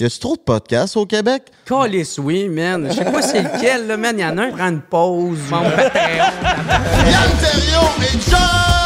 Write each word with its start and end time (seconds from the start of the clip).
Y 0.00 0.04
a-tu 0.04 0.18
trop 0.20 0.36
de 0.36 0.40
podcasts 0.40 0.96
au 0.96 1.06
Québec? 1.06 1.42
Calice, 1.66 2.18
oui, 2.18 2.48
man. 2.48 2.86
Je 2.88 2.94
sais 2.98 3.04
pas 3.04 3.20
c'est 3.20 3.42
lequel, 3.42 3.88
là, 3.88 3.96
man. 3.96 4.14
Il 4.16 4.22
y 4.22 4.24
en 4.24 4.38
a 4.38 4.42
un 4.42 4.50
qui 4.50 4.56
prend 4.56 4.68
une 4.68 4.80
pause. 4.80 5.38
Mon. 5.50 5.62
Yann 5.64 5.72
Terriot 7.40 7.90
et 8.02 8.30
John 8.30 8.77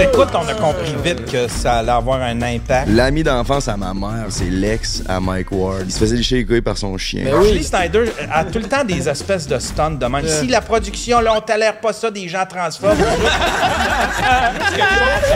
Écoute, 0.00 0.28
on 0.34 0.46
a 0.46 0.54
compris 0.54 0.94
vite 1.04 1.24
que 1.30 1.48
ça 1.48 1.78
allait 1.78 1.90
avoir 1.90 2.22
un 2.22 2.40
impact. 2.40 2.88
L'ami 2.88 3.24
d'enfance 3.24 3.66
à 3.66 3.76
ma 3.76 3.92
mère, 3.94 4.26
c'est 4.28 4.48
l'ex 4.48 5.02
à 5.08 5.18
Mike 5.18 5.50
Ward. 5.50 5.82
Il 5.86 5.92
se 5.92 5.98
faisait 5.98 6.16
lécher 6.16 6.36
les 6.36 6.44
couilles 6.46 6.60
par 6.60 6.78
son 6.78 6.96
chien. 6.96 7.24
Ben 7.24 7.34
Ashley 7.34 7.62
Snyder 7.62 8.04
a 8.32 8.44
tout 8.44 8.58
le 8.58 8.66
temps 8.66 8.84
des 8.84 9.08
espèces 9.08 9.48
de 9.48 9.58
stunts 9.58 9.98
de 9.98 10.06
même. 10.06 10.26
Si 10.26 10.46
la 10.46 10.60
production, 10.60 11.20
là, 11.20 11.34
on 11.36 11.40
tolère 11.40 11.80
pas 11.80 11.92
ça, 11.92 12.10
des 12.10 12.28
gens 12.28 12.44
transphobes. 12.48 12.96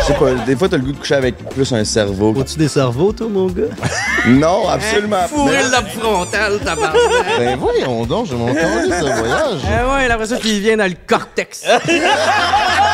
Je 0.00 0.06
sais 0.06 0.14
pas, 0.14 0.30
des 0.46 0.56
fois, 0.56 0.68
t'as 0.68 0.76
le 0.76 0.84
goût 0.84 0.92
de 0.92 0.98
coucher 0.98 1.14
avec 1.16 1.36
plus 1.48 1.72
un 1.72 1.84
cerveau. 1.84 2.32
Faut-tu 2.34 2.58
des 2.58 2.68
cerveaux, 2.68 3.12
toi, 3.12 3.26
mon 3.28 3.46
gars? 3.46 3.62
Non, 4.26 4.68
absolument 4.68 5.16
pas. 5.16 5.28
Fourrer 5.28 5.64
le 5.64 5.70
lobe 5.72 5.88
frontal, 5.98 6.60
tabarnak. 6.60 6.94
ben 7.38 7.58
voyons 7.58 8.06
donc, 8.06 8.26
j'ai 8.26 8.36
mon 8.36 8.54
temps 8.54 8.60
ce 8.84 9.02
voyage. 9.02 9.60
Ah 9.66 9.94
ouais, 9.96 10.08
après 10.08 10.26
ça, 10.26 10.36
il 10.44 10.60
vient 10.60 10.76
dans 10.76 10.86
le 10.88 10.94
cortex. 11.06 11.64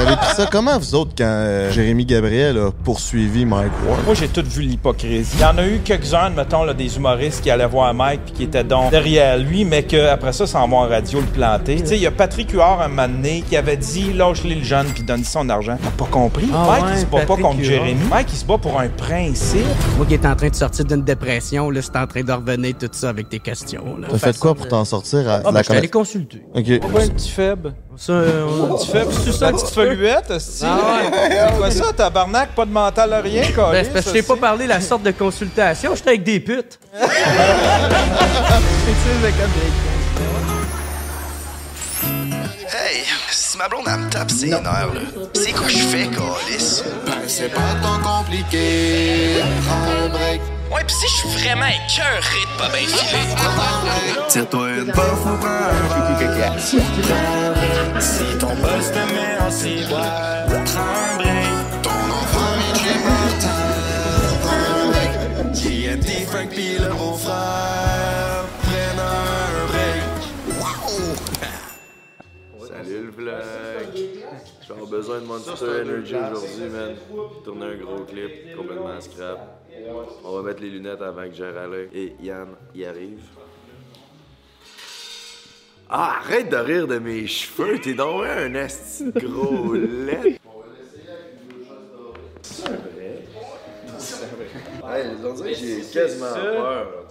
Vous 0.00 0.06
avez 0.06 0.16
pris 0.16 0.34
ça 0.36 0.46
comment, 0.46 0.78
vous 0.78 0.94
autres, 0.94 1.10
quand 1.18 1.24
euh, 1.26 1.72
Jérémy 1.72 2.04
Gabriel 2.06 2.56
a 2.56 2.70
poursuivi 2.70 3.44
Mike 3.44 3.72
Ward? 3.84 4.04
Moi, 4.04 4.14
j'ai 4.14 4.28
tout 4.28 4.44
vu 4.48 4.62
l'hypocrisie. 4.62 5.32
Il 5.34 5.40
y 5.40 5.44
en 5.44 5.58
a 5.58 5.66
eu 5.66 5.80
quelques-uns, 5.84 6.30
mettons, 6.30 6.62
là, 6.62 6.72
des 6.72 6.96
humoristes 6.96 7.42
qui 7.42 7.50
allaient 7.50 7.66
voir 7.66 7.92
Mike 7.94 8.20
puis 8.26 8.32
qui 8.34 8.42
étaient 8.44 8.62
donc 8.62 8.92
derrière 8.92 9.36
lui, 9.36 9.64
mais 9.64 9.82
qu'après 9.82 10.32
ça, 10.32 10.46
s'en 10.46 10.68
vont 10.68 10.78
en 10.78 10.88
radio 10.88 11.18
le 11.20 11.26
planter. 11.26 11.76
Tu 11.80 11.86
sais, 11.88 11.96
il 11.96 12.02
y 12.02 12.06
a 12.06 12.12
Patrick 12.12 12.52
Huard, 12.52 12.80
un 12.80 12.86
moment 12.88 13.08
donné, 13.08 13.42
qui 13.48 13.56
avait 13.56 13.76
dit 13.76 14.12
lâche-les 14.12 14.54
le 14.54 14.62
jeune 14.64 14.86
puis 14.86 15.02
donne 15.02 15.24
son 15.24 15.48
argent. 15.48 15.76
T'as 15.82 15.90
pas 15.90 16.08
compris? 16.10 16.48
Ah 16.54 16.66
Mike, 16.68 16.84
ouais, 16.84 16.90
il 16.94 17.00
se 17.00 17.06
bat 17.06 17.26
pas 17.26 17.36
contre. 17.36 17.62
Jérémy. 17.64 18.00
Mike, 18.08 18.28
il 18.32 18.36
se 18.38 18.44
bat 18.44 18.58
pour 18.58 18.78
un 18.78 18.88
principe. 18.88 19.64
Moi 19.96 20.06
qui 20.06 20.14
est 20.14 20.24
en 20.26 20.36
train 20.36 20.48
de 20.48 20.54
sortir 20.54 20.84
d'une 20.84 21.02
dépression, 21.02 21.70
là, 21.70 21.82
c'est 21.82 21.96
en 21.96 22.06
train 22.06 22.22
de 22.22 22.32
revenir 22.32 22.74
tout 22.78 22.88
ça 22.92 23.08
avec 23.08 23.28
tes 23.30 23.40
questions. 23.40 23.84
T'as 24.08 24.18
fait 24.18 24.38
quoi 24.38 24.54
pour 24.54 24.68
t'en 24.68 24.84
sortir 24.84 25.28
à 25.28 25.34
Ah, 25.36 25.40
ben, 25.46 25.52
la 25.54 25.60
je 25.62 25.64
suis 25.64 25.72
allé 25.76 25.88
commer- 25.88 25.90
consulter. 26.04 26.42
Ok. 26.54 26.92
Pas 26.92 27.02
un 27.02 27.08
petit 27.08 27.30
faible. 27.30 27.74
Ça, 27.98 28.12
euh, 28.12 28.46
Tu 28.80 28.90
fais, 28.92 29.04
c'est 29.24 29.32
ça, 29.32 29.50
petite 29.50 29.70
feluette, 29.70 30.30
hostie? 30.30 30.64
Ah 30.64 31.00
C'est 31.50 31.56
quoi 31.58 31.70
ça, 31.70 31.92
tabarnak? 31.92 32.54
Pas 32.54 32.64
de 32.64 32.70
mental 32.70 33.12
à 33.12 33.20
rien, 33.20 33.50
quoi. 33.52 33.72
Ben, 33.72 33.84
c'est 33.84 33.90
parce 33.92 34.04
que 34.04 34.10
je 34.10 34.14
t'ai 34.16 34.22
pas 34.22 34.36
parlé 34.36 34.64
de 34.64 34.68
la 34.68 34.80
sorte 34.80 35.02
de 35.02 35.10
consultation, 35.10 35.94
j'étais 35.96 36.10
avec 36.10 36.22
des 36.22 36.38
putes. 36.40 36.78
Hey, 42.70 43.02
si 43.30 43.56
ma 43.58 43.68
blonde 43.68 43.84
elle 43.86 44.00
me 44.00 44.10
tape 44.10 44.30
ses 44.30 44.48
nerfs, 44.48 44.62
là, 44.62 45.00
c'est 45.34 45.52
quoi 45.52 45.68
je 45.68 45.78
fais, 45.78 46.06
Calis? 46.06 46.82
Ben, 47.06 47.12
c'est 47.26 47.48
pas 47.52 47.74
tant 47.82 47.98
compliqué. 47.98 49.42
Prends 49.66 50.04
un 50.04 50.08
break. 50.08 50.40
Ouais, 50.70 50.84
pis 50.86 50.94
si 50.94 51.08
je 51.08 51.14
suis 51.16 51.28
vraiment 51.28 51.66
écœuré 51.66 52.40
de 52.44 52.54
pas 52.58 52.68
bien 52.68 52.86
filer. 52.86 53.26
Tire-toi 54.28 54.70
une 54.76 54.92
puff 54.92 55.24
ou 55.24 55.36
prends 55.38 55.48
un 55.48 55.72
break. 55.88 56.60
Si 56.60 56.78
ton 58.38 58.54
boss 58.56 58.86
te 58.92 59.02
met 59.14 59.38
en 59.40 59.50
ciboire, 59.50 60.46
break. 60.46 60.66
Ton 61.82 61.90
enfant 61.90 62.52
vient 62.58 62.74
chez 62.74 62.98
Martin, 63.02 63.60
prends 64.42 64.66
un 64.74 64.86
break. 64.90 65.12
JMT, 65.54 66.08
Frank 66.28 66.48
pis 66.50 66.76
le 66.78 66.90
beau-frère, 66.90 68.44
prennent 68.62 69.00
un 69.00 69.66
break. 69.68 70.20
Wow! 70.60 70.92
Salut 72.68 73.02
le 73.04 73.10
vlog. 73.10 73.92
J'ai 73.94 74.86
besoin 74.90 75.18
de 75.20 75.24
Monster 75.24 75.80
Energy 75.82 76.14
aujourd'hui, 76.14 76.68
man. 76.70 76.94
Tourner 77.42 77.66
un 77.66 77.76
gros 77.76 78.04
clip, 78.04 78.54
complètement 78.54 79.00
scrap. 79.00 79.57
On 80.24 80.36
va 80.36 80.42
mettre 80.42 80.62
les 80.62 80.70
lunettes 80.70 81.02
avant 81.02 81.28
que 81.28 81.34
j'ai 81.34 81.50
râlé. 81.50 81.88
Et 81.92 82.14
Yann 82.20 82.48
y 82.74 82.84
arrive. 82.84 83.22
Ah, 85.90 86.18
arrête 86.20 86.50
de 86.50 86.56
rire 86.56 86.86
de 86.86 86.98
mes 86.98 87.26
cheveux, 87.26 87.80
t'es 87.80 87.94
donc 87.94 88.24
un 88.24 88.54
asti 88.56 89.10
gros 89.14 89.72
lait. 89.72 90.38
C'est 92.42 92.66
vrai? 92.66 93.22
Hey, 94.86 95.06
on 95.24 95.32
dirait 95.32 95.52
que 95.52 95.58
j'ai 95.58 95.80
quasiment 95.80 96.34
peur. 96.34 97.06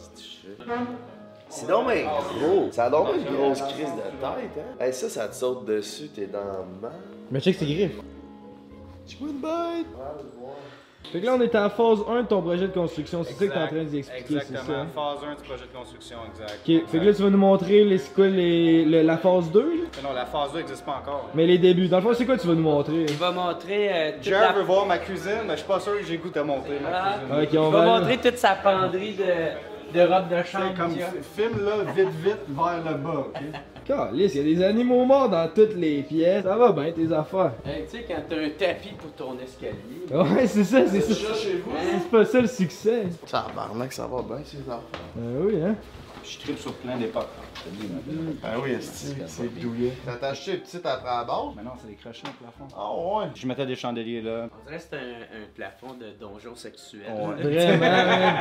C'est 1.49 1.67
donc 1.67 1.87
bien 1.87 2.03
gros. 2.03 2.71
Ça 2.71 2.85
a 2.85 2.89
donc 2.91 3.15
une 3.15 3.35
grosse 3.35 3.61
crise 3.61 3.89
de 3.95 4.01
tête, 4.01 4.21
hein? 4.21 4.35
Hey, 4.79 4.93
ça, 4.93 5.09
ça 5.09 5.27
te 5.27 5.33
saute 5.35 5.65
dessus, 5.65 6.09
t'es 6.09 6.27
dans 6.27 6.39
le 6.39 6.81
mal. 6.81 6.91
Mais 7.31 7.39
check 7.39 7.55
ses 7.55 7.65
griffes. 7.65 7.99
Tu 9.07 9.17
peux 9.17 9.29
une 9.29 9.41
bête? 9.41 9.87
Fait 11.11 11.21
que 11.21 11.25
là, 11.25 11.35
on 11.37 11.41
est 11.41 11.55
en 11.55 11.69
phase 11.69 11.99
1 12.09 12.23
de 12.23 12.27
ton 12.27 12.41
projet 12.41 12.67
de 12.67 12.73
construction. 12.73 13.23
C'est 13.23 13.33
ça 13.33 13.47
que 13.47 13.51
t'es 13.53 13.57
en 13.59 13.67
train 13.67 13.83
d'y 13.83 13.97
expliquer, 13.99 14.25
c'est 14.41 14.53
ça? 14.55 14.59
Exactement. 14.59 14.85
Phase 14.93 15.17
1 15.23 15.35
du 15.35 15.41
projet 15.47 15.63
de 15.71 15.77
construction, 15.77 16.17
exact. 16.31 16.59
Ok, 16.67 16.89
fait 16.91 16.99
que 16.99 17.05
là, 17.05 17.13
tu 17.13 17.23
vas 17.23 17.29
nous 17.29 17.37
montrer 17.37 17.83
les, 17.85 17.97
c'est 17.97 18.13
quoi, 18.13 18.27
les, 18.27 18.83
le- 18.85 19.01
la 19.03 19.17
phase 19.17 19.49
2, 19.51 19.59
là? 19.61 19.67
Mais 19.95 20.09
non, 20.09 20.13
la 20.13 20.25
phase 20.25 20.51
2 20.51 20.57
n'existe 20.59 20.85
pas 20.85 20.97
encore. 21.01 21.29
Mais 21.33 21.45
les 21.45 21.57
débuts. 21.57 21.87
Dans 21.87 21.97
le 21.97 22.03
fond, 22.03 22.13
c'est 22.13 22.25
quoi 22.25 22.35
que 22.35 22.41
tu 22.41 22.47
vas 22.47 22.55
nous 22.55 22.61
montrer? 22.61 23.05
Il 23.07 23.15
va 23.15 23.31
montrer 23.31 23.89
euh, 23.93 24.11
toute 24.15 24.23
Jerry 24.23 24.41
la... 24.41 24.51
veut 24.53 24.63
voir 24.63 24.85
ma 24.85 24.97
cuisine, 24.97 25.43
mais 25.45 25.53
je 25.53 25.57
suis 25.59 25.67
pas 25.67 25.79
sûr 25.79 25.93
que 25.97 26.03
j'ai 26.03 26.17
le 26.17 26.23
goût 26.23 26.29
de 26.29 26.33
te 26.33 26.39
montrer 26.39 26.77
ma 26.83 26.89
Ah. 26.93 27.13
cuisine. 27.19 27.43
Ok, 27.43 27.49
Il 27.53 27.59
on 27.59 27.69
va 27.69 27.79
va. 27.85 27.99
montrer 27.99 28.17
toute 28.17 28.37
sa 28.37 28.55
penderie 28.55 29.13
de, 29.15 29.97
de 29.97 30.01
robe 30.05 30.27
de 30.29 30.43
chambre. 30.43 30.73
Comme 30.77 30.91
qu'il 30.91 30.99
y 30.99 31.03
a. 31.03 31.07
filme 31.35 31.65
là, 31.65 31.91
vite 31.95 32.09
vite 32.21 32.37
vers 32.49 32.83
le 32.85 32.97
bas, 32.97 33.09
ok? 33.29 33.41
Calisse, 33.87 34.35
il 34.35 34.37
y 34.37 34.53
a 34.53 34.55
des 34.55 34.63
animaux 34.63 35.05
morts 35.05 35.29
dans 35.29 35.47
toutes 35.47 35.75
les 35.75 36.03
pièces. 36.03 36.43
Ça 36.43 36.57
va 36.57 36.71
bien, 36.73 36.91
tes 36.91 37.11
affaires? 37.13 37.53
Hey, 37.65 37.85
tu 37.85 37.91
sais, 37.97 38.05
quand 38.07 38.21
t'as 38.27 38.35
un 38.35 38.49
tapis 38.49 38.93
pour 38.97 39.11
ton 39.13 39.37
escalier. 39.39 39.75
Ouais, 40.11 40.45
c'est 40.45 40.65
ça, 40.65 40.85
c'est 40.87 40.99
ça. 40.99 41.33
C'est 41.33 42.09
pas 42.11 42.25
ça 42.25 42.41
le 42.41 42.47
succès. 42.47 43.03
Tabarnak, 43.29 43.93
ça 43.93 44.05
va 44.07 44.21
bien, 44.21 44.43
ces 44.43 44.59
affaires. 44.59 44.81
Ben 45.15 45.41
oui, 45.41 45.61
hein? 45.63 45.75
Je 46.29 46.37
tripe 46.39 46.59
sur 46.59 46.73
plein 46.73 46.97
d'époques. 46.97 47.29
Ben 48.43 48.49
oui, 48.61 48.71
c'est 48.81 49.59
douillet. 49.61 49.93
T'as 50.19 50.27
acheté 50.29 50.55
une 50.55 50.59
petite 50.59 50.85
après 50.85 51.09
la 51.09 51.23
base? 51.23 51.53
Mais 51.55 51.63
non, 51.63 51.71
c'est 51.81 51.87
des 51.87 51.95
crochets 51.95 52.27
au 52.27 52.43
plafond. 52.43 52.67
Ah 52.75 53.19
ouais? 53.19 53.31
Je 53.33 53.47
mettais 53.47 53.65
des 53.65 53.75
chandeliers 53.75 54.21
là. 54.21 54.49
On 54.51 54.65
dirait 54.65 54.77
que 54.77 54.83
c'est 54.89 54.97
un, 54.97 54.99
un 54.99 55.47
plafond 55.55 55.93
de 55.93 56.07
donjon 56.19 56.55
sexuel. 56.55 57.03
Vraiment. 57.09 57.85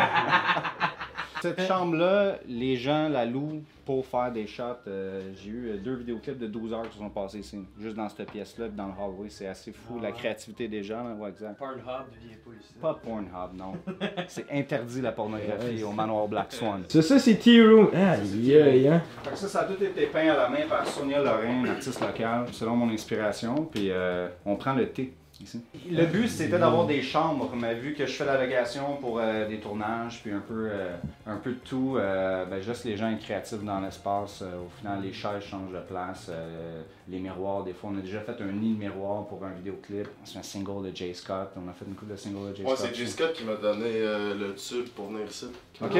Cette 1.43 1.63
chambre-là, 1.69 2.39
les 2.49 2.77
gens 2.77 3.09
la 3.09 3.25
louent 3.25 3.63
pour 3.87 4.05
faire 4.05 4.33
des 4.33 4.47
shots. 4.49 4.65
Euh, 4.89 5.31
J'ai 5.37 5.51
eu 5.51 5.69
euh, 5.71 5.77
deux 5.79 5.95
vidéoclips 5.95 6.39
de 6.39 6.49
12 6.49 6.73
heures 6.73 6.83
qui 6.89 6.95
se 6.95 6.99
sont 6.99 7.09
passés 7.09 7.39
ici, 7.39 7.65
juste 7.79 7.97
dans 7.97 8.09
cette 8.09 8.31
pièce-là, 8.31 8.69
dans 8.69 8.89
le 8.89 8.93
hallway. 8.93 9.29
C'est 9.31 9.47
assez 9.47 9.73
fou, 9.73 10.01
la 10.01 10.11
créativité 10.11 10.67
des 10.67 10.83
gens, 10.83 11.05
là, 11.05 11.15
ouais, 11.15 11.31
exact. 11.31 11.57
Pornhub 11.57 11.85
vient 11.85 12.37
pas 12.45 12.51
ici. 12.61 12.75
Pas 12.83 12.95
Pornhub, 12.95 13.55
non. 13.55 13.75
C'est 14.29 14.51
interdit 14.53 15.01
la 15.01 15.13
pornographie 15.13 15.85
au 15.85 15.93
manoir 15.93 16.27
Black 16.27 16.53
Swan. 16.53 16.83
Ça, 16.89 17.01
ça, 17.01 17.19
c'est 17.21 17.37
Tea 17.37 17.63
Room. 17.63 17.91
Aïe, 17.95 18.57
aïe, 18.61 18.89
hein? 18.89 19.03
Fait 19.23 19.31
que 19.31 19.37
ça, 19.37 19.47
ça 19.49 19.61
a 19.61 19.65
tout 19.65 19.83
été 19.83 20.07
peint 20.07 20.29
à 20.33 20.37
la 20.37 20.49
main 20.49 20.67
par 20.69 20.85
Sonia 20.87 21.23
Lorrain, 21.23 21.61
une 21.61 21.69
artiste 21.69 22.01
locale, 22.01 22.47
selon 22.53 22.75
mon 22.75 22.91
inspiration. 22.93 23.55
Puis 23.67 23.91
euh, 23.93 24.29
on 24.45 24.57
prend 24.57 24.75
le 24.75 24.89
thé 24.91 25.13
ici. 25.43 25.61
Le 25.91 26.07
but, 26.07 26.29
c'était 26.29 26.59
d'avoir 26.59 26.87
des 26.87 27.03
chambres, 27.03 27.51
mais 27.55 27.75
vu 27.75 27.95
que 27.95 28.07
je 28.07 28.13
fais 28.13 28.25
la 28.25 28.41
location 28.43 28.97
pour 29.01 29.19
euh, 29.19 29.47
des 29.49 29.59
tournages, 29.61 30.21
puis 30.23 30.33
un 30.33 30.41
peu, 30.41 30.69
euh, 30.71 30.97
un 31.27 31.37
peu 31.37 31.51
de 31.53 31.59
tout, 31.65 31.97
euh, 31.97 32.45
ben, 32.47 32.61
juste 32.61 32.85
les 32.85 32.97
gens 32.97 33.11
être 33.11 33.21
créatifs 33.21 33.63
dans 33.63 33.81
l'espace. 33.81 34.43
Euh, 34.43 34.65
au 34.65 34.69
final, 34.79 35.01
les 35.03 35.13
chaises 35.13 35.43
changent 35.43 35.73
de 35.73 35.81
place, 35.81 36.27
euh, 36.31 36.83
les 37.09 37.19
miroirs, 37.19 37.65
des 37.65 37.73
fois, 37.73 37.91
on 37.95 37.99
a 37.99 38.01
déjà 38.03 38.21
fait 38.21 38.41
un 38.41 38.53
nid 38.53 38.75
de 38.75 38.79
miroir 38.79 39.27
pour 39.27 39.45
un 39.45 39.51
vidéoclip. 39.53 40.09
C'est 40.25 40.39
un 40.39 40.43
single 40.43 40.91
de 40.91 40.97
Jay 40.97 41.13
Scott. 41.15 41.51
On 41.57 41.69
a 41.69 41.73
fait 41.73 41.85
une 41.87 41.95
couple 41.95 42.13
de 42.13 42.17
singles 42.17 42.51
de 42.51 42.57
Jay 42.57 42.63
Scott. 42.65 42.79
c'est 42.79 42.95
J. 42.95 43.07
Scott 43.09 43.33
qui 43.33 43.45
m'a 43.45 43.55
donné 43.57 43.87
euh, 43.87 44.35
le 44.35 44.55
tube 44.55 44.89
pour 44.95 45.09
venir 45.09 45.27
ici. 45.29 45.47
Ok, 45.81 45.93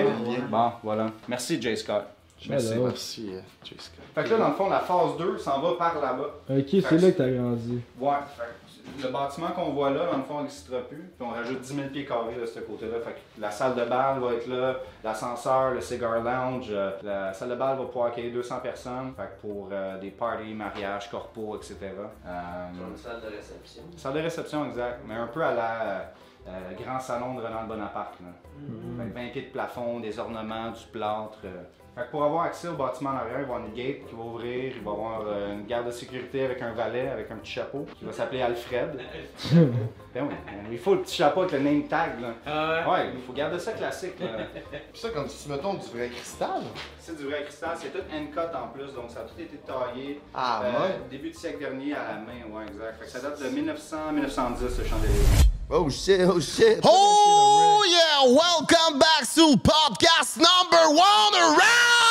bon, 0.51 0.73
voilà. 0.83 1.11
Merci, 1.29 1.61
Jay 1.61 1.77
Scott. 1.77 2.05
Merci, 2.51 2.73
Alors. 2.75 2.87
merci, 2.89 3.31
euh, 3.33 3.41
J. 3.65 3.75
Scott. 3.79 4.05
Fait 4.15 4.25
que 4.25 4.29
là, 4.31 4.39
dans 4.39 4.49
le 4.49 4.55
fond, 4.55 4.69
la 4.69 4.81
phase 4.81 5.17
2 5.19 5.39
s'en 5.39 5.59
va 5.61 5.73
par 5.79 5.95
là-bas. 6.01 6.35
Ok, 6.51 6.67
c'est 6.71 6.99
là 6.99 7.11
que 7.11 7.17
t'as 7.17 7.31
grandi. 7.31 7.81
Ouais, 7.99 8.11
fait 8.37 8.43
que 8.43 8.66
le 9.03 9.09
bâtiment 9.11 9.49
qu'on 9.49 9.71
voit 9.71 9.91
là, 9.91 10.07
dans 10.11 10.19
le 10.19 10.23
fond, 10.25 10.37
il 10.39 10.43
n'existera 10.43 10.81
plus. 10.81 11.13
Puis 11.19 11.27
on 11.27 11.31
rajoute 11.31 11.61
10 11.61 11.75
000 11.75 11.89
pieds 11.89 12.05
carrés 12.05 12.37
de 12.41 12.47
ce 12.47 12.61
côté-là. 12.61 12.99
Fait 13.05 13.13
que 13.13 13.41
la 13.41 13.51
salle 13.51 13.75
de 13.75 13.85
bal 13.85 14.19
va 14.21 14.33
être 14.35 14.47
là, 14.47 14.77
l'ascenseur, 15.05 15.73
le 15.73 15.81
cigar 15.81 16.21
lounge. 16.23 16.69
euh, 16.71 16.91
la 17.03 17.33
salle 17.33 17.51
de 17.51 17.55
bal 17.57 17.77
va 17.79 17.85
pouvoir 17.85 18.07
accueillir 18.09 18.33
200 18.33 18.61
personnes. 18.61 19.13
Fait 19.17 19.25
que 19.37 19.41
pour 19.47 19.69
euh, 19.73 19.99
des 19.99 20.11
parties, 20.11 20.55
mariages, 20.55 21.11
corpos, 21.11 21.57
etc. 21.57 21.77
Euh, 22.27 22.31
Une 22.91 22.97
salle 22.97 23.21
de 23.21 23.37
réception. 23.37 23.83
salle 23.97 24.15
de 24.15 24.21
réception, 24.21 24.67
exact. 24.67 25.01
Mais 25.07 25.15
un 25.15 25.27
peu 25.27 25.43
à 25.45 25.53
la 25.55 26.13
euh, 26.49 26.73
grand 26.83 27.01
salon 27.01 27.35
de 27.35 27.43
Ronald 27.43 27.67
Bonaparte. 27.69 28.15
Là. 28.21 28.29
Fait 29.05 29.11
que 29.11 29.15
20 29.15 29.29
pieds 29.33 29.43
de 29.43 29.51
plafond, 29.53 30.01
des 30.01 30.19
ornements, 30.19 30.71
du 30.71 30.87
plâtre. 30.93 31.39
euh. 31.45 31.63
Fait 31.97 32.03
que 32.03 32.11
pour 32.11 32.25
avoir 32.25 32.43
accès 32.45 32.69
au 32.69 32.75
bâtiment 32.75 33.09
en 33.09 33.17
arrière, 33.17 33.41
il 33.41 33.47
va 33.47 33.55
y 33.55 33.57
avoir 33.57 33.61
une 33.61 33.73
gate 33.73 34.07
qui 34.07 34.15
va 34.15 34.23
ouvrir, 34.23 34.73
il 34.77 34.83
va 34.83 34.91
y 34.91 34.95
avoir 34.95 35.23
euh, 35.27 35.55
une 35.55 35.65
garde 35.65 35.87
de 35.87 35.91
sécurité 35.91 36.45
avec 36.45 36.61
un 36.61 36.73
valet, 36.75 37.09
avec 37.09 37.31
un 37.31 37.37
petit 37.37 37.53
chapeau, 37.53 37.87
qui 37.99 38.05
va 38.05 38.13
s'appeler 38.13 38.43
Alfred. 38.43 39.01
ben 39.53 40.29
oui, 40.29 40.35
euh, 40.35 40.69
il 40.71 40.79
faut 40.79 40.95
le 40.95 41.01
petit 41.01 41.17
chapeau 41.17 41.41
avec 41.41 41.53
le 41.53 41.61
name 41.61 41.85
tag. 41.89 42.21
Là. 42.21 42.35
Ah 42.45 42.91
Ouais, 42.91 43.13
il 43.15 43.23
faut 43.23 43.33
garder 43.33 43.59
ça 43.59 43.73
classique. 43.73 44.21
là. 44.21 44.45
Puis 44.93 45.01
ça, 45.01 45.09
comme 45.09 45.27
si, 45.27 45.49
mettons, 45.49 45.73
du 45.73 45.87
vrai 45.87 46.11
cristal. 46.11 46.65
C'est 46.99 47.17
du 47.17 47.25
vrai 47.25 47.45
cristal, 47.45 47.71
c'est 47.77 47.89
tout 47.89 48.05
hand-cut 48.13 48.55
en 48.55 48.69
plus, 48.69 48.93
donc 48.93 49.09
ça 49.09 49.21
a 49.21 49.23
tout 49.23 49.41
été 49.41 49.57
taillé. 49.57 50.21
Ah, 50.35 50.65
euh, 50.65 50.73
ouais? 50.73 51.01
Début 51.11 51.31
du 51.31 51.35
siècle 51.35 51.61
dernier 51.61 51.95
à 51.95 52.09
la 52.09 52.15
main, 52.17 52.55
ouais, 52.55 52.65
exact. 52.65 52.99
Fait 52.99 53.05
que 53.07 53.11
ça 53.11 53.21
date 53.21 53.41
de 53.41 53.49
1900-1910 53.49 54.69
ce 54.69 54.85
chandelier. 54.85 55.56
Oh 55.69 55.91
shit, 55.91 56.21
oh 56.21 56.39
shit. 56.39 56.79
Oh 56.85 57.83
shit 57.83 57.91
yeah, 57.91 58.33
welcome 58.33 59.01
back 59.01 59.23
to 59.35 59.57
podcast 59.57 60.39
number 60.39 60.95
one 60.95 61.35
around. 61.35 62.06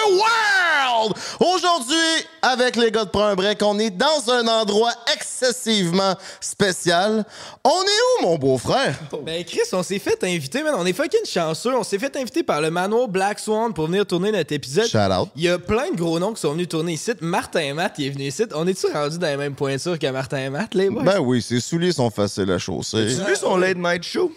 The 0.00 0.12
world. 0.12 1.14
Aujourd'hui, 1.40 1.96
avec 2.42 2.76
les 2.76 2.90
gars 2.90 3.04
de 3.04 3.10
Prends 3.10 3.26
un 3.26 3.34
break, 3.34 3.60
on 3.62 3.78
est 3.78 3.90
dans 3.90 4.30
un 4.30 4.46
endroit 4.46 4.92
excessivement 5.12 6.14
spécial. 6.40 7.24
On 7.64 7.82
est 7.82 8.20
où, 8.20 8.26
mon 8.26 8.36
beau-frère? 8.36 8.98
Ben 9.24 9.44
Chris, 9.44 9.60
on 9.72 9.82
s'est 9.82 9.98
fait 9.98 10.22
inviter, 10.24 10.62
man. 10.62 10.74
On 10.76 10.86
est 10.86 10.92
fucking 10.92 11.24
chanceux. 11.26 11.74
On 11.74 11.82
s'est 11.82 11.98
fait 11.98 12.14
inviter 12.16 12.42
par 12.42 12.60
le 12.60 12.70
manoir 12.70 13.08
Black 13.08 13.38
Swan 13.38 13.72
pour 13.72 13.86
venir 13.86 14.06
tourner 14.06 14.32
notre 14.32 14.52
épisode. 14.52 14.86
Shout 14.86 14.98
out. 14.98 15.28
Il 15.36 15.42
y 15.42 15.48
a 15.48 15.58
plein 15.58 15.90
de 15.90 15.96
gros 15.96 16.18
noms 16.18 16.32
qui 16.32 16.40
sont 16.40 16.52
venus 16.52 16.68
tourner 16.68 16.92
ici. 16.92 17.12
Martin 17.20 17.74
Matt, 17.74 17.94
il 17.98 18.06
est 18.06 18.10
venu 18.10 18.24
ici. 18.24 18.44
On 18.54 18.66
est-tu 18.66 18.86
rendu 18.86 19.18
dans 19.18 19.26
les 19.26 19.36
mêmes 19.36 19.54
pointures 19.54 19.98
que 19.98 20.06
Martin 20.10 20.50
Matt, 20.50 20.74
les 20.74 20.90
boys? 20.90 21.02
Ben 21.02 21.18
oui, 21.20 21.42
ses 21.42 21.60
souliers 21.60 21.92
sont 21.92 22.10
faciles 22.10 22.50
à 22.50 22.58
chausser. 22.58 23.14
Tu 23.14 23.20
as 23.20 23.24
vu 23.24 23.36
son 23.36 23.56
late 23.56 23.78
night 23.78 24.02
show? 24.02 24.30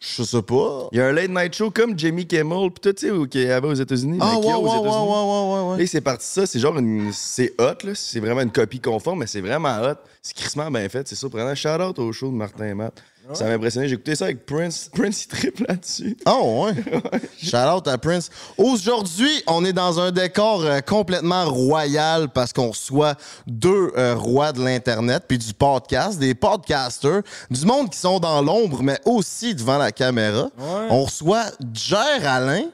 Je 0.00 0.22
sais 0.22 0.40
pas. 0.42 0.88
Il 0.92 0.98
y 0.98 1.00
a 1.02 1.08
un 1.08 1.12
late 1.12 1.28
night 1.30 1.54
show 1.54 1.70
comme 1.70 1.96
Jamie 1.98 2.26
Kimmel, 2.26 2.70
pis 2.70 2.80
tout, 2.80 2.92
tu 2.94 3.06
sais, 3.06 3.10
au- 3.10 3.26
qui 3.26 3.44
avait 3.44 3.68
aux 3.68 3.74
États-Unis. 3.74 4.16
Ah, 4.20 4.34
ouais, 4.36 4.40
qu'il 4.40 4.50
y 4.50 4.54
ouais, 4.54 4.60
ouais, 4.60 4.64
ouais, 4.64 5.74
ouais. 5.76 5.82
Et 5.82 5.86
c'est 5.86 6.00
parti 6.00 6.24
ça, 6.26 6.46
c'est 6.46 6.58
genre 6.58 6.78
une. 6.78 7.10
C'est 7.12 7.52
hot, 7.60 7.84
là. 7.84 7.92
C'est 7.94 8.18
vraiment 8.18 8.40
une 8.40 8.50
copie 8.50 8.80
conforme, 8.80 9.18
mais 9.20 9.26
c'est 9.26 9.42
vraiment 9.42 9.76
hot. 9.82 9.96
C'est 10.22 10.34
crissement 10.34 10.70
bien 10.70 10.88
fait, 10.88 11.08
c'est 11.08 11.14
surprenant. 11.14 11.54
Shout 11.54 11.80
out 11.80 11.98
au 11.98 12.12
show 12.12 12.30
de 12.30 12.36
Martin 12.36 12.66
et 12.66 12.74
Matt. 12.74 13.02
Ça 13.32 13.44
m'a 13.44 13.52
impressionné. 13.52 13.88
J'ai 13.88 13.94
écouté 13.94 14.16
ça 14.16 14.24
avec 14.24 14.44
Prince. 14.44 14.90
Prince, 14.94 15.24
il 15.24 15.28
triple 15.28 15.64
là-dessus. 15.68 16.16
Oh, 16.26 16.66
ouais? 16.66 16.74
Shout 17.42 17.56
out 17.56 17.86
à 17.86 17.96
Prince. 17.96 18.28
Aujourd'hui, 18.58 19.30
on 19.46 19.64
est 19.64 19.72
dans 19.72 20.00
un 20.00 20.10
décor 20.10 20.64
euh, 20.64 20.80
complètement 20.80 21.44
royal 21.44 22.28
parce 22.28 22.52
qu'on 22.52 22.70
reçoit 22.70 23.14
deux 23.46 23.92
euh, 23.96 24.14
rois 24.16 24.52
de 24.52 24.62
l'Internet 24.62 25.24
puis 25.28 25.38
du 25.38 25.54
podcast, 25.54 26.18
des 26.18 26.34
podcasters, 26.34 27.22
du 27.50 27.64
monde 27.64 27.90
qui 27.90 27.98
sont 27.98 28.18
dans 28.18 28.42
l'ombre, 28.42 28.82
mais 28.82 28.98
aussi 29.04 29.54
devant 29.54 29.78
la 29.78 29.92
caméra. 29.92 30.50
On 30.90 31.04
reçoit 31.04 31.44
Jer 31.72 32.26
Alain 32.26 32.64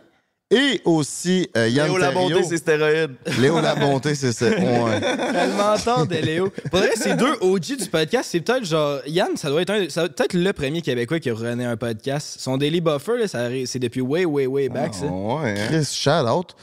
et 0.50 0.80
aussi 0.84 1.48
euh, 1.56 1.68
Yann 1.68 1.86
Léo 1.86 1.98
la 1.98 2.12
Thériault. 2.12 2.28
bonté, 2.28 2.44
c'est 2.48 2.56
stéroïde. 2.58 3.10
Léo 3.40 3.60
la 3.60 3.74
bonté, 3.74 4.14
c'est 4.14 4.32
ça. 4.32 4.46
Ouais. 4.56 5.00
Tellement 5.00 5.76
tard 5.84 6.06
de 6.06 6.16
Léo. 6.16 6.50
Pour 6.70 6.78
vrai, 6.80 6.92
ces 6.94 7.14
deux 7.14 7.34
OG 7.40 7.76
du 7.78 7.86
podcast, 7.90 8.28
c'est 8.30 8.40
peut-être 8.40 8.64
genre. 8.64 9.00
Yann, 9.06 9.36
ça 9.36 9.48
doit 9.48 9.62
être 9.62 9.70
un, 9.70 9.88
ça 9.88 10.06
doit 10.06 10.24
être 10.24 10.34
le 10.34 10.52
premier 10.52 10.82
Québécois 10.82 11.18
qui 11.18 11.30
a 11.30 11.34
rené 11.34 11.64
un 11.64 11.76
podcast. 11.76 12.36
Son 12.38 12.56
Daily 12.58 12.80
Buffer, 12.80 13.18
là, 13.18 13.28
ça 13.28 13.48
c'est 13.64 13.78
depuis 13.78 14.00
way, 14.00 14.24
way, 14.24 14.46
way 14.46 14.68
back, 14.68 14.94
ça. 14.94 15.06
Ouais, 15.06 15.54
hein. 15.58 15.66
Chris, 15.68 15.84
shout 15.92 16.10
out. 16.28 16.54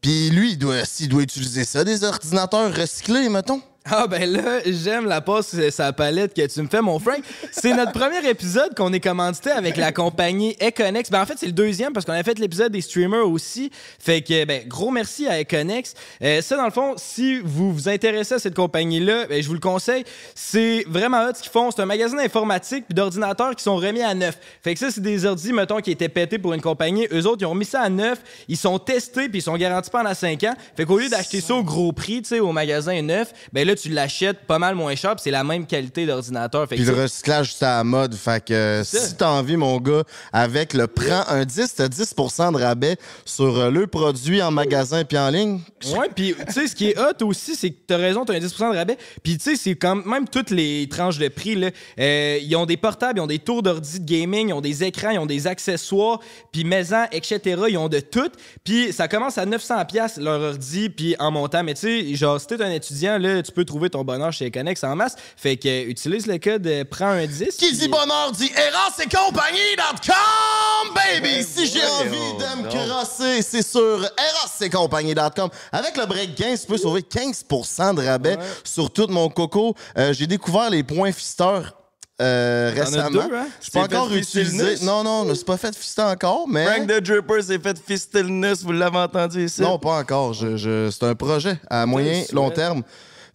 Puis 0.00 0.30
lui, 0.30 0.52
il 0.52 0.58
doit, 0.58 0.84
s'il 0.84 1.08
doit 1.08 1.22
utiliser 1.22 1.64
ça, 1.64 1.84
des 1.84 2.04
ordinateurs 2.04 2.74
recyclés, 2.74 3.28
mettons. 3.28 3.60
Ah 3.90 4.06
ben 4.06 4.30
là, 4.30 4.60
j'aime 4.66 5.06
la 5.06 5.20
passe 5.20 5.56
sa 5.70 5.92
palette 5.92 6.34
que 6.34 6.46
tu 6.46 6.62
me 6.62 6.68
fais, 6.68 6.82
mon 6.82 6.98
Frank. 6.98 7.20
C'est 7.52 7.72
notre 7.74 7.92
premier 7.92 8.26
épisode 8.28 8.74
qu'on 8.76 8.92
est 8.92 9.00
commandité 9.00 9.50
avec 9.50 9.76
la 9.76 9.92
compagnie 9.92 10.56
Econex. 10.60 11.10
Ben 11.10 11.22
en 11.22 11.26
fait, 11.26 11.34
c'est 11.38 11.46
le 11.46 11.52
deuxième 11.52 11.92
parce 11.92 12.04
qu'on 12.04 12.12
a 12.12 12.22
fait 12.22 12.38
l'épisode 12.38 12.70
des 12.70 12.82
streamers 12.82 13.26
aussi. 13.26 13.70
Fait 13.98 14.20
que, 14.20 14.44
ben, 14.44 14.66
gros 14.66 14.90
merci 14.90 15.26
à 15.26 15.40
Econex. 15.40 15.94
Euh, 16.22 16.42
ça, 16.42 16.56
dans 16.56 16.66
le 16.66 16.70
fond, 16.70 16.94
si 16.96 17.38
vous 17.38 17.72
vous 17.72 17.88
intéressez 17.88 18.34
à 18.34 18.38
cette 18.38 18.54
compagnie-là, 18.54 19.26
ben, 19.26 19.42
je 19.42 19.48
vous 19.48 19.54
le 19.54 19.60
conseille. 19.60 20.04
C'est 20.34 20.84
vraiment 20.86 21.24
hot 21.24 21.34
ce 21.34 21.42
qu'ils 21.42 21.52
font. 21.52 21.70
C'est 21.70 21.80
un 21.80 21.86
magasin 21.86 22.16
d'informatique 22.16 22.84
puis 22.86 22.94
d'ordinateurs 22.94 23.56
qui 23.56 23.62
sont 23.62 23.76
remis 23.76 24.02
à 24.02 24.14
neuf. 24.14 24.38
Fait 24.62 24.74
que 24.74 24.80
ça, 24.80 24.90
c'est 24.90 25.00
des 25.00 25.24
ordis, 25.24 25.52
mettons, 25.52 25.80
qui 25.80 25.92
étaient 25.92 26.10
pétés 26.10 26.38
pour 26.38 26.52
une 26.52 26.62
compagnie. 26.62 27.06
Eux 27.12 27.26
autres, 27.26 27.40
ils 27.40 27.46
ont 27.46 27.54
mis 27.54 27.64
ça 27.64 27.80
à 27.80 27.88
neuf. 27.88 28.18
Ils 28.48 28.58
sont 28.58 28.78
testés 28.78 29.28
puis 29.28 29.38
ils 29.38 29.42
sont 29.42 29.56
garantis 29.56 29.90
pendant 29.90 30.14
5 30.14 30.44
ans. 30.44 30.54
Fait 30.76 30.84
qu'au 30.84 30.98
lieu 30.98 31.08
d'acheter 31.08 31.40
ça 31.40 31.54
au 31.54 31.62
gros 31.62 31.92
prix, 31.92 32.20
tu 32.20 32.28
sais, 32.28 32.40
au 32.40 32.52
magasin 32.52 33.00
neuf, 33.00 33.32
ben 33.52 33.66
là, 33.66 33.74
tu 33.80 33.88
l'achètes 33.90 34.40
pas 34.46 34.58
mal 34.58 34.74
moins 34.74 34.94
cher 34.94 35.14
puis 35.14 35.22
c'est 35.24 35.30
la 35.30 35.44
même 35.44 35.66
qualité 35.66 36.06
d'ordinateur. 36.06 36.66
Puis 36.68 36.78
le 36.78 36.92
recyclage, 36.92 37.54
c'est 37.54 37.64
à 37.64 37.78
la 37.78 37.84
mode. 37.84 38.14
Fait 38.14 38.44
que 38.44 38.52
euh, 38.52 38.84
si 38.84 39.14
t'as 39.16 39.28
envie, 39.28 39.56
mon 39.56 39.78
gars, 39.78 40.02
avec 40.32 40.74
le 40.74 40.86
prends 40.86 41.24
un 41.28 41.44
10, 41.44 41.74
t'as 41.74 41.88
10% 41.88 42.52
de 42.52 42.58
rabais 42.62 42.96
sur 43.24 43.58
euh, 43.58 43.70
le 43.70 43.86
produit 43.86 44.42
en 44.42 44.50
magasin 44.50 45.04
puis 45.04 45.18
en 45.18 45.30
ligne. 45.30 45.60
Ouais, 45.96 46.08
puis 46.14 46.34
tu 46.46 46.52
sais, 46.52 46.68
ce 46.68 46.74
qui 46.74 46.88
est 46.88 46.98
hot 46.98 47.24
aussi, 47.24 47.54
c'est 47.54 47.70
que 47.70 47.76
t'as 47.86 47.96
raison, 47.96 48.24
t'as 48.24 48.34
un 48.34 48.38
10% 48.38 48.72
de 48.72 48.76
rabais. 48.76 48.98
Puis 49.22 49.38
tu 49.38 49.50
sais, 49.50 49.56
c'est 49.56 49.74
quand 49.74 50.04
même 50.06 50.28
toutes 50.28 50.50
les 50.50 50.88
tranches 50.88 51.18
de 51.18 51.28
prix. 51.28 51.54
Là. 51.54 51.70
Euh, 51.98 52.38
ils 52.42 52.56
ont 52.56 52.66
des 52.66 52.76
portables, 52.76 53.18
ils 53.18 53.22
ont 53.22 53.26
des 53.26 53.38
tours 53.38 53.62
d'ordi 53.62 54.00
de 54.00 54.04
gaming, 54.04 54.48
ils 54.48 54.52
ont 54.52 54.60
des 54.60 54.84
écrans, 54.84 55.10
ils 55.10 55.18
ont 55.18 55.26
des 55.26 55.46
accessoires, 55.46 56.20
puis 56.52 56.64
maison, 56.64 57.04
etc. 57.12 57.40
Ils 57.68 57.78
ont 57.78 57.88
de 57.88 58.00
tout. 58.00 58.30
Puis 58.64 58.92
ça 58.92 59.08
commence 59.08 59.38
à 59.38 59.46
900$ 59.46 60.20
leur 60.20 60.40
ordi, 60.40 60.88
puis 60.88 61.14
en 61.18 61.30
montant. 61.30 61.62
Mais 61.62 61.74
tu 61.74 61.80
sais, 61.80 62.14
genre, 62.14 62.40
si 62.40 62.46
t'es 62.46 62.62
un 62.62 62.70
étudiant, 62.70 63.18
là, 63.18 63.42
tu 63.42 63.52
peux 63.52 63.57
trouver 63.64 63.90
ton 63.90 64.04
bonheur 64.04 64.32
chez 64.32 64.50
Connex 64.50 64.82
en 64.84 64.96
masse. 64.96 65.16
Fait 65.36 65.56
que 65.56 65.68
euh, 65.68 65.88
utilise 65.90 66.26
le 66.26 66.38
code 66.38 66.66
euh, 66.66 66.84
Prends 66.90 67.06
un 67.08 67.26
10. 67.26 67.56
Qui 67.56 67.72
dit 67.72 67.88
bonheur 67.88 68.32
dit 68.32 68.50
Eros 68.56 69.00
et 69.02 69.08
compagnie.com, 69.08 70.94
baby! 70.94 71.42
si 71.44 71.66
j'ai 71.66 71.84
envie 71.84 72.10
de 72.38 72.62
me 72.62 72.68
crosser, 72.68 73.42
c'est 73.42 73.62
sur 73.62 73.80
Eros 74.04 74.60
et 74.60 74.70
compagnie.com. 74.70 75.50
Avec 75.72 75.96
le 75.96 76.06
break 76.06 76.34
15, 76.34 76.60
tu 76.62 76.66
peux 76.66 76.78
sauver 76.78 77.02
15% 77.02 77.94
de 77.94 78.04
rabais 78.06 78.38
sur 78.64 78.90
tout 78.90 79.06
mon 79.08 79.28
coco. 79.28 79.74
Euh, 79.96 80.12
j'ai 80.12 80.26
découvert 80.26 80.70
les 80.70 80.82
points 80.82 81.12
fisteurs. 81.12 81.74
Euh, 82.20 82.72
récemment. 82.74 83.10
deux, 83.10 83.32
hein? 83.32 83.46
Je 83.62 83.70
peux 83.70 83.78
encore 83.78 84.12
utiliser. 84.12 84.84
Non, 84.84 85.04
non, 85.04 85.32
c'est 85.36 85.44
pas 85.46 85.56
fait 85.56 85.72
fister 85.76 86.02
encore, 86.02 86.48
mais. 86.48 86.66
Frank 86.66 86.88
the 86.88 87.00
Dripper 87.00 87.42
s'est 87.42 87.60
fait 87.60 87.78
fister 87.78 88.24
le 88.24 88.54
vous 88.64 88.72
l'avez 88.72 88.98
entendu 88.98 89.44
ici? 89.44 89.62
Non, 89.62 89.78
pas 89.78 90.00
encore. 90.00 90.32
Je, 90.34 90.56
je- 90.56 90.90
c'est 90.90 91.06
un 91.06 91.14
projet 91.14 91.60
à 91.70 91.86
moyen, 91.86 92.24
long 92.32 92.50
terme. 92.50 92.82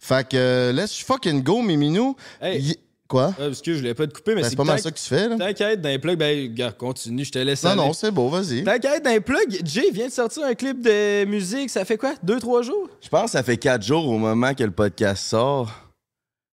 Fait 0.06 0.28
que 0.28 0.36
euh, 0.36 0.72
let's 0.72 0.98
fucking 1.02 1.42
go, 1.42 1.62
mes 1.62 1.78
minous. 1.78 2.14
Hey. 2.42 2.60
Y- 2.60 2.76
Quoi? 3.08 3.34
Parce 3.36 3.60
que 3.62 3.72
je 3.72 3.78
voulais 3.78 3.94
pas 3.94 4.06
te 4.06 4.12
couper, 4.14 4.34
mais 4.34 4.42
Ben, 4.42 4.48
c'est 4.50 4.56
pas 4.56 4.64
mal 4.64 4.78
ça 4.80 4.90
que 4.90 4.98
tu 4.98 5.04
fais, 5.04 5.28
être 5.30 5.80
dans 5.80 5.88
les 5.90 5.98
plugs, 5.98 6.18
ben, 6.18 6.52
gars, 6.54 6.72
continue, 6.72 7.24
je 7.24 7.30
te 7.32 7.38
laisse 7.38 7.62
Non, 7.62 7.70
aller. 7.70 7.80
non, 7.82 7.92
c'est 7.92 8.10
beau, 8.10 8.28
vas-y. 8.30 8.60
Être 8.66 9.02
dans 9.04 9.10
les 9.10 9.20
plugs, 9.20 9.60
Jay 9.64 9.90
vient 9.92 10.06
de 10.08 10.12
sortir 10.12 10.44
un 10.44 10.54
clip 10.54 10.80
de 10.82 11.24
musique, 11.26 11.68
ça 11.70 11.84
fait 11.84 11.98
quoi? 11.98 12.14
Deux, 12.22 12.38
trois 12.40 12.62
jours? 12.62 12.88
Je 13.02 13.08
pense 13.10 13.26
que 13.26 13.30
ça 13.32 13.42
fait 13.42 13.58
quatre 13.58 13.82
jours 13.82 14.06
au 14.08 14.16
moment 14.18 14.52
que 14.54 14.64
le 14.64 14.70
podcast 14.70 15.22
sort. 15.24 15.70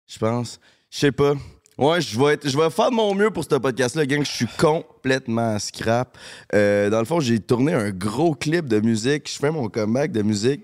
Je 0.07 0.17
pense. 0.19 0.59
Je 0.89 0.99
sais 0.99 1.11
pas. 1.13 1.33
Ouais, 1.77 1.99
je 2.01 2.19
vais, 2.19 2.33
être, 2.33 2.47
je 2.47 2.57
vais 2.57 2.69
faire 2.69 2.89
de 2.91 2.95
mon 2.95 3.15
mieux 3.15 3.31
pour 3.31 3.43
ce 3.45 3.55
podcast-là, 3.55 4.05
gang. 4.05 4.23
Je 4.23 4.29
suis 4.31 4.47
complètement 4.59 5.57
scrap. 5.57 6.17
Euh, 6.53 6.89
dans 6.89 6.99
le 6.99 7.05
fond, 7.05 7.19
j'ai 7.21 7.39
tourné 7.39 7.73
un 7.73 7.91
gros 7.91 8.35
clip 8.35 8.67
de 8.67 8.79
musique. 8.81 9.29
Je 9.31 9.37
fais 9.39 9.51
mon 9.51 9.67
comeback 9.69 10.11
de 10.11 10.21
musique. 10.21 10.61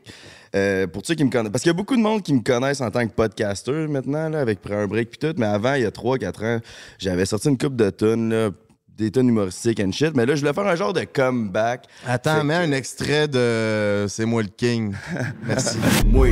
Euh, 0.56 0.88
pour 0.88 1.06
ceux 1.06 1.16
qui 1.16 1.24
me 1.24 1.30
connaissent. 1.30 1.52
Parce 1.52 1.64
qu'il 1.64 1.70
y 1.70 1.76
a 1.76 1.78
beaucoup 1.78 1.96
de 1.96 2.02
monde 2.02 2.22
qui 2.22 2.34
me 2.34 2.42
connaissent 2.42 2.82
en 2.82 2.92
tant 2.92 3.06
que 3.08 3.14
podcaster 3.14 3.88
maintenant, 3.88 4.30
là, 4.30 4.40
avec 4.40 4.62
Prends 4.62 4.78
un 4.78 4.88
break 4.88 5.10
puis 5.10 5.20
tout. 5.20 5.34
Mais 5.38 5.46
avant, 5.46 5.74
il 5.76 5.84
y 5.84 5.86
a 5.86 5.92
3-4 5.92 6.46
ans, 6.46 6.60
j'avais 7.00 7.26
sorti 7.26 7.50
une 7.50 7.58
coupe 7.58 7.76
de 7.76 7.90
là, 7.90 8.50
des 8.98 9.12
tunes 9.12 9.30
humoristiques 9.30 9.80
and 9.80 9.92
shit. 9.92 10.16
Mais 10.16 10.26
là, 10.26 10.36
je 10.36 10.42
voulais 10.42 10.54
faire 10.54 10.66
un 10.68 10.76
genre 10.76 10.94
de 10.94 11.04
comeback. 11.04 11.86
Attends, 12.06 12.44
mets 12.44 12.56
que- 12.56 12.60
un 12.64 12.72
extrait 12.72 13.28
de 13.28 14.06
C'est 14.10 14.26
moi 14.26 14.42
le 14.42 14.50
king. 14.50 14.94
Merci. 15.48 15.78
Moi, 16.08 16.30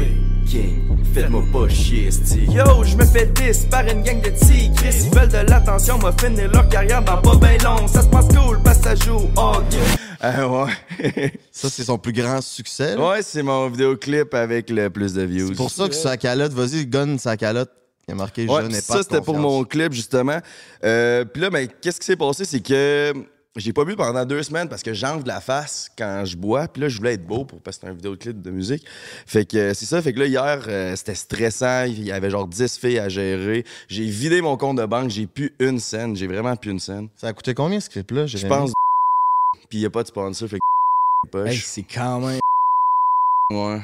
King, 0.48 0.96
faites-moi 1.14 1.44
pas 1.52 1.68
chier, 1.70 2.08
esti. 2.08 2.46
Yo, 2.46 2.84
je 2.84 2.96
me 2.96 3.06
fais 3.06 3.26
10 3.26 3.66
par 3.66 3.82
une 3.88 4.04
gang 4.04 4.22
de 4.22 4.30
tigres. 4.30 4.76
Ils 4.86 5.10
veulent 5.18 5.30
de 5.30 5.50
l'attention, 5.50 5.98
m'a 5.98 6.12
finir 6.20 6.52
leur 6.52 6.68
carrière 6.70 7.04
dans 7.04 7.20
pas 7.22 7.36
ben 7.36 7.58
long. 7.64 7.88
Ça 7.88 8.04
se 8.04 8.08
passe 8.08 8.28
cool, 8.28 8.60
parce 8.64 8.78
que 8.80 8.84
ça 8.84 8.96
joue 8.96 9.22
oh 9.38 9.54
yeah. 9.72 9.82
Ah 10.22 10.48
ouais. 10.48 11.34
Ça, 11.52 11.70
c'est 11.70 11.84
son 11.84 11.98
plus 11.98 12.14
grand 12.14 12.42
succès. 12.42 12.96
là. 12.96 13.10
ouais, 13.10 13.22
c'est 13.22 13.44
mon 13.44 13.70
vidéoclip 13.70 14.34
avec 14.34 14.70
le 14.70 14.90
plus 14.90 15.14
de 15.14 15.22
views. 15.24 15.48
C'est 15.50 15.56
pour 15.56 15.70
ça 15.70 15.88
que 15.88 15.94
sa 15.96 16.16
calotte, 16.18 16.54
vas-y, 16.54 16.86
gonne 16.88 17.20
sa 17.20 17.38
calotte. 17.38 17.70
Il 18.08 18.12
a 18.12 18.16
marqué 18.16 18.48
Ouais, 18.48 18.62
Je 18.64 18.68
n'ai 18.68 18.80
pis 18.82 18.88
pas 18.88 18.94
ça, 18.94 19.00
de 19.00 19.04
c'était 19.04 19.22
pour 19.22 19.38
mon 19.38 19.64
clip, 19.64 19.94
justement. 19.94 20.40
Euh, 20.84 21.26
Puis 21.26 21.42
là, 21.42 21.50
ben, 21.50 21.68
qu'est-ce 21.82 22.00
qui 22.00 22.06
s'est 22.06 22.16
passé? 22.16 22.46
C'est 22.46 22.60
que 22.60 23.14
j'ai 23.56 23.72
pas 23.72 23.86
bu 23.86 23.96
pendant 23.96 24.26
deux 24.26 24.44
semaines 24.44 24.68
parce 24.68 24.84
que 24.84 24.94
j'enfle 24.94 25.26
la 25.26 25.40
face 25.40 25.90
quand 25.98 26.26
je 26.26 26.36
bois. 26.36 26.68
Puis 26.68 26.82
là, 26.82 26.90
je 26.90 26.98
voulais 26.98 27.14
être 27.14 27.26
beau 27.26 27.46
pour 27.46 27.62
parce 27.62 27.78
que 27.78 27.82
c'était 27.82 27.92
un 27.92 27.96
vidéoclip 27.96 28.42
de 28.42 28.52
musique. 28.52 28.84
Fait 29.26 29.46
que 29.46 29.58
euh, 29.58 29.74
c'est 29.74 29.86
ça. 29.86 30.02
Fait 30.02 30.14
que 30.14 30.20
là, 30.20 30.26
hier, 30.26 30.66
euh, 30.68 30.96
c'était 30.96 31.16
stressant. 31.16 31.86
Il 31.86 32.04
y 32.04 32.12
avait 32.12 32.30
genre 32.30 32.48
10 32.48 32.78
filles 32.78 33.00
à 33.00 33.08
gérer. 33.10 33.64
J'ai 33.88 34.06
vidé 34.06 34.42
mon 34.42 34.58
compte 34.58 34.78
de 34.78 34.86
banque. 34.86 35.10
J'ai 35.10 35.26
plus 35.26 35.54
une 35.60 35.80
scène. 35.80 36.16
J'ai 36.16 36.28
vraiment 36.28 36.56
plus 36.58 36.72
une 36.72 36.80
scène. 36.80 37.10
Ça 37.16 37.28
a 37.28 37.34
coûté 37.34 37.54
combien 37.54 37.80
ce 37.80 37.90
clip-là? 37.90 38.28
Je 38.28 38.46
pense. 38.46 38.74
Puis 39.70 39.80
il 39.80 39.82
y 39.82 39.86
a 39.86 39.90
pas 39.90 40.04
de 40.04 40.08
sponsor. 40.08 40.50
Fait 40.50 40.58
que. 40.60 41.48
Hey, 41.48 41.58
c'est 41.58 41.84
quand 41.84 42.20
même. 42.20 42.40
Ouais. 43.52 43.82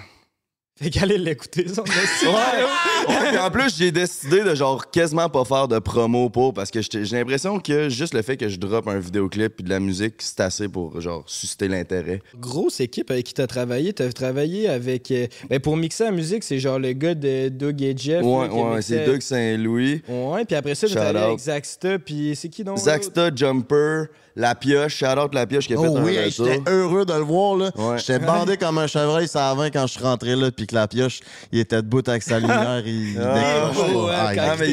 Fait 0.82 0.90
qu'allez 0.90 1.18
l'écouter, 1.18 1.68
ça. 1.68 1.84
Ouais, 1.84 3.28
puis 3.30 3.38
en 3.38 3.52
plus, 3.52 3.78
j'ai 3.78 3.92
décidé 3.92 4.44
de 4.44 4.56
genre 4.56 4.90
quasiment 4.90 5.30
pas 5.30 5.46
faire 5.46 5.68
de 5.68 5.78
promo 5.80 6.30
pour 6.30 6.54
parce 6.54 6.72
que 6.72 6.80
j'ai 6.82 7.04
l'impression 7.18 7.60
que 7.60 7.90
juste 7.90 8.14
le 8.14 8.22
fait 8.22 8.36
que 8.38 8.50
je 8.50 8.58
drop 8.58 8.88
un 8.88 9.00
vidéoclip 9.00 9.56
puis 9.58 9.64
de 9.64 9.70
la 9.70 9.80
musique, 9.80 10.16
c'est 10.20 10.40
assez 10.40 10.68
pour 10.68 11.00
genre 11.00 11.24
susciter 11.28 11.68
l'intérêt. 11.68 12.22
Grosse 12.40 12.80
équipe 12.80 13.12
avec 13.12 13.26
qui 13.26 13.34
t'as 13.34 13.48
travaillé. 13.48 13.94
T'as 13.94 14.12
travaillé 14.12 14.68
avec. 14.70 15.12
euh, 15.12 15.28
ben 15.50 15.60
pour 15.60 15.78
mixer 15.78 16.06
la 16.06 16.12
musique, 16.12 16.44
c'est 16.44 16.60
genre 16.60 16.80
le 16.80 16.94
gars 16.94 17.14
de 17.16 17.50
Doug 17.50 17.82
et 17.82 17.96
Jeff. 17.96 18.24
Ouais, 18.24 18.48
là, 18.48 18.54
ouais, 18.54 18.76
mixait- 18.78 18.82
c'est 18.82 19.06
Doug 19.06 19.22
Saint-Louis, 19.22 20.02
Ouais, 20.10 20.46
puis 20.46 20.56
après 20.56 20.76
ça, 20.76 20.88
t'as 20.88 20.96
travaillé 20.96 21.26
avec 21.26 21.40
Zaxta, 21.40 22.00
puis 22.00 22.36
c'est 22.36 22.50
qui 22.50 22.64
donc? 22.64 22.78
Zaxta, 22.80 23.30
Jumper, 23.36 24.06
La 24.36 24.56
pioche, 24.56 25.04
out 25.04 25.34
la 25.34 25.46
pioche 25.46 25.68
qui 25.68 25.74
a 25.74 25.78
fait 25.78 25.88
Oh 25.88 25.98
un 25.98 26.04
oui, 26.04 26.16
hey, 26.16 26.32
j'étais 26.32 26.62
heureux 26.70 27.06
de 27.06 27.14
le 27.14 27.20
voir. 27.20 27.56
là. 27.58 27.72
Ouais. 27.76 27.98
J'étais 27.98 28.20
bandé 28.20 28.56
comme 28.58 28.78
un 28.78 28.88
chevreuil 28.88 29.28
ça 29.28 29.50
avant 29.50 29.66
quand 29.66 29.86
je 29.88 29.92
suis 29.94 30.04
rentré 30.04 30.36
là, 30.36 30.52
puis 30.52 30.68
que 30.68 30.76
la 30.76 30.88
pioche, 30.88 31.20
il 31.52 31.60
était 31.60 31.82
debout 31.82 32.02
avec 32.08 32.24
sa 32.24 32.40
lumière, 32.40 32.82
il, 32.86 33.12
il 33.14 33.20
Ah, 33.20 33.70
ouais. 33.72 34.12
Ah, 34.14 34.34
il- 34.34 34.40
a, 34.40 34.44
travaille. 34.46 34.72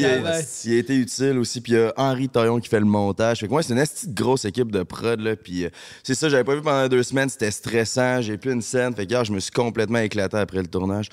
il 0.65 0.73
a 0.73 0.77
été 0.77 0.95
utile 0.95 1.37
aussi. 1.39 1.59
Puis 1.61 1.73
il 1.73 1.79
y 1.79 1.81
a 1.81 1.93
Henri 1.97 2.29
Taillon 2.29 2.59
qui 2.59 2.69
fait 2.69 2.79
le 2.79 2.85
montage. 2.85 3.39
Fait 3.39 3.47
que 3.47 3.51
moi, 3.51 3.61
c'est 3.63 3.73
une 3.73 3.79
esti 3.79 4.07
de 4.07 4.13
grosse 4.13 4.45
équipe 4.45 4.71
de 4.71 4.83
prod. 4.83 5.19
Là, 5.19 5.35
puis 5.35 5.65
euh, 5.65 5.69
c'est 6.03 6.15
ça, 6.15 6.29
j'avais 6.29 6.43
pas 6.43 6.55
vu 6.55 6.61
pendant 6.61 6.87
deux 6.87 7.03
semaines. 7.03 7.29
C'était 7.29 7.51
stressant. 7.51 8.21
J'ai 8.21 8.37
plus 8.37 8.53
une 8.53 8.61
scène. 8.61 8.95
Fait 8.95 9.05
que 9.05 9.11
hier, 9.11 9.25
je 9.25 9.33
me 9.33 9.39
suis 9.39 9.51
complètement 9.51 9.99
éclaté 9.99 10.37
après 10.37 10.59
le 10.59 10.67
tournage. 10.67 11.09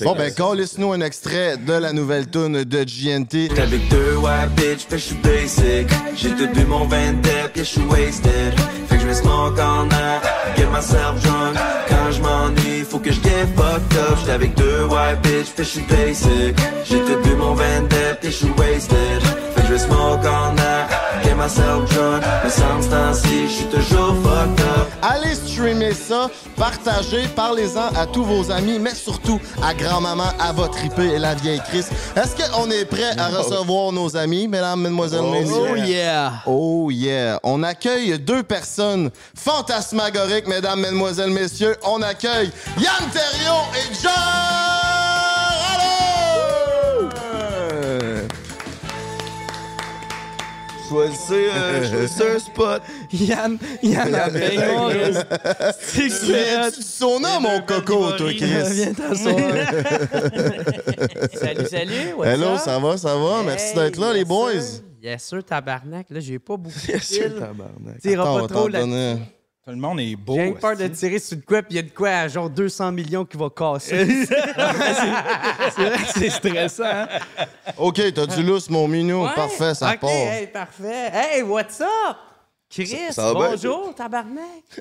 Bon, 0.00 0.14
ben, 0.14 0.32
calisse-nous 0.32 0.92
un 0.92 1.00
extrait 1.02 1.56
de 1.58 1.72
la 1.74 1.92
nouvelle 1.92 2.30
tune 2.30 2.64
de 2.64 2.84
GNT. 2.84 3.58
Avec 3.60 3.88
deux 3.88 4.16
white 4.16 4.50
bitch, 4.56 4.86
fait 4.88 4.96
que 4.96 4.96
je 4.96 5.04
suis 5.04 5.16
basic. 5.16 5.88
J'ai 6.16 6.30
tout 6.30 6.48
bu 6.54 6.64
mon 6.64 6.86
20 6.86 7.12
dep, 7.20 7.32
yeah, 7.32 7.48
je 7.56 7.62
suis 7.64 7.80
wasted. 7.90 8.54
Fait 8.88 8.96
que 8.96 9.02
je 9.02 9.06
vais 9.06 9.14
smoke 9.14 9.58
en 9.60 9.88
air, 9.90 10.20
get 10.56 10.66
myself 10.66 11.20
drunk. 11.22 11.56
Quand 11.88 12.10
je 12.10 12.20
m'ennuie, 12.22 12.84
faut 12.88 12.98
que 12.98 13.12
je 13.12 13.20
get 13.20 13.46
fucked 13.56 13.96
up. 13.98 14.16
J'étais 14.20 14.32
avec 14.32 14.54
deux 14.54 14.84
white 14.84 15.20
bitch, 15.22 15.48
fait 15.56 15.64
je 15.64 15.68
suis 15.68 15.82
basic. 15.82 16.56
Tout 16.88 17.28
bu 17.28 17.34
mon 17.36 17.54
20 17.54 17.88
dep, 17.88 18.22
yeah, 18.22 18.30
je 18.30 18.36
suis 18.36 18.52
wasted. 18.58 19.22
Fait 19.54 19.62
que 19.62 19.66
je 19.68 19.72
vais 19.72 19.78
smoke 19.78 20.26
air, 20.26 20.54
get 20.56 20.89
myself 21.40 21.88
drunk. 21.94 22.22
Mais 22.44 22.50
sans 22.50 22.82
ce 22.82 22.88
temps-ci, 22.88 23.48
je 23.48 23.52
suis 23.52 23.64
toujours 23.66 24.14
fucked 24.22 24.60
up. 24.60 24.88
Allez 25.02 25.34
streamer 25.34 25.94
ça, 25.94 26.28
partagez, 26.56 27.26
parlez-en 27.34 27.94
à 27.96 28.06
tous 28.06 28.24
vos 28.24 28.50
amis, 28.50 28.78
mais 28.78 28.94
surtout 28.94 29.40
à 29.62 29.72
grand-maman, 29.72 30.30
à 30.38 30.52
votre 30.52 30.72
triper 30.72 31.14
et 31.14 31.18
la 31.18 31.34
vieille 31.34 31.62
Chris. 31.68 31.84
Est-ce 32.16 32.36
qu'on 32.36 32.70
est 32.70 32.84
prêt 32.84 33.16
à 33.16 33.28
recevoir 33.28 33.92
nos 33.92 34.16
amis, 34.16 34.48
mesdames, 34.48 34.80
mesdemoiselles, 34.80 35.22
messieurs? 35.22 35.70
Oh 35.70 35.76
yeah! 35.76 36.32
Oh 36.46 36.90
yeah! 36.90 37.40
On 37.42 37.62
accueille 37.62 38.18
deux 38.18 38.42
personnes 38.42 39.10
fantasmagoriques, 39.34 40.46
mesdames, 40.46 40.80
mesdemoiselles, 40.80 41.30
messieurs. 41.30 41.76
On 41.84 42.02
accueille 42.02 42.50
Yann 42.78 43.08
Terriot 43.12 43.64
et 43.74 43.94
John 44.02 44.59
Choisissez, 50.90 51.48
euh, 51.54 51.88
choisissez 51.88 52.30
un 52.34 52.38
spot. 52.40 52.82
Yann, 53.12 53.58
Yann 53.80 54.12
a 54.12 54.28
peignoir. 54.28 54.90
C'est 55.78 56.08
Tu 56.74 56.82
sauna, 56.82 57.38
mon 57.38 57.60
coco, 57.60 58.10
toi, 58.12 58.32
Chris? 58.32 58.46
Viens 58.72 58.92
t'asseoir. 58.92 59.38
Salut, 61.32 61.66
salut. 61.70 62.12
what's 62.16 62.28
Hello, 62.28 62.58
ça 62.58 62.80
va, 62.80 62.96
ça 62.96 63.14
va? 63.14 63.42
Merci 63.44 63.72
d'être 63.76 63.98
là, 63.98 64.12
les 64.12 64.18
yes, 64.20 64.28
boys. 64.28 64.82
Yes, 65.00 65.24
sûr, 65.26 65.44
tabarnak. 65.44 66.10
Là, 66.10 66.18
j'ai 66.18 66.40
pas 66.40 66.56
beaucoup 66.56 66.76
de 66.76 66.86
Bien 66.88 66.98
sûr, 66.98 67.38
tabarnak. 67.38 68.02
Pas 68.02 68.48
trop 68.48 68.66
là 68.66 68.84
Tout 69.70 69.76
le 69.76 69.82
monde 69.82 70.00
est 70.00 70.16
beau. 70.16 70.34
J'ai 70.34 70.50
peur 70.54 70.76
de 70.76 70.88
tirer 70.88 71.20
sur 71.20 71.36
de 71.36 71.42
quoi, 71.44 71.62
puis 71.62 71.74
il 71.74 71.76
y 71.76 71.78
a 71.78 71.82
de 71.82 71.90
quoi 71.90 72.08
à 72.08 72.26
genre 72.26 72.50
200 72.50 72.90
millions 72.90 73.24
qui 73.24 73.36
va 73.36 73.48
casser. 73.50 74.04
C'est 74.26 74.34
vrai 75.84 75.96
que 75.96 76.18
c'est 76.18 76.30
stressant. 76.30 76.82
hein? 76.84 77.06
OK, 77.78 78.00
t'as 78.12 78.26
du 78.26 78.42
lousse, 78.42 78.68
mon 78.68 78.88
minou. 78.88 79.22
Ouais? 79.22 79.30
Parfait, 79.36 79.74
ça 79.76 79.92
OK, 79.92 80.00
part. 80.00 80.10
hey, 80.10 80.48
parfait. 80.48 81.12
Hey, 81.14 81.42
what's 81.42 81.80
up? 81.80 81.86
Chris, 82.68 82.96
ça 83.12 83.32
va 83.32 83.38
bien, 83.38 83.50
bonjour, 83.50 83.94
tabarnak. 83.94 84.42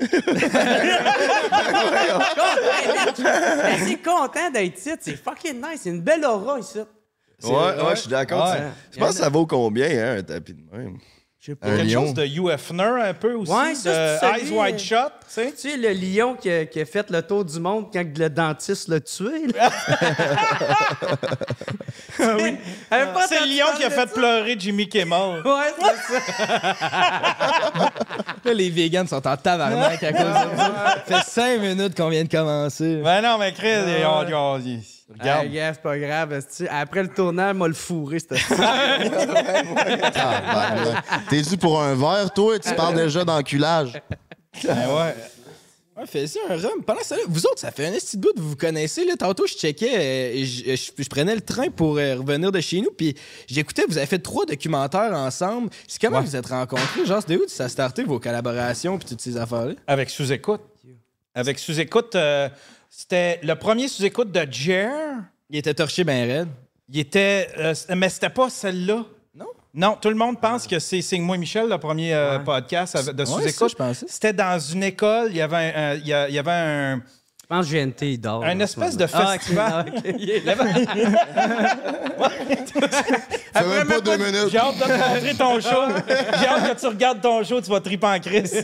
Je 3.78 3.84
suis 3.86 3.98
content 4.02 4.50
d'être 4.52 4.76
ici. 4.76 4.90
C'est 5.02 5.16
fucking 5.24 5.58
nice. 5.58 5.82
C'est 5.84 5.90
une 5.92 6.02
belle 6.02 6.26
aura 6.26 6.58
ici. 6.60 6.80
Ouais, 7.44 7.52
ouais, 7.52 7.92
je 7.92 8.02
suis 8.02 8.10
d'accord. 8.10 8.50
Ouais. 8.50 8.70
Tu 8.92 8.98
penses 9.00 9.12
que 9.12 9.22
ça 9.22 9.30
vaut 9.30 9.46
combien, 9.46 9.88
hein, 9.88 10.18
un 10.18 10.24
tapis 10.24 10.56
de 10.56 10.64
même? 10.76 10.98
Je 11.42 11.46
sais 11.52 11.56
pas. 11.56 11.68
Un 11.70 11.78
Quelque 11.78 11.92
lion. 11.94 12.06
chose 12.08 12.14
de 12.16 12.26
UFner 12.26 12.84
un 13.02 13.14
peu 13.14 13.34
aussi. 13.34 13.50
Ouais, 13.52 13.74
ça, 13.74 13.90
de 13.90 14.20
c'est 14.20 14.26
Eyes 14.28 14.46
celui, 14.48 14.58
Wide 14.60 14.78
Shut, 14.80 14.98
tu 14.98 15.26
sais. 15.30 15.52
Tu 15.54 15.70
sais, 15.70 15.78
le 15.78 15.92
lion 15.94 16.36
qui 16.36 16.52
a, 16.52 16.66
qui 16.66 16.82
a 16.82 16.86
fait 16.86 17.10
le 17.10 17.22
tour 17.22 17.46
du 17.46 17.58
monde 17.62 17.86
quand 17.94 18.04
le 18.18 18.30
dentiste 18.30 18.90
l'a 18.90 19.00
tué. 19.00 19.48
là. 19.56 19.70
J'avais 22.20 22.58
pas 23.14 23.28
C'est 23.28 23.36
le 23.36 23.42
entendu 23.42 23.58
lion 23.58 23.66
qui 23.78 23.84
a 23.86 23.90
parler 23.90 23.96
fait 24.02 24.06
de 24.08 24.12
pleurer 24.14 24.56
Jimmy 24.60 24.90
Kimmel. 24.90 25.42
Ouais, 25.46 25.74
c'est 25.80 26.20
ça. 26.20 27.92
Là, 28.46 28.54
les 28.54 28.70
vegans 28.70 29.08
sont 29.08 29.26
en 29.26 29.38
tabarnak 29.38 30.04
à 30.04 30.12
cause 30.12 30.22
de 30.22 30.58
ça. 30.58 31.04
Ça 31.08 31.22
fait 31.22 31.30
cinq 31.30 31.62
minutes 31.62 31.96
qu'on 31.96 32.10
vient 32.10 32.24
de 32.24 32.30
commencer. 32.30 33.02
Ben 33.04 33.22
non, 33.22 33.38
mais 33.38 33.54
Chris, 33.54 33.68
ils 33.70 34.06
ont- 34.06 34.26
ils 34.28 34.34
ont- 34.36 34.60
ils- 34.60 34.82
regarde. 35.14 35.48
Gars, 35.52 35.74
c'est 35.74 35.82
pas 35.82 35.98
grave. 35.98 36.40
Après 36.70 37.04
le 37.04 37.10
tournage, 37.10 37.56
m'a 37.56 37.68
le 37.68 37.74
fourré, 37.74 38.20
c'était. 38.20 38.36
T'es 41.30 41.42
dû 41.42 41.58
pour 41.58 41.82
un 41.82 41.96
verre, 41.96 42.32
toi? 42.34 42.60
Tu 42.60 42.74
parles 42.76 42.96
déjà 42.96 43.24
d'enculage. 43.24 44.02
Ben 44.64 44.76
ouais. 44.88 45.16
Ouais, 45.98 46.06
fais 46.08 46.28
ça 46.28 46.40
un 46.50 46.56
rhum. 46.56 46.82
Pendant 46.86 47.02
ça, 47.02 47.18
vous 47.28 47.46
autres, 47.46 47.60
ça 47.60 47.72
fait 47.72 47.86
un 47.88 47.92
petit 47.92 48.16
bout 48.18 48.32
de 48.34 48.40
vous 48.42 48.52
vous 48.52 48.56
connaissez. 48.56 49.04
Là. 49.04 49.16
Tantôt, 49.18 49.46
je 49.46 49.54
checkais, 49.54 49.96
euh, 49.98 50.32
et 50.34 50.46
je, 50.46 50.76
je- 50.76 50.92
je 51.04 51.10
prenais 51.10 51.36
le 51.36 51.42
train 51.42 51.70
pour 51.70 51.98
euh, 51.98 52.16
revenir 52.16 52.54
de 52.54 52.62
chez 52.62 52.80
nous, 52.80 52.90
puis 52.92 53.16
j'écoutais, 53.48 53.84
vous 53.88 53.98
avez 53.98 54.08
fait 54.08 54.20
trois 54.20 54.46
documentaires 54.46 55.12
ensemble. 55.14 55.70
C'est 55.88 56.00
comment 56.02 56.20
Ouais. 56.20 56.24
vous 56.26 56.36
êtes 56.38 56.46
rencontrés? 56.48 57.06
Genre, 57.06 57.20
c'était 57.20 57.36
où 57.36 57.44
ça 57.50 57.66
a 57.66 57.70
starté 57.70 58.04
vos 58.06 58.18
collaborations 58.18 58.98
puis 58.98 59.10
toutes 59.10 59.20
ces 59.22 59.36
affaires-là? 59.36 59.74
Avec 59.88 60.10
sous-écoute. 60.10 60.62
Avec 61.36 61.60
sous-écoute, 61.60 62.16
euh, 62.16 62.48
c'était 62.90 63.40
le 63.44 63.56
premier 63.56 63.88
sous-écoute 63.88 64.32
de 64.32 64.46
Jer. 64.52 64.92
Il 65.50 65.58
était 65.58 65.74
torché 65.74 66.04
ben 66.04 66.28
raide. 66.28 66.48
Il 66.90 67.00
était. 67.00 67.50
euh, 67.58 67.74
mais 67.96 68.10
c'était 68.10 68.30
pas 68.30 68.50
celle-là. 68.50 69.04
Non? 69.36 69.46
Non, 69.74 69.98
tout 70.02 70.10
le 70.10 70.16
monde 70.16 70.40
pense 70.42 70.66
que 70.68 70.80
c'est 70.80 71.02
Signe-moi 71.02 71.38
Michel, 71.38 71.70
le 71.70 71.78
premier 71.78 72.14
euh, 72.14 72.40
podcast 72.40 72.96
avec- 72.96 73.16
de 73.16 73.24
Ouais, 73.24 73.28
ça, 73.28 73.34
sous-écoute. 73.42 73.70
je 73.72 73.76
pensais. 73.76 74.06
C'était 74.10 74.34
dans 74.34 74.60
une 74.60 74.84
école. 74.84 75.28
Il 75.32 75.38
y 75.38 75.42
avait 75.42 75.56
un. 75.76 75.92
un- 75.92 75.96
il 75.96 76.08
y 76.08 76.14
a- 76.14 76.28
il 76.30 76.34
y 76.36 76.40
avait 76.40 76.52
un. 76.52 77.02
Je 77.52 77.56
pense 77.56 77.66
que 77.68 77.72
GNT, 77.84 78.02
il 78.04 78.20
dort. 78.22 78.44
Un 78.44 78.60
espèce 78.60 78.92
ce 78.92 78.98
de. 78.98 79.08
Ah, 79.12 79.34
festival. 79.34 79.66
ah, 79.74 79.86
ok. 79.88 80.16
Il 80.20 80.30
y 80.30 80.50
avait- 80.50 80.86
Fais 83.52 83.66
même 83.66 83.88
pas 83.88 84.00
deux 84.02 84.18
minutes. 84.18 84.50
J'ai 84.52 84.60
hâte 84.60 84.78
de 84.78 84.84
te 84.84 84.90
montrer 84.92 85.34
ton 85.36 85.60
show. 85.60 85.84
J'ai 86.40 86.48
hâte 86.48 86.76
que 86.76 86.80
tu 86.80 86.86
regardes 86.88 87.22
ton 87.22 87.44
show, 87.44 87.60
tu 87.60 87.72
vas 87.72 87.80
triper 87.80 88.06
en 88.06 88.20
crise. 88.20 88.64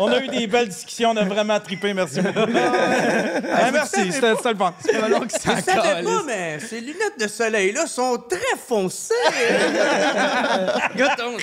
on 0.00 0.08
a 0.10 0.18
eu 0.20 0.26
des 0.26 0.46
belles 0.48 0.68
discussions, 0.68 1.10
on 1.10 1.16
a 1.16 1.24
vraiment 1.24 1.60
tripé, 1.60 1.94
merci 1.94 2.20
beaucoup. 2.20 2.36
Ah, 2.40 3.70
merci, 3.72 4.10
c'était 4.12 4.34
c'était 4.34 4.50
le 4.50 4.56
fun. 4.56 4.74
Je 4.84 5.62
savais 5.62 6.02
pas, 6.02 6.22
mais 6.26 6.58
ces 6.58 6.80
lunettes 6.80 7.20
de 7.20 7.28
soleil-là 7.28 7.86
sont 7.86 8.18
très 8.28 8.58
foncées. 8.66 9.14
Regarde 10.92 11.16
ton- 11.16 11.36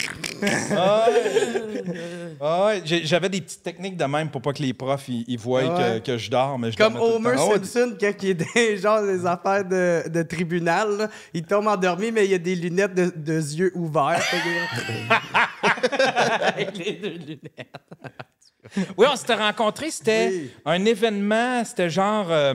Ah 2.41 2.65
ouais, 2.65 2.81
j'ai- 2.84 3.05
j'avais 3.05 3.29
des 3.29 3.39
petites 3.41 3.63
techniques 3.63 3.96
de 3.96 4.05
même 4.05 4.29
pour 4.29 4.41
pas 4.41 4.51
que 4.51 4.62
les 4.62 4.74
profs 4.74 5.08
ils, 5.08 5.24
ils 5.27 5.38
voient 5.39 5.62
Ouais. 5.63 6.00
que, 6.01 6.12
que 6.13 6.17
je 6.17 6.29
dors, 6.29 6.40
mais 6.60 6.71
je 6.71 6.77
Comme 6.77 6.93
dormais 6.93 7.07
tout 7.17 7.24
le 7.24 7.27
Homer 7.29 7.38
temps. 7.38 7.48
Ouais, 7.50 7.53
Simpson, 7.55 7.98
quand 8.00 8.13
il 8.24 8.29
est 8.29 8.33
dans 8.33 8.81
genre, 8.81 9.01
des 9.03 9.25
affaires 9.25 9.65
de, 9.65 10.10
de 10.10 10.21
tribunal, 10.24 10.98
là, 10.98 11.07
il 11.33 11.43
tombe 11.43 11.67
endormi, 11.67 12.12
mais 12.12 12.27
il 12.27 12.33
a 12.33 12.38
des 12.38 12.55
lunettes 12.55 12.93
de, 12.93 13.12
de 13.15 13.33
yeux 13.33 13.71
ouverts. 13.75 14.21
Avec 16.41 16.77
les 16.77 16.93
deux 16.93 17.10
lunettes. 17.10 17.75
Oui, 18.98 19.05
on 19.12 19.15
s'était 19.15 19.36
rencontrés, 19.36 19.91
c'était 19.91 20.29
Oui. 20.31 20.51
un 20.65 20.86
événement, 20.86 21.63
c'était 21.65 21.89
genre 21.89 22.31
euh, 22.31 22.53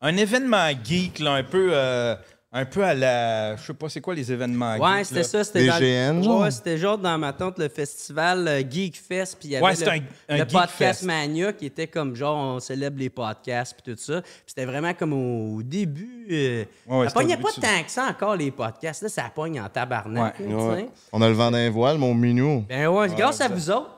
un 0.00 0.16
événement 0.16 0.70
geek, 0.82 1.18
là, 1.18 1.32
un 1.34 1.44
peu, 1.44 1.70
euh, 1.72 2.14
un 2.54 2.64
peu 2.66 2.84
à 2.84 2.92
la. 2.94 3.56
Je 3.56 3.62
sais 3.62 3.72
pas, 3.74 3.88
c'est 3.88 4.00
quoi 4.02 4.14
les 4.14 4.30
événements 4.30 4.76
Ouais, 4.76 5.04
c'était 5.04 5.20
là? 5.20 5.24
ça. 5.24 5.44
C'était 5.44 5.66
BGN, 5.68 6.22
genre? 6.22 6.40
Ouais, 6.42 6.50
c'était 6.50 6.76
genre 6.76 6.98
dans 6.98 7.16
ma 7.16 7.32
tante 7.32 7.58
le 7.58 7.68
festival 7.68 8.46
euh, 8.46 8.62
Geek 8.68 8.96
Fest. 9.00 9.36
Puis 9.40 9.48
il 9.48 9.52
y 9.52 9.56
avait 9.56 9.64
Ouais, 9.64 9.70
le, 9.72 9.76
c'était 9.76 9.90
un- 9.90 10.34
un 10.34 10.36
le 10.38 10.44
Geek 10.44 10.52
podcast 10.52 10.72
Fest. 11.00 11.02
Mania 11.04 11.52
qui 11.54 11.66
était 11.66 11.86
comme 11.86 12.14
genre 12.14 12.36
on 12.56 12.60
célèbre 12.60 12.98
les 12.98 13.08
podcasts 13.10 13.74
puis 13.82 13.94
tout 13.94 13.98
ça. 14.00 14.20
Puis 14.20 14.30
c'était 14.48 14.66
vraiment 14.66 14.92
comme 14.92 15.12
au 15.14 15.62
début. 15.62 16.26
euh, 16.30 16.64
Ouais, 16.86 16.96
ouais, 16.98 17.04
ça 17.04 17.08
c'était 17.08 17.18
au 17.18 17.22
pognait 17.22 17.36
début 17.36 17.42
pas 17.42 17.50
de- 17.56 17.60
tant 17.78 17.82
que 17.84 17.90
ça 17.90 18.04
encore 18.10 18.36
les 18.36 18.50
podcasts. 18.50 19.02
Là, 19.02 19.08
ça 19.08 19.30
pogne 19.34 19.60
en 19.60 19.68
tabarnak. 19.68 20.38
Ouais. 20.40 20.46
là, 20.46 20.50
tu 20.50 20.54
Ouais. 20.54 20.76
sais. 20.80 20.88
On 21.12 21.22
a 21.22 21.28
le 21.28 21.34
vent 21.34 21.50
d'un 21.50 21.70
voile, 21.70 21.96
mon 21.98 22.14
minou. 22.14 22.64
Ben 22.68 22.86
ouais, 22.88 23.08
grâce 23.16 23.40
à 23.40 23.48
vous 23.48 23.70
autres. 23.70 23.90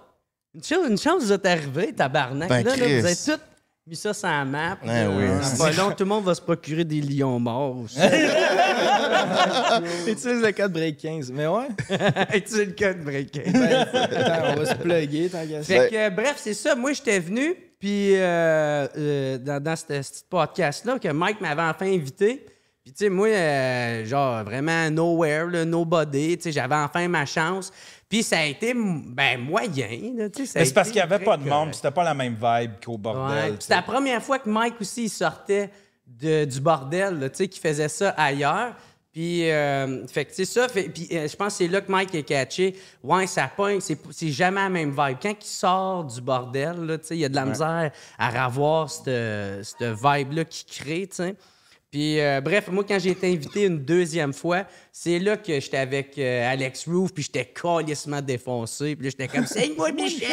Une 0.54 0.62
chance, 0.62 0.86
une 0.88 0.98
chance 0.98 1.22
vous 1.24 1.32
êtes 1.32 1.46
arrivés, 1.46 1.92
tabarnak. 1.92 2.48
Ben, 2.48 2.64
là, 2.64 2.76
là, 2.76 2.86
vous 3.00 3.04
avez 3.06 3.16
tous 3.16 3.38
mis 3.86 3.96
ça 3.96 4.14
sur 4.14 4.28
la 4.28 4.44
map. 4.44 4.78
Ben 4.82 5.08
là. 5.08 5.10
oui. 5.10 5.58
Pas 5.58 5.72
long, 5.72 5.90
tout 5.90 6.04
le 6.04 6.08
monde 6.08 6.24
va 6.24 6.34
se 6.34 6.40
procurer 6.40 6.84
des 6.84 7.00
lions 7.02 7.38
morts 7.38 7.76
aussi. 7.78 7.98
Utilise 10.06 10.42
le 10.42 10.52
code 10.52 10.72
Break 10.72 10.96
15. 10.96 11.30
Mais 11.32 11.46
ouais. 11.46 11.68
tu 12.32 12.42
sais 12.46 12.64
le 12.64 12.72
code 12.72 13.04
breaking. 13.04 13.52
Ben, 13.52 13.86
attends, 13.92 14.52
on 14.52 14.56
va 14.60 14.66
se 14.66 14.74
plugger, 14.74 15.28
tant 15.28 15.46
qu'à 15.46 15.62
ça. 15.62 15.64
Fait 15.64 15.90
que, 15.90 15.96
euh, 15.96 16.10
bref, 16.10 16.36
c'est 16.38 16.54
ça. 16.54 16.74
Moi, 16.74 16.92
j'étais 16.94 17.20
venu, 17.20 17.54
puis 17.78 18.16
euh, 18.16 18.86
euh, 18.96 19.38
dans, 19.38 19.62
dans 19.62 19.76
ce 19.76 19.84
ce 20.02 20.22
podcast-là, 20.30 20.98
que 20.98 21.08
Mike 21.08 21.40
m'avait 21.42 21.62
enfin 21.62 21.86
invité. 21.86 22.46
Puis, 22.84 22.92
tu 22.92 23.04
sais, 23.04 23.08
moi, 23.08 23.28
euh, 23.28 24.04
genre, 24.04 24.44
vraiment 24.44 24.90
nowhere, 24.90 25.46
là, 25.46 25.64
nobody. 25.64 26.36
Tu 26.36 26.42
sais, 26.44 26.52
j'avais 26.52 26.74
enfin 26.74 27.08
ma 27.08 27.24
chance. 27.24 27.72
Puis, 28.10 28.22
ça 28.22 28.38
a 28.40 28.44
été, 28.44 28.74
ben, 28.74 29.40
moyen. 29.40 30.12
là, 30.16 30.28
tu 30.28 30.44
sais, 30.44 30.52
ça 30.52 30.58
a 30.58 30.62
Mais 30.62 30.66
c'est 30.66 30.74
parce 30.74 30.88
qu'il 30.88 30.96
n'y 30.96 31.00
avait 31.12 31.24
pas 31.24 31.38
de 31.38 31.48
monde, 31.48 31.68
puis 31.68 31.76
c'était 31.76 31.90
pas 31.90 32.04
la 32.04 32.12
même 32.12 32.34
vibe 32.34 32.72
qu'au 32.84 32.92
Ouais. 32.92 32.98
bordel. 32.98 33.52
Puis 33.52 33.56
C'était 33.62 33.76
la 33.76 33.82
première 33.82 34.22
fois 34.22 34.38
que 34.38 34.48
Mike 34.50 34.74
aussi 34.82 35.04
il 35.04 35.08
sortait 35.08 35.70
de- 36.06 36.44
du 36.44 36.60
bordel, 36.60 37.30
tu 37.32 37.38
sais, 37.38 37.48
qu'il 37.48 37.62
faisait 37.62 37.88
ça 37.88 38.10
ailleurs. 38.10 38.74
Puis, 39.12 39.48
euh, 39.50 40.06
fait 40.08 40.26
que 40.26 40.34
c'est 40.34 40.44
ça. 40.44 40.68
Fait, 40.68 40.82
puis, 40.90 41.08
euh, 41.12 41.26
je 41.26 41.36
pense 41.36 41.54
que 41.54 41.64
c'est 41.64 41.68
là 41.68 41.80
que 41.80 41.90
Mike 41.90 42.14
est 42.16 42.22
catché. 42.24 42.74
Ouais, 43.02 43.26
ça 43.28 43.48
pogne. 43.56 43.80
C'est, 43.80 43.96
c'est 44.10 44.30
jamais 44.30 44.60
la 44.60 44.68
même 44.68 44.90
vibe. 44.90 45.16
Quand 45.22 45.30
il 45.40 45.46
sort 45.46 46.04
du 46.04 46.20
bordel, 46.20 46.84
là, 46.84 46.98
tu 46.98 47.06
sais, 47.06 47.16
il 47.16 47.20
y 47.20 47.24
a 47.24 47.28
de 47.30 47.34
la 47.36 47.46
misère 47.46 47.90
à 48.18 48.46
revoir 48.46 48.90
cette, 48.90 49.64
cette 49.64 49.82
vibe-là 49.94 50.44
qu'il 50.44 50.66
crée, 50.66 51.06
tu 51.06 51.14
sais. 51.16 51.34
Puis, 51.94 52.18
euh, 52.18 52.40
bref, 52.40 52.66
moi, 52.72 52.82
quand 52.82 52.98
j'ai 52.98 53.10
été 53.10 53.32
invité 53.32 53.66
une 53.66 53.78
deuxième 53.78 54.32
fois, 54.32 54.64
c'est 54.90 55.20
là 55.20 55.36
que 55.36 55.60
j'étais 55.60 55.76
avec 55.76 56.18
euh, 56.18 56.50
Alex 56.50 56.88
Roof, 56.88 57.14
puis 57.14 57.22
j'étais 57.22 57.44
calissement 57.44 58.20
défoncé. 58.20 58.96
Puis 58.96 59.04
là, 59.04 59.10
j'étais 59.10 59.28
comme, 59.28 59.46
c'est 59.46 59.76
moi 59.76 59.92
Michel! 59.92 60.26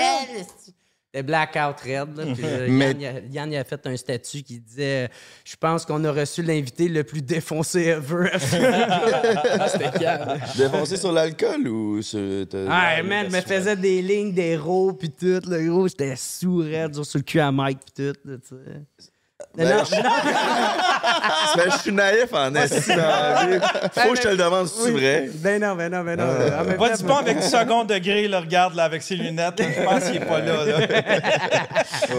C'était 1.06 1.22
blackout 1.22 1.80
red. 1.82 2.18
Là, 2.18 2.34
puis, 2.34 2.44
euh, 2.44 2.68
Mais- 2.68 2.94
Yann, 2.94 3.16
a, 3.16 3.20
Yann, 3.32 3.52
il 3.52 3.58
a 3.58 3.64
fait 3.64 3.86
un 3.86 3.96
statut 3.96 4.42
qui 4.42 4.60
disait 4.60 5.08
Je 5.46 5.56
pense 5.56 5.86
qu'on 5.86 6.04
a 6.04 6.12
reçu 6.12 6.42
l'invité 6.42 6.88
le 6.88 7.04
plus 7.04 7.22
défoncé 7.22 7.82
ever. 7.90 8.32
C'était 9.68 10.00
calme. 10.00 10.40
Défoncé 10.58 10.98
sur 10.98 11.12
l'alcool 11.12 11.68
ou 11.68 12.02
sur. 12.02 12.48
Ah, 12.72 13.04
man, 13.04 13.28
je 13.30 13.36
me 13.36 13.42
faisais 13.42 13.76
des 13.76 14.02
lignes, 14.02 14.34
des 14.34 14.58
rows, 14.58 14.94
puis 14.94 15.12
tout. 15.12 15.42
Le 15.48 15.70
gros, 15.70 15.88
j'étais 15.88 16.16
sourd, 16.16 16.64
sur 17.06 17.20
le 17.20 17.24
cul 17.24 17.40
à 17.40 17.52
Mike, 17.52 17.82
puis 17.86 18.14
tout. 18.14 18.20
là. 18.26 18.38
Ben, 19.56 19.78
Non, 19.78 19.84
je- 19.84 19.96
Ben, 21.58 21.72
je 21.72 21.78
suis 21.80 21.92
naïf 21.92 22.34
en 22.34 22.54
esti 22.56 22.76
vie. 22.92 23.60
Faut 23.94 24.12
que 24.12 24.18
je 24.18 24.22
te 24.22 24.28
le 24.30 24.38
demande 24.38 24.68
si 24.68 24.82
c'est 24.84 24.92
vrai. 24.92 25.30
Ben 25.36 25.62
non, 25.62 25.76
ben 25.76 25.92
non, 25.92 26.04
ben 26.04 26.18
non. 26.18 26.24
En 26.26 26.64
même 26.64 26.78
Pas 26.78 26.90
temps, 26.90 26.96
dis 26.96 27.04
pas 27.04 27.20
avec 27.20 27.38
du 27.40 27.48
second 27.48 27.84
degré, 27.84 28.28
là, 28.28 28.40
regarde 28.40 28.76
là, 28.76 28.84
avec 28.86 29.02
ses 29.02 29.16
lunettes. 29.16 29.60
là, 29.60 29.66
je 29.78 29.84
pense 29.84 30.04
qu'il 30.06 30.16
est 30.22 30.26
pas 30.26 30.40
là. 30.40 30.66
là. 30.66 30.88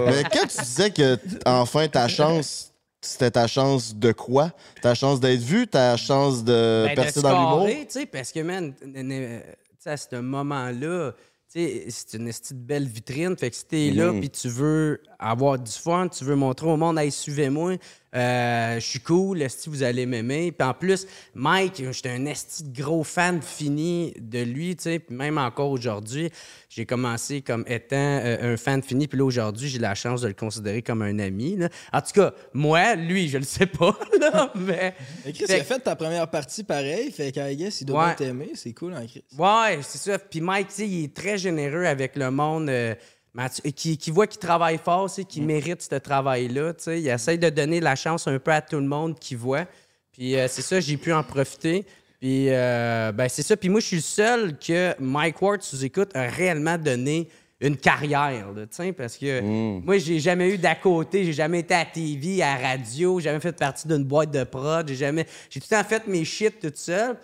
Mais 0.07 0.23
quand 0.33 0.47
tu 0.49 0.59
disais 0.63 0.91
que, 0.91 1.19
enfin, 1.47 1.89
ta 1.89 2.09
chance, 2.09 2.73
c'était 3.01 3.31
ta 3.31 3.47
chance 3.47 3.95
de 3.97 4.13
quoi? 4.13 4.51
Ta 4.81 4.95
chance 4.95 5.19
d'être 5.21 5.41
vu? 5.41 5.67
Ta 5.67 5.97
chance 5.97 6.45
de 6.45 6.85
Ben, 6.89 6.95
percer 6.95 7.21
de 7.21 7.23
dans 7.23 7.31
l'humour? 7.33 7.53
scorer, 7.69 7.87
tu 7.91 8.01
sais, 8.01 8.07
parce 8.07 8.31
que, 8.33 8.41
man, 8.41 8.73
euh, 8.97 9.41
à 9.87 9.97
ce 9.97 10.17
moment-là, 10.17 11.13
tu 11.53 11.61
sais, 11.61 11.85
c'est 11.89 12.17
une 12.17 12.29
esti 12.29 12.55
de 12.55 12.61
belle 12.61 12.87
vitrine. 12.87 13.37
Fait 13.37 13.51
que 13.51 13.57
si 13.57 13.65
t'es 13.67 13.91
là, 13.91 14.13
puis 14.13 14.31
tu 14.31 14.49
veux 14.49 15.01
avoir 15.23 15.59
du 15.59 15.73
fun, 15.73 16.09
tu 16.09 16.25
veux 16.25 16.37
montrer 16.37 16.67
au 16.67 16.77
monde, 16.77 16.99
hey, 16.99 17.11
suivez-moi, 17.11 17.77
euh, 18.15 18.75
je 18.75 18.81
suis 18.87 19.01
cool, 19.01 19.41
esti, 19.41 19.71
vous 19.71 19.83
allez 19.83 20.05
m'aimer? 20.05 20.53
Puis 20.53 20.69
en 20.69 20.75
plus, 20.75 21.07
Mike, 21.35 21.83
j'étais 21.93 22.11
un 22.11 22.27
esti 22.27 22.65
de 22.65 22.83
gros 22.83 23.05
fan 23.05 23.41
fini 23.41 24.13
de 24.21 24.41
lui, 24.43 24.77
tu 24.77 24.83
sais, 24.83 24.99
puis 24.99 25.17
même 25.17 25.39
encore 25.39 25.71
aujourd'hui, 25.71 26.31
j'ai 26.69 26.85
commencé 26.85 27.41
comme 27.41 27.65
étant 27.67 27.97
euh, 27.97 28.53
un 28.53 28.57
fan 28.59 28.83
fini, 28.83 29.09
puis 29.09 29.19
là, 29.19 29.25
aujourd'hui, 29.25 29.69
j'ai 29.69 29.79
la 29.79 29.95
chance 29.95 30.21
de 30.21 30.29
le 30.29 30.35
considérer 30.35 30.83
comme 30.83 31.01
un 31.01 31.19
ami. 31.21 31.57
là. 31.57 31.69
En 31.93 32.01
tout 32.03 32.13
cas, 32.15 32.33
moi, 32.53 32.97
lui, 32.97 33.29
je 33.31 33.39
le 33.39 33.45
sais 33.45 33.65
pas, 33.67 33.97
là, 34.21 34.53
mais... 34.57 34.95
Mais 35.25 35.33
Chris, 35.33 35.47
Fait 35.47 35.57
il 35.57 35.61
a 35.61 35.65
fait 35.65 35.79
ta 35.81 35.97
première 35.97 36.29
partie 36.29 36.65
pareil, 36.65 37.11
fait 37.13 37.33
qu'à 37.33 37.55
guess, 37.55 37.81
il 37.81 37.87
doit 37.87 38.09
Ouais. 38.09 38.15
t'aimer. 38.17 38.51
C'est 38.55 38.73
cool, 38.75 38.93
hein, 38.95 39.07
Chris. 39.09 39.25
Ouais, 39.39 39.79
c'est 39.83 39.99
ça. 39.99 40.19
Puis 40.19 40.41
Mike, 40.43 40.69
tu 40.69 40.75
sais, 40.75 40.89
il 40.89 41.05
est 41.05 41.15
très 41.15 41.39
généreux 41.39 41.85
avec 41.87 42.17
le 42.17 42.31
monde 42.31 42.69
euh, 42.69 42.95
Mathieu- 43.35 43.71
qui, 43.71 43.97
qui 43.97 44.11
voit 44.11 44.27
qu'il 44.27 44.41
travaille 44.41 44.79
fort, 44.79 45.09
tu 45.09 45.15
sais, 45.17 45.25
qui 45.25 45.41
mérite 45.41 45.83
ce 45.83 45.95
travail-là. 45.97 46.75
tu 46.75 46.85
sais. 46.85 47.01
Il 47.01 47.09
essaye 47.09 47.39
de 47.39 47.49
donner 47.49 47.81
la 47.81 47.95
chance 47.97 48.27
un 48.29 48.39
peu 48.39 48.53
à 48.53 48.61
tout 48.61 48.77
le 48.77 48.87
monde 48.87 49.19
qui 49.19 49.35
voit. 49.35 49.67
Puis 50.13 50.37
euh, 50.37 50.47
c'est 50.49 50.63
ça, 50.63 50.81
j'ai 50.81 50.97
pu 50.99 51.13
en 51.13 51.23
profiter. 51.23 51.87
Puis 52.21 52.47
euh, 52.51 53.11
ben, 53.13 53.29
c'est 53.29 53.43
ça. 53.43 53.57
Puis 53.57 53.69
moi, 53.71 53.81
je 53.81 53.87
suis 53.87 53.97
le 53.97 54.03
seul 54.03 54.59
que 54.59 54.95
Mike 55.01 55.41
Ward 55.41 55.63
sous 55.63 55.85
écoute 55.85 56.11
a 56.15 56.29
réellement 56.29 56.77
donné 56.79 57.29
une 57.61 57.77
carrière, 57.77 58.51
là, 58.53 58.63
tu 58.63 58.69
sais, 58.73 58.93
parce 58.93 59.17
que 59.17 59.41
moi, 59.41 59.97
j'ai 59.97 60.19
jamais 60.19 60.53
eu 60.53 60.59
d'à 60.59 60.75
côté, 60.75 61.25
j'ai 61.25 61.33
jamais 61.33 61.61
été 61.61 61.73
à 61.75 61.85
TV, 61.85 62.43
à 62.43 62.57
radio, 62.57 63.21
j'ai 63.21 63.27
jamais 63.29 63.39
fait 63.39 63.53
partie 63.57 63.87
d'une 63.87 64.03
boîte 64.03 64.33
de 64.33 64.43
prod, 64.43 64.87
j'ai 64.89 64.97
jamais... 64.97 65.27
J'ai 65.49 65.61
tout 65.61 65.69
le 65.71 65.77
temps 65.77 65.89
fait 65.89 66.05
mes 66.09 66.25
shit 66.25 66.59
toute 66.59 66.77
seule. 66.77 67.17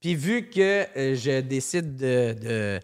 Puis 0.00 0.16
vu 0.16 0.50
que 0.50 0.84
euh, 0.98 1.14
je 1.14 1.40
décide 1.40 1.94
de... 1.96 2.32
de- 2.32 2.80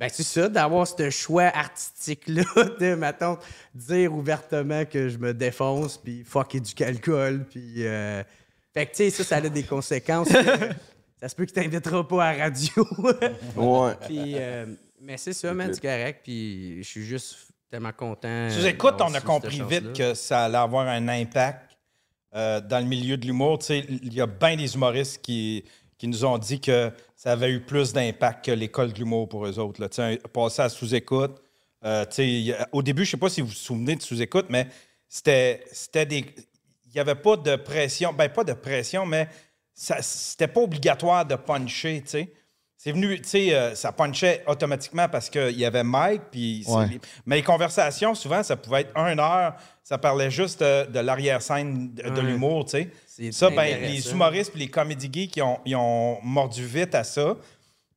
ben, 0.00 0.08
c'est 0.10 0.22
ça, 0.22 0.48
d'avoir 0.48 0.86
ce 0.88 1.10
choix 1.10 1.44
artistique-là, 1.54 2.42
de, 2.80 2.94
mettons, 2.94 3.36
dire 3.74 4.14
ouvertement 4.14 4.86
que 4.86 5.10
je 5.10 5.18
me 5.18 5.34
défonce, 5.34 5.98
puis 5.98 6.24
fucker 6.24 6.60
du 6.60 6.72
calcul, 6.72 7.44
puis... 7.50 7.86
euh, 7.86 8.22
Fait 8.72 8.86
que, 8.86 8.92
tu 8.92 8.96
sais, 8.96 9.10
ça, 9.10 9.24
ça 9.24 9.36
a 9.36 9.48
des 9.50 9.62
conséquences. 9.62 10.28
ça 11.20 11.28
se 11.28 11.34
peut 11.36 11.44
qu'il 11.44 11.52
t'invitera 11.52 12.08
pas 12.08 12.24
à 12.24 12.34
la 12.34 12.44
radio. 12.44 12.86
Ouais. 13.56 13.92
puis, 14.06 14.32
euh, 14.36 14.64
mais 15.02 15.18
c'est 15.18 15.34
ça, 15.34 15.52
man, 15.52 15.70
c'est 15.74 15.82
correct, 15.82 16.20
puis 16.24 16.82
je 16.82 16.88
suis 16.88 17.04
juste 17.04 17.36
tellement 17.70 17.92
content. 17.92 18.48
Tu 18.50 18.66
écoutes, 18.66 18.92
d'avoir 18.92 19.10
on 19.10 19.14
a 19.14 19.20
compris 19.20 19.60
vite 19.68 19.92
que 19.92 20.14
ça 20.14 20.46
allait 20.46 20.56
avoir 20.56 20.88
un 20.88 21.08
impact 21.08 21.76
euh, 22.34 22.62
dans 22.62 22.78
le 22.78 22.86
milieu 22.86 23.18
de 23.18 23.26
l'humour. 23.26 23.58
Tu 23.58 23.66
sais, 23.66 23.86
il 23.86 24.14
y 24.14 24.20
a 24.22 24.26
bien 24.26 24.56
des 24.56 24.74
humoristes 24.74 25.20
qui, 25.20 25.62
qui 26.00 26.08
nous 26.08 26.24
ont 26.24 26.38
dit 26.38 26.62
que 26.62 26.90
ça 27.14 27.32
avait 27.32 27.50
eu 27.50 27.60
plus 27.60 27.92
d'impact 27.92 28.46
que 28.46 28.52
l'école 28.52 28.94
de 28.94 28.98
l'humour 28.98 29.28
pour 29.28 29.46
eux 29.46 29.58
autres. 29.58 29.82
Là. 29.82 30.16
Passer 30.32 30.62
à 30.62 30.70
sous-écoute. 30.70 31.42
euh, 31.84 32.64
au 32.72 32.82
début, 32.82 33.04
je 33.04 33.10
sais 33.10 33.16
pas 33.18 33.28
si 33.28 33.42
vous 33.42 33.48
vous 33.48 33.52
souvenez 33.52 33.96
de 33.96 34.00
sous-écoute, 34.00 34.46
mais 34.48 34.66
c'était 35.06 36.06
des. 36.06 36.24
Il 36.86 36.92
n'y 36.94 37.00
avait 37.00 37.16
pas 37.16 37.36
de 37.36 37.54
pression. 37.54 38.14
Ben, 38.14 38.30
pas 38.30 38.44
de 38.44 38.54
pression, 38.54 39.04
mais 39.04 39.28
c'était 39.74 40.48
pas 40.48 40.62
obligatoire 40.62 41.26
de 41.26 41.34
puncher, 41.34 42.00
tu 42.00 42.08
sais. 42.08 42.32
C'est 42.82 42.92
venu, 42.92 43.20
tu 43.20 43.28
sais, 43.28 43.54
euh, 43.54 43.74
ça 43.74 43.92
punchait 43.92 44.42
automatiquement 44.46 45.06
parce 45.06 45.28
qu'il 45.28 45.58
y 45.58 45.66
avait 45.66 45.84
Mike, 45.84 46.22
puis... 46.30 46.64
Ouais. 46.66 46.98
Mais 47.26 47.36
les 47.36 47.42
conversations, 47.42 48.14
souvent, 48.14 48.42
ça 48.42 48.56
pouvait 48.56 48.80
être 48.80 48.96
une 48.96 49.20
heure, 49.20 49.52
ça 49.84 49.98
parlait 49.98 50.30
juste 50.30 50.60
de, 50.60 50.86
de 50.90 50.98
l'arrière-scène 51.00 51.92
de, 51.92 52.20
l'humour, 52.22 52.64
tu 52.64 52.70
sais. 52.70 53.32
Ça, 53.32 53.50
ben, 53.50 53.82
les 53.82 54.10
humoristes 54.10 54.52
puis 54.52 54.60
les 54.60 54.68
comédie 54.70 55.10
geeks, 55.12 55.36
ils 55.36 55.42
ont, 55.42 55.58
ils 55.66 55.76
ont 55.76 56.22
mordu 56.22 56.64
vite 56.64 56.94
à 56.94 57.04
ça. 57.04 57.36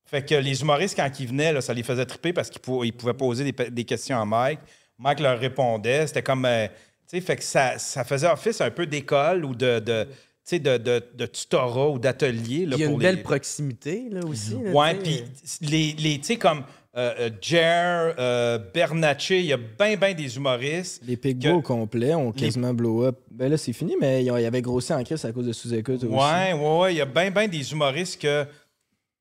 Fait 0.05 0.25
que 0.25 0.35
les 0.35 0.61
humoristes, 0.61 0.97
quand 0.97 1.09
ils 1.17 1.27
venaient, 1.29 1.53
là, 1.53 1.61
ça 1.61 1.73
les 1.73 1.83
faisait 1.83 2.05
triper 2.05 2.33
parce 2.33 2.49
qu'ils 2.49 2.59
pou- 2.59 2.83
ils 2.83 2.91
pouvaient 2.91 3.13
poser 3.13 3.49
des, 3.49 3.69
des 3.71 3.85
questions 3.85 4.19
à 4.19 4.25
Mike. 4.25 4.59
Mike 4.99 5.21
leur 5.21 5.39
répondait. 5.39 6.07
C'était 6.07 6.23
comme... 6.23 6.43
euh, 6.43 6.67
tu 6.67 6.73
sais, 7.07 7.21
fait 7.21 7.37
que 7.37 7.43
ça, 7.43 7.77
ça 7.77 8.03
faisait 8.03 8.27
office 8.27 8.59
un 8.59 8.69
peu 8.69 8.85
d'école 8.85 9.45
ou 9.45 9.55
de... 9.55 10.09
de, 10.51 10.77
de, 10.77 11.01
de 11.15 11.25
tutorat 11.25 11.89
ou 11.89 11.99
d'atelier. 11.99 12.67
il 12.71 12.77
y 12.77 12.83
a 12.83 12.87
pour 12.87 12.95
une 12.95 13.01
les- 13.01 13.05
belle 13.13 13.23
proximité, 13.23 14.07
là, 14.11 14.21
aussi. 14.25 14.55
Ouais, 14.55 14.91
sais. 14.91 14.97
puis 14.99 15.23
les, 15.61 15.93
les 15.93 16.17
tu 16.19 16.23
sais, 16.25 16.35
comme 16.37 16.63
euh, 16.95 17.11
euh, 17.19 17.29
Jer, 17.41 18.13
euh, 18.19 18.59
Bernatchez, 18.73 19.39
il 19.39 19.45
y 19.47 19.53
a 19.53 19.57
bien, 19.57 19.95
bien 19.95 20.13
des 20.13 20.35
humoristes. 20.35 21.01
Les 21.07 21.17
Pigbois 21.17 21.51
Que- 21.51 21.55
au 21.55 21.61
complet 21.61 22.13
ont 22.13 22.31
quasiment 22.31 22.73
blow 22.73 23.03
up. 23.05 23.17
Ben 23.31 23.49
là, 23.49 23.57
c'est 23.57 23.73
fini, 23.73 23.95
mais 23.99 24.23
ils 24.23 24.29
ont- 24.31 24.37
ils 24.37 24.45
avaient 24.45 24.61
grossi 24.61 24.93
en 24.93 25.03
crise 25.03 25.23
à 25.25 25.31
cause 25.31 25.47
de 25.47 25.53
sous-écoute 25.53 26.03
aussi. 26.03 26.05
Ouais, 26.05 26.53
ouais, 26.53 26.77
ouais. 26.79 26.93
Il 26.93 26.97
y 26.97 27.01
a 27.01 27.05
bien, 27.05 27.31
bien 27.31 27.47
des 27.47 27.71
humoristes 27.71 28.21
que 28.21 28.45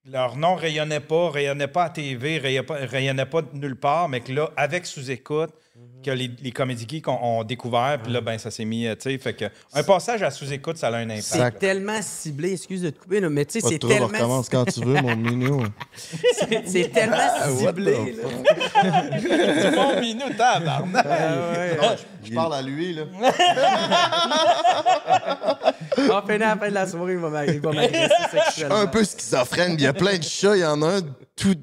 leur 0.04 0.36
nom 0.36 0.54
rayonnait 0.56 1.00
pas, 1.00 1.30
rayonnait 1.30 1.68
pas 1.68 1.84
à 1.84 1.90
TV, 1.90 2.38
rayonnait 2.38 2.66
pas, 2.66 2.74
rayonnait 2.74 3.26
pas 3.26 3.42
nulle 3.54 3.76
part, 3.76 4.08
mais 4.08 4.20
que 4.20 4.32
là, 4.32 4.50
avec 4.56 4.84
sous-écoute, 4.84 5.50
que 6.04 6.10
les, 6.10 6.30
les 6.42 6.50
comédie 6.52 6.84
geeks 6.88 7.08
ont, 7.08 7.18
ont 7.22 7.44
découvert, 7.44 7.98
puis 8.02 8.12
là, 8.12 8.20
ben, 8.20 8.36
ça 8.36 8.50
s'est 8.50 8.64
mis, 8.64 8.86
euh, 8.86 8.94
tu 8.94 9.10
sais, 9.10 9.18
fait 9.18 9.32
que 9.34 9.44
un 9.72 9.82
passage 9.82 10.22
à 10.22 10.30
sous-écoute, 10.30 10.76
ça 10.76 10.88
a 10.88 10.96
un 10.96 11.08
impact. 11.08 11.22
C'est 11.22 11.58
tellement 11.58 12.00
ciblé, 12.02 12.52
excuse 12.52 12.82
de 12.82 12.90
te 12.90 12.98
couper, 13.00 13.20
là, 13.20 13.30
mais 13.30 13.44
tu 13.46 13.60
sais, 13.60 13.66
c'est 13.66 13.78
trouble, 13.78 13.94
on 13.94 14.08
tellement, 14.08 14.18
recommence 14.18 14.48
quand 14.48 14.64
tu 14.64 14.80
veux, 14.84 15.00
mon 15.00 15.16
minou. 15.16 15.64
c'est- 15.96 16.62
c'est 16.66 16.88
tellement 16.92 17.16
Ah, 17.18 17.48
ciblé. 17.50 18.12
là. 18.12 18.22
C'est 19.62 19.76
mon 19.76 20.00
minou, 20.00 20.24
tabarnak! 20.36 21.06
Je 22.24 22.34
parle 22.34 22.54
à 22.54 22.62
lui, 22.62 22.94
là. 22.94 23.04
En 26.10 26.22
fin 26.26 26.34
à 26.34 26.38
la 26.38 26.56
fin 26.56 26.68
de 26.68 26.74
la 26.74 26.86
soirée, 26.86 27.12
il 27.12 27.18
va 27.18 27.28
m'a- 27.30 27.46
il 27.46 27.60
va 27.60 27.72
m'agresser 27.72 28.08
sexuellement. 28.30 28.76
Un 28.76 28.86
peu 28.86 29.04
schizophrène. 29.04 29.74
Il 29.74 29.82
y 29.82 29.86
a 29.86 29.92
plein 29.92 30.18
de 30.18 30.22
chats. 30.22 30.56
Il 30.56 30.60
y 30.60 30.64
en 30.64 30.80
a 30.82 30.96
un 30.96 31.00
tout. 31.36 31.54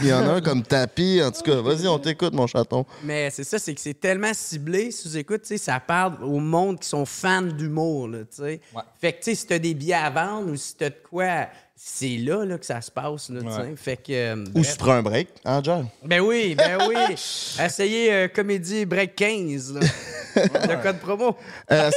Il 0.00 0.08
y 0.08 0.12
en 0.12 0.26
a 0.28 0.32
un 0.34 0.40
comme 0.40 0.62
tapis. 0.62 1.20
En 1.22 1.30
tout 1.30 1.42
cas, 1.42 1.60
vas-y, 1.60 1.86
on 1.86 1.98
t'écoute, 1.98 2.32
mon 2.34 2.46
chaton. 2.46 2.84
Mais 3.04 3.30
c'est 3.30 3.44
ça, 3.44 3.58
c'est 3.58 3.74
que 3.74 3.80
c'est 3.80 3.94
tellement 3.94 4.32
ciblé, 4.34 4.90
sous 4.90 5.16
écoute, 5.16 5.42
tu 5.42 5.48
sais, 5.48 5.58
ça 5.58 5.78
parle 5.78 6.22
au 6.24 6.40
monde 6.40 6.80
qui 6.80 6.88
sont 6.88 7.04
fans 7.06 7.42
d'humour, 7.42 8.08
là, 8.08 8.18
tu 8.20 8.42
sais. 8.42 8.60
Ouais. 8.74 8.82
Fait 9.00 9.12
que, 9.12 9.18
tu 9.18 9.24
sais, 9.24 9.34
si 9.36 9.46
t'as 9.46 9.58
des 9.58 9.72
billets 9.74 9.94
à 9.94 10.10
vendre 10.10 10.50
ou 10.50 10.56
si 10.56 10.74
t'as 10.74 10.90
de 10.90 10.96
quoi, 11.08 11.46
c'est 11.76 12.16
là, 12.18 12.44
là, 12.44 12.58
que 12.58 12.66
ça 12.66 12.80
se 12.80 12.90
passe, 12.90 13.30
là, 13.30 13.40
tu 13.40 13.48
sais. 13.50 13.56
Ouais. 13.56 13.74
Fait 13.76 13.96
que... 13.96 14.12
euh, 14.12 14.44
Ou 14.48 14.50
bref. 14.60 14.72
se 14.72 14.76
prend 14.76 14.92
un 14.94 15.02
break, 15.02 15.28
hein, 15.44 15.60
John? 15.62 15.86
Ben 16.04 16.20
oui, 16.20 16.56
ben 16.56 16.78
oui. 16.88 16.96
Essayez 17.64 18.12
euh, 18.12 18.28
Comédie 18.28 18.86
Break 18.86 19.14
15, 19.14 19.74
là. 19.74 19.80
Le 20.36 20.82
code 20.82 20.98
promo. 20.98 21.36
Euh, 21.70 21.90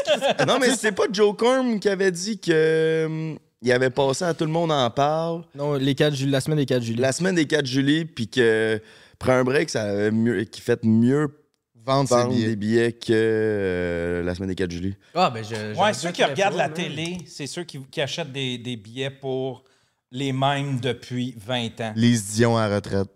Non, 0.48 0.60
mais 0.60 0.70
c'est 0.76 0.92
pas 0.92 1.06
Joe 1.12 1.36
Corm 1.36 1.80
qui 1.80 1.90
avait 1.90 2.12
dit 2.12 2.38
que. 2.38 3.36
Il 3.68 3.72
avait 3.72 3.90
passé 3.90 4.24
à 4.26 4.34
tout 4.34 4.46
le 4.46 4.52
monde 4.52 4.72
en 4.72 4.90
parle 4.90 5.44
Non, 5.56 5.74
les 5.76 5.94
4 5.96 6.14
juillet, 6.16 6.32
la 6.32 6.42
semaine 6.42 6.58
des 6.58 6.66
4 6.66 6.82
juillet. 6.84 7.02
la 7.02 7.12
semaine 7.12 7.36
des 7.36 7.46
4 7.46 7.66
juillet, 7.66 8.06
puis 8.06 8.28
que 8.28 8.82
prend 9.20 9.34
un 9.34 9.44
break, 9.44 9.70
ça 9.70 9.84
avait 9.84 10.12
mieux, 10.12 10.44
qui 10.46 10.62
fait 10.62 10.84
mieux 10.84 11.28
Vendre 11.86 12.10
ses 12.10 12.16
vendre 12.16 12.30
billets. 12.34 12.48
des 12.48 12.56
billets 12.58 12.92
que 12.92 13.14
euh, 13.14 14.24
la 14.24 14.36
semaine 14.36 14.50
des 14.50 14.56
4 14.56 14.72
juillet. 14.72 14.98
Ah, 15.16 15.30
ben 15.30 15.44
je... 15.44 15.80
Ouais, 15.80 15.94
ceux 15.94 16.12
qui 16.12 16.24
regardent 16.24 16.58
la 16.58 16.70
télé. 16.70 17.18
c'est 17.26 17.48
ceux 17.48 17.64
qui, 17.64 17.80
qui 17.90 18.02
achètent 18.02 18.32
des, 18.34 18.58
des 18.58 18.76
billets 18.76 19.10
pour 19.10 19.64
les 20.12 20.32
mêmes 20.34 20.80
depuis 20.80 21.34
20 21.38 21.82
ans. 21.82 21.94
Les 21.96 22.18
Dion 22.18 22.58
à 22.58 22.68
retraite. 22.74 23.08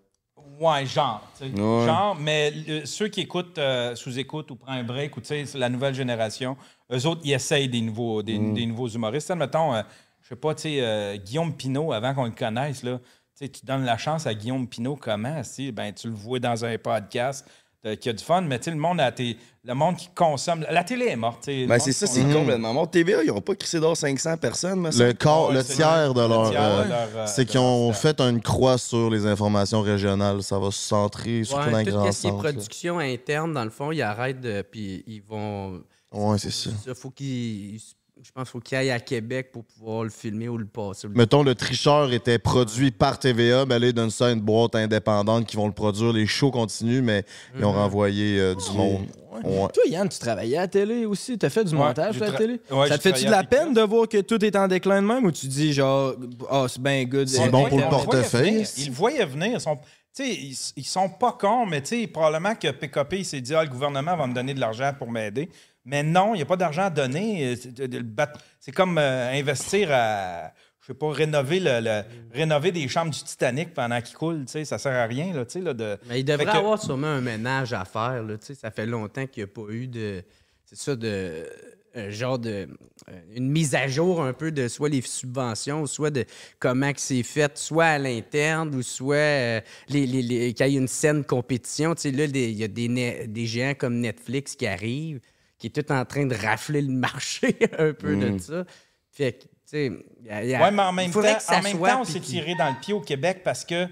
Ouais, 0.60 0.86
genre. 0.86 1.28
tu 1.38 1.46
sais. 1.48 1.52
Ouais. 1.60 1.86
Genre, 1.86 2.16
mais 2.20 2.52
le- 2.52 2.86
ceux 2.86 3.08
qui 3.08 3.22
écoutent 3.22 3.58
euh, 3.58 3.96
sous-écoute 3.96 4.52
ou 4.52 4.56
prennent 4.56 4.80
un 4.80 4.84
break, 4.84 5.18
ou 5.18 5.22
tu 5.22 5.28
sais, 5.28 5.46
c'est 5.46 5.58
la 5.58 5.70
nouvelle 5.70 5.96
génération, 5.96 6.56
eux 6.94 7.06
autres, 7.08 7.22
ils 7.24 7.34
essayent 7.34 7.68
des 7.68 7.82
nouveaux, 7.82 8.22
des, 8.22 8.38
Mm. 8.38 8.54
des 8.54 8.66
nouveaux 8.68 8.88
humoristes. 8.88 9.28
Tu 9.28 9.34
sais, 9.34 9.40
Mettons, 9.40 9.74
euh, 9.74 9.82
je 9.82 10.11
sais 10.32 10.40
pas, 10.40 10.56
tu 10.56 10.62
sais, 10.64 10.78
euh, 10.82 11.18
Guillaume 11.18 11.54
Pinot, 11.56 11.92
avant 11.94 12.14
qu'on 12.14 12.26
le 12.26 12.32
connaisse, 12.32 12.84
là, 12.84 13.00
tu 13.40 13.50
donnes 13.66 13.86
la 13.86 13.98
chance 13.98 14.28
à 14.28 14.34
Guillaume 14.34 14.68
Pinot 14.68 14.96
comment? 14.96 15.42
Si, 15.44 15.72
ben, 15.72 15.92
tu 15.94 16.08
le 16.08 16.14
vois 16.14 16.40
dans 16.40 16.64
un 16.64 16.78
podcast 16.78 17.46
euh, 17.88 17.96
qui 17.96 18.10
a 18.10 18.14
du 18.14 18.24
fun, 18.24 18.42
mais 18.42 18.60
tu 18.60 18.66
sais, 18.66 18.70
le 18.72 18.78
monde, 18.78 19.02
a 19.02 19.10
été- 19.10 19.36
le 19.64 19.74
monde 19.74 19.96
qui 19.96 20.08
consomme. 20.14 20.64
La 20.70 20.84
télé 20.84 21.06
est 21.08 21.16
morte. 21.16 21.48
Ben, 21.48 21.80
c'est 21.80 21.92
ça, 21.94 22.06
c'est 22.06 22.22
complètement 22.32 22.72
mort. 22.76 22.88
TVA, 22.92 23.24
ils 23.24 23.28
n'ont 23.30 23.42
pas 23.42 23.56
crissé 23.56 23.80
d'or 23.80 23.98
500 23.98 24.38
personnes, 24.38 24.84
Le, 24.84 25.14
quart, 25.14 25.48
Ouais, 25.48 25.56
le 25.56 25.64
tiers 25.64 26.14
de 26.14 26.22
le 26.22 26.28
leur. 26.28 26.50
tiers 26.52 26.62
euh, 26.62 26.84
de 26.84 26.90
leur, 27.18 27.28
c'est 27.28 27.46
qu'ils 27.48 27.60
ont 27.60 27.88
leur 27.88 27.98
fait 27.98 28.22
une 28.22 28.40
croix 28.40 28.78
sur 28.78 29.10
les 29.10 29.26
informations 29.26 29.82
régionales. 29.82 30.44
Ça 30.44 30.60
va 30.60 30.70
se 30.70 30.78
centrer 30.80 31.44
surtout 31.44 31.72
dans 31.72 31.78
Ouais, 31.78 31.84
les 31.84 31.92
tout 31.92 31.98
grands 31.98 32.12
ce 32.12 32.22
qui 32.22 32.28
est 32.28 32.30
centres. 32.30 32.44
là. 32.44 32.52
production 32.54 33.00
interne, 33.00 33.54
dans 33.54 33.64
le 33.64 33.72
fond, 33.72 33.92
ils 33.92 34.04
arrêtent. 34.04 34.70
Puis 34.70 35.04
ils 35.08 35.24
vont. 35.24 35.82
Ouais, 36.12 36.38
c'est 36.38 36.52
ça. 36.52 36.70
Ça, 36.86 36.94
faut 36.94 37.10
qu'ils. 37.10 37.80
Je 38.24 38.32
pense 38.32 38.44
qu'il 38.44 38.52
faut 38.52 38.60
qu'ils 38.60 38.78
aillent 38.78 38.92
à 38.92 39.00
Québec 39.00 39.52
pour 39.52 39.64
pouvoir 39.66 40.04
le 40.04 40.10
filmer 40.12 40.48
ou 40.48 40.56
le 40.58 40.66
passer. 40.66 41.08
Mettons, 41.08 41.42
le 41.42 41.56
tricheur 41.56 42.14
était 42.14 42.38
produit 42.38 42.92
par 42.92 43.18
TVA, 43.18 43.66
mais 43.66 43.80
là, 43.80 43.88
ils 43.88 43.94
donnent 43.94 44.12
ça 44.12 44.28
à 44.28 44.32
une 44.32 44.42
boîte 44.42 44.76
indépendante 44.76 45.48
qui 45.48 45.56
vont 45.56 45.66
le 45.66 45.74
produire. 45.74 46.14
Les 46.14 46.28
shows 46.28 46.52
continuent, 46.52 47.02
mais 47.02 47.24
ils 47.58 47.66
ont 47.66 47.72
Mhm. 47.72 47.78
renvoyé 47.78 48.40
euh, 48.40 48.54
du 48.54 48.78
monde. 48.78 49.08
Ouais. 49.44 49.68
Toi, 49.74 49.84
Yann, 49.88 50.08
tu 50.08 50.20
travaillais 50.20 50.58
à 50.58 50.62
la 50.62 50.68
télé 50.68 51.06
aussi? 51.08 51.36
T'as 51.38 51.50
fait 51.50 51.64
du 51.64 51.74
Ouais, 51.74 51.80
montage 51.80 52.22
à 52.22 52.26
la 52.28 52.32
télé? 52.34 52.60
ouais, 52.70 52.88
ça 52.90 52.98
te 52.98 53.02
fait-tu 53.04 53.26
de 53.26 53.32
la 53.32 53.44
peine 53.44 53.74
de 53.74 53.82
voir 53.82 54.08
que 54.08 54.22
tout 54.22 54.44
est 54.46 54.56
en 54.56 54.68
déclin 54.68 55.02
de 55.02 55.08
même 55.08 55.26
ou 55.26 55.32
tu 55.32 55.48
dis 55.48 55.74
genre, 55.74 56.14
ah, 56.50 56.68
c'est 56.70 56.82
bien 56.82 57.04
good. 57.06 57.28
C'est 57.28 57.48
euh, 57.48 57.50
bon 57.50 57.68
pour 57.70 57.80
le 57.80 57.90
portefeuille. 57.90 58.66
Ils 58.78 58.88
le 58.88 58.92
voyaient 58.94 59.26
venir. 59.26 59.54
Ils 59.56 59.60
sont, 59.62 59.78
tu 60.14 60.24
sais, 60.26 60.30
ils, 60.30 60.58
ils 60.76 60.86
sont 60.86 61.10
pas 61.10 61.32
cons, 61.40 61.66
mais 61.66 61.82
tu 61.82 62.02
sais, 62.02 62.08
probablement 62.08 62.54
que 62.54 62.70
PKP 62.70 63.24
s'est 63.24 63.42
dit 63.42 63.56
ah, 63.56 63.64
le 63.64 63.70
gouvernement 63.70 64.16
va 64.16 64.28
me 64.28 64.34
donner 64.36 64.54
de 64.54 64.60
l'argent 64.60 64.92
pour 64.96 65.10
m'aider. 65.10 65.50
Mais 65.86 66.04
non, 66.04 66.34
il 66.34 66.38
n'y 66.38 66.44
a 66.44 66.46
pas 66.46 66.58
d'argent 66.58 66.84
à 66.84 66.90
donner. 66.90 67.56
C'est 67.56 67.74
battre- 68.04 68.40
c'est 68.60 68.72
comme 68.72 68.98
euh, 68.98 69.32
investir 69.32 69.90
à, 69.92 70.54
je 70.82 70.88
sais 70.88 70.94
pas, 70.94 71.12
rénover, 71.12 71.60
le, 71.60 71.80
le- 71.82 72.04
rénover 72.34 72.72
des 72.72 72.88
chambres 72.88 73.12
du 73.12 73.24
Titanic 73.24 73.74
pendant 73.74 74.00
qu'il 74.02 74.16
coule. 74.16 74.46
Tu 74.46 74.52
sais, 74.52 74.66
ça 74.66 74.78
sert 74.78 74.94
à 74.94 75.06
rien. 75.06 75.34
Là, 75.34 75.44
tu 75.46 75.54
sais, 75.54 75.62
là, 75.62 75.74
de... 75.74 75.98
Mais 76.08 76.20
il 76.20 76.24
devrait 76.24 76.46
que- 76.46 76.52
avoir 76.52 76.80
sûrement 76.82 77.08
un 77.08 77.22
ménage 77.22 77.74
à 77.74 77.84
faire. 77.86 78.22
Là, 78.24 78.38
tu 78.38 78.46
sais, 78.48 78.56
ça 78.56 78.70
fait 78.70 78.86
longtemps 78.86 79.26
qu'il 79.26 79.44
n'y 79.44 79.50
a 79.50 79.54
pas 79.54 79.72
eu 79.72 79.88
de. 79.88 80.24
C'est 80.66 80.78
ça, 80.78 80.96
de. 80.96 81.46
Un 81.94 82.10
genre 82.10 82.40
de. 82.40 82.70
euh, 83.10 83.20
Une 83.36 83.50
mise 83.50 83.76
à 83.76 83.86
jour 83.88 84.24
un 84.24 84.32
peu 84.32 84.50
de 84.54 84.70
soit 84.70 84.88
les 84.88 85.02
subventions, 85.02 85.86
soit 85.88 86.10
de 86.10 86.24
comment 86.58 86.94
que 86.94 87.02
c'est 87.02 87.24
fait, 87.24 87.58
soit 87.58 87.84
à 87.86 87.98
l'interne, 87.98 88.74
ou 88.76 88.82
soit 88.82 89.16
euh, 89.18 89.62
les, 89.90 90.06
les, 90.08 90.22
les- 90.22 90.54
qu'il 90.54 90.68
y 90.68 90.76
ait 90.76 90.80
une 90.80 90.88
saine 90.88 91.26
compétition. 91.26 91.94
Tu 91.96 92.04
sais, 92.04 92.12
là, 92.12 92.24
il 92.26 92.38
y 92.54 92.64
a 92.64 92.70
des, 92.70 93.28
des 93.28 93.46
géants 93.46 93.74
comme 93.78 94.00
Netflix 94.00 94.56
qui 94.56 94.68
arrivent, 94.68 95.20
qui 95.62 95.68
est 95.68 95.70
tout 95.84 95.92
en 95.94 96.04
train 96.06 96.26
de 96.26 96.36
rafler 96.36 96.82
le 96.82 96.92
marché 96.92 97.56
un 97.78 97.94
peu 97.94 98.16
de 98.16 98.38
ça. 98.40 98.66
Fait 99.12 99.34
que, 99.34 99.42
tu 99.44 99.48
sais, 99.66 99.92
il 100.22 100.26
y 100.28 100.30
a- 100.32 100.44
il 100.44 100.50
y 100.50 100.56
a- 100.56 100.62
Ouais, 100.64 100.72
mais 100.72 100.82
en 100.82 100.92
même 100.92 101.12
temps, 101.12 101.20
en 101.20 101.62
même 101.62 101.78
soit, 101.78 101.90
temps 101.92 102.02
on 102.02 102.04
s'est 102.04 102.20
tiré 102.20 102.56
dans 102.56 102.70
le 102.70 102.80
pied 102.82 102.94
au 102.94 103.02
Québec 103.02 103.42
parce 103.44 103.64
que, 103.64 103.86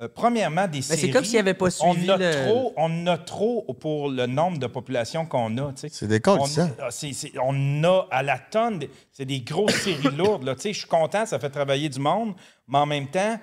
euh, 0.00 0.08
premièrement, 0.12 0.66
des 0.66 0.82
c'est 0.82 0.96
séries... 0.96 1.12
comme 1.12 1.24
s'il 1.24 1.38
avait 1.38 1.54
pas 1.54 1.70
suivi 1.70 2.10
on 2.10 2.14
a, 2.14 2.16
le- 2.16 2.46
trop, 2.48 2.72
on 2.76 3.06
a 3.06 3.18
trop 3.18 3.72
pour 3.78 4.08
le 4.10 4.26
nombre 4.26 4.58
de 4.58 4.66
population 4.66 5.24
qu'on 5.26 5.56
a. 5.58 5.72
tu 5.74 5.82
sais. 5.82 5.88
C'est 5.92 6.08
des 6.08 6.20
on, 6.26 6.44
ça. 6.46 6.68
c'est- 6.90 7.12
c'est- 7.12 7.32
on 7.40 7.84
a 7.84 8.08
à 8.10 8.22
la 8.24 8.38
tonne, 8.38 8.80
des- 8.80 8.90
c'est 9.12 9.24
des 9.26 9.40
grosses 9.42 9.74
séries 9.76 10.02
lourdes. 10.16 10.42
là. 10.42 10.54
Tu 10.56 10.62
sais, 10.62 10.72
Je 10.72 10.78
suis 10.80 10.88
content, 10.88 11.24
ça 11.24 11.38
fait 11.38 11.50
travailler 11.50 11.88
du 11.88 12.00
monde, 12.00 12.34
mais 12.66 12.78
en 12.78 12.86
même 12.86 13.06
temps, 13.08 13.38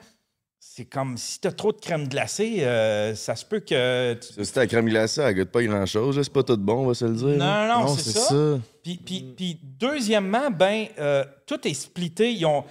c'est 0.80 0.86
comme 0.86 1.18
si 1.18 1.42
tu 1.42 1.48
as 1.48 1.52
trop 1.52 1.74
de 1.74 1.78
crème 1.80 2.08
glacée, 2.08 2.60
euh, 2.62 3.14
ça 3.14 3.36
se 3.36 3.44
peut 3.44 3.60
que. 3.60 4.14
tu- 4.14 4.34
Ça, 4.34 4.46
C'était 4.46 4.60
la 4.62 4.68
crème 4.68 4.86
glacée, 4.88 5.20
elle 5.22 5.36
goûte 5.36 5.50
pas 5.52 5.62
grand-chose. 5.62 6.18
C'est 6.24 6.32
pas 6.32 6.44
tout 6.44 6.56
bon, 6.56 6.84
on 6.84 6.88
va 6.88 6.94
se 6.94 7.04
le 7.04 7.16
dire. 7.16 7.28
Non, 7.38 7.68
non, 7.68 7.80
Non, 7.82 7.88
c'est 7.98 8.12
ça. 8.12 8.20
ça. 8.22 8.60
Puis, 8.82 8.96
puis, 9.06 9.34
puis 9.36 9.60
deuxièmement, 9.62 10.50
ben, 10.52 10.86
euh, 11.00 11.26
tout 11.46 11.68
est 11.68 11.74
splitté. 11.74 12.32
Ils, 12.32 12.46
ont, 12.46 12.64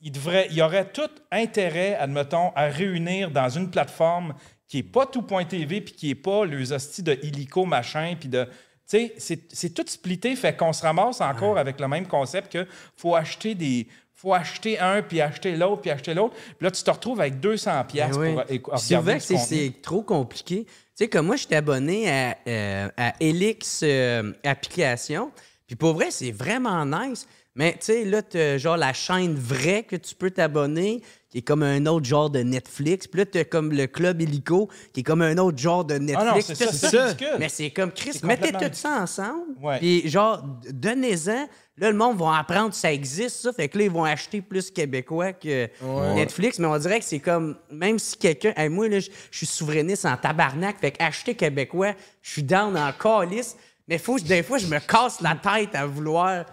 ils, 0.00 0.10
devraient, 0.10 0.48
ils 0.50 0.62
auraient 0.62 0.90
tout 0.90 1.10
intérêt, 1.30 1.96
admettons, 1.96 2.50
à 2.56 2.66
réunir 2.68 3.30
dans 3.30 3.50
une 3.50 3.70
plateforme 3.70 4.32
qui 4.66 4.78
n'est 4.78 4.82
pas 4.84 5.04
tout.tv 5.04 5.82
puis 5.82 5.92
qui 5.94 6.08
n'est 6.08 6.14
pas 6.14 6.46
les 6.46 6.72
hosties 6.72 7.02
de 7.02 7.18
illico, 7.22 7.66
machin, 7.66 8.14
puis 8.18 8.28
de... 8.30 8.44
Tu 8.44 8.50
sais, 8.86 9.14
c'est- 9.18 9.52
c'est 9.52 9.70
tout 9.74 9.84
splitté, 9.86 10.34
fait 10.34 10.56
qu'on 10.56 10.72
se 10.72 10.82
ramasse 10.82 11.20
encore 11.20 11.58
avec 11.58 11.78
le 11.78 11.88
même 11.88 12.06
concept 12.06 12.52
que 12.52 12.66
faut 12.96 13.14
acheter 13.14 13.54
des... 13.54 13.86
faut 14.20 14.34
acheter 14.34 14.78
un, 14.78 15.00
puis 15.02 15.20
acheter 15.20 15.56
l'autre, 15.56 15.80
puis 15.80 15.90
acheter 15.90 16.12
l'autre. 16.12 16.34
Puis 16.34 16.64
là, 16.64 16.70
tu 16.70 16.82
te 16.82 16.90
retrouves 16.90 17.20
avec 17.20 17.40
200 17.40 17.84
pièces 17.88 18.18
Ben 18.18 18.44
oui. 18.48 18.58
pour 18.58 18.74
regarder 18.74 19.18
c'est- 19.20 19.34
contenu. 19.34 19.46
c'est 19.48 19.82
trop 19.82 20.02
compliqué. 20.02 20.64
Tu 20.66 20.70
sais, 20.94 21.08
comme 21.08 21.26
moi, 21.26 21.36
j'étais 21.36 21.56
abonné 21.56 22.10
à, 22.10 22.36
euh, 22.46 22.88
à 22.98 23.14
Elix 23.20 23.80
euh, 23.82 24.32
Application. 24.44 25.30
Puis 25.66 25.74
pour 25.76 25.94
vrai, 25.94 26.08
c'est 26.10 26.32
vraiment 26.32 26.84
nice. 26.84 27.26
Mais 27.54 27.72
tu 27.72 27.78
sais, 27.86 28.04
là, 28.04 28.22
t'as 28.22 28.58
genre 28.58 28.76
la 28.76 28.92
chaîne 28.92 29.34
vraie 29.34 29.82
que 29.82 29.96
tu 29.96 30.14
peux 30.14 30.30
t'abonner, 30.30 31.02
qui 31.30 31.38
est 31.38 31.42
comme 31.42 31.62
un 31.62 31.84
autre 31.86 32.06
genre 32.06 32.28
de 32.30 32.40
Netflix. 32.40 33.06
Puis 33.06 33.20
là, 33.20 33.26
t'as 33.26 33.44
comme 33.44 33.72
le 33.72 33.86
Club 33.86 34.20
Illico, 34.20 34.68
qui 34.92 35.00
est 35.00 35.02
comme 35.02 35.22
un 35.22 35.36
autre 35.38 35.58
genre 35.58 35.84
de 35.84 35.94
Netflix. 35.94 36.30
Ah 36.30 36.34
non, 36.64 36.70
c'est 36.72 36.90
ça. 36.90 37.14
Mais 37.38 37.48
c'est 37.48 37.70
comme 37.70 37.90
Chris, 37.92 38.20
mettez 38.22 38.52
tout 38.52 38.58
ça 38.72 39.00
ensemble. 39.02 39.54
Puis 39.78 40.08
genre, 40.08 40.44
donnez-en. 40.70 41.48
Là, 41.80 41.90
le 41.90 41.96
monde 41.96 42.18
va 42.18 42.36
apprendre 42.36 42.70
que 42.70 42.76
ça 42.76 42.92
existe, 42.92 43.36
ça. 43.36 43.52
Fait 43.54 43.68
que 43.68 43.78
là, 43.78 43.84
ils 43.84 43.90
vont 43.90 44.04
acheter 44.04 44.42
plus 44.42 44.70
québécois 44.70 45.32
que 45.32 45.66
Netflix. 46.14 46.58
Mais 46.58 46.66
on 46.66 46.76
dirait 46.76 46.98
que 46.98 47.06
c'est 47.06 47.20
comme, 47.20 47.56
même 47.70 47.98
si 47.98 48.18
quelqu'un. 48.18 48.52
Hey, 48.54 48.68
moi, 48.68 48.86
là, 48.86 49.00
je 49.00 49.08
suis 49.30 49.46
souverainiste 49.46 50.04
en 50.04 50.14
tabarnak. 50.16 50.78
Fait 50.78 50.90
que 50.90 51.02
acheter 51.02 51.34
québécois, 51.34 51.94
je 52.20 52.30
suis 52.32 52.42
down 52.42 52.76
en 52.76 52.92
calice. 52.92 53.56
Mais 53.88 53.96
faut, 53.96 54.18
des 54.18 54.42
fois, 54.42 54.58
je 54.58 54.66
me 54.66 54.78
casse 54.78 55.22
la 55.22 55.34
tête 55.34 55.74
à 55.74 55.86
vouloir 55.86 56.44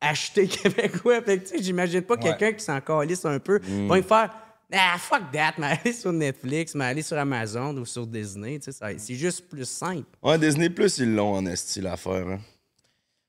acheter 0.00 0.46
québécois. 0.48 1.20
Fait 1.20 1.38
que, 1.38 1.48
tu 1.48 1.56
sais, 1.56 1.62
j'imagine 1.62 2.02
pas 2.02 2.16
quelqu'un 2.16 2.52
qui 2.52 2.64
s'en 2.64 2.80
calisse 2.80 3.24
un 3.24 3.40
peu. 3.40 3.58
Va 3.88 3.96
me 3.96 4.02
faire. 4.02 4.30
Ah, 4.72 4.96
fuck 4.98 5.30
that, 5.32 5.54
mais 5.58 5.78
aller 5.82 5.92
sur 5.92 6.12
Netflix, 6.12 6.74
mais 6.74 6.86
aller 6.86 7.02
sur 7.02 7.16
Amazon 7.16 7.76
ou 7.76 7.84
sur 7.84 8.04
Disney, 8.04 8.58
tu 8.58 8.72
sais, 8.72 8.96
c'est 8.98 9.14
juste 9.14 9.48
plus 9.48 9.64
simple. 9.64 10.06
Ouais, 10.20 10.36
Disney 10.38 10.68
Plus, 10.70 10.98
ils 10.98 11.14
l'ont 11.14 11.34
en 11.34 11.46
esti 11.46 11.80
l'affaire. 11.80 12.26
Hein. 12.26 12.40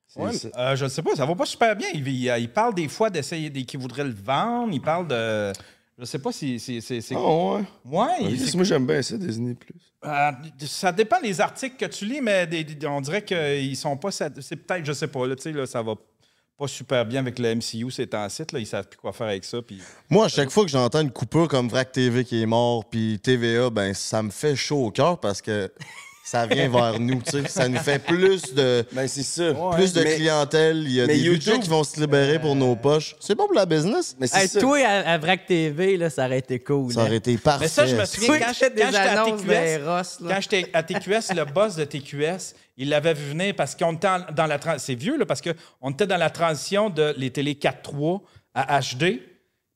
C'est 0.08 0.20
Ouais, 0.22 0.32
euh, 0.58 0.76
je 0.76 0.86
ne 0.86 0.89
sais 0.89 1.02
pas, 1.04 1.15
ça 1.15 1.26
va 1.26 1.36
pas 1.36 1.46
super 1.46 1.76
bien. 1.76 1.89
Il, 1.93 2.08
il- 2.08 2.34
il 2.39 2.50
parle 2.50 2.74
des 2.74 2.88
fois 2.88 3.10
d'essayer, 3.10 3.50
des- 3.50 3.65
qu'il 3.65 3.80
voudrait 3.80 4.06
le 4.06 4.13
vendre. 4.13 4.70
Il 4.74 4.82
parle 4.82 5.08
de. 5.08 5.52
Je 6.00 6.06
sais 6.06 6.20
pas 6.20 6.32
si 6.32 6.60
c'est. 6.60 6.80
c'est, 6.80 7.02
c'est- 7.02 7.15
Ah 7.15 7.20
ouais. 7.20 7.63
Ouais, 7.86 8.08
il- 8.22 8.41
Ok, 8.41 8.48
c'est- 8.48 8.56
Moi, 8.56 8.63
j'aime 8.63 8.86
bien 8.86 9.02
ça, 9.02 9.17
Disney 9.17 9.54
Plus. 9.56 9.74
euh, 10.06 10.32
ça 10.62 10.91
dépend 10.91 11.20
des 11.20 11.41
articles 11.41 11.76
que 11.76 11.91
tu 11.91 12.06
lis, 12.06 12.22
mais 12.22 12.48
des- 12.48 12.63
des- 12.63 12.88
on 12.88 13.02
dirait 13.02 13.24
qu'ils 13.26 13.76
sont 13.76 13.98
pas. 13.98 14.12
C'est 14.12 14.30
peut-être, 14.56 14.86
je 14.86 14.93
sais 14.93 15.08
pas, 15.08 15.28
là, 15.28 15.36
tu 15.36 15.41
sais, 15.43 15.52
là, 15.52 15.65
ça 15.65 15.82
va 15.82 15.96
pas 16.58 16.67
super 16.67 17.06
bien 17.06 17.20
avec 17.20 17.38
le 17.38 17.50
MCU, 17.56 17.91
ces 17.91 18.08
temps-ci. 18.08 18.43
Là, 18.52 18.60
ils 18.60 18.65
savent 18.65 18.88
plus 18.88 18.98
quoi 18.98 19.12
faire 19.13 19.28
avec 19.28 19.43
ça. 19.43 19.62
Puis... 19.62 19.80
Moi, 20.10 20.26
à 20.26 20.28
chaque 20.28 20.50
fois 20.50 20.63
que 20.65 20.72
j'entends 20.72 21.02
une 21.02 21.12
coupure 21.12 21.48
comme 21.48 21.67
Vrac 21.67 21.91
TV 21.91 22.24
qui 22.24 22.41
est 22.41 22.46
mort, 22.48 22.86
puis 22.89 23.20
TVA, 23.20 23.70
ben 23.70 23.93
ça 23.93 24.24
me 24.24 24.30
fait 24.32 24.56
chaud 24.56 24.86
au 24.86 24.91
cœur 24.91 25.20
parce 25.20 25.41
que 25.41 25.72
ça 26.28 26.46
vient 26.46 26.68
vers 26.70 27.00
nous, 27.00 27.22
tu 27.22 27.32
sais. 27.32 27.48
Ça 27.48 27.68
nous 27.70 27.80
fait 27.80 28.00
plus 28.00 28.54
de, 28.54 28.86
Ben, 28.92 29.08
c'est 29.08 29.24
ça. 29.24 29.54
plus 29.74 29.94
de 29.94 30.04
Mais- 30.04 30.16
clientèle. 30.16 30.84
Il 30.86 30.92
y 30.92 31.02
a 31.02 31.08
des 31.08 31.18
YouTube- 31.18 31.54
budgets 31.54 31.60
qui 31.62 31.70
vont 31.70 31.84
se 31.86 32.00
libérer 32.00 32.38
pour 32.40 32.54
nos 32.56 32.76
poches. 32.76 33.16
C'est 33.20 33.34
bon 33.36 33.46
pour 33.46 33.56
la 33.56 33.66
business. 33.66 34.16
Mais 34.20 34.28
c'est 34.28 34.42
Hey, 34.42 34.48
ça. 34.50 34.60
toi, 34.60 34.78
à, 34.86 35.13
à 35.13 35.18
Vrac 35.18 35.46
TV, 35.46 35.96
là, 35.96 36.10
ça 36.10 36.26
aurait 36.26 36.40
été 36.40 36.60
cool. 36.60 36.92
Ça 36.92 37.02
hein. 37.02 37.06
aurait 37.06 37.16
été 37.16 37.38
parfait. 37.38 37.66
Mais 37.66 37.70
ça, 37.70 37.86
je 37.86 37.96
me 37.96 38.04
souviens, 38.06 38.40
quand, 38.40 38.48
des 38.48 38.54
j'étais 38.54 38.82
à 38.98 39.26
TQS, 39.26 39.46
des 39.48 39.78
Ross, 39.86 40.18
là. 40.20 40.34
quand 40.36 40.42
j'étais 40.42 40.70
à 40.74 40.84
TQS, 40.84 41.34
le 41.36 41.46
boss 41.46 41.76
de 41.78 41.86
TQS, 41.86 42.56
il 42.76 42.90
l'avait 42.90 43.13
vu 43.13 43.30
venir 43.32 43.56
parce 43.56 43.74
qu'on 43.74 43.94
était 43.94 44.08
dans 44.36 44.46
la 44.48 44.60
tran- 44.60 44.78
c'est 44.80 44.96
vieux 44.96 45.18
là 45.18 45.26
parce 45.26 45.42
qu'on 45.42 45.90
était 45.92 46.08
dans 46.08 46.18
la 46.18 46.30
transition 46.30 46.90
de 46.90 47.13
les 47.18 47.32
télé 47.32 47.54
4.3 47.56 48.22
à 48.54 48.80
HD. 48.82 49.22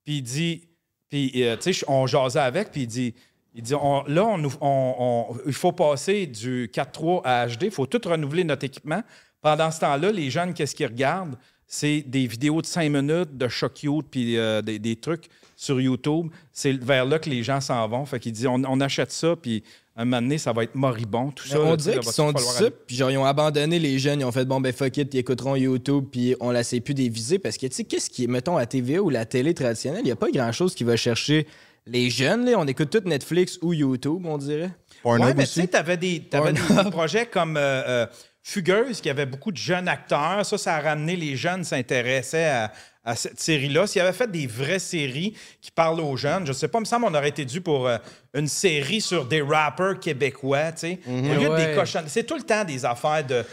Puis 0.03 0.17
il 0.17 0.21
dit, 0.21 0.67
puis 1.09 1.31
euh, 1.37 1.55
tu 1.55 1.73
sais, 1.73 1.85
on 1.87 2.07
jasait 2.07 2.39
avec, 2.39 2.71
puis 2.71 2.81
il 2.81 2.87
dit, 2.87 3.15
il 3.53 3.63
dit, 3.63 3.73
on- 3.75 4.03
là, 4.07 4.25
on, 4.25 4.49
on- 4.61 5.37
il 5.45 5.53
faut 5.53 5.71
passer 5.71 6.25
du 6.27 6.69
4.3 6.73 7.21
à 7.25 7.47
HD, 7.47 7.63
il 7.63 7.71
faut 7.71 7.85
tout 7.85 8.01
renouveler 8.07 8.43
notre 8.43 8.63
équipement. 8.65 9.01
Pendant 9.41 9.71
ce 9.71 9.79
temps-là, 9.79 10.11
les 10.11 10.29
jeunes, 10.29 10.53
qu'est-ce 10.53 10.75
qu'ils 10.75 10.85
regardent? 10.87 11.35
C'est 11.67 12.01
des 12.05 12.27
vidéos 12.27 12.61
de 12.61 12.65
5 12.65 12.89
minutes 12.89 13.37
de 13.37 13.47
choc 13.47 13.83
youth 13.83 14.05
puis 14.11 14.37
euh, 14.37 14.61
des, 14.61 14.77
des 14.77 14.97
trucs 14.97 15.25
sur 15.55 15.79
YouTube. 15.79 16.27
C'est 16.51 16.73
vers 16.73 17.05
là 17.05 17.17
que 17.17 17.29
les 17.29 17.43
gens 17.43 17.61
s'en 17.61 17.87
vont. 17.87 18.05
Fait 18.05 18.19
qu'il 18.19 18.33
dit, 18.33 18.45
on, 18.45 18.55
on 18.67 18.81
achète 18.81 19.11
ça, 19.11 19.35
puis 19.41 19.63
un 19.95 20.03
moment 20.05 20.21
donné, 20.21 20.37
ça 20.37 20.51
va 20.53 20.63
être 20.63 20.75
moribond, 20.75 21.31
tout 21.31 21.45
Mais 21.47 21.53
ça. 21.53 21.61
on 21.61 21.69
là, 21.71 21.77
dirait 21.77 21.99
qu'ils 21.99 22.11
sont 22.11 22.29
aller- 22.35 22.71
puis 22.87 22.95
genre, 22.97 23.09
ils 23.11 23.17
ont 23.17 23.25
abandonné 23.25 23.79
les 23.79 23.99
jeunes, 23.99 24.19
ils 24.19 24.25
ont 24.25 24.31
fait 24.33 24.45
bon, 24.45 24.59
ben 24.59 24.73
fuck 24.73 24.97
it, 24.97 25.13
ils 25.13 25.17
écouteront 25.19 25.55
YouTube, 25.55 26.05
puis 26.11 26.35
on 26.41 26.51
la 26.51 26.63
sait 26.63 26.79
plus 26.81 26.93
déviser. 26.93 27.39
Parce 27.39 27.57
que, 27.57 27.67
tu 27.67 27.73
sais, 27.75 27.83
qu'est-ce 27.85 28.09
qui 28.09 28.25
est, 28.25 28.27
mettons, 28.27 28.57
à 28.57 28.65
TVA 28.65 29.01
ou 29.01 29.09
la 29.09 29.25
télé 29.25 29.53
traditionnelle, 29.53 30.01
il 30.01 30.05
n'y 30.05 30.11
a 30.11 30.15
pas 30.17 30.29
grand-chose 30.31 30.75
qui 30.75 30.83
va 30.83 30.95
chercher 30.97 31.47
les 31.85 32.09
jeunes, 32.09 32.45
là. 32.45 32.53
On 32.57 32.67
écoute 32.67 32.89
tout 32.89 33.07
Netflix 33.07 33.57
ou 33.61 33.73
YouTube, 33.73 34.25
on 34.25 34.37
dirait. 34.37 34.71
Pornhub 35.03 35.25
Ouais, 35.27 35.33
mais 35.33 35.45
tu 35.45 35.51
sais, 35.61 35.67
t'avais 35.67 35.97
des, 35.97 36.21
t'avais 36.29 36.53
des- 36.53 36.83
des 36.83 36.89
projets 36.91 37.25
comme 37.25 37.57
euh, 37.57 37.83
euh, 37.87 38.07
Fugueuse, 38.43 39.01
qui 39.01 39.09
avait 39.09 39.25
beaucoup 39.25 39.51
de 39.51 39.57
jeunes 39.57 39.87
acteurs. 39.87 40.45
Ça, 40.45 40.57
ça 40.57 40.75
a 40.75 40.81
ramené 40.81 41.15
les 41.15 41.35
jeunes 41.35 41.63
s'intéressaient 41.63 42.49
à, 42.49 42.71
à 43.03 43.15
cette 43.15 43.39
série-là. 43.39 43.87
S'il 43.87 44.01
avait 44.01 44.13
fait 44.13 44.29
des 44.29 44.45
vraies 44.47 44.77
séries 44.79 45.33
qui 45.59 45.71
parlent 45.71 45.99
aux 46.01 46.15
jeunes, 46.17 46.45
je 46.45 46.53
sais 46.53 46.67
pas, 46.67 46.77
il 46.77 46.81
me 46.81 46.85
semble 46.85 47.05
qu'on 47.07 47.15
aurait 47.15 47.29
été 47.29 47.45
dû 47.45 47.59
pour 47.59 47.87
euh, 47.87 47.97
une 48.35 48.47
série 48.47 49.01
sur 49.01 49.25
des 49.25 49.41
rappers 49.41 49.99
québécois, 49.99 50.71
tu 50.71 50.79
sais. 50.79 50.99
Au 51.07 51.11
lieu 51.11 51.49
de 51.49 51.55
des 51.55 51.65
Ouais. 51.65 51.75
cochons, 51.75 52.03
c'est 52.07 52.23
tout 52.25 52.35
le 52.35 52.43
temps 52.43 52.63
des 52.63 52.85
affaires 52.85 53.25
de, 53.25 53.43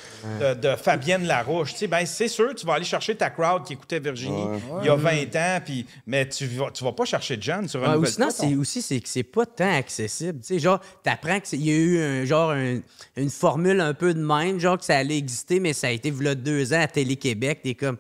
de, 0.41 0.55
de 0.55 0.77
Fabienne 0.77 1.27
Larouche, 1.27 1.73
tu 1.73 1.79
sais. 1.79 1.87
Ben, 1.87 2.05
c'est 2.05 2.29
sûr, 2.29 2.55
tu 2.55 2.67
vas 2.67 2.75
aller 2.75 2.85
chercher 2.85 3.15
ta 3.15 3.31
crowd 3.31 3.65
qui 3.65 3.73
écoutait 3.73 4.01
Virginie 4.01 4.45
il 4.83 4.87
y 4.87 4.91
a 4.91 4.95
20 4.97 5.35
ans, 5.37 5.61
puis, 5.65 5.87
mais 6.07 6.29
tu 6.29 6.47
vas, 6.47 6.71
tu 6.71 6.85
vas 6.85 6.93
pas 6.93 7.07
chercher 7.07 7.37
de 7.39 7.43
jeunes 7.43 7.69
sur 7.69 7.81
un 7.83 7.89
Ouais, 7.89 7.93
ou 7.93 7.99
nouvel 8.01 8.13
sinon, 8.13 8.29
c'est 8.31 8.55
aussi 8.55 8.83
c'est 8.83 9.01
que 9.01 9.09
c'est 9.09 9.23
pas 9.23 9.47
tant 9.47 9.73
accessible. 9.75 10.41
Tu 10.41 10.47
sais, 10.55 10.59
genre, 10.59 10.81
t'apprends 11.03 11.41
qu'il 11.41 11.65
y 11.65 11.71
a 11.71 11.75
eu 11.75 11.99
un, 12.01 12.25
genre 12.27 12.51
un- 12.51 12.81
une 13.17 13.31
formule 13.31 13.81
un 13.81 13.95
peu 13.95 14.13
de 14.13 14.21
même, 14.23 14.61
genre 14.61 14.77
que 14.79 14.85
ça 14.85 14.99
allait 14.99 15.17
exister, 15.19 15.59
mais 15.59 15.73
ça 15.73 15.87
a 15.87 15.91
été 15.91 16.11
v'là 16.11 16.35
deux 16.35 16.73
ans 16.75 16.81
à 16.83 16.87
Télé-Québec. 16.87 17.61
T'es 17.63 17.75
comme, 17.75 17.97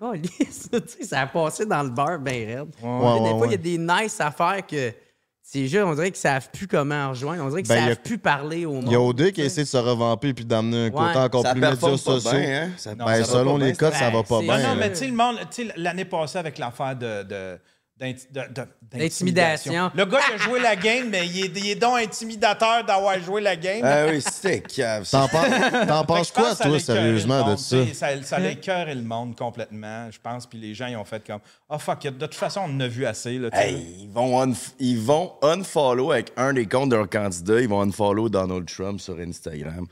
ça 1.02 1.20
a 1.20 1.26
passé 1.26 1.66
dans 1.66 1.82
le 1.82 1.90
beurre 1.90 2.18
ben 2.18 2.46
raide. 2.46 2.68
Ouais, 2.82 3.14
des 3.18 3.24
ouais, 3.32 3.38
fois, 3.38 3.46
il 3.46 3.50
y 3.52 3.54
a 3.54 3.58
des 3.58 3.78
nice 3.78 4.20
affaires 4.20 4.66
que 4.66 4.92
ces 5.42 5.66
jeux, 5.66 5.84
on 5.84 5.94
dirait 5.94 6.10
qu'ils 6.10 6.20
savent 6.20 6.48
plus 6.52 6.68
comment 6.68 7.10
rejoindre. 7.10 7.44
On 7.44 7.48
dirait 7.48 7.62
qu'ils 7.62 7.68
Ben, 7.74 7.80
y 7.80 7.84
a- 7.84 7.88
savent 7.88 8.02
plus 8.02 8.18
parler 8.18 8.66
au 8.66 8.74
monde. 8.74 8.84
Il 8.86 8.92
y 8.92 8.94
a 8.94 9.00
OD 9.00 9.32
qui 9.32 9.40
essaie 9.42 9.62
de 9.62 9.66
se 9.68 9.76
revamper 9.76 10.32
puis 10.32 10.44
d'amener 10.44 10.86
un 10.86 10.90
côté 10.90 11.18
encore 11.18 11.42
plus 11.42 11.60
médias 11.60 11.96
sociaux. 11.98 12.30
bien, 12.30 12.62
hein? 12.62 12.70
Ça- 12.76 12.94
Ben, 12.94 13.24
ça 13.24 13.24
selon 13.24 13.56
les 13.56 13.66
bien, 13.66 13.74
codes, 13.74 13.94
ça 13.94 14.10
va 14.10 14.22
pas 14.22 14.38
c'est- 14.38 14.44
bien. 14.44 14.58
Non, 14.58 14.68
non, 14.68 14.74
mais 14.76 14.92
tu 14.92 15.12
sais, 15.50 15.72
l'année 15.76 16.04
passée 16.04 16.38
avec 16.38 16.56
l'affaire 16.58 16.94
de- 16.96 17.58
D'intimidation. 18.00 19.90
Le 19.94 20.04
gars, 20.06 20.20
il 20.30 20.34
a 20.34 20.36
joué 20.38 20.60
la 20.60 20.74
game, 20.74 21.10
mais 21.10 21.26
il 21.26 21.44
est, 21.44 21.52
il 21.58 21.70
est 21.70 21.74
donc 21.74 21.98
intimidateur 21.98 22.82
d'avoir 22.84 23.20
joué 23.20 23.42
la 23.42 23.56
game. 23.56 23.82
Ah 23.84 24.06
oui, 24.08 24.22
c'était 24.22 24.60
cave. 24.62 25.04
ça. 25.04 25.28
T'en 25.86 26.04
penses, 26.04 26.32
quoi, 26.32 26.54
toi, 26.54 26.78
sérieusement, 26.80 27.50
de 27.52 27.56
ça? 27.56 27.76
Ça, 27.92 28.22
ça 28.22 28.38
l'a 28.38 28.52
écœuré 28.52 28.94
le 28.94 29.02
monde 29.02 29.36
complètement, 29.36 30.10
je 30.10 30.18
pense. 30.18 30.46
Puis 30.46 30.58
les 30.58 30.74
gens, 30.74 30.86
ils 30.86 30.96
ont 30.96 31.04
fait 31.04 31.24
comme 31.26 31.40
Ah, 31.68 31.78
fuck, 31.78 32.04
it. 32.04 32.16
de 32.16 32.26
toute 32.26 32.34
façon, 32.34 32.62
on 32.66 32.74
en 32.74 32.80
a 32.80 32.88
vu 32.88 33.04
assez. 33.04 33.38
Là. 33.38 33.48
Hey, 33.52 33.76
ils 34.00 34.08
vont, 34.08 34.52
ils 34.78 34.98
vont 34.98 35.34
unfollow 35.42 36.12
avec 36.12 36.32
un 36.36 36.52
des 36.54 36.66
comptes 36.66 36.88
de 36.90 36.96
leur 36.96 37.08
candidat. 37.08 37.60
Ils 37.60 37.68
vont 37.68 37.82
unfollow 37.82 38.28
Donald 38.28 38.66
Trump 38.66 39.00
sur 39.00 39.18
Instagram. 39.18 39.86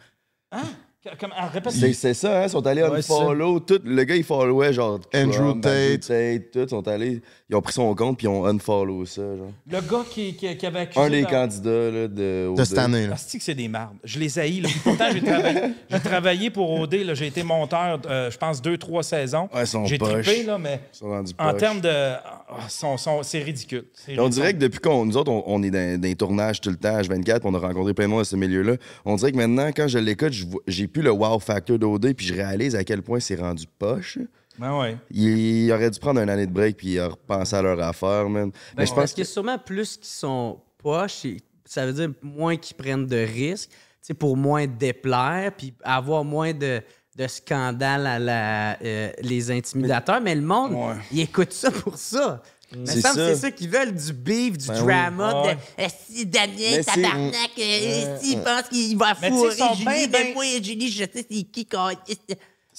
Répète. 1.52 1.72
C'est 1.94 2.14
ça, 2.14 2.40
hein? 2.40 2.44
Ils 2.44 2.50
sont 2.50 2.66
allés 2.66 2.82
Ouais, 2.82 2.98
unfollow. 2.98 3.60
Tout, 3.60 3.80
le 3.84 4.04
gars, 4.04 4.16
il 4.16 4.24
followait 4.24 4.72
genre 4.72 4.98
Trump, 5.00 5.14
Andrew 5.34 5.50
Andrew 5.50 5.60
Tate. 5.60 6.00
Tate. 6.08 6.50
Tout, 6.50 6.68
sont 6.68 6.86
allés. 6.88 7.22
Ils 7.50 7.56
ont 7.56 7.62
pris 7.62 7.72
son 7.72 7.94
compte 7.94 8.18
puis 8.18 8.26
ils 8.26 8.28
ont 8.28 8.44
unfollow 8.44 9.06
ça. 9.06 9.22
Genre. 9.22 9.50
Le 9.70 9.80
gars 9.80 10.04
qui, 10.10 10.34
qui, 10.34 10.54
qui 10.54 10.66
avait 10.66 10.80
accusé. 10.80 11.00
Un 11.00 11.08
des 11.08 11.22
candidats 11.24 11.70
là, 11.90 12.06
de. 12.06 12.54
De 12.54 12.64
cette 12.64 12.76
année, 12.76 13.06
là. 13.06 13.14
Asti 13.14 13.38
que 13.38 13.44
c'est 13.44 13.54
des 13.54 13.68
marbres. 13.68 13.94
Je 14.04 14.18
les 14.18 14.38
haïs. 14.38 14.60
Là. 14.60 14.68
Pourtant, 14.84 15.06
j'ai 15.10 15.22
travaillé, 15.22 15.60
j'ai 15.88 16.00
travaillé 16.00 16.50
pour 16.50 16.70
OD. 16.78 16.94
là. 16.96 17.14
J'ai 17.14 17.26
été 17.28 17.42
monteur, 17.42 18.00
euh, 18.06 18.30
je 18.30 18.36
pense, 18.36 18.60
deux, 18.60 18.76
trois 18.76 19.02
saisons. 19.02 19.48
Ouais, 19.54 19.62
ils 19.62 19.66
sont 19.66 19.86
j'ai 19.86 19.96
poches. 19.96 20.26
trippé, 20.26 20.42
là, 20.44 20.58
mais 20.58 20.80
Ils 20.92 20.96
sont 20.98 21.08
rendus 21.08 21.32
en 21.38 21.54
termes 21.54 21.80
de... 21.80 21.88
ah, 21.90 22.68
sont- 22.68 22.98
sont- 22.98 23.22
c'est 23.22 23.42
ridicule. 23.42 23.84
On 24.18 24.28
dirait 24.28 24.52
que 24.52 24.58
depuis 24.58 24.80
qu'on 24.80 25.06
nous 25.06 25.16
autres, 25.16 25.32
on, 25.32 25.42
on 25.46 25.62
est 25.62 25.70
dans, 25.70 25.98
dans 25.98 26.06
les 26.06 26.16
tournages 26.16 26.60
tout 26.60 26.68
le 26.70 26.76
temps, 26.76 26.98
H24, 27.00 27.40
puis 27.40 27.40
on 27.44 27.54
a 27.54 27.58
rencontré 27.58 27.94
plein 27.94 28.04
de 28.04 28.10
monde 28.10 28.20
dans 28.20 28.24
ce 28.24 28.36
milieu-là. 28.36 28.74
On 29.06 29.16
dirait 29.16 29.32
que 29.32 29.36
maintenant, 29.38 29.68
quand 29.68 29.88
je 29.88 29.98
l'écoute, 29.98 30.34
j'ai 30.66 30.86
plus 30.86 31.00
le 31.02 31.12
wow 31.12 31.38
factor 31.38 31.78
d'OD, 31.78 32.12
puis 32.12 32.26
je 32.26 32.34
réalise 32.34 32.76
à 32.76 32.84
quel 32.84 33.00
point 33.00 33.20
c'est 33.20 33.36
rendu 33.36 33.64
poche. 33.78 34.18
Ben 34.58 34.78
ouais. 34.78 34.96
Ils, 35.10 35.64
ils 35.66 35.72
auraient 35.72 35.90
dû 35.90 35.98
prendre 35.98 36.20
une 36.20 36.28
année 36.30 36.46
de 36.46 36.52
break 36.52 36.76
puis 36.76 37.00
repenser 37.00 37.56
à 37.56 37.62
leur 37.62 37.80
affaire, 37.80 38.28
man. 38.28 38.50
Ben, 38.50 38.58
Mais 38.78 38.86
je 38.86 38.90
pense 38.90 38.98
parce 39.00 39.12
qu'il 39.12 39.24
y 39.24 39.26
a 39.26 39.30
sûrement 39.30 39.58
plus 39.58 39.96
qui 39.96 40.08
sont 40.08 40.60
poches, 40.78 41.26
ça 41.64 41.86
veut 41.86 41.92
dire 41.92 42.10
moins 42.22 42.56
qu'ils 42.56 42.76
prennent 42.76 43.06
de 43.06 43.16
risques, 43.18 43.70
tu 43.70 43.76
sais, 44.02 44.14
pour 44.14 44.36
moins 44.36 44.66
déplaire, 44.66 45.52
puis 45.56 45.74
avoir 45.82 46.24
moins 46.24 46.52
de, 46.52 46.80
de 47.16 47.26
scandales 47.26 48.06
à 48.06 48.18
la, 48.18 48.78
euh, 48.82 49.10
les 49.22 49.50
intimidateurs. 49.50 50.20
Mais 50.20 50.34
le 50.34 50.40
monde, 50.42 50.72
Ouais. 50.72 50.94
il 51.12 51.20
écoute 51.20 51.52
ça 51.52 51.70
pour 51.70 51.96
ça. 51.96 52.42
Mais 52.76 52.84
C'est 52.86 53.00
semble 53.00 53.14
que 53.16 53.20
ça. 53.20 53.28
c'est 53.34 53.40
ça 53.40 53.50
qu'ils 53.50 53.70
veulent, 53.70 53.94
du 53.94 54.12
beef, 54.12 54.58
du 54.58 54.66
Ben 54.68 54.74
oui. 54.74 54.80
drama, 54.80 55.42
Ouais. 55.42 55.54
de 55.54 55.60
Eh, 55.78 55.86
si 56.12 56.26
Damien, 56.26 56.82
tabarnak, 56.84 57.50
euh, 57.58 58.18
s'il 58.20 58.40
pense 58.42 58.68
qu'il 58.68 58.96
va 58.98 59.14
fourrer 59.14 59.56
Julie, 59.74 59.84
ben, 59.86 60.10
ben 60.10 60.34
moi, 60.34 60.44
Julie, 60.62 60.90
je 60.90 61.04
sais 61.04 61.10
c'est 61.30 61.42
qui, 61.44 61.64
câlisse. 61.64 62.18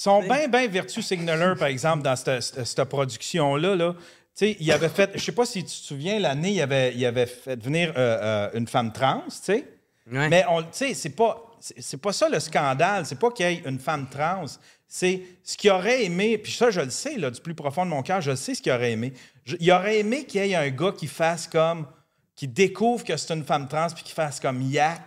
Sont 0.02 0.22
bien, 0.22 0.48
bien 0.48 0.66
Virtue 0.68 1.02
Signaler, 1.02 1.56
par 1.60 1.68
exemple, 1.68 2.04
dans 2.04 2.16
cette, 2.16 2.42
cette- 2.42 2.64
cette 2.66 2.84
production-là. 2.88 3.76
Là. 3.76 3.94
Tu 3.94 4.00
sais, 4.34 4.58
il 4.62 4.72
avait 4.72 4.88
fait... 4.88 5.12
Je 5.16 5.20
sais 5.22 5.34
pas 5.34 5.46
si 5.46 5.60
tu 5.62 5.66
te 5.66 5.72
souviens, 5.88 6.20
l'année, 6.20 6.52
il 6.52 6.62
avait, 6.62 6.94
il 6.96 7.06
avait 7.06 7.26
fait 7.26 7.62
venir 7.62 7.90
euh, 7.98 8.18
euh, 8.22 8.50
une 8.54 8.66
femme 8.66 8.94
trans, 8.94 9.24
tu 9.30 9.36
sais. 9.42 9.66
Ouais. 10.10 10.30
Mais 10.30 10.46
on, 10.50 10.62
tu 10.62 10.68
sais, 10.72 10.94
c'est 10.94 11.10
pas, 11.10 11.44
c'est 11.60 12.02
pas 12.02 12.14
ça 12.14 12.30
le 12.30 12.40
scandale. 12.40 13.06
C'est 13.06 13.20
pas 13.20 13.30
qu'il 13.32 13.46
y 13.46 13.50
ait 13.50 13.62
une 13.66 13.78
femme 13.80 14.08
trans. 14.10 14.46
C'est 14.88 15.22
ce 15.44 15.58
qu'il 15.58 15.70
aurait 15.70 16.06
aimé. 16.06 16.38
Puis 16.38 16.54
ça, 16.54 16.72
je 16.72 16.80
le 16.80 16.90
sais, 16.92 17.18
là, 17.18 17.30
du 17.30 17.42
plus 17.42 17.54
profond 17.54 17.84
de 17.86 17.90
mon 17.92 18.02
cœur, 18.02 18.22
je 18.22 18.32
le 18.32 18.38
sais 18.38 18.56
ce 18.56 18.62
qu'il 18.62 18.72
aurait 18.72 18.94
aimé. 18.94 19.12
Je- 19.44 19.58
il 19.60 19.70
aurait 19.74 20.00
aimé 20.00 20.24
qu'il 20.24 20.46
y 20.46 20.52
ait 20.52 20.56
un 20.56 20.70
gars 20.70 20.94
qui 20.98 21.08
fasse 21.08 21.46
comme, 21.46 21.86
qui 22.38 22.48
découvre 22.48 23.04
que 23.04 23.18
c'est 23.18 23.34
une 23.34 23.44
femme 23.44 23.68
trans, 23.68 23.88
puis 23.94 24.04
qui 24.06 24.14
fasse 24.14 24.40
comme 24.40 24.62
yak. 24.62 25.02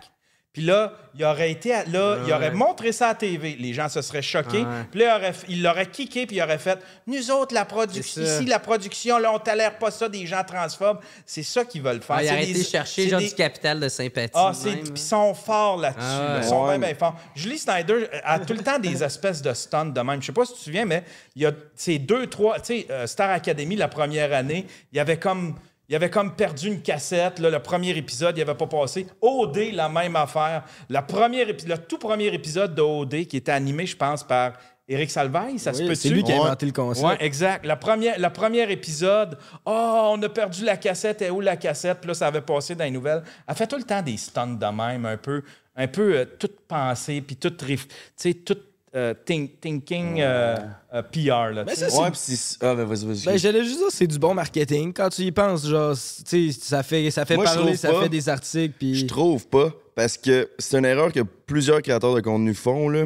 Puis 0.52 0.60
là, 0.62 0.92
il 1.14 1.24
aurait 1.24 1.50
été, 1.50 1.72
à- 1.72 1.84
là, 1.86 2.18
il 2.26 2.32
aurait 2.32 2.50
montré 2.50 2.92
ça 2.92 3.06
à 3.06 3.08
la 3.10 3.14
TV. 3.14 3.56
Les 3.58 3.72
gens 3.72 3.88
se 3.88 4.02
seraient 4.02 4.20
choqués. 4.20 4.58
Ouais. 4.60 4.84
Puis 4.90 5.00
là, 5.00 5.06
il 5.16 5.20
aurait, 5.22 5.34
il 5.48 5.62
l'aurait 5.62 5.86
kické, 5.86 6.26
puis 6.26 6.36
il 6.36 6.42
aurait 6.42 6.58
fait 6.58 6.78
Nous 7.06 7.30
autres, 7.30 7.54
la 7.54 7.64
production, 7.64 8.20
ici, 8.22 8.44
la 8.44 8.58
production, 8.58 9.16
là, 9.16 9.32
on 9.32 9.38
tolère 9.38 9.78
pas 9.78 9.90
ça 9.90 10.10
des 10.10 10.26
gens 10.26 10.44
transphobes. 10.44 10.98
C'est 11.24 11.42
ça 11.42 11.64
qu'ils 11.64 11.80
veulent 11.80 12.02
faire. 12.02 12.16
Ah, 12.18 12.22
il 12.24 12.28
aurait 12.28 12.50
été 12.50 12.64
chercher 12.64 13.08
genre 13.08 13.20
des- 13.20 13.28
du 13.28 13.34
capital 13.34 13.80
de 13.80 13.88
sympathie. 13.88 14.30
ah, 14.34 14.52
même, 14.52 14.54
c'est. 14.54 14.70
Puis 14.82 14.92
ils 14.94 14.98
sont 14.98 15.32
forts 15.32 15.78
là-dessus. 15.78 16.00
Ah 16.02 16.32
ouais. 16.34 16.40
Ils 16.42 16.48
sont 16.48 16.64
Ouais, 16.66 16.78
bien, 16.78 16.94
forts. 16.96 17.16
Julie 17.34 17.58
Snyder 17.58 18.08
a 18.22 18.38
tout 18.38 18.52
le 18.52 18.62
temps 18.62 18.78
des 18.78 19.02
espèces 19.02 19.40
de 19.40 19.54
stunts 19.54 19.86
de 19.86 20.00
même. 20.02 20.20
Je 20.20 20.26
sais 20.26 20.32
pas 20.32 20.44
si 20.44 20.52
tu 20.52 20.58
te 20.58 20.64
souviens, 20.64 20.84
mais 20.84 21.02
il 21.34 21.42
y 21.42 21.46
a 21.46 21.52
ces 21.74 21.98
deux, 21.98 22.26
trois. 22.26 22.60
Tu 22.60 22.80
sais, 22.80 22.86
euh, 22.90 23.06
Star 23.06 23.30
Academy, 23.30 23.74
la 23.74 23.88
première 23.88 24.34
année, 24.34 24.66
il 24.92 24.96
y 24.96 25.00
avait 25.00 25.18
comme. 25.18 25.54
Il 25.88 25.94
avait 25.96 26.10
comme 26.10 26.34
perdu 26.34 26.68
une 26.68 26.80
cassette. 26.80 27.38
Là, 27.38 27.50
le 27.50 27.58
premier 27.58 27.90
épisode, 27.96 28.36
il 28.38 28.42
avait 28.42 28.54
pas 28.54 28.66
passé. 28.66 29.06
OD, 29.20 29.58
la 29.72 29.88
même 29.88 30.16
affaire. 30.16 30.64
La 30.88 31.02
première 31.02 31.48
épi- 31.48 31.66
le 31.66 31.76
tout 31.78 31.98
premier 31.98 32.32
épisode 32.32 32.74
de 32.74 32.80
OD, 32.82 33.26
qui 33.26 33.36
était 33.36 33.52
animé, 33.52 33.84
je 33.86 33.96
pense, 33.96 34.22
par 34.24 34.52
Éric 34.88 35.10
Salvaille, 35.10 35.58
ça 35.58 35.72
se 35.72 35.82
peut 35.82 35.94
c'est 35.94 36.08
lui 36.08 36.22
qui 36.24 36.32
a 36.32 36.36
Ouais. 36.36 36.40
inventé 36.46 36.66
le 36.66 36.72
concept. 36.72 37.06
Oui, 37.06 37.14
exact. 37.20 37.64
La 37.66 37.76
première, 37.76 38.18
la 38.18 38.30
première 38.30 38.70
épisode, 38.70 39.38
oh, 39.64 40.10
on 40.14 40.22
a 40.22 40.28
perdu 40.28 40.64
la 40.64 40.76
cassette, 40.76 41.22
et 41.22 41.30
où 41.30 41.40
la 41.40 41.56
cassette? 41.56 41.98
Puis 42.00 42.08
là, 42.08 42.14
ça 42.14 42.26
avait 42.26 42.40
passé 42.40 42.74
dans 42.74 42.84
les 42.84 42.90
nouvelles. 42.90 43.22
Elle 43.46 43.54
fait 43.54 43.66
tout 43.66 43.76
le 43.76 43.84
temps 43.84 44.02
des 44.02 44.16
stunts 44.16 44.58
de 44.58 44.66
même, 44.66 45.06
un 45.06 45.16
peu, 45.16 45.42
un 45.76 45.86
peu 45.88 46.16
euh, 46.18 46.24
toute 46.38 46.60
pensée, 46.66 47.20
puis 47.20 47.36
toute, 47.36 47.62
riff- 47.62 47.86
tu 47.86 47.94
sais, 48.16 48.34
toute 48.34 48.71
euh, 48.94 49.14
think- 49.26 49.60
thinking 49.60 50.20
euh, 50.20 50.56
euh, 50.94 51.02
PR. 51.02 51.52
Là, 51.54 51.64
Mais 51.66 51.74
ça, 51.74 51.86
Ouais, 52.02 52.10
c'est. 52.14 52.58
Ah, 52.64 52.74
ben 52.74 52.84
vas-y, 52.84 53.06
vas-y. 53.06 53.24
Ben, 53.24 53.38
j'allais 53.38 53.64
juste 53.64 53.78
dire, 53.78 53.86
c'est 53.90 54.06
du 54.06 54.18
bon 54.18 54.34
marketing. 54.34 54.92
Quand 54.92 55.08
tu 55.08 55.22
y 55.22 55.32
penses, 55.32 55.66
genre, 55.66 55.94
tu 55.94 56.52
sais, 56.52 56.58
ça 56.60 56.82
fait, 56.82 57.10
ça 57.10 57.24
fait 57.24 57.36
Moi, 57.36 57.44
parler, 57.44 57.76
ça 57.76 57.90
pas. 57.90 58.02
fait 58.02 58.08
des 58.08 58.28
articles, 58.28 58.74
puis... 58.78 58.94
Je 58.94 59.06
trouve 59.06 59.46
pas, 59.48 59.70
parce 59.94 60.18
que 60.18 60.50
c'est 60.58 60.78
une 60.78 60.84
erreur 60.84 61.12
que 61.12 61.20
plusieurs 61.20 61.80
créateurs 61.82 62.14
de 62.14 62.20
contenu 62.20 62.54
font, 62.54 62.88
là. 62.88 63.04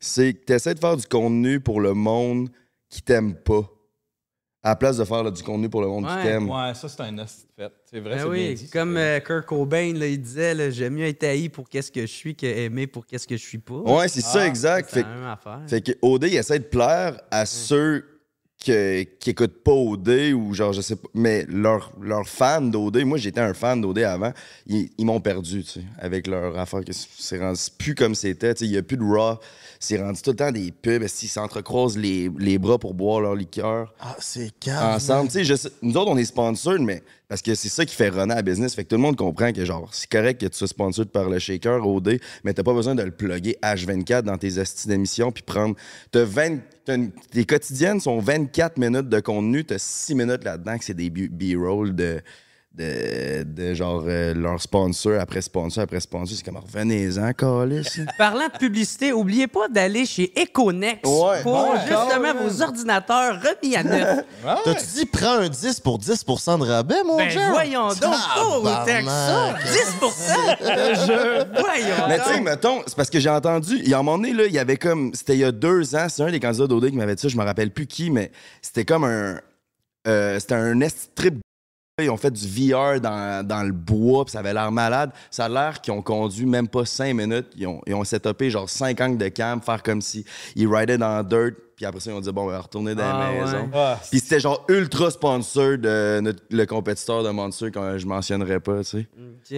C'est 0.00 0.32
que 0.34 0.44
tu 0.46 0.52
essaies 0.54 0.74
de 0.74 0.80
faire 0.80 0.96
du 0.96 1.06
contenu 1.06 1.60
pour 1.60 1.80
le 1.80 1.92
monde 1.94 2.48
qui 2.88 3.02
t'aime 3.02 3.34
pas. 3.34 3.68
À 4.62 4.70
la 4.70 4.76
place 4.76 4.98
de 4.98 5.04
faire 5.04 5.22
là, 5.22 5.30
du 5.30 5.42
contenu 5.42 5.70
pour 5.70 5.80
le 5.80 5.86
monde 5.86 6.04
Ouais. 6.04 6.10
qui 6.18 6.22
t'aime. 6.28 6.50
Ouais, 6.50 6.74
ça, 6.74 6.86
c'est 6.86 7.00
un 7.00 7.16
fait. 7.16 7.72
C'est 7.86 7.98
vrai, 8.00 8.10
Ben 8.16 8.18
c'est 8.18 8.24
bien 8.24 8.48
oui, 8.48 8.54
dit, 8.54 8.66
ça. 8.66 8.78
comme 8.78 8.96
euh, 8.98 9.18
Kurt 9.20 9.46
Cobain, 9.46 9.94
là, 9.94 10.06
il 10.06 10.20
disait, 10.20 10.54
là, 10.54 10.68
j'aime 10.68 10.94
mieux 10.94 11.06
être 11.06 11.24
haï 11.24 11.48
pour 11.48 11.66
qu'est-ce 11.68 11.90
que 11.90 12.02
je 12.02 12.06
suis 12.06 12.34
que 12.36 12.44
aimé 12.44 12.86
pour 12.86 13.06
qu'est-ce 13.06 13.26
que 13.26 13.38
je 13.38 13.42
suis 13.42 13.56
pas. 13.58 13.74
Ouais, 13.76 14.08
c'est 14.08 14.20
ça, 14.20 14.40
Ah, 14.42 14.46
exact. 14.46 14.90
C'est 14.92 14.96
Fait, 15.02 15.08
la 15.08 15.14
même 15.14 15.24
affaire. 15.24 15.60
fait 15.66 15.80
que 15.80 15.92
OD, 16.02 16.24
il 16.24 16.36
essaie 16.36 16.58
de 16.58 16.64
plaire 16.64 17.18
à 17.30 17.46
ceux 17.46 18.04
que- 18.64 19.02
qui 19.18 19.30
écoutent 19.30 19.62
pas 19.64 19.72
OD 19.72 20.32
ou 20.34 20.52
genre, 20.54 20.72
je 20.72 20.80
sais 20.80 20.96
pas. 20.96 21.08
Mais 21.14 21.46
leurs 21.48 21.92
leurs 22.00 22.28
fans 22.28 22.60
d'OD, 22.60 23.04
moi 23.04 23.18
j'étais 23.18 23.40
un 23.40 23.54
fan 23.54 23.80
d'OD 23.80 23.98
avant, 24.00 24.32
ils, 24.66 24.90
ils 24.98 25.04
m'ont 25.06 25.20
perdu, 25.20 25.64
tu 25.64 25.70
sais, 25.80 25.84
avec 25.98 26.26
leur 26.26 26.58
affaire. 26.58 26.84
que 26.84 26.92
C'est 26.92 27.38
rendu 27.38 27.60
plus 27.78 27.94
comme 27.94 28.14
c'était, 28.14 28.54
tu 28.54 28.60
sais, 28.60 28.64
il 28.66 28.72
y 28.72 28.76
a 28.78 28.82
plus 28.82 28.96
de 28.96 29.02
raw. 29.04 29.36
C'est 29.78 29.98
rendu 30.00 30.20
tout 30.20 30.30
le 30.30 30.36
temps 30.36 30.52
des 30.52 30.72
pubs, 30.72 31.06
s'ils 31.06 31.28
s'entrecroisent 31.30 31.96
les, 31.96 32.30
les 32.38 32.58
bras 32.58 32.78
pour 32.78 32.92
boire 32.92 33.20
leur 33.22 33.34
liqueur? 33.34 33.94
Ah, 33.98 34.14
c'est 34.18 34.50
calme. 34.60 34.96
ensemble. 34.96 35.30
Tu 35.30 35.44
sais, 35.44 35.70
nous 35.80 35.96
autres, 35.96 36.10
on 36.10 36.16
est 36.18 36.24
sponsored, 36.26 36.80
mais 36.82 37.02
parce 37.30 37.42
que 37.42 37.54
c'est 37.54 37.68
ça 37.68 37.86
qui 37.86 37.94
fait 37.94 38.08
runner 38.08 38.34
la 38.34 38.42
business. 38.42 38.74
Fait 38.74 38.82
que 38.82 38.88
tout 38.88 38.96
le 38.96 39.02
monde 39.02 39.14
comprend 39.14 39.52
que, 39.52 39.64
genre, 39.64 39.88
c'est 39.92 40.10
correct 40.10 40.40
que 40.40 40.46
tu 40.46 40.58
sois 40.58 40.66
sponsored 40.66 41.10
par 41.10 41.30
le 41.30 41.38
shaker 41.38 41.86
OD, 41.86 42.18
mais 42.42 42.52
t'as 42.52 42.64
pas 42.64 42.74
besoin 42.74 42.96
de 42.96 43.04
le 43.04 43.12
plugger 43.12 43.56
H24 43.62 44.22
dans 44.22 44.36
tes 44.36 44.58
astis 44.58 44.88
d'émission 44.88 45.30
puis 45.30 45.44
prendre. 45.44 45.76
T'as 46.10 46.24
20. 46.24 46.58
t'as 46.84 46.96
tes 47.30 47.44
quotidiennes 47.44 48.00
sont 48.00 48.18
24 48.18 48.78
minutes 48.78 49.08
de 49.08 49.20
contenu, 49.20 49.64
t'as 49.64 49.78
6 49.78 50.16
minutes 50.16 50.42
là-dedans 50.42 50.76
que 50.76 50.84
c'est 50.84 50.94
des 50.94 51.08
B-roll 51.08 51.94
de. 51.94 52.20
De, 52.72 53.42
de 53.42 53.74
genre 53.74 54.04
euh, 54.06 54.32
leur 54.32 54.62
sponsor 54.62 55.20
après 55.20 55.40
sponsor 55.42 55.82
après 55.82 55.98
sponsor. 55.98 56.36
C'est 56.36 56.44
comme 56.44 56.56
revenez-en, 56.56 57.32
calice. 57.32 57.98
Parlant 58.18 58.46
de 58.46 58.58
publicité, 58.58 59.12
oubliez 59.12 59.48
pas 59.48 59.66
d'aller 59.68 60.06
chez 60.06 60.32
Econex 60.40 61.00
Ouais. 61.08 61.42
pour 61.42 61.52
Ouais. 61.70 61.78
justement 61.80 62.32
vos 62.42 62.62
ordinateurs 62.62 63.40
remis 63.42 63.74
à 63.74 63.82
neuf. 63.82 64.24
T'as-tu 64.64 64.86
dit 64.94 65.06
prends 65.06 65.38
un 65.40 65.48
10 65.48 65.80
pour 65.80 65.98
10% 65.98 66.58
de 66.60 66.64
rabais, 66.64 67.02
mon 67.04 67.16
Ben 67.16 67.28
Jean? 67.28 67.50
voyons 67.50 67.88
donc, 67.88 68.00
pas 68.00 68.46
autant 68.46 68.84
que 68.84 69.04
ça. 69.04 69.54
10 69.72 69.96
Je 70.60 71.60
Voyons 71.60 72.08
Mais 72.08 72.18
tu 72.18 72.24
sais, 72.24 72.36
donc. 72.36 72.44
mettons, 72.44 72.82
c'est 72.86 72.94
parce 72.96 73.10
que 73.10 73.18
j'ai 73.18 73.30
entendu, 73.30 73.78
il 73.82 73.88
y 73.88 73.94
a 73.94 73.98
un 73.98 74.02
moment 74.02 74.16
donné, 74.18 74.32
là, 74.32 74.46
il 74.46 74.52
y 74.52 74.58
avait 74.60 74.76
comme, 74.76 75.12
c'était 75.12 75.34
il 75.34 75.40
y 75.40 75.44
a 75.44 75.50
deux 75.52 75.94
ans, 75.96 76.06
c'est 76.08 76.22
un 76.22 76.30
des 76.30 76.38
candidats 76.40 76.68
d'OD 76.68 76.90
qui 76.90 76.96
m'avait 76.96 77.16
dit 77.16 77.22
ça, 77.22 77.28
je 77.28 77.36
me 77.36 77.42
rappelle 77.44 77.72
plus 77.72 77.86
qui, 77.88 78.10
mais 78.10 78.30
c'était 78.62 78.84
comme 78.84 79.02
un, 79.04 79.40
euh, 80.06 80.38
c'était 80.38 80.54
un 80.54 80.80
esti 80.80 81.08
trip. 81.16 81.34
Ils 82.02 82.10
ont 82.10 82.16
fait 82.16 82.30
du 82.30 82.46
VR 82.72 83.00
dans, 83.00 83.46
dans 83.46 83.62
le 83.62 83.72
bois, 83.72 84.24
puis 84.24 84.32
ça 84.32 84.40
avait 84.40 84.52
l'air 84.54 84.70
malade. 84.72 85.10
Ça 85.30 85.46
a 85.46 85.48
l'air 85.48 85.80
qu'ils 85.80 85.92
ont 85.92 86.02
conduit 86.02 86.46
même 86.46 86.68
pas 86.68 86.84
cinq 86.84 87.14
minutes. 87.14 87.48
Ils 87.56 87.66
ont, 87.66 87.80
ils 87.86 87.94
ont 87.94 88.04
setupé 88.04 88.50
genre 88.50 88.68
cinq 88.68 89.00
angles 89.00 89.18
de 89.18 89.28
cam, 89.28 89.60
faire 89.60 89.82
comme 89.82 90.00
si 90.00 90.24
ils 90.56 90.66
ridaient 90.72 90.98
dans 90.98 91.18
le 91.18 91.24
dirt, 91.24 91.56
puis 91.76 91.86
après 91.86 92.00
ça, 92.00 92.10
ils 92.10 92.14
ont 92.14 92.20
dit, 92.20 92.30
bon, 92.30 92.42
on 92.42 92.46
va 92.48 92.60
retourner 92.60 92.94
dans 92.94 93.02
Ah, 93.04 93.18
la 93.18 93.32
ouais. 93.32 93.40
maison. 93.40 93.70
Ah, 93.74 93.98
Puis 94.10 94.20
c'était 94.20 94.38
genre 94.38 94.64
ultra 94.68 95.10
sponsor 95.10 95.78
de 95.78 96.20
notre- 96.20 96.42
le 96.50 96.66
compétiteur 96.66 97.22
de 97.22 97.30
Monster, 97.30 97.70
que 97.70 97.96
je 97.96 98.06
mentionnerai 98.06 98.60
pas, 98.60 98.78
tu 98.78 98.84
sais. 98.84 99.08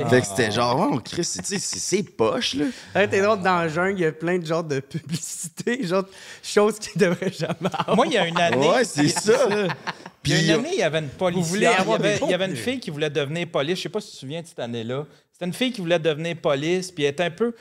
Ok. 0.01 0.09
Fait 0.09 0.21
que 0.21 0.27
c'était 0.29 0.51
genre, 0.53 0.89
oh, 0.93 1.01
Chris, 1.05 1.17
tu 1.17 1.43
sais, 1.43 1.59
c'est 1.59 1.79
c'est 1.79 2.03
poche, 2.05 2.55
là. 2.95 3.09
T'es 3.09 3.21
drôle, 3.23 3.43
dans 3.43 3.65
le 3.65 3.69
jungle, 3.69 3.95
il 3.99 4.03
y 4.03 4.07
a 4.07 4.13
plein 4.13 4.39
de 4.39 4.47
genres 4.47 4.63
de 4.63 4.79
publicités, 4.79 5.85
genre 5.85 6.05
de 6.05 6.09
choses 6.45 6.79
qui 6.79 6.97
devraient 6.97 7.33
jamais 7.33 7.57
avoir. 7.77 7.97
Moi, 7.97 8.07
il 8.07 8.13
y 8.13 8.19
a 8.19 8.27
une 8.29 8.39
année. 8.39 8.69
Ouais, 8.69 8.85
c'est 8.85 9.09
ça. 9.09 9.33
Il 10.25 10.31
y 10.31 10.35
a 10.35 10.41
une 10.57 10.61
année, 10.61 10.71
il 10.75 10.79
y 10.79 10.83
avait 10.83 10.99
une 11.01 11.09
policière. 11.09 11.85
Il 11.85 11.91
y 11.91 11.95
avait, 11.95 12.19
des 12.19 12.25
il 12.25 12.31
y 12.31 12.35
avait 12.35 12.47
une 12.47 12.57
fille 12.57 12.81
qui 12.81 12.91
voulait 12.91 13.11
devenir 13.11 13.47
police. 13.49 13.79
Je 13.79 13.83
sais 13.83 13.89
pas 13.89 14.01
si 14.01 14.09
tu 14.09 14.15
te 14.15 14.19
souviens 14.21 14.43
de 14.43 14.47
cette 14.47 14.59
année-là. 14.59 15.07
C'était 15.33 15.47
une 15.47 15.53
fille 15.53 15.73
qui 15.73 15.81
voulait 15.81 15.99
devenir 15.99 16.37
police, 16.37 16.91
puis 16.93 17.05
elle 17.05 17.11
était 17.13 17.25
un 17.25 17.31
peu. 17.31 17.55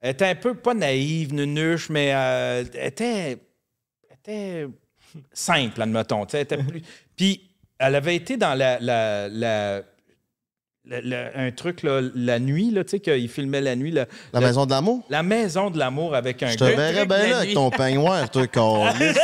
Elle 0.00 0.10
était 0.10 0.26
un 0.26 0.34
peu 0.34 0.54
pas 0.54 0.74
naïve, 0.74 1.32
nunuche, 1.32 1.88
mais 1.90 2.12
euh, 2.12 2.64
elle 2.74 2.86
était. 2.88 3.38
elle 4.10 4.16
était 4.18 4.66
simple, 5.32 5.80
admettons. 5.80 6.26
elle 6.32 6.40
était 6.40 6.56
plus- 6.64 6.82
Puis 7.16 7.50
elle 7.78 7.94
avait 7.94 8.16
été 8.16 8.36
dans 8.36 8.54
la. 8.54 8.78
la- 8.80 9.28
la- 9.28 9.82
un 10.90 11.50
truc, 11.52 11.82
là, 11.84 12.00
la 12.14 12.38
nuit, 12.40 12.70
là, 12.72 12.82
tu 12.82 12.90
sais, 12.90 13.00
qu'il 13.00 13.28
filmait 13.28 13.60
la 13.60 13.76
nuit. 13.76 13.92
là. 13.92 14.06
La 14.32 14.40
Le- 14.40 14.46
maison 14.46 14.66
de 14.66 14.70
l'amour? 14.72 15.04
La 15.10 15.22
maison 15.22 15.70
de 15.70 15.78
l'amour 15.78 16.14
avec 16.14 16.42
un 16.42 16.48
Je 16.50 16.56
te 16.56 16.64
verrais 16.64 17.06
bien 17.06 17.24
de 17.24 17.30
là 17.30 17.38
avec 17.38 17.54
ton 17.54 17.70
peignoir, 17.70 18.28
toi, 18.30 18.46
câlisse. 18.48 19.16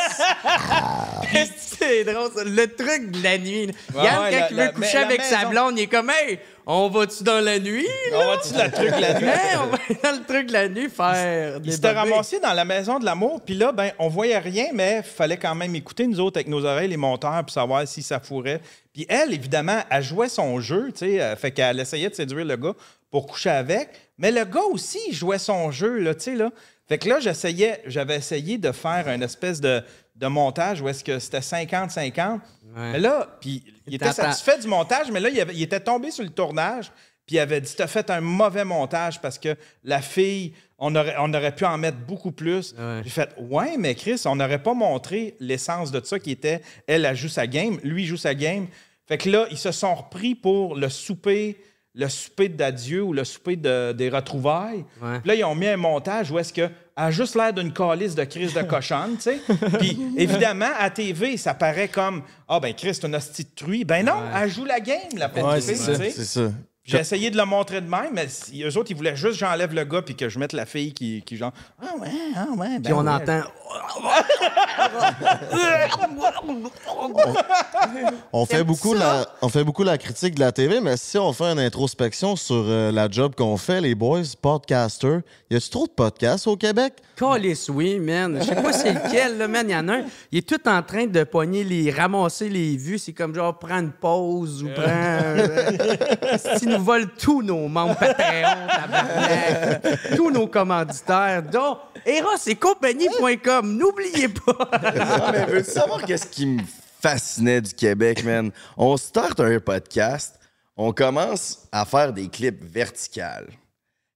c'est 1.79 2.05
drôle, 2.05 2.31
ça. 2.35 2.44
Le 2.44 2.66
truc 2.75 3.11
de 3.11 3.23
la 3.23 3.38
nuit. 3.38 3.66
Ouais, 3.94 4.05
Yann, 4.05 4.23
ouais, 4.23 4.31
quand 4.31 4.38
la- 4.38 4.49
il 4.51 4.57
la- 4.57 4.66
veut 4.66 4.73
coucher 4.73 4.99
la 4.99 5.07
avec 5.07 5.23
sa 5.23 5.47
blonde, 5.47 5.79
il 5.79 5.83
est 5.83 5.87
comme, 5.87 6.11
hey, 6.11 6.38
on 6.66 6.88
va-tu 6.88 7.25
dans 7.25 7.40
la 7.42 7.59
nuit? 7.59 7.87
On 8.12 8.18
va-tu 8.27 8.53
de 8.53 8.59
la 8.59 8.68
truc 8.71 8.90
la 9.01 9.18
nuit? 9.21 9.27
Hey, 9.29 9.57
on 9.61 9.66
va 9.66 9.79
dans 10.11 10.18
le 10.18 10.25
truc 10.27 10.47
de 10.49 10.53
la 10.53 10.68
nuit 10.68 10.88
faire 10.88 11.61
des 11.61 11.68
Il 11.68 11.73
s'était 11.73 11.90
ramassé 11.92 12.40
dans 12.40 12.53
la 12.53 12.64
maison 12.64 12.99
de 12.99 13.05
l'amour, 13.05 13.40
puis 13.44 13.55
là, 13.55 13.73
ben, 13.73 13.90
on 13.99 14.09
voyait 14.09 14.38
rien, 14.38 14.66
mais 14.75 15.03
fallait 15.03 15.37
quand 15.38 15.55
même 15.55 15.75
écouter, 15.75 16.07
nous 16.07 16.21
autres, 16.21 16.37
avec 16.38 16.49
nos 16.49 16.64
oreilles, 16.64 16.88
les 16.88 16.97
monteurs, 16.97 17.40
pour 17.40 17.51
savoir 17.51 17.87
si 17.88 18.03
ça 18.03 18.21
fourrait. 18.21 18.61
Puis 18.99 19.07
elle, 19.09 19.33
évidemment, 19.33 19.79
elle 19.93 20.03
jouait 20.03 20.29
son 20.29 20.59
jeu, 20.59 20.91
tu 20.91 21.07
sais, 21.07 21.21
euh, 21.23 21.37
fait 21.37 21.53
qu'elle 21.53 21.79
essayait 21.79 22.09
de 22.11 22.15
séduire 22.17 22.45
le 22.45 22.57
gars 22.57 22.73
pour 23.13 23.29
coucher 23.29 23.51
avec, 23.51 23.91
mais 24.19 24.33
le 24.33 24.45
gars 24.45 24.65
aussi, 24.73 24.99
il 25.07 25.15
jouait 25.15 25.39
son 25.39 25.71
jeu, 25.71 26.01
là, 26.01 26.17
tu 26.17 26.23
sais, 26.23 26.35
là. 26.35 26.51
Fait 26.89 26.99
que 26.99 27.09
là, 27.09 27.21
j'essayais, 27.21 27.81
j'avais 27.87 28.17
essayé 28.17 28.59
de 28.59 28.73
faire 28.73 29.07
une 29.09 29.23
espèce 29.23 29.61
de, 29.61 29.85
de 30.17 30.27
montage 30.27 30.81
où 30.81 30.89
est-ce 30.89 31.05
que 31.05 31.21
c'était 31.21 31.39
50-50. 31.39 32.41
Mais 32.75 32.99
là, 32.99 33.37
puis 33.41 33.63
il 33.87 33.95
était 33.95 34.07
satisfait 34.33 34.59
du 34.59 34.67
montage, 34.67 35.13
mais 35.13 35.21
là, 35.21 35.29
il, 35.29 35.41
avait- 35.41 35.55
il 35.55 35.63
était 35.63 35.79
tombé 35.79 36.11
sur 36.11 36.25
le 36.25 36.31
tournage, 36.31 36.91
puis 37.25 37.37
il 37.37 37.39
avait 37.39 37.61
dit 37.61 37.73
T'as 37.77 37.87
fait 37.87 38.11
un 38.11 38.21
mauvais 38.21 38.65
montage 38.65 39.21
parce 39.21 39.39
que 39.39 39.55
la 39.85 40.01
fille, 40.03 40.55
on 40.77 40.97
aurait, 40.97 41.15
on 41.21 41.33
aurait 41.35 41.55
pu 41.55 41.65
en 41.67 41.79
mettre 41.79 41.99
beaucoup 41.99 42.33
plus. 42.33 42.75
Ouais. 42.77 43.03
J'ai 43.05 43.11
fait 43.11 43.29
Ouais, 43.39 43.77
mais 43.79 43.95
Chris, 43.95 44.23
on 44.25 44.35
n'aurait 44.35 44.63
pas 44.63 44.75
montré 44.75 45.37
l'essence 45.39 45.93
de 45.93 46.01
ça 46.05 46.19
qui 46.19 46.33
était 46.33 46.63
elle, 46.89 47.05
elle 47.05 47.17
joue 47.17 47.29
sa 47.29 47.47
game, 47.47 47.79
lui, 47.85 48.03
il 48.03 48.07
joue 48.07 48.17
sa 48.17 48.35
game. 48.35 48.67
Fait 49.09 49.18
que 49.18 49.29
là, 49.31 49.47
ils 49.51 49.59
se 49.59 49.73
sont 49.73 49.94
repris 49.94 50.35
pour 50.35 50.77
le 50.77 50.88
souper. 50.88 51.57
Le 51.94 52.09
souper 52.09 52.49
d'adieu 52.49 53.03
ou 53.03 53.12
le 53.12 53.25
souper 53.25 53.57
de- 53.57 53.90
des 53.92 54.09
retrouvailles. 54.09 54.85
Ouais. 55.03 55.18
Puis 55.21 55.29
là, 55.29 55.35
ils 55.35 55.42
ont 55.44 55.55
mis 55.57 55.66
un 55.66 55.77
montage 55.79 56.31
où 56.31 56.38
est-ce 56.38 56.53
que 56.53 56.68
a 56.94 57.11
juste 57.11 57.35
l'air 57.35 57.53
d'une 57.53 57.73
calice 57.73 58.14
de 58.14 58.23
crise 58.25 58.55
de 58.55 58.62
cochonne, 58.62 59.16
tu 59.16 59.23
sais. 59.23 59.40
Puis 59.81 59.99
évidemment, 60.16 60.68
à 60.79 60.90
TV, 60.90 61.37
ça 61.37 61.55
paraît 61.55 61.88
comme 61.88 62.23
Ah 62.47 62.61
ben 62.61 62.73
Chris, 62.75 62.94
c'est 62.94 63.07
une 63.07 63.16
hostie 63.16 63.44
de 63.44 63.51
truie. 63.57 63.85
Ben 63.85 64.05
non, 64.05 64.21
elle 64.37 64.49
joue 64.51 64.64
la 64.64 64.79
game, 64.79 64.99
la 65.16 65.29
petite 65.29 65.44
Ouais, 65.44 65.61
fille, 65.61 65.77
c'est 66.12 66.25
ça. 66.25 66.51
J'ai 66.88 66.98
essayé 66.98 67.31
de 67.31 67.37
le 67.37 67.44
montrer 67.44 67.81
de 67.83 67.88
même, 67.88 68.12
mais 68.14 68.29
si- 68.29 68.62
eux 68.64 68.77
autres, 68.79 68.90
ils 68.90 68.96
voulaient 68.96 69.14
juste 69.14 69.33
que 69.38 69.46
j'enlève 69.46 69.74
le 69.74 69.85
gars 69.85 70.01
puis 70.03 70.16
que 70.16 70.29
je 70.29 70.38
mette 70.38 70.55
la 70.55 70.64
fille 70.64 70.92
qui, 70.94 71.22
qui 71.24 71.37
genre 71.37 71.53
Ah 71.83 71.94
ouais, 72.01 72.09
ah 72.35 72.46
ouais. 72.57 72.79
ben 72.79 72.83
Puis 72.83 72.92
on 72.94 73.03
ouais. 73.05 73.11
entend. 73.12 73.42
On 78.33 78.46
fait, 78.46 78.62
beaucoup 78.64 78.94
la, 78.94 79.27
on 79.42 79.48
fait 79.48 79.64
beaucoup 79.64 79.83
la 79.83 79.98
critique 79.98 80.35
de 80.35 80.40
la 80.40 80.53
TV, 80.53 80.81
mais 80.81 80.96
si 80.96 81.18
on 81.18 81.33
fait 81.33 81.44
une 81.44 81.59
introspection 81.59 82.37
sur 82.37 82.64
euh, 82.66 82.92
la 82.92 83.11
job 83.11 83.35
qu'on 83.37 83.57
fait, 83.57 83.81
les 83.81 83.94
boys, 83.94 84.22
podcasters, 84.40 85.20
y 85.51 85.57
a-tu 85.57 85.68
trop 85.70 85.87
de 85.87 85.92
podcasts 85.92 86.46
au 86.46 86.57
Québec? 86.57 86.94
Calice, 87.16 87.68
oui, 87.68 87.98
man. 87.98 88.38
Je 88.40 88.44
sais 88.46 88.55
pas 88.55 88.72
c'est 88.72 88.92
lequel, 88.94 89.38
là, 89.38 89.48
man. 89.48 89.66
Il 89.68 89.72
y 89.72 89.77
en 89.77 89.88
a 89.88 89.94
un. 89.96 90.05
Il 90.31 90.38
est 90.38 90.48
tout 90.48 90.68
en 90.68 90.83
train 90.83 91.07
de 91.07 91.24
pogner 91.24 91.64
les. 91.64 91.90
ramasser 91.90 92.48
les 92.48 92.77
vues. 92.77 92.98
C'est 92.98 93.12
comme 93.12 93.35
genre, 93.35 93.59
prends 93.59 93.81
une 93.81 93.92
pause 93.92 94.62
ou 94.62 94.68
prends. 94.74 94.85
Euh, 96.29 96.78
nous 96.79 96.85
volent 96.85 97.09
tous 97.19 97.43
nos 97.43 97.69
membres 97.69 97.97
Patreon, 97.97 98.57
tous 100.17 100.31
nos 100.31 100.47
commanditaires, 100.47 101.43
dont 101.43 101.79
compagnie.com. 102.61 103.77
N'oubliez 103.77 104.29
pas. 104.29 104.71
Mais 105.33 105.47
veux-tu 105.47 105.71
savoir 105.71 106.03
qu'est-ce 106.05 106.27
qui 106.27 106.47
me 106.47 106.62
fascinait 107.01 107.61
du 107.61 107.75
Québec, 107.75 108.25
man? 108.25 108.51
On 108.77 108.97
start 108.97 109.41
un 109.41 109.61
podcast, 109.61 110.38
on 110.77 110.93
commence 110.93 111.67
à 111.73 111.85
faire 111.85 112.12
des 112.12 112.29
clips 112.29 112.64
verticales. 112.64 113.49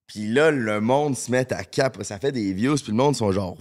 Puis 0.06 0.28
là, 0.28 0.50
le 0.50 0.80
monde 0.80 1.16
se 1.16 1.30
met 1.30 1.52
à 1.52 1.64
capoter. 1.64 2.04
Ça 2.04 2.18
fait 2.18 2.32
des 2.32 2.52
views, 2.52 2.76
puis 2.76 2.88
le 2.88 2.96
monde 2.98 3.16
sont 3.16 3.32
genre... 3.32 3.56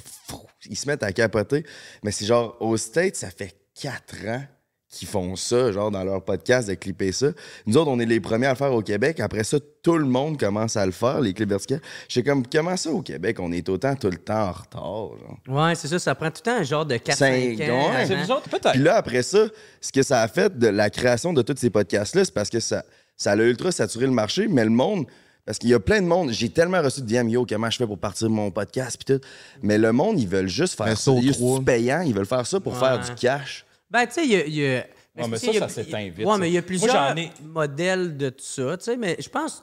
Ils 0.66 0.78
se 0.78 0.86
mettent 0.86 1.04
à 1.04 1.12
capoter. 1.12 1.66
Mais 2.04 2.12
c'est 2.12 2.26
genre, 2.26 2.58
aux 2.60 2.78
States, 2.78 3.16
ça 3.16 3.30
fait 3.32 3.56
quatre 3.74 4.16
ans 4.28 4.44
qu'ils 4.92 5.08
font 5.08 5.36
ça, 5.36 5.72
genre 5.72 5.90
dans 5.90 6.04
leur 6.04 6.24
podcast, 6.24 6.68
de 6.68 6.74
clipper 6.74 7.12
ça. 7.12 7.28
Nous 7.66 7.78
autres, 7.78 7.90
on 7.90 8.00
est 8.00 8.06
les 8.06 8.20
premiers 8.20 8.48
à 8.48 8.52
le 8.52 8.56
faire 8.58 8.74
au 8.74 8.82
Québec. 8.82 9.20
Après 9.22 9.44
ça, 9.44 9.58
tout 9.82 9.98
le 9.98 10.06
monde 10.06 10.38
commence 10.38 10.76
à 10.78 10.86
le 10.86 10.92
faire, 10.92 11.22
les 11.22 11.34
clips 11.34 11.50
verticales. 11.50 11.82
Je 12.10 12.16
sais 12.16 12.24
comme, 12.24 12.46
comment 12.46 12.76
ça 12.76 12.92
au 12.92 13.02
Québec, 13.02 13.38
on 13.40 13.52
est 13.54 13.68
autant 13.70 13.96
tout 13.96 14.10
le 14.10 14.18
temps 14.18 14.50
en 14.50 14.52
retard, 14.52 15.10
genre? 15.18 15.38
Ouais, 15.48 15.76
c'est 15.76 15.88
ça. 15.88 15.98
Ça 15.98 16.14
prend 16.14 16.30
tout 16.30 16.42
le 16.46 16.52
temps 16.52 16.58
un 16.58 16.64
genre 16.64 16.86
de 16.86 16.96
4-5 16.96 17.14
Cinq, 17.16 17.70
ans. 17.70 17.90
ouais. 17.94 18.06
C'est 18.06 18.16
vous 18.16 18.32
autres, 18.32 18.50
peut-être. 18.50 18.72
Puis 18.74 18.82
là, 18.82 18.96
après 18.98 19.24
ça, 19.24 19.46
ce 19.80 19.92
que 19.92 20.04
ça 20.04 20.22
a 20.22 20.28
fait 20.28 20.58
de 20.58 20.68
la 20.68 20.90
création 20.90 21.32
de 21.34 21.42
tous 21.42 21.56
ces 21.58 21.70
podcasts-là, 21.70 22.26
c'est 22.26 22.34
parce 22.34 22.50
que 22.50 22.60
ça, 22.60 22.84
ça 23.16 23.32
a 23.32 23.36
ultra 23.38 23.72
saturé 23.72 24.06
le 24.06 24.12
marché, 24.12 24.48
mais 24.50 24.64
le 24.66 24.70
monde. 24.72 25.06
Parce 25.46 25.58
qu'il 25.58 25.70
y 25.70 25.74
a 25.74 25.80
plein 25.80 26.02
de 26.02 26.06
monde. 26.08 26.32
J'ai 26.32 26.50
tellement 26.50 26.82
reçu 26.82 27.02
de 27.02 27.08
DM, 27.08 27.30
yo, 27.30 27.46
comment 27.50 27.70
je 27.70 27.78
fais 27.78 27.88
pour 27.88 27.98
partir 27.98 28.28
de 28.28 28.34
mon 28.34 28.52
podcast, 28.52 29.02
puis 29.04 29.16
tout. 29.16 29.22
Mais 29.64 29.78
le 29.80 29.92
monde, 29.92 30.20
ils 30.20 30.28
veulent 30.28 30.48
juste 30.50 30.76
faire 30.78 30.96
ça. 30.98 31.12
Ils 31.14 31.64
payants, 31.66 32.02
ils 32.02 32.14
veulent 32.14 32.26
faire 32.28 32.46
ça 32.46 32.60
pour 32.60 32.74
Ouais. 32.74 32.80
faire 32.80 33.00
du 33.00 33.12
cash. 33.16 33.66
Ben, 33.92 34.06
tu 34.08 34.14
sais, 34.14 34.26
il 34.26 34.32
y 34.32 34.36
a. 34.36 34.48
y 34.48 34.66
a- 34.78 34.86
Ouais, 35.18 35.28
mais 35.28 35.38
c'est 35.38 35.52
ça, 35.52 35.68
ça 35.68 35.84
s'éteint 35.84 36.08
vite, 36.10 36.26
Ouais, 36.26 36.38
mais 36.38 36.50
il 36.50 36.54
y 36.54 36.58
a 36.58 36.62
Moi, 36.62 36.68
plusieurs 36.68 37.10
j'en 37.10 37.16
ai- 37.18 37.32
modèles 37.44 38.16
de 38.16 38.30
tout 38.30 38.44
ça, 38.46 38.78
tu 38.78 38.86
sais, 38.86 38.96
mais 38.96 39.18
je 39.20 39.28
pense. 39.28 39.62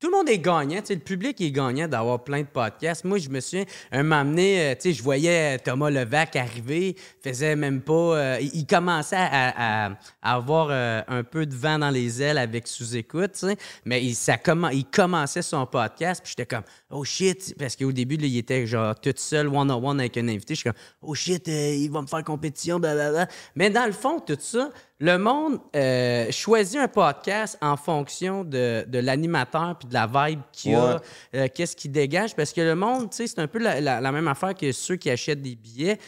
Tout 0.00 0.10
le 0.10 0.16
monde 0.16 0.30
est 0.30 0.38
gagnant, 0.38 0.80
le 0.88 0.96
public 0.96 1.38
est 1.42 1.50
gagnant 1.50 1.86
d'avoir 1.86 2.24
plein 2.24 2.40
de 2.40 2.46
podcasts. 2.46 3.04
Moi, 3.04 3.18
je 3.18 3.28
me 3.28 3.38
souviens, 3.38 3.66
un 3.92 4.02
moment 4.02 4.24
donné, 4.24 4.70
euh, 4.70 4.74
je 4.82 5.02
voyais 5.02 5.58
Thomas 5.58 5.90
Levac 5.90 6.36
arriver, 6.36 6.96
faisait 7.22 7.54
même 7.54 7.82
pas... 7.82 7.92
euh, 7.92 8.38
il, 8.40 8.66
commençait 8.66 9.16
à, 9.16 9.88
à- 9.88 9.92
à 10.22 10.34
avoir 10.36 10.68
euh, 10.70 11.02
un 11.06 11.22
peu 11.22 11.44
de 11.44 11.54
vent 11.54 11.78
dans 11.78 11.90
les 11.90 12.22
ailes 12.22 12.38
avec 12.38 12.66
sous-écoute, 12.66 13.44
mais 13.84 14.02
il, 14.02 14.14
ça 14.14 14.38
il 14.72 14.86
commençait 14.86 15.42
son 15.42 15.66
podcast, 15.66 16.22
puis 16.24 16.30
j'étais 16.34 16.46
comme, 16.46 16.64
oh 16.88 17.04
shit, 17.04 17.54
parce 17.58 17.76
qu'au 17.76 17.92
début, 17.92 18.16
là, 18.16 18.26
il 18.26 18.38
était 18.38 18.66
genre 18.66 18.98
tout 18.98 19.12
seul, 19.16 19.48
one-on-one 19.48 20.00
avec 20.00 20.16
un 20.16 20.28
invité, 20.28 20.54
je 20.54 20.60
suis 20.60 20.70
comme, 20.70 20.80
oh 21.02 21.14
shit, 21.14 21.46
euh, 21.46 21.74
il 21.74 21.90
va 21.90 22.00
me 22.00 22.06
faire 22.06 22.24
compétition, 22.24 22.80
blablabla. 22.80 23.28
Mais 23.54 23.68
dans 23.68 23.84
le 23.84 23.92
fond, 23.92 24.18
tout 24.18 24.38
ça, 24.40 24.70
le 25.02 25.16
monde 25.18 25.58
euh, 25.74 26.30
choisit 26.30 26.78
un 26.78 26.86
podcast 26.88 27.56
en 27.62 27.76
fonction 27.76 28.44
de, 28.44 28.84
de 28.86 28.98
l'animateur 28.98 29.76
puis 29.78 29.88
de 29.88 29.94
la 29.94 30.06
vibe 30.06 30.40
qu'il 30.52 30.74
a, 30.74 30.94
Ouais. 30.96 31.00
euh, 31.36 31.48
qu'est-ce 31.54 31.74
qu'il 31.74 31.90
dégage. 31.90 32.36
Parce 32.36 32.52
que 32.52 32.60
le 32.60 32.74
monde, 32.74 33.10
tu 33.10 33.16
sais, 33.16 33.26
c'est 33.26 33.38
un 33.40 33.48
peu 33.48 33.58
la, 33.58 33.80
la- 33.80 34.00
la 34.00 34.12
même 34.12 34.28
affaire 34.28 34.54
que 34.54 34.70
ceux 34.72 34.96
qui 34.96 35.08
achètent 35.10 35.40
des 35.42 35.56
billets. 35.56 35.98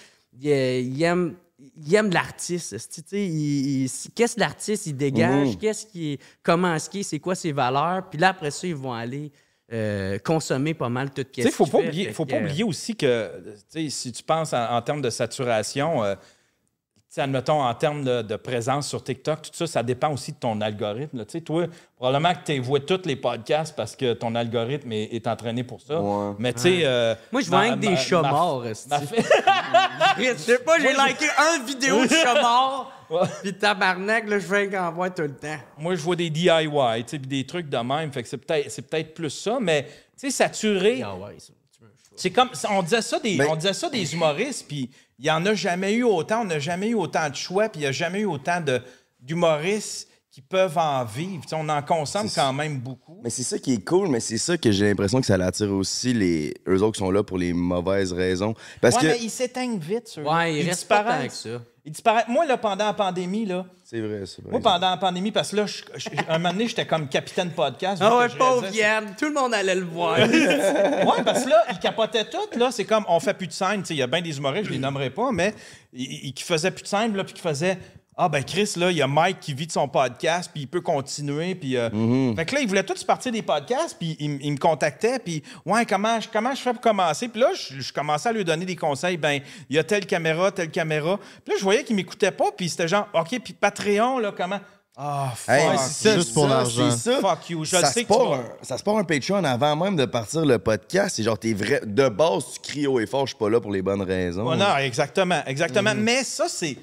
Ils, 0.40 0.48
ils 0.50 1.02
aiment, 1.02 1.34
ils 1.84 1.94
aiment 1.94 2.10
l'artiste. 2.10 2.76
Qu'est-ce 3.10 4.34
que 4.34 4.40
l'artiste 4.40 4.86
il 4.86 4.96
dégage? 4.96 5.48
Mhm. 5.48 5.56
Qu'est-ce 5.56 5.86
qui 5.86 6.12
est, 6.12 6.20
comment 6.42 6.74
est-ce 6.74 6.90
qu'il 6.90 7.00
est? 7.00 7.04
C'est 7.04 7.18
quoi 7.18 7.34
ses 7.34 7.52
valeurs? 7.52 8.08
Puis 8.10 8.18
là, 8.18 8.28
après 8.30 8.50
ça, 8.50 8.66
ils 8.66 8.74
vont 8.74 8.92
aller 8.92 9.32
euh, 9.72 10.18
consommer 10.18 10.74
pas 10.74 10.88
mal 10.90 11.10
tout 11.10 11.24
Tu 11.24 11.42
sais, 11.42 11.50
ce 11.50 11.54
faut 11.54 11.64
qu'il 11.64 11.72
pas 11.72 11.78
fait. 11.80 11.86
oublier, 11.88 12.04
Fait 12.06 12.12
faut 12.12 12.24
que, 12.26 12.30
pas 12.32 12.36
euh, 12.36 12.40
oublier 12.42 12.64
aussi 12.64 12.94
que, 12.94 13.30
tu 13.70 13.84
sais, 13.84 13.88
si 13.90 14.12
tu 14.12 14.22
penses 14.22 14.52
en, 14.52 14.76
en 14.76 14.82
termes 14.82 15.00
de 15.02 15.08
saturation, 15.10 16.04
euh, 16.04 16.14
admettons, 17.20 17.60
en 17.62 17.74
termes 17.74 18.04
de, 18.04 18.22
de 18.22 18.36
présence 18.36 18.88
sur 18.88 19.04
TikTok, 19.04 19.42
tout 19.42 19.50
ça, 19.52 19.66
ça 19.66 19.82
dépend 19.82 20.10
aussi 20.12 20.32
de 20.32 20.38
ton 20.38 20.60
algorithme. 20.62 21.18
là. 21.18 21.24
Tu 21.26 21.32
sais, 21.32 21.40
toi, 21.42 21.66
probablement 21.96 22.32
que 22.32 22.44
tu 22.52 22.58
vois 22.60 22.80
tous 22.80 23.02
les 23.04 23.16
podcasts 23.16 23.76
parce 23.76 23.94
que 23.94 24.14
ton 24.14 24.34
algorithme 24.34 24.90
est, 24.92 25.04
est 25.14 25.26
entraîné 25.26 25.62
pour 25.64 25.80
ça. 25.82 26.00
Ouais. 26.00 26.34
Mais 26.38 26.52
tu 26.54 26.60
sais. 26.60 26.80
euh, 26.84 27.14
Moi, 27.30 27.42
je 27.42 27.48
vois 27.48 27.60
rien 27.60 27.74
que 27.74 27.80
des 27.80 27.96
chats 27.96 28.22
morts. 28.22 28.64
Je 30.18 30.34
sais 30.36 30.58
pas, 30.60 30.78
j'ai 30.78 30.92
liké 30.92 31.26
un 31.38 31.64
vidéo 31.64 32.04
de 32.04 32.10
chat 32.10 32.40
mort. 32.40 32.92
Puis 33.42 33.52
tabarnak, 33.54 34.26
là, 34.28 34.38
je 34.38 34.46
fais 34.46 34.68
qu'en 34.70 34.90
voir 34.92 35.12
tout 35.12 35.22
le 35.22 35.34
temps. 35.34 35.56
Moi, 35.78 35.94
je 35.96 36.00
vois 36.00 36.16
des 36.16 36.30
DIY, 36.30 36.68
tu 37.06 37.18
des 37.18 37.44
trucs 37.46 37.68
de 37.68 37.76
même. 37.76 38.10
Fait 38.12 38.22
que 38.22 38.28
c'est 38.28 38.38
peut-être 38.38 38.70
c'est 38.70 38.82
peut-être 38.88 39.12
plus 39.14 39.28
ça, 39.30 39.58
mais 39.60 39.84
tu 39.84 39.90
sais, 40.16 40.30
saturé. 40.30 41.02
C'est 42.16 42.30
comme 42.30 42.50
on 42.70 42.82
disait 42.82 43.02
ça 43.02 43.18
des 43.18 43.36
Ben- 43.36 43.48
on 43.50 43.56
disait 43.56 43.72
ça 43.72 43.88
des 43.88 44.12
humoristes 44.14 44.66
puis 44.68 44.90
il 45.22 45.26
y 45.26 45.30
en 45.30 45.46
a 45.46 45.54
jamais 45.54 45.92
eu 45.92 46.02
autant, 46.02 46.40
on 46.40 46.46
n'a 46.46 46.58
jamais 46.58 46.88
eu 46.88 46.94
autant 46.94 47.30
de 47.30 47.36
choix 47.36 47.68
puis 47.68 47.82
il 47.82 47.84
y 47.84 47.86
a 47.86 47.92
jamais 47.92 48.20
eu 48.20 48.26
autant 48.26 48.60
de 48.60 48.82
d'humoristes 49.20 50.08
qui 50.32 50.40
peuvent 50.40 50.78
en 50.78 51.04
vivre. 51.04 51.44
On 51.52 51.68
en 51.68 51.80
consomme 51.80 52.28
quand 52.34 52.52
même 52.52 52.80
beaucoup. 52.80 53.20
Mais 53.22 53.30
c'est 53.30 53.44
ça 53.44 53.58
qui 53.58 53.74
est 53.74 53.84
cool, 53.84 54.08
mais 54.08 54.18
c'est 54.18 54.38
ça 54.38 54.58
que 54.58 54.72
j'ai 54.72 54.88
l'impression 54.88 55.20
que 55.20 55.26
ça 55.26 55.34
attire 55.34 55.70
aussi 55.70 56.12
les 56.12 56.54
eux 56.66 56.82
autres 56.82 56.94
qui 56.94 57.04
sont 57.04 57.10
là 57.12 57.22
pour 57.22 57.38
les 57.38 57.52
mauvaises 57.52 58.12
raisons. 58.12 58.54
Parce 58.80 58.96
ouais, 58.96 59.02
que 59.02 59.06
mais 59.06 59.18
ils 59.20 59.30
s'éteignent 59.30 59.78
vite 59.78 60.08
sur 60.08 60.26
Ouais, 60.26 60.56
il 60.56 60.68
reste 60.68 60.88
pas 60.88 61.04
que 61.28 61.32
ça. 61.32 61.62
Ils 61.84 61.90
disparaissent. 61.90 62.28
Moi 62.28 62.46
là 62.46 62.56
pendant 62.58 62.84
la 62.86 62.92
pandémie 62.92 63.44
là, 63.44 63.66
c'est 63.82 64.00
vrai, 64.00 64.22
c'est 64.24 64.40
vrai. 64.42 64.52
moi 64.52 64.60
pendant 64.60 64.90
la 64.90 64.96
pandémie 64.98 65.32
parce 65.32 65.50
que 65.50 65.56
là 65.56 65.66
je- 65.66 65.82
je- 65.96 66.08
un 66.28 66.38
moment 66.38 66.52
donné 66.52 66.68
j'étais 66.68 66.86
comme 66.86 67.08
capitaine 67.08 67.50
podcast. 67.50 68.00
Ah 68.04 68.18
ouais, 68.18 68.28
pauvre 68.28 68.68
Yann, 68.72 69.14
tout 69.18 69.24
le 69.26 69.34
monde 69.34 69.52
allait 69.52 69.74
le 69.74 69.84
voir. 69.84 70.16
Ouais, 70.28 71.24
parce 71.24 71.44
que 71.44 71.48
là, 71.50 71.64
ils 71.70 71.78
capotaient 71.80 72.24
tout. 72.26 72.58
Là, 72.58 72.70
c'est 72.70 72.84
comme, 72.84 73.04
on 73.08 73.18
fait 73.18 73.34
plus 73.34 73.48
de 73.48 73.52
scène. 73.52 73.80
Tu 73.82 73.88
sais, 73.88 73.94
Il 73.94 73.98
y 73.98 74.02
a 74.02 74.06
bien 74.06 74.22
des 74.22 74.36
humoristes, 74.38 74.66
je 74.66 74.70
les 74.72 74.78
nommerai 74.78 75.10
pas, 75.10 75.30
mais 75.32 75.52
qui 75.92 76.42
faisaient 76.44 76.70
plus 76.70 76.82
de 76.84 76.88
scène, 76.88 77.16
là, 77.16 77.24
puis 77.24 77.34
qui 77.34 77.40
faisaient. 77.42 77.78
Ah, 78.16 78.28
ben 78.28 78.44
Chris, 78.44 78.74
là, 78.76 78.90
il 78.90 78.98
y 78.98 79.02
a 79.02 79.06
Mike 79.06 79.40
qui 79.40 79.54
vit 79.54 79.66
de 79.66 79.72
son 79.72 79.88
podcast, 79.88 80.50
puis 80.52 80.62
il 80.64 80.66
peut 80.68 80.82
continuer. 80.82 81.54
Puis, 81.54 81.78
euh, 81.78 81.88
Fait 82.36 82.44
que 82.44 82.54
là, 82.54 82.60
ils 82.60 82.68
voulaient 82.68 82.82
tous 82.84 83.02
partir 83.04 83.32
des 83.32 83.40
podcasts, 83.40 83.96
puis 83.98 84.16
ils 84.20 84.52
me 84.52 84.58
contactaient, 84.58 85.18
puis 85.18 85.42
ouais, 85.64 85.86
comment, 85.86 86.20
je- 86.20 86.28
comment 86.30 86.54
je 86.54 86.60
fais 86.60 86.72
pour 86.72 86.82
commencer? 86.82 87.28
Puis 87.28 87.40
là, 87.40 87.48
je, 87.54 87.80
je 87.80 87.92
commençais 87.92 88.28
à 88.28 88.32
lui 88.32 88.44
donner 88.44 88.66
des 88.66 88.76
conseils. 88.76 89.16
Ben, 89.16 89.40
il 89.70 89.76
y 89.76 89.78
a 89.78 89.84
telle 89.84 90.04
caméra, 90.04 90.50
telle 90.52 90.70
caméra. 90.70 91.18
Puis 91.42 91.54
là, 91.54 91.58
je 91.58 91.64
voyais 91.64 91.84
qu'ils 91.84 91.96
m'écoutaient 91.96 92.30
pas, 92.32 92.50
puis 92.54 92.68
c'était 92.68 92.86
genre, 92.88 93.08
OK, 93.14 93.40
puis 93.42 93.54
Patreon, 93.54 94.18
là, 94.18 94.32
comment? 94.36 94.60
Ah, 94.94 95.32
fuck. 95.34 95.54
Hey, 95.54 95.78
c'est 95.78 96.08
ça, 96.10 96.14
juste 96.16 96.34
pour 96.34 96.46
l'argent. 96.46 96.90
c'est 96.90 97.12
ça. 97.14 97.20
Fuck 97.20 97.48
you. 97.48 97.64
Je 97.64 97.70
ça 97.70 97.80
le 97.80 97.86
se 97.86 97.92
sais 97.94 98.04
que 98.04 98.12
un- 98.12 98.44
ça 98.60 98.76
se 98.76 98.82
part 98.82 98.98
un 98.98 99.04
Patreon 99.04 99.42
avant 99.42 99.74
même 99.74 99.96
de 99.96 100.04
partir 100.04 100.44
le 100.44 100.58
podcast. 100.58 101.16
C'est 101.16 101.22
genre, 101.22 101.38
t'es 101.38 101.54
vrai. 101.54 101.80
De 101.86 102.10
base, 102.10 102.44
tu 102.52 102.60
cries 102.60 102.86
haut 102.86 103.00
et 103.00 103.06
fort, 103.06 103.22
je 103.26 103.30
suis 103.30 103.38
pas 103.38 103.48
là 103.48 103.58
pour 103.58 103.72
les 103.72 103.80
bonnes 103.80 104.02
raisons. 104.02 104.46
Ouais, 104.46 104.56
non, 104.58 104.76
exactement, 104.76 105.40
exactement. 105.46 105.94
Mhm. 105.94 106.02
Mais 106.02 106.24
ça, 106.24 106.44
c'est. 106.46 106.76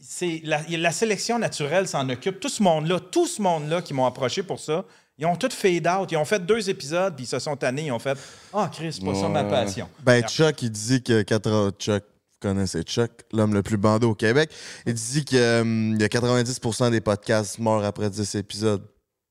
C'est 0.00 0.40
la, 0.44 0.60
la 0.68 0.92
sélection 0.92 1.38
naturelle 1.38 1.88
s'en 1.88 2.08
occupe. 2.08 2.40
Tout 2.40 2.48
ce 2.48 2.62
monde-là, 2.62 3.00
tout 3.00 3.26
ce 3.26 3.40
monde-là 3.42 3.82
qui 3.82 3.94
m'ont 3.94 4.06
approché 4.06 4.42
pour 4.42 4.60
ça, 4.60 4.84
ils 5.18 5.26
ont 5.26 5.36
tout 5.36 5.50
fade 5.50 5.86
out. 5.86 6.10
Ils 6.10 6.16
ont 6.16 6.24
fait 6.24 6.44
deux 6.44 6.70
épisodes, 6.70 7.14
puis 7.14 7.24
ils 7.24 7.28
se 7.28 7.38
sont 7.38 7.56
tannés. 7.56 7.86
Ils 7.86 7.92
ont 7.92 7.98
fait 7.98 8.16
Ah, 8.52 8.70
Chris, 8.72 8.94
c'est 8.94 9.04
pas 9.04 9.14
ça 9.14 9.28
ma 9.28 9.44
passion. 9.44 9.88
Ben, 10.02 10.22
Chuck, 10.26 10.62
il 10.62 10.70
dit 10.70 11.02
que 11.02 11.22
80... 11.22 11.72
Chuck, 11.78 12.02
vous 12.02 12.48
connaissez 12.48 12.82
Chuck, 12.82 13.10
l'homme 13.32 13.52
le 13.52 13.62
plus 13.62 13.76
bandé 13.76 14.06
au 14.06 14.14
Québec. 14.14 14.50
Il 14.86 14.94
dit 14.94 15.24
qu'il 15.24 15.38
y 15.38 15.42
a 15.42 16.08
90% 16.08 16.90
des 16.90 17.02
podcasts 17.02 17.58
meurent 17.58 17.84
après 17.84 18.08
10 18.08 18.34
épisodes. 18.36 18.82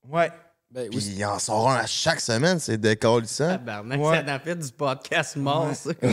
Ouais. 0.07 0.31
Ben, 0.71 0.87
Puis 0.87 0.99
oui, 0.99 1.13
il 1.17 1.25
en 1.25 1.39
sort 1.39 1.67
un 1.71 1.77
à 1.77 1.87
chaque 1.87 2.19
semaine, 2.21 2.59
c'est 2.59 2.77
décollissant. 2.77 3.47
Tabarnak, 3.47 3.99
Ouais. 3.99 4.23
ça 4.23 4.35
en 4.35 4.39
fait 4.39 4.55
du 4.55 4.71
podcast 4.71 5.35
mort, 5.35 5.71
ça. 5.73 5.89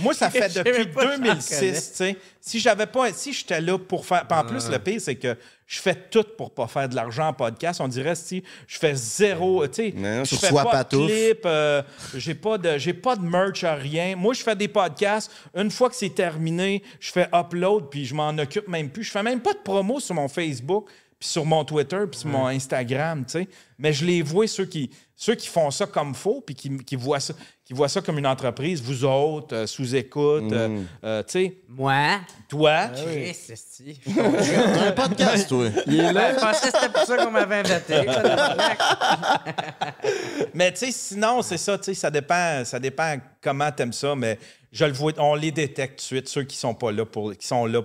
Moi, 0.00 0.14
ça 0.14 0.30
fait 0.30 0.48
depuis 0.52 0.72
même 0.78 0.90
pas 0.92 1.02
si 1.02 1.08
j'en 1.12 1.18
2006, 1.22 1.58
connais. 1.60 1.72
tu 1.72 1.80
sais. 1.80 2.16
Si 2.40 2.58
j'avais 2.58 2.86
pas, 2.86 3.12
si 3.12 3.32
j'étais 3.32 3.60
là 3.60 3.78
pour 3.78 4.04
faire, 4.04 4.26
puis 4.26 4.36
en 4.36 4.44
plus 4.44 4.68
le 4.68 4.80
pire 4.80 5.00
c'est 5.00 5.14
que 5.14 5.36
je 5.64 5.78
fais 5.80 5.94
tout 5.94 6.24
pour 6.36 6.50
pas 6.50 6.66
faire 6.66 6.88
de 6.88 6.96
l'argent 6.96 7.28
en 7.28 7.32
podcast. 7.32 7.80
On 7.80 7.86
dirait 7.86 8.16
si 8.16 8.42
je 8.66 8.76
fais 8.78 8.94
zéro, 8.96 9.64
tu 9.68 9.74
sais, 9.74 9.94
Mais 9.96 10.18
non, 10.18 10.24
je 10.24 10.34
fais 10.34 10.50
pas 10.50 10.64
pas 10.64 10.82
de 10.84 10.88
tout. 10.88 11.06
clip, 11.06 11.42
euh, 11.46 11.82
j'ai 12.16 12.34
pas 12.34 12.58
de, 12.58 12.78
j'ai 12.78 12.94
pas 12.94 13.14
de 13.14 13.22
merch 13.22 13.62
à 13.62 13.74
rien. 13.76 14.16
Moi, 14.16 14.34
je 14.34 14.42
fais 14.42 14.56
des 14.56 14.66
podcasts. 14.68 15.30
Une 15.54 15.70
fois 15.70 15.88
que 15.88 15.94
c'est 15.94 16.14
terminé, 16.14 16.82
je 16.98 17.12
fais 17.12 17.28
upload 17.32 17.84
puis 17.90 18.04
je 18.04 18.14
m'en 18.14 18.30
occupe 18.30 18.66
même 18.66 18.90
plus. 18.90 19.04
Je 19.04 19.12
fais 19.12 19.22
même 19.22 19.40
pas 19.40 19.52
de 19.52 19.60
promo 19.60 20.00
sur 20.00 20.16
mon 20.16 20.26
Facebook 20.28 20.88
puis 21.22 21.28
sur 21.30 21.44
mon 21.46 21.64
Twitter 21.64 22.00
puis 22.10 22.18
sur 22.18 22.28
mon 22.30 22.48
Instagram, 22.48 23.24
tu 23.24 23.30
sais. 23.42 23.48
Mais 23.78 23.92
je 23.92 24.04
les 24.04 24.22
vois 24.22 24.48
ceux 24.48 24.64
qui, 24.64 24.90
ceux 25.14 25.36
qui 25.36 25.46
font 25.46 25.70
ça 25.70 25.86
comme 25.86 26.16
faux 26.16 26.42
puis 26.44 26.56
qui, 26.56 26.76
qui 26.78 26.96
voient 26.96 27.20
ça, 27.20 27.32
qui 27.64 27.74
voient 27.74 27.88
ça 27.88 28.00
comme 28.00 28.18
une 28.18 28.26
entreprise. 28.26 28.82
Vous 28.82 29.04
autres, 29.04 29.54
euh, 29.54 29.66
sous 29.68 29.94
écoute, 29.94 30.50
Mm. 30.50 30.84
tu 31.00 31.08
sais, 31.28 31.58
Moi? 31.68 32.18
toi? 32.48 32.88
Chris, 32.88 33.36
esti. 33.52 34.00
T'as 34.16 34.88
un 34.88 34.92
podcast, 34.92 35.48
toi. 35.48 35.68
Ben, 35.86 35.86
Je 35.86 36.40
pensais 36.40 36.72
que 36.72 36.76
c'était 36.76 36.92
pour 36.92 37.04
ça 37.04 37.16
qu'on 37.18 37.30
m'avait 37.30 37.60
invité. 37.60 38.02
Mais 40.54 40.72
tu 40.72 40.78
sais, 40.86 40.90
sinon, 40.92 41.40
c'est 41.42 41.56
ça, 41.56 41.78
tu 41.78 41.84
sais, 41.84 41.94
ça 41.94 42.10
dépend, 42.10 42.64
ça 42.64 42.80
dépend 42.80 43.14
comment 43.40 43.70
t'aimes 43.70 43.92
ça, 43.92 44.14
mais 44.16 44.38
je 44.72 44.84
le 44.84 44.92
vois, 44.92 45.12
on 45.18 45.34
les 45.36 45.50
détecte 45.52 45.98
tout 45.98 46.02
de 46.02 46.06
suite, 46.06 46.28
ceux 46.28 46.42
qui 46.44 46.56
sont 46.56 46.74
pas 46.74 46.90
là 46.92 47.04
pour, 47.06 47.32
qui 47.36 47.46
sont 47.46 47.66
là, 47.66 47.80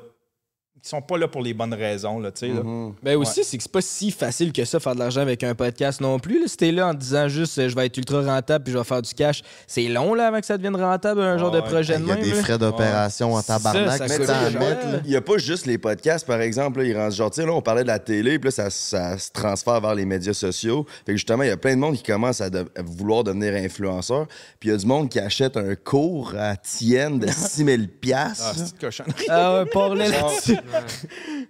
qui 0.88 0.96
sont 0.96 1.02
pas 1.02 1.18
là 1.18 1.28
pour 1.28 1.42
les 1.42 1.54
bonnes 1.54 1.74
raisons, 1.74 2.20
là, 2.20 2.32
tu 2.32 2.48
sais. 2.48 2.54
là. 2.54 2.62
Ben 3.04 3.16
aussi, 3.18 3.44
c'est 3.44 3.58
que 3.58 3.64
c'est 3.64 3.72
pas 3.72 3.82
si 3.82 4.12
facile 4.12 4.52
que 4.54 4.64
ça 4.66 4.80
faire 4.80 4.94
de 4.96 5.00
l'argent 5.00 5.22
avec 5.22 5.44
un 5.44 5.54
podcast 5.56 6.02
non 6.02 6.20
plus. 6.20 6.40
Là. 6.42 6.48
Si 6.48 6.58
t'es 6.58 6.72
là 6.72 6.88
en 6.88 6.94
disant 6.94 7.28
juste 7.28 7.58
euh, 7.60 7.70
je 7.70 7.76
vais 7.76 7.86
être 7.88 7.98
ultra 7.98 8.22
rentable 8.22 8.64
puis 8.64 8.74
je 8.74 8.78
vais 8.78 8.84
faire 8.84 9.02
du 9.02 9.14
cash, 9.14 9.44
c'est 9.68 9.88
long 9.88 10.14
là 10.14 10.28
avant 10.28 10.40
que 10.40 10.46
ça 10.46 10.58
devienne 10.58 10.76
rentable 10.76 11.22
un 11.22 11.38
genre 11.38 11.52
de 11.52 11.62
projet 11.62 11.98
de 11.98 12.04
Il 12.04 12.08
y 12.08 12.12
a 12.12 12.16
même. 12.16 12.24
des 12.24 12.32
là. 12.32 12.42
frais 12.42 12.58
d'opération 12.58 13.34
en 13.34 13.42
tabarnak. 13.42 13.98
ça 13.98 14.06
mais 14.08 14.20
mettre, 14.20 14.60
là. 14.60 15.00
Il 15.04 15.10
n'y 15.10 15.16
a 15.16 15.22
pas 15.22 15.38
juste 15.38 15.66
les 15.66 15.78
podcasts, 15.78 16.26
par 16.26 16.42
exemple. 16.42 16.80
Là, 16.80 16.86
ils 16.86 16.96
rendent 16.98 17.12
genre, 17.12 17.32
tu 17.32 17.42
sais, 17.42 17.48
là, 17.48 17.54
on 17.54 17.62
parlait 17.62 17.84
de 17.84 17.88
la 17.88 18.00
télé, 18.00 18.40
puis 18.40 18.48
là, 18.48 18.52
ça, 18.52 18.70
ça 18.70 19.18
se 19.18 19.32
transfère 19.32 19.82
vers 19.82 19.96
les 19.96 20.06
médias 20.06 20.34
sociaux. 20.34 20.86
Fait 21.06 21.12
que 21.14 21.18
justement, 21.18 21.44
il 21.44 21.50
y 21.50 21.52
a 21.52 21.58
plein 21.58 21.76
de 21.76 21.80
monde 21.82 21.96
qui 21.98 22.04
commence 22.04 22.40
à, 22.42 22.50
de- 22.50 22.66
à 22.76 22.82
vouloir 22.82 23.24
devenir 23.24 23.54
influenceur. 23.56 24.28
Puis 24.60 24.70
il 24.70 24.72
y 24.72 24.76
a 24.76 24.78
du 24.78 24.86
monde 24.86 25.10
qui 25.10 25.20
achète 25.20 25.58
un 25.58 25.76
cours 25.76 26.34
à 26.38 26.56
Tienne 26.56 27.20
de 27.20 27.28
6000 27.32 27.90
Ah, 27.90 27.98
piastres. 28.00 28.54
c'est 28.56 28.72
une 28.72 28.80
cochonnerie. 28.80 29.26
Ah 29.30 29.64
ouais, 29.64 29.96
là-dessus. 29.96 30.58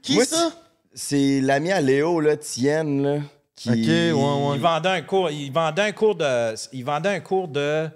Qui 0.02 0.16
Moi, 0.16 0.26
ça? 0.26 0.52
C'est 0.94 1.42
l'ami 1.42 1.72
à 1.72 1.82
Léo, 1.82 2.20
là, 2.20 2.36
Tienne, 2.38 3.04
là, 3.04 3.20
qui... 3.56 3.70
Ok, 3.70 3.76
ouais, 3.76 4.12
ouais. 4.14 4.56
Il 4.56 4.62
vendait 4.62 4.90
un 4.90 5.02
cours, 5.02 5.30
il 5.30 5.52
vendait 5.52 5.82
un 5.84 5.92
cours 5.92 6.16
de, 6.16 6.56
il 6.74 6.84
vendait 6.86 7.10
un 7.10 7.20
cours 7.20 7.48
de, 7.48 7.88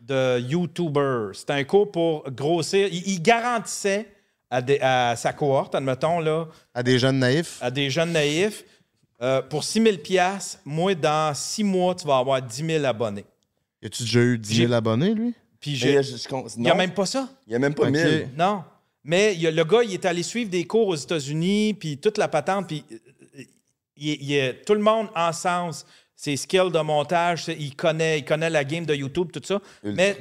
de 0.00 0.40
YouTuber. 0.40 1.28
C'était 1.34 1.52
un 1.52 1.64
cours 1.64 1.90
pour 1.90 2.28
grossir. 2.30 2.88
Il, 2.90 3.06
il 3.08 3.22
garantissait 3.22 4.08
à, 4.50 4.60
des- 4.62 4.80
à 4.80 5.14
sa 5.16 5.32
cohorte, 5.32 5.74
admettons, 5.76 6.18
là, 6.20 6.46
À 6.74 6.82
des 6.82 6.98
jeunes 6.98 7.18
naïfs. 7.20 7.58
à 7.60 7.70
des 7.70 7.88
jeunes 7.88 8.12
naïfs, 8.12 8.64
euh, 9.22 9.42
pour 9.42 9.62
6 9.62 9.82
000 9.82 9.96
moi, 10.64 10.94
dans 10.94 11.32
6 11.34 11.62
mois, 11.62 11.94
tu 11.94 12.06
vas 12.06 12.18
avoir 12.18 12.42
10 12.42 12.66
000 12.66 12.84
abonnés. 12.84 13.24
Y 13.82 13.86
a-tu 13.86 14.02
déjà 14.02 14.20
eu 14.20 14.38
10 14.38 14.54
000 14.56 14.68
J'ai- 14.68 14.74
abonnés, 14.74 15.14
lui? 15.14 15.34
Puis 15.60 15.72
Mais 15.72 15.76
j'ai- 15.76 16.02
je- 16.02 16.16
je 16.16 16.26
con- 16.28 16.46
il 16.56 16.62
n'y 16.62 16.70
a 16.70 16.74
même 16.74 16.92
pas 16.92 17.04
ça. 17.06 17.28
il 17.46 17.52
y 17.52 17.56
a 17.56 17.58
même 17.58 17.74
pas 17.74 17.84
Ok. 17.84 17.90
1000. 17.90 18.28
Non. 18.36 18.64
Mais 19.04 19.34
il 19.34 19.40
y 19.40 19.46
a- 19.46 19.50
le 19.50 19.64
gars, 19.64 19.82
il 19.82 19.94
est 19.94 20.04
allé 20.04 20.22
suivre 20.22 20.50
des 20.50 20.64
cours 20.66 20.88
aux 20.88 20.96
États-Unis, 20.96 21.74
puis 21.74 21.98
toute 21.98 22.18
la 22.18 22.28
patente, 22.28 22.68
puis 22.68 22.84
il, 23.96 24.30
il- 24.30 24.56
tout 24.66 24.74
le 24.74 24.80
monde 24.80 25.08
en 25.14 25.32
sens, 25.32 25.86
ses 26.16 26.36
skills 26.36 26.70
de 26.72 26.80
montage, 26.80 27.46
il 27.48 27.74
connaît, 27.74 28.18
il 28.18 28.24
connaît 28.24 28.50
la 28.50 28.64
game 28.64 28.84
de 28.84 28.94
YouTube, 28.94 29.30
tout 29.32 29.40
ça. 29.42 29.60
Mais 29.82 30.16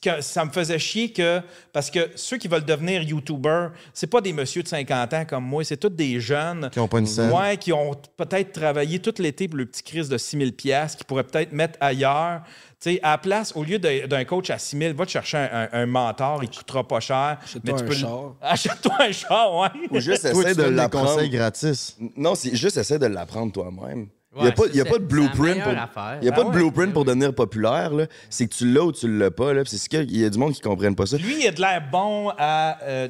que, 0.00 0.20
ça 0.20 0.44
me 0.44 0.50
faisait 0.52 0.78
chier 0.78 1.10
que, 1.12 1.40
parce 1.72 1.90
que 1.90 2.10
ceux 2.14 2.36
qui 2.38 2.46
veulent 2.46 2.64
devenir 2.64 3.02
YouTuber, 3.02 3.68
c'est 3.92 4.06
pas 4.06 4.20
des 4.20 4.32
messieurs 4.32 4.62
de 4.62 4.68
50 4.68 5.12
ans 5.14 5.24
comme 5.24 5.44
moi, 5.44 5.64
c'est 5.64 5.76
tous 5.78 5.88
des 5.88 6.20
jeunes. 6.20 6.70
Qui 6.70 6.78
ont 6.78 6.86
pas 6.86 7.00
une 7.00 7.06
scène. 7.06 7.32
Ouais, 7.32 7.56
qui 7.56 7.72
ont 7.72 7.90
peut-être 8.16 8.52
travaillé 8.52 9.00
tout 9.00 9.14
l'été 9.18 9.48
pour 9.48 9.56
le 9.56 9.66
petit 9.66 9.82
crise 9.82 10.08
de 10.08 10.16
6 10.16 10.38
000 10.38 10.52
pièces 10.52 10.94
qui 10.94 11.02
pourraient 11.02 11.24
peut-être 11.24 11.50
mettre 11.50 11.76
ailleurs. 11.80 12.42
Tu 12.82 12.92
sais, 12.94 13.00
à 13.02 13.10
la 13.10 13.18
place, 13.18 13.52
au 13.54 13.62
lieu 13.62 13.78
d'un 13.78 14.24
coach 14.24 14.48
à 14.48 14.58
6 14.58 14.78
000, 14.78 14.94
va 14.96 15.04
te 15.04 15.10
chercher 15.10 15.36
un, 15.36 15.50
un- 15.52 15.68
un 15.82 15.86
mentor, 15.86 16.42
il 16.42 16.48
coûtera 16.48 16.82
pas 16.88 16.98
cher. 17.00 17.36
Achète-toi 17.44 17.78
un 17.78 17.82
le- 17.84 17.92
char. 17.92 18.34
Achète-toi 18.40 18.94
un 19.00 19.12
char, 19.12 19.54
ouais. 19.54 19.68
Ou 19.90 20.00
juste 20.00 20.24
essaie 20.24 20.54
de 20.54 20.62
l'apprendre. 20.62 21.12
conseils 21.14 21.28
gratis. 21.28 21.96
Non, 22.16 22.34
c'est 22.34 22.56
juste 22.56 22.78
essaie 22.78 22.98
de 22.98 23.04
l'apprendre 23.06 23.52
toi-même. 23.52 24.06
Il 24.34 24.42
n'y 24.42 24.44
Ouais, 24.44 24.48
a 24.50 24.52
pas, 24.52 24.62
y 24.72 24.80
a 24.80 24.84
pas 24.84 24.90
de 24.96 25.02
la 25.02 25.08
blueprint 25.08 25.36
pour, 25.62 25.72
meilleure 25.72 25.82
affaire. 25.82 26.18
y 26.22 26.28
a 26.28 26.32
Ah 26.32 26.36
pas 26.36 26.42
de 26.44 26.48
ouais. 26.48 26.54
blueprint 26.54 26.92
pour 26.94 27.04
devenir 27.04 27.34
populaire. 27.34 27.90
C'est 28.30 28.46
que 28.46 28.54
tu 28.54 28.72
l'as 28.72 28.84
ou 28.84 28.92
tu 28.92 29.18
l'as 29.18 29.30
pas. 29.30 29.52
C'est 29.66 29.76
ce 29.76 29.88
qu'il 29.88 30.16
y 30.16 30.24
a 30.24 30.30
du 30.30 30.38
monde 30.38 30.52
qui 30.54 30.60
ne 30.60 30.64
comprennent 30.68 30.94
pas 30.96 31.04
ça. 31.04 31.16
Lui, 31.18 31.40
il 31.42 31.46
a 31.48 31.50
de 31.50 31.60
l'air 31.60 31.82
bon 31.92 32.30
à 32.38 32.78
euh, 32.84 33.08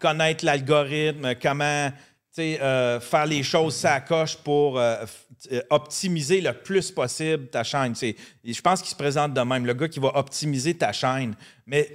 connaître 0.00 0.44
l'algorithme, 0.44 1.34
comment 1.40 1.90
euh, 2.38 3.00
faire 3.00 3.24
les 3.26 3.42
choses 3.42 3.74
ça 3.76 4.00
coche 4.00 4.36
pour 4.36 4.78
euh, 4.78 4.96
optimiser 5.70 6.40
le 6.40 6.52
plus 6.52 6.90
possible 6.90 7.48
ta 7.48 7.62
chaîne. 7.64 7.94
Je 7.94 8.60
pense 8.60 8.80
qu'il 8.80 8.90
se 8.90 8.96
présente 8.96 9.34
de 9.34 9.40
même, 9.40 9.66
le 9.66 9.74
gars 9.74 9.88
qui 9.88 10.00
va 10.00 10.16
optimiser 10.16 10.74
ta 10.74 10.92
chaîne. 10.92 11.34
Mais 11.66 11.90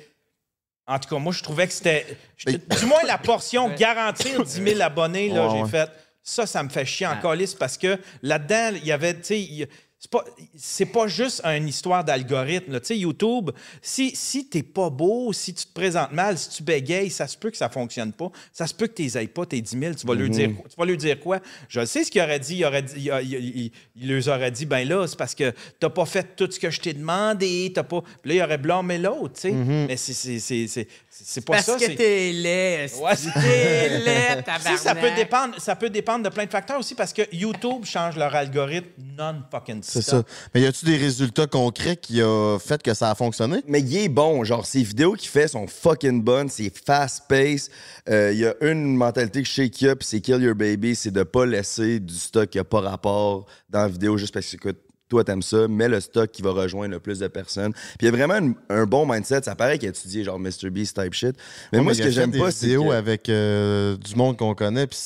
en 0.87 0.99
tout 0.99 1.09
cas, 1.09 1.19
moi, 1.19 1.33
je 1.33 1.41
trouvais 1.43 1.67
que 1.67 1.73
c'était. 1.73 2.05
Du 2.45 2.85
moins, 2.85 3.03
la 3.05 3.17
portion 3.17 3.73
garantir 3.75 4.43
10 4.43 4.51
000 4.63 4.81
abonnés, 4.81 5.29
là, 5.29 5.45
Ouais, 5.47 5.55
j'ai 5.57 5.63
ouais. 5.63 5.69
fait. 5.69 5.89
Ça, 6.23 6.45
ça 6.45 6.61
me 6.61 6.69
fait 6.69 6.85
chier 6.85 7.07
en 7.07 7.19
calice 7.19 7.55
parce 7.55 7.77
que 7.77 7.97
là-dedans, 8.21 8.71
il 8.75 8.85
y 8.85 8.91
avait, 8.91 9.15
tu 9.15 9.23
sais, 9.23 9.39
il- 9.41 9.67
c'est 10.03 10.09
pas, 10.09 10.25
c'est 10.57 10.85
pas 10.87 11.05
juste 11.07 11.41
une 11.45 11.67
histoire 11.67 12.03
d'algorithme. 12.03 12.71
là. 12.73 12.79
Tu 12.79 12.87
sais, 12.87 12.97
YouTube, 12.97 13.51
si, 13.83 14.15
si 14.15 14.47
t'es 14.47 14.63
pas 14.63 14.89
beau, 14.89 15.31
si 15.31 15.53
tu 15.53 15.63
te 15.63 15.71
présentes 15.73 16.11
mal, 16.11 16.39
si 16.39 16.49
tu 16.49 16.63
bégayes, 16.63 17.11
ça 17.11 17.27
se 17.27 17.37
peut 17.37 17.51
que 17.51 17.57
ça 17.57 17.69
fonctionne 17.69 18.11
pas. 18.11 18.31
Ça 18.51 18.65
se 18.65 18.73
peut 18.73 18.87
que 18.87 18.93
t'es 18.93 19.15
ailles 19.15 19.27
pas, 19.27 19.45
tes 19.45 19.61
10 19.61 19.77
000. 19.79 19.93
Tu 19.93 20.07
vas, 20.07 20.15
lui 20.15 20.27
dire, 20.31 20.55
quoi- 20.55 20.65
tu 20.67 20.75
vas 20.75 20.85
lui 20.85 20.97
dire 20.97 21.19
quoi? 21.19 21.39
Je 21.69 21.85
sais 21.85 22.03
ce 22.03 22.09
qu'il 22.09 22.19
aurait 22.19 22.39
dit. 22.39 22.55
Il, 22.55 22.65
aurait 22.65 22.81
dit, 22.81 22.93
il, 22.97 23.11
il- 23.21 23.57
il- 23.65 23.71
il 23.95 24.09
leur 24.11 24.35
aurait 24.35 24.49
dit, 24.49 24.65
ben 24.65 24.87
là, 24.89 25.05
c'est 25.05 25.17
parce 25.19 25.35
que 25.35 25.53
t'as 25.79 25.89
pas 25.89 26.07
fait 26.07 26.35
tout 26.35 26.49
ce 26.49 26.59
que 26.59 26.71
je 26.71 26.79
t'ai 26.81 26.93
demandé. 26.93 27.71
T'as 27.75 27.83
pas... 27.83 28.01
Puis 28.01 28.29
là, 28.31 28.33
il 28.37 28.41
aurait 28.41 28.57
blâmé 28.57 28.97
l'autre, 28.97 29.35
tu 29.35 29.41
sais. 29.41 29.51
Mais 29.51 29.97
c'est, 29.97 30.13
c'est, 30.13 30.39
c'est, 30.39 30.65
c'est, 30.65 30.87
c'est 31.11 31.45
pas 31.45 31.53
Parce 31.53 31.67
ça. 31.67 31.75
que 31.75 31.85
c'est- 31.85 31.95
t'es 31.95 32.31
laid. 32.31 32.87
Ouais. 32.99 33.11
T'es 33.15 33.99
laid, 33.99 34.43
Tu 34.55 34.61
sais, 34.63 34.77
ça 34.77 34.95
peut 34.95 35.11
dépendre, 35.15 35.61
ça 35.61 35.75
peut 35.75 35.91
dépendre 35.91 36.23
de 36.23 36.29
plein 36.29 36.45
de 36.45 36.49
facteurs 36.51 36.79
aussi 36.79 36.95
parce 36.95 37.13
que 37.13 37.21
YouTube 37.31 37.85
change 37.85 38.17
leur 38.17 38.33
algorithme 38.33 38.89
non 39.15 39.43
fucking 39.51 39.83
C'est 39.91 40.01
ça. 40.01 40.23
Mais 40.53 40.61
y 40.61 40.65
a-tu 40.65 40.85
des 40.85 40.97
résultats 40.97 41.47
concrets 41.47 41.97
qui 41.97 42.21
a 42.21 42.57
fait 42.59 42.81
que 42.81 42.93
ça 42.93 43.11
a 43.11 43.15
fonctionné? 43.15 43.61
Mais 43.67 43.79
il 43.81 43.97
est 43.97 44.09
bon, 44.09 44.43
genre 44.43 44.65
ses 44.65 44.83
vidéos 44.83 45.13
qu'il 45.13 45.29
fait 45.29 45.47
sont 45.47 45.67
fucking 45.67 46.21
bonnes, 46.23 46.49
c'est 46.49 46.71
fast 46.85 47.23
pace. 47.27 47.69
Il 48.07 48.37
y 48.37 48.45
a 48.45 48.53
une 48.61 48.95
mentalité 48.95 49.41
que 49.43 49.47
shake 49.47 49.83
up, 49.83 50.03
c'est 50.03 50.21
kill 50.21 50.41
your 50.41 50.55
baby, 50.55 50.95
c'est 50.95 51.11
de 51.11 51.23
pas 51.23 51.45
laisser 51.45 51.99
du 51.99 52.15
stock 52.15 52.49
qui 52.49 52.59
a 52.59 52.63
pas 52.63 52.81
rapport 52.81 53.45
dans 53.69 53.81
la 53.81 53.87
vidéo 53.87 54.17
juste 54.17 54.33
parce 54.33 54.45
que 54.47 54.55
écoute, 54.55 54.77
toi 55.09 55.25
t'aimes 55.25 55.41
ça, 55.41 55.67
mets 55.67 55.89
le 55.89 55.99
stock 55.99 56.31
qui 56.31 56.41
va 56.41 56.51
rejoindre 56.51 56.91
le 56.93 56.99
plus 57.01 57.19
de 57.19 57.27
personnes. 57.27 57.73
Puis 57.73 57.97
il 57.99 58.05
y 58.05 58.07
a 58.07 58.11
vraiment 58.11 58.35
une- 58.37 58.55
un 58.69 58.85
bon 58.85 59.05
mindset, 59.05 59.41
ça 59.43 59.55
paraît 59.55 59.77
qu'il 59.77 59.87
a 59.87 59.89
étudié 59.89 60.23
genre 60.23 60.39
MrBeast 60.39 60.95
type 61.01 61.13
shit. 61.13 61.35
Mais 61.73 61.79
Ouais, 61.79 61.83
moi 61.83 61.91
mais 61.91 61.97
ce 61.97 62.01
a 62.01 62.05
que 62.05 62.11
j'aime 62.11 62.31
pas 62.31 62.49
c'est 62.51 62.65
vidéos 62.67 62.85
que- 62.85 62.93
avec 62.93 63.27
euh, 63.27 63.97
du 63.97 64.15
monde 64.15 64.37
qu'on 64.37 64.55
connaît, 64.55 64.87
puis 64.87 64.97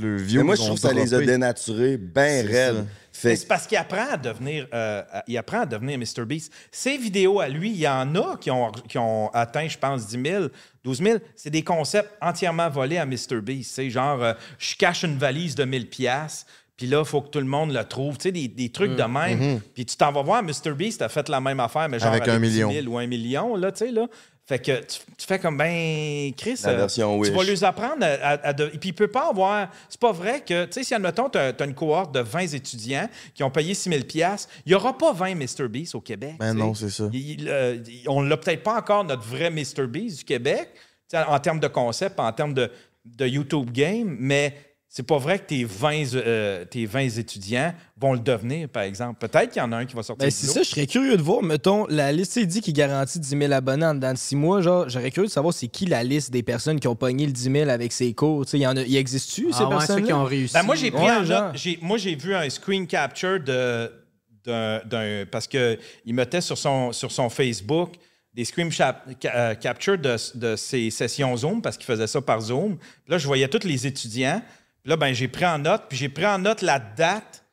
le 0.00 0.16
vieux. 0.16 0.40
Mais 0.40 0.44
moi 0.46 0.54
je 0.56 0.62
trouve 0.62 0.74
que 0.74 0.80
ça 0.80 0.92
les 0.92 1.14
a 1.14 1.20
dénaturés 1.20 1.96
ben 1.96 2.44
C'est 2.44 2.52
raide. 2.52 2.74
ça. 2.76 2.84
Fait 3.22 3.36
c'est 3.36 3.46
parce 3.46 3.66
qu'il 3.66 3.78
apprend 3.78 4.06
à 4.12 4.16
devenir, 4.16 4.66
euh, 4.74 5.02
il 5.28 5.36
apprend 5.38 5.60
à 5.60 5.66
devenir 5.66 5.98
Mr. 5.98 6.24
Beast. 6.26 6.52
Ses 6.70 6.98
vidéos 6.98 7.40
à 7.40 7.48
lui, 7.48 7.70
il 7.70 7.78
y 7.78 7.88
en 7.88 8.14
a 8.16 8.36
qui 8.36 8.50
ont, 8.50 8.70
qui 8.88 8.98
ont 8.98 9.28
atteint, 9.32 9.68
je 9.68 9.78
pense, 9.78 10.08
10 10.08 10.22
000, 10.30 10.44
12 10.84 10.98
000. 11.02 11.18
C'est 11.36 11.50
des 11.50 11.62
concepts 11.62 12.10
entièrement 12.20 12.68
volés 12.68 12.98
à 12.98 13.06
Mr. 13.06 13.40
Beast. 13.42 13.72
C'est 13.74 13.90
genre, 13.90 14.22
euh, 14.22 14.32
je 14.58 14.74
cache 14.74 15.04
une 15.04 15.18
valise 15.18 15.54
de 15.54 15.64
1000 15.64 15.88
pièces. 15.88 16.46
Puis 16.76 16.86
là, 16.86 17.00
il 17.00 17.04
faut 17.04 17.20
que 17.20 17.28
tout 17.28 17.38
le 17.38 17.44
monde 17.44 17.72
le 17.72 17.84
trouve. 17.84 18.16
Tu 18.16 18.24
sais, 18.24 18.32
des, 18.32 18.48
des 18.48 18.70
trucs 18.70 18.96
de 18.96 19.02
même. 19.04 19.60
Puis 19.74 19.86
tu 19.86 19.96
t'en 19.96 20.10
vas 20.10 20.22
voir, 20.22 20.42
Mr. 20.42 20.72
Beast 20.76 21.02
a 21.02 21.08
fait 21.08 21.28
la 21.28 21.40
même 21.40 21.60
affaire, 21.60 21.88
mais 21.88 22.00
genre 22.00 22.08
Avec 22.08 22.22
avec, 22.22 22.34
un 22.34 22.40
10 22.40 22.50
million. 22.50 22.72
000 22.72 22.86
ou 22.88 22.98
un 22.98 23.06
million, 23.06 23.54
là, 23.56 23.70
tu 23.70 23.84
sais, 23.84 23.92
là. 23.92 24.06
Fait 24.44 24.58
que 24.58 24.80
tu, 24.80 24.98
tu 25.16 25.26
fais 25.26 25.38
comme, 25.38 25.56
ben, 25.56 26.32
Chris, 26.36 26.58
La 26.64 26.74
version 26.74 27.20
tu 27.22 27.30
vas 27.30 27.44
lui 27.44 27.64
apprendre 27.64 28.04
à... 28.04 28.08
à- 28.08 28.48
à 28.48 28.52
de- 28.52 28.70
Et 28.74 28.78
puis, 28.78 28.88
il 28.88 28.92
peut 28.92 29.06
pas 29.08 29.28
avoir... 29.28 29.70
C'est 29.88 30.00
pas 30.00 30.10
vrai 30.10 30.40
que, 30.40 30.64
tu 30.64 30.72
sais, 30.72 30.84
si, 30.84 30.94
admettons, 30.94 31.28
tu 31.30 31.38
as, 31.38 31.54
une 31.64 31.74
cohorte 31.74 32.12
de 32.12 32.20
20 32.20 32.52
étudiants 32.54 33.08
qui 33.34 33.44
ont 33.44 33.50
payé 33.50 33.72
6 33.72 33.88
000 33.88 34.00
il 34.12 34.28
n'y 34.66 34.74
aura 34.74 34.98
pas 34.98 35.12
20 35.12 35.36
Mr. 35.36 35.68
Beast 35.68 35.94
au 35.94 36.00
Québec. 36.00 36.34
Ben 36.40 36.54
non, 36.54 36.74
c'est 36.74 36.90
ça. 36.90 37.08
Il- 37.12 37.40
il, 37.42 37.48
euh, 37.48 37.78
on 38.08 38.20
l'a 38.22 38.36
peut-être 38.36 38.64
pas 38.64 38.76
encore, 38.76 39.04
notre 39.04 39.22
vrai 39.22 39.48
Mr. 39.50 39.86
Beast 39.86 40.18
du 40.18 40.24
Québec, 40.24 40.70
en 41.14 41.38
termes 41.38 41.60
de 41.60 41.68
concept, 41.68 42.18
en 42.18 42.32
termes 42.32 42.54
de, 42.54 42.70
de 43.04 43.26
YouTube 43.26 43.70
game, 43.70 44.16
mais 44.18 44.56
c'est 44.94 45.04
pas 45.04 45.16
vrai 45.16 45.38
que 45.38 45.44
tes 45.46 45.64
20, 45.64 46.14
euh, 46.16 46.66
tes 46.66 46.84
20 46.84 47.16
étudiants 47.16 47.72
vont 47.98 48.12
le 48.12 48.18
devenir, 48.18 48.68
par 48.68 48.82
exemple. 48.82 49.26
Peut-être 49.26 49.50
qu'il 49.50 49.62
y 49.62 49.64
en 49.64 49.72
a 49.72 49.76
un 49.78 49.86
qui 49.86 49.96
va 49.96 50.02
sortir 50.02 50.26
Ben, 50.26 50.30
c'est 50.30 50.46
ça, 50.48 50.62
je 50.62 50.68
serais 50.68 50.86
curieux 50.86 51.16
de 51.16 51.22
voir, 51.22 51.42
mettons, 51.42 51.86
la 51.88 52.12
liste, 52.12 52.36
il 52.36 52.46
dit 52.46 52.60
qu'il 52.60 52.74
garantit 52.74 53.18
10 53.18 53.26
000 53.38 53.52
abonnés 53.52 53.86
en 53.86 53.94
dedans 53.94 54.12
de 54.12 54.18
6 54.18 54.36
mois. 54.36 54.60
Genre, 54.60 54.86
j'aurais 54.90 55.10
curieux 55.10 55.28
de 55.28 55.32
savoir 55.32 55.54
c'est 55.54 55.68
qui 55.68 55.86
la 55.86 56.04
liste 56.04 56.30
des 56.30 56.42
personnes 56.42 56.78
qui 56.78 56.88
ont 56.88 56.94
pogné 56.94 57.24
le 57.24 57.32
10 57.32 57.50
000 57.50 57.70
avec 57.70 57.90
ses 57.90 58.12
cours. 58.12 58.44
Tu 58.44 58.50
sais, 58.50 58.58
il 58.58 58.62
y 58.62 58.66
en 58.66 58.76
a, 58.76 58.82
il 58.82 58.94
existe-tu, 58.94 59.50
ces 59.50 59.60
Ah 59.60 59.64
ouais, 59.64 59.76
personnes 59.78 60.00
ceux 60.00 60.04
qui 60.06 60.12
ont 60.12 60.24
réussi. 60.24 60.52
Ben, 60.52 60.62
moi, 60.62 60.74
j'ai 60.74 60.90
pris 60.90 61.02
Ouais, 61.04 61.10
en 61.10 61.24
genre. 61.24 61.42
note. 61.46 61.52
j'ai- 61.56 61.78
Moi, 61.80 61.96
j'ai 61.96 62.14
vu 62.14 62.34
un 62.34 62.50
screen 62.50 62.86
capture 62.86 63.40
de, 63.42 63.90
d'un, 64.44 64.80
d'un- 64.84 65.24
parce 65.30 65.48
que 65.48 65.78
il 66.04 66.12
mettait 66.14 66.42
sur 66.42 66.58
son, 66.58 66.92
sur 66.92 67.10
son 67.10 67.30
Facebook 67.30 67.94
des 68.34 68.44
screen 68.44 68.70
chap- 68.70 69.06
ca- 69.22 69.34
euh, 69.36 69.54
capture 69.54 69.96
de, 69.96 70.16
de 70.34 70.56
ses 70.56 70.90
sessions 70.90 71.34
Zoom 71.34 71.62
parce 71.62 71.78
qu'il 71.78 71.86
faisait 71.86 72.06
ça 72.06 72.20
par 72.20 72.42
Zoom. 72.42 72.76
Puis 72.76 72.88
là, 73.12 73.16
je 73.16 73.26
voyais 73.26 73.48
tous 73.48 73.66
les 73.66 73.86
étudiants. 73.86 74.42
Là, 74.84 74.96
ben, 74.96 75.12
j'ai 75.14 75.28
pris 75.28 75.46
en 75.46 75.58
note, 75.58 75.84
puis 75.88 75.96
j'ai 75.98 76.08
pris 76.08 76.26
en 76.26 76.38
note 76.38 76.62
la 76.62 76.78
date, 76.78 77.44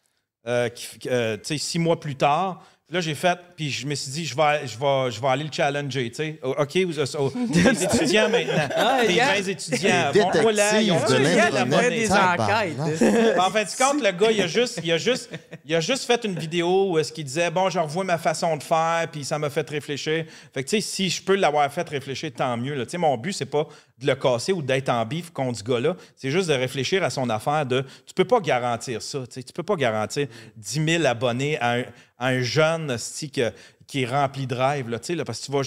euh, 0.47 0.69
euh, 1.07 1.37
tu 1.37 1.43
sais, 1.43 1.57
six 1.57 1.79
mois 1.79 1.99
plus 1.99 2.15
tard. 2.15 2.63
Là, 2.91 3.01
j'ai 3.01 3.13
fait, 3.13 3.37
puis 3.55 3.69
je 3.69 3.85
me 3.85 3.93
suis 3.93 4.09
dit, 4.09 4.25
je 4.25 4.35
vais, 4.35 4.65
je 4.65 4.75
vais, 4.79 5.11
je 5.11 5.21
vais 5.21 5.27
aller 5.27 5.43
le 5.43 5.51
challenger, 5.53 6.09
tu 6.09 6.15
sais. 6.15 6.39
O- 6.41 6.55
OK, 6.57 6.75
vous, 6.77 6.99
oh, 7.19 7.31
les 7.53 7.83
étudiants 7.83 8.27
maintenant. 8.29 8.67
yeah. 9.07 9.35
20 9.35 9.47
étudiants. 9.47 10.11
Bon, 10.11 10.31
voilà, 10.41 10.81
ils 10.81 10.91
ont 10.91 10.99
de 10.99 11.05
tous 11.05 11.13
Regarde, 11.13 11.53
la 11.53 11.61
il 11.65 11.69
l'Internet. 11.69 11.79
fait 11.81 11.99
des 11.99 12.07
Tabarnak. 12.07 12.79
enquêtes. 12.79 13.37
en 13.39 13.51
fin 13.51 13.63
de 13.63 13.77
compte, 13.77 14.03
le 14.03 14.11
gars, 14.11 14.31
il 14.31 14.41
a 14.41 14.47
juste, 14.47 14.79
il 14.83 14.91
a 14.91 14.97
juste, 14.97 15.29
il 15.65 15.75
a 15.75 15.81
juste 15.81 16.05
fait 16.05 16.25
une 16.25 16.39
vidéo 16.39 16.93
où 16.93 16.97
est-ce 16.97 17.13
qu'il 17.13 17.25
disait 17.25 17.51
bon, 17.51 17.69
je 17.69 17.77
revois 17.77 18.03
ma 18.05 18.17
façon 18.17 18.57
de 18.57 18.63
faire, 18.63 19.07
puis 19.11 19.23
ça 19.23 19.37
m'a 19.37 19.51
fait 19.51 19.69
réfléchir. 19.69 20.25
Fait 20.51 20.63
que 20.63 20.69
tu 20.69 20.77
sais, 20.77 20.81
si 20.81 21.09
je 21.11 21.21
peux 21.21 21.35
l'avoir 21.35 21.71
fait 21.71 21.87
réfléchir, 21.87 22.31
tant 22.35 22.57
mieux. 22.57 22.75
Tu 22.85 22.89
sais, 22.89 22.97
mon 22.97 23.15
but 23.17 23.33
c'est 23.33 23.45
pas 23.45 23.67
de 23.99 24.07
le 24.07 24.15
casser 24.15 24.53
ou 24.53 24.61
d'être 24.61 24.89
en 24.89 25.05
bif 25.05 25.31
contre 25.31 25.59
ce 25.59 25.63
gars-là. 25.63 25.95
C'est 26.15 26.31
juste 26.31 26.47
de 26.49 26.53
réfléchir 26.53 27.03
à 27.03 27.09
son 27.09 27.29
affaire 27.29 27.65
de, 27.65 27.81
tu 28.05 28.13
peux 28.13 28.25
pas 28.25 28.39
garantir 28.39 29.01
ça. 29.01 29.19
Tu 29.31 29.43
peux 29.53 29.63
pas 29.63 29.75
garantir 29.75 30.27
10 30.55 30.85
000 30.85 31.05
abonnés 31.05 31.59
à 31.59 31.73
un, 31.73 31.83
à 32.17 32.27
un 32.27 32.41
jeune 32.41 32.95
que- 33.33 33.51
qui 33.87 34.03
est 34.03 34.05
rempli 34.05 34.45
de 34.45 34.53
rêves, 34.55 34.87
là, 34.87 34.99
tu 34.99 35.07
sais, 35.07 35.15
là, 35.15 35.25
parce 35.25 35.39
que 35.39 35.45
tu 35.47 35.51
vas, 35.51 35.61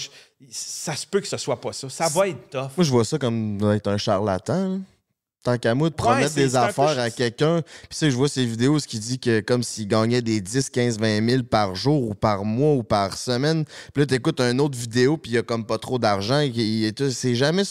ça 0.50 0.94
se 0.94 1.06
peut 1.06 1.20
que 1.20 1.26
ce 1.26 1.36
soit 1.36 1.60
pas 1.60 1.72
ça. 1.72 1.88
Ça 1.88 2.08
va 2.08 2.28
être 2.28 2.50
tough. 2.50 2.70
Moi, 2.76 2.84
je 2.84 2.90
vois 2.90 3.04
ça 3.04 3.18
comme 3.18 3.58
être 3.74 3.88
un 3.88 3.98
charlatan. 3.98 4.80
Tant 5.42 5.58
qu'à 5.58 5.74
moi, 5.74 5.90
de 5.90 5.94
promettre 5.94 6.34
des 6.34 6.52
affaires 6.56 6.98
à 7.00 7.10
quelqu'un. 7.10 7.62
Puis, 7.62 7.88
tu 7.90 7.96
sais, 7.96 8.10
je 8.12 8.16
vois 8.16 8.28
ces 8.28 8.44
vidéos, 8.46 8.78
ce 8.78 8.86
qui 8.86 9.00
dit 9.00 9.18
que 9.18 9.40
comme 9.40 9.64
s'il 9.64 9.88
gagnait 9.88 10.22
des 10.22 10.40
10, 10.40 10.70
15, 10.70 10.98
20 11.00 11.28
000 11.28 11.42
par 11.42 11.74
jour 11.74 12.08
ou 12.10 12.14
par 12.14 12.44
mois 12.44 12.74
ou 12.74 12.84
par 12.84 13.16
semaine. 13.16 13.64
Puis 13.92 14.02
là, 14.02 14.06
t'écoutes 14.06 14.40
une 14.40 14.60
autre 14.60 14.78
vidéo, 14.78 15.16
puis 15.16 15.32
il 15.32 15.38
a 15.38 15.42
comme 15.42 15.66
pas 15.66 15.78
trop 15.78 15.98
d'argent. 15.98 16.38
Il, 16.38 16.56
il- 16.60 17.12
c'est 17.12 17.34
jamais. 17.34 17.64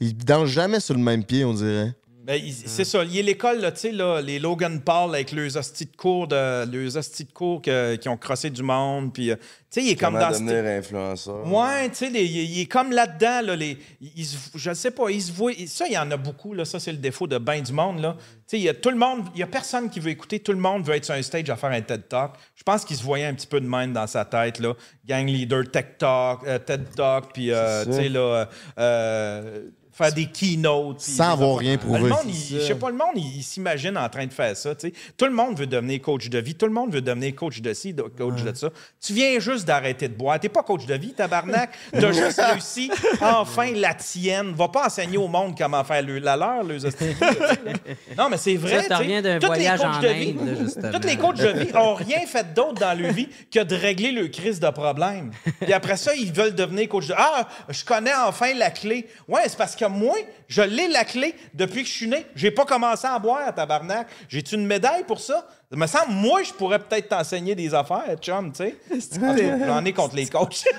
Il 0.00 0.16
danse 0.16 0.48
jamais 0.48 0.78
sur 0.78 0.94
le 0.94 1.00
même 1.00 1.24
pied, 1.24 1.44
on 1.44 1.54
dirait. 1.54 1.92
Ben, 2.28 2.38
il- 2.44 2.52
c'est 2.52 2.84
ça. 2.84 3.02
Il 3.04 3.16
y 3.16 3.18
a 3.18 3.22
l'école, 3.22 3.58
là, 3.60 3.72
tu 3.72 3.80
sais, 3.80 3.90
là, 3.90 4.20
les 4.20 4.38
Logan 4.38 4.82
Paul 4.82 5.14
avec 5.14 5.32
leurs 5.32 5.56
hosties 5.56 5.86
de 5.86 5.96
cours, 5.96 6.28
de, 6.28 6.70
leurs 6.70 6.94
hosties 6.98 7.24
de 7.24 7.32
cours 7.32 7.62
que- 7.62 7.96
qui 7.96 8.06
ont 8.10 8.18
crossé 8.18 8.50
du 8.50 8.62
monde. 8.62 9.14
Puis, 9.14 9.30
euh, 9.30 9.36
tu 9.36 9.42
sais, 9.70 9.82
il 9.82 9.90
est 9.92 9.96
comme 9.96 10.12
Comment 10.12 10.28
dans. 10.28 10.34
cette- 10.34 10.44
devenir 10.44 10.78
influenceur. 10.78 11.46
Ouais, 11.50 11.88
tu 11.88 11.94
sais, 11.94 12.10
les- 12.10 12.26
il, 12.26 12.50
il 12.58 12.60
est 12.60 12.66
comme 12.66 12.92
là-dedans, 12.92 13.40
là, 13.46 13.56
les, 13.56 13.78
il- 14.02 14.12
il 14.14 14.24
se- 14.26 14.36
je 14.56 14.74
sais 14.74 14.90
pas, 14.90 15.08
il 15.10 15.22
se 15.22 15.32
voit, 15.32 15.52
ça, 15.66 15.86
il 15.86 15.94
y 15.94 15.98
en 15.98 16.10
a 16.10 16.18
beaucoup, 16.18 16.52
là, 16.52 16.66
ça, 16.66 16.78
c'est 16.78 16.92
le 16.92 16.98
défaut 16.98 17.26
de 17.26 17.38
ben 17.38 17.62
du 17.62 17.72
monde, 17.72 18.00
là. 18.02 18.14
Tu 18.18 18.24
sais, 18.46 18.58
il 18.58 18.62
y 18.64 18.68
a 18.68 18.74
tout 18.74 18.90
le 18.90 18.96
monde, 18.96 19.22
il 19.34 19.40
y 19.40 19.42
a 19.42 19.46
personne 19.46 19.88
qui 19.88 19.98
veut 19.98 20.10
écouter, 20.10 20.38
tout 20.40 20.52
le 20.52 20.58
monde 20.58 20.84
veut 20.84 20.96
être 20.96 21.06
sur 21.06 21.14
un 21.14 21.22
stage 21.22 21.48
à 21.48 21.56
faire 21.56 21.70
un 21.70 21.80
TED 21.80 22.08
Talk. 22.08 22.32
Je 22.54 22.62
pense 22.62 22.84
qu'il 22.84 22.96
se 22.96 23.02
voyait 23.02 23.24
un 23.26 23.32
petit 23.34 23.46
peu 23.46 23.58
de 23.60 23.66
même 23.66 23.94
dans 23.94 24.06
sa 24.06 24.26
tête, 24.26 24.58
là. 24.58 24.74
Gang 25.06 25.26
leader, 25.26 25.64
Tech 25.70 25.96
Talk, 25.98 26.40
euh, 26.46 26.58
TED 26.58 26.94
Talk, 26.94 27.32
puis, 27.32 27.50
euh, 27.52 27.86
tu 27.86 27.92
sais, 27.94 28.08
là, 28.10 28.20
euh, 28.20 28.44
euh, 28.78 29.60
faire 29.98 30.12
des 30.12 30.26
keynotes. 30.26 31.00
Sans 31.00 31.32
avoir 31.32 31.58
rien 31.58 31.76
prouvé. 31.76 31.98
Le 32.00 32.08
monde, 32.08 32.18
il- 32.28 32.60
je 32.60 32.64
sais 32.66 32.74
pas, 32.74 32.88
le 32.88 32.96
monde, 32.96 33.12
il, 33.16 33.36
il 33.38 33.42
s'imagine 33.42 33.96
en 33.98 34.08
train 34.08 34.26
de 34.26 34.32
faire 34.32 34.56
ça, 34.56 34.74
tu 34.74 34.88
sais. 34.88 34.92
Tout 35.16 35.26
le 35.26 35.32
monde 35.32 35.58
veut 35.58 35.66
devenir 35.66 36.00
coach 36.00 36.28
de 36.30 36.38
vie, 36.38 36.54
tout 36.54 36.66
le 36.66 36.72
monde 36.72 36.92
veut 36.92 37.02
devenir 37.02 37.34
coach 37.34 37.60
de 37.60 37.72
ci, 37.74 37.92
de- 37.92 38.02
coach 38.02 38.42
de 38.42 38.54
ça. 38.54 38.68
Tu 39.04 39.12
viens 39.12 39.38
juste 39.40 39.66
d'arrêter 39.66 40.08
de 40.08 40.14
boire. 40.14 40.38
T'es 40.40 40.48
pas 40.48 40.62
coach 40.62 40.86
de 40.86 40.94
vie, 40.94 41.12
tabarnak. 41.12 41.70
T'as 41.92 42.12
juste 42.12 42.40
réussi, 42.40 42.90
enfin, 43.20 43.72
la 43.74 43.94
tienne. 43.94 44.52
Va 44.54 44.68
pas 44.68 44.86
enseigner 44.86 45.18
au 45.18 45.28
monde 45.28 45.56
comment 45.58 45.82
faire 45.84 46.02
le- 46.02 46.18
la 46.18 46.36
leur, 46.36 46.62
le 46.64 46.78
Non, 48.16 48.28
mais 48.30 48.36
c'est 48.36 48.54
vrai, 48.56 48.84
Ça, 48.88 48.98
reviens 48.98 49.22
d'un 49.22 49.38
Tous 49.38 49.46
les 49.52 49.54
voyage 49.64 49.80
coachs 49.80 49.88
en 49.96 50.00
de 50.00 50.08
vie- 50.08 50.30
Inde, 50.40 50.48
là, 50.48 50.54
justement. 50.60 50.90
Tous 50.92 51.06
les 51.06 51.16
coachs 51.16 51.36
de 51.38 51.48
vie 51.48 51.70
ont 51.76 51.94
rien 51.94 52.20
fait 52.26 52.54
d'autre 52.54 52.74
dans 52.80 52.98
leur 52.98 53.12
vie 53.12 53.28
que 53.52 53.62
de 53.62 53.74
régler 53.74 54.12
le 54.12 54.28
crise 54.28 54.60
de 54.60 54.70
problème. 54.70 55.30
Puis 55.60 55.72
après 55.72 55.96
ça, 55.96 56.14
ils 56.14 56.32
veulent 56.32 56.54
devenir 56.54 56.88
coach 56.88 57.06
de 57.06 57.14
Ah, 57.16 57.48
je 57.68 57.84
connais 57.84 58.14
enfin 58.26 58.54
la 58.54 58.70
clé. 58.70 59.06
Ouais, 59.26 59.42
c'est 59.46 59.58
parce 59.58 59.76
moi, 59.88 60.16
je 60.48 60.62
l'ai 60.62 60.88
la 60.88 61.04
clé 61.04 61.34
depuis 61.54 61.82
que 61.82 61.88
je 61.88 61.94
suis 61.94 62.08
né. 62.08 62.26
J'ai 62.34 62.50
pas 62.50 62.64
commencé 62.64 63.06
à 63.06 63.18
boire, 63.18 63.54
tabarnak. 63.54 64.08
J'ai-tu 64.28 64.54
une 64.54 64.66
médaille 64.66 65.04
pour 65.04 65.20
ça? 65.20 65.46
Me 65.70 65.86
semble, 65.86 66.12
moi, 66.12 66.42
je 66.44 66.50
pourrais 66.54 66.78
peut-être 66.78 67.08
t'enseigner 67.10 67.54
des 67.54 67.74
affaires, 67.74 68.16
chum, 68.22 68.50
tu 68.52 68.64
sais. 68.64 68.74
J'en 69.66 69.84
ai 69.84 69.92
contre 69.92 70.16
les 70.16 70.24
coachs. 70.26 70.64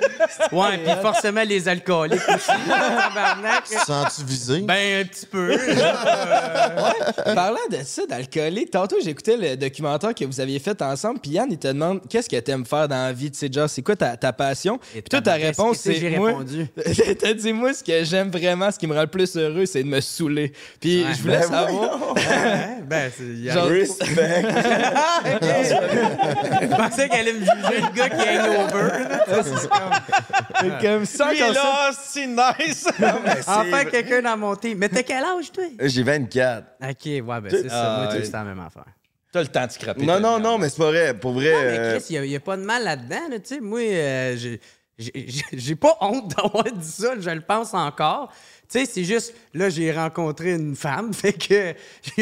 Ouais, 0.52 0.78
puis 0.80 0.92
forcément 1.02 1.44
les 1.44 1.68
alcooliques 1.68 2.20
aussi. 2.28 3.76
Sens-tu 3.86 4.24
visé? 4.26 4.60
Ben, 4.62 5.02
un 5.02 5.06
petit 5.06 5.26
peu. 5.28 5.58
Parlant 7.36 7.58
de 7.72 7.78
ça, 7.84 8.06
d'alcoolique, 8.08 8.72
tantôt 8.72 8.98
j'écoutais 9.04 9.38
le 9.38 9.56
documentaire 9.56 10.14
que 10.16 10.26
vous 10.26 10.40
aviez 10.40 10.60
fait 10.60 10.82
ensemble, 10.82 11.20
puis 11.20 11.32
Yann, 11.32 11.48
il 11.52 11.58
te 11.58 11.68
demande 11.68 12.02
qu'est-ce 12.10 12.28
que 12.30 12.38
t'aimes 12.40 12.66
faire 12.66 12.88
dans 12.88 12.96
la 12.96 13.14
vie, 13.14 13.32
tu 13.32 13.38
sais, 13.38 13.50
genre, 13.52 13.70
c'est 13.70 13.82
quoi 13.82 13.96
ta, 13.96 14.18
ta 14.18 14.34
passion? 14.34 14.80
Puis 14.92 15.04
toi, 15.04 15.22
ta 15.22 15.34
réponse, 15.34 15.78
c'est. 15.78 15.96
j'ai 15.96 16.18
moi- 16.18 16.30
répondu? 16.30 16.68
T'as 17.20 17.34
dit, 17.34 17.54
moi, 17.54 17.74
ce 17.74 17.84
que 17.84 18.04
j'aime 18.04 18.30
vraiment, 18.32 18.72
ce 18.72 18.80
qui 18.80 18.88
me 18.88 18.94
rend 18.96 19.02
le 19.02 19.08
plus 19.08 19.36
heureux, 19.38 19.66
c'est 19.66 19.84
de 19.84 19.88
me 19.90 20.02
saouler. 20.02 20.52
Puis 20.82 21.04
Ouais. 21.04 21.14
je 21.16 21.22
voulais 21.22 21.40
Ben 21.40 21.44
savoir. 21.48 22.14
Ouais, 22.16 22.82
ben, 22.84 23.12
c'est. 23.16 23.24
Je 26.62 26.76
pensais 26.76 27.10
qu'elle 27.10 27.20
allait 27.20 27.34
me 27.34 27.40
juger 27.40 27.82
le 27.82 27.94
gars 27.96 28.10
qui 28.10 28.22
est 28.28 28.40
hangover. 28.40 29.04
comme 30.82 31.06
ça, 31.06 31.32
Lui 31.32 31.40
comme 31.40 31.54
là, 31.54 31.92
c'est 32.02 32.28
nice. 32.28 32.88
Enfin, 33.48 33.86
quelqu'un 33.86 34.22
dans 34.22 34.38
mon 34.38 34.56
team. 34.56 34.78
Mais 34.78 34.90
t'as 34.90 35.04
quel 35.04 35.24
âge, 35.24 35.52
toi? 35.52 35.64
J'ai 35.82 36.04
24. 36.04 36.66
Ok, 36.82 37.06
ouais, 37.06 37.22
ben 37.22 37.50
c'est 37.50 37.70
ça. 37.70 37.96
Ah, 37.96 38.04
Moi, 38.04 38.24
c'est 38.24 38.32
la 38.32 38.44
même 38.44 38.60
affaire. 38.60 38.86
T'as 39.32 39.42
le 39.42 39.48
temps 39.48 39.66
de 39.68 39.72
scraper. 39.72 40.06
Non, 40.06 40.20
non, 40.20 40.40
non, 40.40 40.58
mais 40.58 40.70
c'est 40.70 40.78
pas 40.80 40.90
vrai. 40.90 41.14
Pour 41.14 41.34
vrai. 41.34 41.52
Non, 41.52 41.60
mais 41.60 41.80
euh, 41.80 42.00
Chris, 42.00 42.06
il 42.10 42.22
n'y 42.22 42.36
a, 42.36 42.40
pas 42.40 42.58
de 42.58 42.64
mal 42.64 42.84
là-dedans. 42.84 43.30
là, 43.30 43.40
tu 43.40 43.56
sais. 43.56 43.60
moi, 43.60 43.80
euh, 43.80 44.36
j'ai 44.98 45.76
pas 45.80 45.98
honte 46.02 46.36
d'avoir 46.36 46.64
dit 46.64 46.92
ça. 46.92 47.14
Je 47.20 47.30
le 47.30 47.42
pense 47.42 47.74
encore. 47.74 48.32
Tu 48.72 48.80
sais, 48.80 48.86
c'est 48.86 49.04
juste, 49.04 49.34
là, 49.54 49.70
j'ai 49.70 49.92
rencontré 49.92 50.54
une 50.54 50.76
femme. 50.76 51.14
Fait 51.14 51.34
que 51.34 51.74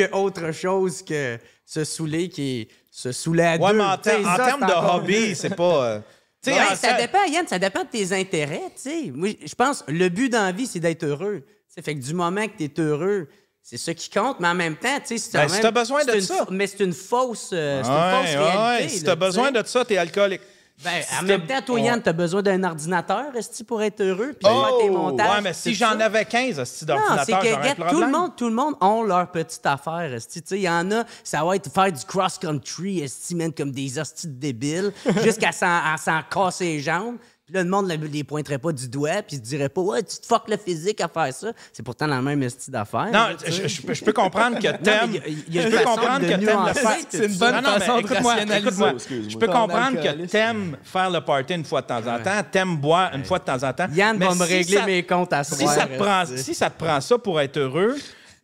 a 0.01 0.15
autre 0.15 0.51
chose 0.53 1.01
que 1.03 1.37
se 1.65 1.83
saouler 1.83 2.29
qui 2.29 2.67
se 2.91 3.11
saouler 3.11 3.43
à 3.43 3.57
Ouais, 3.57 3.71
deux. 3.71 3.77
mais 3.77 3.83
en, 3.83 3.97
Tu 3.97 4.09
sais, 4.09 4.15
ter- 4.17 4.27
en 4.27 4.35
ça, 4.37 4.45
termes 4.45 4.65
de 4.67 4.95
hobby, 4.95 5.35
c'est 5.35 5.55
pas. 5.55 5.85
euh, 5.85 5.99
tu 6.43 6.51
Ouais, 6.51 6.75
ça 6.75 6.93
dépend, 6.93 7.23
Yann, 7.25 7.45
ça 7.47 7.59
dépend 7.59 7.83
de 7.83 7.89
tes 7.89 8.13
intérêts, 8.13 8.71
tu 8.81 8.89
sais. 8.89 9.11
Moi, 9.13 9.29
je 9.45 9.53
pense 9.55 9.83
le 9.87 10.07
but 10.09 10.29
dans 10.29 10.43
la 10.45 10.51
vie, 10.53 10.65
c'est 10.67 10.79
d'être 10.79 11.03
heureux. 11.03 11.43
Tu 11.45 11.53
sais, 11.75 11.81
fait 11.81 11.95
que 11.95 11.99
du 11.99 12.13
moment 12.13 12.47
que 12.47 12.57
tu 12.57 12.63
es 12.63 12.81
heureux, 12.81 13.27
c'est 13.61 13.77
ça 13.77 13.93
qui 13.93 14.09
compte, 14.09 14.39
mais 14.39 14.47
en 14.47 14.55
même 14.55 14.77
temps, 14.77 14.97
tu 15.01 15.07
sais, 15.07 15.17
c'est 15.17 15.37
Ben, 15.37 15.47
si 15.49 15.55
même- 15.55 15.61
t'as 15.63 15.71
besoin 15.71 16.05
de 16.05 16.13
une 16.15 16.21
ça. 16.21 16.45
Mais 16.49 16.65
c'est 16.67 16.79
une 16.83 16.93
fausse, 16.93 17.49
euh, 17.51 17.83
c'est 17.83 17.89
une 17.89 18.21
fausse 18.23 18.35
réalité. 18.35 18.83
ouais. 18.85 18.89
Si 18.89 19.03
besoin 19.17 19.49
tu 19.49 19.57
sais. 19.57 19.63
de 19.63 19.67
ça, 19.67 19.83
t'es 19.85 19.97
alcoolique. 19.97 20.41
Ben, 20.83 21.01
en 21.11 21.19
Si 21.21 21.25
même 21.25 21.47
temps, 21.47 21.61
toi. 21.65 21.79
Yann, 21.79 22.01
t'as 22.01 22.13
besoin 22.13 22.43
d'un 22.43 22.63
ordinateur, 22.63 23.35
est 23.35 23.63
pour 23.63 23.81
être 23.81 23.99
heureux, 24.01 24.33
puis 24.39 24.47
faire 24.47 24.77
tes 24.79 24.89
montages? 24.91 25.27
Oh! 25.31 25.35
Ouais, 25.35 25.41
mais 25.41 25.53
si 25.53 25.73
j'en 25.73 25.99
avais 25.99 26.23
15 26.23 26.59
hosties 26.59 26.85
Non, 26.85 26.95
c'est 27.25 27.31
d'ordinateurs, 27.31 27.39
que 27.39 27.47
j'aurais 27.47 27.61
regarde, 27.71 27.75
tout 27.77 27.81
le 27.83 27.87
problème. 27.89 28.11
monde, 28.11 28.35
tout 28.35 28.47
le 28.49 28.53
monde 28.53 28.75
ont 28.81 29.03
leur 29.03 29.31
petite 29.31 29.65
affaire. 29.65 30.13
esti. 30.13 30.41
Tu 30.43 30.49
sais, 30.49 30.57
Il 30.57 30.61
y 30.61 30.69
en 30.69 30.91
a, 30.91 31.03
ça 31.23 31.43
va 31.43 31.55
être 31.55 31.71
faire 31.73 31.91
du 31.91 32.05
cross-country, 32.05 32.99
esti, 32.99 33.33
man, 33.33 33.51
comme 33.51 33.71
des 33.71 33.97
hosties 33.97 34.27
de 34.27 34.33
débiles, 34.39 34.93
jusqu'à 35.23 35.51
s'en, 35.51 35.65
à 35.65 35.95
s'en 35.97 36.21
casser 36.29 36.65
les 36.65 36.79
jambes. 36.79 37.17
Puis 37.47 37.55
là, 37.55 37.63
le 37.63 37.69
monde 37.69 37.87
ne 37.87 37.95
les 37.95 38.25
pointerait 38.25 38.57
pas 38.57 38.73
du 38.73 38.89
doigt, 38.89 39.21
puis 39.25 39.37
se 39.37 39.41
dirait 39.41 39.69
pas, 39.69 39.79
ouais, 39.79 40.03
tu 40.03 40.17
te 40.17 40.25
fuck 40.25 40.49
le 40.49 40.57
physique 40.57 40.99
à 40.99 41.07
faire 41.07 41.33
ça. 41.33 41.53
C'est 41.71 41.81
pourtant 41.81 42.05
la 42.05 42.21
même 42.21 42.43
esti 42.43 42.69
d'affaires. 42.69 43.09
Non, 43.09 43.27
je, 43.45 43.69
je 43.69 43.81
peux- 43.83 43.93
je 43.93 44.03
peux 44.03 44.11
comprendre 44.11 44.57
que 44.59 44.67
t'aimes. 44.83 45.13
je 45.49 45.61
peux 45.69 45.83
comprendre 45.85 46.19
que 46.19 46.45
t'aimes 46.45 46.65
le 46.67 46.73
faire. 46.73 46.97
C'est 47.07 47.25
une 47.25 47.35
bonne 47.37 47.55
Non, 47.63 47.69
façon 47.79 48.01
de. 48.01 49.29
Je 49.29 49.37
peux 49.37 49.47
comprendre 49.47 50.01
que 50.01 50.25
t'aimes 50.25 50.75
faire 50.83 51.09
le 51.09 51.21
party 51.21 51.53
une 51.53 51.63
fois 51.63 51.81
de 51.81 51.87
temps 51.87 52.05
en 52.05 52.19
temps, 52.21 52.41
t'aimes 52.51 52.75
boire 52.75 53.11
une 53.15 53.23
fois 53.23 53.39
de 53.39 53.45
temps 53.45 53.63
en 53.63 53.71
temps. 53.71 53.87
Yann 53.93 54.17
mais 54.17 54.25
va 54.27 54.35
me 54.35 54.45
si 54.45 54.53
régler 54.53 54.77
ça- 54.79 54.85
mes 54.85 55.03
comptes 55.03 55.31
à 55.31 55.45
Si 55.45 55.55
soir. 55.55 55.73
ça, 55.73 55.85
te 55.87 55.97
prend, 55.97 56.23
esti. 56.23 56.43
si 56.43 56.53
ça 56.53 56.69
te 56.69 56.77
prend 56.83 56.99
ça 56.99 57.17
pour 57.17 57.39
être 57.39 57.55
heureux, 57.55 57.95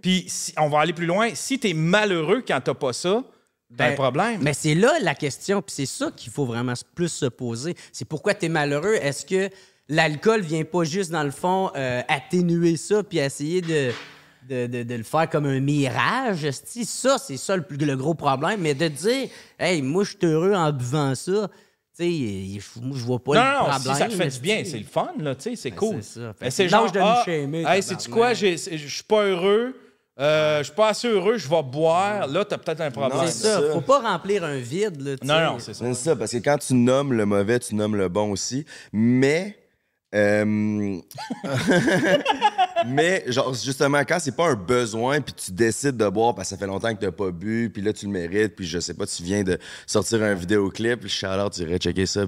puis 0.02 0.24
si- 0.30 0.54
on 0.58 0.70
va 0.70 0.80
aller 0.80 0.94
plus 0.94 1.06
loin, 1.08 1.30
si 1.34 1.60
t'es 1.60 1.74
malheureux 1.74 2.42
quand 2.48 2.62
t'as 2.64 2.74
pas 2.74 2.94
ça, 2.94 3.22
t'as 3.78 3.86
un 3.86 3.90
Ben, 3.90 3.96
problème. 3.96 4.42
Mais 4.42 4.54
c'est 4.54 4.76
là 4.76 4.94
la 5.02 5.16
question, 5.16 5.62
puis 5.62 5.74
c'est 5.76 5.86
ça 5.86 6.12
qu'il 6.16 6.32
faut 6.32 6.46
vraiment 6.46 6.74
plus 6.96 7.10
se 7.10 7.26
poser. 7.26 7.76
C'est 7.92 8.06
pourquoi 8.06 8.34
tu 8.34 8.46
es 8.46 8.50
malheureux? 8.50 8.96
Est-ce 8.96 9.26
que 9.26 9.50
l'alcool 9.90 10.42
vient 10.42 10.64
pas 10.64 10.84
juste, 10.84 11.12
dans 11.12 11.24
le 11.24 11.32
fond, 11.32 11.72
euh, 11.76 12.02
atténuer 12.08 12.78
ça, 12.78 13.04
puis 13.04 13.18
essayer 13.20 13.62
de, 13.62 13.92
de, 14.50 14.68
de- 14.68 14.84
de 14.84 14.96
le 14.96 15.04
faire 15.04 15.30
comme 15.30 15.46
un 15.46 15.60
mirage? 15.60 16.50
Ça, 16.52 17.18
c'est 17.18 17.38
ça 17.38 17.56
le, 17.58 17.96
gros 17.96 18.14
problème. 18.14 18.62
Mais 18.62 18.74
de 18.76 18.88
dire, 18.88 19.30
hey, 19.60 19.82
moi, 19.82 20.04
je 20.04 20.10
suis 20.12 20.18
heureux 20.26 20.54
en 20.54 20.72
buvant 20.72 21.16
ça, 21.16 21.50
tu 21.96 22.04
sais, 22.06 22.60
je- 22.60 22.80
moi, 22.82 22.98
je 22.98 23.04
vois 23.04 23.24
pas 23.24 23.34
non, 23.36 23.42
le 23.42 23.50
non, 23.52 23.70
problème. 23.70 23.94
si 23.94 24.00
ça 24.02 24.08
te 24.08 24.16
fait 24.16 24.30
du 24.30 24.40
bien, 24.40 24.64
c'est 24.66 24.80
le 24.80 24.84
fun, 24.86 25.12
là, 25.20 25.36
tu 25.36 25.44
sais, 25.44 25.56
c'est 25.56 25.72
cool. 25.72 25.98
c'est 26.02 26.20
ça. 26.22 26.34
Que 26.40 26.50
c'est 26.50 26.68
genre, 26.68 26.92
ah, 27.00 27.24
hey, 27.28 27.84
sais-tu 27.84 28.10
quoi, 28.10 28.34
je 28.34 28.56
suis 28.56 29.04
pas 29.04 29.24
heureux, 29.26 29.76
euh, 30.20 30.60
je 30.60 30.64
suis 30.66 30.74
pas 30.74 30.90
assez 30.90 31.08
heureux, 31.08 31.38
je 31.38 31.48
vais 31.50 31.64
boire. 31.64 32.28
Là, 32.28 32.46
t'as 32.46 32.58
peut-être 32.58 32.82
un 32.82 32.92
problème. 32.92 33.20
C'est 33.26 33.48
ça. 33.48 33.62
Faut 33.74 33.82
pas 33.82 34.00
remplir 34.00 34.44
un 34.44 34.58
vide, 34.58 35.02
là, 35.02 35.16
Non, 35.24 35.54
non, 35.54 35.60
c'est 35.60 35.74
ça. 35.74 35.86
C'est 35.86 35.94
ça, 35.96 36.16
parce 36.16 36.32
que 36.32 36.38
quand 36.38 36.58
tu 36.58 36.76
nommes 36.76 37.14
le 37.14 37.26
mauvais, 37.26 37.60
tu 37.60 37.74
nommes 37.76 37.96
le 37.96 38.10
bon 38.10 38.32
aussi. 38.32 38.66
Mais. 38.92 39.58
euh, 40.14 40.98
mais, 42.86 43.24
genre, 43.28 43.54
justement, 43.54 44.00
quand 44.08 44.18
c'est 44.20 44.36
pas 44.36 44.50
un 44.50 44.56
besoin, 44.56 45.22
puis 45.22 45.34
tu 45.34 45.52
décides 45.52 45.98
de 45.98 46.08
boire 46.10 46.36
parce 46.36 46.50
que 46.50 46.56
ça 46.56 46.60
fait 46.60 46.68
longtemps 46.68 46.94
que 46.94 47.00
t'as 47.00 47.12
pas 47.12 47.32
bu, 47.32 47.72
puis 47.74 47.82
là, 47.82 47.94
tu 47.94 48.06
le 48.06 48.12
mérites, 48.12 48.56
puis 48.56 48.68
je 48.68 48.80
sais 48.80 48.94
pas, 48.94 49.06
tu 49.08 49.24
viens 49.24 49.44
de 49.44 49.58
sortir 49.88 50.22
un 50.22 50.34
vidéoclip, 50.36 51.08
Charlotte, 51.08 51.54
tu 51.54 51.62
irais 51.62 51.78
checker 51.78 52.06
ça. 52.06 52.26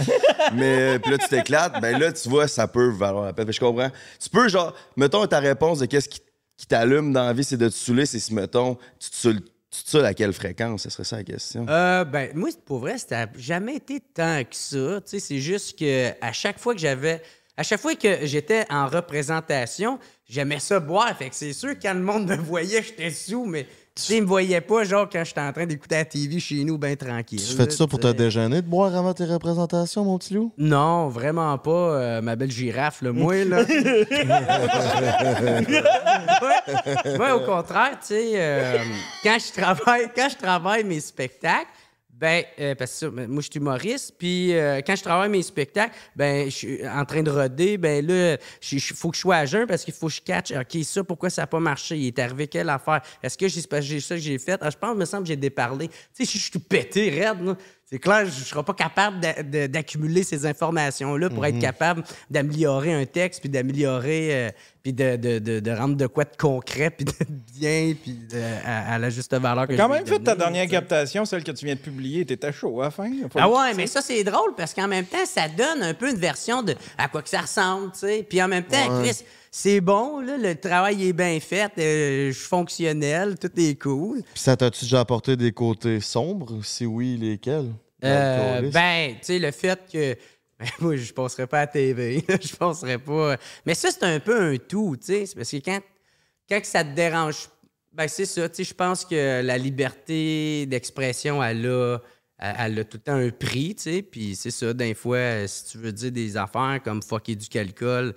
mais, 0.54 0.98
puis 1.00 1.10
là, 1.10 1.18
tu 1.18 1.28
t'éclates, 1.28 1.80
ben 1.82 1.98
là, 1.98 2.12
tu 2.12 2.28
vois, 2.28 2.48
ça 2.48 2.66
peut 2.66 2.88
valoir 2.88 3.24
la 3.26 3.32
peine. 3.32 3.52
Je 3.52 3.60
comprends. 3.60 3.90
Tu 4.18 4.30
peux, 4.30 4.48
genre, 4.48 4.74
mettons 4.96 5.26
ta 5.26 5.40
réponse 5.40 5.80
de 5.80 5.86
qu'est-ce 5.86 6.08
qui, 6.08 6.20
qui 6.56 6.66
t'allume 6.66 7.12
dans 7.12 7.24
la 7.24 7.32
vie, 7.32 7.44
c'est 7.44 7.56
de 7.56 7.68
te 7.68 7.74
saouler, 7.74 8.06
c'est 8.06 8.18
si, 8.18 8.34
mettons, 8.34 8.76
tu 8.98 9.10
te 9.10 9.16
saoules, 9.16 10.04
à 10.04 10.14
quelle 10.14 10.32
fréquence? 10.32 10.84
Ce 10.84 10.90
serait 10.90 11.04
ça 11.04 11.16
la 11.16 11.24
question. 11.24 11.66
Euh, 11.68 12.04
ben, 12.04 12.30
moi, 12.34 12.48
pour 12.64 12.78
vrai, 12.78 12.98
ça 12.98 13.26
n'a 13.26 13.32
jamais 13.36 13.76
été 13.76 14.00
tant 14.00 14.42
que 14.42 14.56
ça. 14.56 15.00
C'est 15.04 15.38
juste 15.38 15.78
que 15.78 16.12
à 16.20 16.32
chaque 16.32 16.58
fois 16.58 16.74
que 16.74 16.80
j'avais. 16.80 17.22
À 17.58 17.62
chaque 17.62 17.80
fois 17.80 17.94
que 17.94 18.26
j'étais 18.26 18.66
en 18.68 18.86
représentation, 18.86 19.98
j'aimais 20.28 20.60
ça 20.60 20.78
boire. 20.78 21.16
Fait 21.16 21.30
que 21.30 21.34
c'est 21.34 21.54
sûr, 21.54 21.70
quand 21.80 21.94
le 21.94 22.00
monde 22.00 22.26
me 22.26 22.36
voyait, 22.36 22.82
j'étais 22.82 23.10
sous, 23.10 23.46
mais 23.46 23.66
tu 23.96 24.02
sais, 24.02 24.16
ils 24.18 24.22
me 24.22 24.26
voyaient 24.26 24.60
pas, 24.60 24.84
genre, 24.84 25.08
quand 25.10 25.24
j'étais 25.24 25.40
en 25.40 25.50
train 25.54 25.64
d'écouter 25.64 25.94
la 25.94 26.04
TV 26.04 26.38
chez 26.38 26.62
nous, 26.64 26.76
bien 26.76 26.94
tranquille. 26.96 27.40
Tu 27.40 27.56
fais 27.56 27.70
ça 27.70 27.86
pour 27.86 27.98
te 27.98 28.12
déjeuner 28.12 28.60
de 28.60 28.66
boire 28.66 28.94
avant 28.94 29.14
tes 29.14 29.24
représentations, 29.24 30.04
mon 30.04 30.18
petit 30.18 30.34
loup? 30.34 30.52
Non, 30.58 31.08
vraiment 31.08 31.56
pas, 31.56 31.70
euh, 31.70 32.20
ma 32.20 32.36
belle 32.36 32.50
girafe, 32.50 33.00
là. 33.00 33.12
Moi, 33.12 33.44
là. 33.46 33.62
ouais, 37.06 37.18
ouais, 37.18 37.30
au 37.30 37.40
contraire, 37.40 37.98
tu 38.00 38.08
sais, 38.08 38.32
euh, 38.34 38.78
quand 39.24 39.38
je 39.38 39.52
travaille, 39.58 40.10
quand 40.14 40.28
je 40.28 40.36
travaille 40.36 40.84
mes 40.84 41.00
spectacles, 41.00 41.70
ben, 42.18 42.44
euh, 42.60 42.74
parce 42.74 43.00
que 43.00 43.06
moi, 43.06 43.42
je 43.42 43.48
suis 43.50 43.60
humoriste, 43.60 44.14
puis 44.18 44.54
euh, 44.54 44.80
quand 44.86 44.96
je 44.96 45.02
travaille 45.02 45.28
mes 45.28 45.42
spectacles, 45.42 45.94
ben, 46.14 46.46
je 46.46 46.56
suis 46.56 46.88
en 46.88 47.04
train 47.04 47.22
de 47.22 47.30
roder, 47.30 47.76
ben 47.76 48.06
là, 48.06 48.38
il 48.72 48.80
faut 48.80 49.10
que 49.10 49.16
je 49.16 49.20
sois 49.20 49.36
à 49.36 49.44
jeun 49.44 49.66
parce 49.66 49.84
qu'il 49.84 49.92
faut 49.92 50.06
que 50.06 50.14
je 50.14 50.22
catch. 50.22 50.50
OK, 50.52 50.82
ça, 50.82 51.04
pourquoi 51.04 51.28
ça 51.28 51.42
n'a 51.42 51.46
pas 51.46 51.60
marché? 51.60 51.98
Il 51.98 52.06
est 52.06 52.18
arrivé 52.18 52.46
quelle 52.46 52.70
affaire? 52.70 53.02
Est-ce 53.22 53.36
que 53.36 53.48
j'ai 53.48 54.00
ça 54.00 54.14
que 54.14 54.20
j'ai 54.20 54.38
fait? 54.38 54.58
Ah, 54.62 54.70
je 54.70 54.78
pense, 54.78 54.94
il 54.94 54.98
me 54.98 55.04
semble 55.04 55.24
que 55.24 55.28
j'ai 55.28 55.36
déparlé. 55.36 55.88
Tu 55.88 55.94
sais, 56.12 56.24
je 56.24 56.38
suis 56.38 56.50
tout 56.50 56.60
pété, 56.60 57.10
raide, 57.10 57.44
là. 57.44 57.54
C'est 57.88 58.00
clair, 58.00 58.22
je 58.26 58.40
ne 58.40 58.44
serai 58.44 58.64
pas 58.64 58.74
capable 58.74 59.20
d'accumuler 59.68 60.24
ces 60.24 60.44
informations-là 60.44 61.30
pour 61.30 61.46
être 61.46 61.60
capable 61.60 62.02
d'améliorer 62.28 62.92
un 62.92 63.06
texte, 63.06 63.38
puis 63.40 63.48
d'améliorer, 63.48 64.28
euh, 64.34 64.50
puis 64.82 64.92
de, 64.92 65.14
de, 65.14 65.38
de, 65.38 65.60
de 65.60 65.70
rendre 65.70 65.94
de 65.94 66.08
quoi 66.08 66.24
de 66.24 66.36
concret, 66.36 66.90
puis 66.90 67.04
de 67.04 67.12
bien, 67.56 67.94
puis 68.02 68.12
de- 68.28 68.42
à, 68.66 68.94
à 68.94 68.98
la 68.98 69.08
juste 69.08 69.32
valeur 69.36 69.68
que 69.68 69.74
Quand 69.76 69.86
je 69.86 69.92
même 69.92 70.06
fait 70.06 70.18
ta 70.18 70.34
dernière 70.34 70.66
captation, 70.66 71.24
celle 71.24 71.44
que 71.44 71.52
tu 71.52 71.64
viens 71.64 71.76
de 71.76 71.80
publier, 71.80 72.26
t'étais 72.26 72.52
chaud 72.52 72.80
à 72.80 72.86
la 72.86 72.90
fin. 72.90 73.08
Ah 73.36 73.48
ouais, 73.48 73.72
mais 73.74 73.86
ça, 73.86 74.02
c'est 74.02 74.24
drôle 74.24 74.56
parce 74.56 74.74
qu'en 74.74 74.88
même 74.88 75.04
temps, 75.06 75.24
ça 75.24 75.42
donne 75.48 75.84
un 75.84 75.94
peu 75.94 76.10
une 76.10 76.18
version 76.18 76.64
de 76.64 76.74
à 76.98 77.06
quoi 77.06 77.22
que 77.22 77.28
ça 77.28 77.42
ressemble, 77.42 77.92
tu 77.92 78.00
sais. 78.00 78.26
Puis 78.28 78.42
en 78.42 78.48
même 78.48 78.64
temps, 78.64 79.00
Chris, 79.04 79.22
c'est 79.58 79.80
bon, 79.80 80.20
là, 80.20 80.36
le 80.36 80.54
travail 80.54 81.08
est 81.08 81.14
bien 81.14 81.40
fait, 81.40 81.72
euh, 81.78 82.30
je 82.30 82.38
suis 82.38 82.46
fonctionnel, 82.46 83.38
tout 83.38 83.50
est 83.56 83.80
cool. 83.80 84.20
Puis 84.20 84.42
ça 84.42 84.54
t'a-tu 84.54 84.84
déjà 84.84 85.00
apporté 85.00 85.34
des 85.34 85.50
côtés 85.50 86.00
sombres? 86.00 86.62
Si 86.62 86.84
oui, 86.84 87.16
lesquels? 87.16 87.72
Euh, 88.04 88.70
ben, 88.70 89.12
tu 89.12 89.18
sais, 89.22 89.38
le 89.38 89.50
fait 89.50 89.80
que. 89.90 90.14
Ben, 90.58 90.68
moi, 90.80 90.96
je 90.96 91.12
passerais 91.12 91.46
pas 91.46 91.58
à 91.58 91.60
la 91.62 91.66
TV. 91.72 92.24
je 92.28 92.56
passerais 92.56 92.98
pas. 92.98 93.36
Mais 93.66 93.74
ça, 93.74 93.90
c'est 93.90 94.04
un 94.04 94.20
peu 94.20 94.38
un 94.38 94.56
tout, 94.56 94.96
tu 94.98 95.06
sais. 95.06 95.24
Parce 95.34 95.50
que 95.50 95.56
quand, 95.56 95.80
quand 96.48 96.60
que 96.60 96.66
ça 96.66 96.84
te 96.84 96.94
dérange. 96.94 97.48
Ben, 97.92 98.08
c'est 98.08 98.24
ça, 98.24 98.48
tu 98.48 98.56
sais. 98.56 98.64
Je 98.64 98.74
pense 98.74 99.04
que 99.06 99.40
la 99.42 99.58
liberté 99.58 100.66
d'expression, 100.66 101.42
elle 101.42 101.66
a. 101.66 101.98
Elle 102.38 102.78
a 102.78 102.84
tout 102.84 102.98
le 102.98 103.02
temps 103.02 103.16
un 103.16 103.30
prix, 103.30 103.74
tu 103.74 103.82
sais. 103.82 104.02
Puis 104.02 104.36
c'est 104.36 104.50
ça, 104.50 104.74
d'un 104.74 104.94
fois, 104.94 105.16
euh, 105.16 105.46
si 105.46 105.64
tu 105.64 105.78
veux 105.78 105.92
dire 105.92 106.12
des 106.12 106.36
affaires 106.36 106.80
comme 106.84 107.02
fucker 107.02 107.36
du 107.36 107.48
calcul, 107.48 108.14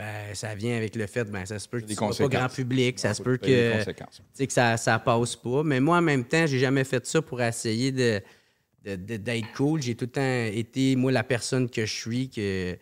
ben, 0.00 0.34
ça 0.34 0.54
vient 0.54 0.78
avec 0.78 0.96
le 0.96 1.06
fait, 1.06 1.24
ben, 1.24 1.44
ça 1.44 1.58
se 1.58 1.68
peut 1.68 1.78
que 1.78 1.86
tu 1.86 1.94
sois 1.94 2.08
pas 2.16 2.28
grand 2.28 2.48
public, 2.48 2.98
ça 2.98 3.12
se 3.12 3.22
peut 3.22 3.36
que 3.36 3.84
que 3.84 4.52
ça, 4.52 4.78
ça 4.78 4.98
passe 4.98 5.36
pas. 5.36 5.62
Mais 5.62 5.78
moi, 5.78 5.98
en 5.98 6.02
même 6.02 6.24
temps, 6.24 6.46
j'ai 6.46 6.58
jamais 6.58 6.84
fait 6.84 7.04
ça 7.04 7.20
pour 7.20 7.42
essayer 7.42 7.92
de, 7.92 8.22
d'être 8.82 9.52
cool. 9.54 9.82
J'ai 9.82 9.94
tout 9.94 10.06
le 10.06 10.10
temps 10.10 10.44
été, 10.56 10.96
moi, 10.96 11.12
la 11.12 11.22
personne 11.22 11.68
que 11.68 11.84
je 11.84 11.94
suis, 11.94 12.30
que 12.30 12.78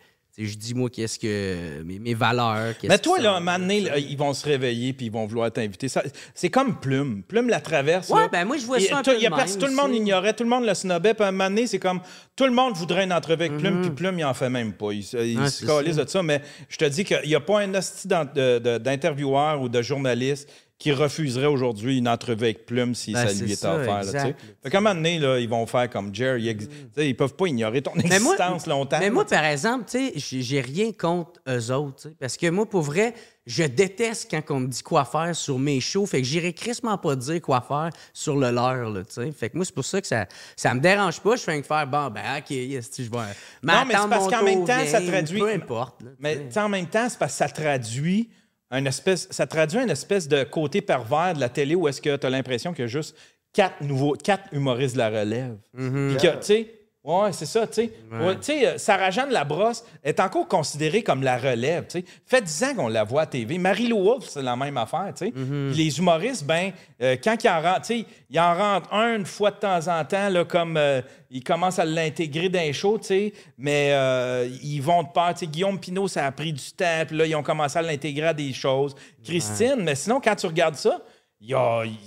je 0.47 0.57
dis, 0.57 0.73
moi, 0.73 0.89
qu'est-ce 0.89 1.19
que. 1.19 1.83
mes, 1.83 1.99
mes 1.99 2.13
valeurs. 2.13 2.77
qu'est-ce 2.77 2.91
Mais 2.91 2.97
toi, 2.99 3.19
là, 3.19 3.35
un 3.35 3.39
moment 3.39 3.59
donné, 3.59 3.81
là, 3.81 3.97
ils 3.97 4.17
vont 4.17 4.33
se 4.33 4.45
réveiller 4.45 4.93
puis 4.93 5.07
ils 5.07 5.11
vont 5.11 5.25
vouloir 5.25 5.51
t'inviter. 5.51 5.87
Ça- 5.87 6.03
C'est 6.33 6.49
comme 6.49 6.79
Plume. 6.79 7.23
Plume 7.23 7.49
la 7.49 7.59
traverse. 7.59 8.09
Ouais, 8.09 8.21
là. 8.21 8.27
ben 8.31 8.45
moi, 8.45 8.57
je 8.57 8.65
vois 8.65 8.77
Et 8.79 8.85
ça 8.85 8.97
un 8.99 9.01
tout- 9.01 9.11
peu 9.11 9.17
il 9.17 9.23
y 9.23 9.27
a 9.27 9.29
Tout 9.31 9.65
le 9.65 9.75
monde 9.75 9.93
ignorait, 9.93 10.33
tout 10.33 10.43
le 10.43 10.49
monde 10.49 10.65
le 10.65 10.73
snobait. 10.73 11.13
Puis 11.13 11.23
à 11.23 11.27
un 11.27 11.31
moment 11.31 11.49
donné, 11.49 11.67
c'est 11.67 11.79
comme 11.79 11.99
tout 12.35 12.45
le 12.45 12.51
monde 12.51 12.75
voudrait 12.75 13.03
une 13.03 13.13
entrevue 13.13 13.43
avec 13.45 13.57
Plume, 13.57 13.81
puis 13.81 13.91
Plume, 13.91 14.19
il 14.19 14.23
en 14.25 14.33
fait 14.33 14.49
même 14.49 14.73
pas. 14.73 14.91
Il, 14.91 15.03
se- 15.03 15.17
il. 15.17 15.39
Ouais, 15.39 15.49
se 15.49 15.59
c'est 15.59 15.65
calisse 15.65 15.95
ça. 15.95 16.05
de 16.05 16.09
ça. 16.09 16.23
Mais 16.23 16.41
je 16.69 16.77
te 16.77 16.85
dis 16.85 17.03
qu'il 17.03 17.21
n'y 17.25 17.35
a 17.35 17.39
pas 17.39 17.59
un 17.61 17.73
hostie 17.73 18.07
d'intervieweur 18.07 19.61
ou 19.61 19.69
de 19.69 19.81
journaliste 19.81 20.49
qui 20.79 20.93
refuserait 20.93 21.45
aujourd'hui 21.45 21.97
une 21.97 22.07
entrevue 22.07 22.45
avec 22.45 22.65
Plume 22.65 22.95
si 22.95 23.11
Ben, 23.11 23.27
ça 23.27 23.33
lui 23.43 23.51
était 23.51 23.65
offert. 23.67 24.01
là. 24.13 24.33
Fait 24.63 24.69
qu'à 24.69 24.77
un 24.77 24.81
moment 24.81 24.95
donné, 24.95 25.19
là, 25.19 25.37
ils 25.37 25.49
vont 25.49 25.65
faire 25.65 25.89
comme 25.89 26.15
Jerry. 26.15 26.45
Ils, 26.45 26.61
sais, 26.95 27.09
ils 27.09 27.15
peuvent 27.15 27.35
pas 27.35 27.47
ignorer 27.47 27.81
ton 27.81 27.91
Mais 27.95 28.03
moi, 28.19 28.33
existence 28.33 28.65
longtemps. 28.65 28.97
mais 28.99 29.09
moi, 29.09 29.25
par 29.25 29.43
exemple, 29.43 29.85
j'ai 30.15 30.61
rien 30.61 30.93
contre 30.93 31.41
eux 31.49 31.71
autres. 31.73 32.07
Parce 32.17 32.37
que 32.37 32.49
moi, 32.49 32.65
pour 32.65 32.81
vrai, 32.81 33.13
je 33.45 33.63
déteste 33.63 34.31
quand 34.31 34.41
on 34.55 34.61
me 34.61 34.67
dit 34.67 34.81
quoi 34.81 35.03
faire 35.03 35.35
sur 35.35 35.59
mes 35.59 35.81
shows. 35.81 36.05
Fait 36.05 36.21
que 36.21 36.27
j'irai 36.27 36.53
crissement 36.53 36.97
pas 36.97 37.17
dire 37.17 37.41
quoi 37.41 37.59
faire 37.59 37.89
sur 38.13 38.37
le 38.37 38.49
leur. 38.49 38.89
Là, 38.89 39.01
fait 39.37 39.49
que 39.49 39.57
moi, 39.57 39.65
c'est 39.65 39.75
pour 39.75 39.83
ça 39.83 39.99
que 39.99 40.07
ça, 40.07 40.27
ça 40.55 40.73
me 40.73 40.79
dérange 40.79 41.19
pas. 41.19 41.35
Je 41.35 41.41
fais 41.41 41.59
que 41.59 41.67
faire, 41.67 41.87
bon, 41.87 42.09
ben, 42.09 42.21
OK, 42.37 42.51
yes, 42.51 42.89
je 42.97 43.03
vais. 43.03 43.17
Non, 43.63 43.83
mais 43.85 43.95
c'est 44.01 44.09
parce 44.09 44.29
qu'en 44.29 44.43
même 44.43 44.63
temps, 44.65 44.85
ça 44.85 45.01
traduit. 45.01 45.41
Peu 45.41 45.49
importe. 45.51 46.03
là, 46.03 46.11
Mais 46.19 46.47
en 46.57 46.69
même 46.69 46.87
temps, 46.87 47.09
c'est 47.09 47.19
parce 47.19 47.33
que 47.33 47.37
ça 47.39 47.49
traduit 47.49 48.29
un 48.71 48.85
espèce, 48.85 49.27
ça 49.31 49.47
traduit 49.47 49.81
une 49.81 49.89
espèce 49.89 50.27
de 50.27 50.43
côté 50.43 50.81
pervers 50.81 51.33
de 51.33 51.39
la 51.39 51.49
télé 51.49 51.75
où 51.75 51.87
est-ce 51.87 52.01
que 52.01 52.15
tu 52.15 52.25
as 52.25 52.29
l'impression 52.29 52.71
qu'il 52.71 52.83
y 52.83 52.85
a 52.85 52.87
juste 52.87 53.15
quatre 53.53 53.81
nouveaux, 53.81 54.13
quatre 54.13 54.53
humoristes 54.53 54.93
de 54.93 54.99
la 54.99 55.09
relève. 55.09 55.57
Mm-hmm. 55.75 56.09
Puis 56.09 56.27
que, 56.27 56.35
tu 56.35 56.43
sais, 56.43 56.78
ouais, 57.03 57.31
c'est 57.33 57.45
ça, 57.45 57.65
tu 57.67 57.73
sais. 57.73 57.93
Ouais, 58.11 58.35
tu 58.35 58.43
sais, 58.43 58.67
euh, 58.67 58.77
Sarah-Jeanne 58.77 59.29
Labrosse 59.31 59.83
est 60.03 60.19
encore 60.19 60.47
considérée 60.47 61.01
comme 61.03 61.23
la 61.23 61.37
relève, 61.37 61.85
tu 61.87 61.99
sais. 61.99 62.05
Fait 62.25 62.41
10 62.41 62.63
ans 62.63 62.75
qu'on 62.75 62.87
la 62.87 63.03
voit 63.03 63.21
à 63.21 63.25
TV. 63.25 63.57
Marie-Lou 63.57 64.03
Wolfe, 64.03 64.27
c'est 64.27 64.41
la 64.41 64.55
même 64.55 64.77
affaire, 64.77 65.13
tu 65.15 65.25
sais. 65.27 65.31
Mm-hmm. 65.31 65.71
Les 65.71 65.99
humoristes, 65.99 66.45
ben, 66.45 66.71
euh, 67.01 67.15
quand 67.23 67.35
ils 67.43 67.49
en 67.49 67.61
rentrent, 67.61 67.81
tu 67.87 67.99
sais, 67.99 68.05
ils 68.29 68.39
en 68.39 68.55
rentrent 68.55 68.93
un 68.93 69.15
une 69.17 69.25
fois 69.25 69.51
de 69.51 69.57
temps 69.57 69.87
en 69.87 70.03
temps, 70.05 70.29
là, 70.29 70.43
comme 70.45 70.77
euh, 70.77 71.01
ils 71.31 71.43
commencent 71.43 71.79
à 71.79 71.85
l'intégrer 71.85 72.49
dans 72.49 72.59
les 72.59 72.73
shows, 72.73 72.97
tu 72.99 73.07
sais, 73.07 73.33
mais 73.57 73.89
euh, 73.93 74.49
ils 74.61 74.81
vont 74.81 75.03
de 75.03 75.09
part, 75.09 75.33
tu 75.33 75.39
sais, 75.41 75.47
Guillaume 75.47 75.79
Pinot, 75.79 76.07
ça 76.07 76.25
a 76.25 76.31
pris 76.31 76.53
du 76.53 76.71
temps, 76.73 77.03
puis 77.07 77.17
là, 77.17 77.25
ils 77.25 77.35
ont 77.35 77.43
commencé 77.43 77.77
à 77.79 77.81
l'intégrer 77.81 78.27
à 78.27 78.33
des 78.33 78.51
choses. 78.53 78.95
Christine, 79.23 79.77
mais 79.79 79.95
sinon, 79.95 80.19
quand 80.21 80.35
tu 80.35 80.47
regardes 80.47 80.75
ça, 80.75 80.99
il 81.39 81.49
y 81.49 81.53
a... 81.53 81.83
il- 81.85 81.97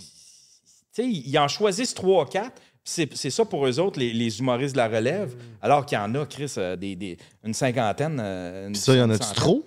tu 0.95 1.03
sais, 1.03 1.09
ils 1.09 1.39
en 1.39 1.49
choisissent 1.49 1.95
trois, 1.95 2.29
quatre. 2.29 2.61
Puis 2.85 2.93
C'est 2.93 3.15
c'est 3.17 3.31
ça 3.31 3.45
pour 3.45 3.67
eux 3.67 3.79
autres, 3.81 3.99
les, 4.01 4.13
les 4.13 4.39
humoristes 4.41 4.73
de 4.75 4.79
la 4.79 4.89
relève. 4.89 5.35
Mm. 5.35 5.39
Alors 5.63 5.87
qu'il 5.87 5.97
y 5.97 6.01
en 6.01 6.15
a, 6.15 6.27
Chris, 6.27 6.53
euh, 6.59 6.77
des, 6.77 6.97
des- 6.97 7.17
une 7.45 7.55
cinquantaine. 7.55 8.19
euh, 8.21 8.67
une 8.67 8.73
Puis 8.73 8.81
ça, 8.83 8.95
y 8.95 9.01
en 9.01 9.11
a-tu 9.11 9.35
trop? 9.35 9.65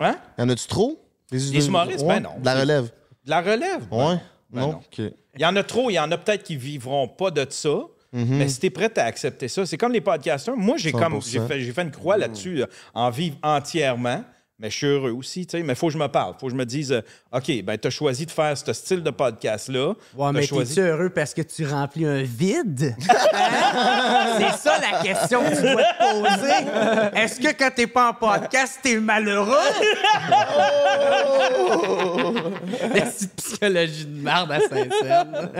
Hein? 0.00 0.16
Y 0.38 0.42
en 0.42 0.48
a-tu 0.48 0.66
trop? 0.66 1.00
Les 1.32 1.66
humoristes? 1.66 2.00
Ouais, 2.04 2.20
Ben 2.20 2.22
non. 2.22 2.38
De 2.40 2.44
la 2.44 2.54
relève. 2.60 2.84
De 3.24 3.30
la 3.30 3.40
relève? 3.40 3.86
Ben 3.90 3.96
Ouais. 3.96 4.04
non. 4.14 4.20
Ben 4.50 4.60
non? 4.60 4.80
Il 4.98 5.42
y 5.42 5.44
en 5.46 5.56
a 5.56 5.62
trop. 5.62 5.90
Il 5.90 5.94
y 5.94 5.98
en 5.98 6.10
a 6.12 6.18
peut-être 6.18 6.42
qui 6.44 6.56
vivront 6.56 7.08
pas 7.08 7.30
de 7.30 7.46
ça. 7.50 7.78
Mhm. 8.12 8.36
Mais 8.38 8.48
si 8.48 8.60
t'es 8.60 8.70
prêt 8.70 8.90
à 8.98 9.04
accepter 9.04 9.48
ça, 9.48 9.66
c'est 9.66 9.76
comme 9.76 9.92
les 9.92 10.00
podcasters. 10.00 10.56
Moi, 10.56 10.76
j'ai 10.78 10.92
comme 10.92 11.14
100%. 11.18 11.30
j'ai 11.30 11.40
fait, 11.46 11.60
j'ai 11.60 11.72
fait 11.72 11.82
une 11.82 11.90
croix 11.90 12.16
là-dessus, 12.16 12.62
euh, 12.62 12.66
en 12.94 13.10
vivre 13.10 13.36
entièrement. 13.42 14.24
Mais 14.58 14.70
je 14.70 14.76
suis 14.76 14.86
heureux 14.86 15.10
aussi, 15.10 15.46
tu 15.46 15.58
sais. 15.58 15.62
Mais 15.62 15.74
il 15.74 15.76
faut 15.76 15.88
que 15.88 15.92
je 15.92 15.98
me 15.98 16.06
parle. 16.08 16.32
Il 16.36 16.40
faut 16.40 16.46
que 16.46 16.52
je 16.52 16.56
me 16.56 16.64
dise, 16.64 16.90
euh, 16.90 17.02
OK, 17.30 17.62
ben, 17.62 17.76
tu 17.76 17.88
as 17.88 17.90
choisi 17.90 18.24
de 18.24 18.30
faire 18.30 18.56
ce 18.56 18.72
style 18.72 19.02
de 19.02 19.10
podcast-là. 19.10 19.88
Ouais, 19.88 19.94
T'as 20.18 20.32
mais 20.32 20.46
choisi- 20.46 20.74
t'es-tu 20.76 20.86
heureux 20.88 21.10
parce 21.10 21.34
que 21.34 21.42
tu 21.42 21.66
remplis 21.66 22.06
un 22.06 22.22
vide? 22.22 22.96
Hein? 23.78 24.38
C'est 24.38 24.56
ça 24.68 24.78
la 24.80 25.02
question 25.02 25.42
que 25.42 25.54
tu 25.54 25.60
dois 25.62 25.82
te 25.82 26.40
poser. 26.40 27.20
Est-ce 27.20 27.38
que 27.40 27.52
quand 27.58 27.70
t'es 27.74 27.86
pas 27.86 28.08
en 28.10 28.14
podcast, 28.14 28.78
t'es 28.82 28.96
malheureux? 28.98 29.46
Merci 32.94 33.26
de 33.26 33.30
psychologie 33.36 34.06
de 34.06 34.20
merde 34.22 34.52
à 34.52 34.60
Saint-Saëns. 34.60 35.50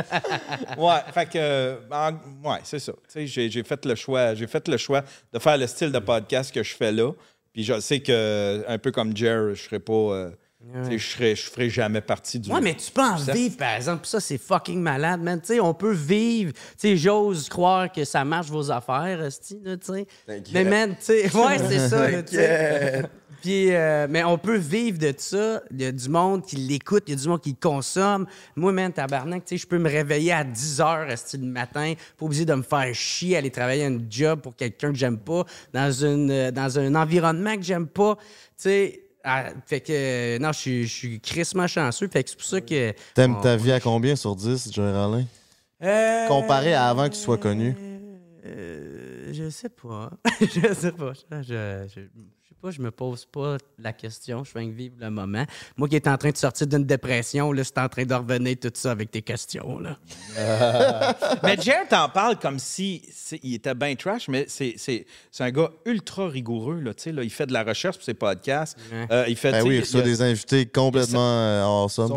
ouais, 0.79 1.01
fait 1.13 1.27
que, 1.27 1.33
euh, 1.37 1.77
en- 1.91 2.13
ouais, 2.49 2.59
c'est 2.65 2.79
ça. 2.79 2.93
Tu 2.93 2.99
sais, 3.09 3.27
j'ai, 3.27 3.51
j'ai 3.51 3.63
fait 3.63 3.85
le 3.85 3.95
choix, 3.95 4.35
j'ai 4.35 4.47
fait 4.47 4.67
le 4.69 4.77
choix 4.77 5.03
de 5.33 5.39
faire 5.39 5.59
le 5.59 5.67
style 5.67 5.93
de 5.93 5.99
podcast 5.99 6.53
que 6.55 6.63
je 6.63 6.75
fais 6.75 6.93
là. 6.93 7.11
Puis 7.57 7.65
je 7.65 7.81
sais 7.81 8.01
que, 8.01 8.63
un 8.69 8.77
peu 8.77 8.93
comme 8.93 9.17
Jer, 9.17 9.55
je 9.55 9.63
serais 9.63 9.79
pas, 9.81 9.95
euh, 9.95 10.31
je 10.75 11.35
je 11.35 11.51
ferais 11.51 11.69
jamais 11.69 12.01
partie 12.01 12.39
du. 12.39 12.51
Ouais, 12.51 12.61
mais 12.61 12.75
tu 12.75 12.91
peux 12.91 13.03
en 13.03 13.17
vivre, 13.17 13.57
par 13.57 13.75
exemple. 13.75 14.07
Ça, 14.07 14.21
c'est 14.21 14.39
fucking 14.39 14.81
malade, 14.81 15.21
man. 15.21 15.41
Tu 15.41 15.55
sais, 15.55 15.61
on 15.61 15.75
peut 15.75 15.93
vivre. 15.93 16.53
Tu 16.53 16.61
sais, 16.77 16.97
j'ose 16.97 17.49
croire 17.49 17.91
que 17.91 18.05
ça 18.05 18.25
marche 18.25 18.49
vos 18.49 18.71
affaires, 18.71 19.21
sais. 19.31 20.07
Mais, 20.53 20.65
man, 20.65 20.97
tu 20.99 21.05
sais, 21.05 21.37
ouais, 21.37 21.59
c'est 21.69 21.89
ça, 21.89 22.11
là. 22.11 22.23
Puis, 23.43 23.73
euh, 23.73 24.07
mais 24.09 24.25
on 24.25 24.39
peut 24.39 24.57
vivre 24.57 24.99
de 24.99 25.13
ça. 25.17 25.63
Il 25.71 25.81
y 25.81 25.85
a 25.85 25.93
du 25.93 26.09
monde 26.09 26.45
qui 26.45 26.57
l'écoute, 26.57 27.05
il 27.07 27.11
y 27.11 27.15
a 27.17 27.21
du 27.21 27.29
monde 27.29 27.41
qui 27.41 27.51
le 27.51 27.57
consomme. 27.61 28.27
Moi, 28.57 28.73
man, 28.73 28.93
tabarnak, 28.93 29.45
tu 29.45 29.57
sais, 29.57 29.63
je 29.63 29.67
peux 29.67 29.79
me 29.79 29.89
réveiller 29.89 30.33
à 30.33 30.43
10 30.43 30.81
heures 30.81 31.11
esti, 31.11 31.37
le 31.37 31.47
matin, 31.47 31.95
pas 32.19 32.25
obligé 32.25 32.45
de 32.45 32.55
me 32.55 32.63
faire 32.63 32.93
chier, 32.95 33.37
aller 33.37 33.51
travailler 33.51 33.85
un 33.85 33.99
job 34.09 34.41
pour 34.41 34.57
quelqu'un 34.57 34.91
que 34.91 34.99
j'aime 34.99 35.19
pas, 35.19 35.45
dans, 35.73 35.93
une, 35.93 36.31
euh, 36.31 36.51
dans 36.51 36.79
un 36.79 36.95
environnement 36.95 37.57
que 37.57 37.63
j'aime 37.63 37.87
pas. 37.87 38.17
Tu 38.17 38.23
sais, 38.57 39.06
ah, 39.27 39.51
fait 39.67 39.81
que, 39.81 39.93
euh, 39.93 40.39
non, 40.39 40.53
je 40.53 40.59
suis- 40.59 40.87
je 40.87 40.93
suis 40.95 41.21
crissement 41.21 41.67
chanceux. 41.67 42.09
Fait 42.09 42.23
que 42.25 42.31
c'est 42.31 42.37
pour 42.37 42.47
ça 42.47 42.61
que. 42.61 42.95
T'aimes 43.15 43.37
on- 43.37 43.41
ta 43.41 43.57
vie 43.57 43.73
à 43.73 43.81
combien 43.81 44.17
sur 44.17 44.35
10, 44.37 44.73
Géraldin? 44.73 45.25
Euh, 45.83 46.27
Comparé 46.29 46.73
à 46.73 46.89
avant 46.89 47.09
que 47.09 47.15
tu 47.15 47.21
sois 47.21 47.37
connu. 47.37 47.77
euh, 48.47 49.33
je 49.33 49.51
sais 49.51 49.69
pas. 49.69 50.11
je 50.41 50.73
sais 50.73 50.93
pas. 50.93 51.13
Je, 51.43 51.85
pas, 52.63 52.71
je 52.71 52.81
me 52.81 52.91
pose 52.91 53.25
pas 53.27 53.57
la 53.79 53.93
question. 53.93 54.45
Je 54.45 54.51
fais 54.51 54.65
que 54.67 54.71
vivre 54.73 54.95
le 55.01 55.11
moment. 55.11 55.45
Moi 55.77 55.89
qui 55.89 55.97
est 55.97 56.09
en 56.09 56.17
train 56.17 56.31
de 56.31 56.37
sortir 56.37 56.67
d'une 56.67 56.85
dépression, 56.85 57.53
là, 57.53 57.63
c'est 57.65 57.79
en 57.79 57.89
train 57.89 58.05
de 58.05 58.15
revenir 58.15 58.57
tout 58.61 58.71
ça 58.75 58.91
avec 58.93 59.11
tes 59.11 59.23
questions. 59.23 59.79
Là. 59.79 59.97
Mais 61.43 61.57
Jared 61.61 61.89
t'en 61.89 62.09
parle 62.09 62.39
comme 62.39 62.59
si 62.59 63.03
il 63.43 63.55
était 63.55 63.75
bien 63.75 63.95
trash, 63.95 64.29
mais 64.29 64.45
c'est, 64.49 64.75
c'est, 64.77 65.07
c'est 65.31 65.45
un 65.45 65.51
gars 65.51 65.71
ultra 65.85 66.29
rigoureux. 66.29 66.81
Là, 66.81 66.95
tu 66.95 67.05
sais, 67.05 67.13
là, 67.13 67.23
il 67.23 67.31
fait 67.31 67.47
de 67.47 67.53
la 67.53 67.63
recherche 67.65 67.97
pour 67.97 68.05
ses 68.05 68.15
podcasts. 68.15 68.77
Euh, 69.11 69.25
il 69.29 69.37
fait, 69.37 69.53
Ben 69.53 69.63
oui, 69.67 69.77
il- 69.77 69.81
reçoit 69.81 70.03
des 70.03 70.23
invités 70.23 70.67
complètement 70.67 71.19
euh, 71.21 71.65
awesome. 71.65 72.17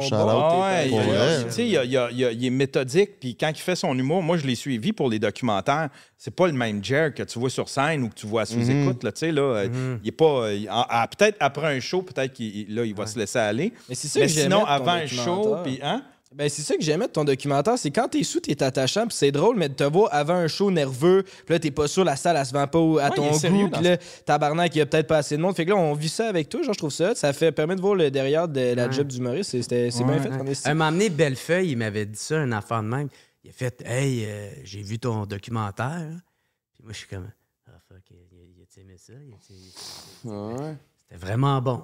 Il, 1.58 2.46
est 2.46 2.50
méthodique. 2.50 3.20
Puis 3.20 3.36
quand 3.36 3.50
il 3.50 3.60
fait 3.62 3.76
son 3.76 3.98
humour, 3.98 4.22
moi, 4.22 4.38
je 4.38 4.46
l'ai 4.46 4.56
suivi 4.56 4.94
pour 4.94 5.10
les 5.10 5.20
documentaires. 5.20 5.90
C'est 6.18 6.36
pas 6.36 6.48
le 6.48 6.54
même 6.54 6.84
Jer 6.84 7.14
que 7.14 7.24
tu 7.24 7.40
vois 7.40 7.50
sur 7.50 7.70
scène 7.70 8.04
ou 8.04 8.10
que 8.10 8.16
tu 8.16 8.28
vois 8.28 8.46
sous 8.46 8.60
Mhm. 8.60 8.84
écoute. 8.84 9.04
Là, 9.04 9.12
tu 9.12 9.20
sais, 9.20 9.32
là, 9.32 9.42
euh, 9.42 9.98
Il 10.04 10.10
est 10.10 10.12
pas. 10.12 10.29
Euh, 10.38 10.58
ah, 10.70 11.08
peut-être 11.18 11.38
après 11.40 11.76
un 11.76 11.80
show, 11.80 12.02
peut-être 12.02 12.34
qu'il 12.34 12.56
il- 12.70 12.76
là, 12.76 12.86
il 12.86 12.96
va 12.96 13.06
se 13.08 13.18
laisser 13.18 13.40
aller. 13.40 13.74
Mais 13.90 13.96
c'est 13.96 14.08
ça 14.08 14.20
Mais 14.20 14.28
que 14.28 14.32
j'aimais 14.32 14.44
sinon, 14.46 14.60
de 14.62 14.66
ton 14.66 14.70
avant 14.72 14.92
un 14.92 15.06
show, 15.08 15.36
documentaire. 15.44 15.64
puis 15.64 15.80
hein? 15.82 16.04
Ben, 16.36 16.48
c'est 16.48 16.62
ça 16.62 16.76
que 16.76 16.84
j'aimais 16.84 17.08
de 17.08 17.12
ton 17.12 17.24
documentaire, 17.24 17.76
c'est 17.80 17.90
quand 17.90 18.08
t'es 18.08 18.22
sous, 18.22 18.40
t'es 18.40 18.62
attachant, 18.62 19.08
puis 19.08 19.16
c'est 19.18 19.32
drôle, 19.32 19.58
mais 19.58 19.68
de 19.68 19.74
te 19.74 19.84
voir 19.84 20.10
avant 20.14 20.36
un 20.36 20.48
show 20.48 20.70
nerveux, 20.70 21.24
puis 21.24 21.56
là, 21.56 21.58
t'es 21.60 21.72
pas 21.72 21.88
sûr, 21.88 22.04
la 22.04 22.16
salle, 22.16 22.38
elle 22.38 22.46
se 22.46 22.54
vend 22.54 22.68
pas 22.68 23.04
à 23.04 23.10
ton 23.10 23.32
goût, 23.32 23.70
puis 23.72 23.84
là, 23.84 23.98
tabarnak, 24.28 24.76
il 24.76 24.78
y 24.78 24.82
a 24.82 24.86
peut-être 24.86 25.08
pas 25.08 25.18
assez 25.18 25.36
de 25.38 25.42
monde. 25.42 25.56
Fait 25.56 25.66
que 25.66 25.72
là, 25.72 25.76
on 25.76 25.94
vit 25.96 26.08
ça 26.08 26.28
avec 26.28 26.48
toi, 26.48 26.62
genre, 26.62 26.74
je 26.76 26.78
trouve 26.78 26.92
ça. 26.92 27.16
Ça 27.16 27.34
fait, 27.34 27.52
permet 27.52 27.76
de 27.76 27.82
voir 27.82 27.96
le 27.96 28.12
derrière 28.12 28.48
de 28.48 28.76
la 28.76 28.86
Ouais. 28.86 28.92
job 28.92 29.10
c'est 29.42 29.64
c'était- 29.64 29.90
c'est 29.90 30.04
bien 30.04 30.14
Ouais, 30.14 30.20
fait. 30.20 30.52
est- 30.52 30.68
Un 30.68 30.76
moment 30.76 30.92
donné, 30.92 31.10
Bellefeuille, 31.10 31.72
il 31.72 31.78
m'avait 31.78 32.06
dit 32.06 32.20
ça, 32.20 32.38
un 32.38 32.52
enfant 32.52 32.84
de 32.84 32.90
même. 32.90 33.08
Il 33.44 33.50
a 33.50 33.54
fait 33.54 33.82
Hey, 33.84 34.26
euh, 34.28 34.52
j'ai 34.64 34.84
vu 34.84 35.00
ton 35.00 35.26
documentaire. 35.26 36.12
Puis 36.76 36.84
moi, 36.84 36.94
je 36.94 36.98
suis 37.00 37.08
comme 37.08 37.28
Ah, 37.68 37.72
fuck, 37.88 38.04
il, 38.12 38.18
il 38.56 38.62
a 38.62 38.82
aimé 38.82 38.98
ça. 39.39 39.53
C'était 40.24 41.26
vraiment 41.26 41.62
bon. 41.62 41.84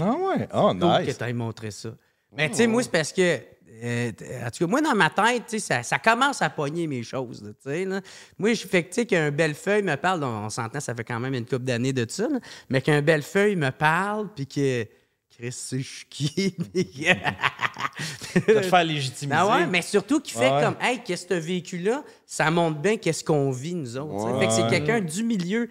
Ah 0.00 0.12
ouais. 0.12 0.48
Oh, 0.54 0.70
Cool 0.72 0.80
que 0.80 1.06
nice. 1.06 1.18
tu 1.18 1.24
aies 1.24 1.32
montré 1.32 1.70
ça. 1.70 1.90
Mais 2.36 2.50
tu 2.50 2.56
sais, 2.56 2.66
moi, 2.66 2.82
c'est 2.82 2.90
parce 2.92 3.12
que. 3.12 3.38
euh, 3.82 4.12
en 4.46 4.50
tout 4.50 4.64
cas, 4.64 4.66
moi, 4.66 4.82
dans 4.82 4.94
ma 4.94 5.08
tête, 5.08 5.44
tu 5.48 5.58
sais, 5.58 5.60
ça, 5.60 5.82
ça 5.82 5.98
commence 5.98 6.42
à 6.42 6.50
pogner 6.50 6.86
mes 6.86 7.02
choses. 7.02 7.42
là, 7.42 7.50
tu 7.54 7.70
sais, 7.70 7.84
là. 7.86 8.00
Moi, 8.38 8.52
je 8.52 8.66
fais 8.66 8.82
que, 8.82 8.88
tu 8.88 8.94
sais, 8.96 9.06
qu'un 9.06 9.30
Bellefeuille 9.30 9.82
me 9.82 9.96
parle, 9.96 10.22
on, 10.24 10.44
on 10.44 10.50
s'entend, 10.50 10.80
ça 10.80 10.94
fait 10.94 11.04
quand 11.04 11.18
même 11.20 11.32
une 11.34 11.46
couple 11.46 11.64
d'années 11.64 11.94
de 11.94 12.04
ça, 12.10 12.28
là, 12.28 12.38
mais 12.68 12.82
qu'un 12.82 13.00
Bellefeuille 13.00 13.56
me 13.56 13.70
parle, 13.70 14.28
puis 14.34 14.46
que. 14.46 14.86
Chris, 15.30 15.52
c'est 15.52 15.78
je 15.78 15.88
suis 15.98 16.06
qui? 16.08 16.50
puis 16.72 16.84
que- 16.90 18.40
De 18.52 18.54
te 18.60 18.62
faire 18.62 18.84
légitimiser. 18.84 19.26
Ben 19.28 19.46
ouais, 19.46 19.66
mais 19.66 19.82
surtout 19.82 20.20
qui 20.20 20.32
fait 20.32 20.50
Ouais. 20.50 20.62
comme, 20.62 20.74
hey, 20.80 21.00
qu'est-ce 21.04 21.26
que 21.26 21.34
ce 21.36 21.40
vécu-là, 21.40 22.02
ça 22.26 22.50
montre 22.50 22.78
bien 22.80 22.96
qu'est-ce 22.96 23.22
qu'on 23.22 23.50
vit, 23.52 23.74
nous 23.74 23.96
autres. 23.96 24.32
Ouais. 24.32 24.40
Fait 24.40 24.46
que 24.46 24.52
c'est 24.52 24.68
quelqu'un 24.68 25.00
du 25.00 25.22
milieu 25.22 25.68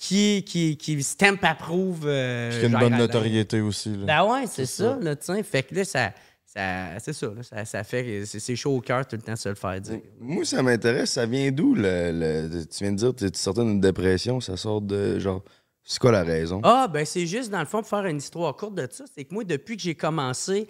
qui, 0.00 0.44
qui, 0.46 0.76
qui 0.76 1.02
stamp 1.02 1.38
approuve. 1.42 2.04
euh, 2.06 2.50
y 2.60 2.64
a 2.64 2.68
une 2.68 2.78
bonne 2.78 2.96
notoriété 2.96 3.60
aussi. 3.60 3.90
là. 3.96 4.04
Ben 4.06 4.24
ouais, 4.32 4.46
c'est 4.46 4.66
ça, 4.66 4.94
ça. 4.94 4.98
là, 5.00 5.16
tu 5.16 5.24
sais. 5.26 5.42
Fait 5.42 5.62
que 5.64 5.74
là, 5.74 5.84
ça. 5.84 6.12
ça 6.46 6.98
c'est 7.00 7.12
ça, 7.12 7.26
là, 7.26 7.42
ça, 7.42 7.64
ça 7.64 7.82
fait. 7.84 8.04
que 8.04 8.24
C'est 8.24 8.54
chaud 8.56 8.76
au 8.76 8.80
cœur 8.80 9.06
tout 9.06 9.16
le 9.16 9.22
temps 9.22 9.32
de 9.32 9.38
se 9.38 9.48
le 9.48 9.54
faire 9.56 9.80
dire. 9.80 9.98
Moi, 10.20 10.44
ça 10.44 10.62
m'intéresse. 10.62 11.10
Ça 11.12 11.26
vient 11.26 11.50
d'où? 11.50 11.74
Le, 11.74 12.12
le- 12.12 12.64
tu 12.66 12.84
viens 12.84 12.92
de 12.92 12.96
dire 12.96 13.14
que 13.14 13.26
tu 13.26 13.38
sortais 13.38 13.62
d'une 13.62 13.80
dépression. 13.80 14.40
Ça 14.40 14.56
sort 14.56 14.80
de 14.80 15.18
genre. 15.18 15.42
C'est 15.82 15.98
quoi 15.98 16.12
la 16.12 16.22
raison? 16.22 16.60
Ah, 16.64 16.86
ben 16.86 17.04
c'est 17.06 17.26
juste, 17.26 17.50
dans 17.50 17.60
le 17.60 17.64
fond, 17.66 17.78
pour 17.80 17.88
faire 17.88 18.04
une 18.04 18.18
histoire 18.18 18.54
courte 18.54 18.74
de 18.74 18.86
ça, 18.90 19.04
c'est 19.16 19.24
que 19.24 19.32
moi, 19.32 19.42
depuis 19.42 19.76
que 19.76 19.82
j'ai 19.82 19.94
commencé 19.94 20.68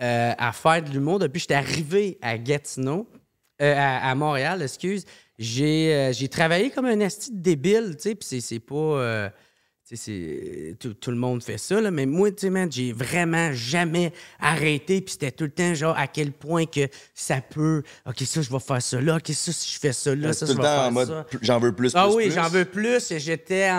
euh, 0.00 0.32
à 0.38 0.52
faire 0.52 0.80
de 0.82 0.90
l'humour, 0.90 1.18
depuis 1.18 1.38
que 1.38 1.42
j'étais 1.42 1.54
arrivé 1.54 2.18
à 2.22 2.38
Gatineau, 2.38 3.08
euh, 3.60 3.74
à, 3.76 4.08
à 4.10 4.14
Montréal, 4.14 4.62
excuse, 4.62 5.04
j'ai 5.40 5.92
euh, 5.94 6.12
j'ai 6.12 6.28
travaillé 6.28 6.70
comme 6.70 6.84
un 6.86 7.00
asti 7.00 7.32
de 7.32 7.40
débile, 7.40 7.96
tu 7.96 8.10
sais, 8.10 8.14
puis 8.14 8.26
c'est- 8.28 8.40
c'est 8.40 8.60
pas... 8.60 8.74
euh, 8.74 9.28
tu 9.88 9.96
sais, 9.96 10.02
c'est- 10.04 10.76
tout, 10.78 10.94
tout 10.94 11.10
le 11.10 11.16
monde 11.16 11.42
fait 11.42 11.58
ça, 11.58 11.80
là, 11.80 11.90
mais 11.90 12.06
moi, 12.06 12.30
tu 12.30 12.46
sais, 12.48 12.66
j'ai 12.70 12.92
vraiment 12.92 13.50
jamais 13.52 14.12
arrêté, 14.38 15.00
puis 15.00 15.12
c'était 15.12 15.32
tout 15.32 15.42
le 15.44 15.50
temps, 15.50 15.74
genre, 15.74 15.96
à 15.98 16.06
quel 16.06 16.30
point 16.30 16.64
que 16.66 16.86
ça 17.14 17.40
peut... 17.40 17.82
OK, 18.06 18.18
ça, 18.20 18.40
je 18.42 18.50
vais 18.52 18.60
faire 18.60 18.80
ça 18.82 19.00
là, 19.00 19.16
OK, 19.16 19.28
ça, 19.34 19.50
si 19.52 19.74
je 19.74 19.80
fais 19.80 19.92
ça 19.92 20.14
là, 20.14 20.32
ça, 20.32 20.46
tout 20.46 20.52
je 20.52 20.56
le 20.58 20.62
vais 20.62 20.68
temps 20.68 20.74
faire 20.76 20.86
en 20.88 20.92
mode 20.92 21.08
ça. 21.08 21.26
j'en 21.42 21.58
veux 21.58 21.72
plus, 21.74 21.90
Ah 21.96 22.06
plus, 22.06 22.14
oui, 22.16 22.24
plus. 22.26 22.34
j'en 22.34 22.48
veux 22.48 22.64
plus. 22.66 23.12
J'étais 23.18 23.68
en, 23.70 23.74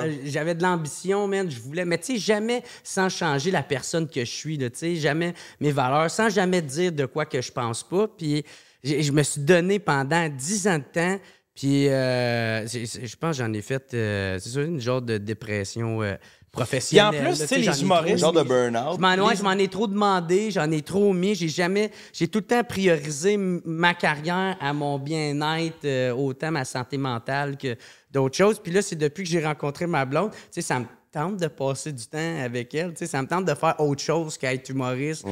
en- 0.00 0.10
j'avais 0.24 0.54
de 0.56 0.62
l'ambition, 0.64 1.28
man. 1.28 1.48
Je 1.48 1.60
voulais, 1.60 1.84
mais 1.84 1.98
tu 1.98 2.14
sais, 2.14 2.18
jamais 2.18 2.64
sans 2.82 3.08
changer 3.08 3.50
la 3.52 3.62
personne 3.62 4.08
que 4.08 4.24
je 4.24 4.30
suis, 4.30 4.58
tu 4.58 4.68
sais, 4.72 4.96
jamais 4.96 5.32
mes 5.60 5.70
valeurs, 5.70 6.10
sans 6.10 6.28
jamais 6.28 6.62
dire 6.62 6.90
de 6.90 7.04
quoi 7.06 7.24
que 7.26 7.40
je 7.40 7.52
pense 7.52 7.84
pas. 7.84 8.08
Puis 8.08 8.44
je 8.84 9.12
me 9.12 9.22
suis 9.22 9.40
donné 9.40 9.78
pendant 9.78 10.28
dix 10.28 10.66
ans 10.66 10.78
de 10.78 10.84
temps. 10.92 11.18
Puis 11.54 11.88
euh, 11.88 12.66
je 12.66 13.16
pense 13.16 13.36
que 13.36 13.44
j'en 13.44 13.52
ai 13.52 13.60
fait, 13.60 13.92
euh, 13.92 14.38
c'est 14.38 14.48
sûr, 14.48 14.62
une 14.62 14.80
genre 14.80 15.02
de 15.02 15.18
dépression 15.18 16.02
euh, 16.02 16.14
professionnelle. 16.50 17.10
Puis 17.20 17.28
en 17.28 17.30
plus, 17.32 17.40
tu 17.40 17.46
sais, 17.46 17.58
les 17.58 17.82
humoristes- 17.82 18.22
trop 18.22 18.32
Genre 18.32 18.42
de 18.44 18.48
burn-out. 18.48 18.96
Je 18.96 19.00
m'en, 19.00 19.26
ouais, 19.26 19.36
je 19.36 19.42
m'en 19.42 19.52
ai 19.52 19.68
trop 19.68 19.86
demandé, 19.86 20.50
j'en 20.50 20.70
ai 20.70 20.80
trop 20.80 21.12
mis. 21.12 21.34
J'ai 21.34 21.48
jamais. 21.50 21.90
J'ai 22.14 22.26
tout 22.28 22.38
le 22.38 22.46
temps 22.46 22.64
priorisé 22.64 23.36
ma 23.36 23.92
carrière 23.92 24.56
à 24.60 24.72
mon 24.72 24.98
bien-être, 24.98 25.84
euh, 25.84 26.12
autant 26.14 26.50
ma 26.50 26.64
santé 26.64 26.96
mentale 26.96 27.58
que 27.58 27.76
d'autres 28.10 28.36
choses. 28.36 28.58
Puis 28.58 28.72
là, 28.72 28.80
c'est 28.80 28.96
depuis 28.96 29.22
que 29.24 29.28
j'ai 29.28 29.44
rencontré 29.44 29.86
ma 29.86 30.06
blonde. 30.06 30.30
Tu 30.30 30.38
sais, 30.52 30.62
ça 30.62 30.78
me. 30.80 30.86
Tente 31.12 31.36
de 31.36 31.46
passer 31.46 31.92
du 31.92 32.06
temps 32.06 32.40
avec 32.42 32.74
elle. 32.74 32.90
Tu 32.92 32.98
sais, 32.98 33.06
ça 33.06 33.20
me 33.22 33.28
tente 33.28 33.44
de 33.44 33.54
faire 33.54 33.78
autre 33.78 34.02
chose 34.02 34.38
qu'être 34.38 34.68
humoriste, 34.70 35.24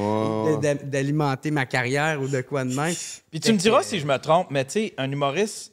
d'alimenter 0.84 1.50
ma 1.50 1.66
carrière 1.66 2.20
ou 2.20 2.28
de 2.28 2.42
quoi 2.42 2.64
de 2.64 2.74
même. 2.74 2.94
Puis 3.30 3.40
tu 3.40 3.52
me 3.52 3.58
diras 3.58 3.82
si 3.82 3.98
je 3.98 4.06
me 4.06 4.18
trompe, 4.18 4.48
mais 4.50 4.64
tu 4.64 4.72
sais, 4.72 4.94
un 4.98 5.10
humoriste, 5.10 5.72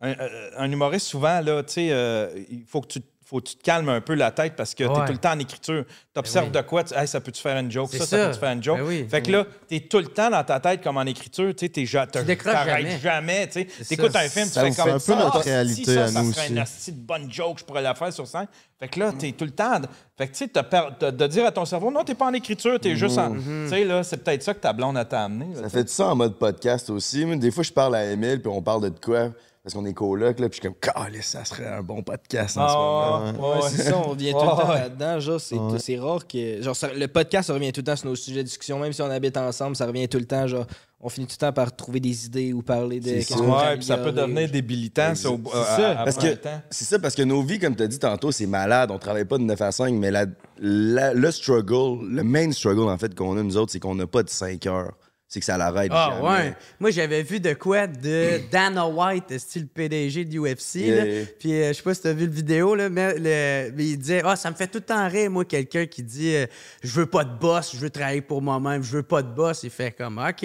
un, 0.00 0.12
euh, 0.18 0.50
un 0.56 0.72
humoriste, 0.72 1.06
souvent, 1.06 1.40
là, 1.40 1.62
tu 1.62 1.74
sais, 1.74 1.88
euh, 1.92 2.30
il 2.50 2.64
faut 2.66 2.80
que 2.80 2.88
tu 2.88 3.00
faut 3.24 3.40
que 3.40 3.48
tu 3.48 3.56
te 3.56 3.62
calmes 3.62 3.88
un 3.88 4.00
peu 4.00 4.14
la 4.14 4.30
tête 4.30 4.54
parce 4.56 4.74
que 4.74 4.84
tu 4.84 4.90
es 4.90 4.92
Ouais. 4.92 5.06
tout 5.06 5.12
le 5.12 5.18
temps 5.18 5.32
en 5.32 5.38
écriture. 5.38 5.84
Tu 6.14 6.18
observes 6.18 6.50
Ben 6.50 6.58
oui. 6.58 6.62
de 6.62 6.68
quoi, 6.68 6.84
tu, 6.84 6.94
Hey, 6.94 7.06
ça 7.08 7.20
peut-tu 7.20 7.40
faire 7.40 7.56
une 7.58 7.70
joke, 7.70 7.90
ça, 7.92 7.98
ça, 8.00 8.06
ça. 8.06 8.26
peut-tu 8.28 8.38
faire 8.40 8.52
une 8.52 8.62
joke? 8.62 8.78
Ben 8.78 8.86
oui. 8.86 9.06
Fait 9.08 9.22
que 9.22 9.30
là, 9.32 9.46
tu 9.68 9.76
es 9.76 9.80
tout 9.80 9.98
le 9.98 10.06
temps 10.08 10.28
dans 10.30 10.44
ta 10.44 10.60
tête 10.60 10.82
comme 10.82 10.96
en 10.98 11.02
écriture, 11.02 11.54
tu 11.54 11.66
sais, 11.66 11.68
t'es 11.68 11.84
t'arrêtes 11.86 12.42
jamais. 12.44 12.98
jamais. 12.98 13.48
tu 13.48 13.66
ça. 14.10 14.18
un 14.20 14.28
film, 14.28 14.46
tu 14.46 14.52
Ça 14.52 14.62
fais 14.62 14.70
vous 14.70 14.76
comme 14.76 14.88
un 14.88 14.92
peu 14.94 14.98
ça, 14.98 15.16
notre 15.16 15.36
ah, 15.38 15.42
si 15.42 15.48
réalité 15.48 15.94
ça, 15.94 16.04
à 16.04 16.08
ça 16.08 16.22
nous 16.22 16.32
serait 16.32 16.60
aussi. 16.62 16.90
une 16.90 16.96
de 16.96 17.00
bonne 17.06 17.32
joke, 17.32 17.58
je 17.60 17.64
pourrais 17.64 17.82
la 17.82 17.94
faire 17.94 18.12
sur 18.12 18.26
scène. 18.26 18.46
Fait 18.78 18.88
que 18.88 18.98
là, 18.98 19.12
t'es 19.16 19.30
tout 19.32 19.44
le 19.44 19.52
temps. 19.52 19.80
Fait 20.18 20.26
que 20.26 20.32
tu 20.32 20.38
sais, 20.44 20.48
de, 20.48 21.10
de 21.10 21.26
dire 21.28 21.46
à 21.46 21.52
ton 21.52 21.64
cerveau, 21.64 21.90
non, 21.90 22.02
t'es 22.04 22.14
pas 22.14 22.26
en 22.26 22.32
écriture, 22.34 22.78
t'es 22.80 22.96
juste 22.96 23.16
en. 23.18 23.34
Mm-hmm. 23.34 23.64
Tu 23.64 23.68
sais, 23.70 23.84
là, 23.84 24.02
c'est 24.02 24.16
peut-être 24.16 24.42
ça 24.42 24.54
que 24.54 24.60
ta 24.60 24.72
blonde 24.72 24.96
a 24.96 25.04
t'a 25.04 25.24
amené. 25.24 25.54
là, 25.54 25.62
Ça 25.62 25.70
tu 25.70 25.70
fait 25.70 25.88
ça 25.88 26.06
en 26.08 26.16
mode 26.16 26.34
podcast 26.36 26.90
aussi. 26.90 27.24
Des 27.38 27.50
fois, 27.52 27.62
je 27.62 27.72
parle 27.72 27.94
à 27.94 28.04
Emile, 28.04 28.40
puis 28.42 28.50
on 28.52 28.60
parle 28.60 28.90
de 28.90 28.98
quoi? 28.98 29.30
Parce 29.64 29.74
qu'on 29.74 29.84
est 29.86 29.94
coloc, 29.94 30.40
là, 30.40 30.48
puis 30.48 30.58
je 30.60 30.68
suis 30.68 30.74
comme, 30.82 31.22
ça 31.22 31.44
serait 31.44 31.68
un 31.68 31.82
bon 31.84 32.02
podcast 32.02 32.58
en 32.58 32.66
ce 32.68 32.74
moment. 32.74 33.22
Ah, 33.24 33.32
Ouais, 33.58 33.62
ouais. 33.62 33.70
c'est 33.70 33.82
ça, 33.82 33.96
on 33.96 34.10
revient 34.10 34.32
tout 34.32 34.40
le 34.40 34.46
temps 34.60 34.72
là-dedans. 34.74 35.20
Genre, 35.20 35.40
c'est, 35.40 35.56
c'est 35.78 35.98
rare 36.00 36.26
que. 36.26 36.60
Genre, 36.60 36.74
ça- 36.74 36.92
le 36.92 37.06
podcast, 37.06 37.46
ça 37.46 37.54
revient 37.54 37.70
tout 37.70 37.78
le 37.80 37.84
temps 37.84 37.94
sur 37.94 38.08
nos 38.08 38.16
sujets 38.16 38.38
de 38.42 38.48
discussion. 38.48 38.80
Même 38.80 38.92
si 38.92 39.00
on 39.02 39.10
habite 39.10 39.36
ensemble, 39.36 39.76
ça 39.76 39.86
revient 39.86 40.08
tout 40.08 40.18
le 40.18 40.24
temps. 40.24 40.48
Genre, 40.48 40.66
on 41.00 41.08
finit 41.08 41.28
tout 41.28 41.34
le 41.40 41.46
temps 41.46 41.52
par 41.52 41.76
trouver 41.76 42.00
des 42.00 42.26
idées 42.26 42.52
ou 42.52 42.62
parler 42.62 42.98
de. 42.98 43.20
C'est 43.20 43.36
Ouais, 43.36 43.76
puis 43.76 43.84
ça 43.84 43.98
peut 43.98 44.10
devenir 44.10 44.50
débilitant, 44.50 45.14
ça, 45.14 45.30
au- 45.30 45.40
C'est 45.44 45.80
ça. 45.80 46.00
à- 46.00 46.04
Parce 46.06 46.16
que 46.16 46.32
un 46.32 46.36
temps. 46.36 46.60
c'est 46.70 46.84
ça, 46.84 46.98
parce 46.98 47.14
que 47.14 47.22
nos 47.22 47.42
vies, 47.44 47.60
comme 47.60 47.76
tu 47.76 47.84
as 47.84 47.88
dit 47.88 48.00
tantôt, 48.00 48.32
c'est 48.32 48.46
malade. 48.46 48.90
On 48.90 48.98
travaille 48.98 49.26
pas 49.26 49.38
de 49.38 49.44
9 49.44 49.60
à 49.62 49.70
5, 49.70 49.94
mais 49.94 50.10
la, 50.10 50.26
la- 50.58 51.14
le 51.14 51.30
struggle, 51.30 52.04
le 52.08 52.24
main 52.24 52.50
struggle, 52.50 52.88
en 52.88 52.98
fait, 52.98 53.14
qu'on 53.14 53.36
a, 53.38 53.42
nous 53.44 53.56
autres, 53.56 53.70
c'est 53.70 53.78
qu'on 53.80 53.94
n'a 53.94 54.08
pas 54.08 54.24
de 54.24 54.28
5 54.28 54.66
heures. 54.66 54.94
C'est 55.32 55.40
que 55.40 55.46
ça 55.46 55.56
l'arrête. 55.56 55.90
Ah 55.94 56.10
jamais. 56.14 56.28
ouais. 56.28 56.54
Moi, 56.78 56.90
j'avais 56.90 57.22
vu 57.22 57.40
de 57.40 57.54
quoi 57.54 57.86
de 57.86 58.38
Dana 58.50 58.86
White, 58.86 59.38
style 59.38 59.66
PDG 59.66 60.26
de 60.26 60.38
UFC. 60.38 60.74
Yeah. 60.74 61.04
Puis 61.40 61.54
euh, 61.54 61.68
je 61.68 61.72
sais 61.72 61.82
pas 61.82 61.94
si 61.94 62.02
t'as 62.02 62.12
vu 62.12 62.26
le 62.26 62.32
vidéo, 62.32 62.74
là, 62.74 62.90
mais, 62.90 63.14
le- 63.14 63.72
mais 63.74 63.86
il 63.86 63.96
disait 63.96 64.20
Ah, 64.26 64.36
ça 64.36 64.50
me 64.50 64.54
fait 64.56 64.66
tout 64.66 64.76
le 64.80 64.84
temps 64.84 65.08
rire, 65.08 65.30
moi, 65.30 65.46
quelqu'un 65.46 65.86
qui 65.86 66.02
dit 66.02 66.34
euh, 66.34 66.44
Je 66.82 66.90
veux 67.00 67.06
pas 67.06 67.24
de 67.24 67.32
boss, 67.38 67.70
je 67.74 67.78
veux 67.80 67.88
travailler 67.88 68.20
pour 68.20 68.42
moi-même, 68.42 68.82
je 68.82 68.92
veux 68.98 69.02
pas 69.02 69.22
de 69.22 69.28
boss. 69.34 69.62
Il 69.62 69.70
fait 69.70 69.92
comme 69.92 70.18
OK. 70.18 70.44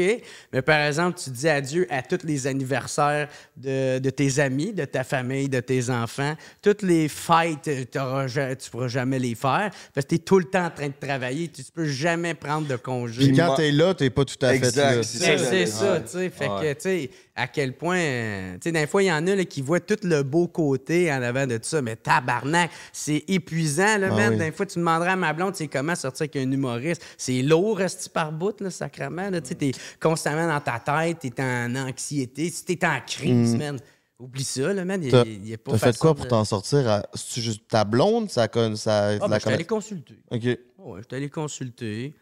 Mais 0.54 0.62
par 0.62 0.80
exemple, 0.80 1.20
tu 1.22 1.32
dis 1.32 1.50
adieu 1.50 1.86
à 1.90 2.02
tous 2.02 2.20
les 2.26 2.48
anniversaires 2.48 3.28
de, 3.58 4.00
de 4.00 4.10
tes 4.10 4.40
amis, 4.40 4.72
de 4.72 4.86
ta 4.86 5.04
famille, 5.04 5.50
de 5.50 5.60
tes 5.60 5.90
enfants. 5.90 6.34
Toutes 6.62 6.82
les 6.84 7.10
fêtes, 7.10 7.70
tu 7.92 8.70
pourras 8.72 8.88
jamais 8.88 9.20
les 9.20 9.36
faire 9.36 9.70
parce 9.94 10.06
que 10.06 10.10
tu 10.12 10.16
es 10.16 10.20
tout 10.20 10.40
le 10.40 10.46
temps 10.46 10.66
en 10.68 10.70
train 10.72 10.88
de 10.88 10.94
travailler. 10.98 11.50
Tu, 11.50 11.62
tu 11.62 11.72
peux 11.74 11.86
jamais 11.88 12.34
prendre 12.36 12.68
de 12.70 12.78
congé. 12.78 13.28
Puis 13.28 13.36
quand 13.36 13.56
t'es 13.56 13.74
là, 13.74 13.94
t'es 13.94 14.10
pas 14.10 14.24
tout 14.24 14.36
à 14.46 14.54
fait 14.54 14.77
Exact, 14.80 15.04
c'est 15.04 15.66
ça, 15.66 16.00
tu 16.02 16.08
sais. 16.08 16.30
Fait 16.30 16.48
Ouais. 16.48 16.62
que, 16.62 16.74
tu 16.74 16.82
sais, 16.82 17.10
à 17.36 17.48
quel 17.48 17.74
point. 17.74 17.98
euh, 18.00 18.54
Tu 18.56 18.60
sais, 18.64 18.72
des 18.72 18.88
fois, 18.88 19.04
il 19.04 19.08
y 19.08 19.12
en 19.12 19.26
a 19.28 19.36
là, 19.36 19.46
qui 19.46 19.62
voient 19.62 19.80
tout 19.80 19.98
le 20.04 20.24
beau 20.24 20.48
côté 20.48 21.12
en 21.12 21.22
avant 21.22 21.46
de 21.48 21.58
tout 21.58 21.68
ça, 21.68 21.82
mais 21.82 21.96
tabarnak, 21.96 22.72
c'est 22.92 23.24
épuisant, 23.28 23.98
là, 23.98 24.10
Ah 24.12 24.16
man. 24.16 24.34
oui. 24.34 24.38
Des 24.40 24.52
fois, 24.52 24.66
tu 24.66 24.80
demanderais 24.80 25.12
à 25.12 25.16
ma 25.16 25.34
blonde, 25.34 25.54
tu 25.54 25.60
sais, 25.60 25.68
comment 25.68 25.96
sortir 25.96 26.24
avec 26.24 26.36
un 26.36 26.52
humoriste. 26.52 27.02
C'est 27.18 27.42
lourd, 27.42 27.78
rester 27.78 28.10
par 28.10 28.32
bout, 28.32 28.60
là, 28.62 28.70
sacrément. 28.70 29.30
Là, 29.30 29.42
tu 29.42 29.50
sais, 29.50 29.56
t'es 29.56 29.72
constamment 30.02 30.48
dans 30.48 30.60
ta 30.62 30.80
tête, 30.80 31.20
t'es 31.20 31.42
en 31.42 31.76
anxiété. 31.76 32.50
Si 32.50 32.64
t'es 32.66 32.86
en 32.86 33.00
crise, 33.06 33.56
man, 33.56 33.78
oublie 34.20 34.44
ça, 34.44 34.74
là, 34.74 34.84
man. 34.84 35.04
Il, 35.04 35.14
Mm. 35.16 35.52
Est 35.52 35.58
pas 35.58 35.72
t'as 35.74 35.78
fait 35.78 35.98
quoi 35.98 36.16
pour 36.16 36.26
de- 36.26 36.30
t'en 36.30 36.44
sortir? 36.44 36.90
à- 36.90 37.06
C'est-tu 37.14 37.42
juste 37.42 37.68
ta 37.68 37.84
blonde? 37.84 38.30
Ça, 38.32 38.48
ça, 38.76 39.08
Ah, 39.10 39.12
la 39.14 39.28
ben, 39.28 39.36
je 39.36 39.40
suis 39.40 39.50
allé 39.50 39.58
connaît- 39.58 39.64
consulter. 39.66 40.16
OK. 40.32 40.44
Ouais, 40.80 41.02
je 41.10 41.16
allé 41.16 41.30
consulter. 41.30 42.16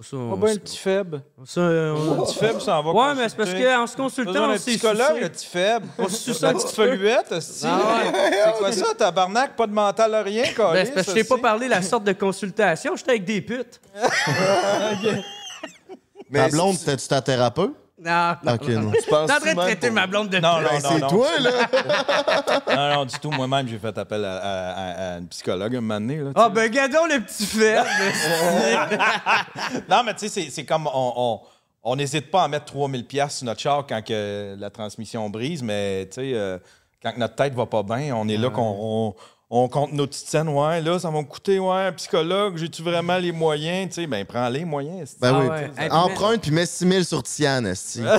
Ça, 0.00 0.16
Ah 0.16 0.20
on- 0.32 0.36
ben, 0.36 0.52
le 0.54 0.58
petit 0.58 0.78
faible. 0.78 1.22
ça, 1.44 1.60
euh, 1.60 1.94
on- 1.94 2.14
Le 2.20 2.22
petit 2.24 2.38
faible, 2.38 2.60
ça 2.60 2.78
en 2.80 2.82
va. 2.82 2.90
Ouais, 2.92 3.14
mais 3.14 3.28
c'est 3.28 3.36
parce 3.36 3.50
qu'en 3.52 3.86
se 3.86 3.94
consultant, 3.96 4.50
on 4.50 4.52
s'est 4.56 4.70
psychologue, 4.72 5.20
le 5.20 5.28
petit 5.28 5.46
faible. 5.46 5.86
On 5.98 6.08
se 6.08 6.16
suce 6.16 6.42
un 6.42 6.54
petite 6.54 6.66
petit 6.68 6.74
feluette. 6.76 7.26
Ah. 7.30 7.38
C'est 8.46 8.58
quoi 8.58 8.72
ça, 8.72 8.94
tabarnak? 8.96 9.54
Pas 9.54 9.66
de 9.66 9.72
mental 9.72 10.14
à 10.14 10.22
rien, 10.22 10.42
Ben, 10.44 10.54
câlisse, 10.54 10.88
c'est 10.88 10.94
parce 10.94 11.06
que 11.06 11.12
je 11.12 11.16
t'ai 11.18 11.24
pas 11.24 11.38
parlé 11.38 11.66
de 11.66 11.70
la 11.70 11.82
sorte 11.82 12.04
de 12.04 12.12
consultation, 12.12 12.96
j'étais 12.96 13.10
avec 13.10 13.24
des 13.24 13.42
putes. 13.42 13.80
Mais 16.30 16.38
Ta 16.38 16.48
blonde, 16.48 16.72
tu- 16.72 16.78
c'était-tu 16.84 17.08
ta 17.08 17.20
thérapeute? 17.20 17.74
Non, 18.04 18.34
non. 18.42 18.54
OK, 18.54 18.68
non. 18.68 18.90
tu 18.90 19.08
penses 19.08 19.28
T'es 19.28 19.34
en 19.34 19.38
train 19.38 19.38
de 19.38 19.44
même 19.46 19.56
traiter 19.56 19.86
pour- 19.88 19.94
ma 19.94 20.06
blonde 20.08 20.28
de 20.28 20.38
Non, 20.40 20.60
non, 20.60 20.62
non, 20.62 20.80
c'est 20.82 21.00
toi, 21.08 21.28
là! 21.38 21.50
Non, 22.76 22.94
non, 22.96 23.04
du 23.04 23.16
tout. 23.20 23.30
Moi-même, 23.30 23.68
j'ai 23.68 23.78
fait 23.78 23.96
appel 23.96 24.24
à, 24.24 24.36
à- 24.36 24.70
à- 24.70 25.14
à 25.14 25.18
une 25.18 25.28
psychologue 25.28 25.76
un 25.76 25.80
moment 25.80 26.00
donné. 26.00 26.16
là, 26.18 26.30
Ah, 26.34 26.44
sais. 26.46 26.50
ben, 26.50 26.70
gadons 26.70 27.06
le 27.06 27.20
petit 27.20 27.46
fait. 27.46 27.76
Non, 29.88 30.02
mais 30.04 30.14
tu 30.14 30.28
sais, 30.28 30.50
c'est- 30.50 30.64
comme 30.64 30.86
on. 30.86 31.12
on 31.16 31.40
on 31.84 31.96
n'hésite 31.96 32.30
pas 32.30 32.44
à 32.44 32.48
mettre 32.48 32.66
3000 32.66 33.04
pièces 33.08 33.38
sur 33.38 33.46
notre 33.46 33.60
char 33.60 33.84
quand 33.88 34.00
que 34.04 34.54
la 34.56 34.70
transmission 34.70 35.28
brise, 35.28 35.64
mais 35.64 36.06
tu 36.06 36.20
sais, 36.20 36.32
euh, 36.32 36.56
quand 37.02 37.10
que 37.10 37.18
notre 37.18 37.34
tête 37.34 37.54
va 37.54 37.66
pas 37.66 37.82
bien, 37.82 38.14
on 38.14 38.28
est 38.28 38.36
là 38.36 38.50
qu'on 38.50 39.16
on, 39.54 39.68
compte 39.68 39.92
nos 39.92 40.06
petites 40.06 40.28
scènes. 40.28 40.48
Ouais, 40.48 40.80
là, 40.80 40.98
ça 40.98 41.10
va 41.10 41.18
me 41.18 41.24
coûter, 41.24 41.58
ouais, 41.58 41.86
un 41.86 41.92
psychologue, 41.92 42.56
j'ai-tu 42.56 42.82
vraiment 42.82 43.18
les 43.18 43.32
moyens? 43.32 43.88
Tu 43.90 43.94
sais, 44.02 44.06
ben, 44.06 44.24
prends 44.24 44.48
les 44.48 44.64
moyens. 44.64 45.10
c'est- 45.10 45.20
Ben 45.20 45.32
Ah 45.34 45.38
oui. 45.40 45.48
ouais. 45.48 45.70
Hey, 45.76 45.90
Emprunte 45.90 46.40
puis 46.40 46.50
mets 46.50 46.64
6 46.66 46.88
000 46.88 47.02
sur 47.04 47.22
Tiane, 47.22 47.66
esti. 47.66 48.00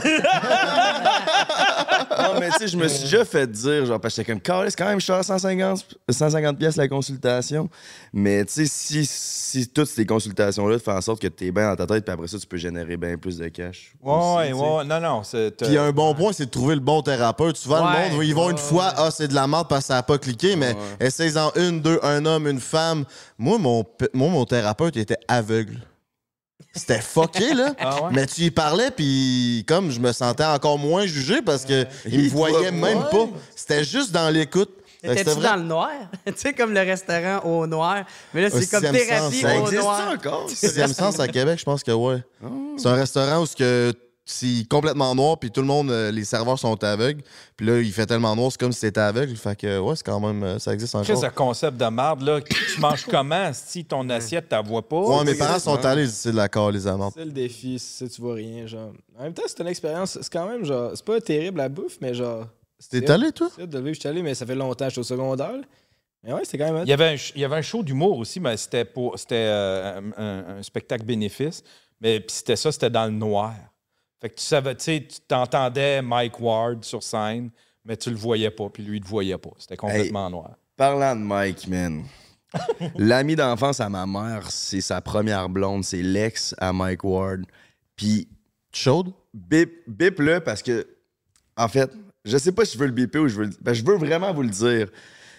Non, 2.19 2.39
mais 2.39 2.49
tu 2.51 2.57
sais, 2.59 2.67
je 2.67 2.77
me 2.77 2.87
suis 2.87 3.03
déjà 3.05 3.25
fait 3.25 3.49
dire, 3.49 3.85
genre, 3.85 3.99
parce 3.99 4.13
que 4.15 4.21
j'étais 4.21 4.31
comme, 4.31 4.41
Carlis, 4.41 4.71
quand 4.77 4.85
même, 4.85 4.99
je 4.99 5.03
suis 5.03 5.13
à 5.13 5.23
150, 5.23 5.83
150 6.09 6.57
pièces 6.57 6.75
la 6.75 6.87
consultation. 6.87 7.69
Mais 8.13 8.45
tu 8.45 8.53
sais, 8.53 8.65
si, 8.65 9.05
si 9.05 9.67
toutes 9.67 9.87
ces 9.87 10.05
consultations-là 10.05 10.77
te 10.77 10.83
font 10.83 10.95
en 10.95 11.01
sorte 11.01 11.21
que 11.21 11.27
tu 11.27 11.47
es 11.47 11.51
bien 11.51 11.69
dans 11.69 11.75
ta 11.75 11.85
tête, 11.87 12.05
puis 12.05 12.13
après 12.13 12.27
ça, 12.27 12.37
tu 12.37 12.47
peux 12.47 12.57
générer 12.57 12.97
bien 12.97 13.17
plus 13.17 13.37
de 13.37 13.47
cash. 13.49 13.93
Ouais, 14.01 14.13
aussi, 14.51 14.53
ouais, 14.53 14.77
ouais. 14.77 14.83
Non, 14.85 14.99
non. 14.99 15.23
c'est- 15.23 15.51
Puis 15.63 15.77
un 15.77 15.91
bon 15.91 16.13
point, 16.13 16.31
c'est 16.33 16.45
de 16.45 16.51
trouver 16.51 16.75
le 16.75 16.81
bon 16.81 17.01
thérapeute. 17.01 17.57
Souvent, 17.57 17.83
Ouais. 17.91 18.09
le 18.09 18.15
monde, 18.15 18.23
ils 18.25 18.35
vont 18.35 18.49
une 18.51 18.57
fois, 18.57 18.93
ah, 18.95 19.09
c'est 19.11 19.27
de 19.27 19.35
la 19.35 19.47
merde 19.47 19.67
parce 19.67 19.81
que 19.81 19.87
ça 19.87 19.95
n'a 19.95 20.03
pas 20.03 20.17
cliqué, 20.17 20.55
mais 20.55 20.75
essaye-en 21.23 21.51
une, 21.55 21.81
deux, 21.81 21.99
un 22.03 22.25
homme, 22.25 22.47
une 22.47 22.59
femme. 22.59 23.05
Moi, 23.37 23.57
mon, 23.57 23.85
moi, 24.13 24.29
mon 24.29 24.45
thérapeute, 24.45 24.95
il 24.95 25.01
était 25.01 25.17
aveugle. 25.27 25.79
C'était 26.75 27.01
fucké, 27.01 27.53
là. 27.53 27.73
Ah 27.79 28.03
ouais? 28.03 28.09
Mais 28.13 28.25
tu 28.25 28.41
y 28.41 28.51
parlais, 28.51 28.89
puis 28.91 29.63
comme 29.67 29.91
je 29.91 29.99
me 29.99 30.11
sentais 30.11 30.45
encore 30.45 30.77
moins 30.79 31.05
jugé 31.05 31.41
parce 31.41 31.65
que 31.65 31.85
il 32.05 32.19
me 32.19 32.23
Il 32.25 32.29
te 32.29 32.35
voyait 32.35 32.71
même 32.71 32.99
pas. 32.99 33.09
pas. 33.09 33.27
C'était 33.55 33.83
juste 33.83 34.11
dans 34.11 34.29
l'écoute. 34.33 34.69
T'étais-tu 35.01 35.31
vrai- 35.31 35.49
dans 35.49 35.55
le 35.57 35.63
noir? 35.63 35.89
tu 36.25 36.33
sais, 36.37 36.53
comme 36.53 36.73
le 36.73 36.79
restaurant 36.79 37.39
au 37.43 37.67
noir. 37.67 38.05
Mais 38.33 38.41
là, 38.43 38.49
c'est 38.49 38.55
Au 38.55 38.79
comme 38.79 38.85
sixième 38.89 39.07
thérapie 39.07 39.35
sens, 39.35 39.41
ça 39.41 39.49
Ça 39.49 39.55
au 39.59 39.61
existe 39.65 39.81
noir. 39.83 40.11
encore? 40.13 40.49
Sixième 40.49 40.93
sens 40.93 41.19
à 41.19 41.27
Québec, 41.27 41.59
je 41.59 41.65
pense 41.65 41.83
que 41.83 41.91
ouais. 41.91 42.23
C'est 42.77 42.87
un 42.87 42.93
restaurant 42.95 43.41
où 43.41 43.45
ce 43.45 43.55
que 43.55 43.93
c'est 44.25 44.65
complètement 44.69 45.13
noir, 45.15 45.37
puis 45.37 45.51
tout 45.51 45.59
le 45.61 45.67
monde, 45.67 45.91
euh, 45.91 46.09
les 46.11 46.23
serveurs 46.23 46.57
sont 46.57 46.81
aveugles. 46.83 47.21
Puis 47.57 47.65
là, 47.67 47.79
il 47.79 47.91
fait 47.91 48.05
tellement 48.05 48.35
noir, 48.35 48.51
c'est 48.51 48.59
comme 48.59 48.71
si 48.71 48.79
c'était 48.79 49.01
aveugle. 49.01 49.35
Fait 49.35 49.55
que 49.57 49.79
ouais, 49.79 49.95
c'est 49.95 50.05
quand 50.05 50.19
même, 50.19 50.41
euh, 50.43 50.59
ça 50.59 50.73
existe 50.73 50.95
encore. 50.95 51.21
ce 51.21 51.27
concept 51.27 51.77
de 51.77 51.85
marde, 51.87 52.21
là? 52.21 52.39
Tu 52.41 52.79
manges 52.79 53.05
comment 53.05 53.51
si 53.53 53.83
ton 53.83 54.09
assiette, 54.09 54.47
tu 54.49 54.67
vois 54.69 54.87
pas? 54.87 54.95
Ouais, 55.01 55.23
mes 55.25 55.35
parents 55.35 55.59
sont 55.59 55.83
allés 55.83 56.05
ici 56.07 56.31
de 56.31 56.37
la 56.37 56.47
calice 56.47 56.85
à 56.85 56.95
menthe. 56.95 57.13
C'est 57.17 57.25
le 57.25 57.31
défi, 57.31 57.77
si 57.79 58.07
tu 58.09 58.21
vois 58.21 58.35
rien, 58.35 58.65
genre. 58.65 58.93
En 59.19 59.23
même 59.23 59.33
temps, 59.33 59.43
c'est 59.45 59.59
une 59.59 59.67
expérience, 59.67 60.17
c'est 60.21 60.31
quand 60.31 60.47
même, 60.47 60.63
genre, 60.63 60.91
c'est 60.95 61.03
pas 61.05 61.19
terrible 61.19 61.57
la 61.57 61.67
bouffe, 61.69 61.97
mais 62.01 62.13
genre. 62.13 62.45
T'es 62.89 62.99
c'est- 62.99 63.09
allé, 63.09 63.31
toi? 63.31 63.49
c'est 63.55 63.67
de 63.69 63.77
le 63.77 63.83
vivre, 63.83 63.95
je 63.95 63.99
suis 63.99 64.09
allé, 64.09 64.21
mais 64.21 64.35
ça 64.35 64.45
fait 64.45 64.55
longtemps, 64.55 64.87
j'étais 64.89 64.99
au 64.99 65.03
secondaire. 65.03 65.55
Mais 66.23 66.31
ouais, 66.33 66.41
c'était 66.45 66.59
quand 66.59 66.71
même. 66.71 66.83
Il 66.85 66.89
y 66.89 66.93
avait 66.93 67.09
un, 67.09 67.15
il 67.35 67.41
y 67.41 67.43
avait 67.45 67.57
un 67.57 67.61
show 67.61 67.83
d'humour 67.83 68.17
aussi, 68.19 68.39
mais 68.39 68.55
c'était 68.55 68.85
pour 68.85 69.19
c'était 69.19 69.35
euh, 69.35 69.99
un, 70.17 70.23
un- 70.23 70.57
un 70.59 70.63
spectacle 70.63 71.03
bénéfice. 71.03 71.61
Mais 71.99 72.21
puis 72.21 72.35
c'était 72.35 72.55
ça, 72.55 72.71
c'était 72.71 72.89
dans 72.89 73.05
le 73.05 73.11
noir. 73.11 73.53
Fait 74.23 74.29
que 74.29 74.35
tu 74.35 74.45
savais, 74.45 74.73
tu 74.75 74.85
sais, 74.85 75.05
tu 75.05 75.19
t'entendais 75.27 76.01
Mike 76.01 76.39
Ward 76.39 76.85
sur 76.85 77.03
scène, 77.03 77.49
mais 77.83 77.97
tu 77.97 78.09
le 78.09 78.15
voyais 78.15 78.51
pas, 78.51 78.69
puis 78.69 78.81
lui, 78.81 78.99
il 78.99 79.03
te 79.03 79.07
voyait 79.09 79.37
pas. 79.37 79.49
C'était 79.57 79.75
complètement 79.75 80.29
noir. 80.29 80.51
Parlant 80.77 81.13
de 81.13 81.19
Mike, 81.19 81.67
man. 81.67 82.05
L'ami 82.95 83.35
d'enfance 83.35 83.81
à 83.81 83.89
ma 83.89 84.05
mère, 84.05 84.49
c'est 84.49 84.79
sa 84.79 85.01
première 85.01 85.49
blonde, 85.49 85.83
c'est 85.83 86.01
l'ex 86.01 86.55
à 86.57 86.71
Mike 86.71 87.03
Ward. 87.03 87.41
Puis 87.97 88.29
Chaude? 88.71 89.11
bip, 89.33 89.83
bip 89.87 90.19
le 90.19 90.39
parce 90.39 90.63
que, 90.63 90.87
en 91.57 91.67
fait, 91.67 91.91
je 92.23 92.37
sais 92.37 92.53
pas 92.53 92.63
si 92.63 92.77
je 92.77 92.79
veux 92.79 92.87
le 92.87 92.93
biper 92.93 93.19
ou 93.19 93.27
je 93.27 93.35
veux 93.35 93.45
le 93.47 93.51
ben, 93.59 93.73
je 93.73 93.83
veux 93.83 93.97
vraiment 93.97 94.33
vous 94.33 94.43
le 94.43 94.49
dire, 94.49 94.87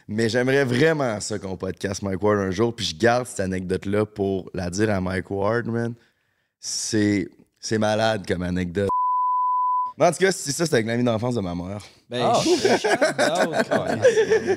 mais 0.08 0.28
j'aimerais 0.28 0.66
vraiment 0.66 1.18
ça 1.20 1.38
qu'on 1.38 1.56
podcast 1.56 2.02
Mike 2.02 2.22
Ward 2.22 2.38
un 2.38 2.50
jour, 2.50 2.76
puis 2.76 2.84
je 2.84 2.94
garde 2.94 3.26
cette 3.26 3.40
anecdote-là 3.40 4.04
pour 4.04 4.50
la 4.52 4.68
dire 4.68 4.90
à 4.90 5.00
Mike 5.00 5.30
Ward, 5.30 5.68
man. 5.68 5.94
C'est, 6.60 7.30
c'est 7.64 7.78
malade 7.78 8.26
comme 8.28 8.42
anecdote. 8.42 8.90
Mais 9.96 10.06
en 10.06 10.12
tout 10.12 10.18
cas, 10.18 10.32
c'est 10.32 10.52
ça, 10.52 10.66
c'est 10.66 10.74
avec 10.74 10.86
l'ami 10.86 11.02
d'enfance 11.02 11.34
de 11.34 11.40
ma 11.40 11.54
mère. 11.54 11.78
Ben, 12.10 12.26
out. 12.26 12.44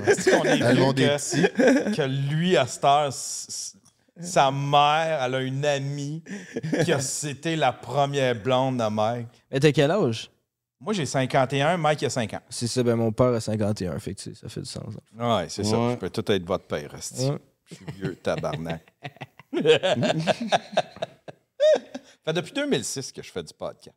Est-ce 0.07 0.29
qu'on 0.29 0.43
est 0.43 0.57
des 0.93 1.07
que, 1.47 1.95
que 1.95 2.01
lui, 2.01 2.57
à 2.57 2.67
cette 2.67 2.83
heure, 2.83 3.13
sa 3.13 4.51
mère, 4.51 5.23
elle 5.23 5.35
a 5.35 5.41
une 5.41 5.63
amie 5.63 6.21
qui 6.83 6.91
a 6.91 6.99
c'était 6.99 7.55
la 7.55 7.71
première 7.71 8.35
blonde 8.35 8.79
de 8.79 8.89
Mike? 8.89 9.27
Mais 9.51 9.61
t'as 9.61 9.71
quel 9.71 9.91
âge? 9.91 10.29
Moi, 10.81 10.91
j'ai 10.93 11.05
51, 11.05 11.77
Mike 11.77 12.03
a 12.03 12.09
5 12.09 12.33
ans. 12.33 12.41
C'est 12.49 12.67
ça, 12.67 12.83
ben 12.83 12.95
mon 12.95 13.11
père 13.11 13.27
a 13.27 13.39
51, 13.39 13.99
fait 13.99 14.15
que 14.15 14.21
tu 14.21 14.33
sais, 14.33 14.41
ça 14.41 14.49
fait 14.49 14.61
du 14.61 14.67
sens. 14.67 14.83
hein. 15.17 15.37
Ouais, 15.37 15.45
c'est 15.49 15.63
ça. 15.63 15.77
Je 15.91 15.95
peux 15.95 16.09
tout 16.09 16.29
être 16.31 16.45
votre 16.45 16.65
père, 16.65 16.93
esti. 16.93 17.29
Ouais. 17.29 17.37
Je 17.69 17.75
suis 17.75 17.85
vieux, 17.99 18.17
tabarnak. 18.21 18.81
fait 22.27 22.33
depuis 22.33 22.53
2006 22.53 23.11
que 23.11 23.23
je 23.23 23.31
fais 23.31 23.43
du 23.43 23.53
podcast. 23.53 23.95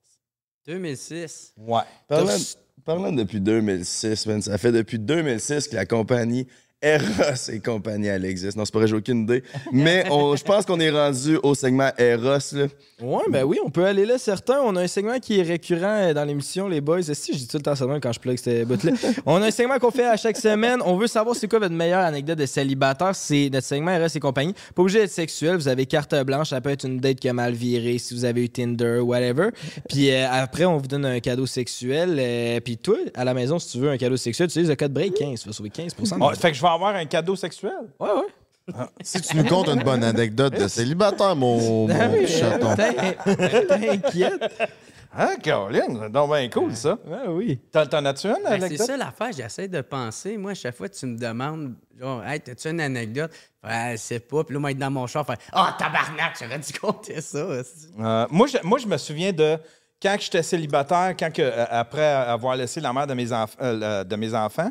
2006. 0.66 1.55
Ouais. 1.57 1.83
Parlant, 2.07 2.37
parlant 2.85 3.12
depuis 3.12 3.41
2006, 3.41 4.26
man, 4.26 4.43
ça 4.43 4.59
fait 4.59 4.72
depuis 4.72 4.99
2006 4.99 5.68
que 5.68 5.76
la 5.76 5.87
compagnie 5.87 6.47
Eros 6.83 7.49
et 7.53 7.61
compagnie, 7.61 8.07
elle 8.07 8.24
existe. 8.24 8.57
Non, 8.57 8.64
c'est 8.64 8.72
pas 8.72 8.78
vrai, 8.81 8.89
j'ai 8.89 8.97
aucune 8.97 9.22
idée. 9.24 9.43
Mais 9.72 10.05
on- 10.11 10.35
je 10.37 10.43
pense 10.45 10.64
qu'on 10.64 10.81
est 10.81 10.91
rendu 10.91 11.39
au 11.43 11.55
segment 11.55 11.91
Eros, 11.99 12.39
là. 12.53 12.66
Ouais, 13.03 13.22
ben 13.31 13.45
oui, 13.45 13.59
on 13.64 13.70
peut 13.70 13.87
aller 13.87 14.05
là, 14.05 14.18
certains. 14.18 14.61
On 14.62 14.76
a 14.76 14.83
un 14.83 14.87
segment 14.87 15.18
qui 15.20 15.39
est 15.41 15.43
récurrent 15.43 15.87
euh, 16.03 16.12
dans 16.12 16.24
l'émission, 16.24 16.68
les 16.68 16.83
boys. 16.83 17.01
Si, 17.03 17.33
je 17.33 17.39
dis 17.39 17.49
tout 17.49 17.57
le 17.57 17.62
temps 17.62 17.74
ça 17.74 17.87
même 17.87 17.99
quand 17.99 18.12
je 18.12 18.20
plug 18.20 18.37
cette 18.37 18.68
bout-là. 18.68 18.93
on 19.26 19.41
a 19.41 19.47
un 19.47 19.51
segment 19.51 19.78
qu'on 19.78 19.91
fait 19.91 20.05
à 20.05 20.18
chaque 20.18 20.37
semaine. 20.37 20.81
On 20.85 20.97
veut 20.97 21.07
savoir 21.07 21.35
c'est 21.35 21.49
quoi 21.49 21.61
votre 21.61 21.74
meilleure 21.74 22.05
anecdote 22.05 22.37
de 22.39 22.45
célibataire. 22.45 23.14
C'est 23.14 23.49
notre 23.51 23.66
segment 23.66 23.97
RS 23.97 24.16
et 24.16 24.20
compagnie. 24.20 24.55
Pas 24.74 24.83
obligé 24.83 24.99
d'être 25.01 25.11
sexuel. 25.11 25.57
Vous 25.57 25.68
avez 25.68 25.87
carte 25.87 26.14
blanche. 26.24 26.51
Ça 26.51 26.61
peut 26.61 26.68
être 26.70 26.85
une 26.85 26.99
date 27.01 27.20
qui 27.20 27.28
a 27.31 27.33
mal 27.33 27.55
viré, 27.55 27.97
si 27.97 28.12
vous 28.12 28.26
avez 28.26 28.45
eu 28.45 28.49
Tinder, 28.51 28.99
whatever. 29.01 29.49
Puis 29.89 30.11
euh, 30.11 30.26
après, 30.31 30.66
on 30.66 30.76
vous 30.76 30.87
donne 30.87 31.07
un 31.07 31.20
cadeau 31.20 31.47
sexuel. 31.47 32.16
euh, 32.18 32.61
puis 32.61 32.76
toi, 32.76 32.97
à 33.14 33.24
la 33.24 33.33
maison, 33.33 33.59
si 33.59 33.70
tu 33.72 33.78
veux 33.78 33.89
un 33.91 33.97
cadeau 33.97 34.18
sexuel, 34.18 34.49
tu 34.49 34.53
utilises 34.53 34.68
le 34.68 34.76
code 34.76 34.93
break 34.93 35.14
15. 35.14 35.41
Tu 35.41 35.49
vas 35.49 35.55
sauver 35.55 35.70
15 35.70 35.93
Ah, 36.20 36.35
fait 36.35 36.51
que 36.51 36.57
je 36.59 36.61
vais 36.62 36.68
avoir 36.73 36.95
un 36.95 37.05
cadeau 37.07 37.37
sexuel. 37.37 37.73
Ouais, 37.99 38.09
ouais. 38.09 38.75
Si 39.03 39.21
tu 39.21 39.37
nous 39.37 39.45
comptes 39.45 39.68
une 39.68 39.83
bonne 39.83 40.05
anecdote 40.05 40.55
de 40.55 40.68
célibataire, 40.68 41.35
mon, 41.35 41.89
Ah 41.91 42.09
mon 42.09 42.14
oui, 42.14 42.27
chaton. 42.29 42.77
t'in- 42.77 43.64
T'inquiète. 43.66 44.71
Hein, 45.12 45.35
Caroline? 45.43 45.99
C'est 46.03 46.12
donc 46.12 46.31
bien 46.33 46.49
cool, 46.49 46.77
ça. 46.77 46.97
Ouais, 47.05 47.27
oui. 47.29 47.61
T'en 47.73 48.05
as-tu 48.05 48.29
une, 48.29 48.35
Ben, 48.35 48.51
c'est 48.51 48.53
anecdote? 48.64 48.87
ça 48.87 48.97
l'affaire, 48.97 49.31
j'essaie 49.37 49.66
de 49.66 49.81
penser. 49.81 50.37
Moi, 50.37 50.53
à 50.53 50.55
chaque 50.55 50.77
fois, 50.77 50.89
tu 50.89 51.05
me 51.07 51.18
demandes, 51.18 51.75
genre, 51.99 52.25
hey, 52.25 52.39
t'as-tu 52.41 52.68
une 52.68 52.81
anecdote? 52.81 53.33
Ouais, 53.64 53.97
c'est 53.97 54.21
pas. 54.21 54.45
Puis 54.45 54.55
là, 54.55 54.61
moi, 54.61 54.71
être 54.71 54.79
dans 54.79 54.91
mon 54.91 55.09
char, 55.09 55.27
faire, 55.27 55.37
ah, 55.53 55.75
tabarnak, 55.77 56.37
j'aurais 56.41 56.61
dû 56.61 56.73
compter 56.79 57.21
ça. 57.21 57.45
aussi. 57.45 57.89
Euh, 57.99 58.27
moi, 58.31 58.47
je, 58.47 58.59
moi, 58.62 58.79
je 58.79 58.87
me 58.87 58.97
souviens 58.99 59.33
de 59.33 59.59
quand 60.01 60.16
j'étais 60.21 60.45
célibataire, 60.45 61.14
quand 61.18 61.33
que, 61.33 61.43
euh, 61.43 61.64
après 61.71 62.07
avoir 62.07 62.55
laissé 62.55 62.81
la 62.81 62.93
mère 62.93 63.09
de 63.09 63.14
mes, 63.14 63.27
enf- 63.31 63.57
euh, 63.61 64.05
de 64.05 64.14
mes 64.16 64.33
enfants, 64.33 64.71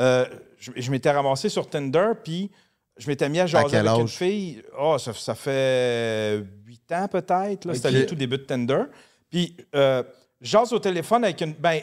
euh, 0.00 0.24
je, 0.64 0.72
je 0.82 0.90
m'étais 0.90 1.10
ramassé 1.10 1.48
sur 1.48 1.68
Tinder, 1.68 2.12
puis 2.22 2.50
je 2.96 3.08
m'étais 3.08 3.28
mis 3.28 3.40
à 3.40 3.46
jaser 3.46 3.76
avec 3.76 4.00
une 4.00 4.08
fille. 4.08 4.62
Oh, 4.78 4.96
ça, 4.98 5.12
ça 5.12 5.34
fait 5.34 6.42
huit 6.64 6.90
ans 6.92 7.08
peut-être. 7.08 7.64
là. 7.64 7.74
C'était 7.74 7.90
le 7.90 8.06
tout 8.06 8.14
début 8.14 8.38
de 8.38 8.44
Tinder. 8.44 8.84
Puis, 9.30 9.56
euh, 9.74 10.02
jase 10.40 10.72
au 10.72 10.78
téléphone 10.78 11.24
avec 11.24 11.40
une. 11.40 11.54
Ben, 11.54 11.80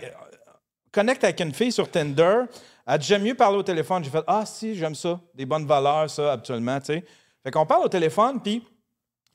connecte 0.91 1.23
avec 1.23 1.39
une 1.39 1.53
fille 1.53 1.71
sur 1.71 1.89
Tinder. 1.89 2.43
Elle 2.88 2.99
dit 2.99 3.07
J'aime 3.07 3.23
mieux 3.23 3.36
parler 3.36 3.57
au 3.57 3.63
téléphone. 3.63 4.03
J'ai 4.03 4.09
fait 4.09 4.23
Ah, 4.27 4.45
si, 4.45 4.75
j'aime 4.75 4.95
ça. 4.95 5.19
Des 5.36 5.45
bonnes 5.45 5.65
valeurs, 5.67 6.09
ça, 6.09 6.34
habituellement, 6.34 6.79
tu 6.79 6.88
sais. 6.88 7.03
Fait 7.43 7.51
qu'on 7.51 7.65
parle 7.65 7.86
au 7.86 7.89
téléphone, 7.89 8.39
puis 8.41 8.63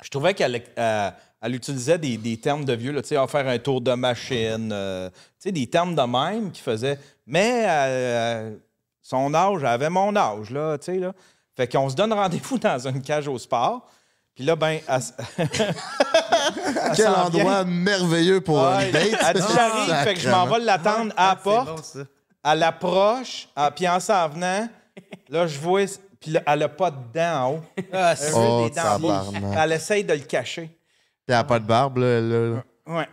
je 0.03 0.09
trouvais 0.11 0.32
qu'elle 0.34 0.62
euh, 0.78 1.11
elle 1.42 1.55
utilisait 1.55 1.99
des, 1.99 2.16
des 2.16 2.38
termes 2.38 2.64
de 2.64 2.72
vieux, 2.72 2.92
là, 2.92 3.03
tu 3.03 3.09
sais, 3.09 3.26
faire 3.26 3.49
un 3.49 3.59
tour 3.59 3.80
de 3.80 3.92
machine, 3.92 4.70
euh, 4.72 5.11
tu 5.11 5.16
sais, 5.38 5.53
des 5.53 5.66
termes 5.66 5.94
de 5.94 6.03
même 6.03 6.51
qui 6.53 6.62
faisaient. 6.62 6.99
Mais 7.26 7.64
euh, 7.68 8.57
son 9.09 9.32
âge, 9.34 9.59
elle 9.61 9.66
avait 9.66 9.90
mon 9.90 10.14
âge, 10.16 10.50
là, 10.50 10.76
tu 10.78 10.86
sais, 10.86 10.98
là. 10.98 11.12
Fait 11.57 11.68
qu'on 11.70 11.88
se 11.88 11.94
donne 11.94 12.12
rendez-vous 12.12 12.59
dans 12.59 12.88
une 12.88 13.00
cage 13.02 13.28
au 13.28 13.38
sport. 13.38 13.86
Puis 14.34 14.44
là, 14.44 14.57
ben, 14.57 14.80
elle 14.88 15.00
elle 15.38 15.48
Quel 16.94 17.07
vient. 17.07 17.24
endroit 17.24 17.64
merveilleux 17.64 18.40
pour 18.40 18.57
Ouais, 18.57 18.88
un 18.88 18.90
date. 18.90 19.18
Elle 19.28 19.36
dit 19.40 19.46
j'arrive, 19.54 19.94
fait 20.04 20.14
que 20.14 20.20
je 20.20 20.28
m'en 20.28 20.46
vais 20.46 20.59
l'attendre 20.61 21.12
à 21.16 21.28
la 21.28 21.30
Ah, 21.30 21.36
porte. 21.36 21.68
bon, 21.76 21.82
ça. 21.82 22.00
Elle 22.44 22.62
approche, 22.62 23.48
ah, 23.57 23.70
puis 23.70 23.88
en 23.88 23.98
s'en 24.00 24.28
venant, 24.28 24.68
là, 25.28 25.46
je 25.46 25.59
vois, 25.59 25.82
puis 26.20 26.30
là, 26.32 26.42
elle 26.46 26.62
a 26.64 26.68
pas 26.68 26.90
de 26.90 26.96
dents 27.14 27.44
en 27.46 27.52
haut. 27.54 27.61
Ah, 27.92 28.14
Elle 28.20 28.32
Oh, 28.34 28.68
dents. 28.74 29.32
Elle 29.59 29.72
essaye 29.72 30.04
de 30.04 30.12
le 30.14 30.20
cacher. 30.20 30.66
Puis 30.66 31.28
elle 31.28 31.34
a 31.34 31.44
pas 31.44 31.59
de 31.59 31.64
barbe, 31.64 31.98
là. 31.98 32.20
là, 32.20 32.48
là. 32.57 32.62
Ouais. 32.86 33.09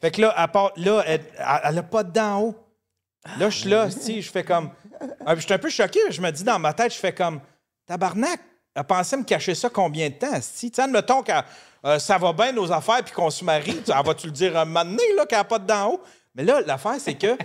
Fait 0.00 0.10
que 0.10 0.20
là, 0.20 0.32
à 0.36 0.46
part, 0.48 0.72
là, 0.76 1.02
elle, 1.06 1.24
elle 1.64 1.78
a 1.78 1.82
pas 1.82 2.02
de 2.04 2.12
dents 2.12 2.36
en 2.36 2.40
haut. 2.42 2.54
Là, 3.38 3.50
je 3.50 3.58
suis 3.58 3.68
là, 3.68 3.90
si, 3.90 4.22
je 4.22 4.30
fais 4.30 4.44
comme. 4.44 4.70
Ah, 5.26 5.34
Je 5.34 5.40
suis 5.40 5.52
un 5.52 5.58
peu 5.58 5.70
choqué. 5.70 6.00
Je 6.10 6.20
me 6.20 6.30
dis 6.30 6.44
dans 6.44 6.58
ma 6.58 6.72
tête, 6.72 6.92
je 6.92 6.98
fais 6.98 7.12
comme. 7.14 7.40
Tabarnak, 7.86 8.40
elle 8.74 8.84
pensait 8.84 9.16
me 9.16 9.24
cacher 9.24 9.54
ça 9.54 9.68
combien 9.70 10.08
de 10.10 10.14
temps, 10.14 10.38
si? 10.42 10.70
Tu 10.70 10.80
admettons 10.80 11.22
que 11.22 11.32
euh, 11.86 11.98
ça 11.98 12.18
va 12.18 12.32
bien 12.32 12.52
nos 12.52 12.70
affaires 12.70 13.02
puis 13.02 13.14
qu'on 13.14 13.30
se 13.30 13.42
marie. 13.44 13.80
tu- 13.82 13.90
Elle 13.90 14.04
va-tu 14.06 14.26
le 14.26 14.32
dire 14.32 14.56
un 14.58 14.64
moment 14.66 14.84
donné, 14.84 15.02
qu'elle 15.28 15.38
a 15.38 15.44
pas 15.44 15.58
de 15.58 15.66
dents 15.66 15.84
en 15.86 15.92
haut? 15.94 16.02
Mais 16.38 16.44
là, 16.44 16.60
l'affaire, 16.66 16.94
c'est 16.98 17.14
que. 17.14 17.36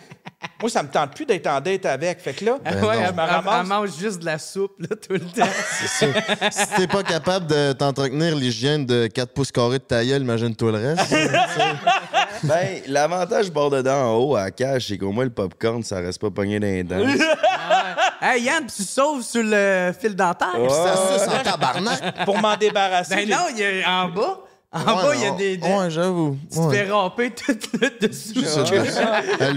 Moi, 0.61 0.69
ça 0.69 0.83
me 0.83 0.89
tente 0.89 1.15
plus 1.15 1.25
d'être 1.25 1.47
en 1.47 1.59
date 1.61 1.85
avec. 1.85 2.19
Fait 2.19 2.33
que 2.33 2.43
là, 2.45 2.53
ouais, 2.53 2.59
je 2.65 2.69
elle, 2.69 2.81
me 2.81 2.85
elle- 2.85 2.99
elle 3.15 3.19
ramasse. 3.19 3.67
mange 3.67 3.89
juste 3.97 4.19
de 4.19 4.25
la 4.25 4.37
soupe, 4.37 4.73
là, 4.79 4.89
tout 4.89 5.13
le 5.13 5.19
temps. 5.21 5.47
si 6.51 6.67
t'es 6.75 6.87
pas 6.87 7.01
capable 7.01 7.47
de 7.47 7.71
t'entretenir 7.73 8.35
l'hygiène 8.35 8.85
de 8.85 9.07
4 9.07 9.33
pouces 9.33 9.51
carrés 9.53 9.79
de 9.79 9.83
ta 9.83 10.03
gueule, 10.05 10.21
imagine-toi 10.21 10.71
le 10.73 10.77
reste. 10.95 11.15
Ben, 12.43 12.81
l'avantage 12.87 13.49
bord 13.51 13.69
dedans 13.69 14.11
en 14.11 14.15
haut 14.17 14.35
à 14.35 14.43
la 14.45 14.51
cage, 14.51 14.87
c'est 14.89 14.97
qu'au 14.97 15.13
moins 15.13 15.23
le 15.23 15.29
popcorn, 15.29 15.81
ça 15.81 15.97
reste 15.99 16.19
pas 16.19 16.29
pogné 16.29 16.59
dans 16.59 16.67
les 16.67 16.83
dents. 16.83 16.97
hey, 18.21 18.43
Yann, 18.43 18.65
tu 18.65 18.83
sauves 18.83 19.21
sur 19.23 19.43
le 19.43 19.93
fil 19.97 20.13
dentaire? 20.13 20.49
ça 20.69 20.95
suce 21.19 21.27
en 21.33 21.41
tabarnak. 21.41 22.25
Pour 22.25 22.37
m'en 22.39 22.57
débarrasser. 22.57 23.15
Ben 23.15 23.29
non, 23.29 23.45
il 23.51 23.59
y 23.59 23.81
a 23.83 23.89
en 24.03 24.09
bas. 24.09 24.39
En 24.73 24.79
Ouais, 24.79 24.85
bas, 25.03 25.15
il 25.15 25.21
y 25.21 25.25
a 25.25 25.31
des. 25.31 25.57
des- 25.57 25.67
Ouais, 25.67 25.89
j'avoue. 25.89 26.37
Tu 26.51 26.57
te 26.57 26.69
fais 26.71 26.89
ramper 26.89 27.31
tout 27.31 27.55
le 27.79 27.99
dessus. 28.07 28.39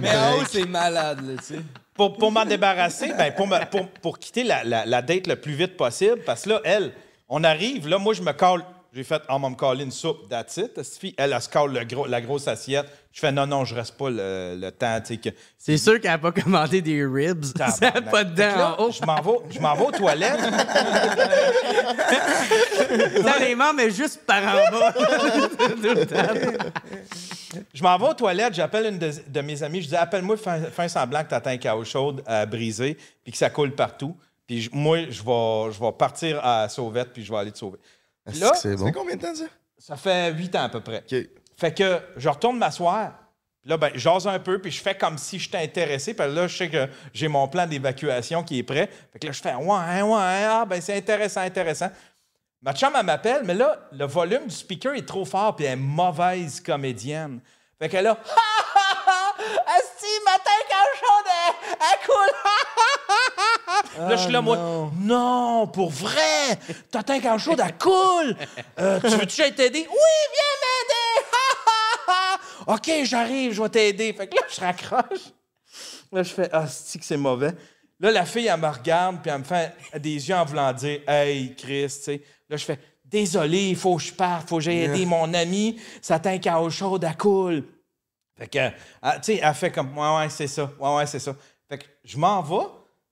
Mais 0.02 0.10
en 0.16 0.34
haut, 0.38 0.44
c'est 0.50 0.66
malade, 0.68 1.20
là, 1.26 1.34
tu 1.38 1.54
sais. 1.54 1.60
pour, 1.94 2.16
pour 2.18 2.30
m'en 2.30 2.44
débarrasser, 2.44 3.12
ben 3.16 3.32
pour, 3.34 3.46
me- 3.46 3.64
pour, 3.70 3.88
pour 3.88 4.18
quitter 4.18 4.44
la, 4.44 4.62
la- 4.64 4.84
la 4.84 5.00
date 5.02 5.26
le 5.26 5.36
plus 5.36 5.54
vite 5.54 5.76
possible, 5.76 6.18
parce 6.26 6.42
que 6.42 6.50
là, 6.50 6.60
elle, 6.64 6.92
on 7.28 7.42
arrive, 7.44 7.88
là, 7.88 7.98
moi, 7.98 8.12
je 8.14 8.22
me 8.22 8.32
colle. 8.32 8.62
J'ai 8.96 9.04
fait, 9.04 9.22
on 9.28 9.38
va 9.38 9.50
me 9.50 9.82
une 9.82 9.90
soupe, 9.90 10.26
that's 10.30 10.56
it. 10.56 10.80
Elle, 11.18 11.34
elle 11.34 11.42
se 11.42 11.50
colle 11.50 11.74
le 11.74 11.84
gros, 11.84 12.06
la 12.06 12.22
grosse 12.22 12.48
assiette. 12.48 12.86
Je 13.12 13.20
fais, 13.20 13.30
non, 13.30 13.46
non, 13.46 13.66
je 13.66 13.74
reste 13.74 13.94
pas 13.98 14.08
le, 14.08 14.56
le 14.58 14.70
temps, 14.70 14.98
tu 15.06 15.18
que. 15.18 15.28
C'est 15.58 15.76
sûr 15.76 16.00
qu'elle 16.00 16.12
n'a 16.12 16.18
pas 16.18 16.32
commandé 16.32 16.80
des 16.80 17.04
ribs. 17.04 17.44
Ça 17.58 17.66
n'a 17.78 18.00
pas 18.00 18.24
de 18.24 18.34
Fait 18.34 18.34
que 18.34 18.40
dents 18.52 18.56
là, 18.56 18.74
en 18.78 18.84
haut. 18.84 18.90
Je 18.90 19.04
m'en 19.04 19.20
vais, 19.20 19.38
je 19.50 19.60
m'en 19.60 19.74
vais 19.74 19.84
aux 19.84 19.90
toilettes. 19.90 20.40
Dans 23.22 23.38
les 23.38 23.54
mais 23.76 23.90
juste 23.90 24.24
par 24.24 24.42
en 24.42 24.70
bas. 24.70 24.94
Je 27.74 27.82
m'en 27.82 27.98
vais 27.98 28.08
aux 28.08 28.14
toilettes, 28.14 28.54
j'appelle 28.54 28.86
une 28.86 28.98
de, 28.98 29.12
de 29.28 29.40
mes 29.40 29.62
amies, 29.62 29.80
je 29.80 29.88
dis 29.88 29.96
appelle-moi, 29.96 30.36
un 30.76 30.88
semblant 30.88 31.22
que 31.22 31.30
t'attends 31.30 31.50
un 31.50 31.56
chaos 31.56 31.84
chaude 31.84 32.22
à 32.26 32.44
briser, 32.44 32.98
puis 33.22 33.32
que 33.32 33.38
ça 33.38 33.48
coule 33.48 33.72
partout. 33.72 34.14
Puis 34.46 34.68
moi, 34.72 34.98
je 35.10 35.22
vais, 35.22 35.72
je 35.72 35.80
vais 35.80 35.92
partir 35.92 36.38
à 36.44 36.68
Sauvette, 36.68 37.12
puis 37.12 37.24
je 37.24 37.32
vais 37.32 37.38
aller 37.38 37.50
te 37.50 37.58
sauver. 37.58 37.78
Là, 38.34 38.52
c'est 38.54 38.76
bon? 38.76 38.92
Combien 38.92 39.16
de 39.16 39.22
temps, 39.22 39.34
ça? 39.34 39.44
ça 39.78 39.96
fait 39.96 40.32
huit 40.32 40.54
ans 40.56 40.64
à 40.64 40.68
peu 40.68 40.80
près. 40.80 41.04
OK. 41.10 41.16
Fait 41.56 41.74
que 41.74 42.00
je 42.16 42.28
retourne 42.28 42.58
m'asseoir. 42.58 43.12
Là, 43.64 43.76
ben, 43.76 43.90
j'ose 43.94 44.28
un 44.28 44.38
peu, 44.38 44.60
puis 44.60 44.70
je 44.70 44.80
fais 44.80 44.96
comme 44.96 45.18
si 45.18 45.38
j'étais 45.38 45.58
intéressé. 45.58 46.14
Puis 46.14 46.26
là, 46.32 46.46
je 46.46 46.56
sais 46.56 46.68
que 46.68 46.88
j'ai 47.12 47.26
mon 47.26 47.48
plan 47.48 47.66
d'évacuation 47.66 48.44
qui 48.44 48.58
est 48.58 48.62
prêt. 48.62 48.88
Fait 49.12 49.18
que 49.18 49.26
là, 49.26 49.32
je 49.32 49.40
fais 49.40 49.54
Ouais, 49.54 50.02
ouais, 50.02 50.44
ah, 50.44 50.64
ben 50.68 50.80
c'est 50.80 50.96
intéressant, 50.96 51.40
intéressant. 51.40 51.90
Ma 52.62 52.74
chum, 52.74 52.92
elle 52.98 53.04
m'appelle, 53.04 53.42
mais 53.44 53.54
là, 53.54 53.88
le 53.92 54.06
volume 54.06 54.46
du 54.46 54.54
speaker 54.54 54.94
est 54.94 55.06
trop 55.06 55.24
fort, 55.24 55.56
puis 55.56 55.66
elle 55.66 55.72
est 55.72 55.76
mauvaise 55.76 56.60
comédienne. 56.60 57.40
Fait 57.78 57.88
que 57.88 57.96
là, 57.96 58.10
ha 58.10 58.40
ha 58.74 59.10
ha! 59.10 59.16
Matin 60.24 60.50
quand 60.68 60.98
chaud, 60.98 61.22
elle, 61.26 61.54
elle 61.80 62.00
là, 63.98 64.16
je 64.16 64.22
suis 64.22 64.32
là, 64.32 64.40
moi, 64.40 64.90
non, 65.00 65.66
pour 65.66 65.90
vrai! 65.90 66.58
Tatin 66.90 67.20
quand 67.20 67.38
chaud, 67.38 67.56
elle 67.58 67.78
coule! 67.78 68.36
Euh, 68.78 69.00
tu 69.00 69.08
veux-tu 69.08 69.36
t'aider? 69.54 69.86
Oui, 69.88 70.14
viens 70.34 70.54
m'aider! 70.62 72.38
OK, 72.66 73.04
j'arrive, 73.04 73.52
je 73.52 73.62
vais 73.62 73.68
t'aider. 73.68 74.12
Fait 74.12 74.26
que 74.26 74.34
là, 74.34 74.42
je 74.52 74.60
raccroche. 74.60 75.32
Là, 76.12 76.22
je 76.22 76.32
fais, 76.32 76.48
ah, 76.52 76.66
c'est 76.66 76.98
que 76.98 77.04
c'est 77.04 77.16
mauvais? 77.16 77.52
Là, 78.00 78.10
la 78.10 78.24
fille, 78.26 78.46
elle 78.46 78.60
me 78.60 78.68
regarde, 78.68 79.22
puis 79.22 79.30
elle 79.30 79.38
me 79.38 79.44
fait 79.44 79.72
des 79.98 80.28
yeux 80.28 80.34
en 80.34 80.44
voulant 80.44 80.72
dire, 80.72 81.00
hey, 81.08 81.54
Chris, 81.56 81.86
tu 81.88 82.02
sais. 82.02 82.22
Là, 82.48 82.56
je 82.56 82.64
fais, 82.64 82.78
désolé, 83.04 83.70
il 83.70 83.76
faut 83.76 83.96
que 83.96 84.02
je 84.02 84.12
parte, 84.12 84.48
faut 84.48 84.56
que 84.56 84.62
j'aille 84.62 84.82
aider 84.82 85.06
mon 85.06 85.32
ami, 85.32 85.80
ça 86.02 86.18
t'a 86.18 86.30
un 86.30 86.56
au 86.58 86.70
chaud, 86.70 86.98
elle 87.00 87.16
coule. 87.16 87.64
Fait 88.38 88.46
que, 88.48 88.58
elle- 88.58 88.74
tu 89.16 89.20
sais, 89.22 89.40
elle 89.42 89.54
fait 89.54 89.70
comme, 89.70 89.96
ouais, 89.96 90.16
ouais, 90.18 90.28
c'est 90.28 90.46
ça, 90.46 90.70
ouais, 90.78 90.96
ouais, 90.96 91.06
c'est 91.06 91.18
ça. 91.18 91.34
Fait 91.68 91.78
que 91.78 91.84
je 92.04 92.18
m'en 92.18 92.42
vais, 92.42 92.66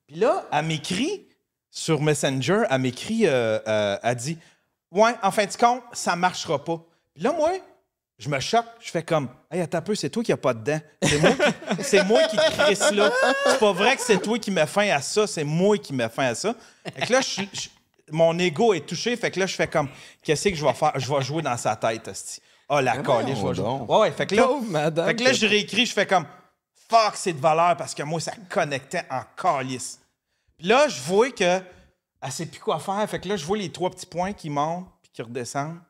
puis 0.07 0.17
là, 0.17 0.45
elle 0.53 0.65
m'écrit 0.67 1.27
sur 1.71 2.01
Messenger, 2.03 2.63
elle 2.71 2.81
m'écrit, 2.81 3.27
euh, 3.27 3.59
euh, 3.67 3.99
elle 4.03 4.17
dit, 4.17 4.39
ouais, 4.93 5.13
en 5.23 5.31
fin 5.31 5.45
de 5.47 5.53
compte, 5.57 5.83
ça 5.93 6.15
marchera 6.17 6.63
pas. 6.63 6.81
Puis 7.15 7.25
là, 7.25 7.33
moi, 7.33 7.51
je 8.19 8.29
me 8.29 8.39
choque, 8.39 8.67
je 8.81 8.91
fais 8.91 9.03
comme, 9.03 9.29
hey, 9.51 9.61
attends 9.61 9.79
un 9.79 9.83
peu, 9.83 9.95
c'est 9.95 10.09
toi 10.11 10.23
qui 10.23 10.31
a 10.33 10.37
pas 10.37 10.55
de 10.55 10.63
dents. 10.63 10.81
C'est 11.03 11.19
moi 11.19 11.31
qui, 11.33 11.43
c'est 11.83 12.05
moi 12.05 12.23
qui 12.29 12.37
crisse 12.37 12.91
là. 12.93 13.11
C'est 13.47 13.59
pas 13.59 13.73
vrai 13.73 13.97
que 13.97 14.03
c'est 14.03 14.19
toi 14.23 14.39
qui 14.39 14.51
mets 14.53 14.67
fin 14.67 14.89
à 14.91 15.01
ça, 15.01 15.27
c'est 15.27 15.43
moi 15.45 15.77
qui 15.79 15.93
mets 15.93 16.09
fin 16.09 16.27
à 16.27 16.35
ça. 16.35 16.55
Fait 16.97 17.07
que 17.07 17.13
là, 17.13 17.21
je- 17.21 17.43
je- 17.53 17.69
mon 18.13 18.39
ego 18.39 18.73
est 18.75 18.87
touché, 18.87 19.17
fait 19.17 19.31
que 19.33 19.41
là, 19.41 19.47
je 19.47 19.55
fais 19.57 19.67
comme, 19.67 19.89
qu'est-ce 20.23 20.49
que 20.51 20.55
je 20.55 20.65
vais 20.65 20.75
faire? 20.75 20.93
Je 20.97 21.13
vais 21.13 21.23
jouer 21.23 21.43
dans 21.43 21.57
sa 21.57 21.75
tête, 21.75 22.07
esti. 22.07 22.41
Oh, 22.69 22.79
la 22.81 22.99
colle, 22.99 23.25
je 23.35 23.47
vais 23.47 23.55
jouer. 23.55 23.65
Ouais, 23.89 23.99
ouais, 23.99 24.11
fait 24.13 24.27
que 24.27 24.35
là, 24.37 24.49
fait 25.07 25.17
que 25.17 25.25
là, 25.25 25.33
je 25.33 25.47
réécris, 25.47 25.87
je 25.87 25.93
fais 25.93 26.07
comme 26.07 26.25
fuck, 26.95 27.17
c'est 27.17 27.33
de 27.33 27.41
valeur 27.41 27.77
parce 27.77 27.95
que 27.95 28.03
moi, 28.03 28.21
ça 28.21 28.33
connectait 28.49 29.05
en 29.11 29.23
calice. 29.37 29.99
Puis 30.57 30.69
là, 30.69 30.89
je 30.89 31.01
vois 31.03 31.31
que 31.31 31.61
elle 32.23 32.33
sait 32.33 32.47
plus 32.47 32.61
quoi 32.61 32.79
faire. 32.79 33.09
Fait 33.09 33.19
que 33.19 33.29
là, 33.29 33.37
je 33.37 33.45
vois 33.45 33.59
les 33.59 33.71
trois 33.71 33.91
petits 33.91 34.07
points 34.07 34.33
qui 34.33 34.49
montent 34.49 34.87
puis 35.03 35.11
qui 35.13 35.23
redescendent. 35.23 35.81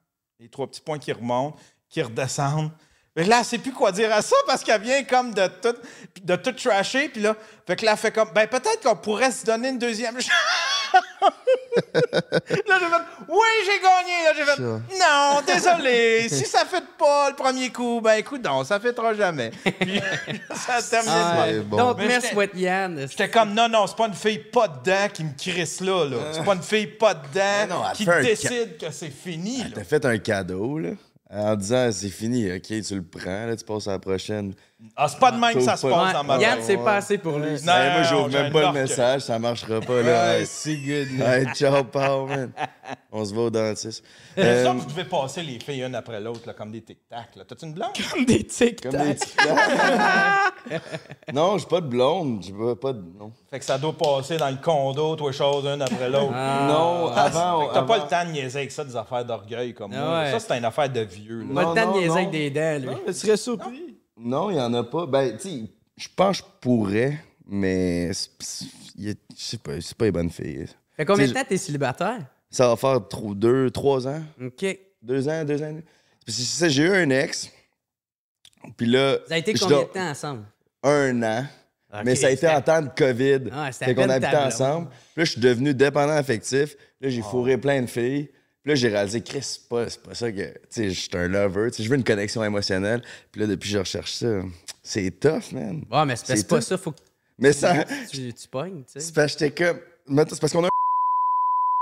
Les 0.40 0.48
trois 0.48 0.66
petits 0.66 0.80
points 0.80 0.98
qui 0.98 1.12
remontent, 1.12 1.56
qui 1.88 2.02
redescendent. 2.02 2.72
Mais 3.14 3.24
là, 3.24 3.38
elle 3.38 3.44
sait 3.44 3.58
plus 3.58 3.72
quoi 3.72 3.92
dire 3.92 4.12
à 4.12 4.20
ça 4.20 4.34
parce 4.46 4.64
qu'elle 4.64 4.80
vient 4.80 5.04
comme 5.04 5.32
de 5.32 5.46
tout, 5.46 5.76
de 6.22 6.36
tout 6.36 6.52
trasher. 6.52 7.08
Puis 7.08 7.22
là, 7.22 7.36
fait 7.66 7.76
que 7.76 7.84
là, 7.84 7.92
elle 7.92 7.98
fait 7.98 8.10
comme, 8.10 8.30
ben 8.34 8.48
peut-être 8.48 8.82
qu'on 8.82 8.96
pourrait 8.96 9.30
se 9.30 9.44
donner 9.44 9.68
une 9.68 9.78
deuxième 9.78 10.20
chance. 10.20 11.32
Là, 11.94 12.78
j'ai 12.80 12.86
fait, 12.86 13.24
oui, 13.28 13.48
j'ai 13.64 13.80
gagné. 13.80 14.24
Là, 14.24 14.32
j'ai 14.36 14.44
fait, 14.44 14.60
non, 14.60 15.40
désolé. 15.46 16.28
si 16.28 16.44
ça 16.44 16.64
fait 16.64 16.84
pas 16.98 17.30
le 17.30 17.36
premier 17.36 17.70
coup, 17.70 18.00
ben 18.02 18.14
écoute, 18.14 18.42
non, 18.44 18.64
ça 18.64 18.78
fêtera 18.80 19.14
jamais. 19.14 19.50
Puis 19.80 20.00
ça 20.54 20.74
a 20.76 20.82
terminé 20.82 21.12
de 21.14 21.18
Ah, 21.20 21.46
même. 21.46 21.62
bon. 21.62 21.76
Don't 21.76 21.94
Mais 21.98 22.08
mess 22.08 22.22
j'étais- 22.24 22.36
with 22.36 22.50
Yann. 22.54 23.06
J'étais 23.08 23.28
comme, 23.30 23.54
non, 23.54 23.68
non, 23.68 23.86
c'est 23.86 23.96
pas 23.96 24.06
une 24.06 24.14
fille 24.14 24.38
pas 24.38 24.68
dedans 24.68 25.08
qui 25.12 25.24
me 25.24 25.30
crisse 25.36 25.80
là, 25.80 26.04
là. 26.08 26.16
C'est 26.32 26.44
pas 26.44 26.54
une 26.54 26.62
fille 26.62 26.86
pas 26.86 27.14
dedans 27.14 27.66
non, 27.76 27.82
elle 27.90 27.96
qui 27.96 28.04
décide 28.06 28.76
que 28.78 28.90
c'est 28.90 29.10
fini, 29.10 29.58
là. 29.58 29.68
T'as 29.74 29.84
fait 29.84 30.04
un 30.04 30.18
cadeau, 30.18 30.78
là, 30.78 30.90
en 31.30 31.56
disant 31.56 31.90
c'est 31.92 32.08
fini, 32.10 32.50
ok, 32.52 32.62
tu 32.62 32.94
le 32.94 33.02
prends, 33.02 33.46
là, 33.46 33.56
tu 33.56 33.64
passes 33.64 33.88
à 33.88 33.92
la 33.92 33.98
prochaine. 33.98 34.54
Ah, 34.96 35.08
c'est 35.08 35.18
pas 35.18 35.30
de 35.32 35.38
même 35.38 35.54
que 35.54 35.60
ça 35.60 35.76
se 35.76 35.86
passe 35.86 36.12
dans 36.12 36.24
ma 36.24 36.38
Yann, 36.38 36.58
c'est 36.62 36.76
pas 36.76 36.96
assez 36.96 37.18
pour 37.18 37.38
lui. 37.38 37.52
Non, 37.64 37.72
moi, 37.72 38.02
j'ouvre 38.02 38.28
même 38.30 38.52
pas 38.52 38.72
le 38.72 38.80
message, 38.80 39.22
ça 39.22 39.38
marchera 39.38 39.80
pas, 39.80 40.02
là. 40.02 40.36
Ouais, 40.38 40.44
c'est 40.44 40.76
good, 40.76 41.08
hey, 41.20 41.46
ciao, 41.54 41.82
pal, 41.84 42.26
man. 42.26 42.52
On 43.10 43.24
se 43.24 43.32
va 43.34 43.42
au 43.42 43.50
dentiste. 43.50 44.04
C'est 44.34 44.42
Euh, 44.42 44.64
ça 44.64 44.70
que 44.72 44.76
vous 44.78 44.86
devez 44.86 45.04
passer 45.04 45.42
les 45.42 45.60
filles 45.60 45.82
une 45.84 45.94
après 45.94 46.20
l'autre, 46.20 46.52
comme 46.56 46.72
des 46.72 46.82
tic-tac. 46.82 47.28
T'as-tu 47.48 47.64
une 47.66 47.72
blonde? 47.74 47.90
Comme 48.12 48.24
des 48.24 48.44
tic 48.44 48.80
comme 48.82 48.90
des 48.92 49.14
claques. 49.14 50.52
Non, 51.32 51.56
j'ai 51.58 51.66
pas 51.66 51.80
de 51.80 51.86
blonde, 51.86 52.42
j'ai 52.42 52.52
pas, 52.74 52.92
de. 52.92 53.02
Non. 53.18 53.32
Fait 53.50 53.58
que 53.60 53.64
ça 53.64 53.78
doit 53.78 53.92
passer 53.96 54.36
dans 54.36 54.50
le 54.50 54.56
condo, 54.56 55.14
toi, 55.16 55.32
chose, 55.32 55.64
une 55.66 55.82
après 55.82 56.08
l'autre. 56.10 56.32
non, 56.32 57.08
avant. 57.14 57.68
T'as 57.72 57.82
pas 57.82 57.98
le 57.98 58.08
temps 58.08 58.24
de 58.26 58.30
niaiser 58.32 58.58
avec 58.58 58.72
ça, 58.72 58.84
des 58.84 58.96
affaires 58.96 59.24
d'orgueil 59.24 59.72
comme 59.74 59.92
Ah 59.94 60.00
moi. 60.04 60.30
Ça, 60.32 60.40
c'est 60.40 60.58
une 60.58 60.64
affaire 60.64 60.88
de 60.90 61.00
vieux. 61.00 61.46
Pas 61.54 61.60
le 61.62 61.74
temps 61.80 61.92
de 61.92 61.98
niaiser 61.98 62.10
avec 62.18 62.30
des 62.30 62.50
dents, 62.50 62.78
lui. 62.80 62.96
Je 63.06 63.12
serais 63.12 63.36
surpris. 63.36 63.93
Non, 64.16 64.50
il 64.50 64.56
y 64.56 64.60
en 64.60 64.72
a 64.74 64.84
pas. 64.84 65.06
Ben, 65.06 65.36
tu 65.36 65.48
sais, 65.48 65.62
je 65.96 66.08
pense 66.14 66.40
que 66.40 66.46
je 66.46 66.58
pourrais, 66.60 67.18
mais. 67.46 68.12
Je 68.12 69.12
sais 69.36 69.58
pas, 69.58 69.80
c'est 69.80 69.96
pas 69.96 70.04
les 70.06 70.12
bonnes 70.12 70.30
filles. 70.30 70.66
Fait 70.96 71.04
combien 71.04 71.26
de 71.26 71.32
temps 71.32 71.44
t'es 71.48 71.56
célibataire? 71.56 72.24
Ça 72.50 72.68
va 72.68 72.76
faire 72.76 73.08
trop, 73.08 73.34
deux, 73.34 73.70
trois 73.70 74.06
ans. 74.06 74.22
OK. 74.40 74.64
Deux 75.02 75.28
ans, 75.28 75.44
deux 75.44 75.62
ans. 75.62 75.72
Parce 76.24 76.38
que 76.38 76.42
c'est 76.42 76.58
ça, 76.58 76.68
j'ai 76.68 76.84
eu 76.84 76.94
un 76.94 77.10
ex. 77.10 77.50
Puis 78.76 78.86
là. 78.86 79.18
Vous 79.26 79.32
avez 79.32 79.40
été 79.40 79.54
combien 79.54 79.82
de 79.82 79.84
temps 79.84 80.08
ensemble? 80.08 80.44
Un 80.82 81.22
an. 81.22 81.46
Mais 82.04 82.14
ça 82.16 82.28
a 82.28 82.30
été 82.30 82.48
en 82.48 82.60
temps 82.60 82.82
de 82.82 82.88
COVID. 82.88 83.50
Ah, 83.52 83.70
fait 83.70 83.94
qu'on 83.94 84.08
habitait 84.08 84.36
ensemble. 84.36 84.88
Puis 84.88 84.98
là, 85.16 85.24
je 85.24 85.30
suis 85.32 85.40
devenu 85.40 85.74
dépendant 85.74 86.14
affectif. 86.14 86.76
Là, 87.00 87.08
j'ai 87.08 87.22
fourré 87.22 87.58
plein 87.58 87.82
de 87.82 87.86
filles. 87.86 88.30
Puis 88.64 88.72
là, 88.72 88.76
j'ai 88.76 88.88
réalisé, 88.88 89.20
Chris, 89.20 89.42
c'est 89.42 89.68
pas, 89.68 89.90
ça 90.14 90.32
que. 90.32 90.42
Tu 90.42 90.58
sais, 90.70 90.88
je 90.88 90.98
suis 90.98 91.10
un 91.12 91.28
lover. 91.28 91.70
Tu 91.70 91.76
sais, 91.76 91.82
je 91.82 91.90
veux 91.90 91.96
une 91.96 92.02
connexion 92.02 92.42
émotionnelle. 92.42 93.02
Puis 93.30 93.42
là, 93.42 93.46
depuis, 93.46 93.68
je 93.68 93.78
recherche 93.78 94.14
ça. 94.14 94.40
C'est 94.82 95.10
tough, 95.20 95.52
man. 95.52 95.84
Ouais, 95.92 96.06
mais 96.06 96.16
c'est 96.16 96.48
pas 96.48 96.62
ça, 96.62 96.78
faut 96.78 96.92
que 96.92 97.00
Mais 97.38 97.52
ça. 97.52 97.84
tu, 98.10 98.32
tu 98.32 98.48
pognes, 98.48 98.82
tu 98.84 98.92
sais. 98.94 99.00
C'est 99.00 99.14
parce 99.14 99.36
que 99.36 99.48
comme. 99.48 99.80
C'est 100.30 100.40
parce 100.40 100.52
qu'on 100.54 100.64
a 100.64 100.68
un. 100.68 100.70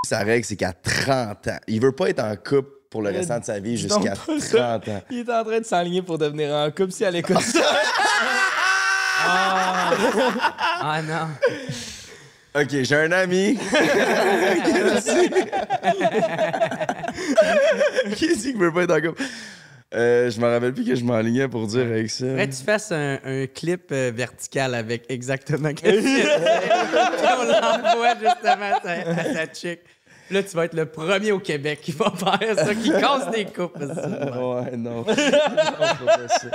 Sa 0.09 0.24
règle, 0.24 0.45
c'est 0.45 0.57
qu'à 0.57 0.72
30 0.72 1.47
ans, 1.47 1.59
il 1.68 1.80
veut 1.80 1.93
pas 1.93 2.11
être 2.11 2.18
en 2.18 2.35
couple 2.35 2.70
pour 2.91 3.01
le 3.03 3.11
restant 3.11 3.39
de 3.39 3.45
sa 3.45 3.61
vie 3.61 3.76
jusqu'à 3.76 4.14
donc 4.14 4.26
pas 4.26 4.41
ça. 4.41 4.78
30 4.80 4.89
ans. 4.89 5.03
Il 5.11 5.18
est 5.20 5.33
en 5.33 5.45
train 5.45 5.61
de 5.61 5.64
s'enligner 5.64 6.03
pour 6.03 6.18
devenir 6.18 6.53
en 6.53 6.68
couple 6.72 6.91
si 6.91 7.05
elle 7.05 7.14
écoute 7.14 7.41
ça. 7.43 7.61
Ah 9.24 11.01
non. 11.01 11.28
Ok, 12.55 12.68
j'ai 12.82 12.96
un 12.96 13.12
ami. 13.12 13.59
Qui 18.16 18.28
dit 18.36 18.42
qu'il 18.53 18.57
veut 18.59 18.72
pas 18.72 18.82
être 18.82 18.92
en 18.94 19.00
couple? 19.00 19.22
Euh, 19.94 20.30
je 20.30 20.40
me 20.40 20.46
rappelle 20.48 20.72
plus 20.72 20.84
que 20.84 20.94
je 20.94 21.05
m'enlignais 21.05 21.48
pour 21.48 21.66
dire 21.66 21.82
avec 21.82 22.11
ça. 22.11 22.24
Faudrait 22.26 22.48
que 22.48 22.55
tu 22.55 22.64
fasses 22.64 22.92
un, 22.92 23.18
un 23.24 23.46
clip 23.46 23.90
euh, 23.92 24.11
vertical 24.14 24.74
avec 24.74 25.05
exactement 25.11 25.68
ce 25.70 25.74
que 25.82 25.90
tu 25.90 26.00
disais. 26.03 26.22
Puis 26.22 27.28
on 27.38 27.44
l'envoie 27.44 28.14
justement 28.14 28.74
à 28.74 28.80
ta, 28.80 28.90
à 28.90 29.24
ta 29.46 29.53
chick. 29.55 29.80
Là, 30.30 30.42
tu 30.42 30.57
vas 30.57 30.64
être 30.64 30.74
le 30.74 30.86
premier 30.86 31.30
au 31.32 31.40
Québec 31.40 31.80
qui 31.82 31.92
va 31.92 32.11
faire 32.16 32.57
ça, 32.57 32.74
qui 32.74 32.90
casse 32.90 33.30
des 33.32 33.44
couples. 33.44 33.84
Ouais, 33.84 34.76
non. 34.78 34.98
Non, 34.98 35.05
pas 35.05 36.28
ça. 36.28 36.48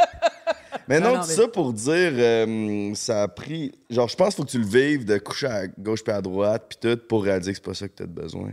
Mais 0.88 1.00
non, 1.00 1.10
Non, 1.10 1.16
non, 1.16 1.22
tout 1.22 1.28
mais- 1.30 1.36
ça 1.36 1.48
pour 1.48 1.74
dire, 1.74 2.12
euh, 2.14 2.92
ça 2.96 3.24
a 3.24 3.28
pris. 3.28 3.72
Genre, 3.90 4.08
je 4.08 4.16
pense 4.16 4.36
qu'il 4.36 4.38
faut 4.38 4.46
que 4.46 4.52
tu 4.52 4.60
le 4.60 4.66
vives 4.66 5.06
de 5.06 5.18
coucher 5.18 5.48
à 5.48 5.68
gauche 5.68 6.04
puis 6.04 6.14
à 6.14 6.22
droite, 6.22 6.66
puis 6.70 6.78
tout, 6.96 7.00
pour 7.08 7.24
réaliser 7.24 7.52
que 7.52 7.58
c'est 7.58 7.66
pas 7.66 7.74
ça 7.74 7.88
que 7.88 7.94
t'as 7.94 8.06
besoin. 8.06 8.52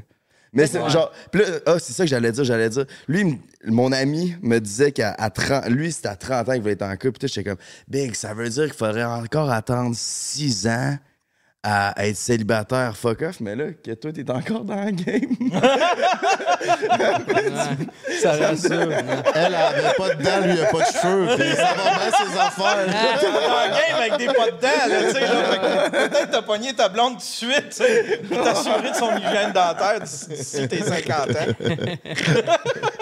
Mais 0.53 0.67
c'est 0.69 0.81
Ouais. 0.81 0.89
genre. 0.91 1.11
Puis 1.33 1.41
là, 1.43 1.47
ah, 1.67 1.79
c'est 1.81 1.93
ça 1.93 2.05
que 2.05 2.09
j'allais 2.11 2.31
dire, 2.31 2.45
j'allais 2.45 2.69
dire. 2.71 2.87
Lui, 3.09 3.41
mon 3.67 3.91
ami 3.91 4.37
me 4.41 4.59
disait 4.61 4.93
qu'à 4.93 5.11
à 5.19 5.29
30. 5.31 5.69
Lui, 5.69 5.91
c'était 5.91 6.09
à 6.09 6.17
30 6.17 6.49
ans 6.49 6.53
qu'il 6.53 6.61
voulait 6.61 6.75
être 6.75 6.83
en 6.83 6.93
couple, 6.93 7.13
puis 7.19 7.21
tout, 7.21 7.27
j'étais 7.27 7.49
comme, 7.51 7.59
Big, 7.89 8.15
ça 8.15 8.35
veut 8.35 8.49
dire 8.49 8.65
qu'il 8.67 8.75
faudrait 8.75 9.03
encore 9.05 9.51
attendre 9.51 9.95
6 9.97 10.67
ans 10.69 10.97
à 11.67 11.95
être 12.07 12.17
célibataire, 12.17 12.95
fuck 12.95 13.23
off, 13.23 13.41
mais 13.41 13.57
là, 13.57 13.73
que 13.73 13.93
toi, 13.93 14.13
t'es 14.13 14.31
encore 14.31 14.65
dans 14.65 14.85
le 14.85 14.91
game. 14.91 15.35
ça 18.21 18.33
rassure. 18.33 18.93
Elle, 18.93 19.07
elle 19.35 19.55
avait 19.55 19.95
pas 19.97 20.15
de 20.15 20.23
dents, 20.23 20.41
lui, 20.43 20.53
il 20.53 20.61
a 20.61 20.67
pas 20.67 20.81
de 20.81 20.85
cheveux. 20.85 21.37
Puis 21.39 21.57
ça 21.57 21.73
va 21.73 21.75
bien, 21.75 22.13
ses 22.19 22.37
affaires. 22.39 22.85
T'es 23.19 23.33
dans 23.33 23.57
un 23.57 23.69
game 23.69 23.97
avec 23.99 24.19
des 24.19 24.27
pas 24.27 24.51
dedans, 24.51 24.87
là, 24.89 25.05
tu 25.05 25.13
sais, 25.13 25.21
là. 25.21 25.89
Peut-être 25.91 26.31
t'as 26.31 26.43
pogné 26.43 26.75
ta 26.75 26.91
blonde 26.91 27.15
tout 27.15 27.21
de 27.21 27.23
suite, 27.23 27.71
tu 27.71 27.77
sais, 27.77 28.21
pour 28.29 28.45
t'assurer 28.45 28.91
de 28.91 28.97
son 28.97 29.17
hygiène 29.17 29.53
dentaire 29.53 30.01
d'ici 30.03 30.27
d'ici 30.29 30.69
tes 30.69 30.83
50 30.83 31.31
ans. 31.31 31.55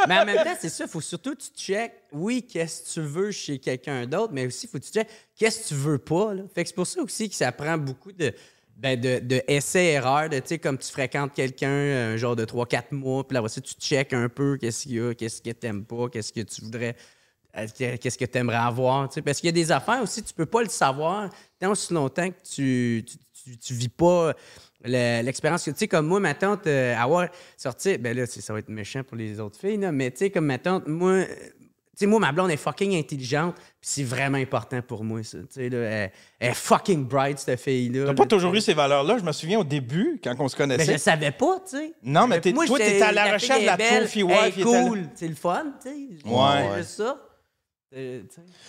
Mais 0.09 0.19
en 0.21 0.25
même 0.25 0.37
temps, 0.37 0.55
c'est 0.61 0.69
ça, 0.69 0.85
il 0.85 0.91
faut 0.91 1.01
surtout 1.01 1.35
que 1.35 1.41
tu 1.41 1.51
checkes, 1.65 1.95
oui, 2.13 2.47
qu'est-ce 2.47 2.83
que 2.83 2.89
tu 2.95 3.01
veux 3.07 3.31
chez 3.31 3.59
quelqu'un 3.59 4.07
d'autre, 4.07 4.33
mais 4.33 4.47
aussi, 4.47 4.67
faut 4.67 4.79
que 4.79 4.85
tu 4.85 4.93
checkes 4.93 5.09
qu'est-ce 5.37 5.63
que 5.65 5.69
tu 5.69 5.75
veux 5.75 5.99
pas. 5.99 6.35
Fait 6.55 6.63
que 6.63 6.69
c'est 6.69 6.75
pour 6.75 6.87
ça 6.87 7.03
aussi 7.03 7.29
que 7.29 7.35
ça 7.35 7.51
prend 7.53 7.79
beaucoup 7.79 8.13
de, 8.13 8.33
ben 8.77 8.99
de, 9.01 9.19
de 9.21 9.43
essais-erreurs, 9.47 10.29
de, 10.29 10.41
comme 10.57 10.79
tu 10.79 10.91
fréquentes 10.91 11.33
quelqu'un 11.35 11.69
un 12.13 12.17
genre 12.17 12.37
de 12.37 12.45
3-4 12.45 12.93
mois, 12.93 13.27
puis 13.27 13.37
là, 13.37 13.49
ça, 13.49 13.61
tu 13.61 13.75
checkes 13.75 14.13
un 14.13 14.29
peu 14.29 14.57
qu'est-ce 14.59 14.85
qu'il 14.85 14.93
y 14.97 15.01
a, 15.01 15.15
qu'est-ce 15.15 15.41
que 15.43 15.51
t'aimes 15.51 15.85
pas, 15.85 16.09
qu'est-ce 16.09 16.33
que 16.33 16.41
tu 16.41 16.63
voudrais, 16.63 16.97
euh, 17.57 17.67
qu'est-ce 17.77 18.19
que 18.19 18.25
tu 18.25 18.39
aimerais 18.39 18.57
avoir. 18.57 19.09
Parce 19.25 19.39
qu'il 19.41 19.47
y 19.47 19.51
a 19.51 19.53
des 19.53 19.71
affaires 19.73 20.03
aussi, 20.03 20.23
tu 20.23 20.35
peux 20.35 20.47
pas 20.47 20.63
le 20.63 20.69
savoir 20.69 21.31
tant 21.61 21.71
aussi 21.73 21.93
longtemps 21.93 22.29
que 22.31 22.43
tu, 22.55 23.05
tu, 23.07 23.17
tu- 23.45 23.59
tu 23.59 23.75
vis 23.75 23.89
pas 23.89 24.33
le- 24.85 25.23
l'expérience 25.23 25.65
tu 25.65 25.73
sais 25.77 25.89
comme 25.89 26.07
moi 26.07 26.19
ma 26.21 26.35
tante 26.35 26.67
euh, 26.67 26.97
avoir 26.97 27.29
sorti 27.57 27.99
ben 27.99 28.17
là 28.17 28.27
ça 28.27 28.53
va 28.53 28.59
être 28.59 28.69
méchant 28.69 29.05
pour 29.05 29.17
les 29.17 29.39
autres 29.41 29.59
filles 29.59 29.79
mais 29.93 30.11
tu 30.11 30.19
sais 30.19 30.31
comme 30.31 30.47
ma 30.47 30.59
tante 30.59 30.87
moi 30.89 31.25
sais 31.99 32.07
moi 32.07 32.19
ma 32.21 32.33
blonde 32.33 32.51
est 32.51 32.57
fucking 32.57 32.95
intelligente 32.99 33.55
puis 33.57 33.65
c'est 33.83 34.05
vraiment 34.05 34.39
important 34.39 34.81
pour 34.83 35.05
moi 35.05 35.23
ça 35.23 35.39
tu 35.41 35.47
sais 35.51 35.69
là 35.69 35.79
elle, 35.79 36.13
elle 36.41 36.51
est 36.51 36.55
fucking 36.55 37.07
bright 37.07 37.39
cette 37.39 37.61
fille 37.61 37.89
là 37.91 38.07
T'as 38.07 38.15
pas 38.15 38.27
toujours 38.27 38.55
eu 38.55 38.61
ces 38.61 38.75
valeurs-là? 38.75 39.19
Je 39.19 39.25
me 39.25 39.33
souviens 39.33 39.59
au 39.61 39.65
début, 39.65 40.21
quand 40.23 40.35
on 40.39 40.49
se 40.49 40.57
mais 40.57 40.65
je 40.65 40.73
connaissait. 40.75 40.93
le 40.93 40.99
savais 40.99 41.31
pas 41.33 41.61
tu 41.69 41.77
sais 41.77 41.93
Non, 42.03 42.27
mais 42.27 42.41
t'es- 42.41 42.53
Moi, 42.53 42.67
toi, 42.67 42.79
t'étais 42.79 43.03
à 43.03 43.13
la 43.13 43.33
recherche 43.35 43.61
de 43.61 43.67
la 43.67 43.77
belle, 43.77 44.03
trophy 44.05 44.23
wife. 44.23 44.37
est 44.37 44.53
il 44.57 44.61
était 44.63 44.73
là. 44.73 44.89
cool 44.89 45.09
c'est 45.15 45.29
le 45.29 45.35
fun 45.35 45.65
tu 45.83 45.89
sais 45.89 46.29
Ouais. 46.29 46.69
c'est 46.73 46.77
juste 46.79 46.91
ça 46.97 47.19
Euh. 47.95 48.23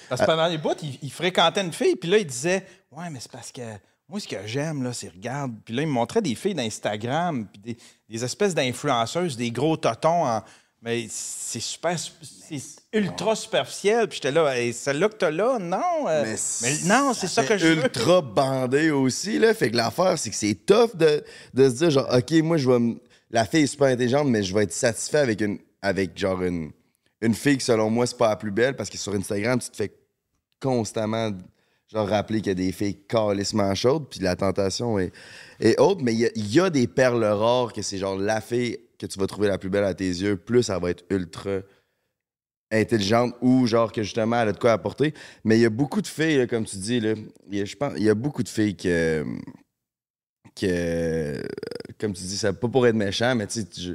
Parce 0.10 0.20
que 0.22 0.26
pendant 0.26 0.48
les 0.48 0.58
bouts, 0.58 0.72
il, 0.84 1.00
il 1.02 1.12
fréquentait 1.12 1.62
une 1.62 1.72
fille, 1.72 1.96
puis 1.96 2.10
là, 2.10 2.18
il 2.18 2.26
disait 2.28 2.66
Ouais, 2.92 3.10
mais 3.10 3.20
c'est 3.22 3.32
parce 3.32 3.54
que 3.54 3.62
moi, 4.10 4.20
ce 4.20 4.28
que 4.28 4.36
j'aime, 4.46 4.84
là, 4.84 4.92
c'est 4.92 5.08
regarde. 5.08 5.54
Puis 5.64 5.74
là, 5.74 5.82
il 5.84 5.88
me 5.88 5.94
montrait 5.94 6.22
des 6.22 6.36
filles 6.36 6.54
d'Instagram, 6.56 7.48
puis 7.48 7.62
des, 7.62 7.78
des 8.10 8.24
espèces 8.26 8.54
d'influenceuses, 8.54 9.38
des 9.38 9.50
gros 9.50 9.78
totons. 9.78 10.26
en- 10.28 10.44
Mais 10.84 11.08
c'est 11.10 11.62
super, 11.62 11.96
c'est 11.98 12.62
ultra 12.92 13.36
superficiel. 13.36 14.08
Puis 14.10 14.18
j'étais 14.18 14.32
là, 14.34 14.54
Hey, 14.58 14.74
celle-là 14.74 15.08
que 15.08 15.16
t'as 15.16 15.32
là, 15.32 15.58
non. 15.60 16.08
euh, 16.10 16.36
mais, 16.62 16.78
non, 16.86 17.14
c'est 17.14 17.28
ça, 17.28 17.44
que 17.46 17.58
je 17.58 17.68
veux. 17.68 17.84
ultra 17.84 18.22
bandé 18.22 18.92
aussi, 18.92 19.40
là. 19.40 19.54
Fait 19.54 19.72
que 19.72 19.78
l'affaire, 19.78 20.20
c'est 20.20 20.30
que 20.30 20.36
c'est 20.36 20.56
tough 20.66 20.96
de, 20.96 21.24
de 21.54 21.70
se 21.70 21.76
dire, 21.76 21.90
genre, 21.90 22.10
OK, 22.14 22.32
moi, 22.44 22.58
je 22.58 22.70
vais 22.70 22.80
me- 22.80 22.96
La 23.32 23.46
fille 23.46 23.64
est 23.64 23.68
super 23.68 23.88
intelligente, 23.88 24.28
mais 24.28 24.44
je 24.44 24.54
vais 24.54 24.64
être 24.64 24.74
satisfait 24.74 25.20
avec 25.20 25.40
une. 25.42 25.58
Avec, 25.82 26.18
genre, 26.18 26.42
une. 26.44 26.72
Une 27.22 27.34
fille 27.34 27.58
qui, 27.58 27.64
selon 27.66 27.90
moi, 27.90 28.06
c'est 28.06 28.18
pas 28.18 28.30
la 28.30 28.36
plus 28.36 28.52
belle 28.52 28.76
parce 28.76 28.90
que 28.90 28.98
sur 28.98 29.14
Instagram, 29.14 29.58
tu 29.60 29.70
te 29.70 29.78
fais 29.78 29.94
constamment, 30.62 31.32
genre, 31.92 32.08
rappeler 32.08 32.40
qu'il 32.40 32.48
y 32.50 32.52
a 32.52 32.56
des 32.56 32.72
filles 32.74 32.98
calissement 33.08 33.74
chaudes, 33.76 34.08
puis 34.10 34.20
la 34.20 34.36
tentation 34.36 35.00
est, 35.00 35.12
est 35.60 35.80
haute, 35.80 36.02
mais 36.02 36.14
il 36.14 36.20
y 36.20 36.26
a, 36.26 36.30
il 36.36 36.54
y 36.54 36.60
a 36.60 36.70
des 36.70 36.88
perles 36.88 37.24
rares 37.24 37.72
que 37.74 37.82
c'est, 37.82 37.98
genre, 37.98 38.18
la 38.18 38.42
fille 38.42 38.78
que 39.08 39.14
tu 39.14 39.20
vas 39.20 39.28
trouver 39.28 39.48
la 39.50 39.58
plus 39.58 39.70
belle 39.70 39.84
à 39.84 39.94
tes 39.94 40.08
yeux, 40.08 40.36
plus 40.38 40.70
elle 40.70 40.82
va 40.82 40.90
être 40.92 41.04
ultra 41.10 41.60
intelligente 42.72 43.36
ou 43.42 43.68
genre 43.68 43.92
que 43.92 44.02
justement 44.04 44.42
elle 44.42 44.50
a 44.50 44.52
de 44.54 44.58
quoi 44.60 44.72
apporter. 44.72 45.14
Mais 45.44 45.58
il 45.58 45.62
y 45.62 45.66
a 45.66 45.70
beaucoup 45.70 46.02
de 46.02 46.08
filles, 46.08 46.38
là, 46.38 46.48
comme 46.48 46.66
tu 46.66 46.78
dis, 46.78 47.00
là, 47.00 47.14
il 47.52 47.58
y 47.58 47.62
a, 47.62 47.66
je 47.66 47.76
pense, 47.76 47.94
il 47.98 48.04
y 48.04 48.10
a 48.10 48.16
beaucoup 48.16 48.42
de 48.44 48.50
filles 48.50 48.76
que, 48.76 49.24
que 50.60 51.42
comme 52.00 52.14
tu 52.14 52.24
dis, 52.24 52.38
ça 52.38 52.54
pas 52.54 52.68
pour 52.68 52.86
être 52.88 52.96
méchant, 52.96 53.36
mais 53.36 53.48
tu 53.48 53.62
sais, 53.62 53.68
je- 53.78 53.94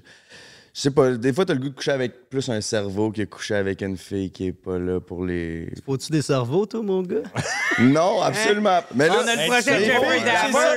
Je 0.75 0.83
sais 0.83 0.91
pas, 0.93 1.11
des 1.17 1.33
fois, 1.33 1.45
t'as 1.45 1.55
le 1.55 1.61
goût 1.61 1.71
de 1.71 1.75
coucher 1.75 1.91
avec 1.91 2.29
plus 2.30 2.49
un 2.51 2.61
cerveau 2.61 3.11
que 3.11 3.22
coucher 3.25 3.57
avec 3.57 3.83
une 3.83 3.97
fille 3.97 4.30
qui 4.30 4.47
est 4.49 4.53
pas 4.53 4.79
là 4.79 5.01
pour 5.01 5.25
les. 5.25 5.72
Faut-tu 5.85 6.13
des 6.13 6.22
cerveaux, 6.22 6.67
toi, 6.67 6.83
mon 6.83 7.03
gars? 7.03 7.22
Non, 7.80 8.21
absolument. 8.22 8.80
Mais 8.95 9.09
là, 9.09 9.14
On 9.25 9.26
a 9.26 9.35
le 9.35 9.47
prochain 9.47 9.63
c'est- 9.63 9.85
Jeffrey 9.85 10.21
Dahmer, 10.21 10.53
ça. 10.53 10.76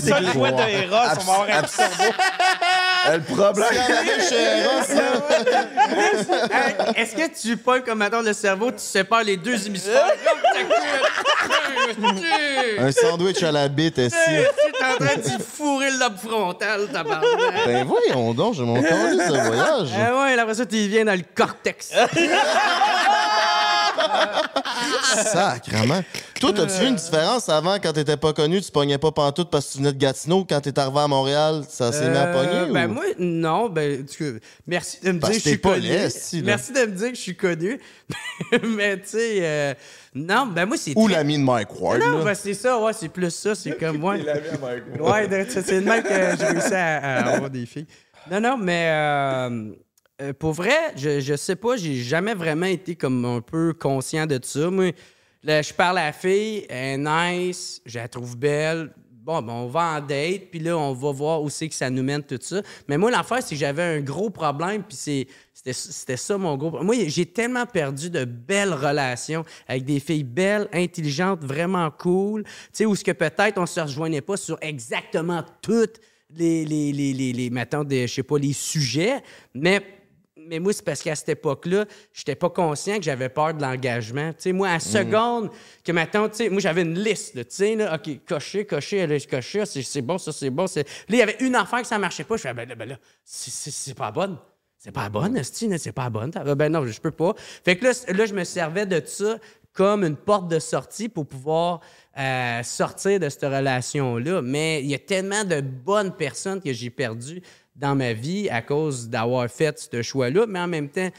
c'est 0.00 0.10
que 0.10 0.12
Abs- 1.50 1.76
Le 3.12 3.20
problème. 3.20 3.68
Est-ce 6.96 7.14
que 7.14 7.40
tu 7.40 7.56
pognes 7.56 7.82
comme 7.82 7.98
maintenant 7.98 8.22
le 8.22 8.32
cerveau, 8.32 8.70
tu 8.70 8.78
sépares 8.78 9.24
les 9.24 9.36
deux 9.36 9.66
hémisphères? 9.66 10.12
Un 12.78 12.92
sandwich 12.92 13.42
à 13.42 13.52
la 13.52 13.68
bite, 13.68 13.98
ici. 13.98 14.16
Tu 14.26 14.32
es 14.34 14.84
en 14.84 14.96
train 14.96 15.16
d'y 15.16 15.36
fourrer 15.42 15.90
le 15.90 15.98
lobe 15.98 16.16
frontal, 16.16 16.86
tabarnak. 16.92 17.66
Ben 17.66 17.86
voyons 17.86 18.32
donc, 18.34 18.54
j'ai 18.54 18.62
mon 18.62 18.82
calice 18.82 19.28
de 19.28 19.38
voyage. 19.38 19.88
Ah 19.96 20.22
ouais, 20.22 20.38
après 20.38 20.54
ça, 20.54 20.66
tu 20.66 20.76
y 20.76 20.88
viens 20.88 21.04
dans 21.04 21.14
le 21.16 21.24
cortex. 21.34 21.90
Sacrement. 25.24 26.02
Toi, 26.40 26.52
t'as-tu 26.52 26.80
vu 26.80 26.88
une 26.88 26.96
différence 26.96 27.48
avant, 27.48 27.76
quand 27.76 27.92
t'étais 27.92 28.16
pas 28.16 28.32
connu, 28.32 28.60
tu 28.60 28.70
pognais 28.70 28.98
pas 28.98 29.10
pantoute 29.12 29.50
parce 29.50 29.66
que 29.66 29.72
tu 29.72 29.78
venais 29.78 29.92
de 29.92 29.98
Gatineau, 29.98 30.44
quand 30.48 30.60
t'es 30.60 30.78
arrivé 30.78 30.98
à 31.00 31.08
Montréal, 31.08 31.62
ça 31.68 31.92
s'est 31.92 32.10
mis 32.10 32.16
à 32.16 32.26
pogner? 32.26 32.50
Euh, 32.52 32.72
Ben 32.72 32.90
ou- 32.90 32.94
moi, 32.94 33.04
non. 33.18 33.68
Ben, 33.68 34.04
tu- 34.04 34.40
merci 34.66 34.98
de 35.02 35.12
me 35.12 35.18
Parce 35.20 35.32
dire 35.32 35.42
que 35.42 35.44
je 35.44 35.48
suis 35.50 35.58
pas 35.58 35.74
connu. 35.74 35.88
merci 36.44 36.72
de 36.72 36.80
me 36.80 36.86
dire 36.92 37.08
que 37.10 37.16
je 37.16 37.20
suis 37.20 37.36
connu. 37.36 37.80
Mais 38.76 38.98
tu 39.00 39.08
sais, 39.08 39.38
euh, 39.40 39.74
non, 40.14 40.46
ben 40.46 40.66
moi, 40.66 40.76
c'est 40.76 40.92
Ou 40.96 41.06
très- 41.08 41.16
l'ami 41.16 41.38
de 41.38 41.42
Mike 41.42 41.80
Ward, 41.80 42.00
Non, 42.00 42.18
là. 42.18 42.24
ben 42.24 42.34
c'est 42.34 42.54
ça, 42.54 42.78
ouais, 42.78 42.92
c'est 42.92 43.08
plus 43.08 43.30
ça, 43.30 43.54
c'est 43.54 43.72
comme 43.78 43.98
moi. 43.98 44.16
Ouais, 45.00 45.28
de- 45.28 45.46
c'est 45.48 45.66
c'est 45.66 45.80
le 45.80 45.86
mec 45.86 46.04
que 46.04 46.14
j'ai 46.38 46.46
réussi 46.46 46.74
à, 46.74 46.96
à 46.98 47.34
avoir 47.34 47.50
des 47.50 47.64
filles. 47.66 47.86
Non, 48.30 48.40
non, 48.40 48.56
mais 48.58 48.88
euh, 48.90 49.70
euh, 50.20 50.32
pour 50.32 50.52
vrai, 50.52 50.94
je, 50.96 51.20
je 51.20 51.36
sais 51.36 51.56
pas, 51.56 51.76
j'ai 51.76 51.96
jamais 51.96 52.34
vraiment 52.34 52.66
été 52.66 52.94
comme 52.94 53.24
un 53.24 53.40
peu 53.40 53.74
conscient 53.74 54.26
de 54.26 54.40
ça. 54.42 54.70
Moi, 54.70 54.92
je 55.44 55.72
parle 55.74 55.98
à 55.98 56.06
la 56.06 56.12
fille, 56.12 56.66
elle 56.68 57.00
est 57.00 57.38
nice, 57.38 57.80
je 57.84 57.98
la 57.98 58.08
trouve 58.08 58.36
belle. 58.36 58.92
Bon, 59.10 59.42
ben, 59.42 59.52
on 59.52 59.66
va 59.66 59.96
en 59.96 60.00
date, 60.00 60.50
puis 60.52 60.60
là, 60.60 60.78
on 60.78 60.92
va 60.92 61.10
voir 61.10 61.42
où 61.42 61.50
c'est 61.50 61.68
que 61.68 61.74
ça 61.74 61.90
nous 61.90 62.04
mène, 62.04 62.22
tout 62.22 62.38
ça. 62.40 62.62
Mais 62.88 62.96
moi, 62.96 63.10
l'affaire, 63.10 63.42
c'est 63.42 63.56
que 63.56 63.60
j'avais 63.60 63.82
un 63.82 64.00
gros 64.00 64.30
problème, 64.30 64.84
puis 64.84 64.96
c'était 65.52 66.16
ça 66.16 66.38
mon 66.38 66.56
gros 66.56 66.70
problème. 66.70 66.86
Moi, 66.86 67.08
j'ai 67.08 67.26
tellement 67.26 67.66
perdu 67.66 68.08
de 68.08 68.24
belles 68.24 68.72
relations 68.72 69.44
avec 69.66 69.84
des 69.84 69.98
filles 69.98 70.22
belles, 70.22 70.68
intelligentes, 70.72 71.42
vraiment 71.42 71.90
cool, 71.90 72.44
tu 72.44 72.50
sais, 72.72 72.86
où 72.86 72.94
ce 72.94 73.02
que 73.02 73.10
peut-être 73.10 73.58
on 73.58 73.66
se 73.66 73.80
rejoignait 73.80 74.20
pas 74.20 74.36
sur 74.36 74.58
exactement 74.60 75.42
toutes 75.60 76.00
les, 76.30 76.64
les, 76.64 76.92
les, 76.92 77.12
les, 77.12 77.32
les 77.32 77.50
des, 77.84 78.06
je 78.06 78.14
sais 78.14 78.22
pas, 78.22 78.38
les 78.38 78.52
sujets, 78.52 79.20
mais 79.54 79.82
mais 80.48 80.58
moi, 80.58 80.72
c'est 80.72 80.84
parce 80.84 81.02
qu'à 81.02 81.14
cette 81.14 81.28
époque-là, 81.30 81.84
j'étais 82.12 82.34
pas 82.34 82.50
conscient 82.50 82.96
que 82.96 83.02
j'avais 83.02 83.28
peur 83.28 83.54
de 83.54 83.62
l'engagement. 83.62 84.30
Tu 84.32 84.42
sais, 84.42 84.52
moi, 84.52 84.70
à 84.70 84.78
seconde 84.80 85.50
que 85.84 85.92
maintenant, 85.92 86.28
tu 86.28 86.36
sais, 86.36 86.48
moi, 86.48 86.60
j'avais 86.60 86.82
une 86.82 86.98
liste, 86.98 87.34
tu 87.34 87.44
sais, 87.48 87.74
là, 87.76 87.94
OK, 87.96 88.20
cocher, 88.26 88.64
cocher, 88.64 89.02
aller 89.02 89.20
cocher, 89.20 89.64
c'est 89.66 90.02
bon, 90.02 90.18
ça, 90.18 90.32
c'est 90.32 90.50
bon. 90.50 90.66
c'est- 90.66 90.88
Là, 90.88 91.04
il 91.10 91.16
y 91.18 91.22
avait 91.22 91.36
une 91.40 91.54
affaire 91.54 91.80
que 91.82 91.86
ça 91.86 91.98
marchait 91.98 92.24
pas. 92.24 92.36
Je 92.36 92.42
fais, 92.42 92.54
ben 92.54 92.68
là, 92.68 92.74
ben 92.74 92.88
là, 92.88 92.98
c'est- 93.24 93.94
pas 93.94 94.10
bonne. 94.10 94.38
C'est 94.78 94.92
pas 94.92 95.08
bonne, 95.08 95.42
c'est 95.42 95.92
pas 95.92 96.10
bonne. 96.10 96.30
Ah, 96.36 96.54
Ben 96.54 96.70
non, 96.70 96.86
je 96.86 97.00
peux 97.00 97.10
pas. 97.10 97.34
Fait 97.64 97.76
que 97.76 97.84
là, 97.86 97.92
là, 98.08 98.26
je 98.26 98.34
me 98.34 98.44
servais 98.44 98.86
de 98.86 99.02
ça 99.04 99.38
comme 99.72 100.04
une 100.04 100.16
porte 100.16 100.48
de 100.48 100.58
sortie 100.58 101.08
pour 101.08 101.26
pouvoir 101.26 101.80
euh, 102.18 102.62
sortir 102.62 103.18
de 103.20 103.28
cette 103.28 103.42
relation-là. 103.42 104.40
Mais 104.42 104.80
il 104.82 104.86
y 104.86 104.94
a 104.94 104.98
tellement 104.98 105.44
de 105.44 105.60
bonnes 105.60 106.14
personnes 106.14 106.60
que 106.62 106.72
j'ai 106.72 106.88
perdues 106.90 107.42
dans 107.76 107.94
ma 107.94 108.12
vie 108.12 108.48
à 108.50 108.62
cause 108.62 109.08
d'avoir 109.08 109.48
fait 109.50 109.78
ce 109.92 110.02
choix-là. 110.02 110.46
Mais 110.48 110.58
en 110.60 110.68
même 110.68 110.88
temps, 110.88 111.10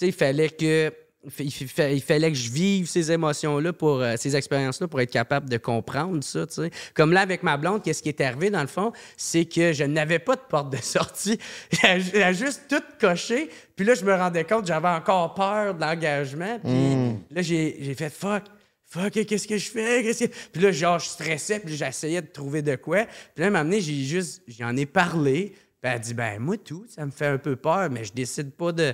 il 0.00 0.12
fallait 0.12 0.50
que. 0.50 0.92
Il 1.40 1.50
fa- 1.50 1.90
il 1.90 2.00
fallait 2.02 2.30
que 2.30 2.38
je 2.38 2.48
vive 2.52 2.86
ces 2.86 3.10
émotions-là, 3.10 3.72
pour 3.72 4.00
euh, 4.00 4.14
ces 4.16 4.36
expériences-là, 4.36 4.86
pour 4.86 5.00
être 5.00 5.10
capable 5.10 5.48
de 5.50 5.56
comprendre 5.56 6.22
ça. 6.22 6.46
tu 6.46 6.54
sais. 6.54 6.70
Comme 6.94 7.12
là, 7.12 7.22
avec 7.22 7.42
ma 7.42 7.56
blonde, 7.56 7.82
qu'est-ce 7.82 8.00
qui 8.00 8.10
est 8.10 8.20
arrivé, 8.20 8.48
dans 8.48 8.60
le 8.60 8.68
fond, 8.68 8.92
c'est 9.16 9.44
que 9.44 9.72
je 9.72 9.82
n'avais 9.82 10.20
pas 10.20 10.36
de 10.36 10.40
porte 10.48 10.70
de 10.70 10.76
sortie. 10.76 11.36
Elle 11.82 12.22
a 12.22 12.32
juste 12.32 12.66
tout 12.68 12.80
coché. 13.00 13.50
Puis 13.74 13.84
là, 13.84 13.94
je 13.94 14.04
me 14.04 14.14
rendais 14.14 14.44
compte 14.44 14.60
que 14.62 14.68
j'avais 14.68 14.86
encore 14.86 15.34
peur 15.34 15.74
de 15.74 15.80
l'engagement. 15.80 16.60
Puis 16.62 17.16
là, 17.34 17.42
j'ai 17.42 17.94
fait 17.98 18.10
fuck. 18.10 18.44
Fuck, 18.88 19.14
qu'est-ce 19.26 19.48
que 19.48 19.58
je 19.58 19.68
fais? 19.68 20.04
Que- 20.04 20.26
Puis 20.52 20.62
là, 20.62 20.70
genre, 20.70 21.00
je 21.00 21.08
stressais, 21.08 21.58
puis 21.58 21.76
j'essayais 21.76 22.22
de 22.22 22.28
trouver 22.28 22.62
de 22.62 22.76
quoi. 22.76 23.04
Puis 23.34 23.40
là, 23.42 23.46
à 23.46 23.48
un 23.48 23.50
moment 23.50 23.64
donné, 23.64 23.80
j'ai 23.80 24.04
juste, 24.04 24.42
j'en 24.46 24.76
ai 24.76 24.86
parlé. 24.86 25.54
Puis 25.86 25.92
elle 25.92 25.96
a 25.96 25.98
dit, 26.00 26.14
ben, 26.14 26.40
moi, 26.40 26.56
tout, 26.58 26.84
ça 26.88 27.06
me 27.06 27.12
fait 27.12 27.26
un 27.26 27.38
peu 27.38 27.54
peur, 27.54 27.88
mais 27.90 28.02
je 28.02 28.12
décide 28.12 28.50
pas 28.50 28.72
de. 28.72 28.92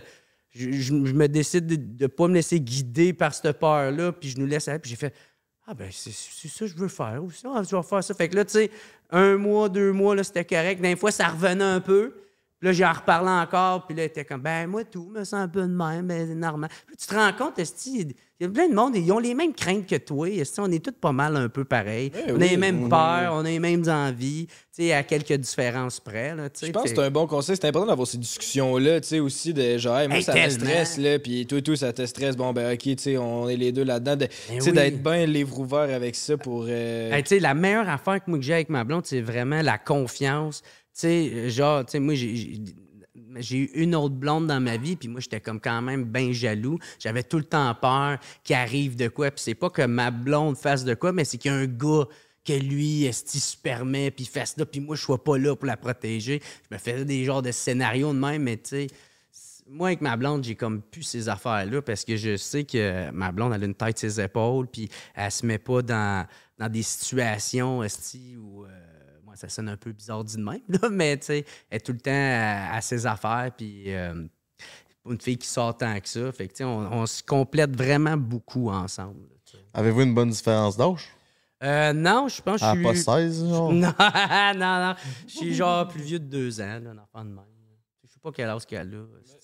Je, 0.51 0.93
me 0.93 1.27
décide 1.27 1.67
de 1.67 2.05
ne 2.05 2.07
pas 2.07 2.29
me 2.29 2.35
laisser 2.35 2.61
guider 2.61 3.15
par 3.15 3.33
cette 3.33 3.59
peur-là, 3.59 4.13
puis 4.13 4.29
je 4.29 4.39
nous 4.39 4.45
laisse 4.45 4.69
aller. 4.69 4.79
Puis 4.79 4.91
j'ai 4.91 4.97
fait, 4.97 5.15
ah, 5.67 5.73
ben, 5.73 5.89
c'est 5.91 6.13
ça 6.13 6.67
que 6.67 6.67
je 6.67 6.77
veux 6.77 6.89
faire 6.89 7.25
aussi. 7.25 7.47
Ah, 7.47 7.63
je 7.63 7.75
vais 7.75 7.83
faire 7.83 8.05
ça. 8.05 8.13
Fait 8.13 8.29
que 8.29 8.37
là, 8.37 8.45
tu 8.45 8.53
sais, 8.53 8.71
un 9.09 9.39
mois, 9.39 9.71
deux 9.71 9.91
mois, 9.93 10.15
là, 10.15 10.23
c'était 10.23 10.45
correct. 10.45 10.83
Des 10.83 10.95
fois, 10.95 11.11
ça 11.11 11.29
revenait 11.29 11.65
un 11.65 11.81
peu. 11.81 12.13
Puis 12.59 12.67
là, 12.67 12.73
j'en 12.75 12.93
reparlais 12.93 13.43
encore, 13.43 13.87
puis 13.87 13.97
là, 13.97 14.03
il 14.03 14.07
était 14.07 14.27
comme, 14.27 14.43
ben, 14.43 14.67
moi, 14.67 14.85
tout, 14.85 15.09
me 15.09 15.25
sens 15.25 15.41
un 15.41 15.49
peu 15.49 15.63
de 15.63 15.75
même, 15.75 16.07
ben, 16.07 16.29
c'est 16.29 16.35
normal. 16.35 16.69
Puis 16.87 16.97
tu 16.99 17.07
te 17.07 17.15
rends 17.15 17.33
compte, 17.33 17.59
esti, 17.59 18.15
il 18.43 18.47
y 18.47 18.49
a 18.49 18.51
plein 18.53 18.69
de 18.69 18.75
monde, 18.75 18.97
ils 18.97 19.13
ont 19.13 19.21
les 19.21 19.35
mêmes 19.35 19.53
craintes 19.55 19.87
que 19.87 19.95
toi. 19.95 20.27
on 20.59 20.73
est 20.73 20.85
tous 20.85 20.91
pas 20.91 21.13
mal 21.13 21.37
un 21.37 21.49
peu 21.49 21.65
pareils. 21.65 22.11
on 22.29 22.35
a 22.35 22.39
les 22.39 22.57
mêmes 22.57 22.89
peurs, 22.89 23.35
on 23.35 23.41
a 23.45 23.49
les 23.49 23.61
mêmes 23.61 23.85
envies, 23.89 24.47
tu 24.75 24.83
sais, 24.83 24.93
à 24.93 25.05
quelques 25.05 25.35
différences 25.35 26.01
près, 26.01 26.35
là. 26.35 26.49
Je 26.61 26.71
pense 26.73 26.83
que 26.85 26.89
c'est 26.89 26.99
un 26.99 27.11
bon 27.11 27.29
conseil. 27.29 27.55
C'est 27.55 27.69
important 27.69 27.87
d'avoir 27.87 28.09
ces 28.09 28.19
discussions-là, 28.19 29.01
tu 29.01 29.07
sais, 29.09 29.21
aussi, 29.21 29.55
de 29.55 29.79
genre, 29.79 29.97
Hey, 29.97 30.09
moi, 30.09 30.17
Hey, 30.17 30.23
ça 30.25 30.33
me 30.33 30.39
tellement. 30.39 30.59
stresse, 30.59 30.99
là, 30.99 31.19
puis 31.21 31.47
toi, 31.47 31.63
tout, 31.63 31.77
ça 31.77 31.93
te 31.93 32.05
stresse. 32.05 32.37
Bon, 32.37 32.53
ben, 32.53 32.73
OK, 32.75 32.79
tu 32.81 32.97
sais, 32.99 33.17
on 33.17 33.49
est 33.49 33.57
les 33.57 33.71
deux 33.71 33.85
là-dedans. 33.85 34.17
De- 34.17 34.27
Tu 34.27 34.33
sais, 34.61 34.71
oui. 34.71 34.73
d'être 34.73 35.01
bien 35.03 35.25
livre 35.27 35.61
ouvert 35.61 35.95
avec 35.95 36.17
ça 36.17 36.37
pour. 36.37 36.67
euh, 36.69 37.13
Hey, 37.13 37.23
tu 37.23 37.29
sais, 37.29 37.39
la 37.39 37.55
meilleure 37.55 37.89
affaire 37.89 38.25
que 38.25 38.29
moi 38.29 38.41
que 38.41 38.45
j'ai 38.45 38.55
avec 38.55 38.71
ma 38.71 38.83
blonde, 38.83 39.03
c'est 39.07 39.21
vraiment 39.21 39.63
la 39.63 39.79
confiance. 39.79 40.63
Tu 40.65 41.01
sais, 41.01 41.49
genre, 41.51 41.85
tu 41.87 41.93
sais, 41.93 42.01
moi, 42.01 42.15
j'ai- 42.15 42.59
j'ai 43.39 43.59
eu 43.59 43.71
une 43.75 43.95
autre 43.95 44.15
blonde 44.15 44.47
dans 44.47 44.61
ma 44.61 44.77
vie, 44.77 44.97
puis 44.97 45.09
moi, 45.09 45.21
j'étais 45.21 45.41
comme 45.41 45.61
quand 45.61 45.83
même 45.83 46.05
bien 46.05 46.33
jaloux. 46.33 46.79
J'avais 46.99 47.23
tout 47.23 47.39
le 47.39 47.45
temps 47.45 47.75
peur 47.75 48.19
qu'il 48.45 48.57
arrive 48.57 48.97
de 48.97 49.09
quoi. 49.09 49.31
Puis 49.31 49.43
c'est 49.45 49.55
pas 49.55 49.71
que 49.71 49.83
ma 49.83 50.11
blonde 50.11 50.57
fasse 50.57 50.85
de 50.85 50.95
quoi, 50.95 51.13
mais 51.13 51.25
c'est 51.25 51.39
qu'il 51.39 51.51
y 51.51 51.55
a 51.55 51.59
un 51.59 51.67
gars 51.67 52.07
que 52.45 52.53
lui, 52.53 53.05
est 53.05 53.13
se 53.13 53.57
permet, 53.57 54.11
puis 54.11 54.25
fasse 54.25 54.55
ça, 54.57 54.67
puis 54.67 54.81
moi, 54.81 54.97
je 54.97 55.03
sois 55.03 55.23
pas 55.23 55.39
là 55.39 55.55
pour 55.55 55.67
la 55.67 55.77
protéger. 55.77 56.43
Je 56.69 56.75
me 56.75 56.79
faisais 56.79 57.05
des 57.05 57.25
genres 57.25 57.43
de 57.43 57.53
scénarios 57.53 58.13
de 58.13 58.19
même, 58.19 58.43
mais 58.43 58.57
tu 58.57 58.69
sais, 58.71 58.87
moi, 59.69 59.89
avec 59.89 60.01
ma 60.01 60.17
blonde, 60.17 60.43
j'ai 60.43 60.57
comme 60.57 60.83
plus 60.83 61.05
ces 61.05 61.29
affaires-là 61.29 61.81
parce 61.83 62.05
que 62.05 62.17
je 62.17 62.37
sais 62.37 62.65
que 62.65 63.11
ma 63.13 63.31
blonde, 63.31 63.53
elle 63.55 63.63
a 63.63 63.67
une 63.67 63.75
tête 63.75 63.99
ses 63.99 64.21
épaules, 64.21 64.67
puis 64.67 64.89
elle 65.15 65.31
se 65.31 65.47
met 65.47 65.59
pas 65.59 65.83
dans, 65.83 66.27
dans 66.59 66.69
des 66.69 66.83
situations 66.83 67.83
esti, 67.83 68.37
où. 68.37 68.65
euh, 68.65 68.92
ça 69.35 69.49
sonne 69.49 69.69
un 69.69 69.77
peu 69.77 69.93
bizarre 69.93 70.25
dit 70.25 70.37
de 70.37 70.43
même, 70.43 70.61
là, 70.69 70.89
mais 70.91 71.17
tu 71.19 71.27
sais, 71.27 71.45
elle 71.71 71.77
est 71.77 71.81
tout 71.81 71.93
le 71.93 72.01
temps 72.01 72.11
à, 72.13 72.77
à 72.77 72.81
ses 72.81 73.07
affaires, 73.07 73.51
puis. 73.57 73.85
euh, 73.95 74.27
une 75.05 75.21
fille 75.21 75.37
qui 75.37 75.49
sort 75.49 75.77
tant 75.77 75.99
que 75.99 76.09
ça. 76.09 76.31
Fait 76.31 76.47
que, 76.47 76.53
tu 76.53 76.59
sais, 76.59 76.65
on, 76.65 76.79
on 76.93 77.07
se 77.07 77.25
complète 77.25 77.75
vraiment 77.77 78.17
beaucoup 78.17 78.71
ensemble. 78.71 79.19
là. 79.23 79.59
Avez-vous 79.75 80.03
une 80.03 80.15
bonne 80.15 80.31
différence 80.31 80.77
d'âge? 80.77 81.09
Euh, 81.65 81.93
non, 81.93 82.29
je 82.29 82.41
pense 82.41 82.61
que 82.61 82.65
Ah, 82.67 82.75
je 82.77 82.83
pas 82.85 82.95
suis. 82.95 83.03
16, 83.03 83.49
genre? 83.49 83.73
Non, 83.73 83.93
non, 83.99 84.55
non. 84.89 84.95
Je 85.27 85.33
suis 85.37 85.55
genre 85.55 85.89
plus 85.89 86.03
vieux 86.03 86.21
de 86.21 86.27
deux 86.27 86.61
ans, 86.61 86.79
là, 86.81 86.91
un 86.91 86.99
enfant 86.99 87.25
de 87.25 87.31
même. 87.31 87.45
Je 88.05 88.13
sais 88.13 88.21
pas 88.23 88.31
quel 88.31 88.49
âge 88.49 88.65
qu'elle 88.65 88.95
a. 88.95 88.99
pense. 89.01 89.09
Ben, 89.29 89.37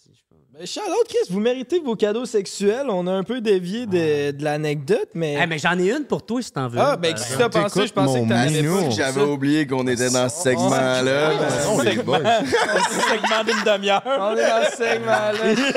Charlotte, 0.64 1.06
Chris, 1.06 1.30
vous 1.30 1.38
méritez 1.40 1.78
vos 1.78 1.94
cadeaux 1.94 2.24
sexuels. 2.24 2.86
On 2.88 3.06
a 3.06 3.12
un 3.12 3.22
peu 3.22 3.40
dévié 3.40 3.86
de, 3.86 4.32
de 4.32 4.42
l'anecdote, 4.42 5.10
mais. 5.14 5.36
Eh, 5.40 5.46
mais 5.46 5.58
j'en 5.58 5.78
ai 5.78 5.92
une 5.92 6.04
pour 6.04 6.24
toi 6.24 6.40
si 6.42 6.50
t'en 6.50 6.68
veux. 6.68 6.78
ah, 6.80 6.96
ben, 6.96 7.12
par 7.14 7.20
qui 7.22 7.32
exemple. 7.32 7.50
t'a 7.52 7.60
pensé? 7.60 7.86
Je 7.86 7.92
pensais 7.92 8.22
que 8.22 8.28
t'avais 8.28 8.62
pas 8.62 8.90
J'avais 8.90 9.20
oublié 9.22 9.66
qu'on 9.66 9.86
était 9.86 10.10
dans 10.10 10.28
ce 10.28 10.42
segment-là. 10.42 11.32
Non, 11.66 11.80
les 11.82 11.96
boys. 11.96 12.18
segment 12.18 13.44
d'une 13.46 13.64
demi-heure. 13.72 14.02
On 14.06 14.36
est 14.36 14.48
dans 14.48 14.70
ce 14.70 14.76
segment-là. 14.76 15.74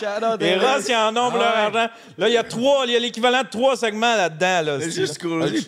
Et. 0.40 0.54
Ross, 0.54 0.86
ils 0.88 0.94
en 0.94 1.10
ont 1.10 1.28
pour 1.30 1.38
leur 1.38 1.54
argent. 1.58 1.88
Là, 2.16 2.28
il 2.28 2.32
y 2.32 2.36
a 2.38 2.42
trois, 2.42 2.84
il 2.86 2.92
y 2.92 2.96
a 2.96 2.98
l'équivalent 3.00 3.42
de 3.42 3.48
trois 3.48 3.76
segments 3.76 4.16
là-dedans. 4.16 4.62
Là, 4.64 4.80
Juste 4.80 5.18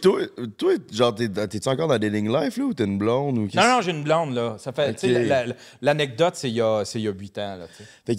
toi, 0.00 0.20
toi, 0.56 0.72
genre, 0.90 1.14
t'es- 1.14 1.28
t'es-tu 1.28 1.68
encore 1.68 1.88
dans 1.88 1.98
Dating 1.98 2.32
Life, 2.32 2.56
là, 2.56 2.64
ou 2.64 2.72
t'es 2.72 2.84
une 2.84 2.96
blonde, 2.96 3.36
ou 3.36 3.46
qu'est-ce- 3.46 3.62
Non, 3.62 3.74
non, 3.74 3.80
j'ai 3.82 3.90
une 3.90 4.04
blonde, 4.04 4.34
là. 4.34 4.56
Ça 4.58 4.72
fait, 4.72 4.96
L'anecdote, 5.82 6.34
c'est 6.36 6.48
il 6.48 6.54
y 6.54 6.60
a 6.62 6.82
c'est 6.86 6.98
il 6.98 7.02
y 7.04 7.08
a 7.08 7.12
huit 7.12 7.36
ans, 7.36 7.56
là, 7.56 7.66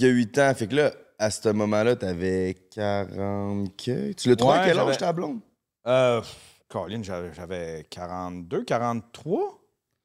y 0.04 0.10
a 0.10 0.14
8 0.14 0.38
ans. 0.40 0.54
Fait 0.56 0.68
que 0.68 0.76
là, 0.76 0.92
à 1.20 1.30
ce 1.30 1.50
moment-là, 1.50 1.96
t'avais 1.96 2.56
40 2.76 3.70
que? 3.78 4.14
Tu 4.14 4.30
l'as 4.30 4.36
trouvé 4.36 4.58
à 4.58 4.66
quel 4.66 4.80
âge, 4.80 4.98
ta 4.98 5.14
blonde? 5.14 5.40
Euh, 5.88 6.22
Colin, 6.70 7.02
j'avais 7.04 7.34
j'avais 7.34 7.86
42, 7.90 8.64
43, 8.64 9.60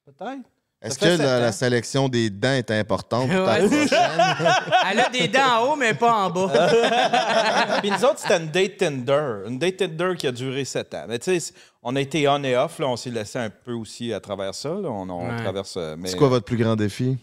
peut-être. 0.06 0.40
Est-ce 0.80 0.96
que 0.96 1.20
la, 1.20 1.50
sélection 1.50 2.08
des 2.08 2.30
dents 2.30 2.52
est 2.52 2.70
importante 2.70 3.28
pour 3.28 3.44
ta 3.46 3.58
Ouais. 3.60 3.66
prochaine? 3.66 3.88
Elle 4.92 5.00
a 5.00 5.08
des 5.08 5.26
dents 5.26 5.40
en 5.60 5.72
haut, 5.72 5.76
mais 5.76 5.92
pas 5.92 6.12
en 6.12 6.30
bas. 6.30 6.48
Puis 7.82 7.90
nous 7.90 8.04
autres, 8.04 8.18
c'était 8.20 8.36
une 8.36 8.48
date 8.50 8.76
Tinder. 8.76 9.42
Une 9.48 9.58
date 9.58 9.78
Tinder 9.78 10.12
qui 10.16 10.28
a 10.28 10.32
duré 10.32 10.64
sept 10.64 10.94
ans. 10.94 11.06
Mais 11.08 11.18
tu 11.18 11.40
sais, 11.40 11.52
on 11.82 11.96
a 11.96 12.00
été 12.00 12.28
on 12.28 12.44
et 12.44 12.56
off. 12.56 12.78
Là, 12.78 12.86
on 12.86 12.96
s'est 12.96 13.10
laissé 13.10 13.40
un 13.40 13.50
peu 13.50 13.72
aussi 13.72 14.12
à 14.12 14.20
travers 14.20 14.54
ça. 14.54 14.68
là. 14.68 14.88
On, 14.88 15.08
on 15.10 15.28
Ouais. 15.28 15.42
traverse. 15.42 15.74
euh, 15.76 15.96
mais... 15.98 16.10
C'est 16.10 16.16
quoi 16.16 16.28
votre 16.28 16.44
plus 16.44 16.56
grand 16.56 16.76
défi? 16.76 17.16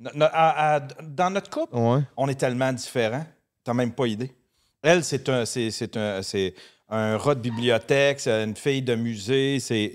No- 0.00 0.10
no- 0.14 0.26
à- 0.32 0.76
à- 0.76 0.80
dans 1.02 1.30
notre 1.30 1.50
couple, 1.50 1.76
Ouais. 1.76 2.00
on 2.16 2.28
est 2.28 2.36
tellement 2.38 2.72
différents. 2.72 3.26
T'as 3.64 3.74
même 3.74 3.90
pas 3.92 4.06
idée. 4.06 4.32
Elle, 4.82 5.02
c'est 5.02 5.28
un, 5.28 5.44
c'est, 5.44 5.70
c'est 5.72 5.96
un, 5.96 6.22
c'est 6.22 6.54
un 6.88 7.18
rat 7.18 7.34
de 7.34 7.40
bibliothèque, 7.40 8.20
c'est 8.20 8.44
une 8.44 8.54
fille 8.56 8.80
de 8.80 8.94
musée, 8.94 9.58
c'est 9.60 9.92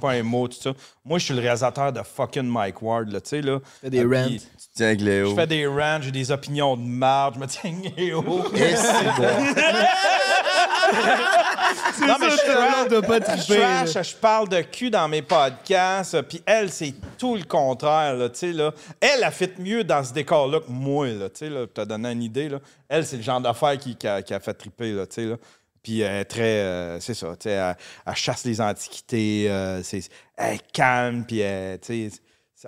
pas 0.00 0.12
un 0.12 0.22
mot, 0.22 0.46
tout 0.46 0.58
ça. 0.60 0.72
Moi, 1.04 1.18
je 1.18 1.24
suis 1.24 1.34
le 1.34 1.40
réalisateur 1.40 1.92
de 1.92 2.02
fucking 2.02 2.44
Mike 2.44 2.82
Ward, 2.82 3.10
là, 3.10 3.20
tu 3.20 3.30
sais, 3.30 3.40
là. 3.42 3.58
Fais 3.80 3.90
des 3.90 4.04
Euh, 4.04 4.08
rants. 4.22 4.26
puis 4.26 4.42
Tiens, 4.74 4.86
avec 4.88 5.00
Léo. 5.00 5.30
Je 5.30 5.34
fais 5.34 5.46
des 5.46 5.66
rants, 5.66 5.98
j'ai 6.02 6.12
des 6.12 6.30
opinions 6.30 6.76
de 6.76 6.82
marde, 6.82 7.36
je 7.36 7.40
me 7.40 7.46
tiens 7.46 7.72
haut. 8.14 8.44
Non, 12.00 12.16
mais 12.20 12.30
je 12.30 13.00
pas 13.00 13.18
je 13.18 13.38
triper. 13.38 13.58
là. 13.58 13.84
trash, 13.84 14.08
je 14.10 14.16
parle 14.16 14.48
de 14.48 14.60
cul 14.62 14.90
dans 14.90 15.08
mes 15.08 15.22
podcasts, 15.22 16.20
puis 16.22 16.42
elle, 16.46 16.70
c'est 16.70 16.94
tout 17.18 17.36
le 17.36 17.44
contraire, 17.44 18.14
là, 18.14 18.28
tu 18.28 18.38
sais, 18.38 18.52
là. 18.52 18.72
Elle 19.00 19.24
a 19.24 19.30
fait 19.30 19.58
mieux 19.58 19.84
dans 19.84 20.02
ce 20.04 20.12
décor-là 20.12 20.60
que 20.60 20.70
moi, 20.70 21.08
là, 21.08 21.28
là, 21.40 21.66
pour 21.66 21.74
te 21.74 21.88
donner 21.88 22.12
une 22.12 22.22
idée, 22.22 22.48
là. 22.48 22.58
Elle, 22.88 23.06
c'est 23.06 23.16
le 23.16 23.22
genre 23.22 23.40
d'affaire 23.40 23.78
qui, 23.78 23.96
qui 23.96 24.06
a, 24.06 24.22
qui 24.22 24.34
a 24.34 24.40
fait 24.40 24.54
triper, 24.54 24.92
là, 24.92 25.06
tu 25.06 25.14
sais, 25.14 25.24
là. 25.24 25.36
Puis 25.82 26.00
elle 26.00 26.16
est 26.16 26.24
très, 26.24 26.42
euh, 26.42 27.00
c'est 27.00 27.14
ça, 27.14 27.36
elle, 27.44 27.76
elle 28.04 28.14
chasse 28.16 28.44
les 28.44 28.60
antiquités, 28.60 29.46
euh, 29.48 29.82
c'est, 29.84 30.02
elle 30.36 30.54
est 30.54 30.72
calme, 30.72 31.24
puis 31.24 31.38
elle, 31.38 31.78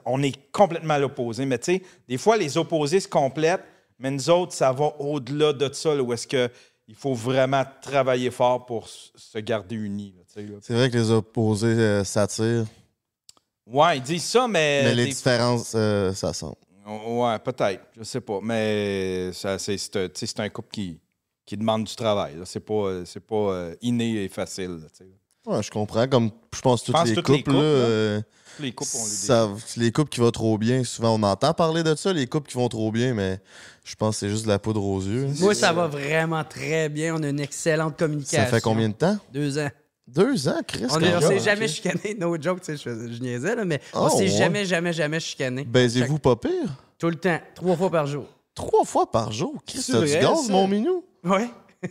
on 0.05 0.23
est 0.23 0.53
complètement 0.53 0.95
à 0.95 0.99
l'opposé, 0.99 1.45
mais 1.45 1.59
tu 1.59 1.73
sais, 1.73 1.83
des 2.07 2.19
fois, 2.19 2.37
les 2.37 2.57
opposés 2.57 3.01
se 3.01 3.09
complètent, 3.09 3.65
mais 3.99 4.11
nous 4.11 4.31
autres, 4.31 4.53
ça 4.53 4.71
va 4.71 4.93
au-delà 5.01 5.53
de 5.53 5.73
ça, 5.73 5.95
là, 5.95 6.03
où 6.03 6.13
est-ce 6.13 6.29
que 6.29 6.49
il 6.89 6.95
faut 6.95 7.15
vraiment 7.15 7.65
travailler 7.83 8.31
fort 8.31 8.65
pour 8.67 8.89
se 8.89 9.39
garder 9.39 9.77
unis. 9.77 10.15
C'est 10.27 10.75
vrai 10.75 10.91
que 10.91 10.97
les 10.97 11.11
opposés 11.11 11.67
euh, 11.69 12.03
s'attirent, 12.05 12.67
Ouais, 13.67 13.99
ils 13.99 14.03
disent 14.03 14.25
ça, 14.25 14.49
mais. 14.49 14.83
mais 14.85 14.95
les 14.95 15.05
des- 15.05 15.11
différences, 15.11 15.73
euh, 15.75 16.15
ça 16.15 16.33
sent. 16.33 16.47
Ouais, 16.87 17.39
peut-être. 17.39 17.83
Je 17.99 18.03
sais 18.03 18.23
pas. 18.23 18.41
Mais 18.43 19.31
c'est, 19.35 19.49
un- 19.51 19.59
couple 20.49 20.71
qui, 20.73 20.99
qui 21.45 21.55
demande 21.59 21.85
du 21.85 21.95
travail. 21.95 22.37
C'est 22.47 22.61
pas, 22.61 22.73
euh, 22.87 23.05
pas 23.21 23.71
inné 23.83 24.25
et 24.25 24.29
facile. 24.31 24.81
là. 24.83 24.87
Ouais, 25.49 25.63
je 25.63 25.71
comprends. 25.71 26.07
Comme 26.07 26.31
je 26.55 26.61
pense 26.61 26.83
toutes 26.85 26.95
pense 26.95 27.09
les 27.09 27.15
toutes 27.15 27.25
couples, 27.27 27.37
les 27.39 27.43
couples, 27.45 27.57
là, 27.57 27.63
là. 27.63 27.69
euh, 27.69 28.21
Tous 28.57 28.63
les 28.63 28.73
couples 28.73 28.91
ont 28.97 29.05
ça- 29.05 29.51
les 29.77 29.93
couples 29.93 30.11
qui 30.11 30.21
vont 30.21 30.31
trop 30.31 30.59
bien, 30.59 30.85
souvent 30.85 31.15
on 31.19 31.23
entend 31.23 31.55
parler 31.55 31.83
de 31.83 31.95
ça, 31.95 32.13
les 32.13 32.27
couples 32.27 32.51
qui 32.51 32.57
vont 32.57 32.69
trop 32.69 32.91
bien, 32.93 33.15
mais 33.15 33.41
je 33.85 33.95
pense 33.95 34.17
que 34.17 34.21
c'est 34.21 34.29
juste 34.29 34.45
de 34.45 34.49
la 34.49 34.59
poudre 34.59 34.83
aux 34.85 35.01
yeux. 35.01 35.29
Moi, 35.41 35.55
ça 35.55 35.73
va 35.73 35.87
vraiment 35.87 36.45
très 36.45 36.89
bien. 36.89 37.15
On 37.17 37.23
a 37.23 37.29
une 37.29 37.41
excellente 37.41 37.99
communication. 37.99 38.39
Ça 38.45 38.47
fait 38.47 38.61
combien 38.61 38.89
de 38.89 38.95
temps? 38.95 39.17
Deux 39.33 39.59
ans. 39.59 39.71
Deux 40.07 40.49
ans, 40.49 40.61
Chris. 40.67 40.87
On 40.91 40.99
ne 40.99 41.21
s'est 41.21 41.41
jamais 41.41 41.69
chicané. 41.69 42.17
No 42.19 42.35
joke, 42.41 42.61
tu 42.63 42.77
sais, 42.77 42.83
je, 42.83 43.13
je 43.13 43.21
niaisais, 43.23 43.55
là, 43.55 43.65
mais 43.65 43.81
on 43.95 44.07
Oh, 44.07 44.09
s'est 44.11 44.25
ouais. 44.25 44.29
jamais, 44.29 44.65
jamais, 44.65 44.93
jamais 44.93 45.21
chicané. 45.21 45.65
Baisez-vous 45.65 46.19
pas 46.19 46.35
pire? 46.37 46.77
Tout 46.99 47.09
le 47.11 47.17
temps. 47.17 47.39
Trois 47.55 47.77
fois 47.77 47.91
par 47.91 48.07
jour. 48.07 48.25
Trois 48.55 48.85
fois 48.85 49.11
par 49.11 49.33
jour? 49.33 49.55
Chris, 49.67 49.85
t'as 49.87 50.01
du 50.01 50.13
gaz, 50.13 50.49
mon 50.51 50.67
minou? 50.67 51.05
Ouais. 51.25 51.49
Ouais, 51.83 51.91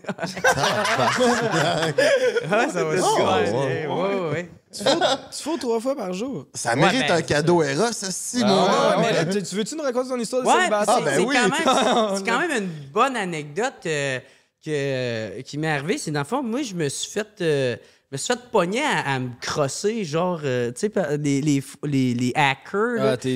ça 2.72 2.84
va 2.84 2.94
Oh, 3.00 3.16
super 3.16 3.42
bien. 3.44 3.54
ouais. 3.54 3.88
Ouais, 3.88 4.30
ouais. 4.32 4.50
Tu 4.72 5.44
fous 5.44 5.58
trois 5.58 5.80
fois 5.80 5.96
par 5.96 6.14
jour. 6.14 6.46
Ça 6.54 6.76
mérite 6.76 7.08
ben, 7.08 7.16
un 7.16 7.22
cadeau 7.22 7.64
Eros, 7.64 7.92
ça, 7.94 8.08
si, 8.12 8.40
mon 8.44 8.48
Ah, 8.68 8.96
homme. 8.98 9.04
ouais, 9.04 9.26
mais 9.26 9.34
tu, 9.34 9.44
tu 9.44 9.56
veux-tu 9.56 9.76
nous 9.76 9.84
raconter 9.84 10.10
ton 10.10 10.20
histoire 10.20 10.42
de 10.44 10.48
Ouais, 10.48 10.54
célibataire? 10.56 10.96
c'est 10.98 11.04
ben 11.06 11.14
c'est 11.16 11.24
oui. 11.26 11.36
quand, 11.36 11.50
même- 11.50 12.18
c'est 12.18 12.26
quand 12.32 12.40
même 12.40 12.52
une 12.64 12.70
bonne 12.92 13.16
anecdote 13.16 13.74
euh, 13.86 14.20
que, 14.64 15.42
qui 15.42 15.58
m'est 15.58 15.72
arrivée. 15.72 15.98
C'est 15.98 16.12
dans 16.12 16.20
le 16.22 16.26
fond, 16.26 16.44
moi, 16.44 16.62
je 16.64 16.74
me 16.74 16.90
suis 16.90 17.10
fait. 17.12 17.28
euh, 17.42 17.76
je 18.10 18.16
me 18.16 18.18
suis 18.18 18.34
fait 18.34 18.40
pogner 18.52 18.82
à, 18.84 19.16
à 19.16 19.20
me 19.20 19.30
crosser, 19.42 20.06
genre, 20.06 20.40
euh, 20.46 20.72
tu 20.72 20.88
sais, 20.88 21.18
les, 21.18 21.42
les, 21.42 21.62
les, 21.84 22.14
les 22.14 22.32
hackers. 22.36 22.96
là, 23.04 23.12
Ah, 23.12 23.18
t'es- 23.18 23.36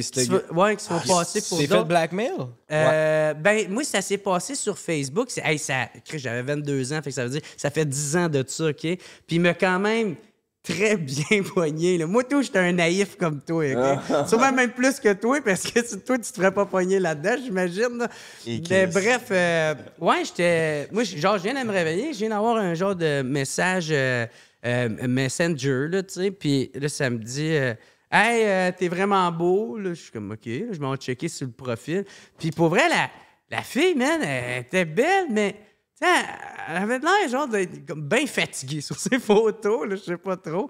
ouais, 0.53 0.76
qui 0.77 0.84
se 0.85 0.89
font 0.89 0.99
passer 1.07 1.41
pour 1.41 1.57
T'es 1.57 1.68
fait 1.68 1.73
d'autres. 1.73 1.88
blackmail? 1.89 2.31
Euh, 2.72 3.34
Ben, 3.34 3.69
moi, 3.69 3.84
ça 3.84 4.02
s'est 4.02 4.18
passé 4.18 4.56
sur 4.56 4.77
Facebook. 4.77 5.27
C'est, 5.30 5.41
hey, 5.43 5.57
ça, 5.60 5.89
j'avais 6.14 6.41
22 6.43 6.93
ans, 6.93 7.02
fait 7.03 7.10
que 7.10 7.15
ça 7.15 7.23
veut 7.26 7.31
dire 7.31 7.41
ça 7.57 7.69
fait 7.69 7.85
10 7.85 8.15
ans 8.15 8.30
de 8.30 8.43
ça, 8.48 8.68
OK? 8.68 8.76
Puis 8.81 8.98
il 9.31 9.41
m'a 9.41 9.53
quand 9.53 9.77
même 9.80 10.15
très 10.64 10.95
bien 10.95 11.43
poigné. 11.43 11.98
Là. 11.98 12.07
Moi, 12.07 12.23
tout, 12.23 12.41
j'étais 12.41 12.60
un 12.60 12.72
naïf 12.72 13.18
comme 13.18 13.41
toi, 13.41 13.65
OK? 13.73 14.27
Sûrement 14.30 14.53
même 14.53 14.72
plus 14.72 15.02
que 15.02 15.11
toi, 15.11 15.39
parce 15.43 15.64
que 15.64 15.80
tu- 15.81 15.99
toi, 15.99 16.18
tu 16.18 16.31
te 16.31 16.35
ferais 16.38 16.53
pas 16.53 16.65
pogner 16.65 16.99
là-dedans, 16.99 17.35
j'imagine. 17.43 17.98
là. 17.98 18.07
Et 18.48 18.61
Mais 18.69 18.88
bref, 18.88 19.23
euh, 19.31 19.73
ouais, 19.99 20.23
j'étais... 20.23 20.88
Moi, 20.93 21.03
genre, 21.03 21.38
je 21.39 21.43
viens 21.43 21.61
de 21.61 21.68
me 21.68 21.73
réveiller, 21.73 22.14
je 22.14 22.19
viens 22.19 22.30
d'avoir 22.30 22.56
un 22.56 22.73
genre 22.73 22.95
de 22.95 23.22
message 23.22 23.88
euh, 23.91 24.26
Messenger, 24.63 25.88
là, 25.89 26.03
tu 26.03 26.13
sais, 26.13 26.31
puis 26.31 26.71
là, 26.75 26.89
ça 26.89 27.09
me 27.09 27.17
dit... 27.17 27.55
euh, 27.55 27.73
Hey, 28.13 28.45
euh, 28.45 28.71
t'es 28.77 28.89
vraiment 28.89 29.31
beau. 29.31 29.77
Là, 29.77 29.93
je 29.93 30.01
suis 30.01 30.11
comme, 30.11 30.31
OK. 30.31 30.45
Là, 30.45 30.73
je 30.73 30.79
m'en 30.81 30.91
vais 30.91 30.97
checker 30.97 31.29
sur 31.29 31.47
le 31.47 31.53
profil. 31.53 32.03
Puis 32.38 32.51
pour 32.51 32.67
vrai, 32.67 32.89
la, 32.89 33.09
la 33.49 33.61
fille, 33.61 33.95
man, 33.95 34.21
elle 34.21 34.63
était 34.63 34.83
belle, 34.83 35.27
mais 35.31 35.55
elle 36.01 36.75
avait 36.75 36.99
l'air 36.99 37.29
genre 37.29 37.47
d'être 37.47 37.93
bien 37.95 38.27
fatiguée 38.27 38.81
sur 38.81 38.99
ses 38.99 39.17
photos. 39.19 39.88
Là, 39.88 39.95
je 39.95 40.01
sais 40.01 40.17
pas 40.17 40.35
trop. 40.35 40.69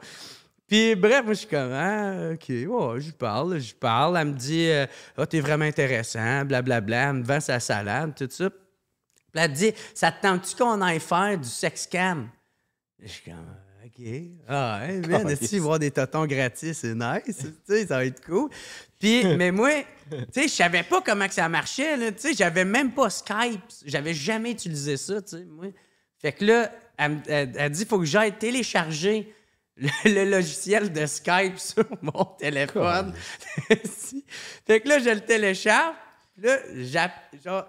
Puis 0.68 0.94
bref, 0.94 1.24
moi, 1.26 1.34
je 1.34 1.40
suis 1.40 1.48
comme, 1.48 1.72
ah, 1.74 2.30
OK, 2.34 2.48
ouais, 2.50 3.02
je 3.02 3.12
parle, 3.12 3.60
je 3.60 3.74
parle. 3.74 4.18
Elle 4.18 4.28
me 4.28 4.34
dit, 4.34 4.70
euh, 4.70 4.86
ah, 5.18 5.26
t'es 5.26 5.40
vraiment 5.40 5.66
intéressant, 5.66 6.46
blablabla. 6.46 7.10
Elle 7.10 7.14
me 7.14 7.24
vend 7.24 7.40
sa 7.40 7.60
salade, 7.60 8.14
tout 8.16 8.28
ça. 8.30 8.52
Puis 8.52 9.42
elle 9.44 9.52
dit, 9.52 9.74
ça 9.96 10.12
te 10.12 10.22
tente-tu 10.22 10.56
qu'on 10.56 10.80
aille 10.82 11.00
faire 11.00 11.40
du 11.40 11.50
sex 11.50 11.88
cam? 11.88 12.30
Je 13.00 13.08
suis 13.08 13.24
comme. 13.24 13.48
Ah, 14.48 14.82
ouais, 14.88 14.98
man, 15.08 15.36
si 15.36 15.60
voir 15.60 15.80
des 15.80 15.92
totons 15.92 16.26
gratis, 16.26 16.80
c'est 16.80 16.94
nice. 16.96 17.38
Tu 17.38 17.54
sais, 17.68 17.88
ça 17.88 17.98
va 17.98 18.06
être 18.06 18.24
cool. 18.26 18.50
Puis, 19.00 19.24
mais 19.38 19.52
moi, 19.52 19.72
tu 20.10 20.18
sais, 20.32 20.44
je 20.44 20.54
savais 20.54 20.84
pas 20.84 21.02
comment 21.02 21.28
que 21.28 21.34
ça 21.34 21.48
marchait, 21.50 21.98
là. 21.98 22.12
Tu 22.12 22.20
sais, 22.22 22.34
j'avais 22.34 22.66
même 22.66 22.92
pas 22.92 23.10
Skype. 23.10 23.62
J'avais 23.86 24.14
jamais 24.14 24.52
utilisé 24.52 24.98
ça, 24.98 25.22
tu 25.22 25.38
sais, 25.38 25.46
moi. 25.46 25.68
Fait 26.22 26.32
que 26.34 26.46
là, 26.46 26.72
elle, 26.98 27.20
elle- 27.28 27.52
elle 27.58 27.72
dit, 27.72 27.86
faut 27.86 27.98
que 28.00 28.06
j'aille 28.06 28.38
télécharger 28.38 29.34
le, 29.78 29.90
le 30.06 30.30
logiciel 30.30 30.92
de 30.92 31.06
Skype 31.06 31.58
sur 31.58 31.86
mon 32.02 32.26
téléphone. 32.40 33.14
fait 34.68 34.80
que 34.82 34.88
là, 34.90 35.00
je 35.00 35.10
le 35.10 35.22
télécharge. 35.22 35.96
Là, 36.38 36.58
genre, 37.44 37.66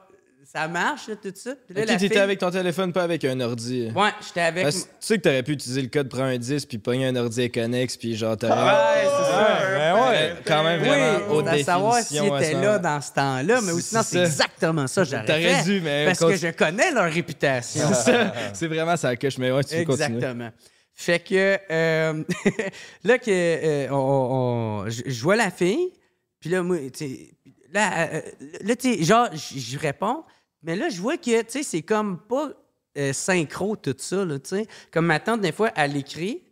ça 0.53 0.69
marche, 0.69 1.09
là, 1.09 1.15
tout 1.17 1.33
ça. 1.35 1.55
Puis 1.67 1.75
là, 1.75 1.83
Ok, 1.83 1.89
la 1.89 1.97
t'étais 1.97 2.09
fille- 2.15 2.19
avec 2.23 2.39
ton 2.39 2.51
téléphone, 2.51 2.93
pas 2.93 3.05
avec 3.05 3.25
un 3.25 3.41
ordi. 3.41 3.91
Ouais, 3.97 4.11
j'étais 4.27 4.41
avec... 4.43 4.65
Parce 4.65 4.77
que 4.83 4.83
tu 4.83 4.89
sais 5.01 5.17
que 5.17 5.23
t'aurais 5.23 5.43
pu 5.43 5.53
utiliser 5.53 5.81
le 5.81 5.89
code 5.89 6.09
prends 6.11 6.25
un 6.25 6.37
10 6.37 6.67
puis 6.67 6.77
pogner 6.79 7.07
un 7.07 7.17
ordi 7.17 7.51
Connex 7.51 7.97
puis 7.97 8.15
genre 8.17 8.37
t'aurais. 8.37 8.53
Ouais, 8.55 9.03
c'est 9.03 9.33
ça. 9.33 9.59
Ben 9.79 9.95
ouais, 10.11 10.35
quand 10.45 10.63
même 10.65 10.81
vraiment 10.81 11.19
Oui, 11.31 11.37
haute 11.39 11.65
savoir 11.65 12.03
ce 12.03 12.15
était 12.15 12.53
là 12.55 12.79
dans 12.79 13.01
ce 13.01 13.13
temps-là, 13.13 13.61
mais 13.63 13.73
C'est- 13.73 13.81
sinon, 13.81 14.01
c'est 14.05 14.19
exactement 14.19 14.87
ça 14.87 15.03
que 15.05 15.09
j'aurais 15.11 15.25
T'aurais 15.25 15.63
dû, 15.63 15.81
mais 15.81 16.05
Parce 16.07 16.19
continue. 16.19 16.39
que 16.41 16.47
je 16.47 16.53
connais 16.53 16.91
leur 16.91 17.11
réputation. 17.11 17.89
C'est 17.89 18.13
ça. 18.13 18.33
C'est 18.53 18.67
vraiment 18.69 18.97
ça 18.99 19.17
coche, 19.17 19.39
mais 19.39 19.51
ouais, 19.51 19.65
tu 19.65 19.83
continuer. 19.85 20.17
Exactement. 20.17 20.51
Fait 20.95 21.19
que 21.21 21.59
euh, 21.71 22.23
là 23.05 23.19
que 23.19 23.31
euh, 23.31 23.89
on, 23.91 24.85
on- 24.85 24.91
je, 24.91 25.03
je 25.07 25.23
vois 25.23 25.37
la 25.37 25.51
fille, 25.51 25.93
puis 26.39 26.51
là 26.51 26.63
moi, 26.63 26.77
tu 26.93 27.07
sais, 27.07 27.31
là, 27.73 28.09
euh, 28.13 28.21
là 28.65 28.77
tu 28.77 28.97
sais, 28.99 29.03
genre 29.03 29.29
je 29.33 29.59
je 29.59 29.79
réponds, 29.79 30.23
mais 30.63 30.77
là 30.77 30.89
je 30.89 31.01
vois 31.01 31.17
que 31.17 31.43
tu 31.43 31.47
sais 31.49 31.63
c'est 31.63 31.83
comme 31.83 32.19
pas 32.19 32.51
euh, 32.99 33.13
synchro 33.13 33.77
tout 33.77 33.95
ça 33.99 34.25
tu 34.27 34.41
sais. 34.45 34.67
Comme 34.91 35.07
ma 35.07 35.21
tante 35.21 35.41
des 35.41 35.53
fois 35.53 35.71
elle 35.77 35.97
écrit, 35.97 36.43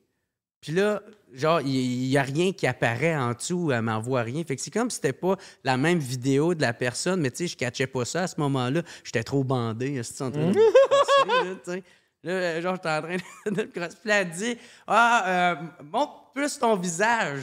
puis 0.61 0.73
là 0.73 1.03
genre 1.33 1.61
il 1.61 2.07
y, 2.07 2.19
a 2.19 2.23
rien 2.23 2.53
qui 2.53 2.67
apparaît 2.67 3.17
en 3.17 3.33
dessous, 3.33 3.71
elle 3.73 3.83
m'envoie 3.83 4.23
rien. 4.23 4.43
Fait 4.45 4.57
que 4.57 4.63
c'est 4.63 4.73
comme 4.73 4.91
si 4.91 4.97
c'était 4.97 5.13
pas 5.13 5.37
la 5.63 5.77
même 5.77 5.99
vidéo 5.99 6.55
de 6.55 6.63
la 6.63 6.73
personne, 6.73 7.21
mais 7.21 7.31
tu 7.31 7.39
sais 7.39 7.47
je 7.47 7.57
catchais 7.57 7.87
pas 7.87 8.05
ça 8.05 8.23
à 8.23 8.27
ce 8.27 8.41
moment-là, 8.41 8.83
j'étais 9.05 9.23
trop 9.23 9.45
bandé, 9.45 10.03
c'est 10.03 10.23
en 10.23 10.31
train 10.31 10.51
de 10.51 10.55
crosser, 10.55 11.45
là, 11.45 11.55
tu. 11.65 11.83
Là, 12.23 12.33
euh, 12.33 12.61
genre, 12.61 12.75
j'étais 12.75 12.89
en 12.91 13.03
train 13.03 13.17
de 13.17 13.51
me 13.51 13.65
crosser. 13.65 13.97
Puis 14.03 14.11
elle 14.11 14.31
dit 14.31 14.59
Ah, 14.87 15.25
euh, 15.27 15.55
montre 15.83 16.33
plus 16.35 16.59
ton 16.59 16.77
visage. 16.77 17.43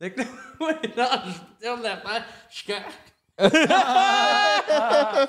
Fait 0.00 0.10
que 0.10 0.20
là, 0.20 0.26
ouais, 0.60 0.76
genre, 0.96 1.24
je 1.26 1.66
tourne 1.66 1.82
la 1.82 2.02
je 2.50 2.56
suis 2.56 2.66
comme. 2.66 2.82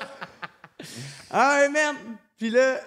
ah, 1.30 1.66
merde. 1.70 1.96
Puis 2.36 2.50
là, 2.50 2.80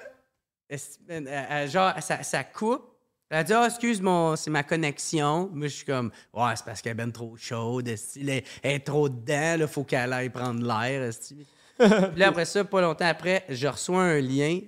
est- 0.69 0.99
elle- 1.07 1.27
elle- 1.27 1.69
genre, 1.69 1.93
ça, 2.01 2.43
coupe. 2.43 2.89
Elle 3.29 3.45
dit, 3.45 3.53
ah, 3.53 3.65
excuse 3.65 3.99
moi 3.99 4.35
c'est 4.37 4.51
ma 4.51 4.61
connexion. 4.61 5.49
Moi, 5.51 5.67
je 5.67 5.75
suis 5.77 5.85
comme, 5.85 6.11
ouais, 6.33 6.55
c'est 6.55 6.65
parce 6.65 6.81
qu'elle 6.83 6.91
est 6.91 6.95
ben 6.95 7.11
trop 7.11 7.35
chaude. 7.35 7.87
Elle 7.87 8.29
est, 8.29 8.45
elle 8.61 8.71
est 8.75 8.79
trop 8.85 9.09
dedans, 9.09 9.57
là, 9.57 9.67
faut 9.67 9.83
qu'elle 9.83 10.13
aille 10.13 10.29
prendre 10.29 10.63
l'air. 10.63 11.11
Puis 11.79 12.19
là, 12.19 12.27
après 12.27 12.45
ça, 12.45 12.63
pas 12.63 12.81
longtemps 12.81 13.07
après, 13.07 13.43
je 13.49 13.67
reçois 13.67 14.03
un 14.03 14.19
lien. 14.21 14.59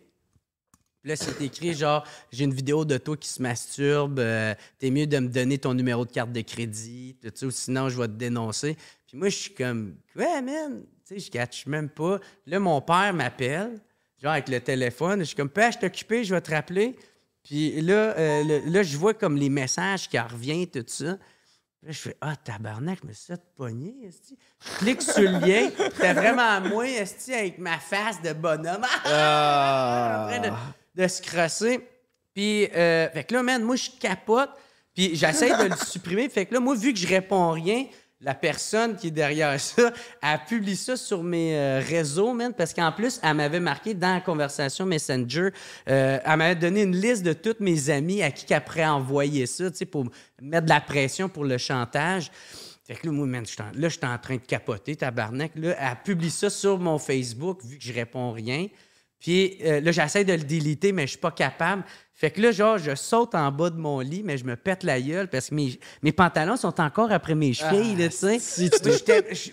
Puis 1.02 1.10
là, 1.12 1.16
c'est 1.16 1.40
écrit 1.42 1.76
genre, 1.76 2.04
j'ai 2.32 2.46
une 2.46 2.54
vidéo 2.56 2.84
de 2.86 2.98
toi 2.98 3.16
qui 3.16 3.30
se 3.30 3.40
masturbe, 3.40 4.18
euh, 4.18 4.56
t'es 4.80 4.90
mieux 4.90 5.06
de 5.06 5.20
me 5.20 5.28
donner 5.28 5.60
ton 5.60 5.76
numéro 5.76 6.04
de 6.04 6.12
carte 6.12 6.32
de 6.32 6.42
crédit, 6.42 7.16
tout 7.22 7.30
ça, 7.36 7.46
sinon 7.52 7.90
je 7.90 8.02
vais 8.02 8.08
te 8.08 8.14
dénoncer. 8.14 8.76
Puis 9.06 9.16
moi, 9.16 9.30
je 9.30 9.36
suis 9.36 9.54
comme, 9.54 9.96
ouais, 10.16 10.42
man, 10.42 10.84
tu 11.08 11.14
sais, 11.14 11.20
je 11.20 11.32
catch 11.32 11.66
même 11.68 11.90
pas. 11.90 12.20
Là, 12.48 12.60
mon 12.60 12.82
père 12.82 13.14
m'appelle, 13.14 13.80
genre 14.22 14.32
avec 14.34 14.50
le 14.50 14.60
téléphone, 14.60 15.20
je 15.20 15.26
suis 15.26 15.36
comme, 15.36 15.50
père, 15.50 15.72
je 15.72 15.78
suis 15.78 15.86
occupé, 15.88 16.24
je 16.24 16.34
vais 16.34 16.42
te 16.42 16.52
rappeler. 16.52 16.96
Puis 17.44 17.80
là, 17.82 17.94
euh, 18.18 18.44
le- 18.44 18.72
là, 18.72 18.82
je 18.84 18.98
vois 18.98 19.14
comme 19.14 19.38
les 19.38 19.50
messages 19.50 20.10
qui 20.10 20.20
en 20.20 20.28
reviennent, 20.28 20.66
tout 20.66 20.84
ça. 20.88 21.18
Puis 21.78 21.88
là, 21.88 21.92
je 21.92 22.00
fais, 22.00 22.18
ah, 22.22 22.36
tabarnak, 22.36 23.00
je 23.04 23.08
me 23.08 23.14
suis 23.14 23.28
fait 23.28 23.42
pogner, 23.56 23.94
esti. 24.08 24.36
Je 24.60 24.78
clique 24.80 25.02
sur 25.04 25.20
le 25.22 25.40
lien. 25.46 25.70
C'était 25.78 26.14
vraiment 26.14 26.60
moi, 26.62 26.88
esti, 26.88 27.34
avec 27.36 27.60
ma 27.60 27.78
face 27.78 28.20
de 28.24 28.34
bonhomme. 28.34 28.84
en 29.06 30.28
train 30.28 30.40
de, 30.40 31.02
de 31.04 31.08
se 31.08 31.22
crosser. 31.22 31.88
Puis, 32.34 32.66
euh, 32.76 33.10
fait 33.12 33.24
que 33.26 33.34
là, 33.36 33.44
man, 33.44 33.64
moi, 33.64 33.76
je 33.76 33.90
capote. 34.00 34.50
Puis, 34.96 35.16
j'essaie 35.16 35.56
de 35.56 35.70
le 35.70 35.76
supprimer. 35.76 36.28
Fait 36.30 36.46
que 36.48 36.54
là, 36.54 36.60
moi, 36.60 36.76
vu 36.76 36.94
que 36.94 37.00
je 37.00 37.08
réponds 37.08 37.52
rien, 37.52 37.86
la 38.22 38.34
personne 38.34 38.96
qui 38.96 39.08
est 39.08 39.12
derrière 39.12 39.60
ça, 39.60 39.92
elle 40.22 40.40
publie 40.48 40.76
ça 40.76 40.98
sur 40.98 41.24
mes 41.24 41.56
euh, 41.56 41.82
réseaux, 41.86 42.34
man, 42.34 42.54
parce 42.54 42.74
qu'en 42.74 42.92
plus, 42.92 43.20
elle 43.22 43.36
m'avait 43.36 43.60
marqué 43.60 43.94
dans 43.94 44.16
la 44.16 44.22
conversation 44.22 44.86
Messenger, 44.86 45.50
euh, 45.90 46.20
elle 46.24 46.38
m'avait 46.38 46.56
donné 46.56 46.84
une 46.84 46.96
liste 46.96 47.24
de 47.24 47.34
tous 47.34 47.56
mes 47.60 47.90
amis 47.90 48.22
à 48.22 48.32
qui 48.32 48.46
qu'après 48.46 48.86
envoyer 48.86 49.46
ça, 49.46 49.70
tu 49.70 49.78
sais, 49.78 49.86
pour 49.86 50.06
mettre 50.42 50.66
de 50.66 50.72
la 50.72 50.82
pression 50.82 51.30
pour 51.30 51.46
le 51.46 51.58
chantage. 51.58 52.32
Fait 52.86 52.94
que 52.94 53.08
là, 53.08 53.14
moi, 53.14 53.26
man, 53.26 53.44
là, 53.74 53.90
j'étais 53.90 54.06
en 54.06 54.18
train 54.20 54.36
de 54.36 54.42
capoter, 54.42 54.96
tabarnak. 54.96 55.54
Là, 55.56 55.76
elle 55.80 55.98
publie 56.04 56.30
ça 56.30 56.52
sur 56.52 56.78
mon 56.78 57.00
Facebook, 57.00 57.64
vu 57.64 57.80
que 57.80 57.84
je 57.84 57.94
réponds 57.94 58.32
rien. 58.32 58.68
Puis 59.26 59.58
euh, 59.64 59.82
là, 59.82 59.92
j'essaie 59.92 60.24
de 60.24 60.34
le 60.34 60.44
déliter, 60.44 60.92
mais 60.92 61.08
je 61.08 61.14
suis 61.14 61.18
pas 61.18 61.32
capable. 61.32 61.84
Fait 62.14 62.30
que 62.30 62.40
là, 62.40 62.52
genre, 62.52 62.78
je 62.78 62.94
saute 62.94 63.34
en 63.34 63.52
bas 63.52 63.72
de 63.72 63.76
mon 63.76 64.00
lit, 64.00 64.22
mais 64.24 64.38
je 64.38 64.46
me 64.46 64.56
pète 64.56 64.84
la 64.84 65.02
gueule 65.02 65.28
parce 65.28 65.50
que 65.50 65.56
mes, 65.56 65.80
mes 66.04 66.12
pantalons 66.12 66.58
sont 66.58 66.80
encore 66.80 67.12
après 67.12 67.34
mes 67.34 67.52
chevilles, 67.52 67.96
là, 67.96 68.10
tu 68.10 68.18
sais. 68.18 68.38
Tu 68.38 68.70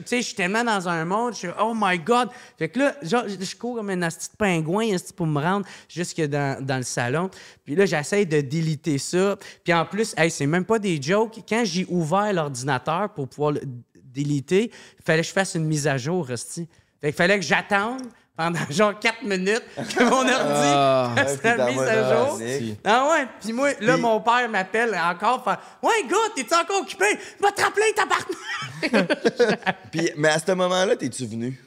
sais, 0.05 0.19
je 0.19 0.21
suis 0.21 0.35
tellement 0.35 0.63
dans 0.63 0.91
un 0.91 1.07
monde, 1.07 1.33
je 1.33 1.39
suis 1.39 1.49
oh 1.59 1.73
my 1.75 1.99
God! 1.99 2.29
Fait 2.59 2.69
que 2.69 2.81
là, 2.81 2.95
genre, 3.01 3.25
je 3.27 3.57
cours 3.57 3.77
comme 3.77 3.89
un 3.89 4.03
asti 4.03 4.29
de 4.31 4.37
pingouin 4.37 4.95
pour 5.17 5.27
me 5.27 5.41
rendre 5.41 5.65
jusque 5.89 6.21
dans, 6.21 6.63
dans 6.63 6.77
le 6.77 6.83
salon. 6.83 7.31
Puis 7.65 7.75
là, 7.75 7.87
j'essaie 7.87 8.27
de 8.27 8.43
déliter 8.43 8.99
ça. 8.99 9.39
Puis 9.65 9.73
en 9.73 9.87
plus, 9.87 10.13
hey, 10.19 10.31
c'est 10.31 10.45
même 10.45 10.67
pas 10.67 10.79
des 10.79 11.01
jokes. 11.01 11.39
Quand 11.49 11.63
j'ai 11.65 11.87
ouvert 11.89 12.31
l'ordinateur 12.31 13.09
pour 13.15 13.27
pouvoir 13.27 13.53
le 13.53 13.63
déliter, 13.95 14.71
il 14.99 15.03
fallait 15.03 15.23
que 15.23 15.29
je 15.29 15.33
fasse 15.33 15.55
une 15.55 15.65
mise 15.65 15.87
à 15.87 15.97
jour, 15.97 16.31
asti. 16.31 16.69
Fait 17.01 17.09
qu'il 17.09 17.17
fallait 17.17 17.39
que 17.39 17.47
j'attende 17.47 18.03
pendant 18.37 18.61
genre 18.71 18.99
4 18.99 19.23
minutes 19.25 19.63
que 19.77 20.05
mon 20.05 20.23
ordi 20.29 21.23
mise 21.71 21.77
mode, 21.77 21.89
à 21.89 21.93
ah, 21.93 22.27
jour. 22.27 22.41
Ah 22.85 23.09
ouais, 23.11 23.27
puis 23.41 23.53
moi, 23.53 23.71
là, 23.81 23.97
mon 23.97 24.21
père 24.21 24.49
m'appelle 24.49 24.95
encore, 24.95 25.45
fait 25.45 25.87
Ouais, 25.87 26.09
gars, 26.09 26.17
t'es-tu 26.35 26.55
encore 26.55 26.81
occupé? 26.83 27.19
Va 27.41 27.53
te 27.53 27.63
rappeler, 27.63 27.93
tabarnak! 27.95 29.69
Puis, 29.93 30.11
mais 30.17 30.29
à 30.29 30.39
ce 30.39 30.53
moment-là, 30.53 30.97
t'es-tu 30.97 31.27
venu? 31.27 31.61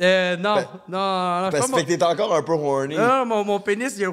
Euh, 0.00 0.36
non, 0.36 0.56
non, 0.88 1.42
non, 1.42 1.50
Parce 1.50 1.66
que 1.66 1.70
mon... 1.70 1.84
t'es 1.84 2.02
encore 2.02 2.34
un 2.34 2.42
peu 2.42 2.52
horny. 2.52 2.96
Non, 2.96 3.26
mon, 3.26 3.44
mon 3.44 3.60
pénis, 3.60 3.92
il 3.98 4.06
a, 4.06 4.10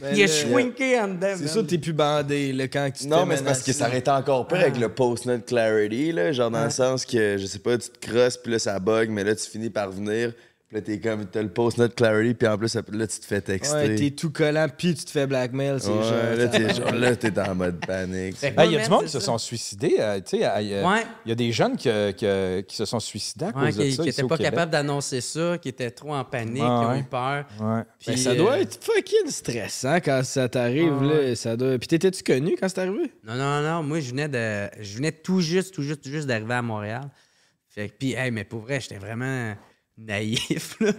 Ben 0.00 0.14
il 0.14 0.22
a 0.22 0.26
là, 0.26 0.32
shrinké 0.32 1.00
en 1.00 1.08
dedans. 1.08 1.34
C'est 1.36 1.48
sûr 1.48 1.62
que 1.62 1.66
t'es 1.66 1.78
plus 1.78 1.92
bandé 1.92 2.52
là, 2.52 2.68
quand 2.68 2.88
tu 2.96 3.08
Non, 3.08 3.26
mais 3.26 3.36
c'est 3.36 3.44
parce 3.44 3.62
que 3.62 3.72
ça 3.72 3.88
aurait 3.88 3.98
été 3.98 4.10
encore 4.10 4.46
pire 4.46 4.60
avec 4.60 4.78
le 4.78 4.88
post-nut 4.88 5.44
clarity, 5.44 6.12
là, 6.12 6.32
genre 6.32 6.50
dans 6.50 6.64
le 6.64 6.70
sens 6.70 7.04
que, 7.04 7.38
je 7.38 7.46
sais 7.46 7.58
pas, 7.58 7.76
tu 7.76 7.88
te 7.88 8.06
crosses, 8.06 8.36
puis 8.36 8.52
là, 8.52 8.58
ça 8.58 8.78
bug, 8.78 9.10
mais 9.10 9.24
là, 9.24 9.34
tu 9.34 9.48
finis 9.50 9.70
par 9.70 9.90
venir, 9.90 10.32
là, 10.72 10.80
t'es 10.80 11.00
comme, 11.00 11.26
t'as 11.26 11.42
le 11.42 11.48
post-nut 11.48 11.88
clarity, 11.94 12.34
puis 12.34 12.46
en 12.48 12.56
plus, 12.56 12.74
là, 12.74 13.06
tu 13.06 13.18
te 13.18 13.24
fais 13.26 13.40
texter. 13.40 13.74
Ouais, 13.74 13.94
t'es 13.96 14.10
tout 14.10 14.30
collant, 14.30 14.66
puis 14.76 14.94
tu 14.94 15.04
te 15.04 15.10
fais 15.10 15.26
blackmail, 15.26 15.80
c'est 15.80 15.88
Ouais, 15.90 16.02
genre. 16.02 16.36
là, 16.36 16.46
t'es 16.48 16.74
genre, 16.74 16.92
là, 16.92 17.16
t'es 17.16 17.38
en 17.40 17.54
mode 17.54 17.84
panique. 17.84 18.36
Il 18.42 18.70
y 18.70 18.76
a 18.76 18.84
du 18.84 18.90
monde 18.90 19.04
qui 19.04 19.10
se 19.10 19.20
sont 19.20 19.38
suicidés. 19.38 19.96
euh, 19.98 20.20
tu 20.20 20.38
sais, 20.38 20.46
euh, 20.46 20.60
il 20.60 20.68
y 20.68 20.74
a- 20.76 20.86
Ouais. 20.88 21.04
il 21.26 21.28
y 21.30 21.32
a 21.32 21.34
des 21.34 21.50
jeunes 21.52 21.76
qui, 21.76 21.88
qui- 22.16 22.64
qui 22.68 22.76
se 22.76 22.84
sont 22.84 23.00
suicidés 23.00 23.46
à 23.46 23.48
Ouais, 23.58 23.66
cause 23.66 23.76
de 23.78 23.82
qui 23.84 23.92
ça. 23.92 24.02
qui 24.04 24.22
au 24.22 24.28
pas 24.28 24.36
Québec. 24.36 24.52
capable 24.52 24.72
d'annoncer 24.72 25.20
ça, 25.20 25.58
qui 25.58 25.68
était 25.70 25.90
trop 25.90 26.14
en 26.14 26.24
panique, 26.24 26.62
Ouais, 26.62 26.68
qui 26.68 26.86
ont 26.86 26.90
ouais. 26.90 26.98
eu 27.00 27.04
peur. 27.04 27.44
Ouais. 27.60 27.66
Ben, 27.76 27.84
Puis, 27.98 28.18
ça 28.18 28.34
doit 28.34 28.52
euh, 28.52 28.60
être 28.62 28.78
fucking 28.84 29.28
stressant 29.28 29.96
quand 29.96 30.22
ça 30.24 30.48
t'arrive, 30.48 30.94
Ah, 31.00 31.04
là. 31.04 31.34
Ça 31.34 31.56
doit... 31.56 31.78
Puis 31.78 31.88
t'étais-tu 31.88 32.22
connu 32.22 32.54
quand 32.60 32.68
c'est 32.68 32.78
arrivé? 32.80 33.12
Non, 33.26 33.34
non, 33.34 33.60
non. 33.62 33.82
Moi, 33.82 34.00
je 34.00 34.10
venais 34.10 34.28
de. 34.28 34.68
Je 34.82 34.96
venais 34.96 35.12
tout 35.12 35.40
juste, 35.40 35.74
tout 35.74 35.82
juste, 35.82 36.02
tout 36.02 36.10
juste 36.10 36.26
d'arriver 36.28 36.54
à 36.54 36.62
Montréal. 36.62 37.10
Fait 37.68 37.88
que, 37.88 37.94
puis, 37.98 38.12
hey, 38.14 38.30
mais 38.30 38.44
pour 38.44 38.60
vrai, 38.60 38.80
j'étais 38.80 38.98
vraiment 38.98 39.54
naïf, 40.00 40.76
là. 40.80 40.92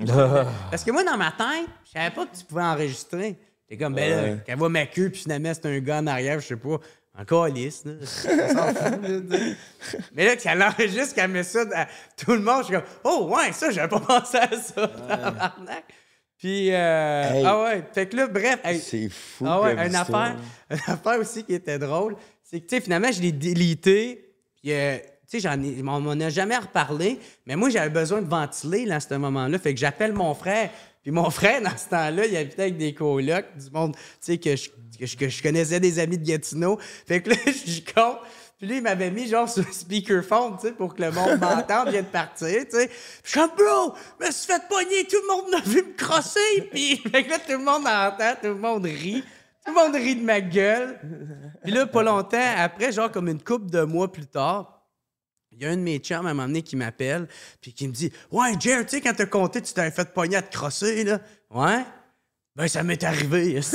Parce 0.71 0.83
que 0.83 0.91
moi, 0.91 1.03
dans 1.03 1.17
ma 1.17 1.31
tête, 1.31 1.67
je 1.85 1.91
savais 1.91 2.11
pas 2.13 2.25
que 2.25 2.35
tu 2.37 2.45
pouvais 2.45 2.61
enregistrer. 2.63 3.37
T'es 3.67 3.77
comme, 3.77 3.95
ben 3.95 4.09
là, 4.09 4.23
Ouais. 4.23 4.37
qu'elle 4.45 4.57
voit 4.57 4.69
ma 4.69 4.85
queue, 4.85 5.09
puis 5.09 5.21
finalement, 5.21 5.51
c'est 5.53 5.65
un 5.65 5.79
gars 5.79 5.99
en 5.99 6.07
arrière, 6.07 6.39
je 6.39 6.47
sais 6.47 6.55
pas. 6.55 6.77
Encore 7.17 7.47
lisse, 7.47 7.83
là. 7.85 7.93
Mais 10.13 10.25
là, 10.25 10.35
qu'elle 10.35 10.61
enregistre, 10.63 11.15
qu'elle 11.15 11.29
met 11.31 11.43
ça 11.43 11.63
à 11.75 11.87
tout 12.17 12.31
le 12.31 12.39
monde, 12.39 12.59
je 12.61 12.65
suis 12.65 12.73
comme, 12.73 12.83
oh, 13.03 13.29
ouais, 13.35 13.51
ça, 13.51 13.71
j'avais 13.71 13.87
pas 13.89 13.99
pensé 13.99 14.37
à 14.37 14.49
ça. 14.59 15.53
Puis, 16.37 16.71
euh, 16.73 17.23
Hey. 17.33 17.43
ah 17.45 17.63
ouais, 17.63 17.83
fait 17.93 18.07
que 18.07 18.15
là, 18.17 18.27
bref, 18.27 18.59
hey, 18.63 18.79
C'est 18.79 19.09
fou. 19.09 19.45
ah 19.47 19.61
ouais, 19.61 19.87
une 19.87 19.95
affaire, 19.95 20.35
une 20.69 20.79
affaire 20.87 21.19
aussi 21.19 21.43
qui 21.43 21.53
était 21.53 21.77
drôle, 21.77 22.15
c'est 22.43 22.59
que, 22.59 22.65
tu 22.65 22.75
sais, 22.75 22.81
finalement, 22.81 23.11
je 23.11 23.21
l'ai 23.21 23.31
délité. 23.31 24.33
Puis, 24.61 24.71
euh, 24.73 24.97
tu 25.31 25.39
sais, 25.39 25.47
on 25.47 26.01
m'en 26.01 26.11
a 26.11 26.29
jamais 26.29 26.57
reparlé, 26.57 27.17
mais 27.45 27.55
moi, 27.55 27.69
j'avais 27.69 27.89
besoin 27.89 28.21
de 28.21 28.27
ventiler, 28.27 28.85
là, 28.85 28.95
à 28.95 28.99
ce 28.99 29.13
moment-là. 29.13 29.57
Fait 29.59 29.73
que 29.73 29.79
j'appelle 29.79 30.11
mon 30.11 30.33
frère. 30.33 30.69
Puis 31.01 31.11
mon 31.11 31.29
frère, 31.29 31.61
dans 31.61 31.77
ce 31.77 31.87
temps-là, 31.89 32.25
il 32.25 32.35
habitait 32.35 32.63
avec 32.63 32.77
des 32.77 32.93
colocs, 32.93 33.45
du 33.57 33.71
monde, 33.71 33.95
tu 33.95 34.01
sais, 34.19 34.37
que 34.37 34.55
je, 34.57 34.69
que, 34.99 35.05
je, 35.05 35.15
que 35.15 35.29
je 35.29 35.41
connaissais 35.41 35.79
des 35.79 35.99
amis 35.99 36.17
de 36.17 36.25
Gatineau. 36.25 36.77
Fait 37.07 37.21
que 37.21 37.29
là, 37.29 37.35
je 37.45 37.79
compte. 37.93 38.17
Puis 38.57 38.67
lui, 38.67 38.77
il 38.77 38.83
m'avait 38.83 39.09
mis 39.09 39.27
genre 39.27 39.49
sur 39.49 39.63
speakerphone, 39.73 40.57
tu 40.59 40.67
sais, 40.67 40.73
pour 40.73 40.93
que 40.93 41.01
le 41.01 41.11
monde 41.11 41.39
m'entende, 41.39 41.89
vient 41.89 42.01
de 42.01 42.07
partir, 42.07 42.49
tu 42.69 42.77
sais. 42.77 42.91
Je 43.23 43.29
suis 43.29 43.39
comme, 43.39 43.51
bro, 43.57 43.95
je 44.19 44.25
me 44.27 44.31
suis 44.31 44.45
fait 44.45 44.61
pogner, 44.69 45.05
tout 45.09 45.17
le 45.21 45.27
monde 45.33 45.51
m'a 45.51 45.61
vu 45.61 45.81
me 45.81 45.95
crosser. 45.95 46.69
Puis 46.71 46.97
fait 47.11 47.23
que 47.23 47.29
là, 47.29 47.39
tout 47.39 47.53
le 47.53 47.57
monde 47.57 47.87
entend, 47.87 48.35
tout 48.39 48.49
le 48.49 48.55
monde 48.55 48.85
rit. 48.85 49.23
Tout 49.65 49.73
le 49.73 49.79
monde 49.81 49.95
rit 49.95 50.15
de 50.15 50.23
ma 50.23 50.41
gueule. 50.41 50.99
Puis 51.63 51.71
là, 51.71 51.85
pas 51.85 52.03
longtemps 52.03 52.53
après, 52.57 52.91
genre 52.91 53.11
comme 53.11 53.29
une 53.29 53.41
couple 53.41 53.69
de 53.69 53.81
mois 53.83 54.11
plus 54.11 54.25
tard, 54.25 54.80
y 55.63 55.67
a 55.67 55.71
un 55.71 55.77
de 55.77 55.81
mes 55.81 55.97
chums 55.99 56.25
à 56.25 56.29
un 56.29 56.33
moment 56.33 56.47
donné 56.47 56.61
qui 56.61 56.75
m'appelle, 56.75 57.27
puis 57.61 57.73
qui 57.73 57.87
me 57.87 57.93
dit 57.93 58.11
Ouais, 58.31 58.51
Jer, 58.59 58.83
tu 58.85 58.89
sais, 58.97 59.01
quand 59.01 59.13
t'as 59.15 59.25
compté, 59.25 59.61
tu 59.61 59.73
t'avais 59.73 59.91
fait 59.91 60.13
pogner 60.13 60.37
à 60.37 60.41
te 60.41 60.51
crosser, 60.55 61.03
là. 61.03 61.19
Ouais? 61.49 61.83
Ben, 62.55 62.67
ça 62.67 62.83
m'est 62.83 63.01
arrivé. 63.03 63.59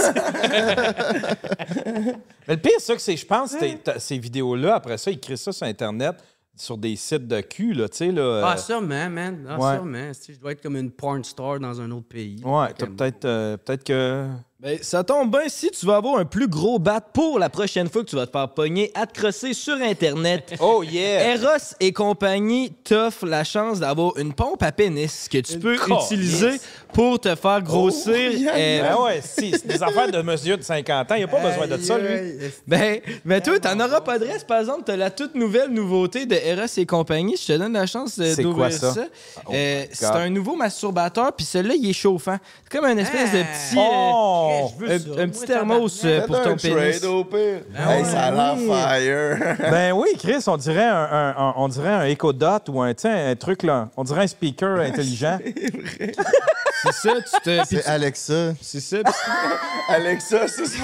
Mais 2.49 2.55
le 2.55 2.57
pire, 2.57 2.73
c'est 2.79 2.95
que 2.95 3.01
c'est, 3.03 3.17
je 3.17 3.27
pense, 3.27 3.57
t'es- 3.59 3.79
t'as- 3.83 3.99
ces 3.99 4.19
vidéos-là, 4.19 4.75
après 4.77 4.99
ça, 4.99 5.11
ils 5.11 5.19
créent 5.21 5.37
ça 5.37 5.53
sur 5.53 5.67
Internet, 5.67 6.17
sur 6.55 6.79
des 6.79 6.97
sites 6.97 7.27
de 7.27 7.41
cul, 7.41 7.73
là, 7.75 7.89
tu 7.89 7.97
sais, 7.99 8.13
là. 8.13 8.43
ah, 8.45 8.55
euh, 8.55 8.57
sûrement, 8.57 9.11
man. 9.11 9.47
Ah, 9.49 9.59
Ouais. 9.59 9.75
sûrement. 9.77 10.13
Si, 10.15 10.35
Je 10.35 10.39
dois 10.39 10.53
être 10.53 10.63
comme 10.63 10.77
une 10.77 10.91
porn 10.91 11.23
star 11.25 11.59
dans 11.61 11.81
un 11.81 11.91
autre 11.91 12.09
pays. 12.09 12.41
Ouais, 12.45 12.69
t'as 12.77 12.87
peut-être 12.87 13.25
euh, 13.25 13.57
peut-être 13.57 13.85
que. 13.85 14.29
Ben, 14.59 14.79
ça 14.81 15.05
tombe 15.05 15.31
bien 15.31 15.49
si 15.49 15.71
tu 15.71 15.85
vas 15.85 15.97
avoir 15.97 16.17
un 16.19 16.25
plus 16.25 16.49
gros 16.49 16.79
bat 16.79 17.03
pour 17.03 17.39
la 17.39 17.51
prochaine 17.51 17.91
fois 17.91 18.03
que 18.03 18.09
tu 18.09 18.17
vas 18.17 18.25
te 18.27 18.31
faire 18.33 18.49
pogner 18.49 18.91
à 18.95 19.07
te 19.07 19.13
crosser 19.21 19.53
sur 19.53 19.75
Internet. 19.75 20.55
Oh 20.61 20.83
yeah! 20.83 21.35
Eros 21.35 21.75
et 21.79 21.93
compagnie 21.93 22.73
t'offrent 22.83 23.27
la 23.27 23.45
chance 23.45 23.81
d'avoir 23.81 24.17
une 24.17 24.33
pompe 24.33 24.63
à 24.63 24.73
pénis 24.73 25.29
que 25.31 25.37
tu 25.39 25.59
peux 25.59 25.77
utiliser 25.77 26.59
pour 26.95 27.21
te 27.21 27.35
faire 27.35 27.61
grossir. 27.61 28.15
euh, 28.15 28.83
Ben 28.83 28.97
ouais, 29.03 29.21
si, 29.23 29.51
c'est 29.51 29.67
des 29.67 29.83
affaires 29.83 30.11
de 30.11 30.23
monsieur 30.23 30.57
de 30.57 30.63
50 30.63 31.13
ans, 31.13 31.15
il 31.17 31.25
a 31.25 31.29
pas 31.29 31.41
besoin 31.51 31.67
de 31.67 31.77
ça, 31.83 31.99
lui. 31.99 32.39
Ben, 32.67 33.01
ben 33.27 33.43
toi, 33.43 33.59
t'en 33.61 33.79
auras 33.79 34.01
pas 34.01 34.19
de 34.19 34.25
reste. 34.25 34.47
Par 34.47 34.61
exemple, 34.61 34.85
t'as 34.87 34.97
la 34.97 35.11
toute 35.11 35.35
nouvelle 35.35 35.69
nouveauté 35.69 36.25
de 36.25 36.35
Eros 36.35 36.65
et 36.79 36.87
compagnie. 36.87 37.37
Je 37.37 37.47
te 37.53 37.59
donne 37.59 37.75
la 37.75 37.85
chance 37.87 38.19
d'ouvrir 38.19 38.55
quoi 38.55 38.71
ça? 38.71 38.95
Oh 39.47 39.51
Euh, 39.55 39.85
c'est 39.93 40.07
un 40.07 40.31
nouveau 40.31 40.57
masturbateur, 40.57 41.31
puis 41.35 41.45
celui-là, 41.45 41.75
il 41.79 41.91
est 41.91 41.93
chauffant. 41.93 42.39
C'est 42.65 42.79
comme 42.79 42.87
un 42.87 42.97
espèce 42.97 43.33
de 43.33 43.41
Ah. 43.41 43.45
petit... 43.45 43.79
euh, 43.79 43.83
Oh! 44.15 44.46
Je 44.79 44.85
veux 44.85 45.21
un, 45.21 45.29
petit 45.29 45.45
thermos 45.47 46.05
euh, 46.05 46.27
pour 46.27 46.43
ton 46.43 46.57
pénis. 46.57 47.01
trade 47.01 47.05
au 47.11 47.25
pire. 47.25 47.61
Ben 47.71 47.91
hey, 47.91 48.05
ça 48.05 48.21
a 48.25 48.31
l'air 48.31 48.55
oui. 48.59 48.69
fire. 48.69 49.57
Ben 49.71 49.93
oui, 49.93 50.09
Chris, 50.19 50.45
on 50.47 50.57
dirait 50.57 50.85
un, 50.85 51.09
un- 51.11 51.35
un- 51.37 51.55
on 51.57 51.69
dirait 51.69 51.89
un 51.93 52.05
Echo 52.05 52.33
Dot 52.33 52.69
ou 52.69 52.81
un, 52.83 52.95
tu 52.95 53.03
sais, 53.03 53.11
un 53.11 53.35
truc 53.37 53.63
là. 53.63 53.89
On 53.97 54.05
dirait 54.05 54.23
un 54.25 54.27
speaker 54.27 54.79
intelligent. 54.81 55.39
C'est 56.83 56.93
ça, 56.93 57.11
tu 57.15 57.41
te... 57.43 57.57
puis 57.59 57.67
C'est 57.71 57.83
tu- 57.83 57.89
Alexa. 57.89 58.53
C'est 58.61 58.81
ça, 58.81 58.97
puis 59.03 59.13
Alexa, 59.89 60.47
c'est 60.49 60.67
ce. 60.67 60.77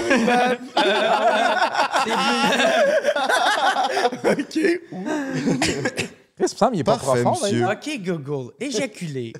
OK. 4.25 6.09
Chris, 6.43 6.51
il 6.51 6.55
me 6.55 6.57
semble 6.57 6.71
qu'il 6.71 6.79
est 6.81 6.83
pas 6.83 6.97
Parfait, 6.97 7.21
profond. 7.23 7.41
monsieur. 7.43 7.59
d'ailleurs. 7.61 7.71
OK, 7.71 7.99
Google. 8.03 8.51
Éjaculer. 8.59 9.33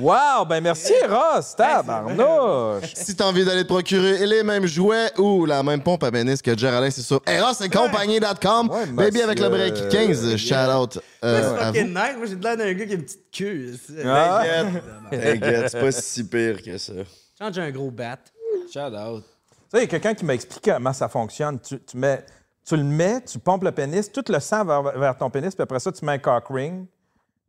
Wow, 0.00 0.44
ben 0.48 0.60
merci, 0.60 0.92
Ross. 1.08 1.56
Tabarnouche. 1.56 2.92
Si 2.94 3.16
t'as 3.16 3.24
envie 3.26 3.44
d'aller 3.44 3.62
te 3.62 3.68
procurer 3.68 4.26
les 4.26 4.42
mêmes 4.42 4.66
jouets 4.66 5.10
ou 5.18 5.44
la 5.44 5.62
même 5.62 5.82
pompe 5.82 6.04
à 6.04 6.10
pénis 6.10 6.40
que 6.40 6.56
Geraldine, 6.56 6.90
c'est 6.90 7.02
sur 7.02 7.20
erosetcompagnie.com. 7.26 8.70
Ouais, 8.70 8.86
Baby 8.86 9.22
avec 9.22 9.40
le 9.40 9.48
break 9.48 9.72
monsieur. 9.74 9.88
15. 9.88 10.36
Shout 10.36 10.54
out 10.54 10.98
euh, 11.24 11.40
c'est 11.56 11.60
à 11.60 11.66
fucking 11.66 11.82
vous. 11.82 11.88
nice. 11.88 12.16
Moi, 12.16 12.26
j'ai 12.26 12.36
de 12.36 12.44
l'air 12.44 12.56
d'un 12.56 12.72
gars 12.74 12.86
qui 12.86 12.92
a 12.92 12.94
une 12.94 13.02
petite 13.02 13.30
queue. 13.36 13.74
Ah. 14.04 14.44
T'inquiète. 14.44 14.82
T'inquiète, 15.40 15.68
c'est 15.70 15.80
pas 15.80 15.92
si 15.92 16.24
pire 16.24 16.62
que 16.62 16.78
ça. 16.78 16.92
Change 17.38 17.58
un 17.58 17.70
gros 17.70 17.90
bat. 17.90 18.18
shout 18.72 18.78
out. 18.80 19.24
Tu 19.24 19.76
sais, 19.76 19.78
il 19.78 19.80
y 19.80 19.82
a 19.82 19.86
quelqu'un 19.86 20.14
qui 20.14 20.24
m'a 20.24 20.34
expliqué 20.34 20.72
comment 20.72 20.92
ça 20.92 21.08
fonctionne. 21.08 21.58
Tu, 21.60 21.78
tu 21.80 21.96
mets, 21.96 22.24
tu 22.68 22.76
le 22.76 22.84
mets, 22.84 23.20
tu 23.22 23.38
pompes 23.38 23.64
le 23.64 23.72
pénis, 23.72 24.10
tout 24.12 24.24
le 24.28 24.38
sang 24.40 24.64
va 24.64 24.82
vers 24.94 25.16
ton 25.16 25.30
pénis, 25.30 25.54
puis 25.54 25.62
après 25.62 25.80
ça, 25.80 25.90
tu 25.90 26.04
mets 26.04 26.12
un 26.12 26.18
cock 26.18 26.44
ring. 26.50 26.86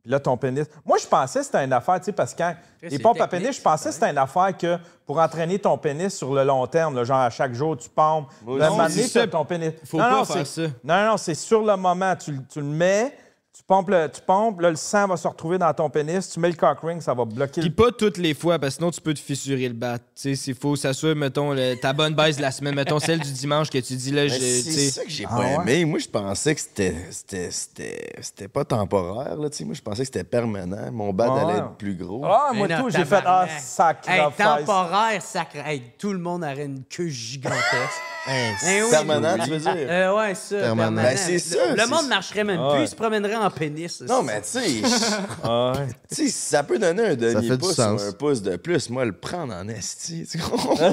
Puis 0.02 0.10
là, 0.10 0.18
ton 0.18 0.34
pénis. 0.38 0.64
Moi, 0.86 0.96
je 0.96 1.06
pensais 1.06 1.40
que 1.40 1.44
c'était 1.44 1.62
une 1.62 1.74
affaire, 1.74 1.98
tu 1.98 2.06
sais, 2.06 2.12
parce 2.12 2.32
que 2.32 2.38
quand 2.38 2.54
les 2.80 2.98
pompes 2.98 3.20
à 3.20 3.28
pénis, 3.28 3.54
je 3.54 3.60
pensais 3.60 3.90
que 3.90 3.94
c'était 3.94 4.08
une 4.10 4.16
affaire 4.16 4.56
que 4.56 4.78
pour 5.04 5.18
entraîner 5.18 5.58
ton 5.58 5.76
pénis 5.76 6.16
sur 6.16 6.32
le 6.32 6.42
long 6.42 6.66
terme, 6.66 6.96
là, 6.96 7.04
genre 7.04 7.18
à 7.18 7.28
chaque 7.28 7.52
jour, 7.52 7.76
tu 7.76 7.90
pompes. 7.90 8.28
Un 8.46 8.70
moment 8.70 8.88
donné, 8.88 9.28
ton 9.28 9.44
pénis. 9.44 9.72
Faut 9.84 9.98
non, 9.98 10.04
pas 10.04 10.10
non, 10.10 10.24
faire 10.24 10.46
c'est- 10.46 10.66
ça. 10.68 10.72
Non, 10.82 11.04
non, 11.10 11.16
c'est 11.18 11.34
sur 11.34 11.62
le 11.62 11.76
moment. 11.76 12.16
Tu, 12.16 12.32
le- 12.32 12.42
tu 12.50 12.60
le 12.60 12.66
mets, 12.66 13.14
pompes, 13.70 13.88
le, 13.90 14.10
tu 14.12 14.20
pompes, 14.20 14.60
là, 14.60 14.70
le 14.70 14.76
sang 14.76 15.06
va 15.06 15.16
se 15.16 15.28
retrouver 15.28 15.56
dans 15.56 15.72
ton 15.72 15.88
pénis. 15.88 16.28
Tu 16.28 16.40
mets 16.40 16.48
le 16.50 16.56
cock 16.56 16.78
ring, 16.82 17.00
ça 17.00 17.14
va 17.14 17.24
bloquer 17.24 17.60
Puis 17.60 17.70
le. 17.70 17.74
pas 17.76 17.92
toutes 17.92 18.18
les 18.18 18.34
fois, 18.34 18.58
parce 18.58 18.74
que 18.74 18.78
sinon 18.80 18.90
tu 18.90 19.00
peux 19.00 19.14
te 19.14 19.20
fissurer 19.20 19.68
le 19.68 19.74
bat. 19.74 19.98
Tu 19.98 20.04
sais, 20.16 20.34
s'il 20.34 20.54
faut 20.56 20.74
s'assurer, 20.74 21.14
mettons, 21.14 21.52
le- 21.52 21.76
ta 21.76 21.92
bonne 21.92 22.14
baisse 22.14 22.36
de 22.36 22.42
la 22.42 22.50
semaine, 22.50 22.74
mettons 22.74 22.98
celle 22.98 23.20
du 23.20 23.32
dimanche 23.32 23.70
que 23.70 23.78
tu 23.78 23.94
dis 23.94 24.10
là, 24.10 24.28
c'est 24.28 24.62
sais. 24.62 24.90
ça 24.90 25.04
que 25.04 25.10
j'ai 25.10 25.24
Ah 25.28 25.36
pas 25.36 25.42
ouais? 25.44 25.54
aimé. 25.54 25.84
Moi, 25.84 25.98
je 26.00 26.08
pensais 26.08 26.54
que 26.54 26.60
c'était, 26.60 26.96
c'était, 27.10 27.50
c'était, 27.52 28.12
c'était 28.20 28.48
pas 28.48 28.64
temporaire. 28.64 29.36
Là, 29.36 29.48
moi, 29.64 29.74
je 29.74 29.80
pensais 29.82 30.00
que 30.02 30.06
c'était 30.06 30.24
permanent. 30.24 30.90
Mon 30.90 31.12
bat 31.12 31.32
Ah 31.36 31.40
allait 31.42 31.58
être 31.58 31.76
plus 31.78 31.94
gros. 31.94 32.24
Ah, 32.24 32.50
moi, 32.52 32.66
non, 32.66 32.82
tout, 32.82 32.90
j'ai 32.90 33.04
fait 33.04 33.22
Ah, 33.24 33.46
sacré. 33.60 34.12
Hey, 34.18 34.26
temporaire, 34.36 35.22
sacré. 35.22 35.60
Hey, 35.64 35.82
tout 35.96 36.12
le 36.12 36.18
monde 36.18 36.42
aurait 36.42 36.64
une 36.64 36.82
queue 36.84 37.06
gigantesque. 37.08 38.02
Hey, 38.26 38.52
Eh 38.68 38.82
oui. 38.82 38.90
Permanent, 38.90 39.42
tu 39.42 39.50
veux 39.50 39.58
dire? 39.58 39.74
Euh, 39.76 40.14
ouais, 40.14 40.34
ça. 40.34 40.56
Permanent. 40.58 40.96
permanent. 40.96 41.02
Ben, 41.02 41.16
c'est 41.16 41.38
ça, 41.38 41.74
Le 41.74 41.86
monde 41.88 42.06
marcherait 42.08 42.44
même 42.44 42.60
Ah 42.62 42.72
plus, 42.74 42.82
il 42.82 42.88
se 42.88 42.94
promènerait 42.94 43.36
en 43.36 43.50
pénis. 43.50 44.02
Non, 44.02 44.22
mais 44.22 44.42
tu 44.42 44.48
sais, 44.48 44.60
ouais. 44.82 45.86
tu 46.08 46.14
sais, 46.14 46.28
ça 46.28 46.62
peut 46.62 46.78
donner 46.78 47.02
un 47.06 47.14
demi 47.14 47.48
fait 47.48 47.54
du 47.56 47.58
pouce 47.58 47.76
sens. 47.76 48.02
ou 48.02 48.08
un 48.08 48.12
pouce 48.12 48.42
de 48.42 48.56
plus. 48.56 48.90
Moi, 48.90 49.06
le 49.06 49.12
prendre 49.12 49.54
en 49.54 49.66
esti, 49.68 50.26
tu 50.30 50.38
comprends? 50.38 50.76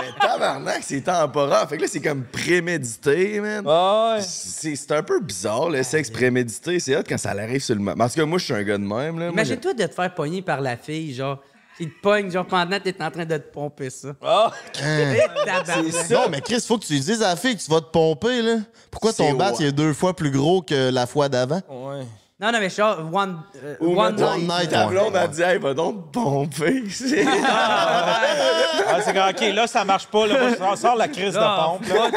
Mais 0.00 0.08
tabarnak, 0.20 0.80
c'est 0.82 1.00
temporaire. 1.00 1.68
Fait 1.68 1.76
que 1.76 1.82
là, 1.82 1.88
c'est 1.90 2.00
comme 2.00 2.24
prémédité, 2.24 3.40
man. 3.40 3.64
Ah, 3.66 4.14
ouais. 4.16 4.22
C'est 4.22 4.76
c'est 4.76 4.92
un 4.92 5.02
peu 5.02 5.20
bizarre, 5.20 5.70
le 5.70 5.82
sexe 5.82 6.10
prémédité. 6.10 6.78
C'est 6.78 6.96
hot 6.96 7.02
quand 7.08 7.18
ça 7.18 7.30
arrive 7.30 7.62
sur 7.62 7.74
le 7.74 7.80
moment. 7.80 7.96
Parce 7.96 8.14
que 8.14 8.22
moi, 8.22 8.38
je 8.38 8.44
suis 8.44 8.54
un 8.54 8.62
gars 8.62 8.78
de 8.78 8.84
même. 8.84 9.16
Imagine-toi 9.32 9.74
de 9.74 9.84
te 9.86 9.94
faire 9.94 10.14
pogner 10.14 10.42
par 10.42 10.60
la 10.60 10.76
fille, 10.76 11.14
genre. 11.14 11.38
Il 11.80 11.90
te 11.90 12.00
pogne, 12.00 12.30
genre, 12.30 12.44
pendant 12.46 12.78
que 12.78 12.84
t'es 12.88 13.02
en 13.02 13.10
train 13.10 13.24
de 13.24 13.36
te 13.36 13.52
pomper 13.52 13.90
ça. 13.90 14.08
Ah, 14.22 14.50
Tabarnak. 14.74 16.10
Non, 16.10 16.28
mais 16.30 16.40
Chris, 16.40 16.60
faut 16.66 16.78
que 16.78 16.84
tu 16.86 16.98
dises 16.98 17.22
à 17.22 17.28
la 17.28 17.36
fille 17.36 17.56
que 17.56 17.62
tu 17.62 17.70
vas 17.70 17.80
te 17.80 17.86
pomper, 17.90 18.42
là. 18.42 18.56
Pourquoi 18.90 19.12
ton 19.12 19.28
C'est 19.28 19.34
bat, 19.34 19.50
ouais. 19.50 19.56
il 19.60 19.66
est 19.66 19.72
deux 19.72 19.92
fois 19.92 20.14
plus 20.14 20.30
gros 20.30 20.60
que 20.62 20.90
la 20.90 21.06
fois 21.06 21.28
d'avant? 21.28 21.60
Ouais. 21.68 22.04
Non, 22.40 22.52
non, 22.52 22.60
mais 22.60 22.70
genre, 22.70 22.98
one, 23.12 23.40
euh, 23.64 23.74
Ou 23.80 24.00
one 24.00 24.14
mettons, 24.14 24.38
night. 24.38 24.70
Ta 24.70 24.86
blonde 24.86 25.16
a 25.16 25.26
dit, 25.26 25.42
hey, 25.42 25.58
va 25.58 25.74
donc 25.74 26.12
te 26.12 26.18
pomper. 26.20 26.84
C'est- 26.90 27.24
Ah, 27.26 29.00
c'est 29.04 29.12
comme, 29.12 29.28
OK, 29.28 29.54
là, 29.54 29.66
ça 29.66 29.84
marche 29.84 30.06
pas. 30.06 30.26
Là, 30.26 30.50
on 30.60 30.76
sort 30.76 30.94
la 30.96 31.08
crise 31.08 31.34
de 31.34 31.38
pompe. 31.38 31.86
là. 31.88 32.10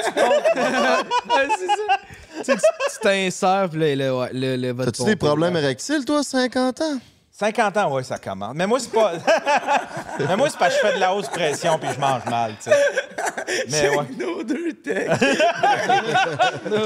Tu 2.38 2.46
sais, 2.46 2.56
tu 2.56 2.62
tu 2.62 3.00
t'insères, 3.02 3.68
puis 3.70 3.80
là, 3.80 3.96
le, 3.96 4.16
ouais, 4.18 4.30
le, 4.34 4.56
le 4.56 4.74
va 4.74 4.86
te 4.86 4.90
T'as-tu 4.92 5.04
des 5.04 5.16
problèmes 5.16 5.56
érectiles, 5.58 6.04
toi, 6.06 6.24
50 6.24 6.82
ans? 6.82 6.98
50 7.41 7.77
ans, 7.77 7.95
oui, 7.95 8.03
ça 8.03 8.19
commence. 8.19 8.53
Mais 8.53 8.68
moi, 8.68 8.80
c'est 8.80 8.91
pas. 8.91 9.13
Mais 10.19 10.38
moi, 10.38 10.47
c'est 10.47 10.59
parce 10.59 10.76
que 10.76 10.81
je 10.81 10.88
fais 10.88 10.93
de 10.93 10.99
la 10.99 11.15
haute 11.15 11.27
pression 11.31 11.80
puis 11.80 11.89
je 11.91 11.99
mange 11.99 12.23
mal, 12.26 12.53
tu 12.63 12.69
sais. 12.69 13.65
Mais 13.72 13.89
ouais. 13.89 14.05
Nos 14.15 14.43
deux 14.43 14.73
techs. 14.73 15.09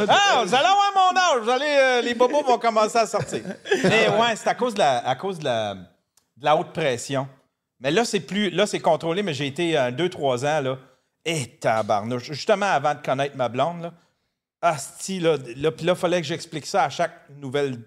Ah, 0.08 0.44
vous 0.46 0.56
allez 0.56 0.66
avoir 0.66 0.92
mon 0.96 1.20
âge. 1.20 1.44
Vous 1.44 1.50
allez, 1.50 1.78
euh, 1.78 2.02
les 2.02 2.14
bobos 2.14 2.42
vont 2.44 2.58
commencer 2.58 2.98
à 2.98 3.06
sortir. 3.06 3.42
Mais 3.84 4.08
ouais, 4.08 4.36
c'est 4.36 4.48
à 4.48 4.56
cause 4.56 4.74
de 4.74 4.80
la, 4.80 5.06
à 5.06 5.16
cause 5.16 5.40
de 5.40 5.44
la, 5.44 5.74
de 5.74 6.46
la 6.46 6.56
haute 6.56 6.72
pression. 6.72 7.28
Mais 7.82 7.92
là, 7.92 8.06
c'est 8.06 8.22
plus. 8.22 8.50
Là, 8.50 8.66
c'est 8.66 8.80
contrôlé, 8.80 9.24
mais 9.24 9.34
j'ai 9.34 9.48
été 9.48 9.74
2-3 9.74 10.46
ans, 10.46 10.62
là. 10.62 10.78
Et 11.26 11.48
tabarnouche. 11.48 12.32
Justement, 12.32 12.68
avant 12.68 12.94
de 12.94 13.02
connaître 13.02 13.36
ma 13.36 13.50
blonde, 13.50 13.82
là. 13.82 13.94
Asti, 14.62 15.20
là. 15.20 15.36
Là, 15.58 15.72
puis 15.72 15.86
là, 15.86 15.94
il 15.94 16.00
fallait 16.00 16.22
que 16.22 16.28
j'explique 16.28 16.66
ça 16.66 16.86
à 16.86 16.90
chaque 16.90 17.30
nouvelle. 17.42 17.78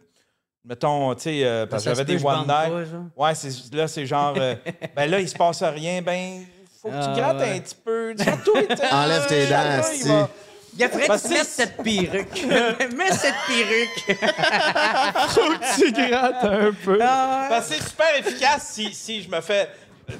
Mettons, 0.69 1.15
tu 1.15 1.23
sais, 1.23 1.41
euh, 1.45 1.65
parce 1.67 1.83
que 1.85 1.91
j'avais 1.95 2.05
des 2.05 2.23
one 2.23 2.47
night. 2.47 2.73
Ouais, 3.17 3.35
c'est, 3.35 3.75
là, 3.75 3.89
c'est 3.89 4.05
genre. 4.05 4.35
euh, 4.37 4.55
ben 4.97 5.11
là, 5.11 5.19
il 5.21 5.29
se 5.29 5.35
passe 5.35 5.63
rien. 5.63 6.03
Ben, 6.03 6.45
faut 6.83 6.89
que 6.91 6.95
tu 6.95 7.01
Ah, 7.09 7.15
grattes 7.17 7.39
ouais. 7.39 7.53
un 7.57 7.61
petit 7.61 7.77
peu. 7.83 8.15
Enlève 8.93 9.27
tes 9.27 9.47
dents, 9.47 9.83
Chacun, 9.83 10.29
il 10.79 10.89
faudrait 10.89 11.07
Parce 11.09 11.23
que 11.23 11.29
tu 11.29 11.35
que 11.35 11.39
mettes 11.39 11.47
c'est- 11.49 11.63
cette 11.65 11.77
perruque. 11.79 12.47
Mets 12.97 13.13
cette 13.13 13.35
perruque. 13.49 14.19
Tu 15.79 15.93
grattes 15.93 16.45
un 16.45 16.71
peu. 16.85 16.99
Ah, 17.03 17.41
ouais. 17.43 17.49
Parce 17.49 17.69
que 17.69 17.75
c'est 17.75 17.83
super 17.89 18.07
efficace 18.19 18.71
si, 18.75 18.93
si 18.95 19.23
je 19.23 19.29
me 19.31 19.41
fais 19.41 19.69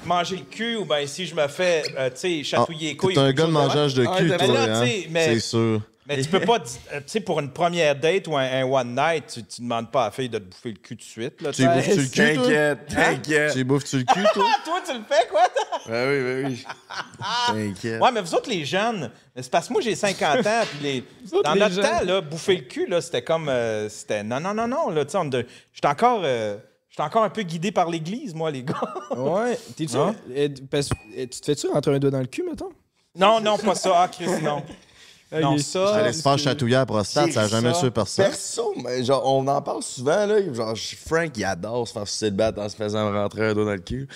manger 0.05 0.37
le 0.37 0.43
cul 0.43 0.75
ou 0.77 0.85
ben 0.85 1.05
si 1.07 1.25
je 1.25 1.33
me 1.35 1.47
fais, 1.47 1.83
euh, 1.97 2.09
tu 2.09 2.15
sais, 2.17 2.43
chatouiller 2.43 2.89
les 2.89 2.95
couilles. 2.97 3.13
T'es 3.13 3.19
un 3.21 3.31
gars 3.31 3.45
de 3.45 3.51
mangeage 3.51 3.93
de 3.93 4.05
Ah, 4.07 4.17
cul, 4.17 4.29
mais 4.29 4.37
toi, 4.37 4.47
là, 4.67 4.79
hein? 4.81 4.87
C'est 5.13 5.39
sûr. 5.39 5.81
Mais 6.09 6.21
tu 6.23 6.27
peux 6.29 6.39
pas, 6.39 6.57
euh, 6.57 6.97
tu 6.97 7.03
sais, 7.05 7.19
pour 7.21 7.39
une 7.39 7.51
première 7.51 7.95
date 7.95 8.27
ou 8.27 8.35
un, 8.35 8.41
un 8.43 8.63
one 8.63 8.95
night, 8.95 9.27
tu, 9.31 9.43
tu 9.43 9.61
demandes 9.61 9.91
pas 9.91 10.01
à 10.01 10.05
la 10.05 10.11
fille 10.11 10.27
de 10.27 10.39
te 10.39 10.43
bouffer 10.43 10.69
le 10.71 10.77
cul 10.79 10.97
tout 10.97 11.05
de 11.05 11.09
suite. 11.09 11.39
Là, 11.41 11.51
Tu 11.53 11.61
y 11.61 11.65
sais. 11.65 11.71
bouffes-tu 11.71 11.95
le 12.01 12.07
cul, 12.07 12.33
toi? 12.35 12.43
T'inquiète, 12.43 12.85
t'inquiète. 12.87 13.53
Tu 13.53 13.59
y 13.59 13.63
bouffes-tu 13.63 13.97
le 13.99 14.03
cul, 14.05 14.23
toi? 14.33 14.45
Ah, 14.49 14.61
toi, 14.65 14.81
tu 14.85 14.93
le 14.97 15.03
fais, 15.07 15.27
quoi? 15.29 15.41
Ben 15.87 16.09
oui, 16.09 16.23
ben 16.23 16.47
oui. 16.47 16.65
T'inquiète. 17.47 18.01
Ouais, 18.01 18.11
mais 18.11 18.21
vous 18.21 18.33
autres, 18.35 18.49
les 18.49 18.65
jeunes, 18.65 19.11
c'est 19.35 19.51
parce 19.51 19.67
que 19.67 19.73
moi, 19.73 19.81
j'ai 19.83 19.95
50 19.95 20.47
ans, 20.47 20.61
puis 20.71 20.79
les... 20.81 21.03
autres, 21.31 21.43
dans 21.43 21.53
les 21.53 21.59
notre 21.59 21.75
jeunes. 21.75 21.85
temps, 21.85 22.03
là, 22.05 22.21
bouffer 22.21 22.55
le 22.55 22.61
cul, 22.63 22.87
là, 22.87 23.01
c'était 23.01 23.21
comme... 23.23 23.47
euh, 23.47 23.87
c'était 23.89 24.23
non, 24.23 24.39
non, 24.39 24.53
non, 24.53 24.67
non, 24.67 24.89
là, 24.89 25.05
tu 25.05 25.11
sais, 25.11 25.17
on 25.17 25.25
de- 25.25 25.45
j'étais 25.73 25.87
encore... 25.87 26.21
euh, 26.23 26.57
j'étais 26.89 27.03
encore 27.03 27.23
un 27.23 27.29
peu 27.29 27.43
guidé 27.43 27.71
par 27.71 27.87
l'Église, 27.89 28.33
moi, 28.33 28.49
les 28.49 28.63
gars. 28.63 28.81
Ouais. 29.15 29.57
T'es-tu. 29.77 29.95
Hein? 29.95 30.15
tu 30.27 31.27
te 31.27 31.45
fais-tu 31.45 31.67
rentrer 31.67 31.93
un 31.95 31.99
doigt 31.99 32.09
dans 32.11 32.19
le 32.19 32.25
cul, 32.25 32.43
mettons? 32.43 32.71
non, 33.15 33.39
non, 33.41 33.57
pas 33.59 33.75
ça. 33.75 33.93
Ah, 33.95 34.07
Chris, 34.07 34.25
non. 34.41 34.63
Non, 35.31 35.57
ça... 35.59 35.95
Allez 35.95 36.13
se 36.13 36.21
faire 36.21 36.39
chatouiller 36.39 36.75
à 36.75 36.79
la 36.79 36.85
prostate, 36.85 37.31
ça 37.31 37.41
a 37.41 37.47
jamais 37.47 37.73
ça. 37.73 37.81
tué 37.81 37.91
personne. 37.91 38.25
Perso, 38.25 38.73
mais 38.83 39.03
genre, 39.03 39.23
on 39.25 39.47
en 39.47 39.61
parle 39.61 39.83
souvent, 39.83 40.25
là. 40.25 40.53
Genre, 40.53 40.75
Frank, 41.05 41.31
il 41.35 41.43
adore 41.43 41.87
se 41.87 41.93
faire 41.93 42.07
sucer 42.07 42.29
le 42.31 42.35
bat 42.35 42.51
en 42.57 42.67
se 42.67 42.75
faisant 42.75 43.11
rentrer 43.11 43.49
un 43.49 43.53
doigt 43.53 43.65
dans 43.65 43.73
le 43.73 43.79
cul. 43.79 44.07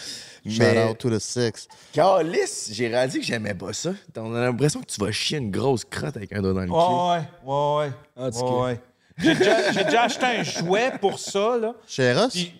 Shout 0.45 0.57
Mais, 0.59 0.89
out 0.89 0.97
to 0.97 1.09
the 1.09 1.19
sex. 1.19 1.67
Calice, 1.93 2.69
j'ai 2.73 2.87
réalisé 2.87 3.19
que 3.19 3.25
j'aimais 3.25 3.53
pas 3.53 3.73
ça. 3.73 3.91
On 4.17 4.33
a 4.33 4.41
l'impression 4.41 4.81
que 4.81 4.87
tu 4.87 4.99
vas 4.99 5.11
chier 5.11 5.37
une 5.37 5.51
grosse 5.51 5.85
crotte 5.85 6.17
avec 6.17 6.33
un 6.33 6.41
doigt 6.41 6.53
dans 6.53 6.61
le 6.61 6.67
cul. 6.67 6.73
Ouais, 6.73 7.91
ouais, 8.25 8.61
ouais. 8.61 8.79
J'ai 9.17 9.35
déjà, 9.35 10.03
acheté 10.03 10.25
un 10.25 10.43
jouet 10.43 10.93
pour 10.99 11.19
ça, 11.19 11.57
là. 11.57 11.75
Chez 11.87 12.13
Ross? 12.13 12.33
Puis, 12.33 12.53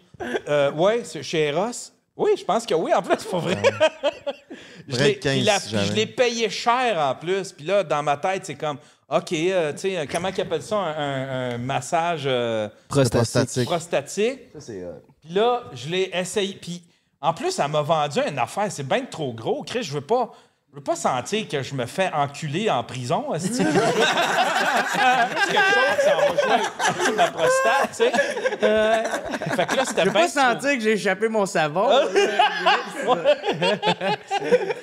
euh, 0.48 0.72
ouais, 0.74 1.02
c'est 1.04 1.24
chez 1.24 1.48
Eros. 1.48 1.72
Oui, 2.16 2.32
je 2.38 2.44
pense 2.46 2.66
que 2.66 2.74
oui, 2.76 2.94
en 2.94 3.02
plus, 3.02 3.16
c'est 3.18 3.30
pas 3.30 3.40
vrai. 3.40 3.62
je 4.88 4.98
l'ai- 4.98 5.18
15, 5.20 5.34
puis 5.34 5.44
la- 5.44 5.60
si 5.60 5.68
puis 5.70 5.78
je 5.80 5.84
jamais. 5.86 5.96
l'ai 5.96 6.06
payé 6.06 6.50
cher 6.50 6.98
en 7.00 7.16
plus. 7.16 7.52
Puis 7.52 7.66
là, 7.66 7.84
dans 7.84 8.04
ma 8.04 8.18
tête, 8.18 8.46
c'est 8.46 8.56
comme, 8.56 8.78
OK, 9.10 9.32
euh, 9.34 9.74
tu 9.74 9.80
sais, 9.80 9.98
euh, 9.98 10.06
comment 10.12 10.30
ils 10.30 10.42
appellent 10.42 10.62
ça, 10.62 10.76
un, 10.78 10.92
un- 10.98 11.50
un 11.56 11.58
massage 11.58 12.24
euh, 12.26 12.70
Prostatique. 12.88 13.66
prostatique. 13.66 14.40
Ça, 14.54 14.60
c'est. 14.62 14.86
Puis 15.24 15.34
là, 15.34 15.64
je 15.74 15.90
l'ai 15.90 16.10
essayé. 16.14 16.54
Puis 16.62 16.84
en 17.22 17.34
plus, 17.34 17.58
elle 17.58 17.72
m'a 17.72 17.82
vendu 17.82 18.20
une 18.28 18.38
affaire. 18.40 18.72
C'est 18.72 18.88
bien 18.88 19.06
trop 19.06 19.34
gros. 19.34 19.64
Chris, 19.64 19.84
je 19.84 19.94
veux 19.94 20.02
pas. 20.02 20.32
Je 20.74 20.80
veux 20.80 20.84
pas 20.84 20.96
sentir 20.96 21.48
que 21.48 21.62
je 21.62 21.76
me 21.76 21.86
fais 21.86 22.10
enculer 22.16 22.68
en 22.68 22.84
prison. 22.84 23.32
esti. 23.36 23.60
Je 23.60 23.64
veux 23.64 23.74
juste 23.74 23.86
quelque 25.52 25.60
chose, 25.60 26.00
ça 26.04 26.16
va 26.16 27.06
jouer 27.06 27.16
la 27.16 27.28
prostate, 27.32 27.90
tu 27.90 27.94
sais. 27.94 28.12
Euh, 28.64 29.04
fait 29.56 29.66
que 29.68 29.76
là, 29.76 29.86
c'était 29.86 30.02
Je 30.02 30.08
veux 30.08 30.14
pas 30.14 30.22
trop- 30.28 30.30
sentir 30.40 30.72
que 30.74 30.80
j'ai 30.80 30.94
échappé 30.94 31.28
mon 31.28 31.46
savon. 31.46 31.90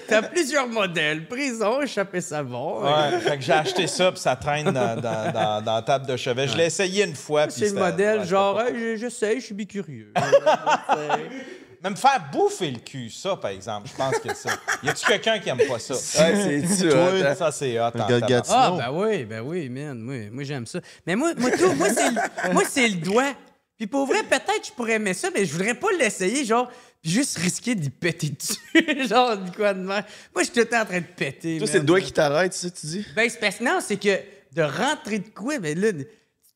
T'as 0.08 0.22
plusieurs 0.22 0.68
modèles. 0.68 1.26
Prison, 1.26 1.82
échappé 1.82 2.20
savon. 2.20 2.84
Ouais, 2.84 3.18
fait 3.18 3.38
que 3.38 3.42
j'ai 3.42 3.52
acheté 3.52 3.88
ça, 3.88 4.12
puis 4.12 4.20
ça 4.20 4.36
traîne 4.36 4.66
dans, 4.70 4.94
dans, 4.94 5.32
dans, 5.32 5.60
dans 5.64 5.74
la 5.74 5.82
table 5.82 6.06
de 6.06 6.16
chevet. 6.16 6.46
Je 6.46 6.56
l'ai 6.56 6.66
essayé 6.66 7.04
une 7.04 7.16
fois. 7.16 7.46
C'est 7.50 7.70
le 7.74 7.80
modèle 7.80 8.20
ouais, 8.20 8.26
genre, 8.26 8.62
j'essaie, 8.96 9.40
je 9.40 9.46
suis 9.46 9.54
bicurieux. 9.54 10.12
pas- 11.80 11.88
Mais 11.88 11.90
me 11.90 11.96
faire 11.96 12.24
bouffer 12.32 12.70
le 12.70 12.78
cul, 12.78 13.10
ça, 13.10 13.36
par 13.36 13.50
exemple, 13.50 13.88
je 13.90 13.96
pense 13.96 14.18
que 14.18 14.34
ça. 14.34 14.50
Y 14.82 14.88
a-tu 14.88 15.06
quelqu'un 15.06 15.38
qui 15.38 15.48
aime 15.48 15.58
pas 15.68 15.78
ça? 15.78 15.94
Ouais, 16.22 16.62
c'est 16.66 16.76
tu 16.84 16.88
Toi, 16.88 17.34
Ça, 17.34 17.52
c'est 17.52 17.78
hot. 17.80 17.90
Ah, 17.94 18.76
ben 18.78 18.90
oui, 18.92 19.24
ben 19.24 19.40
oui, 19.40 19.68
man. 19.68 19.98
Moi, 19.98 20.30
moi 20.30 20.44
j'aime 20.44 20.66
ça. 20.66 20.80
Mais 21.06 21.16
moi, 21.16 21.32
moi, 21.36 21.50
tout, 21.50 21.72
moi, 21.74 21.88
c'est 21.92 22.10
le, 22.10 22.52
moi, 22.52 22.62
c'est 22.68 22.88
le 22.88 22.96
doigt. 22.96 23.34
Puis 23.76 23.86
pour 23.86 24.06
vrai, 24.06 24.22
peut-être 24.22 24.66
je 24.66 24.72
pourrais 24.72 24.94
aimer 24.94 25.14
ça, 25.14 25.28
mais 25.34 25.46
je 25.46 25.52
voudrais 25.52 25.72
pas 25.74 25.88
l'essayer, 25.98 26.44
genre, 26.44 26.70
puis 27.00 27.10
juste 27.12 27.38
risquer 27.38 27.74
d'y 27.74 27.88
péter 27.88 28.28
dessus. 28.28 29.08
genre, 29.08 29.38
du 29.38 29.50
quoi 29.52 29.72
de 29.72 29.80
mer. 29.80 30.04
Moi, 30.34 30.42
je 30.42 30.44
suis 30.44 30.52
tout 30.52 30.58
le 30.60 30.66
temps 30.66 30.82
en 30.82 30.84
train 30.84 31.00
de 31.00 31.04
péter. 31.06 31.56
Toi, 31.56 31.66
c'est 31.66 31.78
le 31.78 31.84
doigt 31.84 32.00
qui 32.00 32.12
t'arrête, 32.12 32.52
ça, 32.52 32.68
tu 32.70 32.86
dis? 32.86 33.06
Ben, 33.16 33.28
c'est 33.30 33.40
parce 33.40 33.56
que 33.56 33.64
non, 33.64 33.78
c'est 33.80 33.96
que 33.96 34.18
de 34.52 34.62
rentrer 34.62 35.20
de 35.20 35.28
quoi, 35.30 35.58
ben 35.58 35.78
là, 35.78 35.92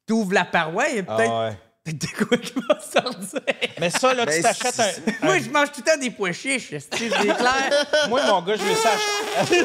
tu 0.07 0.13
ouvres 0.13 0.35
la 0.35 0.45
paroi, 0.45 0.89
il 0.91 0.97
y 0.97 0.99
a 0.99 1.03
peut-être 1.03 1.31
Ah 1.31 1.49
ouais. 1.49 1.57
Peut-être 1.85 2.01
de 2.01 2.24
quoi 2.24 2.36
qui 2.39 2.52
va 2.55 2.81
sortir? 2.81 3.40
Mais 3.78 3.90
ça, 3.90 4.15
là, 4.15 4.27
tu 4.27 4.32
Ben, 4.32 4.43
t'achètes 4.43 4.81
un. 4.81 5.27
Moi, 5.27 5.39
je 5.39 5.51
mange 5.51 5.70
tout 5.73 5.82
le 5.85 5.93
temps 5.93 5.98
des 6.01 6.11
pois 6.11 6.32
chiches, 6.32 6.70
tu 6.90 7.09
clair. 7.09 7.86
Moi, 8.09 8.20
mon 8.27 8.43
gars, 8.43 8.56
je 8.56 8.62
me 8.62 8.74
suis 8.74 8.89
acheté. 8.89 9.65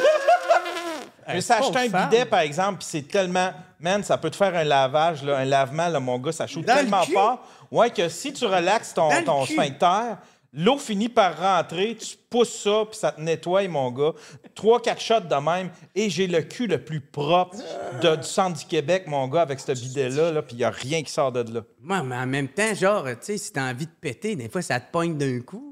Je 1.28 1.34
me 1.36 1.40
suis 1.40 1.52
acheté 1.52 1.78
un 1.78 2.04
bidet, 2.04 2.24
par 2.24 2.40
exemple, 2.40 2.78
puis 2.78 2.88
c'est 2.90 3.08
tellement. 3.08 3.52
Man, 3.78 4.04
ça 4.04 4.18
peut 4.18 4.28
te 4.28 4.36
faire 4.36 4.54
un 4.54 4.64
lavage, 4.64 5.22
là, 5.22 5.38
un 5.38 5.44
lavement, 5.46 5.88
là, 5.88 6.00
mon 6.00 6.18
gars, 6.18 6.32
ça 6.32 6.44
le 6.44 6.62
tellement 6.62 7.04
fort. 7.04 7.40
Ouais, 7.70 7.88
que 7.90 8.08
si 8.08 8.32
tu 8.32 8.44
relaxes 8.44 8.92
ton, 8.92 9.08
ton 9.24 9.46
sphincter, 9.46 10.16
L'eau 10.52 10.78
finit 10.78 11.08
par 11.08 11.38
rentrer, 11.38 11.96
tu 11.96 12.16
pousses 12.28 12.62
ça, 12.62 12.84
puis 12.90 12.98
ça 12.98 13.12
te 13.12 13.20
nettoie, 13.20 13.68
mon 13.68 13.92
gars. 13.92 14.12
Trois, 14.56 14.82
quatre 14.82 15.00
shots 15.00 15.20
de 15.20 15.34
même, 15.36 15.70
et 15.94 16.10
j'ai 16.10 16.26
le 16.26 16.42
cul 16.42 16.66
le 16.66 16.82
plus 16.84 17.00
propre 17.00 17.56
de- 18.02 18.16
du 18.16 18.24
centre 18.26 18.58
du 18.58 18.64
Québec, 18.64 19.04
mon 19.06 19.28
gars, 19.28 19.42
avec 19.42 19.60
ce 19.60 19.70
bidet-là, 19.72 20.32
là, 20.32 20.42
puis 20.42 20.56
il 20.56 20.58
n'y 20.58 20.64
a 20.64 20.70
rien 20.70 21.02
qui 21.04 21.12
sort 21.12 21.30
de 21.30 21.52
là. 21.54 21.60
Moi, 21.80 22.02
mais 22.02 22.16
en 22.16 22.26
même 22.26 22.48
temps, 22.48 22.74
genre, 22.74 23.04
tu 23.04 23.16
sais, 23.20 23.38
si 23.38 23.52
t'as 23.52 23.70
envie 23.70 23.86
de 23.86 23.92
péter, 24.00 24.34
des 24.34 24.48
fois, 24.48 24.60
ça 24.60 24.80
te 24.80 24.90
pogne 24.90 25.16
d'un 25.16 25.40
coup. 25.40 25.69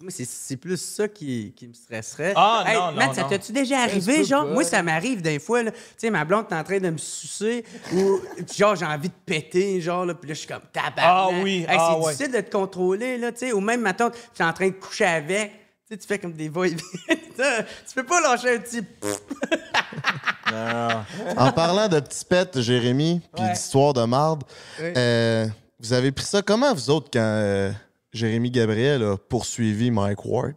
Moi, 0.00 0.10
c'est- 0.10 0.28
c'est 0.28 0.56
plus 0.56 0.76
ça 0.80 1.08
qui, 1.08 1.52
qui 1.56 1.66
me 1.68 1.72
stresserait. 1.72 2.34
Ah, 2.36 2.64
Hey, 2.66 2.76
non, 2.76 2.86
non, 2.88 2.92
Matt, 2.96 3.14
ça 3.14 3.24
t'as-tu 3.24 3.52
déjà 3.52 3.80
arrivé, 3.80 4.24
genre? 4.24 4.44
pas. 4.46 4.52
Moi, 4.52 4.62
ça 4.64 4.82
m'arrive 4.82 5.22
des 5.22 5.38
fois, 5.38 5.62
là. 5.62 5.70
Tu 5.70 5.78
sais, 5.96 6.10
ma 6.10 6.24
blonde 6.24 6.46
est 6.50 6.54
en 6.54 6.62
train 6.64 6.78
de 6.78 6.90
me 6.90 6.98
sucer 6.98 7.64
ou, 7.94 8.20
genre, 8.54 8.76
j'ai 8.76 8.84
envie 8.84 9.08
de 9.08 9.14
péter, 9.24 9.80
genre, 9.80 10.04
là, 10.04 10.14
puis 10.14 10.28
là, 10.28 10.34
je 10.34 10.38
suis 10.40 10.48
comme 10.48 10.60
tabarnak. 10.72 11.04
Ah 11.04 11.28
oui, 11.42 11.64
Hey, 11.68 11.76
ah 11.78 11.88
c'est 11.94 12.04
ouais. 12.04 12.12
difficile 12.12 12.32
de 12.36 12.40
te 12.42 12.50
contrôler, 12.50 13.16
là, 13.18 13.32
tu 13.32 13.38
sais. 13.38 13.52
Ou 13.52 13.60
même, 13.60 13.80
maintenant, 13.80 14.10
tu 14.10 14.42
es 14.42 14.44
en 14.44 14.52
train 14.52 14.68
de 14.68 14.72
coucher 14.74 15.06
avec. 15.06 15.52
Tu 15.88 15.94
sais, 15.94 15.98
tu 15.98 16.06
fais 16.06 16.18
comme 16.18 16.32
des 16.34 16.48
va-et-vient. 16.48 16.78
tu 17.08 17.94
peux 17.94 18.04
pas 18.04 18.20
lâcher 18.20 18.56
un 18.56 18.58
petit... 18.58 18.82
En 21.36 21.52
parlant 21.52 21.88
de 21.88 22.00
petits 22.00 22.24
pets, 22.24 22.60
Jérémy, 22.60 23.20
puis 23.34 23.44
Ouais. 23.44 23.52
d'histoire 23.52 23.92
de 23.92 24.04
marde, 24.04 24.42
Oui. 24.80 24.92
euh, 24.96 25.46
vous 25.80 25.92
avez 25.92 26.12
pris 26.12 26.24
ça 26.24 26.42
comment, 26.42 26.72
vous 26.74 26.90
autres, 26.90 27.08
quand 27.12 27.20
euh, 27.20 27.70
Jérémy 28.16 28.50
Gabriel 28.50 29.02
a 29.02 29.16
poursuivi 29.16 29.90
Mike 29.90 30.24
Ward 30.24 30.54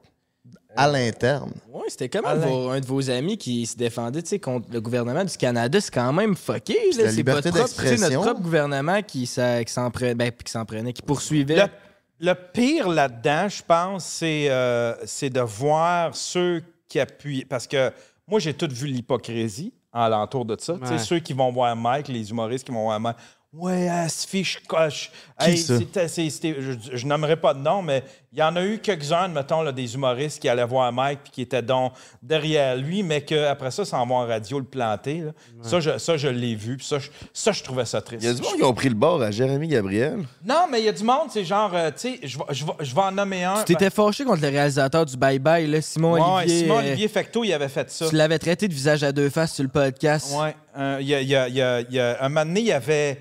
à 0.75 0.87
l'interne? 0.87 1.51
Ouais, 1.71 1.83
c'était 1.89 2.09
comme 2.09 2.25
Alain. 2.25 2.45
vos- 2.45 2.69
un 2.69 2.79
de 2.79 2.85
vos 2.85 3.09
amis 3.09 3.37
qui 3.37 3.65
se 3.65 3.75
défendait 3.75 4.23
contre 4.39 4.67
le 4.71 4.79
gouvernement 4.81 5.23
du 5.25 5.35
Canada. 5.37 5.79
C'est 5.81 5.93
quand 5.93 6.13
même 6.13 6.35
fucké. 6.35 6.73
là. 6.73 7.03
la 7.03 7.09
C'est 7.09 7.15
liberté 7.17 7.51
d'expression. 7.51 8.09
notre 8.09 8.21
propre 8.21 8.41
gouvernement 8.41 9.01
qui, 9.01 9.25
ça- 9.25 9.63
qui 9.63 9.73
s'en 9.73 9.89
prenait, 9.91 10.15
ben, 10.15 10.31
qui 10.31 10.51
s'en 10.51 10.65
prenait, 10.65 10.93
qui 10.93 11.01
poursuivait. 11.01 11.55
Le, 11.57 12.27
le 12.27 12.33
pire 12.33 12.87
là-dedans, 12.89 13.47
je 13.49 13.61
pense, 13.63 14.05
c'est 14.05 14.47
euh, 14.49 14.93
c'est 15.05 15.29
de 15.29 15.41
voir 15.41 16.15
ceux 16.15 16.61
qui 16.87 16.99
appuient. 16.99 17.45
Parce 17.45 17.67
que 17.67 17.91
moi, 18.27 18.39
j'ai 18.39 18.53
tout 18.53 18.69
vu 18.71 18.87
l'hypocrisie 18.87 19.73
alentour 19.91 20.45
de 20.45 20.55
ça. 20.59 20.73
Tu 20.79 20.85
sais, 20.85 20.91
Ouais. 20.93 20.99
Ceux 20.99 21.19
qui 21.19 21.33
vont 21.33 21.51
voir 21.51 21.75
Mike, 21.75 22.09
les 22.09 22.29
humoristes 22.29 22.63
qui 22.65 22.71
vont 22.71 22.83
voir 22.83 22.99
Mike. 22.99 23.17
Ouais, 23.51 23.89
elle 23.91 24.09
se 24.11 24.27
fiche 24.27 24.59
coche. 24.67 25.09
Qui 25.39 25.49
Hey, 25.49 25.57
ça? 25.57 25.77
c'était- 25.79 26.07
c'est- 26.07 26.29
c'était- 26.29 26.55
je, 26.59 26.97
je 26.97 27.07
nommerai 27.07 27.35
pas 27.35 27.55
de 27.55 27.59
nom, 27.59 27.81
mais 27.81 28.03
il 28.31 28.37
y 28.37 28.43
en 28.43 28.55
a 28.55 28.63
eu 28.63 28.77
quelques-uns, 28.77 29.27
mettons, 29.27 29.63
là, 29.63 29.71
des 29.71 29.95
humoristes 29.95 30.39
qui 30.39 30.47
allaient 30.47 30.65
voir 30.67 30.91
Mike 30.93 31.21
puis 31.23 31.31
qui 31.31 31.41
étaient 31.41 31.63
donc 31.63 31.93
derrière 32.21 32.75
lui, 32.75 33.01
mais 33.01 33.21
qu'après 33.21 33.71
ça, 33.71 33.85
s'en 33.85 34.05
vont 34.05 34.17
en 34.17 34.27
radio 34.27 34.59
le 34.59 34.65
planter. 34.65 35.21
là. 35.21 35.31
Ça, 35.63 35.79
je, 35.79 35.97
ça, 35.97 36.15
je 36.15 36.27
l'ai 36.27 36.53
vu. 36.53 36.77
puis 36.77 36.85
Ça, 36.85 36.99
je, 36.99 37.09
ça, 37.33 37.51
je 37.51 37.63
trouvais 37.63 37.85
ça 37.85 38.01
triste. 38.03 38.21
Il 38.21 38.27
y 38.27 38.29
a 38.29 38.35
du 38.35 38.41
monde 38.43 38.55
qui 38.55 38.63
ont 38.63 38.73
pris 38.73 38.89
le 38.89 38.93
bord 38.95 39.19
à 39.23 39.31
Jérémy 39.31 39.67
Gabriel. 39.67 40.19
Non, 40.45 40.67
mais 40.69 40.79
il 40.81 40.85
y 40.85 40.89
a 40.89 40.93
du 40.93 41.03
monde, 41.03 41.29
c'est 41.31 41.43
genre, 41.45 41.71
euh, 41.73 41.89
tu 41.89 41.97
sais, 42.01 42.19
je 42.21 42.37
vais- 42.37 42.43
je 42.51 42.65
vais 42.65 42.71
je 42.81 42.93
vais 42.93 43.01
en 43.01 43.11
nommer 43.11 43.43
un. 43.45 43.55
Tu 43.63 43.73
t'étais 43.73 43.89
fâché 43.89 44.25
contre 44.25 44.43
le 44.43 44.49
réalisateur 44.49 45.07
du 45.07 45.17
Bye 45.17 45.39
Bye, 45.39 45.65
là, 45.65 45.81
Simon 45.81 46.13
Ouais, 46.13 46.21
Olivier. 46.43 46.59
Simon 46.59 46.75
euh, 46.75 46.79
Olivier 46.81 47.07
Fecteau, 47.07 47.43
il 47.43 47.51
avait 47.53 47.67
fait 47.69 47.89
ça. 47.89 48.09
Tu 48.09 48.15
l'avais 48.15 48.37
traité 48.37 48.67
de 48.67 48.73
visage 48.75 49.03
à 49.03 49.11
deux 49.11 49.31
faces 49.31 49.55
sur 49.55 49.63
le 49.63 49.69
podcast. 49.69 50.35
Ouais. 50.39 50.55
euh, 50.77 50.97
Il 51.01 51.07
y 51.07 51.15
a, 51.15 51.21
il 51.21 51.27
y 51.29 51.35
a- 51.35 51.47
il 51.47 51.55
y 51.55 51.61
a- 51.61 51.81
il 51.81 51.93
y 51.95 51.99
a- 51.99 52.23
un 52.23 52.29
moment 52.29 52.45
donné, 52.45 52.61
il 52.61 52.71
avait. 52.71 53.17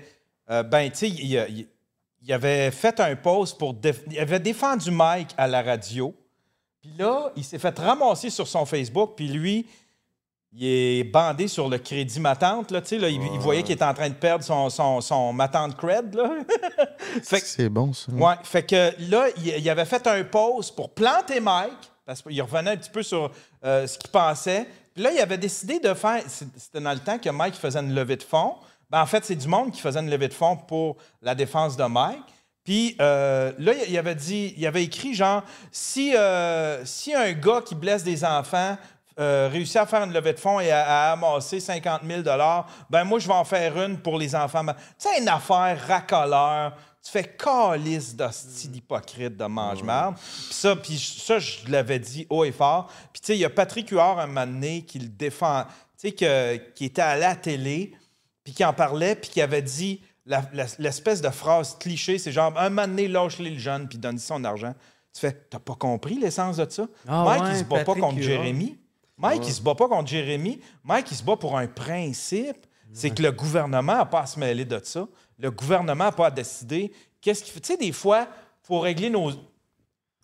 Euh, 0.49 0.63
ben, 0.63 0.89
tu 0.89 0.97
sais, 0.97 1.09
il, 1.09 1.37
a- 1.37 1.47
il- 1.47 1.67
il 2.21 2.33
avait 2.33 2.69
fait 2.71 2.99
un 2.99 3.15
post 3.15 3.57
pour. 3.57 3.73
déf- 3.73 4.03
il 4.11 4.19
avait 4.19 4.39
défendu 4.39 4.91
Mike 4.91 5.29
à 5.37 5.47
la 5.47 5.61
radio. 5.61 6.13
Puis 6.81 6.91
là, 6.97 7.31
il 7.35 7.43
s'est 7.43 7.59
fait 7.59 7.77
ramasser 7.79 8.29
sur 8.29 8.47
son 8.47 8.65
Facebook. 8.65 9.13
Puis 9.15 9.27
lui, 9.29 9.65
il 10.53 10.65
est 10.65 11.03
bandé 11.03 11.47
sur 11.47 11.69
le 11.69 11.77
crédit 11.77 12.19
matante. 12.19 12.71
Là, 12.71 12.81
il, 12.91 13.01
il 13.03 13.39
voyait 13.39 13.63
qu'il 13.63 13.73
était 13.75 13.83
en 13.85 13.93
train 13.93 14.09
de 14.09 14.15
perdre 14.15 14.43
son, 14.43 14.69
son, 14.69 14.99
son 15.01 15.31
matante 15.33 15.77
cred. 15.77 16.17
C'est 17.23 17.69
bon, 17.69 17.93
ça. 17.93 18.11
Ouais, 18.11 18.35
fait 18.43 18.63
que 18.65 18.91
là, 19.09 19.27
il, 19.37 19.47
il 19.47 19.69
avait 19.69 19.85
fait 19.85 20.05
un 20.07 20.23
pause 20.23 20.71
pour 20.71 20.89
planter 20.93 21.39
Mike, 21.39 21.71
parce 22.05 22.21
qu'il 22.21 22.41
revenait 22.41 22.71
un 22.71 22.77
petit 22.77 22.89
peu 22.89 23.03
sur 23.03 23.31
euh, 23.63 23.85
ce 23.87 23.97
qu'il 23.97 24.09
pensait. 24.09 24.67
Puis 24.93 25.03
là, 25.03 25.11
il 25.11 25.19
avait 25.19 25.37
décidé 25.37 25.79
de 25.79 25.93
faire. 25.93 26.21
C'était 26.27 26.81
dans 26.81 26.93
le 26.93 26.99
temps 26.99 27.17
que 27.19 27.29
Mike 27.29 27.55
faisait 27.55 27.79
une 27.79 27.93
levée 27.93 28.17
de 28.17 28.23
fonds. 28.23 28.55
Ben, 28.89 29.01
en 29.01 29.05
fait, 29.05 29.23
c'est 29.25 29.35
du 29.35 29.47
monde 29.47 29.71
qui 29.71 29.81
faisait 29.81 29.99
une 29.99 30.09
levée 30.09 30.27
de 30.27 30.33
fonds 30.33 30.55
pour 30.55 30.97
la 31.21 31.35
défense 31.35 31.77
de 31.77 31.83
Mike. 31.83 32.23
Puis 32.63 32.95
euh, 32.99 33.51
là, 33.57 33.73
il 33.87 33.97
avait 33.97 34.15
dit, 34.15 34.53
il 34.57 34.65
avait 34.67 34.83
écrit 34.83 35.13
genre, 35.13 35.43
si, 35.71 36.15
euh, 36.15 36.83
si 36.85 37.13
un 37.13 37.31
gars 37.33 37.61
qui 37.65 37.73
blesse 37.75 38.03
des 38.03 38.23
enfants 38.25 38.77
euh, 39.19 39.49
réussit 39.51 39.77
à 39.77 39.85
faire 39.85 40.03
une 40.03 40.13
levée 40.13 40.33
de 40.33 40.39
fonds 40.39 40.59
et 40.59 40.71
à, 40.71 41.09
à 41.09 41.11
amasser 41.13 41.59
50 41.59 42.01
000 42.05 42.21
ben 42.89 43.03
moi, 43.03 43.19
je 43.19 43.27
vais 43.27 43.33
en 43.33 43.43
faire 43.43 43.81
une 43.83 43.97
pour 43.99 44.17
les 44.17 44.33
enfants. 44.35 44.63
Tu 44.65 44.73
sais, 44.97 45.19
une 45.19 45.27
affaire 45.27 45.77
racoleur. 45.87 46.73
Tu 47.03 47.11
fais 47.11 47.23
calice 47.23 48.15
d'hostie 48.15 48.67
d'hypocrite 48.67 49.35
de 49.37 49.45
mange-marde. 49.45 50.15
Puis 50.15 50.53
ça, 50.53 50.75
puis 50.75 50.97
ça, 50.97 51.39
je 51.39 51.59
l'avais 51.69 51.97
dit 51.99 52.27
haut 52.29 52.43
et 52.43 52.51
fort. 52.51 52.87
Puis 53.13 53.21
tu 53.21 53.27
sais, 53.27 53.35
il 53.35 53.39
y 53.39 53.45
a 53.45 53.49
Patrick 53.49 53.89
Huard, 53.89 54.19
un 54.19 54.27
moment 54.27 54.45
donné, 54.45 54.81
qui 54.83 54.99
le 54.99 55.07
défend, 55.07 55.63
tu 55.99 56.09
sais, 56.09 56.11
que- 56.11 56.57
qui 56.73 56.85
était 56.85 57.01
à 57.01 57.15
la 57.17 57.35
télé, 57.35 57.93
puis 58.49 58.55
qui 58.55 58.65
en 58.65 58.73
parlait, 58.73 59.13
puis 59.13 59.29
qui 59.29 59.41
avait 59.41 59.61
dit 59.61 60.01
l'espèce 60.79 61.21
de 61.21 61.29
phrase 61.29 61.77
cliché, 61.77 62.17
c'est 62.17 62.31
genre, 62.31 62.51
un 62.57 62.69
moment 62.69 62.87
donné, 62.87 63.07
lâche-les 63.07 63.51
le 63.51 63.59
jeune, 63.59 63.87
puis 63.87 63.99
donne 63.99 64.17
son 64.17 64.43
argent. 64.43 64.73
Tu 65.13 65.21
fais, 65.21 65.33
t'as 65.33 65.59
pas 65.59 65.75
compris 65.75 66.17
l'essence 66.17 66.57
de 66.57 66.67
ça? 66.67 66.87
Ah 67.07 67.25
Mike, 67.25 67.43
ouais, 67.43 67.49
il 67.51 67.57
se 67.59 67.63
bat 67.63 67.83
pas 67.83 67.93
contre. 67.93 68.19
Jérémy. 68.19 68.79
Mike, 69.17 69.43
il 69.45 69.53
se 69.53 69.61
bat 69.61 69.75
pas 69.75 69.87
contre 69.87 70.09
Jérémy. 70.09 70.59
Mike, 70.83 71.11
il 71.11 71.17
se 71.17 71.23
bat 71.23 71.35
pour 71.35 71.59
un 71.59 71.67
principe. 71.67 72.65
C'est 72.91 73.11
que 73.11 73.21
le 73.21 73.31
gouvernement 73.31 73.97
n'a 73.97 74.05
pas 74.05 74.21
à 74.21 74.25
se 74.25 74.39
mêler 74.39 74.65
de 74.65 74.81
ça. 74.83 75.07
Le 75.37 75.51
gouvernement 75.51 76.05
n'a 76.05 76.11
pas 76.11 76.27
à 76.27 76.31
décider 76.31 76.91
qu'est-ce 77.21 77.43
qu'il 77.43 77.53
fait. 77.53 77.59
Tu 77.59 77.73
sais, 77.73 77.77
des 77.77 77.91
fois, 77.91 78.27
pour 78.63 78.83
régler 78.83 79.11
nos, 79.11 79.31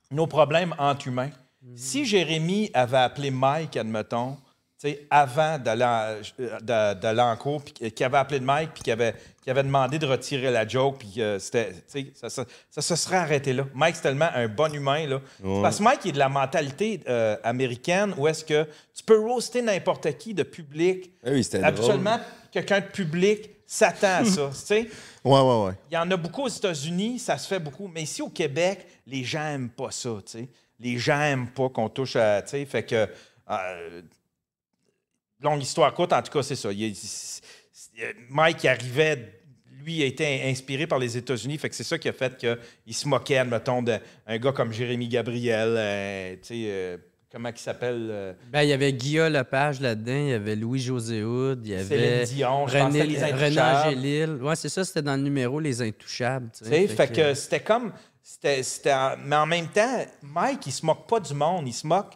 nos 0.09 0.25
problèmes 0.25 0.73
entre 0.79 1.07
humains, 1.07 1.29
si 1.75 2.05
Jérémy 2.05 2.71
avait 2.73 2.97
appelé 2.97 3.29
Mike, 3.29 3.77
admettons, 3.77 4.37
avant 5.09 5.57
d'aller 5.59 5.83
en, 5.83 6.15
euh, 6.39 6.59
d'a- 6.61 6.95
d'aller 6.95 7.21
en 7.21 7.35
cours, 7.37 7.63
puis 7.63 7.73
qu'il 7.91 8.05
avait 8.05 8.17
appelé 8.17 8.39
de 8.39 8.45
Mike, 8.45 8.71
puis 8.73 8.83
qu'il 8.83 8.93
avait, 8.93 9.13
qu'il 9.41 9.51
avait 9.51 9.63
demandé 9.63 9.99
de 9.99 10.05
retirer 10.05 10.51
la 10.51 10.67
joke, 10.67 10.97
puis 10.99 11.13
que 11.15 11.39
c'était, 11.39 11.71
tu 11.73 11.79
sais, 11.87 12.07
ça, 12.15 12.29
ça- 12.29 12.45
ça 12.69 12.81
se 12.81 12.95
serait 12.95 13.17
arrêté 13.17 13.53
là. 13.53 13.65
Mike, 13.73 13.95
c'est 13.95 14.01
tellement 14.03 14.29
un 14.33 14.47
bon 14.47 14.73
humain, 14.73 15.05
là. 15.07 15.21
Parce 15.61 15.77
que 15.79 15.83
Mike, 15.83 15.99
il 16.05 16.09
est 16.09 16.13
de 16.13 16.19
la 16.19 16.29
mentalité 16.29 17.01
euh, 17.07 17.35
américaine 17.43 18.13
où 18.17 18.27
est-ce 18.27 18.43
que 18.45 18.65
tu 18.95 19.03
peux 19.03 19.19
roaster 19.19 19.61
n'importe 19.61 20.17
qui 20.17 20.33
de 20.33 20.43
public. 20.43 21.11
Ah 21.25 21.29
oui, 21.31 21.47
Absolument, 21.63 22.19
quelqu'un 22.51 22.79
de 22.79 22.85
public 22.85 23.49
s'attend 23.65 24.17
à 24.21 24.25
ça, 24.25 24.49
tu 24.53 24.55
sais. 24.57 24.87
Ouais, 25.23 25.39
ouais, 25.41 25.65
ouais. 25.65 25.73
Il 25.89 25.95
y 25.95 25.97
en 25.97 26.09
a 26.11 26.17
beaucoup 26.17 26.43
aux 26.43 26.47
États-Unis, 26.49 27.17
ça 27.19 27.37
se 27.37 27.47
fait 27.47 27.59
beaucoup. 27.59 27.87
Mais 27.87 28.03
ici, 28.03 28.21
au 28.21 28.29
Québec, 28.29 28.85
les 29.07 29.23
gens 29.23 29.39
n'aiment 29.43 29.69
pas 29.69 29.89
ça, 29.91 30.09
tu 30.25 30.31
sais. 30.39 30.49
Les 30.79 30.97
gens 30.97 31.17
n'aiment 31.17 31.47
pas 31.49 31.69
qu'on 31.69 31.87
touche 31.89 32.15
à, 32.15 32.41
tu 32.41 32.49
sais, 32.49 32.65
fait 32.65 32.83
que... 32.83 33.07
euh, 33.49 34.01
longue 35.45 35.61
histoire 35.63 35.93
courte, 35.93 36.11
en 36.13 36.21
tout 36.21 36.31
cas, 36.31 36.43
c'est 36.43 36.55
ça. 36.57 36.71
Il- 36.71 36.81
il- 36.83 36.91
il- 37.97 38.03
Mike 38.29 38.63
il 38.63 38.67
arrivait... 38.67 39.31
Lui 39.83 40.01
a 40.01 40.05
été 40.07 40.41
inspiré 40.49 40.87
par 40.87 40.97
les 40.97 41.15
États-Unis, 41.15 41.59
fait 41.59 41.69
que 41.69 41.75
c'est 41.75 41.83
ça 41.83 41.99
qui 41.99 42.09
a 42.09 42.13
fait 42.13 42.35
qu'il 42.37 42.93
se 42.95 43.07
moquait, 43.07 43.37
admettons, 43.37 43.83
d'un 43.83 43.99
gars 44.39 44.51
comme 44.51 44.73
Jérémy 44.73 45.07
Gabriel, 45.07 45.75
euh, 45.77 46.33
tu 46.37 46.39
sais, 46.41 46.53
euh, 46.69 46.97
comment 47.31 47.49
il 47.49 47.57
s'appelle? 47.59 48.07
euh, 48.09 48.33
Ben, 48.51 48.63
il 48.63 48.69
y 48.69 48.73
avait 48.73 48.91
Guillaume 48.93 49.31
Lepage 49.31 49.81
là-dedans, 49.81 50.15
il 50.25 50.29
y 50.29 50.33
avait 50.33 50.55
Louis-José 50.55 51.23
Houd, 51.23 51.61
il 51.63 51.69
y 51.69 51.75
avait 51.75 51.83
Céline 52.23 52.35
Dion, 52.35 52.67
je 52.67 52.77
René, 52.79 53.03
Les 53.05 53.31
René. 53.31 53.61
Angélil. 53.61 54.29
Ouais, 54.41 54.55
c'est 54.55 54.69
ça, 54.69 54.83
c'était 54.83 55.03
dans 55.03 55.15
le 55.17 55.21
numéro 55.21 55.59
Les 55.59 55.79
Intouchables. 55.83 56.49
tu 56.57 56.65
sais, 56.65 56.87
fait 56.87 57.07
que 57.09 57.13
que- 57.13 57.33
c'était 57.35 57.59
comme. 57.59 57.93
C'était, 58.23 58.63
mais 59.23 59.35
en 59.35 59.45
même 59.45 59.67
temps, 59.67 60.03
Mike, 60.23 60.65
il 60.65 60.71
se 60.71 60.83
moque 60.83 61.07
pas 61.07 61.19
du 61.19 61.35
monde, 61.35 61.67
il 61.67 61.73
se 61.73 61.85
moque 61.85 62.13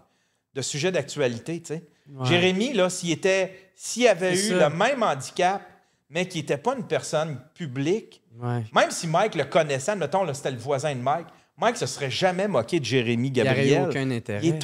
de 0.56 0.62
sujets 0.64 0.92
d'actualité, 0.92 1.60
tu 1.62 1.68
sais. 1.68 1.84
Jérémy, 2.24 2.74
là, 2.74 2.90
s'il 2.90 3.12
était. 3.12 3.72
S'il 3.76 4.08
avait 4.08 4.34
eu 4.34 4.50
ça. 4.50 4.70
le 4.70 4.76
même 4.76 5.02
handicap, 5.04 5.62
mais 6.10 6.28
qu'il 6.28 6.42
n'était 6.42 6.58
pas 6.58 6.76
une 6.76 6.86
personne 6.86 7.40
publique, 7.54 8.22
Ouais. 8.42 8.64
même 8.74 8.90
si 8.92 9.08
Mike 9.08 9.36
le 9.36 9.44
connaissait, 9.46 9.96
mettons, 9.96 10.32
c'était 10.34 10.52
le 10.52 10.58
voisin 10.58 10.94
de 10.96 11.02
Mike, 11.02 11.28
Mike 11.58 11.76
se 11.78 11.86
serait 11.86 12.10
jamais 12.12 12.48
moqué 12.48 12.80
de 12.80 12.86
Jérémy 12.86 13.28
Il 13.28 13.32
n'y 13.32 13.44
Gabriel. 13.44 13.82
aurait 13.82 13.88
eu 13.88 13.90
aucun 13.90 14.12
intérêt. 14.12 14.40
Il 14.44 14.60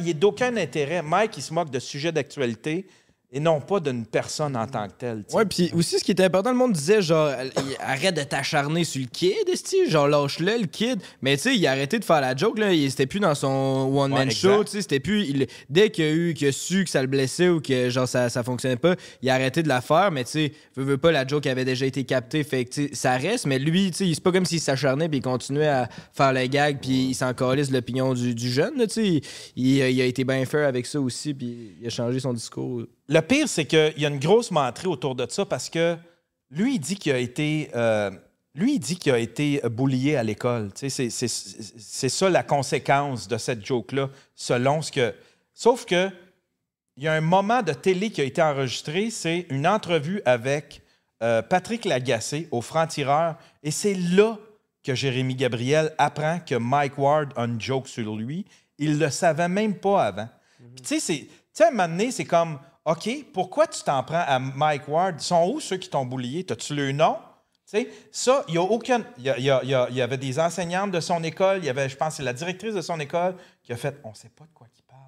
il 0.00 0.08
est 0.08 0.14
d'aucun 0.14 0.56
intérêt. 0.56 1.00
Mike, 1.02 1.36
il 1.36 1.42
se 1.42 1.52
moque 1.54 1.70
de 1.70 1.78
sujets 1.78 2.10
d'actualité 2.12 2.86
et 3.32 3.38
non 3.38 3.60
pas 3.60 3.78
d'une 3.78 4.04
personne 4.06 4.56
en 4.56 4.66
tant 4.66 4.86
que 4.88 4.92
telle. 4.98 5.18
tu 5.24 5.30
sais. 5.30 5.36
Ouais, 5.36 5.44
puis 5.44 5.70
aussi, 5.74 5.98
ce 5.98 6.04
qui 6.04 6.10
était 6.10 6.24
important, 6.24 6.50
le 6.50 6.56
monde 6.56 6.72
disait, 6.72 7.00
genre, 7.00 7.30
arrête 7.78 8.16
de 8.16 8.22
t'acharner 8.24 8.82
sur 8.84 9.00
le 9.00 9.06
kid, 9.06 9.48
esti, 9.52 9.88
genre, 9.88 10.08
lâche-le, 10.08 10.58
le 10.62 10.66
kid. 10.66 11.00
Mais 11.22 11.36
tu 11.36 11.44
sais, 11.44 11.56
il 11.56 11.64
a 11.66 11.70
arrêté 11.70 11.98
de 12.00 12.04
faire 12.04 12.20
la 12.20 12.34
joke, 12.34 12.58
là. 12.58 12.72
Il- 12.72 12.90
C'était 12.90 13.06
plus 13.06 13.20
dans 13.20 13.34
son 13.36 13.90
one-man 13.94 14.28
Ouais, 14.28 14.34
show, 14.34 14.64
tu 14.64 14.72
sais. 14.72 14.82
C'était 14.82 14.98
plus. 15.00 15.24
il- 15.28 15.46
dès 15.68 15.90
qu'il 15.90 16.04
a 16.04 16.10
eu, 16.10 16.34
qu'il 16.34 16.48
a 16.48 16.52
su 16.52 16.82
que 16.84 16.90
ça 16.90 17.00
le 17.02 17.06
blessait 17.06 17.48
ou 17.48 17.60
que, 17.60 17.88
genre, 17.88 18.08
ça, 18.08 18.28
ça 18.28 18.42
fonctionnait 18.42 18.76
pas, 18.76 18.96
il 19.22 19.30
a 19.30 19.34
arrêté 19.34 19.62
de 19.62 19.68
la 19.68 19.80
faire. 19.80 20.10
Mais 20.10 20.24
tu 20.24 20.30
sais, 20.32 20.52
veut, 20.76 20.84
veut 20.84 20.98
pas, 20.98 21.12
la 21.12 21.24
joke 21.26 21.46
avait 21.46 21.64
déjà 21.64 21.86
été 21.86 22.02
captée. 22.04 22.42
Fait 22.42 22.64
que, 22.64 22.70
tu 22.70 22.88
sais, 22.88 22.94
ça 22.94 23.16
reste. 23.16 23.46
Mais 23.46 23.58
lui, 23.60 23.92
tu 23.92 23.98
sais, 24.08 24.12
c'est 24.14 24.22
pas 24.22 24.32
comme 24.32 24.44
s'il 24.46 24.60
s'acharnait 24.60 25.08
puis 25.08 25.18
il 25.18 25.22
continuait 25.22 25.68
à 25.68 25.88
faire 26.12 26.32
le 26.32 26.44
gag 26.46 26.78
puis 26.80 27.10
il 27.10 27.14
s'en 27.14 27.32
calisse 27.32 27.70
l'opinion 27.70 28.12
du, 28.12 28.34
du 28.34 28.50
jeune, 28.50 28.76
là, 28.76 28.86
tu 28.88 28.94
sais. 28.94 29.06
Il, 29.06 29.22
il 29.76 29.82
a- 29.82 29.88
il 29.90 30.00
a 30.00 30.04
été 30.04 30.24
bien 30.24 30.44
fair 30.46 30.66
avec 30.66 30.86
ça 30.86 31.00
aussi 31.00 31.32
puis 31.32 31.74
il 31.80 31.86
a 31.86 31.90
changé 31.90 32.18
son 32.18 32.32
discours. 32.32 32.82
Le 33.12 33.20
pire, 33.20 33.48
c'est 33.48 33.64
qu'il 33.64 33.94
y 33.98 34.06
a 34.06 34.08
une 34.08 34.20
grosse 34.20 34.52
menterie 34.52 34.86
autour 34.86 35.16
de 35.16 35.26
ça 35.28 35.44
parce 35.44 35.68
que 35.68 35.96
lui, 36.50 36.76
il 36.76 36.78
dit 36.78 36.96
qu'il 36.96 37.10
a 37.12 37.18
été. 37.18 37.68
euh, 37.74 38.10
lui, 38.54 38.74
il 38.74 38.78
dit 38.78 38.96
qu'il 38.96 39.12
a 39.12 39.18
été 39.18 39.60
bullié 39.68 40.14
à 40.16 40.22
l'école. 40.22 40.70
C'est 40.76 42.08
ça 42.08 42.30
la 42.30 42.42
conséquence 42.44 43.26
de 43.26 43.36
cette 43.36 43.66
joke-là, 43.66 44.10
selon 44.36 44.80
ce 44.80 44.92
que. 44.92 45.14
Sauf 45.54 45.84
que 45.84 46.08
il 46.96 47.02
y 47.04 47.08
a 47.08 47.12
un 47.14 47.20
moment 47.20 47.62
de 47.62 47.72
télé 47.72 48.10
qui 48.10 48.20
a 48.20 48.24
été 48.24 48.42
enregistré, 48.42 49.10
c'est 49.10 49.46
une 49.50 49.66
entrevue 49.66 50.22
avec 50.24 50.82
euh, 51.22 51.42
Patrick 51.42 51.84
Lagacé 51.86 52.46
au 52.52 52.60
Franc-Tireur, 52.62 53.36
et 53.62 53.70
c'est 53.72 53.94
là 53.94 54.38
que 54.84 54.94
Jérémy 54.94 55.34
Gabriel 55.34 55.92
apprend 55.98 56.38
que 56.40 56.54
Mike 56.54 56.96
Ward 56.98 57.32
a 57.36 57.42
une 57.44 57.60
joke 57.60 57.88
sur 57.88 58.14
lui. 58.16 58.44
Il 58.78 58.98
le 58.98 59.10
savait 59.10 59.48
même 59.48 59.74
pas 59.74 60.04
avant. 60.06 60.28
Puis 60.74 60.82
tu 60.82 60.88
sais, 60.88 61.00
c'est- 61.00 61.24
tu 61.26 61.30
sais, 61.52 61.64
à 61.64 61.68
un 61.68 61.70
moment 61.70 61.88
donné, 61.88 62.10
c'est 62.10 62.24
comme, 62.24 62.58
OK, 62.86 63.08
pourquoi 63.32 63.66
tu 63.66 63.82
t'en 63.82 64.02
prends 64.02 64.24
à 64.26 64.38
Mike 64.38 64.88
Ward? 64.88 65.16
Ils 65.20 65.24
sont 65.24 65.50
où 65.52 65.60
ceux 65.60 65.76
qui 65.76 65.88
t'ont 65.90 66.06
boulié? 66.06 66.44
T'as-tu 66.44 66.74
le 66.74 66.92
nom? 66.92 67.16
Tu 67.70 67.78
sais, 67.78 67.88
ça, 68.10 68.44
il 68.48 68.54
y 68.54 68.58
a 68.58 68.62
aucun. 68.62 69.04
Il 69.18 69.24
y, 69.24 69.30
a- 69.30 69.38
y 69.38 69.50
a- 69.50 69.62
y 69.64 69.74
a- 69.74 69.86
il 69.90 69.96
y 69.96 70.02
avait 70.02 70.16
des 70.18 70.38
enseignantes 70.40 70.90
de 70.90 70.98
son 71.00 71.22
école, 71.22 71.58
il 71.58 71.66
y 71.66 71.68
avait, 71.68 71.88
je 71.88 71.96
pense, 71.96 72.16
c'est 72.16 72.22
la 72.22 72.32
directrice 72.32 72.74
de 72.74 72.80
son 72.80 72.98
école 72.98 73.36
qui 73.62 73.72
a 73.72 73.76
fait 73.76 73.96
on 74.02 74.14
sait 74.14 74.30
pas 74.30 74.44
de 74.44 74.50
quoi 74.52 74.66
il 74.76 74.82
parle. 74.82 75.00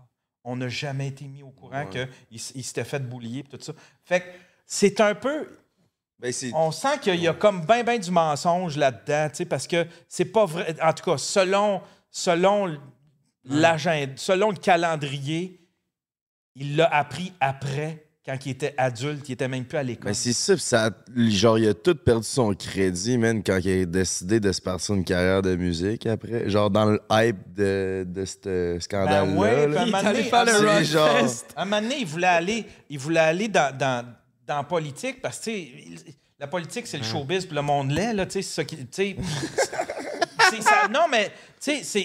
On 0.45 0.57
n'a 0.57 0.69
jamais 0.69 1.09
été 1.09 1.25
mis 1.27 1.43
au 1.43 1.51
courant 1.51 1.87
qu'il 1.87 2.09
s- 2.37 2.53
il 2.55 2.63
s'était 2.63 2.85
fait 2.85 3.01
boulier 3.01 3.41
et 3.41 3.45
tout 3.45 3.59
ça. 3.61 3.73
Fait 4.05 4.21
que 4.21 4.27
c'est 4.67 5.01
un 5.01 5.15
peu. 5.15 5.49
Ben, 6.21 6.33
On 6.55 6.71
sent 6.71 6.99
qu'il 7.01 7.17
y 7.21 7.27
a 7.27 7.33
comme 7.35 7.65
ben 7.67 7.83
ben 7.83 7.99
du 7.99 8.11
mensonge 8.13 8.77
là-dedans, 8.77 9.29
tu 9.31 9.37
sais, 9.39 9.45
parce 9.45 9.67
que 9.67 9.87
c'est 10.09 10.27
pas 10.27 10.45
vrai. 10.45 10.77
En 10.81 10.93
tout 10.93 11.11
cas, 11.11 11.19
selon, 11.19 11.81
selon 12.13 12.79
l'agenda, 13.45 14.13
selon 14.17 14.51
le 14.51 14.57
calendrier, 14.57 15.59
il 16.57 16.77
l'a 16.77 16.87
appris 16.87 17.33
après, 17.41 18.05
quand 18.25 18.37
il 18.47 18.51
était 18.53 18.75
adulte, 18.77 19.29
il 19.29 19.33
était 19.33 19.49
même 19.49 19.65
plus 19.65 19.79
à 19.79 19.83
l'école. 19.83 20.07
Ben, 20.07 20.15
c'est 20.15 20.33
ça, 20.33 20.55
genre, 21.17 21.59
il 21.59 21.67
a 21.69 21.75
tout 21.75 21.95
perdu 21.97 22.27
son 22.27 22.55
crédit, 22.55 23.19
man, 23.19 23.43
quand 23.45 23.59
il 23.65 23.83
a 23.83 23.85
décidé 23.85 24.39
de 24.39 24.53
se 24.53 24.61
partir 24.61 24.95
une 24.95 25.05
carrière 25.05 25.43
de 25.43 25.57
musique 25.57 26.07
après. 26.07 26.49
Genre, 26.49 26.71
dans 26.71 26.85
le 26.85 27.01
hype 27.11 27.53
de, 27.55 28.07
de 28.09 28.25
ce 28.25 28.77
scandale-là. 28.81 29.25
Ben 29.27 29.37
ouais, 29.37 29.67
puis 29.67 29.75
là. 29.75 29.81
à 29.81 29.83
un 29.83 29.87
moment 29.87 30.03
donné- 30.05 30.23
faire 30.23 30.45
le 30.45 30.69
à 30.69 30.73
un 30.75 30.79
C'est 30.79 30.85
genre- 30.85 31.27
À 31.57 31.63
un 31.63 31.65
moment 31.65 31.83
donné, 31.83 31.97
il 32.01 32.07
voulait 32.07 32.27
aller, 32.29 32.65
il 32.89 32.99
voulait 32.99 33.19
aller 33.21 33.49
dans, 33.49 33.77
dans, 33.77 34.07
dans 34.47 34.57
la 34.59 34.65
politique 34.65 35.21
parce 35.21 35.41
que, 35.41 35.51
il- 35.51 35.99
la 36.39 36.47
politique, 36.49 36.87
c'est 36.89 36.99
le 36.99 37.05
showbiz 37.05 37.47
puis 37.47 37.55
le 37.57 37.63
monde 37.63 37.91
laid, 37.93 38.15
là, 38.15 38.27
tu 38.27 38.33
sais, 38.33 38.43
c'est 38.43 38.55
ça 38.55 38.65
qui. 38.65 38.77
tu 38.77 38.87
sais, 38.91 39.17
c'est 40.51 40.63
ça- 40.63 40.89
non, 40.93 41.07
mais, 41.11 41.31
tu 41.61 41.83
sais, 41.85 42.01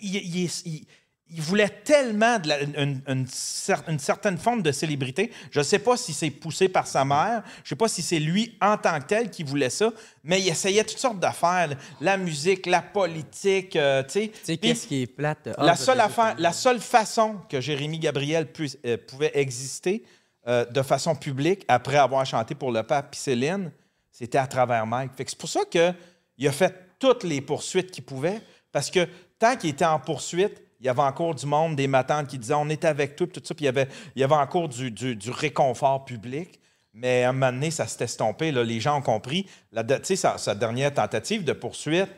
il, 0.00 0.16
il 0.16 0.44
est- 0.44 0.66
il- 0.66 0.86
il 1.32 1.40
voulait 1.40 1.68
tellement 1.68 2.38
de 2.38 2.48
la- 2.48 2.60
une, 2.62 3.00
une 3.06 3.24
cer- 3.26 3.82
une 3.88 3.98
certaine 3.98 4.36
forme 4.38 4.62
de 4.62 4.72
célébrité. 4.72 5.30
Je 5.50 5.60
ne 5.60 5.64
sais 5.64 5.78
pas 5.78 5.96
si 5.96 6.12
c'est 6.12 6.30
poussé 6.30 6.68
par 6.68 6.86
sa 6.86 7.04
mère, 7.04 7.42
je 7.56 7.60
ne 7.60 7.68
sais 7.68 7.76
pas 7.76 7.88
si 7.88 8.02
c'est 8.02 8.18
lui 8.18 8.56
en 8.60 8.76
tant 8.76 8.98
que 9.00 9.04
tel 9.06 9.30
qui 9.30 9.42
voulait 9.44 9.70
ça, 9.70 9.90
mais 10.24 10.40
il 10.40 10.48
essayait 10.48 10.82
toutes 10.84 10.98
sortes 10.98 11.20
d'affaires. 11.20 11.70
La 12.00 12.16
musique, 12.16 12.66
la 12.66 12.82
politique, 12.82 13.76
euh, 13.76 14.02
tu 14.02 14.30
sais. 14.42 14.56
Qu'est-ce 14.56 14.86
qui 14.86 15.02
est 15.02 15.06
plate? 15.06 15.48
Ah, 15.56 15.64
la 15.64 15.76
seule 15.76 15.96
c'est 15.98 16.02
affaire, 16.02 16.24
ça. 16.30 16.34
la 16.38 16.52
seule 16.52 16.80
façon 16.80 17.36
que 17.48 17.60
Jérémy 17.60 17.98
Gabriel 17.98 18.46
pu- 18.50 18.70
euh, 18.84 18.96
pouvait 19.08 19.30
exister 19.34 20.02
euh, 20.48 20.64
de 20.64 20.82
façon 20.82 21.14
publique 21.14 21.64
après 21.68 21.96
avoir 21.98 22.24
chanté 22.26 22.54
pour 22.54 22.72
le 22.72 22.82
pape 22.82 23.10
puis 23.12 23.20
Céline, 23.20 23.70
c'était 24.10 24.38
à 24.38 24.46
travers 24.46 24.86
Mike. 24.86 25.12
C'est 25.16 25.36
pour 25.38 25.48
ça 25.48 25.60
que 25.70 25.92
il 26.38 26.48
a 26.48 26.52
fait 26.52 26.74
toutes 26.98 27.24
les 27.24 27.40
poursuites 27.40 27.90
qu'il 27.90 28.04
pouvait 28.04 28.40
parce 28.72 28.90
que 28.90 29.06
tant 29.38 29.56
qu'il 29.56 29.70
était 29.70 29.84
en 29.84 29.98
poursuite, 29.98 30.62
il 30.80 30.86
y 30.86 30.88
avait 30.88 31.02
encore 31.02 31.34
du 31.34 31.46
monde, 31.46 31.76
des 31.76 31.86
matantes 31.86 32.26
qui 32.28 32.38
disaient 32.38 32.54
on 32.54 32.68
est 32.68 32.84
avec 32.84 33.14
toi, 33.16 33.26
puis 33.26 33.40
tout 33.40 33.46
ça, 33.46 33.54
puis 33.54 33.64
il 33.64 33.66
y 33.66 33.68
avait, 33.68 33.88
il 34.16 34.20
y 34.20 34.24
avait 34.24 34.34
encore 34.34 34.68
du, 34.68 34.90
du- 34.90 35.14
du 35.16 35.30
réconfort 35.30 36.04
public. 36.04 36.58
Mais 36.92 37.22
à 37.24 37.28
un 37.28 37.32
moment 37.32 37.52
donné, 37.52 37.70
ça 37.70 37.86
s'est 37.86 38.02
estompé. 38.04 38.50
là. 38.50 38.64
Les 38.64 38.80
gens 38.80 38.98
ont 38.98 39.02
compris. 39.02 39.46
La, 39.72 39.82
de- 39.84 39.94
tu 39.96 40.00
sais, 40.06 40.16
sa, 40.16 40.38
sa 40.38 40.54
dernière 40.56 40.92
tentative 40.92 41.44
de 41.44 41.52
poursuite, 41.52 42.08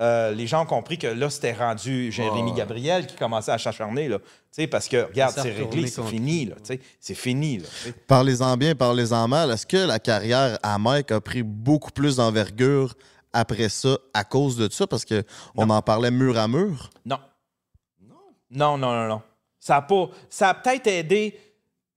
euh, 0.00 0.30
les 0.32 0.46
gens 0.46 0.62
ont 0.62 0.66
compris 0.66 0.96
que 0.96 1.06
là, 1.06 1.28
c'était 1.28 1.52
rendu 1.52 2.10
Jérémy 2.10 2.52
Gabriel 2.54 3.06
qui 3.06 3.14
commençait 3.14 3.52
à 3.52 3.58
s'acharner. 3.58 4.08
là. 4.08 4.18
Tu 4.20 4.24
sais, 4.52 4.66
Parce 4.66 4.88
que, 4.88 5.04
regarde, 5.04 5.34
c'est 5.34 5.50
réglé, 5.50 5.86
c'est 5.86 6.02
fini. 6.04 6.46
là, 6.46 6.54
tu 6.56 6.60
sais. 6.64 6.80
C'est 6.98 7.14
fini. 7.14 7.60
Parlez-en 8.06 8.56
bien, 8.56 8.74
parlez-en 8.74 9.28
mal. 9.28 9.50
Est-ce 9.50 9.66
que 9.66 9.76
la 9.76 9.98
carrière 9.98 10.58
à 10.62 10.78
Mike 10.78 11.10
a 11.12 11.20
pris 11.20 11.42
beaucoup 11.42 11.90
plus 11.90 12.16
d'envergure 12.16 12.94
après 13.34 13.68
ça 13.68 13.98
à 14.14 14.24
cause 14.24 14.56
de 14.56 14.68
ça? 14.72 14.86
Parce 14.86 15.04
qu'on 15.04 15.68
en 15.68 15.82
parlait 15.82 16.10
mur 16.10 16.38
à 16.38 16.48
mur. 16.48 16.88
Non. 17.04 17.18
Non, 18.52 18.76
non, 18.78 18.92
non, 18.92 19.08
non. 19.08 19.22
Ça 19.58 19.76
a, 19.76 19.82
pas, 19.82 20.08
ça 20.28 20.48
a 20.50 20.54
peut-être 20.54 20.86
aidé. 20.88 21.38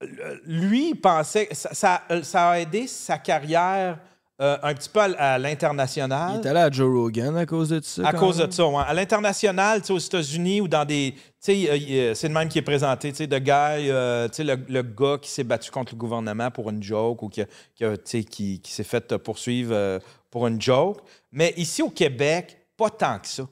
euh, 0.02 0.36
Lui, 0.46 0.90
il 0.90 0.94
pensait. 1.00 1.48
Ça, 1.52 1.74
ça, 1.74 2.02
euh, 2.10 2.22
ça 2.22 2.50
a 2.50 2.58
aidé 2.60 2.86
sa 2.86 3.18
carrière 3.18 3.98
euh, 4.40 4.56
un 4.62 4.74
petit 4.74 4.88
peu 4.88 5.00
à, 5.00 5.34
à 5.34 5.38
l'international. 5.38 6.32
Il 6.40 6.46
est 6.46 6.50
allé 6.50 6.60
à 6.60 6.70
Joe 6.70 6.88
Rogan 6.94 7.36
à 7.36 7.46
cause 7.46 7.70
de 7.70 7.80
ça. 7.82 8.06
À 8.06 8.12
cause 8.12 8.38
même. 8.38 8.46
de 8.48 8.52
ça, 8.52 8.66
ouais. 8.66 8.84
À 8.86 8.94
l'international, 8.94 9.80
aux 9.88 9.98
États-Unis 9.98 10.60
ou 10.60 10.68
dans 10.68 10.84
des. 10.84 11.14
Tu 11.16 11.20
sais, 11.40 11.70
euh, 11.70 11.76
il- 11.76 12.14
c'est 12.16 12.28
le 12.28 12.34
même 12.34 12.48
qui 12.48 12.58
est 12.58 12.62
présenté, 12.62 13.10
tu 13.10 13.16
sais, 13.18 13.26
de 13.26 13.38
gars, 13.38 13.70
euh, 13.72 14.28
tu 14.28 14.34
sais, 14.36 14.44
le, 14.44 14.56
le 14.68 14.82
gars 14.82 15.18
qui 15.20 15.30
s'est 15.30 15.44
battu 15.44 15.70
contre 15.70 15.92
le 15.94 15.98
gouvernement 15.98 16.50
pour 16.50 16.70
une 16.70 16.82
joke 16.82 17.22
ou 17.22 17.28
qui, 17.28 17.42
a- 17.42 17.96
qui, 18.04 18.24
qui, 18.26 18.60
qui 18.60 18.72
s'est 18.72 18.84
fait 18.84 19.16
poursuivre 19.18 20.00
pour 20.30 20.46
une 20.46 20.60
joke. 20.60 20.98
Mais 21.32 21.52
ici 21.56 21.82
au 21.82 21.90
Québec, 21.90 22.58
pas 22.76 22.90
tant 22.90 23.18
que 23.18 23.26
ça. 23.26 23.44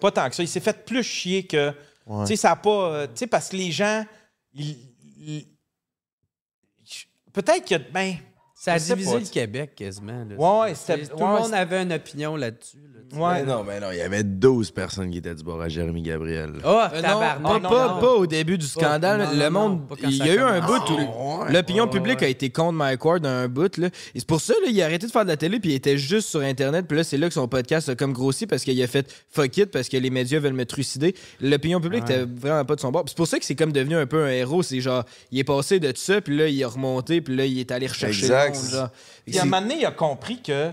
Pas 0.00 0.10
tant 0.10 0.28
que 0.28 0.34
ça. 0.36 0.42
Il 0.42 0.48
s'est 0.48 0.60
fait 0.60 0.84
plus 0.84 1.02
chier 1.02 1.44
que. 1.46 1.72
Ouais. 2.08 2.24
Tu 2.24 2.28
sais, 2.28 2.36
ça 2.36 2.52
a 2.52 2.56
pas. 2.56 2.70
euh, 2.92 3.06
tu 3.06 3.12
sais, 3.16 3.26
parce 3.26 3.48
que 3.50 3.56
les 3.56 3.70
gens. 3.70 4.04
ils- 4.54 4.94
ils- 5.18 5.46
Peut-être 7.32 7.66
que. 7.68 7.76
Ben. 7.92 8.16
Ça 8.60 8.72
a 8.72 8.78
divisé 8.78 9.12
pas, 9.12 9.18
le 9.20 9.24
Québec 9.26 9.70
quasiment. 9.76 10.24
là. 10.28 10.34
Ouais, 10.36 10.72
Tout 10.74 10.92
ouais, 10.92 11.02
le 11.16 11.24
monde 11.24 11.54
avait 11.54 11.82
une 11.82 11.92
opinion 11.92 12.34
là-dessus. 12.36 12.76
là. 12.76 12.98
Ouais. 13.10 13.40
Mais 13.40 13.50
non, 13.50 13.64
mais 13.64 13.80
non, 13.80 13.86
il 13.90 13.96
y 13.98 14.02
avait 14.02 14.22
12 14.22 14.70
personnes 14.72 15.10
qui 15.10 15.16
étaient 15.18 15.34
du 15.34 15.42
bord 15.42 15.62
à 15.62 15.68
Jérémy 15.70 16.02
Gabriel. 16.02 16.50
Ah, 16.62 16.90
Euh, 16.92 16.96
non, 17.00 17.02
pas, 17.20 17.38
non, 17.40 17.60
pas- 17.60 17.88
non. 17.94 18.00
pas 18.00 18.12
au 18.12 18.26
début 18.26 18.58
du 18.58 18.66
scandale. 18.66 19.20
non, 19.22 19.30
le 19.32 19.44
non, 19.48 19.50
monde, 19.68 19.80
il 20.02 20.16
y 20.16 20.22
a 20.28 20.34
eu 20.34 20.40
un 20.40 20.60
bout 20.60 20.82
où 20.90 21.44
l'opinion 21.50 21.84
Ouais, 21.84 21.90
publique 21.90 22.20
ouais. 22.20 22.26
a 22.26 22.28
été 22.28 22.50
contre 22.50 22.72
Mike 22.72 23.02
Ward 23.02 23.24
un 23.24 23.48
bout. 23.48 23.74
Là. 23.78 23.86
Et 24.14 24.18
c'est 24.18 24.26
pour 24.26 24.40
ça 24.42 24.52
là, 24.62 24.68
il 24.70 24.82
a 24.82 24.84
arrêté 24.84 25.06
de 25.06 25.12
faire 25.12 25.22
de 25.24 25.30
la 25.30 25.38
télé 25.38 25.58
puis 25.60 25.70
il 25.70 25.74
était 25.76 25.96
juste 25.96 26.28
sur 26.28 26.40
Internet. 26.40 26.84
Puis 26.86 26.98
là, 26.98 27.04
c'est 27.04 27.16
là 27.16 27.28
que 27.28 27.34
son 27.34 27.48
podcast 27.48 27.88
a 27.88 27.94
comme 27.94 28.12
grossi 28.12 28.46
parce 28.46 28.62
qu'il 28.64 28.82
a 28.82 28.86
fait 28.86 29.10
fuck 29.30 29.56
it 29.56 29.70
parce 29.70 29.88
que 29.88 29.96
les 29.96 30.10
médias 30.10 30.40
veulent 30.40 30.52
me 30.52 30.66
trucider. 30.66 31.14
L'opinion 31.40 31.80
publique 31.80 32.02
était 32.02 32.26
vraiment 32.26 32.64
pas 32.66 32.74
de 32.74 32.80
son 32.80 32.90
bord. 32.90 33.04
C'est 33.06 33.16
pour 33.16 33.28
ça 33.28 33.38
que 33.38 33.44
c'est 33.46 33.54
comme 33.54 33.72
devenu 33.72 33.96
un 33.96 34.06
peu 34.06 34.22
un 34.24 34.28
héros. 34.30 34.62
C'est 34.62 34.80
genre, 34.82 35.04
il 35.30 35.38
est 35.38 35.44
passé 35.44 35.80
de 35.80 35.92
ça 35.96 36.20
puis 36.20 36.36
là, 36.36 36.48
il 36.48 36.60
est 36.60 36.64
remonté 36.66 37.22
puis 37.22 37.34
là, 37.34 37.46
il 37.46 37.58
est 37.58 37.70
allé 37.70 37.86
rechercher 37.86 38.24
Exact. 38.26 38.47
Monde. 38.54 38.70
Genre. 38.70 38.90
Puis 39.26 39.38
à 39.38 39.42
un 39.42 39.44
moment 39.44 39.60
donné, 39.62 39.76
il 39.78 39.84
a 39.86 39.90
compris 39.90 40.40
que 40.42 40.70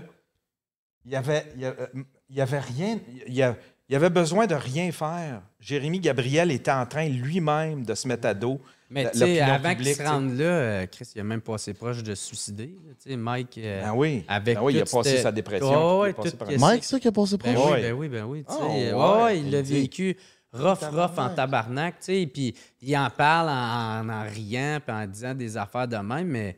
il 1.04 1.12
y 1.12 1.16
avait, 1.16 1.46
il 1.54 1.62
y 1.62 1.64
avait, 1.66 1.88
il 2.30 2.36
y 2.36 2.40
avait 2.40 2.58
rien, 2.58 2.98
il 3.26 3.34
y 3.34 3.42
a- 3.42 3.56
il 3.88 3.92
y 3.92 3.96
avait 3.96 4.10
besoin 4.10 4.46
de 4.48 4.54
rien 4.56 4.90
faire. 4.90 5.42
Jérémy 5.60 6.00
Gabriel 6.00 6.50
était 6.50 6.72
en 6.72 6.84
train 6.86 7.08
lui-même 7.08 7.84
de 7.86 7.94
se 7.94 8.08
mettre 8.08 8.26
à 8.26 8.34
dos. 8.34 8.60
Mais 8.90 9.08
tu 9.12 9.18
sais, 9.18 9.40
avant 9.40 9.74
qu'il 9.76 9.94
se 9.94 10.02
rende 10.02 10.36
là, 10.36 10.44
euh, 10.44 10.86
Chris, 10.86 11.08
il 11.14 11.20
a 11.20 11.24
même 11.24 11.40
passé 11.40 11.72
proche 11.74 12.02
de 12.02 12.14
se 12.16 12.26
suicider. 12.26 12.76
là. 12.84 12.92
Tu 13.00 13.10
sais, 13.10 13.16
Mike. 13.16 13.58
euh, 13.58 13.82
Ben 13.82 13.92
oui. 13.94 14.24
Avec 14.26 14.56
Ben 14.56 14.62
oui, 14.64 14.74
il 14.74 14.78
a 14.78 14.84
toute 14.84 14.92
passé 14.92 15.18
sa 15.18 15.30
dépression, 15.32 15.98
est 15.98 16.00
ouais, 16.00 16.12
passé 16.14 16.36
par 16.36 16.48
Mike, 16.50 16.82
ça 16.84 16.98
qui 16.98 17.06
a 17.08 17.12
passé 17.12 17.36
Ben 17.36 17.54
proche? 17.54 17.70
oui, 17.74 17.80
ben 17.82 17.92
oui, 17.92 18.08
ben 18.08 18.24
oui. 18.24 18.44
sais, 18.48 18.54
Oh, 18.58 18.66
ouais, 18.66 19.22
ouais, 19.22 19.38
il 19.40 19.50
l'a 19.52 19.62
vécu 19.62 20.16
rough, 20.52 20.78
rough 20.92 21.18
en 21.18 21.28
tabarnak, 21.30 21.98
tu 22.00 22.04
sais, 22.06 22.26
puis 22.32 22.54
il 22.80 22.96
en 22.96 23.10
parle 23.10 23.48
en, 23.50 24.08
en, 24.08 24.08
en 24.08 24.22
riant, 24.28 24.78
puis 24.84 24.94
en 24.96 25.06
disant 25.06 25.34
des 25.34 25.56
affaires 25.56 25.86
de 25.88 25.96
même, 25.96 26.26
mais 26.28 26.56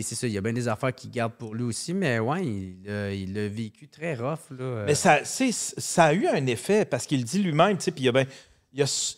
c'est 0.00 0.14
ça, 0.14 0.26
il 0.26 0.32
y 0.32 0.38
a 0.38 0.40
bien 0.40 0.54
des 0.54 0.68
affaires 0.68 0.94
qu'il 0.94 1.10
garde 1.10 1.32
pour 1.34 1.54
lui 1.54 1.64
aussi, 1.64 1.92
mais 1.92 2.18
ouais, 2.18 2.42
il 2.46 2.76
l'a 2.86 3.12
il 3.12 3.34
l'a 3.34 3.46
vécu 3.48 3.88
très 3.88 4.14
rough, 4.14 4.48
là. 4.50 4.64
euh. 4.64 4.84
Mais 4.86 4.94
ça, 4.94 5.20
ça 5.22 6.04
a 6.04 6.12
eu 6.14 6.26
un 6.26 6.46
effet 6.46 6.86
parce 6.86 7.04
qu'il 7.04 7.22
dit 7.24 7.42
lui-même, 7.42 7.76
tu 7.76 7.84
sais, 7.84 7.90
puis 7.90 8.04
il 8.04 8.06
y 8.06 8.08
a 8.08 8.12
ben, 8.12 8.26
il 8.72 8.78
y 8.78 8.82
a 8.82 8.84
s- 8.84 9.14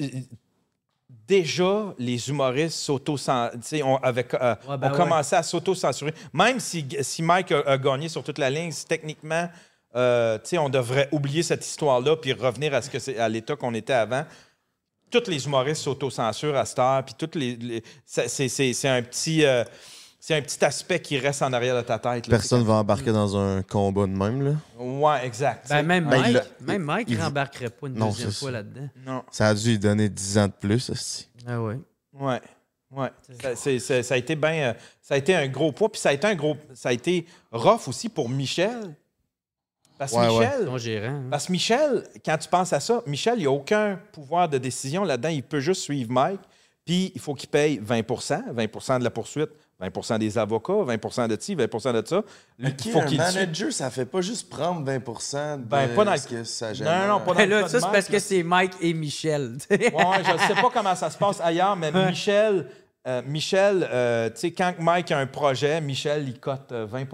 déjà 1.28 1.94
les 1.98 2.28
humoristes 2.28 2.76
s'auto 2.78 3.14
ont, 3.84 3.96
avec, 4.02 4.34
euh, 4.34 4.54
Ouais, 4.68 4.76
ben 4.78 4.90
ouais. 4.90 4.96
commencé 4.96 5.36
à 5.36 5.42
s'auto-censurer. 5.42 6.12
Même 6.32 6.58
si, 6.60 6.84
si 7.02 7.22
Mike 7.22 7.52
a, 7.52 7.60
a 7.60 7.78
gagné 7.78 8.08
sur 8.08 8.22
toute 8.24 8.38
la 8.38 8.50
ligne, 8.50 8.72
techniquement, 8.88 9.48
euh, 9.94 10.38
on 10.58 10.68
devrait 10.68 11.08
oublier 11.12 11.42
cette 11.42 11.64
histoire-là 11.64 12.16
puis 12.16 12.32
revenir 12.32 12.74
à 12.74 12.82
ce 12.82 12.90
que 12.90 12.98
c'est 12.98 13.16
à 13.18 13.28
l'état 13.28 13.54
qu'on 13.54 13.74
était 13.74 13.92
avant. 13.92 14.24
Tous 15.10 15.28
les 15.30 15.44
humoristes 15.46 15.82
s'auto-censurent 15.82 16.56
à 16.56 16.64
cette 16.64 16.78
heure, 16.80 17.04
puis 17.04 17.14
toutes 17.16 17.36
les, 17.36 17.82
c'est, 18.04 18.26
c'est- 18.48 18.72
c'est 18.72 18.88
un 18.88 19.02
petit. 19.02 19.44
euh, 19.44 19.62
c'est 20.26 20.34
un 20.36 20.40
petit 20.40 20.64
aspect 20.64 21.00
qui 21.00 21.18
reste 21.18 21.42
en 21.42 21.52
arrière 21.52 21.76
de 21.76 21.82
ta 21.82 21.98
tête. 21.98 22.26
là. 22.28 22.30
Personne 22.38 22.62
va 22.64 22.74
embarquer 22.74 23.12
dans 23.12 23.36
un 23.36 23.62
combat 23.62 24.06
de 24.06 24.12
même, 24.12 24.42
là. 24.42 24.52
Ouais, 24.78 25.26
exact. 25.26 25.68
Ben, 25.68 25.82
même 25.82 26.08
Ben, 26.08 26.16
il 26.16 26.22
Mike, 26.22 26.34
l'a- 26.34 26.44
même 26.72 26.82
Mike 26.82 27.08
il- 27.10 27.20
rembarquerait 27.20 27.68
pas 27.68 27.88
une 27.88 27.94
Non, 27.98 28.06
deuxième 28.08 28.32
fois 28.32 28.50
là-dedans. 28.50 28.88
non. 29.04 29.22
Ça 29.30 29.48
a 29.48 29.54
dû 29.54 29.68
lui 29.72 29.78
donner 29.78 30.08
10 30.08 30.38
ans 30.38 30.46
de 30.46 30.52
plus, 30.52 30.88
aussi. 30.88 31.28
Ah 31.46 31.60
ouais. 31.60 31.78
Ouais. 32.18 32.40
Ouais. 32.90 33.10
Ça, 33.42 33.54
c'est- 33.54 33.78
c'est- 33.80 34.02
ça 34.02 34.14
a 34.14 34.16
été 34.16 34.34
ben, 34.34 34.52
euh, 34.54 34.72
ça 35.02 35.12
a 35.14 35.18
été 35.18 35.34
un 35.34 35.46
gros 35.46 35.72
poids, 35.72 35.92
puis 35.92 36.00
ça 36.00 36.08
a 36.08 36.12
été 36.14 36.26
un 36.26 36.34
gros, 36.34 36.56
ça 36.72 36.88
a 36.88 36.92
été 36.92 37.26
rough 37.52 37.86
aussi 37.88 38.08
pour 38.08 38.30
Michel. 38.30 38.94
Parce 39.98 40.12
que 40.12 40.16
Ouais. 40.16 40.28
Michel, 40.28 40.78
gérant. 40.78 41.14
hein. 41.16 41.22
parce 41.30 41.46
que 41.48 41.52
Michel, 41.52 42.04
quand 42.24 42.38
tu 42.38 42.48
penses 42.48 42.72
à 42.72 42.80
ça, 42.80 43.02
Michel, 43.06 43.38
il 43.40 43.44
n'a 43.44 43.50
aucun 43.50 44.00
pouvoir 44.12 44.48
de 44.48 44.56
décision 44.56 45.04
là-dedans. 45.04 45.28
Il 45.28 45.42
peut 45.42 45.60
juste 45.60 45.82
suivre 45.82 46.10
Mike, 46.10 46.40
puis 46.86 47.12
il 47.14 47.20
faut 47.20 47.34
qu'il 47.34 47.48
paye 47.50 47.78
20% 47.78 48.42
20% 48.52 48.98
de 48.98 49.04
la 49.04 49.10
poursuite 49.10 49.50
20% 49.88 50.18
des 50.18 50.38
avocats, 50.38 50.72
20 50.84 51.28
de 51.28 51.36
ci, 51.40 51.54
20% 51.56 51.92
de 52.02 52.06
ça. 52.06 52.22
Lui, 52.58 52.68
Ok, 52.68 52.84
il 52.86 52.92
faut 52.92 53.00
un 53.00 53.10
manager, 53.16 53.72
ça 53.72 53.90
fait 53.90 54.04
pas 54.06 54.20
juste 54.20 54.48
prendre 54.50 54.84
20 54.84 54.98
de 55.58 55.62
Ben, 55.64 55.88
pas 55.94 56.04
dans 56.04 56.12
le- 56.12 56.18
ce 56.18 56.26
que 56.28 56.44
ça 56.44 56.68
Non, 56.68 56.74
génère. 56.74 57.08
non, 57.08 57.20
pas 57.20 57.26
dans 57.26 57.34
Ben 57.34 57.48
le 57.50 57.60
là, 57.60 57.68
ça, 57.68 57.80
c'est 57.80 57.90
parce 57.90 58.08
que 58.08 58.18
c'est 58.18 58.42
Mike 58.42 58.72
et 58.80 58.94
Michel. 58.94 59.56
Ouais, 59.70 59.78
je 60.24 60.32
ne 60.32 60.38
sais 60.38 60.54
pas 60.60 60.70
comment 60.72 60.94
ça 60.94 61.10
se 61.10 61.18
passe 61.18 61.40
ailleurs, 61.40 61.76
mais 61.76 61.90
Michel, 61.92 62.66
euh, 63.06 63.22
Michel 63.26 63.86
euh, 63.90 64.30
tu 64.30 64.36
sais, 64.40 64.52
quand 64.52 64.74
Mike 64.78 65.10
a 65.10 65.18
un 65.18 65.26
projet, 65.26 65.80
Michel, 65.80 66.28
il 66.28 66.40
cote 66.40 66.72
euh, 66.72 66.86
20 66.86 67.04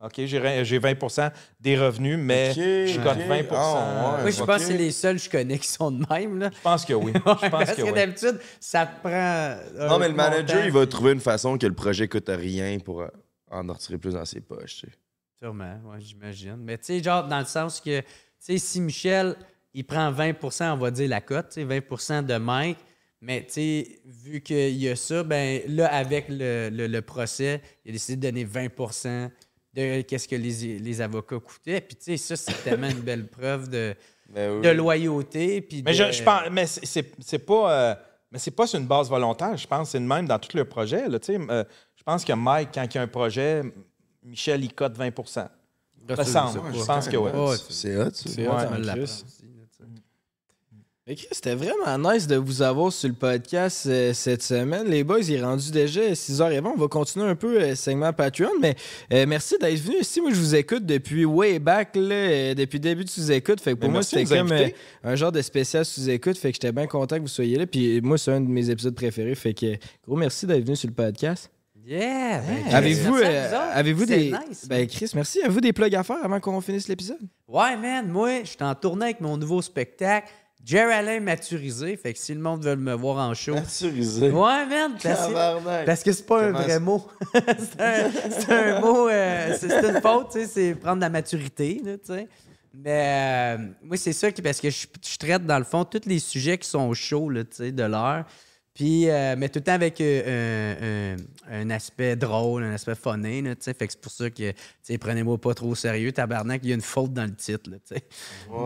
OK, 0.00 0.12
j'ai 0.16 0.38
re- 0.38 0.62
j'ai 0.62 0.78
20% 0.78 1.30
des 1.58 1.78
revenus, 1.78 2.18
mais 2.18 2.50
Ok, 2.50 2.56
je 2.56 3.00
cote 3.02 3.16
ok. 3.16 3.26
20 3.28 3.44
Ah, 3.52 4.14
ouais. 4.16 4.22
Moi, 4.22 4.30
je 4.30 4.42
pense 4.44 4.56
que 4.58 4.62
c'est 4.62 4.76
les 4.76 4.90
seuls 4.90 5.16
que 5.16 5.22
je 5.22 5.30
connais 5.30 5.58
qui 5.58 5.68
sont 5.68 5.90
de 5.90 6.04
même. 6.10 6.38
Là. 6.38 6.50
Je 6.54 6.60
pense 6.60 6.84
que 6.84 6.92
oui. 6.92 7.12
Je 7.14 7.18
pense 7.20 7.40
Parce 7.50 7.70
que 7.72 7.76
que 7.76 7.82
oui. 7.86 7.92
d'habitude, 7.94 8.38
ça 8.60 8.84
prend. 8.84 9.10
un 9.10 9.88
Non, 9.88 9.98
mais 9.98 10.08
le 10.08 10.14
manager, 10.14 10.56
montant, 10.56 10.66
il 10.66 10.72
va 10.72 10.86
trouver 10.86 11.12
une 11.12 11.20
façon 11.20 11.56
que 11.56 11.66
le 11.66 11.72
projet 11.74 12.08
coûte 12.08 12.28
rien 12.28 12.78
pour 12.78 13.00
euh, 13.00 13.08
en 13.50 13.66
retirer 13.66 13.96
plus 13.96 14.12
dans 14.12 14.24
ses 14.26 14.40
poches. 14.42 14.80
tu 14.80 14.86
sais. 14.86 14.92
Sûrement, 15.38 15.80
ouais, 15.86 16.00
j'imagine. 16.00 16.56
Mais 16.58 16.76
tu 16.76 16.84
sais, 16.84 17.02
genre, 17.02 17.26
dans 17.26 17.38
le 17.38 17.44
sens 17.46 17.80
que, 17.80 18.00
tu 18.00 18.06
sais, 18.38 18.58
si 18.58 18.80
Michel, 18.82 19.34
il 19.72 19.84
prend 19.84 20.12
20% 20.12 20.72
on 20.72 20.76
va 20.76 20.90
dire 20.90 21.08
la 21.08 21.20
cote, 21.22 21.48
tu 21.50 21.54
sais, 21.54 21.64
20 21.64 22.22
de 22.22 22.36
Mike, 22.36 22.78
mais 23.22 23.44
tu 23.46 23.52
sais, 23.54 23.98
vu 24.04 24.40
qu'il 24.42 24.76
y 24.76 24.88
a 24.90 24.96
ça, 24.96 25.22
ben 25.22 25.62
là, 25.68 25.86
avec 25.92 26.26
le, 26.28 26.68
le- 26.70 26.86
le 26.86 27.02
procès, 27.02 27.62
il 27.84 27.90
a 27.90 27.92
décidé 27.92 28.16
de 28.16 28.22
donner 28.30 28.44
20 28.44 28.68
de 29.76 30.00
qu'est-ce 30.02 30.26
que 30.26 30.36
les, 30.36 30.78
les 30.78 31.00
avocats 31.00 31.38
coûtaient. 31.38 31.80
Puis 31.80 31.96
tu 31.96 32.04
sais, 32.04 32.16
ça, 32.16 32.36
c'est 32.36 32.64
tellement 32.64 32.88
une 32.88 33.00
belle 33.02 33.26
preuve 33.26 33.68
de, 33.68 33.94
Mais 34.34 34.48
oui. 34.50 34.62
de 34.62 34.70
loyauté. 34.70 35.60
Puis 35.60 35.82
Mais 35.84 35.92
de- 35.92 35.96
je, 35.96 36.12
je 36.12 36.22
pense, 36.22 36.42
mais 36.50 36.66
c'est- 36.66 37.38
pas, 37.38 37.70
euh, 37.72 37.94
mais 38.32 38.38
c'est 38.38 38.50
pas 38.50 38.66
sur 38.66 38.78
une 38.80 38.86
base 38.86 39.08
volontaire. 39.10 39.56
Je 39.56 39.66
pense 39.66 39.88
que 39.88 39.92
c'est 39.92 40.00
le 40.00 40.06
même 40.06 40.26
dans 40.26 40.38
tout 40.38 40.56
le 40.56 40.64
projet. 40.64 41.08
Là, 41.08 41.18
tu 41.18 41.34
sais. 41.34 41.38
Euh, 41.50 41.62
je 41.94 42.02
pense 42.02 42.24
que 42.24 42.32
Mike, 42.32 42.70
quand 42.74 42.84
il 42.84 42.94
y 42.94 42.98
a 42.98 43.02
un 43.02 43.06
projet, 43.08 43.62
Michel, 44.22 44.64
il 44.64 44.72
cote 44.72 44.96
20 44.96 45.10
Ça, 45.26 45.50
me 46.08 46.16
je 46.16 46.22
semble. 46.22 46.60
Je 46.74 46.84
pense 46.84 47.08
que 47.08 47.16
oui. 47.16 47.30
Ouais, 47.32 47.56
C'est 47.68 47.96
hot. 47.96 48.10
C'est 48.14 48.46
hot, 48.48 48.52
tu 48.60 48.66
en 48.66 48.70
me 48.70 48.78
l'apprends 48.78 48.92
Chris. 49.04 49.24
aussi, 49.26 49.42
là, 49.42 49.64
tu 49.76 49.84
sais. 49.84 49.90
Mais 51.08 51.14
Chris, 51.14 51.28
c'était 51.30 51.54
vraiment 51.54 52.10
nice 52.12 52.26
de 52.26 52.34
vous 52.34 52.62
avoir 52.62 52.92
sur 52.92 53.08
le 53.08 53.14
podcast 53.14 53.86
euh, 53.86 54.12
cette 54.12 54.42
semaine. 54.42 54.88
Les 54.88 55.04
boys, 55.04 55.20
il 55.20 55.34
est 55.34 55.42
rendu 55.44 55.70
déjà 55.70 56.00
6h20. 56.00 56.64
On 56.74 56.76
va 56.76 56.88
continuer 56.88 57.26
un 57.28 57.36
peu 57.36 57.60
euh, 57.62 57.76
segment 57.76 58.12
Patreon, 58.12 58.50
mais 58.60 58.74
euh, 59.12 59.24
merci 59.28 59.54
d'être 59.60 59.78
venu 59.78 59.98
ici. 60.00 60.20
Moi, 60.20 60.30
je 60.32 60.40
vous 60.40 60.56
écoute 60.56 60.84
depuis 60.84 61.24
way 61.24 61.60
back, 61.60 61.94
là, 61.94 62.12
euh, 62.12 62.54
depuis 62.54 62.78
le 62.78 62.82
début 62.82 63.04
de 63.04 63.08
sous-écoute. 63.08 63.60
Fait 63.60 63.74
que 63.74 63.76
pour 63.76 63.88
Mais 63.88 63.92
moi, 63.92 64.02
c'était 64.02 64.24
comme 64.24 64.50
euh, 64.50 64.66
un 65.04 65.14
genre 65.14 65.30
de 65.30 65.42
spécial 65.42 65.84
sous-écoute. 65.84 66.36
Fait 66.38 66.50
que 66.50 66.56
j'étais 66.56 66.72
bien 66.72 66.88
content 66.88 67.14
que 67.18 67.22
vous 67.22 67.28
soyez 67.28 67.56
là. 67.56 67.66
Puis 67.68 68.00
moi, 68.00 68.18
c'est 68.18 68.32
un 68.32 68.40
de 68.40 68.48
mes 68.48 68.68
épisodes 68.68 68.96
préférés. 68.96 69.36
Fait 69.36 69.54
que 69.54 69.76
gros 70.04 70.16
merci 70.16 70.44
d'être 70.44 70.64
venu 70.64 70.74
sur 70.74 70.88
le 70.88 70.94
podcast. 70.94 71.48
Yeah! 71.86 72.40
ben, 72.40 72.64
Chris, 72.64 72.74
Avez-vous 72.74 73.14
merci 73.14 73.26
à 73.26 73.28
euh, 73.30 73.48
vous 73.48 73.54
autres. 73.54 73.76
avez-vous 73.76 74.06
C'est 74.06 74.18
des. 74.18 74.32
nice. 74.48 74.66
Ben, 74.68 74.86
Chris, 74.88 75.10
merci. 75.14 75.40
Avez-vous 75.40 75.60
des 75.60 75.72
plugs 75.72 75.94
à 75.94 76.02
faire 76.02 76.18
avant 76.24 76.40
qu'on 76.40 76.60
finisse 76.60 76.88
l'épisode? 76.88 77.20
Ouais, 77.46 77.76
man, 77.76 78.08
moi, 78.08 78.40
je 78.42 78.48
suis 78.48 78.56
en 78.62 78.74
tournée 78.74 79.04
avec 79.04 79.20
mon 79.20 79.36
nouveau 79.36 79.62
spectacle, 79.62 80.26
Jerry 80.66 80.94
Alain 80.94 81.20
Maturisé. 81.20 81.96
Fait 81.96 82.12
que 82.12 82.18
si 82.18 82.34
le 82.34 82.40
monde 82.40 82.64
veut 82.64 82.74
me 82.74 82.92
voir 82.92 83.18
en 83.18 83.34
show. 83.34 83.54
Maturisé. 83.54 84.30
Ouais, 84.30 84.66
parce 84.68 85.02
que, 85.02 85.32
Tabarnak. 85.32 85.86
parce 85.86 86.02
que 86.02 86.12
c'est 86.12 86.26
pas 86.26 86.42
un 86.42 86.50
vrai 86.50 86.80
mot. 86.80 87.06
c'est 87.32 88.52
un, 88.52 88.80
mot, 88.80 89.08
euh, 89.08 89.56
c'est 89.58 89.70
une 89.70 90.00
faute, 90.00 90.32
tu 90.32 90.40
sais, 90.40 90.46
c'est 90.46 90.74
prendre 90.74 90.96
de 90.96 91.02
la 91.02 91.08
maturité, 91.08 91.80
tu 91.84 91.98
sais. 92.02 92.28
Mais 92.74 93.56
euh, 93.56 93.66
moi, 93.80 93.96
c'est 93.96 94.12
ça 94.12 94.32
qui, 94.32 94.42
parce 94.42 94.60
que 94.60 94.68
je, 94.68 94.86
je 95.08 95.16
traite, 95.16 95.46
dans 95.46 95.58
le 95.58 95.64
fond, 95.64 95.84
tous 95.84 96.02
les 96.04 96.18
sujets 96.18 96.58
qui 96.58 96.68
sont 96.68 96.92
chauds, 96.94 97.32
tu 97.32 97.46
sais, 97.52 97.70
de 97.70 97.84
l'heure. 97.84 98.24
Puis, 98.76 99.08
euh, 99.08 99.34
mais 99.38 99.48
tout 99.48 99.58
le 99.58 99.64
temps 99.64 99.72
avec 99.72 99.98
euh, 100.02 101.16
un, 101.48 101.60
un- 101.62 101.70
aspect 101.70 102.14
drôle, 102.14 102.62
un 102.62 102.72
aspect 102.72 102.94
funny, 102.94 103.40
là, 103.40 103.56
tu 103.56 103.62
sais. 103.62 103.72
Fait 103.74 103.86
que 103.86 103.92
c'est 103.94 104.00
pour 104.02 104.12
ça 104.12 104.28
que, 104.28 104.50
tu 104.50 104.56
sais, 104.82 104.98
prenez-moi 104.98 105.38
pas 105.38 105.54
trop 105.54 105.68
au 105.70 105.74
sérieux, 105.74 106.12
tabarnak, 106.12 106.60
il 106.62 106.68
y 106.68 106.72
a 106.72 106.74
une 106.74 106.82
faute 106.82 107.12
dans 107.14 107.24
le 107.24 107.34
titre, 107.34 107.70
tu 107.70 107.78
sais. 107.86 108.02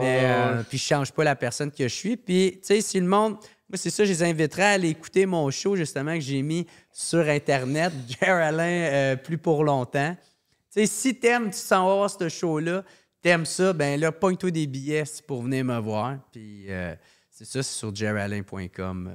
Mais, 0.01 0.24
euh, 0.24 0.62
puis 0.69 0.78
je 0.78 0.85
change 0.85 1.12
pas 1.12 1.23
la 1.23 1.37
personne 1.37 1.70
que 1.70 1.85
je 1.87 1.95
suis. 1.95 2.16
Puis, 2.16 2.55
tu 2.61 2.66
sais, 2.66 2.81
si 2.81 2.99
le 2.99 3.07
monde... 3.07 3.35
Moi, 3.69 3.77
c'est 3.77 3.91
ça, 3.91 4.05
je 4.05 4.11
les 4.11 4.24
inviterais 4.24 4.65
à 4.65 4.70
aller 4.70 4.89
écouter 4.89 5.27
mon 5.27 5.49
show, 5.53 5.77
justement, 5.77 6.15
que 6.15 6.20
j'ai 6.20 6.43
mis 6.43 6.66
sur 6.93 7.20
Internet, 7.20 7.93
Jer 8.20 8.35
Alain, 8.35 8.65
euh, 8.65 9.15
plus 9.16 9.39
pour 9.39 9.62
longtemps. 9.62 10.16
Tu 10.74 10.81
sais, 10.81 10.87
si 10.87 11.15
t'aimes, 11.15 11.51
tu 11.53 11.57
s'en 11.59 11.87
vas 11.87 11.95
voir 11.95 12.11
ce 12.11 12.28
show-là, 12.28 12.82
t'aimes 13.23 13.47
ça, 13.47 13.73
ben 13.73 14.01
là, 14.01 14.11
pogne-toi 14.11 14.51
des 14.51 14.66
billets 14.66 15.05
pour 15.24 15.43
venir 15.43 15.65
me 15.65 15.78
voir. 15.78 16.16
Puis, 16.32 16.65
euh, 16.69 16.97
c'est 17.31 17.45
ça, 17.45 17.62
c'est 17.62 17.78
sur 17.78 17.95
jeralain.com. 17.95 19.12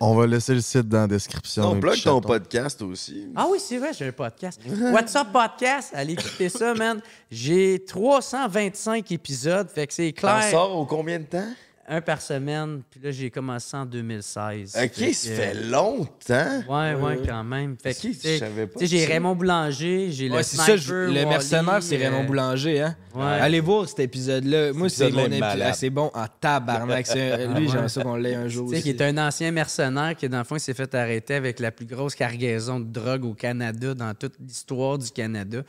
On 0.00 0.14
va 0.14 0.26
laisser 0.26 0.54
le 0.54 0.60
site 0.60 0.88
dans 0.88 1.02
la 1.02 1.06
description. 1.06 1.70
On 1.70 1.80
plug 1.80 2.02
ton 2.02 2.20
podcast 2.20 2.80
aussi. 2.82 3.28
Ah 3.34 3.46
oui, 3.50 3.58
c'est 3.60 3.78
vrai, 3.78 3.92
j'ai 3.92 4.08
un 4.08 4.12
podcast. 4.12 4.60
What's 4.92 5.14
Up 5.16 5.28
Podcast? 5.32 5.92
Allez 5.94 6.14
écouter 6.14 6.48
ça, 6.48 6.74
man. 6.74 7.00
J'ai 7.30 7.84
325 7.84 9.10
épisodes, 9.12 9.68
fait 9.68 9.86
que 9.86 9.92
c'est 9.92 10.12
clair. 10.12 10.42
sors 10.50 10.76
au 10.76 10.86
combien 10.86 11.18
de 11.18 11.24
temps? 11.24 11.48
Un 11.88 12.00
par 12.00 12.20
semaine, 12.20 12.82
puis 12.90 12.98
là, 13.00 13.10
j'ai 13.12 13.30
commencé 13.30 13.76
en 13.76 13.86
2016. 13.86 14.76
Ok, 14.76 14.90
Fait 14.92 15.12
ça 15.12 15.28
que- 15.28 15.34
fait 15.36 15.54
longtemps. 15.54 16.62
Ouais, 16.68 16.94
ouais, 16.94 17.18
quand 17.26 17.44
même. 17.44 17.76
Fait 17.80 17.94
que, 17.94 18.00
je 18.02 18.08
tu 18.08 18.14
sais, 18.14 18.38
savais 18.38 18.66
pas 18.66 18.80
tu 18.80 18.86
sais, 18.86 18.96
j'ai 18.96 19.06
ça. 19.06 19.12
Raymond 19.12 19.36
Boulanger, 19.36 20.10
j'ai 20.10 20.28
le 20.28 20.34
Ouais, 20.34 20.42
c'est 20.42 20.56
ça, 20.56 20.64
sniper, 20.64 20.78
je- 20.82 20.94
le 20.94 21.24
mercenaire, 21.26 21.82
c'est 21.82 21.96
Raymond 21.96 22.22
euh, 22.24 22.26
Boulanger, 22.26 22.80
hein? 22.82 22.96
Ouais. 23.14 23.22
Allez 23.24 23.60
voir 23.60 23.88
cet 23.88 24.00
épisode-là. 24.00 24.72
Moi, 24.72 24.88
c'est 24.88 25.10
mon 25.10 25.28
C'est 25.74 25.90
bon 25.90 26.10
en 26.12 26.26
tabarnak. 26.40 27.06
Lui, 27.56 27.68
j'aimerais 27.68 27.88
ça 27.88 28.02
qu'on 28.02 28.16
l'ait 28.16 28.34
un 28.34 28.48
jour 28.48 28.66
Tu 28.68 28.72
sais, 28.72 28.82
aussi. 28.82 28.82
qui 28.82 28.90
est 28.90 29.02
un 29.02 29.18
ancien 29.26 29.50
mercenaire 29.52 30.14
qui, 30.16 30.28
dans 30.28 30.38
le 30.38 30.44
fond, 30.44 30.56
il 30.56 30.60
s'est 30.60 30.74
fait 30.74 30.92
arrêter 30.94 31.34
avec 31.34 31.60
la 31.60 31.70
plus 31.70 31.86
grosse 31.86 32.14
cargaison 32.14 32.80
de 32.80 32.86
drogue 32.92 33.24
au 33.24 33.34
Canada 33.34 33.94
dans 33.94 34.12
toute 34.14 34.34
l'histoire 34.40 34.98
du 34.98 35.10
Canada. 35.10 35.62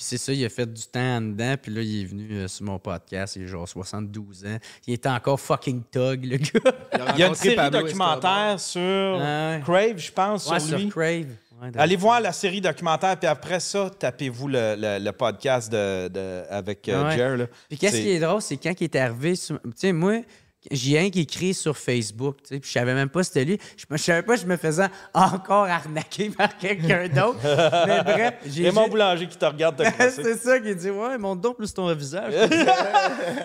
Puis 0.00 0.06
c'est 0.08 0.16
ça, 0.16 0.32
il 0.32 0.42
a 0.46 0.48
fait 0.48 0.64
du 0.64 0.80
temps 0.86 1.16
en 1.16 1.20
dedans. 1.20 1.56
Puis 1.60 1.70
là, 1.74 1.82
il 1.82 2.00
est 2.00 2.04
venu 2.06 2.26
euh, 2.32 2.48
sur 2.48 2.64
mon 2.64 2.78
podcast. 2.78 3.36
Il 3.36 3.42
a 3.44 3.46
genre 3.48 3.68
72 3.68 4.46
ans. 4.46 4.56
Il 4.86 4.94
était 4.94 5.10
encore 5.10 5.38
fucking 5.38 5.82
thug, 5.92 6.24
le 6.24 6.38
gars. 6.38 6.72
Il 7.14 7.20
y 7.20 7.22
a 7.22 7.26
une 7.26 7.34
série 7.34 7.54
Pablo 7.54 7.82
documentaire 7.82 8.58
sur 8.58 8.80
Ah 8.80 9.56
ouais. 9.56 9.60
Crave, 9.62 9.98
je 9.98 10.10
pense, 10.10 10.48
Ouais, 10.48 10.58
sur 10.58 10.68
sur 10.70 10.78
lui. 10.78 10.88
Crave. 10.88 11.26
Ouais, 11.62 11.68
Allez 11.76 11.96
voir 11.96 12.22
la 12.22 12.32
série 12.32 12.62
documentaire, 12.62 13.14
puis 13.18 13.28
après 13.28 13.60
ça, 13.60 13.90
tapez-vous 13.98 14.48
le, 14.48 14.74
le- 14.78 15.04
le 15.04 15.12
podcast 15.12 15.70
de, 15.70 16.08
de- 16.08 16.44
avec 16.48 16.88
euh, 16.88 17.04
Ouais. 17.04 17.16
Jer. 17.18 17.36
là. 17.36 17.46
Puis 17.68 17.76
qu'est-ce 17.76 17.96
qui 17.98 18.08
est 18.12 18.20
drôle, 18.20 18.40
c'est 18.40 18.56
quand 18.56 18.72
il 18.80 18.84
est 18.84 18.96
arrivé, 18.96 19.34
sur- 19.36 19.60
tu 19.60 19.70
sais, 19.76 19.92
moi, 19.92 20.22
j'ai 20.70 20.98
un 20.98 21.08
qui 21.08 21.20
écrit 21.20 21.54
sur 21.54 21.76
Facebook, 21.78 22.36
tu 22.42 22.48
sais, 22.54 22.60
puis 22.60 22.68
je 22.68 22.72
savais 22.74 22.92
même 22.92 23.08
pas 23.08 23.22
c'était 23.24 23.44
lui. 23.46 23.58
Je, 23.78 23.84
je 23.90 23.96
savais 24.02 24.22
pas, 24.22 24.36
je 24.36 24.44
me 24.44 24.56
faisais 24.58 24.88
encore 25.14 25.64
arnaquer 25.64 26.28
par 26.36 26.56
quelqu'un 26.58 27.08
d'autre. 27.08 27.38
Mais 27.86 28.02
bref, 28.02 28.34
j'ai 28.46 28.64
Raymond 28.64 28.80
juste- 28.82 28.90
Boulanger 28.90 29.26
qui 29.26 29.38
te 29.38 29.44
regarde 29.46 29.76
te 29.76 29.82
c'est 30.10 30.36
ça 30.36 30.60
qui 30.60 30.74
dit 30.76 30.90
Ouais, 30.90 31.16
montre 31.16 31.40
donc 31.40 31.56
plus 31.56 31.72
ton 31.72 31.92
visage. 31.94 32.34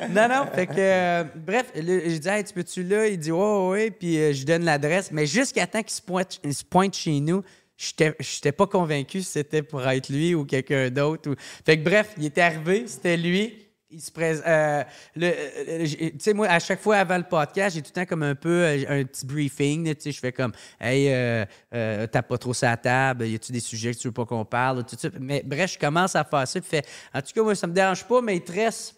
non, 0.10 0.28
non, 0.28 0.46
fait 0.54 0.68
que. 0.68 0.74
euh, 0.78 1.24
bref, 1.36 1.68
j'ai 1.76 2.20
dit 2.20 2.28
Hey, 2.28 2.44
tu 2.44 2.54
peux-tu 2.54 2.84
là? 2.84 3.08
Il 3.08 3.18
dit 3.20 3.32
Ouais, 3.32 3.40
ouais, 3.40 3.68
ouais. 3.70 3.92
Puis 3.92 4.18
euh, 4.18 4.34
je 4.34 4.40
lui 4.40 4.46
donne 4.46 4.66
l'adresse. 4.66 5.10
Mais 5.12 5.26
jusqu'à 5.26 5.68
temps 5.68 5.82
qu'il 5.82 5.92
se 5.96 6.02
pointe, 6.02 6.40
il 6.44 6.54
se 6.54 6.64
pointe 6.66 6.96
chez 6.96 7.20
nous, 7.20 7.44
j'étais 7.78 8.52
pas 8.52 8.68
convaincu 8.68 9.22
si 9.22 9.32
c'était 9.32 9.62
pour 9.62 9.86
être 9.88 10.10
lui 10.10 10.36
ou 10.36 10.46
quelqu'un 10.46 10.90
d'autre. 10.90 11.30
ou- 11.32 11.36
Fait 11.66 11.78
que 11.78 11.84
bref, 11.84 12.10
il 12.18 12.26
était 12.26 12.42
arrivé, 12.42 12.84
c'était 12.88 13.18
lui. 13.18 13.65
Il 13.96 14.02
se 14.02 14.12
prés- 14.12 14.42
euh, 14.46 14.84
euh, 15.22 15.86
tu 15.86 16.12
sais, 16.20 16.34
moi, 16.34 16.48
à 16.50 16.60
chaque 16.60 16.82
fois 16.82 16.98
avant 16.98 17.16
le 17.18 17.24
podcast, 17.24 17.76
j'ai 17.76 17.82
tout 17.82 17.92
le 17.96 18.02
temps 18.02 18.06
comme 18.06 18.24
un 18.24 18.36
peu 18.36 18.50
euh, 18.66 18.84
un 18.90 19.04
petit 19.06 19.26
briefing. 19.26 19.96
Tu 19.96 20.02
sais, 20.02 20.12
je 20.12 20.20
fais 20.20 20.34
comme, 20.34 20.52
hey, 20.82 21.08
euh, 21.10 21.46
euh, 21.74 22.06
t'as 22.06 22.22
pas 22.22 22.38
trop 22.38 22.54
sa 22.54 22.76
table, 22.76 23.26
y 23.26 23.36
a-tu 23.36 23.54
des 23.54 23.62
sujets 23.62 23.94
que 23.94 24.00
tu 24.00 24.10
veux 24.10 24.14
pas 24.14 24.26
qu'on 24.26 24.44
parle, 24.44 24.84
tout 24.84 24.98
ça. 25.00 25.08
Mais 25.18 25.44
bref, 25.46 25.72
je 25.74 25.80
commence 25.80 26.14
à 26.14 26.26
faire 26.26 26.46
ça. 26.46 26.60
Puis 26.60 26.82
en 27.14 27.22
tout 27.22 27.32
cas, 27.34 27.42
moi, 27.42 27.56
ça 27.56 27.68
me 27.68 27.74
dérange 27.74 28.04
pas, 28.04 28.22
mais 28.22 28.36
il 28.36 28.42
te 28.44 28.52
reste 28.52 28.96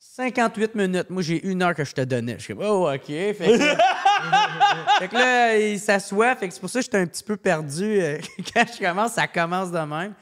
58 0.00 0.74
minutes. 0.74 1.10
Moi, 1.10 1.22
j'ai 1.22 1.46
une 1.46 1.62
heure 1.62 1.74
que 1.74 1.84
je 1.84 1.92
te 1.94 2.00
donnais. 2.00 2.34
Je 2.38 2.42
suis 2.44 2.54
comme, 2.56 2.64
oh, 2.66 2.90
OK. 2.92 3.06
Fait 3.06 3.34
que, 3.36 3.58
fait 4.98 5.08
que 5.08 5.14
là, 5.14 5.56
il 5.58 5.78
s'assoit. 5.78 6.34
Fait 6.34 6.48
que 6.48 6.54
c'est 6.54 6.60
pour 6.60 6.70
ça 6.70 6.80
que 6.80 6.84
j'étais 6.84 6.98
un 6.98 7.06
petit 7.06 7.22
peu 7.22 7.36
perdu. 7.36 8.00
Quand 8.54 8.64
je 8.74 8.84
commence, 8.84 9.12
ça 9.12 9.28
commence 9.28 9.70
de 9.70 9.78
même. 9.78 10.14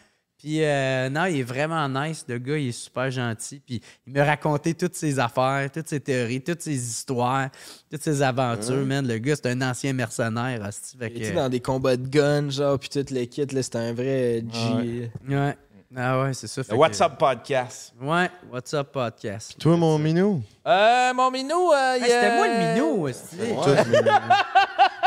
Puis, 0.43 0.64
euh, 0.64 1.09
non, 1.09 1.27
il 1.27 1.39
est 1.39 1.43
vraiment 1.44 1.89
nice. 1.89 2.24
Le 2.27 2.39
gars, 2.39 2.59
il 2.59 2.70
est 2.70 2.73
super 2.73 3.09
gentil. 3.12 3.60
Puis, 3.64 3.81
il 4.09 4.12
me 4.12 4.20
racontait 4.23 4.74
toutes 4.74 4.97
ses 4.97 5.20
affaires, 5.20 5.70
toutes 5.73 5.86
ses 5.89 6.01
théories, 6.01 6.40
toutes 6.43 6.62
ses 6.62 6.74
histoires, 6.74 7.48
toutes 7.89 8.02
ses 8.02 8.20
aventures, 8.23 8.85
man. 8.85 9.06
Le 9.06 9.19
gars, 9.19 9.36
c'est 9.36 9.47
un 9.51 9.62
ancien 9.62 9.93
mercenaire, 9.93 10.60
hostie. 10.66 10.97
Fait 10.98 11.06
Il 11.06 11.12
que, 11.14 11.19
était 11.27 11.32
dans 11.36 11.48
des 11.48 11.60
combats 11.60 11.97
de 11.97 12.09
guns, 12.09 12.51
genre, 12.51 12.77
puis 12.77 12.89
toute 12.89 13.10
l'équipe, 13.10 13.52
là, 13.52 13.62
c'était 13.62 13.78
un 13.78 13.93
vrai 13.93 14.43
G. 14.52 15.10
ouais. 15.28 15.56
Ah 15.94 16.23
ouais, 16.23 16.32
c'est 16.35 16.47
ça. 16.47 16.64
Fait 16.64 16.73
Le 16.73 16.78
What's 16.78 16.98
que- 16.98 17.05
Up 17.05 17.12
Podcast. 17.19 17.93
Ouais, 18.01 18.31
What's 18.51 18.73
Up 18.74 18.89
Podcast. 18.93 19.55
Toi, 19.60 19.77
mon 19.77 19.98
minou? 19.98 20.43
Euh, 20.66 21.12
mon 21.14 21.31
minou, 21.31 21.70
euh, 21.70 21.98
C'était 22.01 22.14
euh, 22.32 22.36
moi 22.36 22.48
le 22.48 22.74
minou, 22.74 23.06
le 23.06 23.90
minou. 24.01 24.10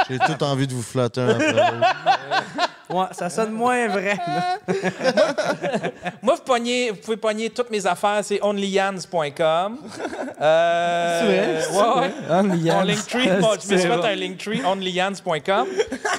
J'ai 0.07 0.19
tout 0.19 0.43
envie 0.43 0.67
de 0.67 0.73
vous 0.73 0.83
flatter. 0.83 1.27
Ouais, 2.89 3.05
ça 3.13 3.29
sonne 3.31 3.51
moins 3.51 3.87
vrai. 3.87 4.15
Moi, 6.21 6.35
vous, 6.35 6.41
pognez- 6.43 6.91
vous 6.91 6.97
pouvez 6.97 7.17
pogner 7.17 7.49
toutes 7.49 7.71
mes 7.71 7.85
affaires, 7.85 8.19
c'est 8.23 8.39
onlyans.com. 8.43 9.77
Euh, 10.41 11.61
C'est 11.63 11.71
vrai? 11.73 11.77
Ouais, 11.77 11.99
ouais. 12.01 12.11
OnlyYans. 12.39 12.75
Mon 12.79 12.83
Linktree, 12.83 13.27
moi, 13.39 13.49
je 13.53 13.55
me 13.55 13.59
suis 13.59 13.67
C'est 13.67 13.77
fait 13.87 13.93
un 14.07 14.15
Linktree, 14.15 14.61
onlyans.com. 14.65 15.67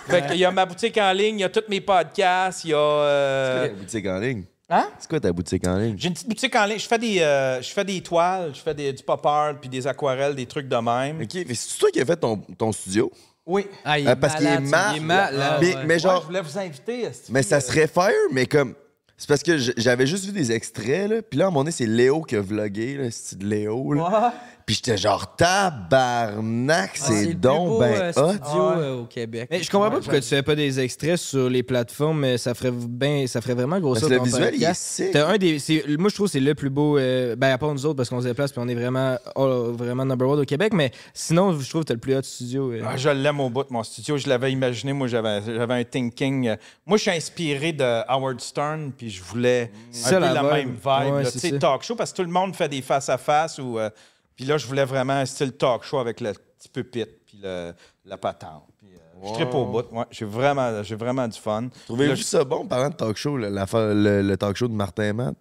Fait 0.09 0.27
qu'il 0.27 0.37
y 0.39 0.45
a 0.45 0.51
ma 0.51 0.67
boutique 0.67 0.99
en 0.99 1.13
ligne, 1.13 1.39
il 1.39 1.43
y 1.43 1.45
a 1.45 1.49
tous 1.49 1.63
mes 1.69 1.81
podcasts, 1.81 2.65
il 2.65 2.71
y 2.71 2.75
a... 2.75 2.79
euh, 2.79 3.69
ta 3.69 3.75
boutique 3.75 4.07
en 4.07 4.19
ligne? 4.19 4.45
Hein? 4.69 4.89
C'est 4.99 5.09
quoi 5.09 5.21
ta 5.21 5.33
boutique 5.33 5.65
en 5.69 5.77
ligne? 5.77 5.95
J'ai 5.97 6.09
une 6.09 6.15
petite 6.15 6.29
boutique 6.29 6.57
en 6.57 6.65
ligne. 6.65 6.79
Je 6.81 6.87
fais 6.89 6.99
des, 6.99 7.21
euh, 7.21 7.63
je 7.63 7.71
fais 7.73 7.85
des 7.85 8.01
toiles, 8.01 8.51
je 8.53 8.61
fais 8.61 8.75
des, 8.75 8.93
du 8.93 9.03
pop 9.05 9.25
art, 9.25 9.55
puis 9.61 9.69
des 9.69 9.87
aquarelles, 9.87 10.35
des 10.35 10.47
trucs 10.47 10.67
de 10.69 10.77
même. 10.77 11.21
OK, 11.23 11.45
mais 11.47 11.55
c'est 11.55 11.79
toi 11.79 11.89
qui 11.93 12.01
as 12.01 12.05
fait 12.05 12.17
ton, 12.17 12.37
ton 12.59 12.73
studio? 12.73 13.11
Oui. 13.47 13.67
Ah, 13.85 13.99
il 13.99 14.09
Euh, 14.09 14.17
parce 14.17 14.35
qu'il 14.35 14.47
est 14.47 14.59
malade, 14.61 14.69
mal. 14.69 14.81
ça. 14.81 14.91
Il 14.93 14.97
est 14.97 15.01
malade. 15.07 15.59
mais, 15.61 15.75
ouais. 15.77 15.83
mais 15.87 15.95
Ouais, 15.95 15.99
genre, 16.01 16.21
je 16.23 16.27
voulais 16.27 16.41
vous 16.41 16.59
inviter. 16.59 17.03
esti. 17.05 17.33
mais 17.33 17.43
ça 17.43 17.61
serait 17.61 17.87
fire, 17.87 18.13
mais 18.33 18.47
comme. 18.47 18.75
C'est 19.19 19.29
parce 19.29 19.43
que 19.43 19.57
j- 19.57 19.73
j'avais 19.79 20.07
juste 20.07 20.27
vu 20.27 20.33
des 20.33 20.53
extraits, 20.53 21.09
là. 21.09 21.23
Puis 21.23 21.39
là, 21.39 21.47
à 21.47 21.49
un 21.49 21.51
moment 21.51 21.61
donné, 21.63 21.71
c'est 21.71 21.87
Léo 21.87 22.21
qui 22.23 22.37
a 22.37 22.41
vlogué, 22.43 22.97
là. 22.99 23.05
C'est 23.11 23.39
de 23.39 23.47
Léo, 23.47 23.93
là. 23.95 24.03
Ouais. 24.05 24.29
Puis 24.67 24.75
j'étais 24.75 24.97
genre, 24.97 25.37
tabarnak, 25.37 26.91
Ah, 27.01 27.07
c'est 27.07 27.35
donc 27.35 27.79
ben 27.79 27.93
euh, 27.95 28.13
hot. 28.17 28.33
studio 28.33 28.63
euh, 28.71 29.01
au 29.03 29.05
Québec. 29.05 29.47
Mais 29.49 29.63
je 29.63 29.71
comprends 29.71 29.91
pas 29.91 29.99
pourquoi 29.99 30.21
tu 30.21 30.27
fais 30.27 30.43
pas 30.43 30.57
des 30.57 30.81
extraits 30.81 31.17
sur 31.19 31.49
les 31.49 31.63
plateformes, 31.63 32.19
mais 32.19 32.37
ça 32.37 32.53
ferait 32.53 32.73
ben, 32.73 33.29
ça 33.29 33.41
ferait 33.41 33.55
vraiment 33.55 33.79
grossir 33.79 34.09
Parce 34.09 34.09
que 34.09 34.15
le 34.15 34.19
ton 34.19 34.25
visuel, 34.25 34.55
il 34.57 34.65
est 34.65 35.17
un 35.17 35.39
des, 35.39 35.97
moi, 35.99 36.09
je 36.11 36.15
trouve 36.17 36.27
que 36.27 36.33
c'est 36.33 36.41
le 36.41 36.55
plus 36.57 36.71
beau. 36.71 36.99
euh, 36.99 37.37
ben, 37.37 37.53
à 37.53 37.59
part 37.59 37.73
nous 37.73 37.87
autres, 37.87 37.95
parce 37.97 38.09
qu'on 38.09 38.21
se 38.21 38.27
déplace 38.27 38.51
puis 38.51 38.61
on 38.61 38.67
est 38.67 38.75
vraiment, 38.75 39.17
oh, 39.37 39.73
vraiment 39.73 40.05
number 40.05 40.29
one 40.29 40.41
au 40.41 40.45
Québec, 40.45 40.73
mais 40.75 40.91
sinon, 41.15 41.57
je 41.59 41.69
trouve 41.71 41.83
que 41.83 41.87
t'as 41.89 41.95
le 41.95 42.01
plus 42.01 42.17
hot 42.17 42.23
studio. 42.25 42.73
euh. 42.73 42.83
Ah, 42.85 42.97
je 42.97 43.09
l'aime 43.09 43.39
au 43.39 43.49
bout 43.51 43.63
de 43.63 43.73
mon 43.73 43.85
studio. 43.85 44.17
Je 44.19 44.29
l'avais 44.29 44.51
imaginé. 44.51 44.93
Moi, 44.93 45.07
j'avais, 45.07 45.43
j'avais 45.47 45.75
un 45.75 45.85
thinking. 45.85 46.49
euh, 46.49 46.57
Moi, 46.85 46.97
je 46.99 47.03
suis 47.03 47.11
inspiré 47.13 47.73
de 47.73 48.03
Howard 48.11 48.41
Stern, 48.41 48.91
puis 48.99 49.11
je 49.11 49.23
voulais 49.23 49.71
un 50.07 50.11
peu 50.11 50.19
la 50.19 50.43
même 50.43 50.71
vibe. 50.71 51.15
Ouais, 51.15 51.31
tu 51.31 51.39
sais, 51.39 51.57
talk 51.59 51.85
show, 51.85 51.95
parce 51.95 52.11
que 52.11 52.17
tout 52.17 52.23
le 52.25 52.33
monde 52.33 52.57
fait 52.57 52.69
des 52.69 52.83
face-à-face. 52.83 53.61
ou 53.61 53.79
euh, 53.79 53.91
puis 54.37 54.45
là, 54.45 54.59
je 54.59 54.67
voulais 54.67 54.85
vraiment 54.85 55.15
un 55.15 55.27
style 55.27 55.53
talk 55.53 55.83
show 55.83 55.99
avec 55.99 56.21
le 56.21 56.33
petit 56.33 56.69
pupitre, 56.69 57.13
puis 57.27 57.39
le- 57.43 57.73
la 58.05 58.17
patente. 58.19 58.65
Puis, 58.79 58.89
euh, 58.95 59.29
Je 59.29 59.33
tripe 59.35 59.55
au 59.55 59.65
bout. 59.65 59.85
Ouais, 59.93 60.05
j'ai, 60.11 60.25
vraiment, 60.27 60.83
j'ai 60.83 60.95
vraiment 60.95 61.27
du 61.27 61.39
fun. 61.41 61.69
Trouvez-vous 61.87 62.17
ça 62.17 62.45
bon, 62.45 62.67
parlant 62.67 62.91
de 62.91 62.95
talk 62.95 63.17
show, 63.17 63.37
là, 63.37 63.49
l'affaire- 63.51 63.95
le, 63.95 64.23
le 64.23 64.37
talk 64.37 64.57
show 64.57 64.69
de 64.69 64.75
Martin 64.75 65.05
et 65.05 65.13
Matt? 65.13 65.35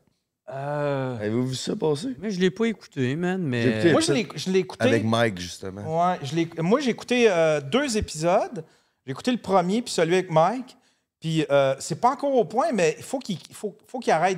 Euh, 0.50 1.16
Avez-vous 1.18 1.48
vu 1.48 1.56
ça 1.56 1.76
passer? 1.76 2.10
Mais 2.20 2.30
je 2.30 2.40
l'ai 2.40 2.52
pas 2.52 2.66
écouté, 2.66 3.16
man. 3.16 3.42
Mais 3.42 3.66
écouté 3.66 3.92
moi, 3.92 4.02
je 4.02 4.14
l'ai, 4.14 4.28
je 4.36 4.50
l'ai 4.52 4.60
écouté. 4.60 4.84
Avec 4.88 5.04
Mike, 5.04 5.40
justement. 5.40 5.82
Ouais, 6.12 6.20
je 6.24 6.36
l'ai- 6.36 6.50
moi, 6.60 6.80
j'ai 6.82 6.92
écouté 6.92 7.26
euh, 7.30 7.60
deux 7.62 7.98
épisodes. 7.98 8.64
J'ai 9.06 9.12
écouté 9.12 9.32
le 9.32 9.38
premier, 9.40 9.82
puis 9.82 9.92
celui 9.92 10.14
avec 10.14 10.30
Mike. 10.30 10.78
Puis 11.20 11.46
euh, 11.50 11.76
c'est 11.80 12.00
pas 12.00 12.12
encore 12.12 12.34
au 12.36 12.46
point, 12.46 12.72
mais 12.74 12.94
il 12.98 13.04
faut 13.04 13.18
qu'il 13.20 13.40
il 13.50 13.56
faut, 13.56 13.76
faut 13.88 14.00
qu'il 14.00 14.14
arrête 14.14 14.38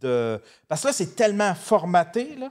de. 0.00 0.40
Parce 0.68 0.82
que 0.82 0.86
là, 0.88 0.92
c'est 0.92 1.16
tellement 1.16 1.54
formaté, 1.56 2.36
là. 2.36 2.50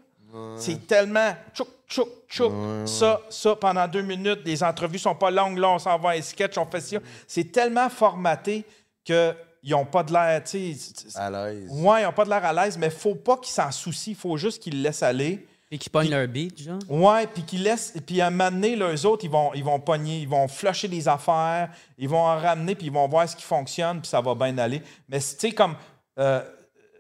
C'est 0.58 0.88
tellement 0.88 1.36
tchouk, 1.54 1.68
tchouk, 1.88 2.10
tchouk. 2.30 2.52
Ça, 2.86 3.22
ça, 3.30 3.56
pendant 3.56 3.88
deux 3.88 4.02
minutes. 4.02 4.42
Les 4.46 4.64
entrevues 4.64 5.00
sont 5.00 5.16
pas 5.16 5.32
longues. 5.32 5.58
Là, 5.58 5.70
on 5.70 5.80
s'en 5.80 5.98
va 5.98 6.12
à 6.12 6.14
un 6.14 6.22
sketch, 6.22 6.58
on 6.58 6.66
fait 6.66 6.82
ça. 6.82 6.98
C'est 7.28 7.52
tellement 7.52 7.90
formaté 7.90 8.66
qu'ils 9.04 9.36
n'ont 9.70 9.86
pas 9.86 10.04
de 10.04 10.14
l'air, 10.14 10.44
tu 10.44 10.74
sais. 10.74 11.18
À 11.18 11.30
l'aise. 11.30 11.70
Ouais, 11.72 12.02
ils 12.02 12.06
n'ont 12.06 12.14
pas 12.14 12.26
de 12.26 12.30
l'air 12.30 12.46
à 12.46 12.54
l'aise, 12.54 12.78
mais 12.78 12.90
faut 12.90 13.16
pas 13.16 13.38
qu'ils 13.38 13.54
s'en 13.54 13.72
soucient. 13.72 14.14
Il 14.14 14.18
faut 14.18 14.38
juste 14.38 14.62
qu'ils 14.62 14.78
le 14.78 14.84
laissent 14.84 15.04
aller. 15.04 15.46
Et 15.70 15.78
qui 15.78 15.90
pognent 15.90 16.10
leur 16.10 16.28
beat, 16.30 16.64
genre. 16.64 16.80
Ouais, 16.88 17.28
puis 17.28 17.44
qu'ils 17.44 17.64
laissent. 17.64 17.94
Puis 18.06 18.22
à 18.22 18.28
un 18.28 18.30
moment 18.30 18.52
donné, 18.52 18.78
là, 18.78 18.94
eux 18.94 19.06
autres, 19.06 19.26
ils 19.26 19.32
vont, 19.32 19.54
ils 19.54 19.64
vont 19.64 19.80
pogner, 19.82 20.20
ils 20.20 20.28
vont 20.28 20.48
flusher 20.48 20.88
des 20.88 21.10
affaires, 21.10 21.70
ils 21.98 22.08
vont 22.08 22.22
en 22.22 22.38
ramener, 22.38 22.74
puis 22.74 22.88
ils 22.88 22.94
vont 22.94 23.06
voir 23.10 23.28
ce 23.28 23.36
qui 23.36 23.44
fonctionne, 23.44 24.00
puis 24.00 24.08
ça 24.08 24.22
va 24.22 24.34
bien 24.34 24.58
aller. 24.60 24.82
Mais 25.10 25.20
tu 25.20 25.26
sais, 25.26 25.52
comme 25.52 25.76
euh, 26.20 26.42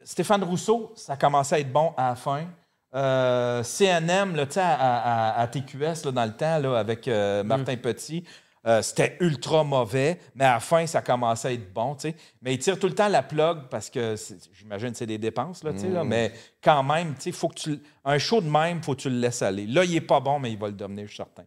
Stéphane 0.03 0.43
Rousseau, 0.43 0.91
ça 0.97 1.15
commençait 1.15 1.55
à 1.55 1.59
être 1.59 1.71
bon 1.71 1.93
à 1.95 2.09
la 2.09 2.15
fin. 2.15 2.45
Euh, 2.97 3.61
CNM, 3.63 4.35
là, 4.35 4.45
à, 4.55 5.35
à- 5.37 5.41
à 5.41 5.47
TQS, 5.47 6.03
là, 6.05 6.11
dans 6.11 6.25
le 6.25 6.33
temps, 6.33 6.57
là, 6.57 6.77
avec 6.77 7.07
euh, 7.07 7.43
Martin 7.43 7.75
Petit, 7.77 8.23
euh, 8.65 8.81
c'était 8.81 9.15
ultra 9.19 9.63
mauvais, 9.63 10.19
mais 10.35 10.45
à 10.45 10.55
la 10.55 10.59
fin, 10.59 10.85
ça 10.87 11.01
commençait 11.01 11.47
à 11.49 11.51
être 11.53 11.71
bon, 11.71 11.93
tu 11.95 12.09
sais. 12.09 12.15
Mais 12.41 12.55
ils 12.55 12.59
tirent 12.59 12.79
tout 12.79 12.87
le 12.87 12.95
temps 12.95 13.07
la 13.07 13.21
plug 13.23 13.67
parce 13.69 13.89
que 13.89 14.15
j'imagine 14.53 14.91
que 14.91 14.97
c'est 14.97 15.05
des 15.05 15.19
dépenses, 15.19 15.63
là, 15.63 15.73
tu 15.73 15.79
sais, 15.79 15.89
là, 15.89 16.03
mais 16.03 16.33
quand 16.63 16.81
même, 16.83 17.13
tu 17.15 17.21
sais, 17.21 17.31
faut 17.31 17.47
que 17.49 17.55
tu. 17.59 17.79
Un 18.03 18.17
show 18.17 18.41
de 18.41 18.49
même, 18.49 18.81
faut 18.81 18.95
que 18.95 19.01
tu 19.01 19.09
le 19.09 19.19
laisses 19.19 19.41
aller. 19.41 19.67
Là, 19.67 19.85
il 19.85 19.95
est 19.95 20.01
pas 20.01 20.19
bon, 20.19 20.39
mais 20.39 20.51
il 20.51 20.57
va 20.57 20.67
le 20.67 20.73
devenir, 20.73 21.03
je 21.05 21.09
suis 21.11 21.17
certain. 21.17 21.43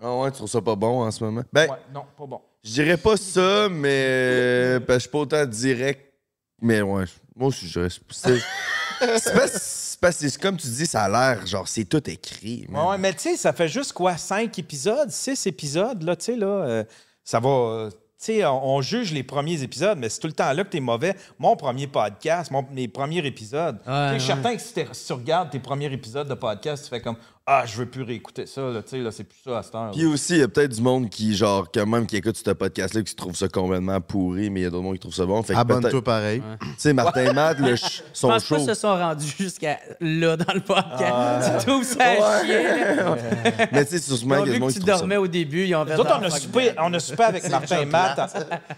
Ah 0.00 0.16
ouais, 0.16 0.30
tu 0.30 0.36
trouves 0.38 0.48
ça 0.50 0.60
pas 0.62 0.74
bon 0.76 1.02
en 1.04 1.10
ce 1.10 1.22
moment? 1.24 1.42
Ben, 1.52 1.68
Ouais, 1.70 1.76
non, 1.92 2.04
pas 2.16 2.26
bon. 2.26 2.40
je 2.64 2.70
dirais 2.70 2.96
pas 2.96 3.16
ça, 3.16 3.68
mais. 3.68 4.78
Parce 4.80 4.86
que 4.86 4.94
je 4.94 4.98
suis 5.00 5.10
pas 5.10 5.18
autant 5.18 5.46
direct. 5.46 6.12
Mais 6.60 6.80
ouais, 6.80 7.04
moi 7.36 7.50
je 7.50 7.66
dirais. 7.66 7.88
C'est 8.10 8.38
c'est 9.18 9.32
pas- 9.34 9.48
c'est 9.48 9.91
parce 10.02 10.18
que 10.18 10.28
c'est 10.28 10.40
comme 10.40 10.58
tu 10.58 10.66
dis, 10.66 10.84
ça 10.86 11.04
a 11.04 11.08
l'air, 11.08 11.46
genre, 11.46 11.66
c'est 11.66 11.84
tout 11.86 12.10
écrit. 12.10 12.66
man. 12.68 12.86
Ouais, 12.88 12.98
mais 12.98 13.14
tu 13.14 13.20
sais, 13.20 13.36
ça 13.36 13.54
fait 13.54 13.68
juste 13.68 13.94
quoi, 13.94 14.16
cinq 14.18 14.58
épisodes, 14.58 15.10
six 15.10 15.46
épisodes, 15.46 16.02
là, 16.02 16.14
tu 16.16 16.24
sais, 16.26 16.36
là, 16.36 16.46
euh, 16.46 16.84
ça 17.24 17.40
va. 17.40 17.48
euh, 17.48 17.90
tu 17.90 18.26
sais, 18.26 18.44
on, 18.44 18.74
on 18.76 18.82
juge 18.82 19.12
les 19.12 19.22
premiers 19.24 19.62
épisodes, 19.62 19.98
mais 19.98 20.08
c'est 20.08 20.20
tout 20.20 20.28
le 20.28 20.32
temps 20.32 20.52
là 20.52 20.62
que 20.62 20.68
t'es 20.68 20.78
mauvais. 20.80 21.16
Mon 21.40 21.56
premier 21.56 21.86
podcast, 21.88 22.50
mon, 22.52 22.64
mes 22.70 22.86
premiers 22.86 23.24
épisodes. 23.26 23.78
tu 23.82 23.90
sais, 23.90 24.14
je 24.14 24.18
suis 24.18 24.26
certain 24.28 24.54
que 24.56 24.62
si, 24.62 24.74
t'es- 24.74 24.86
si 24.92 25.06
tu 25.06 25.12
regardes 25.14 25.50
tes 25.50 25.58
premiers 25.58 25.92
épisodes 25.92 26.28
de 26.28 26.34
podcast, 26.34 26.84
tu 26.84 26.90
fais 26.90 27.00
comme 27.00 27.16
Ah, 27.44 27.64
je 27.66 27.76
veux 27.76 27.86
plus 27.86 28.02
réécouter 28.02 28.46
ça, 28.46 28.60
là, 28.62 28.82
tu 28.82 28.90
sais, 28.90 28.98
là, 28.98 29.10
c'est 29.10 29.24
plus 29.24 29.40
ça 29.44 29.58
à 29.58 29.62
cette 29.64 29.74
heure. 29.74 29.90
Puis 29.90 30.06
aussi, 30.06 30.34
il 30.34 30.38
y 30.38 30.42
a 30.44 30.48
peut-être 30.48 30.70
du 30.76 30.80
monde 30.80 31.10
qui, 31.10 31.34
genre, 31.34 31.66
quand 31.74 31.84
même, 31.86 32.06
qui 32.06 32.16
écoute 32.16 32.36
ce 32.36 32.50
podcast-là, 32.52 33.02
qui 33.02 33.16
trouve 33.16 33.34
ça 33.34 33.48
complètement 33.48 34.00
pourri, 34.00 34.48
mais 34.48 34.60
il 34.60 34.62
y 34.62 34.66
a 34.66 34.70
d'autres 34.70 34.84
monde 34.84 34.94
qui 34.94 35.00
trouve 35.00 35.12
ça 35.14 35.26
bon. 35.26 35.42
Fait 35.42 35.54
que 35.54 35.58
Abonne-toi 35.58 36.04
pareil. 36.04 36.40
Tu 36.60 36.66
sais, 36.78 36.92
Martin 36.92 37.24
et 37.24 37.32
Matt, 37.32 37.58
le 37.58 37.74
ch- 37.74 38.04
Je 38.12 38.18
son 38.20 38.28
pense 38.28 38.44
show. 38.46 38.54
qu'ils 38.56 38.66
se 38.66 38.74
sont 38.74 38.94
rendus 38.94 39.34
jusqu'à 39.36 39.80
là 40.00 40.36
dans 40.36 40.54
le 40.54 40.60
podcast. 40.60 41.02
Ah. 41.12 41.56
tu 41.58 41.66
trouves 41.66 41.82
ça 41.82 42.04
à 42.04 42.44
chier. 42.44 42.62
là. 42.94 43.16
Mais 43.72 43.84
tu 43.86 43.98
sais, 43.98 44.16
sûrement 44.16 44.36
qu'il 44.42 44.46
y 44.46 44.50
a 44.50 44.54
du 44.54 44.60
monde 44.60 44.68
qui 44.70 44.74
tu 44.78 44.80
trouve 44.82 44.92
ça 44.94 44.98
dormais 45.00 45.16
au 45.16 45.26
début, 45.26 45.64
ils 45.66 45.74
ont 45.74 45.84
fait 45.84 45.94
Nous 45.94 46.00
autres, 46.00 46.10
Ah, 46.12 46.18
on 46.22 46.24
a 46.24 46.30
fuck 46.30 46.38
soupé, 46.38 46.70
on 46.78 46.94
a 46.94 47.00
soupé 47.00 47.22
avec 47.24 47.48
Martin 47.50 47.80
et 47.80 47.86
Matt. 47.86 48.20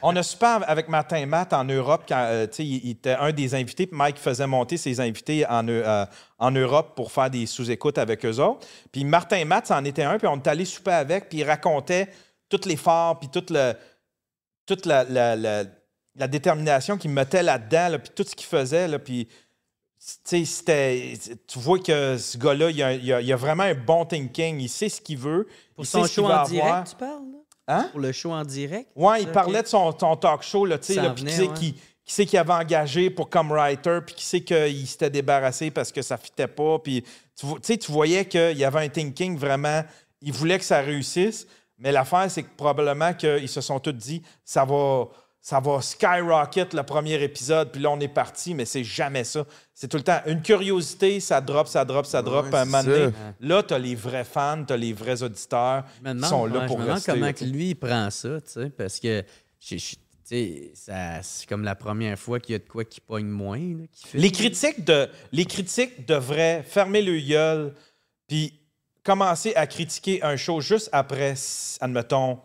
On 0.01 0.17
a 0.17 0.23
soupé 0.23 0.47
avec 0.67 0.89
Martin 0.89 1.17
et 1.17 1.27
Matt 1.27 1.53
en 1.53 1.65
Europe 1.65 2.05
quand 2.09 2.17
euh, 2.31 2.47
tu 2.47 2.55
sais, 2.55 2.65
il, 2.65 2.81
il 2.85 2.91
était 2.93 3.13
un 3.21 3.31
des 3.31 3.55
invités. 3.55 3.87
Puis 3.87 3.95
Mike 3.97 4.17
faisait 4.19 4.47
monter 4.47 4.79
ses 4.79 5.01
invités 5.01 5.45
en, 5.47 5.69
Eu- 5.69 5.83
euh, 5.85 6.07
en 6.39 6.51
Europe 6.51 6.95
pour 6.97 7.13
faire 7.13 7.31
des 7.31 7.47
sous-écoutes 7.47 7.99
avec 7.99 8.25
eux 8.25 8.39
autres. 8.41 8.67
Puis 8.93 9.05
Martin 9.05 9.37
et 9.37 9.45
Matt, 9.45 9.67
c'en 9.69 9.85
était 9.85 10.03
un. 10.03 10.19
Puis 10.19 10.27
on 10.27 10.37
est 10.37 10.47
allé 10.49 10.65
souper 10.65 10.91
avec. 10.93 11.29
Puis 11.29 11.39
il 11.39 11.45
racontait 11.45 12.09
tous 12.49 12.67
les 12.67 12.77
forts, 12.77 13.19
puis 13.19 13.29
toute, 13.29 13.51
le, 13.51 13.73
toute 14.67 14.87
la, 14.87 15.05
la- 15.05 15.37
la- 15.37 15.65
la 16.17 16.29
détermination 16.29 16.97
qu'il 16.97 17.11
mettait 17.11 17.43
là-dedans, 17.43 17.89
là, 17.89 17.99
puis 17.99 18.11
tout 18.15 18.25
ce 18.25 18.35
qu'il 18.37 18.47
faisait. 18.47 18.87
Là, 18.89 18.99
puis 18.99 19.27
tu 19.27 20.13
sais, 20.25 20.45
c'était- 20.45 21.15
tu 21.47 21.59
vois 21.59 21.79
que 21.79 22.19
ce 22.19 22.37
gars-là, 22.39 22.71
il 22.71 22.83
a, 22.83 22.93
il 22.93 23.13
a- 23.13 23.21
il 23.21 23.33
a 23.33 23.37
vraiment 23.37 23.63
un 23.65 23.75
bon 23.75 24.05
thinking. 24.05 24.61
Il 24.61 24.69
sait 24.69 24.89
ce 24.89 25.01
qu'il 25.01 25.19
veut. 25.19 25.49
Pour 25.75 25.85
il 25.85 25.89
son 25.89 26.03
sait 26.03 26.09
ce 26.09 26.15
qu'il 26.15 26.23
show 26.25 26.29
va 26.29 26.43
en 26.43 26.47
direct, 26.47 26.67
avoir. 26.69 26.85
tu 26.85 26.97
parles? 26.97 27.23
Hein? 27.67 27.89
Pour 27.93 28.01
le 28.01 28.13
show 28.13 28.31
en 28.33 28.45
direct? 28.45 28.91
Ouais, 28.95 29.17
C'est 29.19 29.23
il 29.23 29.33
parlait 29.33 29.63
de 29.63 29.67
son, 29.67 29.97
son 29.99 30.17
talk 30.17 30.43
show, 30.43 30.67
là, 30.67 30.77
tu 30.79 30.87
sais, 30.89 30.95
Ça 30.95 31.03
là, 31.03 31.11
en 31.11 31.15
puis 31.15 31.25
ouais. 31.25 31.49
qui, 31.55 31.75
qui 32.05 32.13
c'est 32.13 32.27
qu'il 32.27 32.39
avait 32.39 32.53
engagé 32.53 33.09
pour 33.11 33.31
comme 33.31 33.51
writer, 33.53 34.01
puis 34.05 34.15
qui 34.15 34.25
c'est 34.25 34.43
qu'il 34.43 34.87
s'était 34.87 35.11
débarrassé 35.11 35.71
parce 35.71 35.91
que 35.91 36.03
ça 36.03 36.17
fitait 36.17 36.47
pas, 36.49 36.79
puis 36.79 37.03
tu, 37.39 37.47
sais, 37.63 37.79
tu 37.79 37.91
voyais 37.91 38.27
qu'il 38.27 38.57
y 38.59 38.65
avait 38.65 38.81
un 38.85 38.89
thinking 38.89 39.37
vraiment, 39.39 39.83
il 40.21 40.33
voulait 40.33 40.59
que 40.59 40.65
ça 40.65 40.81
réussisse, 40.81 41.47
mais 41.79 41.93
l'affaire, 41.93 42.31
c'est 42.31 42.43
que 42.43 42.55
probablement 42.57 43.13
qu'ils 43.15 43.49
se 43.49 43.61
sont 43.61 43.81
tous 43.81 43.93
dit, 43.93 44.23
ça 44.45 44.65
va, 44.65 45.07
ça 45.41 45.61
va 45.61 45.81
skyrocket 45.83 46.73
le 46.75 46.83
premier 46.83 47.21
épisode, 47.23 47.71
puis 47.73 47.81
là, 47.83 47.91
on 47.91 48.01
est 48.01 48.09
parti, 48.09 48.55
mais 48.55 48.65
c'est 48.65 48.85
jamais 48.85 49.25
ça. 49.25 49.45
C'est 49.75 49.89
tout 49.89 49.97
le 49.97 50.03
temps 50.03 50.21
une 50.27 50.41
curiosité, 50.41 51.21
ça 51.21 51.41
drop, 51.41 51.67
ça 51.67 51.85
drop, 51.85 52.07
ça 52.07 52.23
drop, 52.23 52.47
Ouais, 52.47 52.55
un 52.59 52.65
moment 52.67 52.85
donné, 52.85 53.13
là, 53.41 53.63
t'as 53.63 53.79
les 53.79 53.95
vrais 53.95 54.25
fans, 54.25 54.63
t'as 54.67 54.77
les 54.77 54.93
vrais 54.93 55.23
auditeurs 55.23 55.85
qui 56.05 56.29
sont 56.29 56.47
là 56.47 56.61
ouais, 56.61 56.67
pour 56.67 56.81
je 56.81 56.87
me 56.87 56.93
rester. 56.93 57.13
comment 57.13 57.33
lui 57.43 57.71
il 57.71 57.75
prend 57.75 58.09
ça, 58.11 58.41
tu 58.41 58.53
sais, 58.53 58.71
parce 58.71 59.01
que 59.01 59.25
je- 59.61 59.97
sais, 60.25 60.73
c'est 61.23 61.49
comme 61.49 61.65
la 61.65 61.75
première 61.75 62.19
fois 62.19 62.41
qu'il 62.41 62.53
y 62.53 62.57
a 62.57 62.59
de 62.59 62.69
quoi 62.69 62.85
qui 62.85 63.01
pogne 63.01 63.27
moins. 63.27 63.59
là, 63.59 63.85
qui 63.93 64.09
fait. 64.09 64.19
Les 64.19 64.31
critiques, 64.31 64.85
de, 64.85 65.09
les 65.33 65.45
critiques 65.45 66.07
devraient 66.07 66.63
fermer 66.63 67.03
le 67.03 67.19
gueule 67.21 67.75
puis 68.27 68.59
commencer 69.03 69.55
à 69.55 69.67
critiquer 69.67 70.23
un 70.23 70.37
show 70.37 70.61
juste 70.61 70.89
après, 70.93 71.35
admettons, 71.81 72.39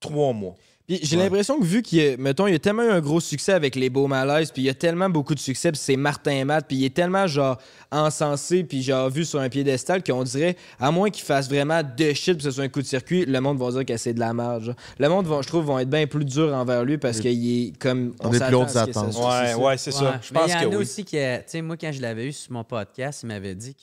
trois 0.00 0.32
mois. 0.32 0.56
J'ai 1.02 1.16
l'impression 1.16 1.58
que 1.58 1.64
vu 1.64 1.82
qu'il 1.82 2.02
y 2.02 2.08
a, 2.08 2.16
mettons, 2.16 2.46
il 2.46 2.52
y 2.52 2.56
a 2.56 2.58
tellement 2.58 2.82
eu 2.82 2.90
un 2.90 3.00
gros 3.00 3.20
succès 3.20 3.52
avec 3.52 3.76
les 3.76 3.90
beaux 3.90 4.06
malaises, 4.08 4.50
puis 4.50 4.62
il 4.62 4.64
y 4.66 4.70
a 4.70 4.74
tellement 4.74 5.08
beaucoup 5.08 5.34
de 5.34 5.38
succès, 5.40 5.70
puis 5.70 5.80
c'est 5.82 5.96
Martin 5.96 6.44
Matt, 6.44 6.66
puis 6.66 6.78
il 6.78 6.84
est 6.84 6.94
tellement 6.94 7.26
genre 7.26 7.58
encensé, 7.92 8.64
puis 8.64 8.82
genre 8.82 9.08
vu 9.10 9.24
sur 9.24 9.40
un 9.40 9.48
piédestal 9.48 10.02
qu'on 10.02 10.22
dirait, 10.24 10.56
à 10.78 10.90
moins 10.90 11.10
qu'il 11.10 11.24
fasse 11.24 11.48
vraiment 11.48 11.80
de 11.82 12.12
shit, 12.12 12.34
puis 12.34 12.44
ce 12.44 12.50
soit 12.50 12.64
un 12.64 12.68
coup 12.68 12.82
de 12.82 12.86
circuit, 12.86 13.24
le 13.24 13.40
monde 13.40 13.58
va 13.58 13.70
dire 13.70 13.84
que 13.84 13.96
c'est 13.96 14.14
de 14.14 14.20
la 14.20 14.32
merde. 14.34 14.64
genre. 14.64 14.74
Le 14.98 15.08
monde, 15.08 15.26
va, 15.26 15.42
je 15.42 15.48
trouve, 15.48 15.64
vont 15.64 15.78
être 15.78 15.90
bien 15.90 16.06
plus 16.06 16.24
dur 16.24 16.52
envers 16.54 16.84
lui 16.84 16.98
parce 16.98 17.20
qu'il 17.20 17.68
est 17.68 17.78
comme. 17.78 18.14
On 18.20 18.28
des 18.30 18.38
plus 18.40 18.54
hautes 18.54 18.72
que 18.72 18.78
attentes. 18.78 19.14
Ouais, 19.16 19.54
ouais, 19.54 19.76
c'est 19.78 19.92
ça. 19.92 20.04
Ouais. 20.04 20.10
Je 20.22 20.32
Mais 20.32 20.40
pense 20.40 20.50
il 20.50 20.56
y 20.56 20.60
que 20.60 20.66
en 20.66 20.72
a 20.72 20.76
oui. 20.76 20.82
aussi 20.82 21.04
qui, 21.04 21.18
euh, 21.18 21.36
tu 21.38 21.42
sais, 21.46 21.62
moi, 21.62 21.76
quand 21.76 21.92
je 21.92 22.00
l'avais 22.00 22.26
eu 22.26 22.32
sur 22.32 22.52
mon 22.52 22.64
podcast, 22.64 23.22
il 23.22 23.26
m'avait 23.26 23.54
dit 23.54 23.74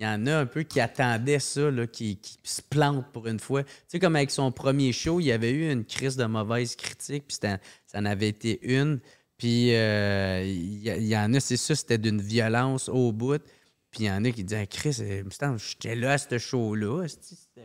qu'il 0.00 0.08
y 0.08 0.10
en 0.10 0.26
a 0.26 0.38
un 0.38 0.46
peu 0.46 0.62
qui 0.62 0.80
attendaient 0.80 1.38
ça, 1.38 1.70
là, 1.70 1.86
qui, 1.86 2.16
qui 2.16 2.38
se 2.42 2.62
plantent 2.62 3.12
pour 3.12 3.26
une 3.26 3.38
fois. 3.38 3.64
Tu 3.64 3.70
sais, 3.88 3.98
comme 3.98 4.16
avec 4.16 4.30
son 4.30 4.50
premier 4.50 4.92
show, 4.92 5.20
il 5.20 5.26
y 5.26 5.32
avait 5.32 5.50
eu 5.50 5.70
une 5.70 5.84
crise 5.84 6.16
de 6.16 6.24
mauvaise 6.24 6.74
critique, 6.74 7.24
puis 7.28 7.36
ça 7.36 7.58
en 7.94 8.06
avait 8.06 8.28
été 8.28 8.58
une. 8.62 9.00
Puis 9.36 9.74
euh, 9.74 10.42
il 10.42 10.86
y, 10.86 10.88
il 10.88 11.16
en 11.16 11.34
a, 11.34 11.40
c'est 11.40 11.58
ça, 11.58 11.74
c'était 11.74 11.98
d'une 11.98 12.20
violence 12.22 12.88
au 12.88 13.12
bout. 13.12 13.42
Puis 13.90 14.04
il 14.04 14.06
y 14.06 14.10
en 14.10 14.24
a 14.24 14.30
qui 14.30 14.42
disaient, 14.42 14.66
Chris, 14.66 14.96
euh, 15.00 15.22
il 15.24 15.58
j'étais 15.58 15.94
là 15.94 16.12
à 16.12 16.18
ce 16.18 16.38
show-là. 16.38 17.06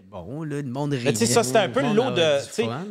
Bon, 0.03 0.43
là, 0.43 0.61
le 0.61 0.69
monde 0.69 0.93
sais, 1.15 1.25
ça, 1.25 1.43
c'était 1.43 1.59
un 1.59 1.69
peu 1.69 1.81
le 1.81 1.93
lot 1.93 2.11
de. 2.11 2.23
C'est 2.51 2.65
un, 2.65 2.85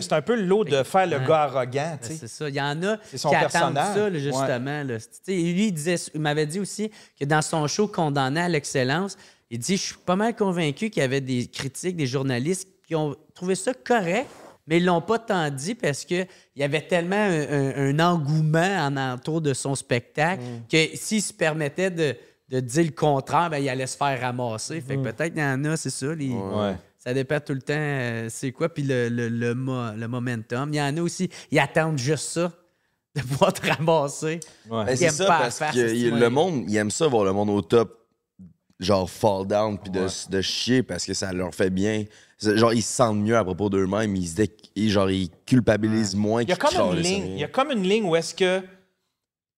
c'est 0.00 0.12
un 0.12 0.22
peu 0.22 0.36
le 0.36 0.42
lot 0.42 0.64
de 0.64 0.82
faire 0.82 1.06
le 1.06 1.18
Ouais. 1.18 1.26
gars 1.26 1.42
arrogant, 1.42 1.98
tu 2.02 2.08
Ben, 2.08 2.14
sais. 2.14 2.16
C'est 2.20 2.28
ça. 2.28 2.48
Il 2.48 2.54
y 2.54 2.60
en 2.60 2.82
a 2.82 2.96
C'est 3.04 3.18
qui 3.18 3.34
attendent 3.34 3.74
personnage. 3.74 3.94
ça, 3.96 4.10
là, 4.10 4.18
justement. 4.18 4.82
là. 4.82 4.96
Lui, 5.28 5.66
il, 5.66 5.72
disait, 5.72 5.96
il 6.14 6.20
m'avait 6.20 6.46
dit 6.46 6.60
aussi 6.60 6.90
que 7.18 7.24
dans 7.24 7.42
son 7.42 7.66
show 7.66 7.86
Condamné 7.88 8.40
à 8.40 8.48
l'excellence, 8.48 9.16
il 9.50 9.58
dit 9.58 9.76
Je 9.76 9.82
suis 9.82 9.96
pas 10.04 10.16
mal 10.16 10.34
convaincu 10.34 10.90
qu'il 10.90 11.00
y 11.02 11.04
avait 11.04 11.20
des 11.20 11.46
critiques, 11.46 11.96
des 11.96 12.06
journalistes 12.06 12.68
qui 12.86 12.94
ont 12.94 13.14
trouvé 13.34 13.54
ça 13.54 13.72
correct, 13.74 14.26
mais 14.66 14.76
ils 14.78 14.84
l'ont 14.84 15.00
pas 15.00 15.18
tant 15.18 15.48
dit 15.50 15.74
parce 15.74 16.04
qu'il 16.04 16.26
y 16.56 16.62
avait 16.62 16.82
tellement 16.82 17.16
un, 17.16 17.40
un- 17.40 17.88
un 17.96 17.98
engouement 18.00 18.76
en 18.86 18.96
entour 18.96 19.40
de 19.40 19.54
son 19.54 19.74
spectacle 19.74 20.42
que 20.70 20.88
s'il 20.94 21.22
se 21.22 21.32
permettait 21.32 21.90
de, 21.90 22.16
de 22.50 22.60
dire 22.60 22.84
le 22.84 22.90
contraire, 22.90 23.48
ben, 23.50 23.58
il 23.58 23.68
allait 23.68 23.86
se 23.86 23.96
faire 23.96 24.20
ramasser. 24.20 24.80
Fait 24.80 24.96
que 24.96 25.02
peut-être 25.02 25.34
qu'il 25.34 25.42
y 25.42 25.44
en 25.46 25.64
a, 25.64 25.76
c'est 25.76 25.90
ça. 25.90 26.14
les- 26.14 26.30
Ouais. 26.30 26.74
ça 26.98 27.14
dépend 27.14 27.38
tout 27.40 27.54
le 27.54 27.62
temps, 27.62 27.74
euh, 27.76 28.26
c'est 28.28 28.50
quoi, 28.52 28.68
puis 28.68 28.82
le, 28.82 29.08
le, 29.08 29.28
le, 29.28 29.54
mo- 29.54 29.92
le 29.96 30.08
momentum. 30.08 30.70
Il 30.72 30.76
y 30.76 30.82
en 30.82 30.96
a 30.96 31.00
aussi, 31.00 31.30
ils 31.50 31.58
attendent 31.60 31.98
juste 31.98 32.28
ça, 32.30 32.52
de 33.14 33.22
pouvoir 33.22 33.52
te 33.52 33.66
ramasser. 33.66 34.40
Ouais. 34.68 34.84
Ben, 34.84 34.92
Ils 34.92 34.96
c'est 34.98 35.04
aiment 35.06 35.10
ça, 35.12 35.26
pas 35.26 35.38
parce 35.40 35.58
que 35.58 36.18
le 36.18 36.28
monde, 36.28 36.64
il 36.68 36.76
aime 36.76 36.90
ça 36.90 37.06
voir 37.06 37.24
le 37.24 37.32
monde 37.32 37.50
au 37.50 37.62
top, 37.62 37.96
genre 38.78 39.08
fall 39.10 39.46
down, 39.46 39.78
puis 39.78 39.90
de, 39.90 40.06
de 40.30 40.40
chier 40.40 40.82
parce 40.82 41.04
que 41.04 41.14
ça 41.14 41.32
leur 41.32 41.54
fait 41.54 41.70
bien. 41.70 42.04
Genre, 42.42 42.72
ils 42.72 42.82
se 42.82 42.94
sentent 42.94 43.18
mieux 43.18 43.36
à 43.36 43.44
propos 43.44 43.68
d'eux-mêmes, 43.68 44.16
ils, 44.16 44.26
se 44.26 44.34
dé- 44.36 44.56
ils- 44.74 44.90
genre, 44.90 45.10
ils 45.10 45.28
culpabilisent 45.46 46.16
moins 46.16 46.42
Il 46.42 46.48
y 46.48 46.52
a 46.52 46.56
qu'ils 46.56 46.78
comme 46.78 46.96
une 46.96 47.00
ligne. 47.02 47.26
Il 47.32 47.38
y 47.38 47.44
a 47.44 47.48
comme 47.48 47.70
une 47.70 47.82
ligne 47.82 48.04
où 48.04 48.16
est-ce 48.16 48.34
que 48.34 48.62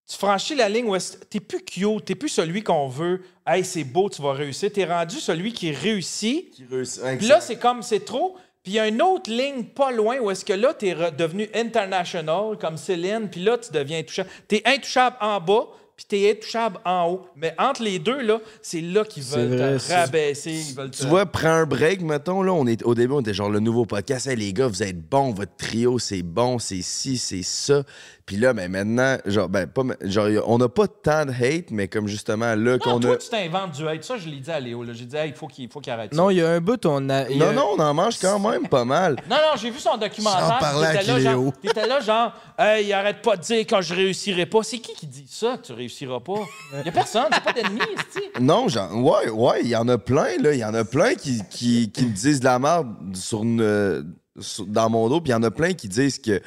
tu 0.08 0.16
franchis 0.18 0.54
la 0.54 0.68
ligne 0.68 0.86
où 0.88 0.94
est-ce 0.96 1.16
t'es 1.16 1.40
plus 1.40 1.62
cute, 1.64 2.04
t'es 2.04 2.14
plus 2.14 2.28
celui 2.28 2.62
qu'on 2.62 2.88
veut. 2.88 3.22
Hey, 3.46 3.64
c'est 3.64 3.84
beau, 3.84 4.08
tu 4.10 4.20
vas 4.22 4.32
réussir. 4.32 4.70
T'es 4.72 4.84
rendu 4.84 5.16
celui 5.16 5.52
qui 5.52 5.72
réussit. 5.72 6.50
Qui 6.50 6.64
réussit- 6.70 7.02
Puis 7.18 7.26
là, 7.26 7.40
c'est 7.40 7.56
comme 7.56 7.82
c'est 7.82 8.04
trop. 8.04 8.36
Puis 8.62 8.72
il 8.72 8.74
y 8.76 8.78
a 8.78 8.86
une 8.86 9.02
autre 9.02 9.30
ligne 9.30 9.64
pas 9.64 9.90
loin 9.90 10.18
où 10.20 10.30
est-ce 10.30 10.44
que 10.44 10.52
là, 10.52 10.72
t'es 10.74 10.92
re- 10.94 11.14
devenu 11.16 11.48
international 11.54 12.56
comme 12.60 12.76
Céline. 12.76 13.28
Puis 13.30 13.42
là, 13.42 13.58
tu 13.58 13.72
deviens 13.72 13.98
intouchable. 13.98 14.28
T'es 14.46 14.62
intouchable 14.64 15.16
en 15.20 15.40
bas, 15.40 15.66
puis 15.96 16.04
t'es 16.08 16.30
intouchable 16.30 16.78
en 16.84 17.08
haut. 17.10 17.26
Mais 17.34 17.54
entre 17.58 17.82
les 17.82 17.98
deux, 17.98 18.20
là, 18.20 18.40
c'est 18.62 18.80
là 18.80 19.04
qu'ils 19.04 19.24
veulent 19.24 19.56
vrai, 19.56 19.78
te 19.78 19.92
rabaisser. 19.92 20.52
Ils 20.68 20.74
veulent 20.76 20.90
Tu 20.92 21.00
te- 21.02 21.06
vois, 21.08 21.26
prends 21.26 21.48
un 21.48 21.66
break, 21.66 22.02
mettons, 22.02 22.42
là, 22.42 22.52
on 22.52 22.64
est, 22.68 22.84
au 22.84 22.94
début, 22.94 23.14
on 23.14 23.20
était 23.20 23.34
genre 23.34 23.50
le 23.50 23.58
nouveau 23.58 23.84
podcast. 23.84 24.28
Hey, 24.28 24.36
les 24.36 24.52
gars, 24.52 24.68
vous 24.68 24.82
êtes 24.84 25.00
bons, 25.08 25.32
votre 25.32 25.56
trio, 25.56 25.98
c'est 25.98 26.22
bon, 26.22 26.60
c'est 26.60 26.82
ci, 26.82 27.18
c'est 27.18 27.42
ça. 27.42 27.82
Puis 28.24 28.36
là, 28.36 28.52
ben 28.52 28.70
maintenant, 28.70 29.16
genre, 29.26 29.48
ben, 29.48 29.66
pas, 29.66 29.82
genre, 30.02 30.28
on 30.46 30.56
n'a 30.58 30.68
pas 30.68 30.86
tant 30.86 31.26
de 31.26 31.32
hate, 31.32 31.72
mais 31.72 31.88
comme 31.88 32.06
justement, 32.06 32.54
là, 32.54 32.78
qu'on 32.78 33.00
toi, 33.00 33.14
a. 33.14 33.16
tu 33.16 33.28
t'inventes 33.28 33.72
du 33.72 33.86
hate. 33.88 34.04
Ça, 34.04 34.16
je 34.16 34.28
l'ai 34.28 34.36
dit 34.38 34.50
à 34.50 34.60
Léo. 34.60 34.84
là. 34.84 34.92
J'ai 34.92 35.06
dit, 35.06 35.16
hey, 35.16 35.30
il 35.30 35.34
faut 35.34 35.48
qu'il 35.48 35.68
faut 35.68 35.80
qu'il 35.80 35.92
arrête 35.92 36.14
ça. 36.14 36.16
Non, 36.22 36.30
il 36.30 36.36
y 36.36 36.40
a 36.40 36.48
un 36.50 36.60
bout, 36.60 36.86
on 36.86 37.10
a. 37.10 37.28
il 37.28 37.36
Non, 37.38 37.52
non, 37.52 37.66
on 37.76 37.80
en 37.80 37.92
mange 37.92 38.18
quand 38.20 38.38
même 38.38 38.68
pas 38.68 38.84
mal. 38.84 39.16
Non, 39.28 39.36
non, 39.36 39.56
j'ai 39.60 39.70
vu 39.70 39.80
son 39.80 39.96
documentaire. 39.96 40.58
J'en 40.60 40.80
là, 40.80 41.02
Léo. 41.02 41.20
genre- 41.20 41.52
T'étais 41.60 41.86
là, 41.88 41.98
genre, 42.00 42.32
hey, 42.58 42.92
arrête 42.92 43.22
pas 43.22 43.36
de 43.36 43.42
dire 43.42 43.58
quand 43.68 43.80
je 43.82 43.92
réussirai 43.94 44.46
pas. 44.46 44.62
C'est 44.62 44.78
qui 44.78 44.94
qui 44.94 45.06
dit 45.08 45.26
ça, 45.28 45.56
que 45.60 45.66
tu 45.66 45.72
réussiras 45.72 46.20
pas? 46.20 46.40
Y 46.84 46.88
a 46.88 46.92
personne, 46.92 47.24
t'as 47.28 47.40
pas 47.40 47.52
d'ennemis, 47.52 47.80
Non, 48.40 48.68
genre, 48.68 48.94
ouais, 48.94 49.30
ouais, 49.30 49.60
il 49.64 49.68
y 49.68 49.76
en 49.76 49.88
a 49.88 49.98
plein, 49.98 50.36
là. 50.40 50.52
Il 50.52 50.60
y 50.60 50.64
en 50.64 50.74
a 50.74 50.84
plein 50.84 51.14
qui, 51.14 51.42
qui, 51.50 51.90
qui 51.90 52.06
me 52.06 52.12
disent 52.14 52.38
de 52.38 52.44
la 52.44 52.60
merde 52.60 52.94
sur 53.14 53.42
une, 53.42 53.60
euh, 53.60 54.02
sur- 54.38 54.64
dans 54.66 54.88
mon 54.88 55.08
dos, 55.08 55.20
puis 55.20 55.30
il 55.30 55.32
y 55.32 55.36
en 55.36 55.42
a 55.42 55.50
plein 55.50 55.72
qui 55.72 55.88
disent 55.88 56.20
que, 56.20 56.40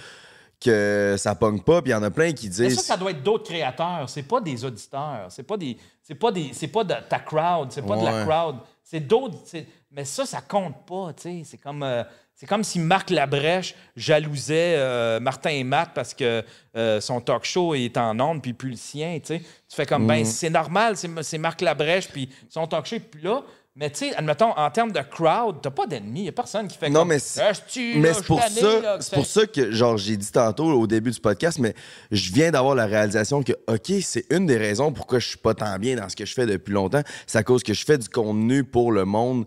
que 0.59 1.15
ça 1.17 1.35
pogne 1.35 1.61
pas, 1.61 1.81
puis 1.81 1.91
il 1.91 1.93
y 1.93 1.95
en 1.95 2.03
a 2.03 2.11
plein 2.11 2.31
qui 2.31 2.47
Mais 2.47 2.51
disent. 2.67 2.75
ça, 2.75 2.81
ça 2.93 2.97
doit 2.97 3.11
être 3.11 3.23
d'autres 3.23 3.45
créateurs. 3.45 4.09
C'est 4.09 4.23
pas 4.23 4.41
des 4.41 4.63
auditeurs. 4.65 5.27
C'est 5.29 5.43
pas 5.43 5.57
des. 5.57 5.77
C'est 6.01 6.15
pas 6.15 6.31
des. 6.31 6.51
C'est 6.53 6.67
pas 6.67 6.83
de 6.83 6.95
ta 7.09 7.19
crowd. 7.19 7.71
C'est 7.71 7.85
pas 7.85 7.97
de 7.97 8.05
la 8.05 8.25
crowd. 8.25 8.57
C'est 8.83 8.99
d'autres. 9.01 9.37
Mais 9.91 10.05
ça, 10.05 10.25
ça 10.25 10.41
compte 10.41 10.85
pas, 10.85 11.13
tu 11.13 11.23
sais. 11.23 11.41
C'est 11.45 11.57
comme. 11.57 11.83
euh, 11.83 12.03
c'est 12.37 12.47
comme 12.47 12.65
si 12.65 12.79
Marc 12.79 13.11
Labrèche 13.11 13.75
jalousait 13.95 14.75
euh, 14.77 15.21
Martin 15.21 15.51
et 15.51 15.63
Matt 15.63 15.91
parce 15.95 16.13
que 16.13 16.43
euh, 16.75 16.99
son 16.99 17.21
talk 17.21 17.45
show 17.45 17.73
est 17.75 17.95
en 17.97 18.19
ondes 18.19 18.41
puis 18.41 18.51
plus 18.53 18.71
le 18.71 18.75
sien, 18.75 19.17
tu 19.21 19.27
sais. 19.37 19.39
Tu 19.39 19.75
fais 19.75 19.85
comme, 19.85 20.05
ben, 20.05 20.21
Mm. 20.21 20.25
c'est 20.25 20.49
normal, 20.49 20.97
c'est 20.97 21.09
c'est 21.23 21.37
Marc 21.37 21.61
Labrèche 21.61 22.09
puis 22.09 22.29
son 22.49 22.67
talk 22.67 22.85
show 22.87 22.97
est 22.97 22.99
plus 22.99 23.21
là. 23.21 23.41
Mais 23.77 23.89
tu 23.89 23.97
sais, 24.07 24.15
admettons, 24.15 24.51
en 24.57 24.71
termes 24.71 24.93
de 24.93 25.01
crowd, 25.01 25.57
t'as 25.61 25.69
pas 25.69 25.85
d'ennemis. 25.85 26.23
Y 26.23 26.29
a 26.29 26.31
personne 26.31 26.65
qui 26.69 26.77
fait 26.77 26.89
Non, 26.89 26.99
comme, 27.01 27.09
mais 27.09 27.19
c'est- 27.19 27.41
Mais 27.97 28.13
c'est 28.13 28.23
pour 28.25 28.39
ça, 28.41 28.81
là, 28.81 28.97
c'est 29.01 29.13
pour 29.13 29.25
ça 29.25 29.45
que, 29.47 29.71
genre, 29.71 29.97
j'ai 29.97 30.15
dit 30.15 30.31
tantôt 30.31 30.63
au 30.71 30.87
début 30.87 31.11
du 31.11 31.19
podcast, 31.19 31.59
mais 31.59 31.73
je 32.09 32.31
viens 32.31 32.51
d'avoir 32.51 32.73
la 32.75 32.85
réalisation 32.85 33.43
que, 33.43 33.51
OK, 33.67 33.91
c'est 34.01 34.25
une 34.31 34.45
des 34.45 34.55
raisons 34.55 34.93
pourquoi 34.93 35.19
je 35.19 35.27
suis 35.27 35.37
pas 35.37 35.53
tant 35.53 35.77
bien 35.77 35.97
dans 35.97 36.07
ce 36.07 36.15
que 36.15 36.25
je 36.25 36.33
fais 36.33 36.45
depuis 36.45 36.71
longtemps. 36.71 37.01
C'est 37.27 37.37
à 37.37 37.43
cause 37.43 37.63
que 37.63 37.73
je 37.73 37.83
fais 37.83 37.97
du 37.97 38.07
contenu 38.07 38.63
pour 38.63 38.93
le 38.93 39.03
monde 39.03 39.45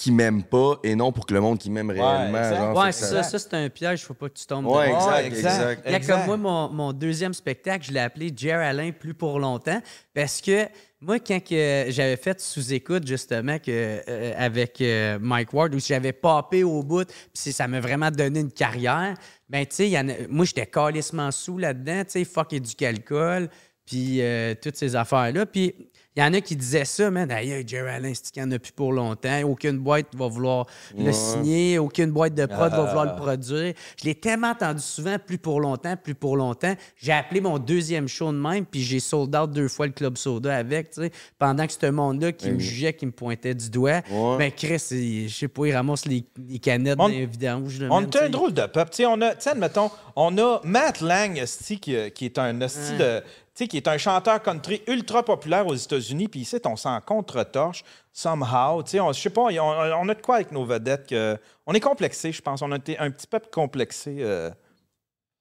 qui 0.00 0.12
m'aime 0.12 0.42
pas 0.42 0.78
et 0.82 0.94
non 0.94 1.12
pour 1.12 1.26
que 1.26 1.34
le 1.34 1.40
monde 1.40 1.58
qui 1.58 1.68
m'aime 1.70 1.90
réellement. 1.90 2.38
exact. 2.38 2.56
genre, 2.56 2.76
Ouais, 2.76 2.92
c'est 2.92 3.04
ça, 3.04 3.22
ça 3.22 3.38
c'est 3.38 3.52
un 3.54 3.68
piège, 3.68 4.02
faut 4.02 4.14
pas 4.14 4.28
que 4.30 4.34
tu 4.38 4.46
tombes 4.46 4.66
Ouais, 4.66 4.88
dedans. 4.88 4.96
exact, 4.98 5.12
Ouais, 5.20 5.26
exact. 5.26 5.52
exact. 5.52 5.82
Il 5.86 5.92
y 5.92 5.94
a 5.94 6.00
comme 6.00 6.24
moi, 6.26 6.36
mon, 6.38 6.68
mon 6.70 6.92
deuxième 6.92 7.34
spectacle, 7.34 7.84
je 7.86 7.92
l'ai 7.92 8.00
appelé 8.00 8.32
Jer 8.34 8.58
Alain 8.58 8.92
plus 8.92 9.12
pour 9.12 9.38
longtemps 9.38 9.80
parce 10.14 10.40
que 10.40 10.66
moi, 11.02 11.18
quand 11.18 11.40
que 11.42 11.86
j'avais 11.88 12.16
fait 12.16 12.40
sous-écoute, 12.40 13.06
justement, 13.06 13.58
que, 13.58 14.00
euh, 14.08 14.32
avec 14.38 14.80
euh, 14.80 15.18
Mike 15.20 15.52
Ward, 15.52 15.74
où 15.74 15.78
j'avais 15.80 16.12
popé 16.12 16.62
au 16.64 16.82
bout, 16.82 17.06
puis 17.32 17.52
ça 17.52 17.68
m'a 17.68 17.80
vraiment 17.80 18.10
donné 18.10 18.40
une 18.40 18.52
carrière, 18.52 19.14
ben, 19.48 19.64
tu 19.66 19.74
sais, 19.76 19.86
il 19.86 19.92
y 19.92 19.98
en 19.98 20.08
a- 20.08 20.12
moi, 20.28 20.44
j'étais 20.46 20.66
calissement 20.66 21.30
sous 21.30 21.58
là-dedans, 21.58 22.04
tu 22.04 22.10
sais, 22.12 22.24
fuck 22.24 22.52
et 22.52 22.60
du 22.60 22.74
calcul, 22.74 23.48
puis 23.86 24.20
euh, 24.22 24.54
toutes 24.62 24.76
ces 24.76 24.94
affaires-là. 24.94 25.46
Puis 25.46 25.74
il 26.16 26.20
y 26.20 26.22
en 26.24 26.34
a 26.34 26.40
qui 26.40 26.56
disaient 26.56 26.84
ça, 26.84 27.08
man, 27.10 27.28
d'ailleurs, 27.28 27.62
Jerry 27.66 27.88
Allen, 27.88 28.12
c'est 28.14 28.30
qu'il 28.32 28.42
n'y 28.42 28.48
en 28.48 28.52
a 28.56 28.58
plus 28.58 28.72
pour 28.72 28.92
longtemps? 28.92 29.40
Aucune 29.44 29.78
boîte 29.78 30.06
va 30.16 30.26
vouloir 30.26 30.66
le 30.98 31.12
signer, 31.12 31.78
aucune 31.78 32.10
boîte 32.10 32.34
de 32.34 32.46
prod 32.46 32.70
va 32.72 32.84
vouloir 32.84 33.04
le 33.06 33.14
produire. 33.16 33.74
Je 34.00 34.04
l'ai 34.04 34.14
tellement 34.16 34.48
entendu 34.50 34.80
souvent, 34.82 35.16
plus 35.24 35.38
pour 35.38 35.60
longtemps, 35.60 35.94
plus 35.96 36.14
pour 36.16 36.36
longtemps. 36.36 36.74
J'ai 36.96 37.12
appelé 37.12 37.40
mon 37.40 37.58
deuxième 37.58 38.08
show 38.08 38.32
de 38.32 38.38
même, 38.38 38.66
puis 38.66 38.82
j'ai 38.82 38.98
sold 39.00 39.34
out 39.36 39.50
deux 39.52 39.68
fois 39.68 39.86
le 39.86 39.92
Club 39.92 40.16
Soda 40.18 40.56
avec, 40.56 40.90
tu 40.90 41.02
sais, 41.02 41.12
pendant 41.38 41.66
que 41.66 41.72
ce 41.72 41.86
monde-là 41.90 42.32
qui 42.32 42.50
me 42.50 42.58
jugeait, 42.58 42.92
qui 42.92 43.06
me 43.06 43.12
pointait 43.12 43.54
du 43.54 43.70
doigt, 43.70 44.00
Ouais. 44.10 44.36
ben 44.38 44.50
Chris, 44.52 44.82
il- 44.90 45.28
je 45.28 45.34
sais 45.36 45.48
pas, 45.48 45.66
il 45.66 45.74
ramasse 45.74 46.06
les, 46.06 46.24
les 46.48 46.58
canettes 46.58 46.96
On- 46.98 47.04
dans 47.04 47.08
les 47.08 47.26
vidanges. 47.26 47.80
On 47.88 48.02
est 48.02 48.16
un 48.16 48.28
drôle 48.28 48.52
de 48.52 48.66
peuple. 48.66 48.90
Tu 48.90 48.96
sais, 48.96 49.06
on 49.06 49.20
a, 49.20 49.34
tu 49.36 49.42
sais, 49.42 49.50
admettons, 49.50 49.90
on 50.16 50.36
a 50.38 50.60
Matt 50.64 51.00
Lang, 51.00 51.40
qui, 51.80 51.96
qui 52.10 52.24
est 52.24 52.38
un 52.38 52.60
esti 52.60 52.96
de. 52.98 53.22
Tu 53.54 53.64
sais, 53.64 53.68
qui 53.68 53.76
est 53.76 53.88
un 53.88 53.98
chanteur 53.98 54.40
country 54.42 54.80
ultra 54.86 55.24
populaire 55.24 55.66
aux 55.66 55.74
États-Unis, 55.74 56.28
puis 56.28 56.40
ici, 56.40 56.56
on 56.64 56.76
s'en 56.76 57.00
contre-torche, 57.00 57.82
somehow. 58.12 58.82
Tu 58.84 58.90
sais, 58.92 59.00
on- 59.00 59.12
je 59.12 59.20
sais 59.20 59.30
pas, 59.30 59.42
on, 59.42 59.50
on 59.58 60.08
a 60.08 60.14
de 60.14 60.22
quoi 60.22 60.36
avec 60.36 60.52
nos 60.52 60.64
vedettes 60.64 61.08
que. 61.08 61.36
On 61.66 61.72
est 61.74 61.80
complexé, 61.80 62.30
je 62.32 62.40
pense. 62.40 62.62
On 62.62 62.70
a 62.72 62.76
été 62.76 62.96
un 62.98 63.10
petit 63.10 63.26
peuple 63.26 63.48
complexé. 63.52 64.18
euh, 64.20 64.50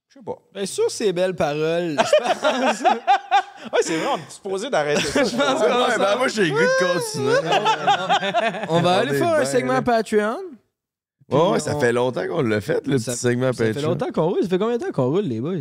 je 0.08 0.16
sais 0.16 0.26
pas. 0.26 0.38
Bien 0.54 0.66
sûr, 0.66 0.90
ces 0.90 1.14
belles 1.14 1.36
paroles. 1.36 1.98
Ouais, 3.74 3.80
c'est 3.82 3.98
vrai, 3.98 4.08
on 4.14 4.18
est 4.18 4.32
supposé 4.32 4.70
d'arrêter 4.70 5.02
ça. 5.02 5.22
Ouais, 5.24 5.98
ben, 5.98 6.16
moi, 6.18 6.28
j'ai 6.30 6.46
le 6.46 6.52
goût 6.52 6.60
de 6.60 6.94
continuer. 6.94 8.66
On 8.70 8.80
va 8.82 8.98
aller 9.00 9.18
faire 9.18 9.34
un 9.34 9.44
segment. 9.46 9.82
Patreon. 9.84 10.38
Ouais, 11.30 11.50
ouais, 11.52 11.60
ça 11.60 11.76
on- 11.76 11.80
fait 11.82 11.92
longtemps 11.92 12.26
qu'on 12.26 12.42
l'a 12.42 12.62
fait, 12.62 12.88
le 12.88 12.98
Ça- 12.98 13.12
petit 13.12 13.20
segment 13.20 13.52
Ça 13.52 13.66
fait 13.66 13.74
Patreon. 13.74 13.90
longtemps 13.92 14.12
qu'on 14.14 14.30
roule. 14.30 14.42
Ça 14.44 14.48
fait 14.50 14.58
combien 14.58 14.78
de 14.78 14.84
temps 14.86 14.92
qu'on 14.94 15.10
roule, 15.10 15.26
les 15.26 15.42
boys? 15.42 15.58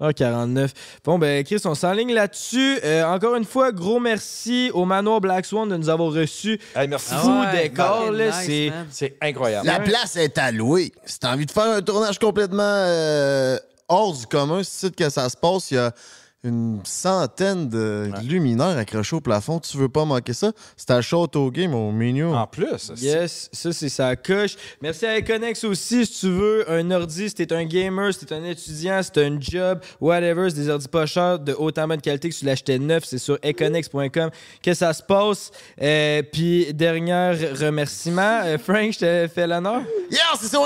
Ah, 0.00 0.12
49. 0.12 0.72
Bon, 1.04 1.18
ben, 1.18 1.42
Chris, 1.42 1.60
on 1.64 1.74
s'enligne 1.74 2.12
là-dessus. 2.14 2.78
Euh, 2.84 3.04
encore 3.04 3.34
une 3.34 3.44
fois, 3.44 3.72
gros 3.72 3.98
merci 3.98 4.70
au 4.72 4.84
Manoir 4.84 5.20
Black 5.20 5.44
Swan 5.44 5.68
de 5.68 5.76
nous 5.76 5.88
avoir 5.88 6.12
reçus. 6.12 6.60
Hey, 6.76 6.86
merci. 6.86 7.08
Ah 7.12 7.18
Fou 7.18 7.40
ouais, 7.40 7.62
décor, 7.68 8.12
là, 8.12 8.26
nice, 8.46 8.72
c'est- 8.90 9.16
incroyable. 9.20 9.66
La 9.66 9.80
place 9.80 10.14
est 10.14 10.38
allouée. 10.38 10.92
Si 11.04 11.18
t'as 11.18 11.32
envie 11.34 11.46
de 11.46 11.50
faire 11.50 11.64
un 11.64 11.82
tournage 11.82 12.18
complètement 12.20 12.62
euh, 12.62 13.58
hors 13.88 14.12
du 14.16 14.24
commun, 14.26 14.60
c'est 14.62 14.94
que 14.94 15.10
ça 15.10 15.28
se 15.28 15.36
passe. 15.36 15.72
Il 15.72 15.74
y 15.74 15.78
a 15.78 15.92
une 16.48 16.80
centaine 16.84 17.68
de 17.68 18.10
luminaires 18.22 18.76
accrochés 18.76 19.16
au 19.16 19.20
plafond. 19.20 19.58
Tu 19.60 19.76
veux 19.76 19.88
pas 19.88 20.04
manquer 20.04 20.32
ça? 20.32 20.52
C'est 20.76 20.90
à 20.90 21.00
Château 21.00 21.50
Game 21.50 21.74
au 21.74 21.90
menu. 21.92 22.26
En 22.26 22.46
plus. 22.46 22.92
Yes, 22.96 23.48
ça 23.52 23.72
c'est 23.72 23.88
sa 23.88 24.16
coche. 24.16 24.56
Merci 24.80 25.06
à 25.06 25.18
Econex 25.18 25.64
aussi 25.64 26.06
si 26.06 26.20
tu 26.20 26.30
veux 26.30 26.70
un 26.70 26.90
ordi, 26.90 27.28
si 27.28 27.34
t'es 27.34 27.52
un 27.52 27.64
gamer, 27.64 28.12
si 28.12 28.24
t'es 28.24 28.34
un 28.34 28.44
étudiant, 28.44 29.02
si 29.02 29.10
t'as 29.10 29.26
un 29.26 29.40
job, 29.40 29.80
whatever, 30.00 30.50
c'est 30.50 30.56
des 30.56 30.68
ordis 30.68 30.88
pas 30.88 31.06
chers 31.06 31.38
de 31.38 31.54
haute 31.56 31.78
en 31.78 31.88
bonne 31.88 32.00
qualité 32.00 32.30
que 32.30 32.34
tu 32.34 32.44
l'achetais 32.44 32.78
neuf, 32.78 33.04
c'est 33.06 33.18
sur 33.18 33.38
econex.com 33.44 34.30
que 34.62 34.74
ça 34.74 34.92
se 34.92 35.02
passe? 35.02 35.50
Euh, 35.80 36.22
Puis 36.32 36.72
dernier 36.74 37.32
remerciement, 37.60 38.40
euh, 38.44 38.58
Frank, 38.58 38.92
je 38.92 38.98
te 38.98 39.28
fais 39.32 39.46
l'honneur. 39.46 39.82
Yeah, 40.10 40.20
c'est 40.40 40.48
sur 40.48 40.60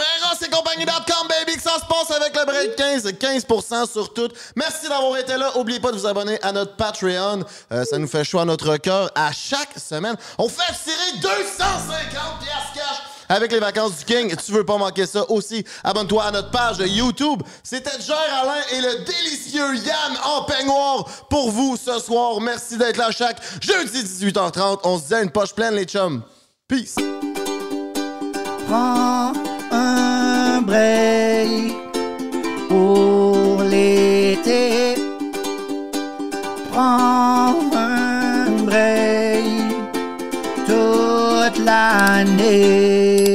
compagnie.com, 0.50 1.28
baby, 1.28 1.56
que 1.56 1.62
ça 1.62 1.76
se 1.80 1.86
passe 1.86 2.10
avec 2.10 2.36
le 2.36 2.44
break 2.44 2.76
15. 2.76 3.12
15% 3.12 3.90
sur 3.90 4.12
tout. 4.12 4.28
Merci 4.56 4.88
d'avoir 4.88 5.16
été 5.18 5.36
là. 5.36 5.56
Oubliez 5.72 5.80
pas 5.80 5.92
de 5.92 5.96
vous 5.96 6.06
abonner 6.06 6.38
à 6.42 6.52
notre 6.52 6.76
Patreon. 6.76 7.44
Euh, 7.72 7.84
ça 7.86 7.96
nous 7.96 8.06
fait 8.06 8.24
chaud 8.24 8.40
à 8.40 8.44
notre 8.44 8.76
cœur 8.76 9.10
à 9.14 9.32
chaque 9.32 9.78
semaine. 9.78 10.16
On 10.36 10.46
fait 10.46 10.70
tirer 10.84 11.18
250 11.22 12.10
piastres 12.10 12.72
cash 12.74 13.02
avec 13.30 13.50
les 13.52 13.58
vacances 13.58 13.96
du 13.96 14.04
King. 14.04 14.36
Tu 14.36 14.52
veux 14.52 14.66
pas 14.66 14.76
manquer 14.76 15.06
ça 15.06 15.24
aussi? 15.30 15.64
Abonne-toi 15.82 16.24
à 16.24 16.30
notre 16.30 16.50
page 16.50 16.76
YouTube. 16.80 17.42
C'était 17.62 17.98
Jer 18.06 18.14
Alain 18.42 18.60
et 18.70 18.82
le 18.82 19.04
délicieux 19.06 19.76
Yann 19.76 20.18
en 20.24 20.42
peignoir 20.44 21.06
pour 21.30 21.50
vous 21.50 21.78
ce 21.78 21.98
soir. 22.00 22.38
Merci 22.42 22.76
d'être 22.76 22.98
là 22.98 23.10
chaque 23.10 23.40
jeudi 23.62 24.02
18h30. 24.02 24.80
On 24.84 24.98
se 24.98 25.06
dit 25.06 25.14
à 25.14 25.22
une 25.22 25.30
poche 25.30 25.54
pleine, 25.54 25.74
les 25.74 25.86
chums. 25.86 26.22
Peace. 26.68 26.96
Prends 28.68 29.32
un 29.70 30.60
break 30.60 31.72
pour 32.68 33.11
Prends 36.72 37.60
un 37.74 38.64
break 38.64 39.44
toute 40.66 41.58
l'année. 41.66 43.31